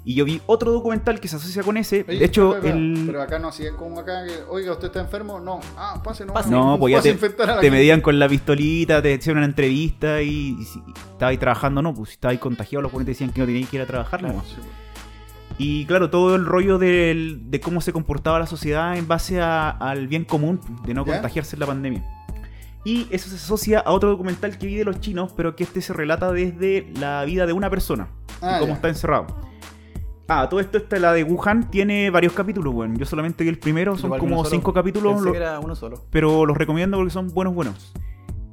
Y 0.03 0.15
yo 0.15 0.25
vi 0.25 0.41
otro 0.47 0.71
documental 0.71 1.19
que 1.19 1.27
se 1.27 1.35
asocia 1.35 1.61
con 1.63 1.77
ese. 1.77 2.03
Oye, 2.07 2.17
de 2.19 2.25
hecho, 2.25 2.55
espera, 2.55 2.75
el. 2.75 3.03
Pero 3.05 3.21
acá 3.21 3.37
no 3.39 3.49
hacían 3.49 3.75
como 3.77 3.99
acá 3.99 4.25
que, 4.25 4.33
oiga, 4.49 4.71
¿usted 4.71 4.87
está 4.87 4.99
enfermo? 5.01 5.39
No. 5.39 5.59
Ah, 5.77 6.01
pase, 6.03 6.25
no. 6.25 6.33
Pase. 6.33 6.49
No, 6.51 6.77
pues 6.79 6.93
ya 6.95 7.01
te, 7.01 7.13
te 7.13 7.45
gente. 7.45 7.71
medían 7.71 8.01
con 8.01 8.17
la 8.17 8.27
pistolita, 8.27 9.01
te 9.01 9.13
hacían 9.13 9.37
una 9.37 9.45
entrevista 9.45 10.21
y, 10.21 10.57
y 10.59 10.63
si 10.65 10.79
estabas 10.89 11.21
ahí 11.31 11.37
trabajando, 11.37 11.81
no, 11.81 11.93
pues 11.93 12.09
si 12.09 12.13
estabas 12.15 12.33
ahí 12.33 12.37
contagiado, 12.39 12.81
los 12.81 12.91
pones 12.91 13.05
te 13.05 13.11
decían 13.11 13.31
que 13.31 13.41
no 13.41 13.45
tenías 13.45 13.69
que 13.69 13.75
ir 13.77 13.81
a 13.83 13.85
trabajar, 13.85 14.23
no. 14.23 14.29
Sí, 14.29 14.35
pues. 14.55 14.67
Y 15.57 15.85
claro, 15.85 16.09
todo 16.09 16.35
el 16.35 16.45
rollo 16.45 16.79
del- 16.79 17.51
de 17.51 17.59
cómo 17.59 17.81
se 17.81 17.93
comportaba 17.93 18.39
la 18.39 18.47
sociedad 18.47 18.97
en 18.97 19.07
base 19.07 19.39
a- 19.41 19.69
al 19.69 20.07
bien 20.07 20.25
común, 20.25 20.59
de 20.85 20.93
no 20.95 21.05
¿Ya? 21.05 21.13
contagiarse 21.13 21.55
en 21.55 21.59
la 21.59 21.67
pandemia. 21.67 22.03
Y 22.83 23.05
eso 23.11 23.29
se 23.29 23.35
asocia 23.35 23.79
a 23.79 23.91
otro 23.91 24.09
documental 24.09 24.57
que 24.57 24.65
vi 24.65 24.75
de 24.75 24.85
los 24.85 24.99
chinos, 24.99 25.33
pero 25.37 25.55
que 25.55 25.63
este 25.63 25.81
se 25.81 25.93
relata 25.93 26.31
desde 26.31 26.91
la 26.99 27.23
vida 27.25 27.45
de 27.45 27.53
una 27.53 27.69
persona, 27.69 28.07
Ah, 28.41 28.55
y 28.57 28.59
cómo 28.61 28.69
ya. 28.71 28.75
está 28.75 28.87
encerrado. 28.89 29.27
Ah, 30.33 30.47
todo 30.49 30.59
esto, 30.59 30.77
esta, 30.77 30.97
la 30.99 31.11
de 31.13 31.23
Wuhan, 31.23 31.69
tiene 31.69 32.09
varios 32.09 32.31
capítulos, 32.33 32.73
bueno. 32.73 32.95
Yo 32.97 33.05
solamente 33.05 33.43
vi 33.43 33.49
el 33.49 33.59
primero, 33.59 33.97
son 33.97 34.07
Igual 34.07 34.19
como 34.21 34.45
cinco 34.45 34.73
capítulos, 34.73 35.13
Pensé 35.13 35.25
lo- 35.25 35.31
que 35.31 35.37
era 35.37 35.59
uno 35.59 35.75
solo. 35.75 36.05
pero 36.09 36.45
los 36.45 36.57
recomiendo 36.57 36.97
porque 36.97 37.11
son 37.11 37.27
buenos, 37.29 37.53
buenos. 37.53 37.91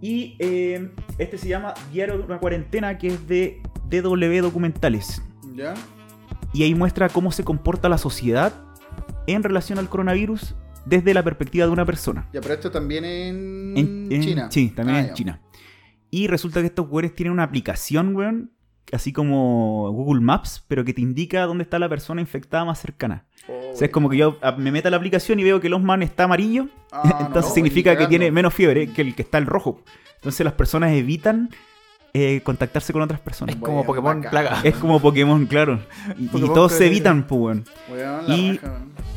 Y 0.00 0.36
eh, 0.38 0.90
este 1.18 1.38
se 1.38 1.48
llama 1.48 1.74
Diario 1.92 2.18
de 2.18 2.24
una 2.24 2.38
cuarentena, 2.38 2.98
que 2.98 3.08
es 3.08 3.28
de 3.28 3.60
DW 3.88 4.40
Documentales. 4.42 5.22
¿Ya? 5.54 5.74
Y 6.52 6.62
ahí 6.62 6.74
muestra 6.74 7.08
cómo 7.08 7.30
se 7.32 7.44
comporta 7.44 7.88
la 7.88 7.98
sociedad 7.98 8.52
en 9.26 9.42
relación 9.42 9.78
al 9.78 9.88
coronavirus 9.88 10.54
desde 10.86 11.12
la 11.14 11.22
perspectiva 11.22 11.66
de 11.66 11.72
una 11.72 11.84
persona. 11.84 12.28
Ya, 12.32 12.40
pero 12.40 12.54
esto 12.54 12.70
también 12.70 13.04
en, 13.04 13.74
En, 13.76 14.08
en- 14.12 14.20
China. 14.22 14.48
Sí, 14.50 14.70
también 14.70 14.96
Ah, 14.96 15.00
en 15.02 15.06
ya. 15.08 15.14
China. 15.14 15.40
Y 16.10 16.26
resulta 16.28 16.60
que 16.60 16.66
estos 16.66 16.88
güeyes 16.88 17.14
tienen 17.14 17.32
una 17.34 17.42
aplicación, 17.42 18.16
weón, 18.16 18.50
así 18.92 19.12
como 19.12 19.90
Google 19.92 20.20
Maps, 20.20 20.64
pero 20.68 20.84
que 20.84 20.94
te 20.94 21.00
indica 21.00 21.44
dónde 21.44 21.64
está 21.64 21.78
la 21.78 21.88
persona 21.88 22.20
infectada 22.20 22.64
más 22.64 22.80
cercana. 22.80 23.24
Oh, 23.48 23.72
O 23.72 23.76
sea, 23.76 23.86
es 23.86 23.92
como 23.92 24.08
que 24.08 24.16
yo 24.16 24.38
me 24.56 24.70
meto 24.70 24.88
a 24.88 24.90
la 24.90 24.96
aplicación 24.96 25.38
y 25.40 25.44
veo 25.44 25.60
que 25.60 25.66
el 25.66 25.74
Osman 25.74 26.02
está 26.02 26.24
amarillo, 26.24 26.68
Ah, 26.92 27.02
entonces 27.20 27.50
no, 27.50 27.54
significa 27.54 27.92
ni 27.92 27.98
que 27.98 28.06
tiene 28.06 28.30
menos 28.30 28.54
fiebre 28.54 28.92
que 28.92 29.02
el 29.02 29.14
que 29.14 29.22
está 29.22 29.38
el 29.38 29.46
rojo. 29.46 29.82
Entonces 30.16 30.44
las 30.44 30.54
personas 30.54 30.92
evitan 30.92 31.50
eh, 32.14 32.40
contactarse 32.42 32.92
con 32.92 33.02
otras 33.02 33.20
personas. 33.20 33.54
Es 33.54 33.60
como 33.60 33.84
Pokémon. 33.84 34.22
Plaga. 34.22 34.60
Es 34.64 34.74
como 34.76 35.00
Pokémon, 35.00 35.46
claro. 35.46 35.80
Y, 36.18 36.26
todos 36.28 36.72
se 36.72 36.86
evitan, 36.86 37.26
pues, 37.26 37.60
Y-. 38.26 38.58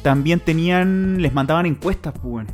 También 0.04 0.40
tenían, 0.40 1.22
les 1.22 1.34
mandaban 1.34 1.66
encuestas, 1.66 2.14
pues. 2.22 2.48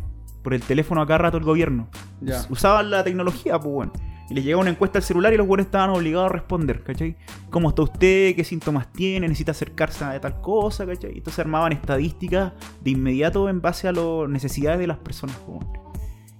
Por 0.43 0.53
el 0.53 0.61
teléfono 0.61 1.01
a 1.01 1.07
cada 1.07 1.17
rato 1.17 1.37
el 1.37 1.43
gobierno. 1.43 1.89
Ya. 2.21 2.45
Usaban 2.49 2.91
la 2.91 3.03
tecnología, 3.03 3.59
pues. 3.59 3.89
Y 4.29 4.33
les 4.33 4.43
llegaba 4.43 4.61
una 4.61 4.71
encuesta 4.71 4.99
al 4.99 5.03
celular 5.03 5.33
y 5.33 5.37
los 5.37 5.47
weones 5.47 5.67
estaban 5.67 5.89
obligados 5.89 6.29
a 6.29 6.33
responder, 6.33 6.83
¿cachai? 6.83 7.15
¿Cómo 7.49 7.69
está 7.69 7.83
usted? 7.83 8.35
¿Qué 8.35 8.43
síntomas 8.43 8.91
tiene? 8.91 9.27
¿Necesita 9.27 9.51
acercarse 9.51 10.03
a 10.03 10.19
tal 10.19 10.41
cosa? 10.41 10.85
¿cachai? 10.85 11.17
Entonces 11.17 11.39
armaban 11.39 11.71
estadísticas 11.71 12.51
de 12.83 12.91
inmediato 12.91 13.47
en 13.47 13.61
base 13.61 13.87
a 13.87 13.93
las 13.93 14.27
necesidades 14.27 14.79
de 14.79 14.87
las 14.87 14.97
personas. 14.97 15.37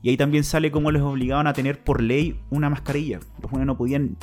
Y 0.02 0.10
ahí 0.10 0.18
también 0.18 0.44
sale 0.44 0.70
cómo 0.70 0.92
les 0.92 1.02
obligaban 1.02 1.48
a 1.48 1.54
tener 1.54 1.82
por 1.84 2.02
ley 2.02 2.40
una 2.50 2.70
mascarilla. 2.70 3.20
Los 3.42 3.52
weones 3.52 3.68
no 3.68 3.78
podían 3.78 4.18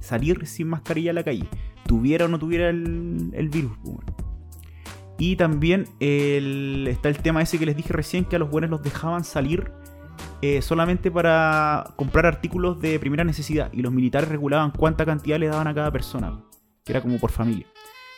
salir 0.00 0.46
sin 0.46 0.68
mascarilla 0.68 1.10
a 1.10 1.14
la 1.14 1.24
calle. 1.24 1.48
Tuviera 1.86 2.26
o 2.26 2.28
no 2.28 2.38
tuviera 2.38 2.70
el, 2.70 3.30
el 3.32 3.48
virus. 3.48 3.72
Y 5.18 5.34
también 5.34 5.86
está 5.98 7.08
el 7.08 7.18
tema 7.18 7.42
ese 7.42 7.58
que 7.58 7.66
les 7.66 7.76
dije 7.76 7.92
recién, 7.92 8.24
que 8.24 8.36
a 8.36 8.38
los 8.38 8.50
buenos 8.50 8.70
los 8.70 8.82
dejaban 8.82 9.24
salir 9.24 9.72
eh, 10.42 10.62
solamente 10.62 11.10
para 11.10 11.92
comprar 11.96 12.26
artículos 12.26 12.80
de 12.80 12.98
primera 12.98 13.24
necesidad. 13.24 13.70
Y 13.72 13.82
los 13.82 13.92
militares 13.92 14.28
regulaban 14.28 14.70
cuánta 14.70 15.04
cantidad 15.04 15.38
le 15.38 15.48
daban 15.48 15.66
a 15.66 15.74
cada 15.74 15.90
persona, 15.90 16.40
que 16.84 16.92
era 16.92 17.00
como 17.00 17.18
por 17.18 17.30
familia. 17.30 17.66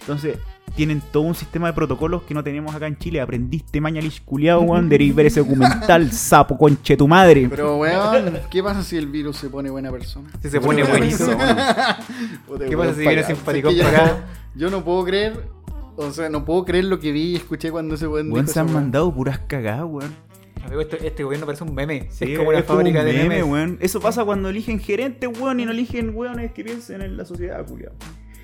Entonces, 0.00 0.38
tienen 0.76 1.02
todo 1.12 1.24
un 1.24 1.34
sistema 1.34 1.66
de 1.66 1.74
protocolos 1.74 2.22
que 2.22 2.32
no 2.32 2.42
tenemos 2.42 2.74
acá 2.74 2.86
en 2.86 2.96
Chile. 2.96 3.20
Aprendiste 3.20 3.82
mañalich 3.82 4.24
culiao, 4.24 4.62
weón, 4.62 4.88
de 4.88 5.12
ver 5.12 5.26
ese 5.26 5.40
documental, 5.40 6.10
sapo, 6.12 6.56
conche 6.56 6.96
tu 6.96 7.06
madre. 7.06 7.46
Pero, 7.50 7.76
weón, 7.76 8.38
¿qué 8.50 8.62
pasa 8.62 8.82
si 8.82 8.96
el 8.96 9.08
virus 9.08 9.36
se 9.36 9.50
pone 9.50 9.68
buena 9.68 9.90
persona? 9.90 10.30
Si 10.40 10.48
se 10.48 10.58
pone 10.58 10.84
buenísimo. 10.84 11.36
¿Qué 12.68 12.76
pasa 12.76 12.94
si 12.94 13.00
viene 13.00 13.22
para- 13.44 13.58
yo 13.58 13.82
para 13.84 13.92
no- 13.92 13.98
acá? 14.04 14.24
Yo 14.54 14.70
no 14.70 14.82
puedo 14.82 15.04
creer, 15.04 15.48
o 15.96 16.10
sea, 16.10 16.28
no 16.30 16.44
puedo 16.46 16.64
creer 16.64 16.86
lo 16.86 16.98
que 16.98 17.12
vi 17.12 17.32
y 17.32 17.36
escuché 17.36 17.70
cuando 17.70 17.94
ese 17.94 18.06
weón 18.08 18.32
dijo 18.32 18.46
se 18.46 18.58
han 18.58 18.72
mandado 18.72 19.12
puras 19.14 19.38
cagadas, 19.46 19.84
weón. 19.86 20.14
Este, 20.78 21.06
este 21.06 21.24
gobierno 21.24 21.46
parece 21.46 21.64
un 21.64 21.74
meme. 21.74 22.06
Sí, 22.10 22.32
es 22.32 22.38
como 22.38 22.50
una 22.50 22.62
fábrica 22.62 23.00
un 23.00 23.06
de 23.06 23.12
meme, 23.12 23.28
memes. 23.28 23.44
weón. 23.44 23.78
Eso 23.80 24.00
pasa 24.00 24.24
cuando 24.24 24.48
eligen 24.48 24.78
gerentes, 24.78 25.28
weón, 25.38 25.60
y 25.60 25.64
no 25.64 25.72
eligen 25.72 26.14
weones 26.14 26.52
que 26.52 26.62
piensen 26.62 27.02
en 27.02 27.16
la 27.16 27.24
sociedad, 27.24 27.66
culiao. 27.66 27.92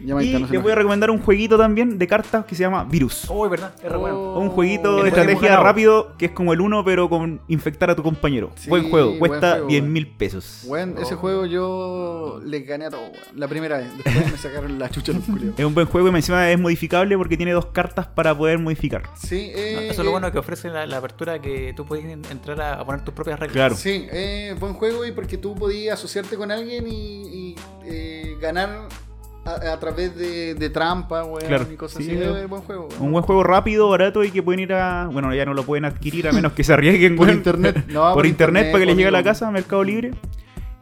Y 0.00 0.46
se 0.46 0.58
voy 0.58 0.72
a 0.72 0.74
recomendar 0.74 1.10
un 1.10 1.18
jueguito 1.20 1.56
también 1.58 1.98
de 1.98 2.06
cartas 2.06 2.44
que 2.44 2.54
se 2.54 2.62
llama 2.62 2.84
Virus. 2.84 3.26
Oh, 3.28 3.44
es 3.44 3.50
verdad, 3.50 3.74
es 3.82 3.90
re 3.90 3.96
bueno. 3.96 4.34
Oh. 4.34 4.40
Un 4.40 4.50
jueguito 4.50 5.02
de 5.02 5.08
estrategia 5.08 5.56
rápido 5.58 6.14
que 6.18 6.26
es 6.26 6.30
como 6.32 6.52
el 6.52 6.60
uno, 6.60 6.84
pero 6.84 7.08
con 7.08 7.40
infectar 7.48 7.90
a 7.90 7.96
tu 7.96 8.02
compañero. 8.02 8.50
Sí, 8.56 8.68
buen 8.68 8.90
juego, 8.90 9.08
buen 9.10 9.18
cuesta 9.18 9.50
juego, 9.52 9.66
10 9.68 9.80
weón. 9.82 9.92
mil 9.92 10.06
pesos. 10.08 10.62
Weón, 10.66 10.96
ese 10.98 11.14
Oh. 11.14 11.18
juego 11.18 11.46
yo 11.46 12.40
les 12.44 12.66
gané 12.66 12.86
a 12.86 12.90
todos, 12.90 13.04
weón. 13.10 13.24
La 13.34 13.48
primera 13.48 13.78
vez. 13.78 13.88
Después 14.04 14.32
me 14.32 14.38
sacaron 14.38 14.78
la 14.78 14.90
chucha 14.90 15.12
los 15.12 15.22
culiados. 15.24 15.58
Es 15.58 15.64
un 15.64 15.74
buen 15.74 15.86
juego 15.86 16.08
y 16.08 16.14
encima 16.14 16.50
es 16.50 16.58
modificable 16.60 17.16
porque 17.16 17.36
tiene 17.36 17.52
dos 17.52 17.66
cartas 17.66 18.06
para 18.06 18.36
poder 18.36 18.58
modificar. 18.58 19.04
Sí, 19.16 19.50
No, 19.54 19.58
eh, 19.60 19.88
eso 19.88 19.92
es 19.92 19.98
lo 19.98 20.04
eh, 20.06 20.10
bueno 20.10 20.30
que 20.32 20.38
ofrece 20.38 20.68
la, 20.68 20.86
la 20.86 20.98
apertura 20.98 21.40
que 21.40 21.72
tú 21.74 21.86
puedes 21.86 22.04
en- 22.04 22.24
entrar 22.30 22.60
a, 22.60 22.74
a 22.80 22.84
poner 22.84 23.02
tus 23.04 23.14
propias 23.14 23.38
reglas. 23.40 23.54
Claro. 23.54 23.74
Sí, 23.76 24.06
eh, 24.12 24.54
buen 24.60 24.74
juego 24.74 25.04
y 25.06 25.12
porque 25.12 25.38
tú 25.38 25.54
podías 25.54 25.94
asociarte 25.98 26.36
con 26.36 26.50
alguien 26.50 26.86
y, 26.86 26.92
y, 27.52 27.56
eh, 27.84 28.36
ganar 28.40 28.88
a, 29.46 29.72
a 29.72 29.80
través 29.80 30.16
de, 30.16 30.54
de 30.54 30.70
trampa, 30.70 31.24
weón, 31.24 31.46
Claro, 31.46 31.66
y 31.72 31.76
cosas 31.76 32.02
sí, 32.04 32.10
así. 32.10 32.20
es- 32.22 32.48
buen 32.48 32.62
juego. 32.62 32.88
weón. 32.90 33.02
Un 33.02 33.12
buen 33.12 33.24
juego 33.24 33.42
rápido, 33.44 33.88
barato 33.88 34.24
y 34.24 34.30
que 34.30 34.42
pueden 34.42 34.60
ir 34.60 34.72
a. 34.72 35.08
Bueno, 35.12 35.34
ya 35.34 35.44
no 35.44 35.54
lo 35.54 35.62
pueden 35.64 35.84
adquirir 35.84 36.28
a 36.28 36.32
menos 36.32 36.52
que 36.52 36.64
se 36.64 36.72
arriesguen, 36.72 37.16
Por 37.16 37.26
weón. 37.28 37.38
internet. 37.38 37.84
No, 37.88 38.02
por, 38.04 38.14
por 38.14 38.26
internet, 38.26 38.66
internet, 38.66 38.72
para 38.72 38.80
que 38.82 38.86
les 38.86 38.96
llegue 38.96 39.08
a 39.08 39.12
la 39.12 39.22
casa, 39.22 39.50
Mercado 39.50 39.82
Libre. 39.84 40.10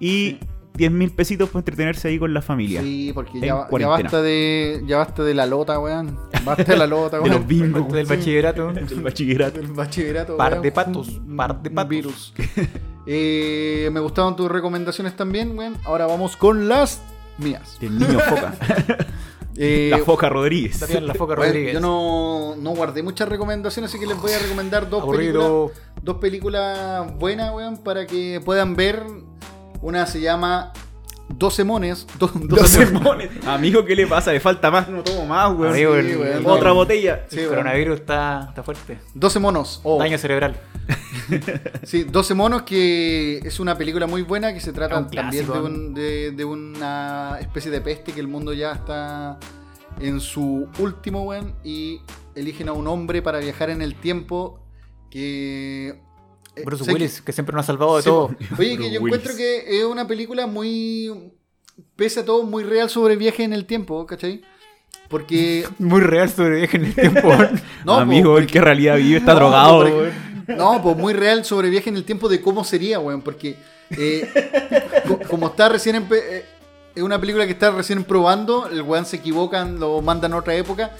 Y 0.00 0.38
10 0.76 0.90
mil 0.90 1.10
pesitos 1.12 1.48
para 1.50 1.60
entretenerse 1.60 2.08
ahí 2.08 2.18
con 2.18 2.34
la 2.34 2.42
familia. 2.42 2.80
Sí, 2.82 3.12
porque 3.14 3.38
ya, 3.38 3.68
ya 3.78 3.86
basta 3.86 4.20
de 4.22 4.82
ya 4.86 4.96
basta 4.98 5.22
de 5.22 5.32
la 5.34 5.46
lota, 5.46 5.78
weón. 5.78 6.18
Basta 6.44 6.64
de 6.64 6.76
la 6.76 6.86
lota, 6.88 7.16
De 7.18 7.22
weón. 7.22 7.34
los 7.36 7.46
bingos, 7.46 7.92
del 7.92 8.06
bachillerato. 8.06 8.72
Del 8.72 9.00
bachillerato. 9.02 9.60
Del 9.60 9.72
bachillerato. 9.72 10.36
Par 10.36 10.52
weón. 10.54 10.62
de 10.64 10.72
patos, 10.72 11.20
par 11.36 11.62
de 11.62 11.68
un 11.68 11.74
patos. 11.76 11.88
virus. 11.88 12.34
Eh, 13.06 13.88
me 13.92 14.00
gustaban 14.00 14.34
tus 14.34 14.50
recomendaciones 14.50 15.14
también, 15.16 15.56
weón. 15.56 15.76
Ahora 15.84 16.06
vamos 16.06 16.36
con 16.36 16.68
las 16.68 17.02
mías. 17.38 17.78
Del 17.80 17.98
niño 17.98 18.18
foca. 18.20 18.54
Eh, 19.56 19.86
la 19.88 19.98
foca 19.98 20.28
Rodríguez. 20.28 20.72
Está 20.72 20.86
bien 20.86 21.06
la 21.06 21.14
foca 21.14 21.36
bueno, 21.36 21.52
Rodríguez. 21.52 21.74
yo 21.74 21.80
no, 21.80 22.56
no 22.56 22.70
guardé 22.70 23.04
muchas 23.04 23.28
recomendaciones, 23.28 23.88
así 23.88 24.00
que 24.00 24.06
les 24.06 24.20
voy 24.20 24.32
a 24.32 24.38
recomendar 24.40 24.90
dos 24.90 25.04
películas. 25.04 25.78
Dos 26.02 26.16
películas 26.16 27.16
buenas, 27.18 27.54
weón, 27.54 27.78
para 27.78 28.04
que 28.04 28.40
puedan 28.44 28.74
ver. 28.74 29.04
Una 29.80 30.06
se 30.06 30.20
llama 30.20 30.72
12 31.28 31.64
mones. 31.64 32.06
do- 32.18 32.30
12 32.34 32.84
12 32.86 32.86
mones. 32.92 33.30
Amigo, 33.46 33.84
¿qué 33.84 33.96
le 33.96 34.06
pasa? 34.06 34.32
Le 34.32 34.40
falta 34.40 34.70
más, 34.70 34.88
no 34.88 35.02
tomo 35.02 35.26
más, 35.26 35.52
weón. 35.52 35.72
Amigo, 35.72 35.94
Sí, 35.94 35.98
el- 36.10 36.16
weón. 36.18 36.36
el- 36.38 36.46
Otra 36.46 36.72
botella. 36.72 37.24
Sí, 37.28 37.36
el 37.36 37.42
weón. 37.46 37.50
coronavirus 37.56 38.00
está, 38.00 38.46
está 38.48 38.62
fuerte. 38.62 38.98
12 39.14 39.38
monos. 39.38 39.82
Daño 39.98 40.18
cerebral. 40.18 40.56
Sí, 41.84 42.04
12 42.04 42.34
monos 42.34 42.62
que 42.62 43.38
es 43.38 43.58
una 43.58 43.78
película 43.78 44.06
muy 44.06 44.20
buena 44.22 44.52
que 44.52 44.60
se 44.60 44.72
trata 44.72 44.98
un 44.98 45.10
también 45.10 45.46
de, 45.46 45.52
un- 45.60 45.94
de- 45.94 46.30
de 46.32 46.44
una 46.44 47.38
especie 47.40 47.70
de 47.70 47.80
peste 47.80 48.12
que 48.12 48.20
el 48.20 48.28
mundo 48.28 48.52
ya 48.52 48.72
está 48.72 49.38
en 50.00 50.20
su 50.20 50.68
último, 50.78 51.22
weón, 51.22 51.54
y 51.64 52.00
eligen 52.34 52.68
a 52.68 52.72
un 52.72 52.86
hombre 52.88 53.22
para 53.22 53.38
viajar 53.38 53.70
en 53.70 53.80
el 53.80 53.94
tiempo 53.94 54.60
que... 55.10 56.02
eh, 56.56 56.62
Bruce 56.64 56.84
sé 56.84 56.88
que- 56.88 56.94
Willis, 56.94 57.20
que, 57.22 57.32
siempre 57.32 57.54
nos 57.54 57.64
ha 57.64 57.66
salvado 57.66 57.96
de 57.96 58.02
Sí, 58.02 58.08
todo. 58.08 58.30
Oye, 58.58 58.76
que 58.78 58.90
yo 58.92 59.00
Willis. 59.00 59.16
encuentro 59.18 59.36
que 59.36 59.78
es 59.80 59.84
una 59.84 60.06
película 60.06 60.46
muy... 60.46 61.32
Pese 61.96 62.20
a 62.20 62.24
todo, 62.24 62.44
muy 62.44 62.62
real 62.64 62.88
sobre 62.90 63.16
viaje 63.16 63.42
en 63.44 63.52
el 63.52 63.64
tiempo, 63.66 64.06
¿cachai? 64.06 64.42
Porque... 65.08 65.66
Muy 65.78 66.00
real 66.00 66.30
sobre 66.30 66.56
viaje 66.56 66.76
en 66.76 66.84
el 66.86 66.94
tiempo. 66.94 67.32
No, 67.84 67.94
Amigo, 67.98 68.32
po, 68.32 68.38
el 68.38 68.46
que 68.46 68.58
en 68.58 68.64
realidad 68.64 68.96
vive 68.96 69.18
está 69.18 69.32
No, 69.34 69.40
drogado, 69.40 69.78
porque-. 69.82 70.12
No, 70.56 70.82
pues 70.82 70.96
muy 70.96 71.14
real 71.14 71.42
sobre 71.44 71.70
viaje 71.70 71.88
en 71.90 71.96
el 71.96 72.04
tiempo 72.04 72.28
de 72.28 72.40
cómo 72.42 72.64
sería, 72.64 73.00
weón. 73.00 73.22
Porque 73.22 73.56
eh, 73.90 74.28
co- 75.08 75.18
como 75.28 75.46
está 75.46 75.68
recién 75.70 76.06
eh, 76.10 76.44
es 76.94 77.02
una 77.02 77.18
película 77.18 77.46
que 77.46 77.52
está 77.52 77.70
recién 77.70 78.04
probando, 78.04 78.68
el 78.68 78.82
weón 78.82 79.06
se 79.06 79.16
equivocan, 79.16 79.80
lo 79.80 80.00
mandan 80.02 80.32
a 80.34 80.36
otra 80.36 80.54
época. 80.54 80.90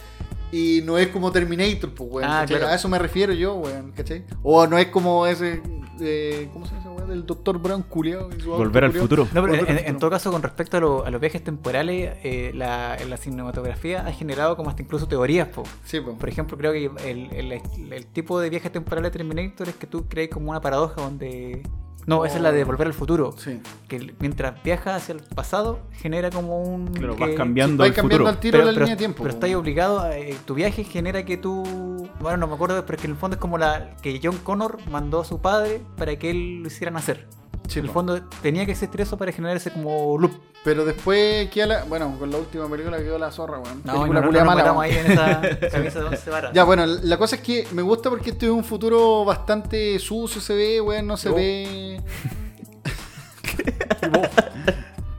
Y 0.54 0.82
no 0.82 0.96
es 0.98 1.08
como 1.08 1.32
Terminator, 1.32 1.90
pues, 1.94 2.10
weón. 2.12 2.30
Ah. 2.30 2.42
A 2.42 2.74
eso 2.74 2.88
me 2.88 2.98
refiero 2.98 3.32
yo, 3.32 3.54
weón, 3.54 3.90
¿cachai? 3.92 4.24
O 4.42 4.66
no 4.66 4.78
es 4.78 4.86
como 4.86 5.26
ese. 5.26 5.60
eh, 6.00 6.48
¿Cómo 6.52 6.64
se 6.66 6.74
llama 6.76 6.92
weón? 6.92 7.08
Del 7.08 7.26
Dr. 7.26 7.58
Brown 7.58 7.82
auto 7.82 8.50
Volver 8.56 8.84
al 8.84 8.90
culiao. 8.90 9.02
futuro. 9.04 9.28
No, 9.32 9.42
pero 9.42 9.54
en, 9.68 9.98
todo 9.98 10.10
caso, 10.10 10.30
con 10.30 10.42
respecto 10.42 10.76
a, 10.76 10.80
lo- 10.80 11.04
a 11.04 11.10
los 11.10 11.20
viajes 11.20 11.42
temporales, 11.42 12.16
eh, 12.22 12.52
la, 12.54 12.96
cinematografía 13.16 14.06
ha 14.06 14.12
generado 14.12 14.56
como 14.56 14.70
hasta 14.70 14.82
incluso 14.82 15.08
teorías. 15.08 15.48
po. 15.48 15.64
Sí, 15.84 16.00
pues. 16.00 16.16
Por 16.16 16.28
ejemplo, 16.28 16.56
creo 16.56 16.72
que 16.72 16.90
el, 17.10 17.32
el- 17.32 17.92
el 17.92 18.06
tipo 18.06 18.38
de 18.38 18.48
viaje 18.48 18.70
temporal 18.70 19.02
de 19.04 19.10
Terminator 19.10 19.68
es 19.68 19.74
que 19.74 19.86
tú 19.88 20.06
crees 20.08 20.30
como 20.30 20.50
una 20.50 20.60
paradoja 20.60 21.02
donde... 21.02 21.62
No, 22.06 22.24
esa 22.24 22.36
es 22.36 22.42
la 22.42 22.52
de 22.52 22.64
volver 22.64 22.86
al 22.86 22.94
futuro. 22.94 23.34
Sí. 23.38 23.60
Que 23.88 24.14
mientras 24.18 24.62
viaja 24.62 24.94
hacia 24.96 25.14
el 25.14 25.20
pasado, 25.22 25.80
genera 25.92 26.30
como 26.30 26.62
un... 26.62 26.86
Claro, 26.88 27.16
que- 27.16 27.20
vas 27.26 27.30
cambiando 27.34 27.84
el 27.84 27.92
cambiando 27.94 28.24
futuro. 28.24 28.28
al 28.28 28.40
tiro 28.40 28.58
la 28.64 28.72
línea 28.72 28.88
de 28.88 28.96
tiempo. 28.96 29.22
pero 29.22 29.34
estás 29.34 29.54
obligado, 29.54 30.00
a, 30.00 30.16
eh, 30.16 30.36
tu 30.44 30.54
viaje 30.54 30.84
genera 30.84 31.24
que 31.24 31.36
tú, 31.36 32.08
bueno, 32.20 32.36
no 32.38 32.46
me 32.46 32.54
acuerdo, 32.54 32.84
pero 32.84 32.96
es 32.96 33.00
que 33.00 33.06
en 33.06 33.12
el 33.12 33.18
fondo 33.18 33.36
es 33.36 33.40
como 33.40 33.56
la 33.58 33.96
que 34.02 34.20
John 34.22 34.36
Connor 34.42 34.78
mandó 34.90 35.20
a 35.20 35.24
su 35.24 35.40
padre 35.40 35.80
para 35.96 36.16
que 36.18 36.30
él 36.30 36.62
lo 36.62 36.68
hiciera 36.68 36.90
nacer. 36.90 37.26
Sí, 37.68 37.78
en 37.78 37.86
el 37.86 37.90
fondo 37.90 38.20
tenía 38.42 38.66
que 38.66 38.72
existir 38.72 39.00
eso 39.00 39.16
para 39.16 39.32
generar 39.32 39.56
ese 39.56 39.70
como 39.72 40.18
loop. 40.18 40.32
Pero 40.64 40.84
después 40.84 41.48
queda 41.50 41.66
la. 41.66 41.84
Bueno, 41.84 42.14
con 42.18 42.30
la 42.30 42.38
última 42.38 42.68
película 42.68 42.98
quedó 42.98 43.18
la 43.18 43.30
zorra, 43.30 43.58
weón. 43.58 43.82
No, 43.84 44.02
película 44.02 44.20
no, 44.40 44.44
mala, 44.46 44.54
metamos 44.62 44.86
weón. 44.86 44.96
ahí 44.96 45.04
en 45.06 45.12
esa 45.12 45.70
camisa 45.70 45.98
de 46.00 46.04
once 46.06 46.30
varas. 46.30 46.52
Ya, 46.54 46.64
bueno, 46.64 46.86
la 46.86 47.16
cosa 47.18 47.36
es 47.36 47.42
que 47.42 47.66
me 47.72 47.82
gusta 47.82 48.10
porque 48.10 48.30
este 48.30 48.46
es 48.46 48.52
un 48.52 48.64
futuro 48.64 49.24
bastante 49.24 49.98
sucio, 49.98 50.40
se 50.40 50.54
ve, 50.54 50.80
weón, 50.80 51.06
no 51.06 51.16
se 51.16 51.28
Oh. 51.30 51.34
ve. 51.34 52.00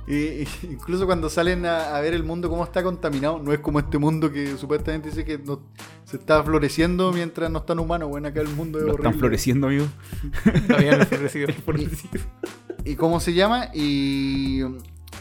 Y- 0.08 0.14
y 0.44 0.48
incluso 0.72 1.06
cuando 1.06 1.30
salen 1.30 1.66
a, 1.66 1.96
a 1.96 2.02
ver 2.02 2.14
el 2.14 2.24
mundo 2.24 2.50
cómo 2.50 2.64
está 2.64 2.84
contaminado, 2.84 3.40
no 3.42 3.52
es 3.54 3.60
como 3.60 3.80
este 3.80 3.98
mundo 3.98 4.32
que 4.32 4.56
supuestamente 4.58 5.10
dice 5.10 5.26
que 5.26 5.38
no- 5.40 5.62
se 6.04 6.18
está 6.18 6.44
floreciendo 6.44 7.12
mientras 7.12 7.50
no 7.50 7.60
están 7.60 7.80
humanos, 7.80 8.10
weón, 8.12 8.26
acá 8.26 8.42
el 8.42 8.50
mundo 8.50 8.78
es 8.80 8.84
horrible. 8.86 9.04
están 9.10 9.20
floreciendo, 9.20 9.68
amigo. 9.68 9.86
No. 10.70 10.78
¿Y 12.84 12.96
cómo 12.96 13.20
se 13.20 13.34
llama? 13.34 13.70
Y, 13.74 14.62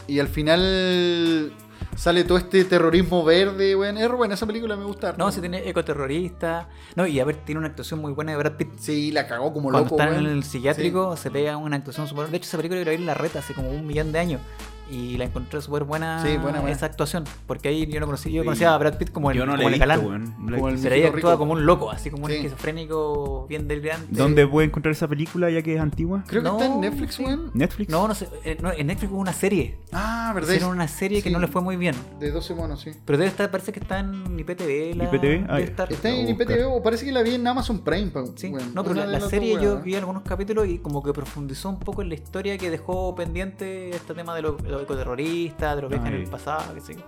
y 0.07 0.19
al 0.19 0.27
final 0.27 1.51
sale 1.95 2.23
todo 2.23 2.37
este 2.37 2.63
terrorismo 2.65 3.23
verde, 3.23 3.75
weón. 3.75 3.97
Es 3.97 4.11
buena 4.11 4.35
esa 4.35 4.45
película, 4.45 4.75
me 4.75 4.85
gusta. 4.85 5.15
No, 5.17 5.31
si 5.31 5.39
tiene 5.39 5.67
ecoterrorista. 5.67 6.69
No, 6.95 7.07
y 7.07 7.19
a 7.19 7.25
ver, 7.25 7.37
tiene 7.37 7.59
una 7.59 7.69
actuación 7.69 8.01
muy 8.01 8.11
buena 8.11 8.33
de 8.33 8.37
Brad 8.37 8.53
Pitt. 8.53 8.69
Sí, 8.77 9.11
la 9.11 9.25
cagó 9.27 9.51
como 9.53 9.71
Cuando 9.71 9.89
loco, 9.89 9.99
está 9.99 10.15
en 10.19 10.25
el 10.27 10.43
psiquiátrico 10.43 11.17
se 11.17 11.31
pega 11.31 11.57
una 11.57 11.77
actuación. 11.77 12.07
De 12.29 12.37
hecho, 12.37 12.47
esa 12.47 12.57
película 12.57 12.81
la 12.83 12.89
vi 12.91 12.97
en 12.97 13.05
la 13.07 13.13
reta 13.15 13.39
hace 13.39 13.53
como 13.55 13.71
un 13.71 13.87
millón 13.87 14.11
de 14.11 14.19
años. 14.19 14.41
Y 14.89 15.17
la 15.17 15.25
encontré 15.25 15.61
súper 15.61 15.83
buena, 15.83 16.21
Sí, 16.21 16.37
buena, 16.37 16.59
buena. 16.61 16.71
esa 16.75 16.85
actuación. 16.85 17.23
Porque 17.47 17.69
ahí 17.69 17.87
yo 17.87 17.99
no 17.99 18.05
conocí, 18.05 18.31
yo 18.31 18.43
conocía 18.45 18.73
a 18.73 18.77
Brad 18.77 18.97
Pitt 18.97 19.11
como 19.11 19.31
el, 19.31 19.37
Yo 19.37 19.45
no 19.45 19.53
como 19.53 19.57
le 19.57 19.63
he 19.63 19.67
el 19.67 19.73
visto, 19.73 19.87
galán. 19.87 20.05
weón. 20.05 20.23
No 20.45 20.51
la 20.51 20.57
he 20.57 20.59
Como 20.59 20.71
visto. 20.71 20.75
el 20.75 20.83
Pero 20.83 20.95
ella 20.95 21.07
actúa 21.15 21.31
rico. 21.31 21.37
como 21.39 21.51
un 21.53 21.65
loco, 21.65 21.89
así 21.91 22.09
como 22.11 22.25
un 22.25 22.31
esquizofrénico 22.31 23.47
bien 23.47 23.67
delirante. 23.67 24.07
¿Dónde 24.11 24.47
puede 24.47 24.67
encontrar 24.67 24.91
esa 24.91 25.07
película 25.07 25.49
ya 25.49 25.61
que 25.61 25.75
es 25.75 25.79
antigua? 25.81 26.23
Creo 26.27 26.41
que 26.43 26.49
No, 26.49 26.57
está 26.59 26.65
en 26.73 26.81
Netflix, 26.81 27.15
sí. 27.15 27.23
weón. 27.23 27.51
¿Netflix? 27.53 27.89
No, 27.89 28.07
no 28.07 28.15
sé. 28.15 28.27
eh, 28.43 28.57
no, 28.61 28.71
en 28.71 28.87
Netflix 28.87 29.11
hubo 29.11 29.19
una 29.19 29.33
serie. 29.33 29.77
Ah, 29.91 30.31
¿verdad? 30.35 30.49
Hicieron 30.53 30.71
una 30.71 30.87
serie 30.87 31.21
que 31.21 31.29
no 31.31 31.39
le 31.39 31.47
fue 31.47 31.61
muy 31.61 31.77
bien. 31.77 31.95
De 32.19 32.31
12 32.31 32.53
monos, 32.53 32.81
sí. 32.81 32.91
Pero 33.05 33.17
debe 33.17 33.29
estar, 33.29 33.49
parece 33.51 33.71
que 33.71 33.79
está 33.79 33.99
en 33.99 34.37
IPTV. 34.39 34.95
La, 34.95 35.05
IPTV? 35.05 35.45
Ah, 35.49 35.59
estar. 35.59 35.91
Está 35.91 36.09
en 36.09 36.29
IPTV 36.29 36.67
o 36.67 36.83
parece 36.83 37.05
que 37.05 37.11
la 37.11 37.21
vi 37.23 37.35
en 37.35 37.47
Amazon 37.47 37.79
Prime. 37.83 38.11
pa- 38.11 38.23
Sí, 38.35 38.49
weón. 38.49 38.73
no, 38.73 38.83
pero 38.83 38.95
la, 38.95 39.05
la 39.07 39.19
serie 39.21 39.57
yo 39.61 39.79
vi 39.81 39.95
algunos 39.95 40.23
capítulos 40.23 40.67
y 40.67 40.79
como 40.79 41.01
que 41.01 41.13
profundizó 41.13 41.69
un 41.69 41.79
poco 41.79 42.01
en 42.01 42.09
la 42.09 42.15
historia 42.15 42.57
que 42.57 42.69
dejó 42.69 43.15
pendiente 43.15 43.89
este 43.91 44.13
tema 44.13 44.35
de 44.35 44.41
los 44.41 44.55
lo 44.77 44.83
ecoterroristas, 44.83 45.75
de 45.75 45.81
los 45.81 45.89
viajes 45.89 46.07
en 46.09 46.15
el 46.15 46.27
pasado, 46.29 46.73
qué 46.73 46.81
sé 46.81 46.95
yo. 46.95 47.01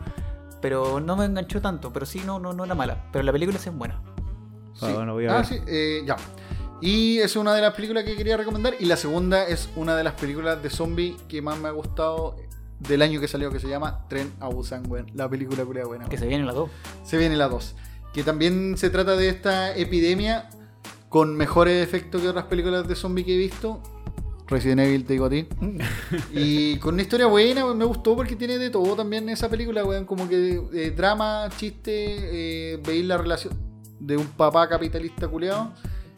Pero 0.62 1.00
no 1.00 1.16
me 1.16 1.26
enganchó 1.26 1.62
tanto, 1.62 1.94
pero 1.94 2.06
sí, 2.06 2.22
no, 2.26 2.40
no, 2.40 2.54
no 2.54 2.66
era 2.66 2.74
mala. 2.76 3.06
Pero 3.12 3.24
la 3.24 3.32
película 3.32 3.60
sí 3.60 3.70
es 3.70 3.76
buena. 3.76 4.02
Sí. 4.74 4.86
Ah, 4.88 4.94
bueno, 4.94 5.14
voy 5.14 5.26
a 5.28 5.34
Ah, 5.34 5.38
ver. 5.38 5.46
sí, 5.46 5.60
eh, 5.68 6.04
ya. 6.06 6.16
Y 6.82 7.18
es 7.20 7.36
una 7.36 7.54
de 7.54 7.62
las 7.62 7.74
películas 7.74 8.04
que 8.04 8.16
quería 8.16 8.38
recomendar. 8.38 8.74
Y 8.80 8.86
la 8.86 8.98
segunda 8.98 9.46
es 9.48 9.70
una 9.76 9.96
de 9.96 10.04
las 10.04 10.14
películas 10.14 10.62
de 10.62 10.70
zombie 10.70 11.16
que 11.28 11.42
más 11.42 11.58
me 11.60 11.68
ha 11.68 11.72
gustado 11.72 12.36
del 12.80 13.02
año 13.02 13.20
que 13.20 13.28
salió, 13.28 13.52
que 13.52 13.60
se 13.60 13.68
llama 13.68 14.06
Tren 14.08 14.32
a 14.40 14.48
Busan. 14.48 14.84
La 15.16 15.28
película 15.30 15.64
culia 15.66 15.86
buena. 15.86 16.06
Que 16.10 16.18
se 16.18 16.28
viene 16.28 16.46
la 16.46 16.54
2. 16.54 16.70
Se 17.04 17.18
viene 17.18 17.36
la 17.36 17.48
2. 17.50 17.76
Que 18.14 18.24
también 18.24 18.78
se 18.78 18.90
trata 18.92 19.16
de 19.16 19.30
esta 19.30 19.76
epidemia 19.76 20.50
con 21.10 21.36
mejores 21.36 21.84
efectos 21.84 22.22
que 22.22 22.30
otras 22.30 22.46
películas 22.46 22.88
de 22.88 22.96
zombie 22.96 23.26
que 23.26 23.34
he 23.34 23.38
visto. 23.38 23.82
Resident 24.50 24.80
Evil, 24.82 25.06
te 25.06 25.14
digo 25.14 25.26
a 25.26 25.30
ti. 25.30 25.48
Y 26.34 26.78
con 26.78 26.94
una 26.94 27.02
historia 27.04 27.28
buena, 27.28 27.66
me 27.74 27.86
gustó 27.86 28.16
porque 28.16 28.36
tiene 28.36 28.58
de 28.58 28.70
todo 28.70 28.96
también 28.96 29.28
esa 29.30 29.50
película, 29.50 29.84
weón. 29.84 30.06
Como 30.06 30.28
que 30.30 30.62
eh, 30.74 30.92
drama, 30.92 31.50
chiste, 31.58 32.74
eh, 32.74 32.82
veis 32.86 33.06
la 33.06 33.18
relación 33.18 33.54
de 34.00 34.16
un 34.18 34.28
papá 34.28 34.68
capitalista 34.70 35.28
culeado. 35.28 35.72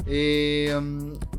eh, 0.06 0.76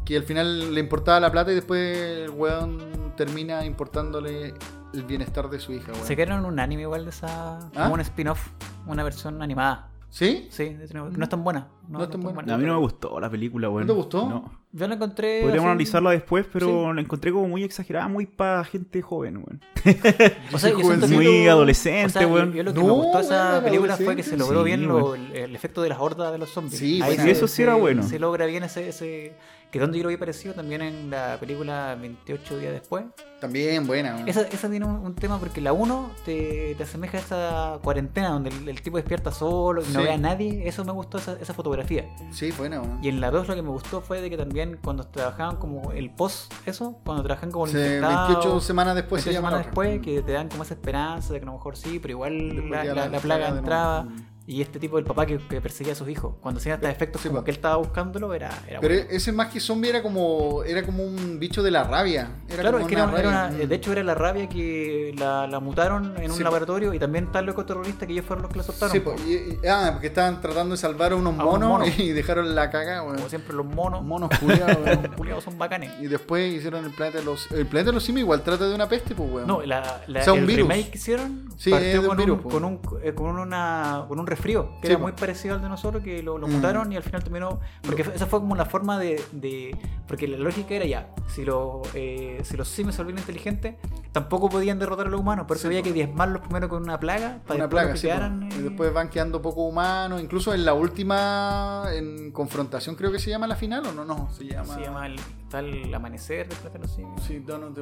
que 0.04 0.16
al 0.16 0.24
final 0.24 0.74
le 0.74 0.80
importaba 0.80 1.20
la 1.20 1.30
plata 1.30 1.52
y 1.52 1.54
después 1.54 1.96
el 1.96 2.30
weón 2.30 3.12
termina 3.16 3.64
importándole 3.64 4.54
el 4.92 5.04
bienestar 5.04 5.48
de 5.48 5.60
su 5.60 5.72
hija, 5.72 5.92
weón. 5.92 6.04
Se 6.06 6.14
crearon 6.16 6.44
un 6.44 6.58
anime 6.58 6.82
igual 6.82 7.04
de 7.04 7.10
esa. 7.10 7.58
¿Ah? 7.58 7.70
Como 7.74 7.94
un 7.94 8.00
spin-off, 8.00 8.48
una 8.86 9.04
versión 9.04 9.40
animada. 9.42 9.89
¿Sí? 10.10 10.48
Sí, 10.50 10.76
no, 10.92 11.08
es 11.22 11.28
tan 11.28 11.44
buena. 11.44 11.68
No 11.88 12.02
es 12.02 12.10
tan 12.10 12.20
buena. 12.20 12.40
A 12.54 12.58
mí 12.58 12.66
no 12.66 12.74
me 12.74 12.80
gustó 12.80 13.20
la 13.20 13.30
película, 13.30 13.68
weón. 13.70 13.86
¿No 13.86 13.92
te 13.92 13.96
gustó? 13.96 14.28
No. 14.28 14.52
Yo 14.72 14.86
la 14.88 14.94
encontré. 14.96 15.40
Podríamos 15.42 15.66
así- 15.66 15.70
analizarla 15.70 16.10
después, 16.10 16.46
pero 16.52 16.66
Sí. 16.66 16.94
la 16.94 17.00
encontré 17.00 17.32
como 17.32 17.46
muy 17.48 17.62
exagerada, 17.64 18.08
muy 18.08 18.26
para 18.26 18.64
gente 18.64 19.02
joven, 19.02 19.36
weón. 19.36 19.60
O 20.52 20.58
sea, 20.58 20.70
yo 20.70 20.76
siento 20.80 20.82
Jovencito. 20.82 21.06
que- 21.08 21.14
Muy 21.14 21.48
O 21.48 21.50
adolescente, 21.52 22.10
sea, 22.12 22.22
yo, 22.22 22.28
weón. 22.28 22.52
yo 22.52 22.62
lo 22.64 22.72
que 22.74 22.80
No, 22.80 22.86
me 22.86 22.92
gustó 22.92 23.18
de 23.18 23.24
esa 23.24 23.60
película 23.64 23.96
fue 23.96 24.16
que 24.16 24.22
se 24.24 24.36
logró 24.36 24.60
Sí, 24.60 24.64
bien 24.66 24.86
lo- 24.88 25.14
el, 25.14 25.54
efecto 25.54 25.80
de 25.82 25.88
las 25.90 25.98
hordas 26.00 26.32
de 26.32 26.38
los 26.38 26.50
zombies. 26.50 26.78
Sí, 26.78 27.00
Ahí 27.02 27.10
bueno. 27.10 27.22
Sí, 27.24 27.30
eso 27.30 27.46
sí 27.48 27.62
era 27.62 27.74
bueno. 27.76 28.02
Se 28.02 28.18
logra 28.18 28.46
bien 28.46 28.64
ese, 28.64 28.88
ese. 28.88 29.34
Que 29.70 29.78
donde 29.78 29.98
yo 29.98 30.02
lo 30.04 30.10
vi 30.10 30.16
parecido 30.16 30.52
también 30.54 30.82
en 30.82 31.10
la 31.10 31.36
película 31.38 31.96
28 32.00 32.58
días 32.58 32.72
después. 32.72 33.04
También 33.40 33.86
buena. 33.86 34.24
Esa, 34.26 34.42
esa 34.42 34.68
tiene 34.68 34.84
un, 34.84 34.96
un 34.96 35.14
tema 35.14 35.38
porque 35.38 35.60
la 35.60 35.72
1 35.72 36.10
te, 36.24 36.74
te 36.76 36.82
asemeja 36.82 37.18
a 37.18 37.20
esa 37.20 37.78
cuarentena 37.82 38.30
donde 38.30 38.50
el, 38.50 38.68
el 38.68 38.82
tipo 38.82 38.96
despierta 38.96 39.30
solo 39.30 39.80
y 39.82 39.84
no 39.92 40.00
Sí. 40.00 40.06
ve 40.06 40.12
a 40.12 40.18
nadie. 40.18 40.68
Eso 40.68 40.84
me 40.84 40.92
gustó, 40.92 41.18
esa, 41.18 41.38
esa 41.40 41.54
fotografía. 41.54 42.04
Sí, 42.32 42.50
buena. 42.50 42.82
Y 43.00 43.08
en 43.08 43.20
la 43.20 43.30
2 43.30 43.46
lo 43.48 43.54
que 43.54 43.62
me 43.62 43.70
gustó 43.70 44.00
fue 44.00 44.20
de 44.20 44.28
que 44.28 44.36
también 44.36 44.78
cuando 44.82 45.04
trabajaban 45.06 45.56
como 45.56 45.92
el 45.92 46.10
post, 46.10 46.52
eso, 46.66 46.98
cuando 47.04 47.22
trabajan 47.22 47.50
como 47.52 47.66
el 47.66 47.70
infectado, 47.70 48.26
28 48.28 48.60
semanas 48.60 48.94
después 48.96 49.22
se 49.22 49.30
28 49.30 49.38
llama 49.40 49.48
semanas 49.50 49.66
después 49.66 50.00
que 50.02 50.22
te 50.22 50.32
dan 50.32 50.48
como 50.48 50.64
esa 50.64 50.74
esperanza 50.74 51.32
de 51.32 51.38
que 51.38 51.44
a 51.44 51.46
lo 51.46 51.52
mejor 51.54 51.76
sí, 51.76 51.98
pero 52.00 52.12
igual 52.12 52.70
la, 52.70 52.84
ya 52.84 52.94
la- 52.94 53.08
la 53.08 53.20
plaga 53.20 53.48
entraba. 53.48 54.02
Mm. 54.02 54.26
Y 54.50 54.62
este 54.62 54.80
tipo, 54.80 54.98
el 54.98 55.04
papá 55.04 55.26
que, 55.26 55.38
que 55.38 55.60
perseguía 55.60 55.92
a 55.92 55.96
sus 55.96 56.08
hijos, 56.08 56.34
cuando 56.40 56.58
hacían 56.58 56.74
estos 56.74 56.90
efectos 56.90 57.22
Sí, 57.22 57.28
como 57.28 57.40
pa. 57.40 57.44
que 57.44 57.52
él 57.52 57.56
estaba 57.58 57.76
buscándolo, 57.76 58.34
era, 58.34 58.50
era 58.66 58.80
Pero 58.80 58.94
bueno. 58.96 59.10
ese 59.10 59.30
más 59.30 59.46
que 59.52 59.60
zombie 59.60 59.90
era 59.90 60.02
como 60.02 60.64
era 60.64 60.82
como 60.84 61.04
un 61.04 61.38
bicho 61.38 61.62
de 61.62 61.70
la 61.70 61.84
rabia. 61.84 62.30
Era 62.48 62.62
Claro, 62.62 62.78
como 62.78 62.88
es 62.88 62.88
que 62.88 63.00
una 63.00 63.04
era 63.04 63.12
rabia. 63.30 63.56
una- 63.58 63.66
de 63.68 63.74
hecho 63.76 63.92
era 63.92 64.02
la 64.02 64.14
rabia 64.16 64.48
que 64.48 65.14
la, 65.16 65.46
la 65.46 65.60
mutaron 65.60 66.16
en 66.16 66.32
un 66.32 66.36
Sí, 66.36 66.42
laboratorio 66.42 66.92
y 66.92 66.98
también 66.98 67.26
está 67.26 67.38
el 67.38 67.48
ecoterrorista 67.48 68.06
que 68.08 68.12
ellos 68.12 68.24
fueron 68.26 68.42
los 68.42 68.50
que 68.50 68.58
la 68.58 68.64
soltaron. 68.64 68.92
Sí, 68.92 68.98
po. 68.98 69.14
po, 69.14 69.22
y- 69.24 69.32
y- 69.62 69.66
ah, 69.68 69.90
porque 69.92 70.08
estaban 70.08 70.40
tratando 70.40 70.72
de 70.74 70.78
salvar 70.78 71.12
a 71.12 71.16
unos 71.16 71.34
A 71.38 71.44
monos, 71.44 71.68
monos. 71.68 71.98
y 72.00 72.10
dejaron 72.10 72.52
la 72.54 72.70
caga, 72.70 73.02
weón. 73.04 73.16
Como 73.16 73.28
siempre 73.28 73.54
los 73.54 73.66
monos, 73.66 74.02
Monos 74.02 74.30
culiados, 74.40 74.78
los 75.10 75.14
culiados 75.16 75.44
son 75.44 75.58
bacanes. 75.58 75.92
Y 76.00 76.08
después 76.08 76.52
hicieron 76.52 76.84
el 76.84 76.90
planeta 76.90 77.18
de 77.18 77.24
los. 77.24 77.48
El 77.52 77.66
planeta 77.66 77.90
de 77.90 77.94
los 77.94 78.02
simios 78.02 78.22
igual 78.24 78.42
trata 78.42 78.68
de 78.68 78.74
una 78.74 78.88
peste, 78.88 79.14
pues, 79.14 79.30
weón. 79.30 79.46
No, 79.46 79.62
la, 79.62 80.02
la- 80.08 80.20
O 80.20 80.24
sea, 80.24 80.32
un 80.32 80.40
el 80.40 80.46
virus. 80.46 80.68
remake 80.68 80.90
que 80.90 80.98
hicieron 80.98 81.50
Sí, 81.56 81.70
partió 81.70 81.86
es 81.86 81.92
de 81.92 81.98
un 82.00 82.06
con, 82.08 82.16
virus, 82.16 82.36
un, 82.38 82.42
po. 82.42 82.48
con, 82.48 82.64
un, 82.64 82.80
eh, 83.04 83.14
con, 83.14 83.38
una, 83.38 84.06
con 84.08 84.18
un 84.18 84.26
resfrío, 84.40 84.70
que 84.80 84.86
Sí, 84.88 84.92
era 84.92 84.98
muy 85.02 85.12
parecido 85.12 85.54
al 85.54 85.62
de 85.62 85.68
nosotros, 85.68 86.02
que 86.02 86.22
lo, 86.22 86.38
lo 86.38 86.46
Mm. 86.48 86.52
mutaron 86.52 86.92
y 86.92 86.96
al 86.96 87.02
final 87.02 87.22
terminó. 87.22 87.60
Porque 87.82 88.02
esa 88.02 88.26
fue 88.26 88.40
como 88.40 88.54
la 88.56 88.64
forma 88.64 88.98
de. 88.98 89.22
de- 89.32 89.76
porque 90.06 90.26
la 90.26 90.38
lógica 90.38 90.74
era 90.74 90.86
ya: 90.86 91.10
si, 91.28 91.44
lo, 91.44 91.82
eh, 91.94 92.40
si 92.44 92.56
los 92.56 92.68
simios 92.68 92.94
se 92.96 93.02
volvieron 93.02 93.20
inteligentes, 93.20 93.76
tampoco 94.12 94.48
podían 94.48 94.78
derrotar 94.78 95.06
a 95.06 95.10
los 95.10 95.20
humanos. 95.20 95.46
Por 95.46 95.56
eso 95.56 95.62
Sí, 95.62 95.66
había 95.68 95.82
que 95.82 95.92
diezmarlos 95.92 96.42
primero 96.42 96.68
con 96.68 96.82
una 96.82 96.98
plaga. 96.98 97.38
Para 97.46 97.56
Una 97.60 97.68
plaga, 97.68 97.92
que 97.94 98.00
quedaran, 98.00 98.48
y 98.50 98.54
eh, 98.56 98.62
después 98.62 98.92
van 98.92 99.08
quedando 99.10 99.40
poco 99.42 99.62
humanos. 99.62 100.20
Incluso 100.20 100.52
en 100.54 100.64
la 100.64 100.74
última, 100.74 101.84
en 101.92 102.32
confrontación, 102.32 102.96
creo 102.96 103.12
que 103.12 103.18
se 103.18 103.30
llama 103.30 103.46
la 103.46 103.56
final 103.56 103.86
o 103.86 103.92
no, 103.92 104.04
no, 104.04 104.30
se 104.32 104.44
llama. 104.46 104.74
Se 104.74 104.80
llama 104.80 105.06
el, 105.06 105.16
está 105.16 105.60
el 105.60 105.92
amanecer 105.94 106.48
del 106.48 106.58
planeta 106.58 106.78
de 106.78 106.84
los 106.86 106.90
simios. 106.94 107.22
Sí, 107.22 107.40
Planet 107.40 107.78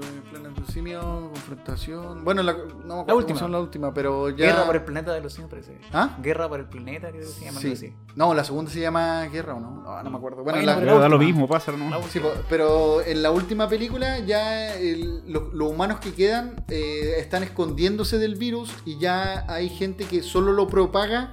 of 0.58 0.66
the 0.66 0.72
Simio, 0.72 1.00
confrontación. 1.32 2.24
Bueno, 2.24 2.42
la, 2.42 2.56
no 2.84 3.04
La 3.06 3.14
última. 3.14 3.38
son 3.38 3.52
la 3.52 3.60
última, 3.60 3.92
pero 3.94 4.30
ya. 4.30 4.46
Guerra 4.46 4.66
por 4.66 4.76
el 4.76 4.82
planeta 4.84 5.12
de 5.12 5.20
los 5.20 5.32
simios, 5.32 5.50
parece. 5.50 5.78
¿Ah? 5.92 6.16
Guerra 6.22 6.47
por 6.48 6.60
el 6.60 6.66
planeta, 6.66 7.08
creo 7.10 7.20
que 7.20 7.26
se 7.26 7.44
llama 7.44 7.60
Sí. 7.60 7.66
algo 7.68 7.76
así. 7.76 7.92
No, 8.16 8.34
la 8.34 8.44
segunda 8.44 8.70
se 8.70 8.80
llama 8.80 9.24
Guerra 9.26 9.54
o 9.54 9.60
no. 9.60 9.70
No, 9.82 10.02
no 10.02 10.10
me 10.10 10.16
acuerdo. 10.16 10.42
Bueno, 10.42 10.58
Bueno, 10.58 10.66
la- 10.66 10.74
pero 10.76 10.86
Pero 10.86 11.00
da 11.00 11.08
lo 11.08 11.16
última. 11.16 11.32
mismo, 11.32 11.48
pasa, 11.48 11.72
¿no? 11.72 11.90
La 11.90 12.02
Sí, 12.08 12.20
pero 12.48 13.02
en 13.02 13.22
la 13.22 13.30
última 13.30 13.68
película 13.68 14.18
ya 14.20 14.74
el- 14.76 15.22
los 15.26 15.70
humanos 15.72 16.00
que 16.00 16.12
quedan 16.14 16.64
eh, 16.68 17.14
están 17.18 17.42
escondiéndose 17.42 18.18
del 18.18 18.34
virus 18.36 18.74
y 18.84 18.98
ya 18.98 19.44
hay 19.48 19.68
gente 19.68 20.04
que 20.04 20.22
solo 20.22 20.52
lo 20.52 20.66
propaga, 20.68 21.32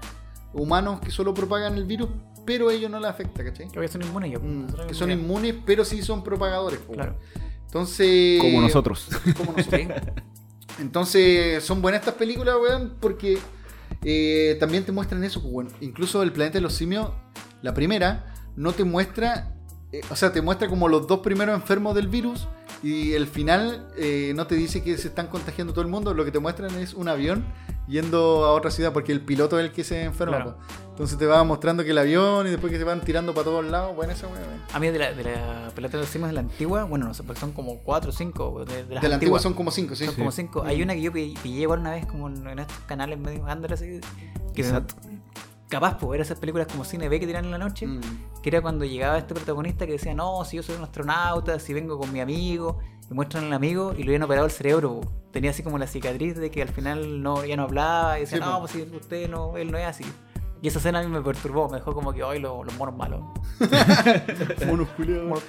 humanos 0.53 0.99
que 1.01 1.11
solo 1.11 1.33
propagan 1.33 1.75
el 1.75 1.85
virus, 1.85 2.09
pero 2.45 2.69
ellos 2.71 2.91
no 2.91 2.99
les 2.99 3.09
afecta, 3.09 3.43
¿cachai? 3.43 3.67
Que 3.69 3.87
son 3.87 4.01
inmunes 4.03 4.31
yo. 4.31 4.39
Mm, 4.39 4.67
que 4.87 4.93
son 4.93 5.09
inmunes. 5.11 5.49
inmunes, 5.51 5.63
pero 5.65 5.83
sí 5.83 6.01
son 6.03 6.23
propagadores. 6.23 6.79
po, 6.79 6.93
Claro. 6.93 7.17
Entonces... 7.65 8.39
Como 8.39 8.61
nosotros. 8.61 9.09
Como 9.37 9.51
nosotros. 9.53 9.81
Entonces, 10.79 11.63
son 11.63 11.81
buenas 11.81 12.01
estas 12.01 12.15
películas, 12.15 12.55
weón, 12.61 12.93
porque 12.99 13.37
eh, 14.05 14.55
también 14.59 14.85
te 14.85 14.91
muestran 14.91 15.23
eso, 15.23 15.41
pues, 15.41 15.53
weón. 15.53 15.67
Incluso 15.81 16.21
el 16.23 16.31
planeta 16.31 16.59
de 16.59 16.61
los 16.61 16.73
simios, 16.73 17.09
la 17.61 17.73
primera, 17.73 18.33
no 18.55 18.71
te 18.71 18.83
muestra, 18.83 19.55
eh, 19.91 20.01
o 20.09 20.15
sea, 20.15 20.31
te 20.31 20.41
muestra 20.41 20.69
como 20.69 20.87
los 20.87 21.07
dos 21.07 21.19
primeros 21.19 21.55
enfermos 21.55 21.95
del 21.95 22.07
virus 22.07 22.47
y 22.85 23.13
el 23.13 23.25
final 23.25 23.87
eh, 23.97 24.33
no 24.35 24.45
te 24.45 24.53
dice 24.53 24.83
que 24.83 24.95
se 24.99 25.07
están 25.07 25.25
contagiando 25.25 25.73
todo 25.73 25.81
el 25.83 25.89
mundo, 25.89 26.13
lo 26.13 26.23
que 26.23 26.31
te 26.31 26.37
muestran 26.37 26.75
es 26.75 26.93
un 26.93 27.07
avión 27.07 27.43
yendo 27.87 28.45
a 28.45 28.51
otra 28.53 28.69
ciudad 28.69 28.93
porque 28.93 29.11
el 29.11 29.21
piloto 29.21 29.59
es 29.59 29.65
el 29.65 29.71
que 29.71 29.83
se 29.83 30.03
enferma. 30.03 30.35
Claro. 30.37 30.57
Entonces 30.91 31.17
te 31.17 31.25
va 31.25 31.43
mostrando 31.43 31.83
que 31.83 31.89
el 31.89 31.97
avión 31.97 32.45
y 32.45 32.51
después 32.51 32.71
que 32.71 32.77
se 32.77 32.83
van 32.83 33.01
tirando 33.01 33.33
para 33.33 33.45
todos 33.45 33.65
lados, 33.65 33.95
bueno, 33.95 34.13
esa 34.13 34.27
weón. 34.27 34.43
A 34.71 34.79
mí 34.79 34.89
de 34.91 34.99
la, 34.99 35.13
de 35.13 35.23
la 35.23 35.71
pelota 35.73 35.97
de 35.97 36.03
los 36.03 36.13
de 36.13 36.31
la 36.31 36.39
antigua, 36.39 36.83
bueno, 36.83 37.07
no 37.07 37.13
sé, 37.15 37.23
porque 37.23 37.39
son 37.39 37.53
como 37.53 37.79
cuatro 37.79 38.11
o 38.11 38.13
cinco 38.13 38.63
de, 38.65 38.85
de 38.85 38.93
las 38.93 39.01
De 39.01 39.09
la 39.09 39.15
antigua 39.15 39.39
son 39.39 39.55
como 39.55 39.71
cinco, 39.71 39.95
sí. 39.95 40.05
Son 40.05 40.13
como 40.13 40.31
cinco. 40.31 40.63
Hay 40.63 40.83
una 40.83 40.93
que 40.93 41.01
yo 41.01 41.11
pi- 41.11 41.33
pillé 41.41 41.61
igual 41.61 41.79
una 41.79 41.91
vez 41.91 42.05
como 42.05 42.29
en, 42.29 42.59
estos 42.59 42.77
canales 42.85 43.17
medio 43.17 43.43
under 43.45 43.73
así. 43.73 43.99
Que 44.53 44.61
Exacto. 44.61 44.93
Capaz, 45.69 45.97
pues, 45.97 46.11
ver 46.11 46.21
esas 46.21 46.39
películas 46.39 46.67
como 46.67 46.83
cine 46.83 47.09
B 47.09 47.19
que 47.19 47.27
tiran 47.27 47.45
en 47.45 47.51
la 47.51 47.57
noche. 47.57 47.87
Mm. 47.87 48.01
Que 48.41 48.49
era 48.49 48.61
cuando 48.61 48.85
llegaba 48.85 49.17
este 49.17 49.33
protagonista 49.33 49.85
que 49.85 49.93
decía, 49.93 50.13
no, 50.13 50.43
si 50.45 50.57
yo 50.57 50.63
soy 50.63 50.75
un 50.75 50.83
astronauta, 50.83 51.59
si 51.59 51.73
vengo 51.73 51.97
con 51.97 52.11
mi 52.11 52.19
amigo. 52.19 52.79
Y 53.09 53.13
muestran 53.13 53.45
al 53.45 53.53
amigo 53.53 53.93
y 53.95 54.03
lo 54.03 54.09
habían 54.09 54.23
operado 54.23 54.45
el 54.45 54.51
cerebro. 54.51 55.01
Tenía 55.31 55.51
así 55.51 55.61
como 55.61 55.77
la 55.77 55.85
cicatriz 55.85 56.35
de 56.37 56.49
que 56.49 56.61
al 56.61 56.69
final 56.69 57.21
no, 57.21 57.45
ya 57.45 57.55
no 57.55 57.63
hablaba. 57.63 58.17
Y 58.17 58.21
decía, 58.21 58.39
Sí, 58.39 58.43
no, 58.43 58.59
pues 58.59 58.71
si 58.71 58.81
usted 58.81 59.29
no, 59.29 59.57
él 59.57 59.71
no 59.71 59.77
es 59.77 59.85
así. 59.85 60.05
Y 60.61 60.67
esa 60.67 60.79
escena 60.79 60.99
a 60.99 61.03
mí 61.03 61.09
me 61.09 61.21
perturbó, 61.21 61.69
me 61.69 61.77
dejó 61.77 61.93
como 61.93 62.11
que 62.11 62.23
hoy 62.23 62.39
los, 62.39 62.65
los 62.65 62.75
monos 62.77 62.95
malos. 62.95 63.21
Monos 64.65 64.87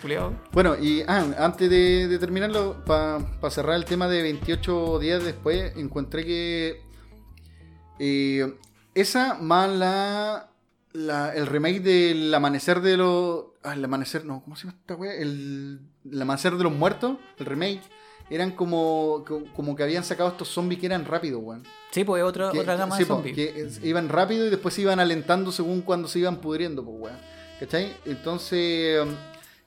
culiados. 0.02 0.34
Bueno, 0.52 0.76
y 0.76 1.02
ah, 1.09 1.24
antes 1.38 1.70
de, 1.70 2.06
de 2.09 2.18
terminarlo, 2.18 2.84
para 2.84 3.51
cerrar 3.51 3.76
el 3.76 3.86
tema 3.86 4.09
de 4.09 4.22
28 4.22 4.98
días 4.98 5.24
después, 5.24 5.72
encontré 5.76 6.26
que 6.26 6.82
eh, 7.98 8.55
esa 9.01 9.35
más 9.35 9.70
la, 9.70 10.48
la- 10.93 11.35
el 11.35 11.47
remake 11.47 11.81
del 11.81 12.35
Amanecer 12.35 12.81
de 12.81 12.97
los... 12.97 13.44
Ah, 13.62 13.74
el 13.74 13.85
Amanecer, 13.85 14.24
no, 14.24 14.43
¿cómo 14.43 14.56
se 14.56 14.66
llama 14.66 14.78
esta 14.81 14.94
wea? 14.97 15.14
El, 15.14 15.81
el 16.10 16.23
Amanecer 16.23 16.55
de 16.56 16.64
los 16.64 16.73
Muertos, 16.73 17.16
el 17.39 17.47
remake, 17.47 17.82
eran 18.31 18.52
como, 18.52 19.24
co- 19.27 19.44
como 19.55 19.77
que 19.77 19.82
habían 19.82 20.02
sacado 20.05 20.31
estos 20.31 20.48
zombies 20.48 20.81
que 20.81 20.86
eran 20.86 21.05
rápidos, 21.05 21.40
weón. 21.44 21.62
Sí, 21.90 22.05
pues 22.05 22.23
otra, 22.23 22.51
Que- 22.51 22.60
otra 22.60 22.77
gama 22.77 22.97
sí, 22.97 23.02
de 23.02 23.06
zombies. 23.09 23.35
que 23.36 23.60
es- 23.60 23.85
iban 23.85 24.09
rápido 24.09 24.47
y 24.47 24.51
después 24.51 24.74
se 24.74 24.82
iban 24.82 24.98
alentando 25.01 25.52
según 25.52 25.81
cuando 25.82 26.09
se 26.09 26.18
iban 26.20 26.36
pudriendo, 26.36 26.85
pues, 26.85 26.97
weón. 26.98 27.18
¿Cachai? 27.60 27.97
Entonces, 28.05 29.06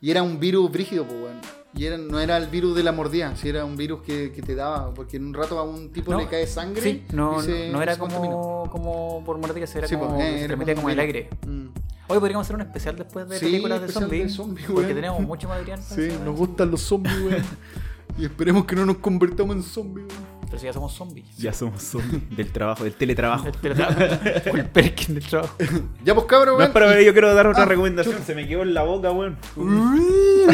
y 0.02 0.12
era 0.12 0.22
un 0.24 0.40
virus 0.40 0.72
brígido, 0.72 1.06
pues, 1.06 1.22
weón. 1.24 1.42
Y 1.76 1.86
era, 1.86 1.98
no 1.98 2.20
era 2.20 2.38
el 2.38 2.48
virus 2.48 2.76
de 2.76 2.82
la 2.84 2.92
mordida, 2.92 3.36
si 3.36 3.48
era 3.48 3.64
un 3.64 3.78
virus 3.78 4.02
que, 4.02 4.32
que 4.32 4.42
te 4.42 4.56
daba, 4.56 4.92
porque 4.94 5.18
en 5.18 5.28
un 5.28 5.34
rato 5.36 5.60
a 5.60 5.64
un 5.64 5.92
tipo 5.92 6.12
No, 6.12 6.18
le 6.20 6.28
cae 6.28 6.48
sangre. 6.48 6.82
Sí, 6.82 7.04
no, 7.14 7.42
y 7.42 7.46
se- 7.46 7.68
no, 7.68 7.74
no 7.78 7.82
era 7.84 7.94
se 7.94 8.00
como, 8.00 8.68
como 8.72 9.24
por 9.24 9.38
mordida, 9.38 9.66
era 9.76 9.88
Sí, 9.88 9.96
como, 9.96 10.16
pues, 10.16 10.26
eh, 10.26 10.40
se 10.40 10.46
era 10.46 10.76
como 10.76 10.90
el 10.90 11.00
aire. 11.00 11.30
Mm. 11.46 11.68
Hoy 12.08 12.18
podríamos 12.20 12.48
hacer 12.48 12.56
un 12.56 12.64
especial 12.64 12.96
después 12.96 13.30
de 13.30 13.38
Sí, 13.38 13.46
películas 13.46 13.82
de 13.82 13.88
zombies. 13.90 14.36
porque 14.74 14.96
tenemos 14.96 15.22
mucho 15.22 15.48
material. 15.48 15.80
Sí, 15.84 16.10
nos 16.26 16.36
gustan 16.36 16.72
los 16.72 16.82
zombies, 16.82 17.16
weón. 17.22 17.44
y 18.18 18.26
esperemos 18.26 18.66
que 18.66 18.76
no 18.76 18.86
nos 18.88 18.98
convertamos 18.98 19.56
en 19.56 19.62
zombies, 19.64 20.08
weón. 20.08 20.39
Pero 20.50 20.60
si 20.60 20.66
ya 20.66 20.74
somos 20.74 20.94
zombies. 20.94 21.38
Ya 21.38 21.54
somos 21.54 21.84
zombies 21.84 22.36
del 22.36 22.52
trabajo, 22.52 22.84
del 22.84 22.94
teletrabajo. 22.94 23.48
El 23.48 23.54
teletrabajo. 23.54 24.02
el 24.58 24.66
Perkin 24.66 25.16
del 25.16 25.24
trabajo. 25.26 25.56
Ya, 26.04 26.16
pues, 26.16 26.26
cabros, 26.26 26.54
No, 26.54 26.58
weón. 26.58 26.68
espera, 26.70 26.88
pero 26.88 27.02
yo 27.02 27.12
quiero 27.14 27.34
dar 27.36 27.48
otra 27.48 27.64
Ah, 27.64 27.68
recomendación. 27.68 28.18
Se 28.26 28.34
me 28.34 28.48
quedó 28.48 28.64
en 28.64 28.74
la 28.74 28.82
boca, 28.84 29.12
weón. 29.12 29.38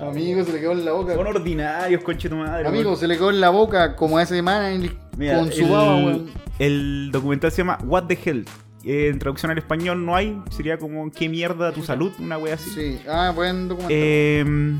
Amigo, 0.00 0.44
se 0.44 0.52
le 0.52 0.60
quedó 0.60 0.72
en 0.72 0.84
la 0.84 0.92
boca. 0.92 1.14
Son 1.14 1.26
ordinarios, 1.26 2.02
conche 2.02 2.28
tu 2.28 2.36
madre. 2.36 2.66
Amigo, 2.68 2.90
weón. 2.90 3.00
se 3.00 3.08
le 3.08 3.16
quedó 3.16 3.30
en 3.30 3.40
la 3.40 3.50
boca 3.50 3.96
como 3.96 4.18
a 4.18 4.22
ese 4.22 4.40
man 4.42 4.88
Mira, 5.16 5.38
con 5.38 5.50
su 5.52 5.62
el, 5.64 5.70
baba, 5.70 5.96
weón. 5.96 6.30
el 6.58 7.10
documental 7.12 7.50
se 7.50 7.58
llama 7.58 7.78
What 7.84 8.04
the 8.04 8.18
Hell. 8.24 8.44
Eh, 8.84 9.08
en 9.08 9.18
traducción 9.18 9.50
al 9.50 9.58
español 9.58 10.04
no 10.06 10.14
hay. 10.14 10.40
Sería 10.50 10.78
como 10.78 11.10
¿Qué 11.10 11.28
mierda 11.28 11.72
tu 11.72 11.82
salud? 11.82 12.12
Una 12.20 12.38
wea 12.38 12.54
así. 12.54 12.70
Sí, 12.70 13.00
ah, 13.08 13.32
buen 13.34 13.68
documental. 13.68 13.96
Eh, 13.98 14.78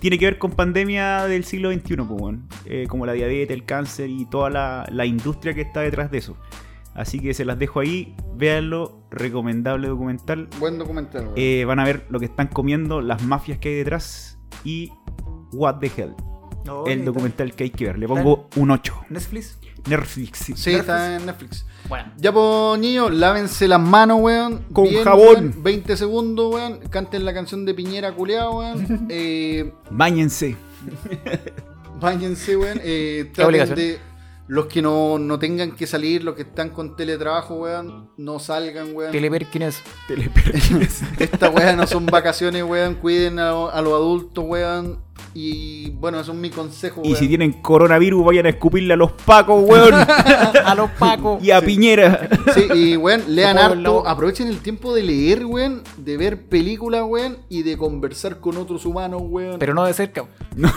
tiene 0.00 0.18
que 0.18 0.26
ver 0.26 0.38
con 0.38 0.52
pandemia 0.52 1.26
del 1.26 1.44
siglo 1.44 1.72
XXI, 1.72 1.96
pues. 1.96 2.36
Eh, 2.66 2.86
como 2.88 3.06
la 3.06 3.12
diabetes, 3.12 3.50
el 3.50 3.64
cáncer 3.64 4.10
y 4.10 4.26
toda 4.26 4.50
la, 4.50 4.86
la 4.90 5.06
industria 5.06 5.54
que 5.54 5.62
está 5.62 5.80
detrás 5.80 6.10
de 6.10 6.18
eso. 6.18 6.36
Así 6.94 7.20
que 7.20 7.32
se 7.32 7.44
las 7.44 7.58
dejo 7.58 7.78
ahí, 7.78 8.16
véanlo, 8.34 9.00
recomendable 9.10 9.86
documental. 9.86 10.48
Buen 10.58 10.78
documental. 10.78 11.30
Eh, 11.36 11.64
van 11.64 11.78
a 11.78 11.84
ver 11.84 12.04
lo 12.10 12.18
que 12.18 12.26
están 12.26 12.48
comiendo, 12.48 13.00
las 13.00 13.22
mafias 13.22 13.58
que 13.58 13.68
hay 13.68 13.74
detrás 13.76 14.38
y 14.64 14.90
What 15.52 15.78
the 15.78 15.92
Hell, 15.96 16.14
el 16.86 17.04
documental 17.04 17.54
que 17.54 17.64
hay 17.64 17.70
que 17.70 17.84
ver. 17.84 17.98
Le 17.98 18.08
pongo 18.08 18.48
un 18.56 18.72
8. 18.72 19.06
Netflix. 19.10 19.60
Netflix. 19.86 20.38
sí. 20.38 20.54
sí, 20.56 20.70
está 20.70 21.16
en 21.16 21.26
Netflix. 21.26 21.64
Bueno. 21.88 22.12
Ya, 22.18 22.32
pues, 22.32 22.78
niños, 22.80 23.12
lávense 23.12 23.66
las 23.66 23.80
manos, 23.80 24.18
weón. 24.20 24.64
Con 24.72 24.92
jabón. 25.02 25.34
weón. 25.34 25.62
20 25.62 25.96
segundos, 25.96 26.54
weón. 26.54 26.80
Canten 26.90 27.24
la 27.24 27.32
canción 27.32 27.64
de 27.64 27.74
Piñera 27.74 28.12
culeado, 28.12 28.58
weón. 28.58 29.06
eh, 29.10 29.72
Báñense. 29.90 30.56
Báñense, 32.00 32.56
weón. 32.56 32.80
Eh, 32.82 33.30
Qué 33.34 33.42
obligación. 33.44 33.76
de. 33.76 33.98
Los 34.48 34.64
que 34.66 34.80
no, 34.80 35.18
no 35.18 35.38
tengan 35.38 35.72
que 35.72 35.86
salir, 35.86 36.24
los 36.24 36.34
que 36.34 36.42
están 36.42 36.70
con 36.70 36.96
teletrabajo, 36.96 37.56
weón, 37.56 38.10
no 38.16 38.38
salgan, 38.38 38.94
weón. 38.94 39.12
Teleperkin 39.12 39.60
es. 39.62 39.82
Teleperkins. 40.08 41.02
Esta 41.18 41.50
weá 41.50 41.74
no 41.76 41.86
son 41.86 42.06
vacaciones, 42.06 42.62
weón. 42.64 42.94
Cuiden 42.94 43.38
a, 43.38 43.50
a 43.50 43.82
los 43.82 43.92
adultos, 43.92 44.42
weón. 44.46 45.00
Y 45.34 45.90
bueno, 45.90 46.18
eso 46.18 46.32
es 46.32 46.38
mi 46.38 46.48
consejo, 46.48 47.02
y 47.04 47.08
weón. 47.08 47.18
si 47.18 47.28
tienen 47.28 47.52
coronavirus, 47.60 48.24
vayan 48.24 48.46
a 48.46 48.48
escupirle 48.48 48.94
a 48.94 48.96
los 48.96 49.12
pacos, 49.12 49.62
weón. 49.68 49.92
a 50.64 50.74
los 50.74 50.90
pacos. 50.92 51.42
y 51.44 51.50
a 51.50 51.60
Piñera. 51.60 52.28
Sí, 52.54 52.66
y 52.74 52.96
weón, 52.96 53.22
lean 53.28 53.58
harto, 53.58 54.08
aprovechen 54.08 54.48
el 54.48 54.60
tiempo 54.60 54.94
de 54.94 55.02
leer, 55.02 55.44
weón, 55.44 55.82
de 55.98 56.16
ver 56.16 56.46
películas, 56.48 57.02
weón, 57.06 57.36
y 57.50 57.62
de 57.64 57.76
conversar 57.76 58.40
con 58.40 58.56
otros 58.56 58.86
humanos, 58.86 59.20
weón. 59.24 59.58
Pero 59.58 59.74
no 59.74 59.84
de 59.84 59.92
cerca. 59.92 60.24
no, 60.56 60.72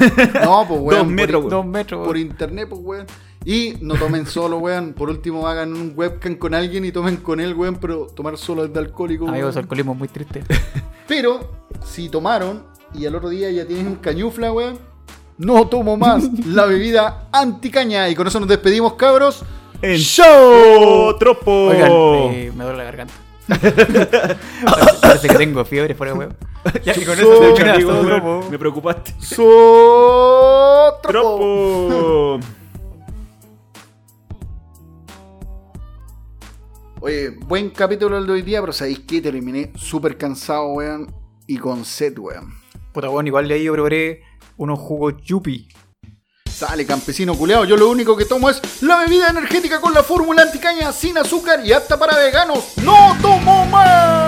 pues 0.67 0.79
weón, 0.81 0.89
Dos 0.89 0.97
por 0.97 1.07
metros, 1.07 1.43
in- 1.45 1.49
Dos 1.49 1.65
metros. 1.65 2.05
por 2.05 2.17
internet, 2.17 2.67
pues 2.69 2.81
weón. 2.83 3.07
Y 3.43 3.73
no 3.81 3.95
tomen 3.95 4.25
solo, 4.27 4.57
weón. 4.59 4.93
Por 4.93 5.09
último, 5.09 5.47
hagan 5.47 5.73
un 5.73 5.93
webcam 5.95 6.35
con 6.35 6.53
alguien 6.53 6.85
y 6.85 6.91
tomen 6.91 7.17
con 7.17 7.39
él, 7.39 7.55
weón, 7.55 7.75
pero 7.77 8.05
tomar 8.07 8.37
solo 8.37 8.65
es 8.65 8.73
de 8.73 8.79
alcohólico. 8.79 9.27
Amigos, 9.27 9.41
weón. 9.55 9.57
el 9.57 9.63
alcoholismo 9.63 9.91
es 9.93 9.97
muy 9.99 10.07
triste. 10.07 10.43
Pero, 11.07 11.39
si 11.83 12.07
tomaron 12.07 12.63
y 12.93 13.05
al 13.05 13.15
otro 13.15 13.29
día 13.29 13.49
ya 13.51 13.65
tienen 13.65 13.87
un 13.87 13.95
cañufla, 13.95 14.51
weón, 14.53 14.77
no 15.37 15.67
tomo 15.67 15.97
más 15.97 16.23
la 16.45 16.65
bebida 16.65 17.27
anticaña. 17.31 18.07
Y 18.09 18.15
con 18.15 18.27
eso 18.27 18.39
nos 18.39 18.47
despedimos, 18.47 18.93
cabros. 18.93 19.43
En 19.81 19.97
¡Show! 19.97 21.17
Tropo. 21.17 21.51
Oigan, 21.69 21.91
eh, 21.91 22.51
me 22.55 22.63
duele 22.63 22.77
la 22.77 22.83
garganta. 22.83 23.13
Parece 25.01 25.27
que 25.27 25.35
tengo 25.35 25.65
fiebre 25.65 25.95
fuera 25.95 26.13
de 26.13 26.19
huevo. 26.19 26.33
Ya, 26.85 26.93
y 26.95 27.03
con 27.03 27.15
eso 27.15 27.55
So- 27.55 27.55
Amigo, 27.71 27.91
tropo. 28.01 28.45
me 28.49 28.59
preocupaste. 28.59 29.15
Sotropo. 29.19 30.99
Tropo. 31.01 32.39
Oye, 37.03 37.29
buen 37.29 37.71
capítulo 37.71 38.19
el 38.19 38.27
de 38.27 38.33
hoy 38.33 38.41
día, 38.43 38.61
pero 38.61 38.71
¿sabéis 38.71 38.99
qué? 38.99 39.21
Terminé 39.21 39.71
súper 39.75 40.19
cansado, 40.19 40.67
weón. 40.73 41.11
Y 41.47 41.57
con 41.57 41.83
sed, 41.83 42.15
weón. 42.19 42.53
Puta, 42.93 43.09
weón, 43.09 43.25
igual 43.25 43.47
de 43.47 43.55
ahí 43.55 43.63
yo 43.63 43.73
probé 43.73 44.21
unos 44.57 44.77
jugos 44.77 45.15
Yupi. 45.23 45.67
Sale, 46.45 46.85
campesino 46.85 47.35
culeado. 47.35 47.65
Yo 47.65 47.75
lo 47.75 47.89
único 47.89 48.15
que 48.15 48.25
tomo 48.25 48.51
es 48.51 48.83
la 48.83 48.97
bebida 48.99 49.29
energética 49.29 49.81
con 49.81 49.95
la 49.95 50.03
fórmula 50.03 50.43
anticaña 50.43 50.91
sin 50.91 51.17
azúcar 51.17 51.65
y 51.65 51.73
apta 51.73 51.97
para 51.97 52.15
veganos. 52.17 52.77
¡No 52.83 53.17
tomo 53.19 53.65
más! 53.65 54.20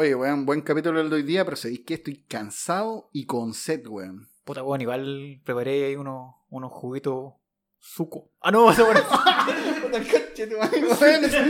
Oye, 0.00 0.14
weón, 0.14 0.46
buen 0.46 0.60
capítulo 0.60 1.00
el 1.00 1.10
de 1.10 1.16
hoy 1.16 1.22
día, 1.24 1.44
pero 1.44 1.56
sabéis 1.56 1.80
que 1.80 1.94
estoy 1.94 2.22
cansado 2.28 3.10
y 3.12 3.26
con 3.26 3.52
sed, 3.52 3.84
weón. 3.88 4.28
Puta, 4.44 4.62
weón, 4.62 4.80
igual 4.80 5.40
preparé 5.44 5.86
ahí 5.86 5.96
unos, 5.96 6.36
unos 6.50 6.70
juguitos 6.70 7.32
suco. 7.80 8.30
Ah, 8.40 8.52
no, 8.52 8.66
madre, 8.66 8.84
weón. 8.92 9.02
Esa 11.24 11.42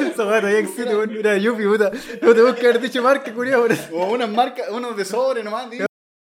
weón 0.00 0.12
todavía 0.14 0.58
existe, 0.58 0.94
weón. 0.94 1.14
Mira, 1.14 1.38
Yupi, 1.38 1.64
puta. 1.64 1.90
No 2.20 2.34
tengo 2.34 2.54
que 2.54 2.66
haber 2.66 2.82
dicho 2.82 3.02
marca, 3.02 3.32
weón. 3.34 3.72
O 3.94 4.12
unas 4.12 4.28
marcas, 4.28 4.68
unos 4.68 4.94
de 4.98 5.04
sobre 5.06 5.42
nomás, 5.42 5.70
tío. 5.70 5.86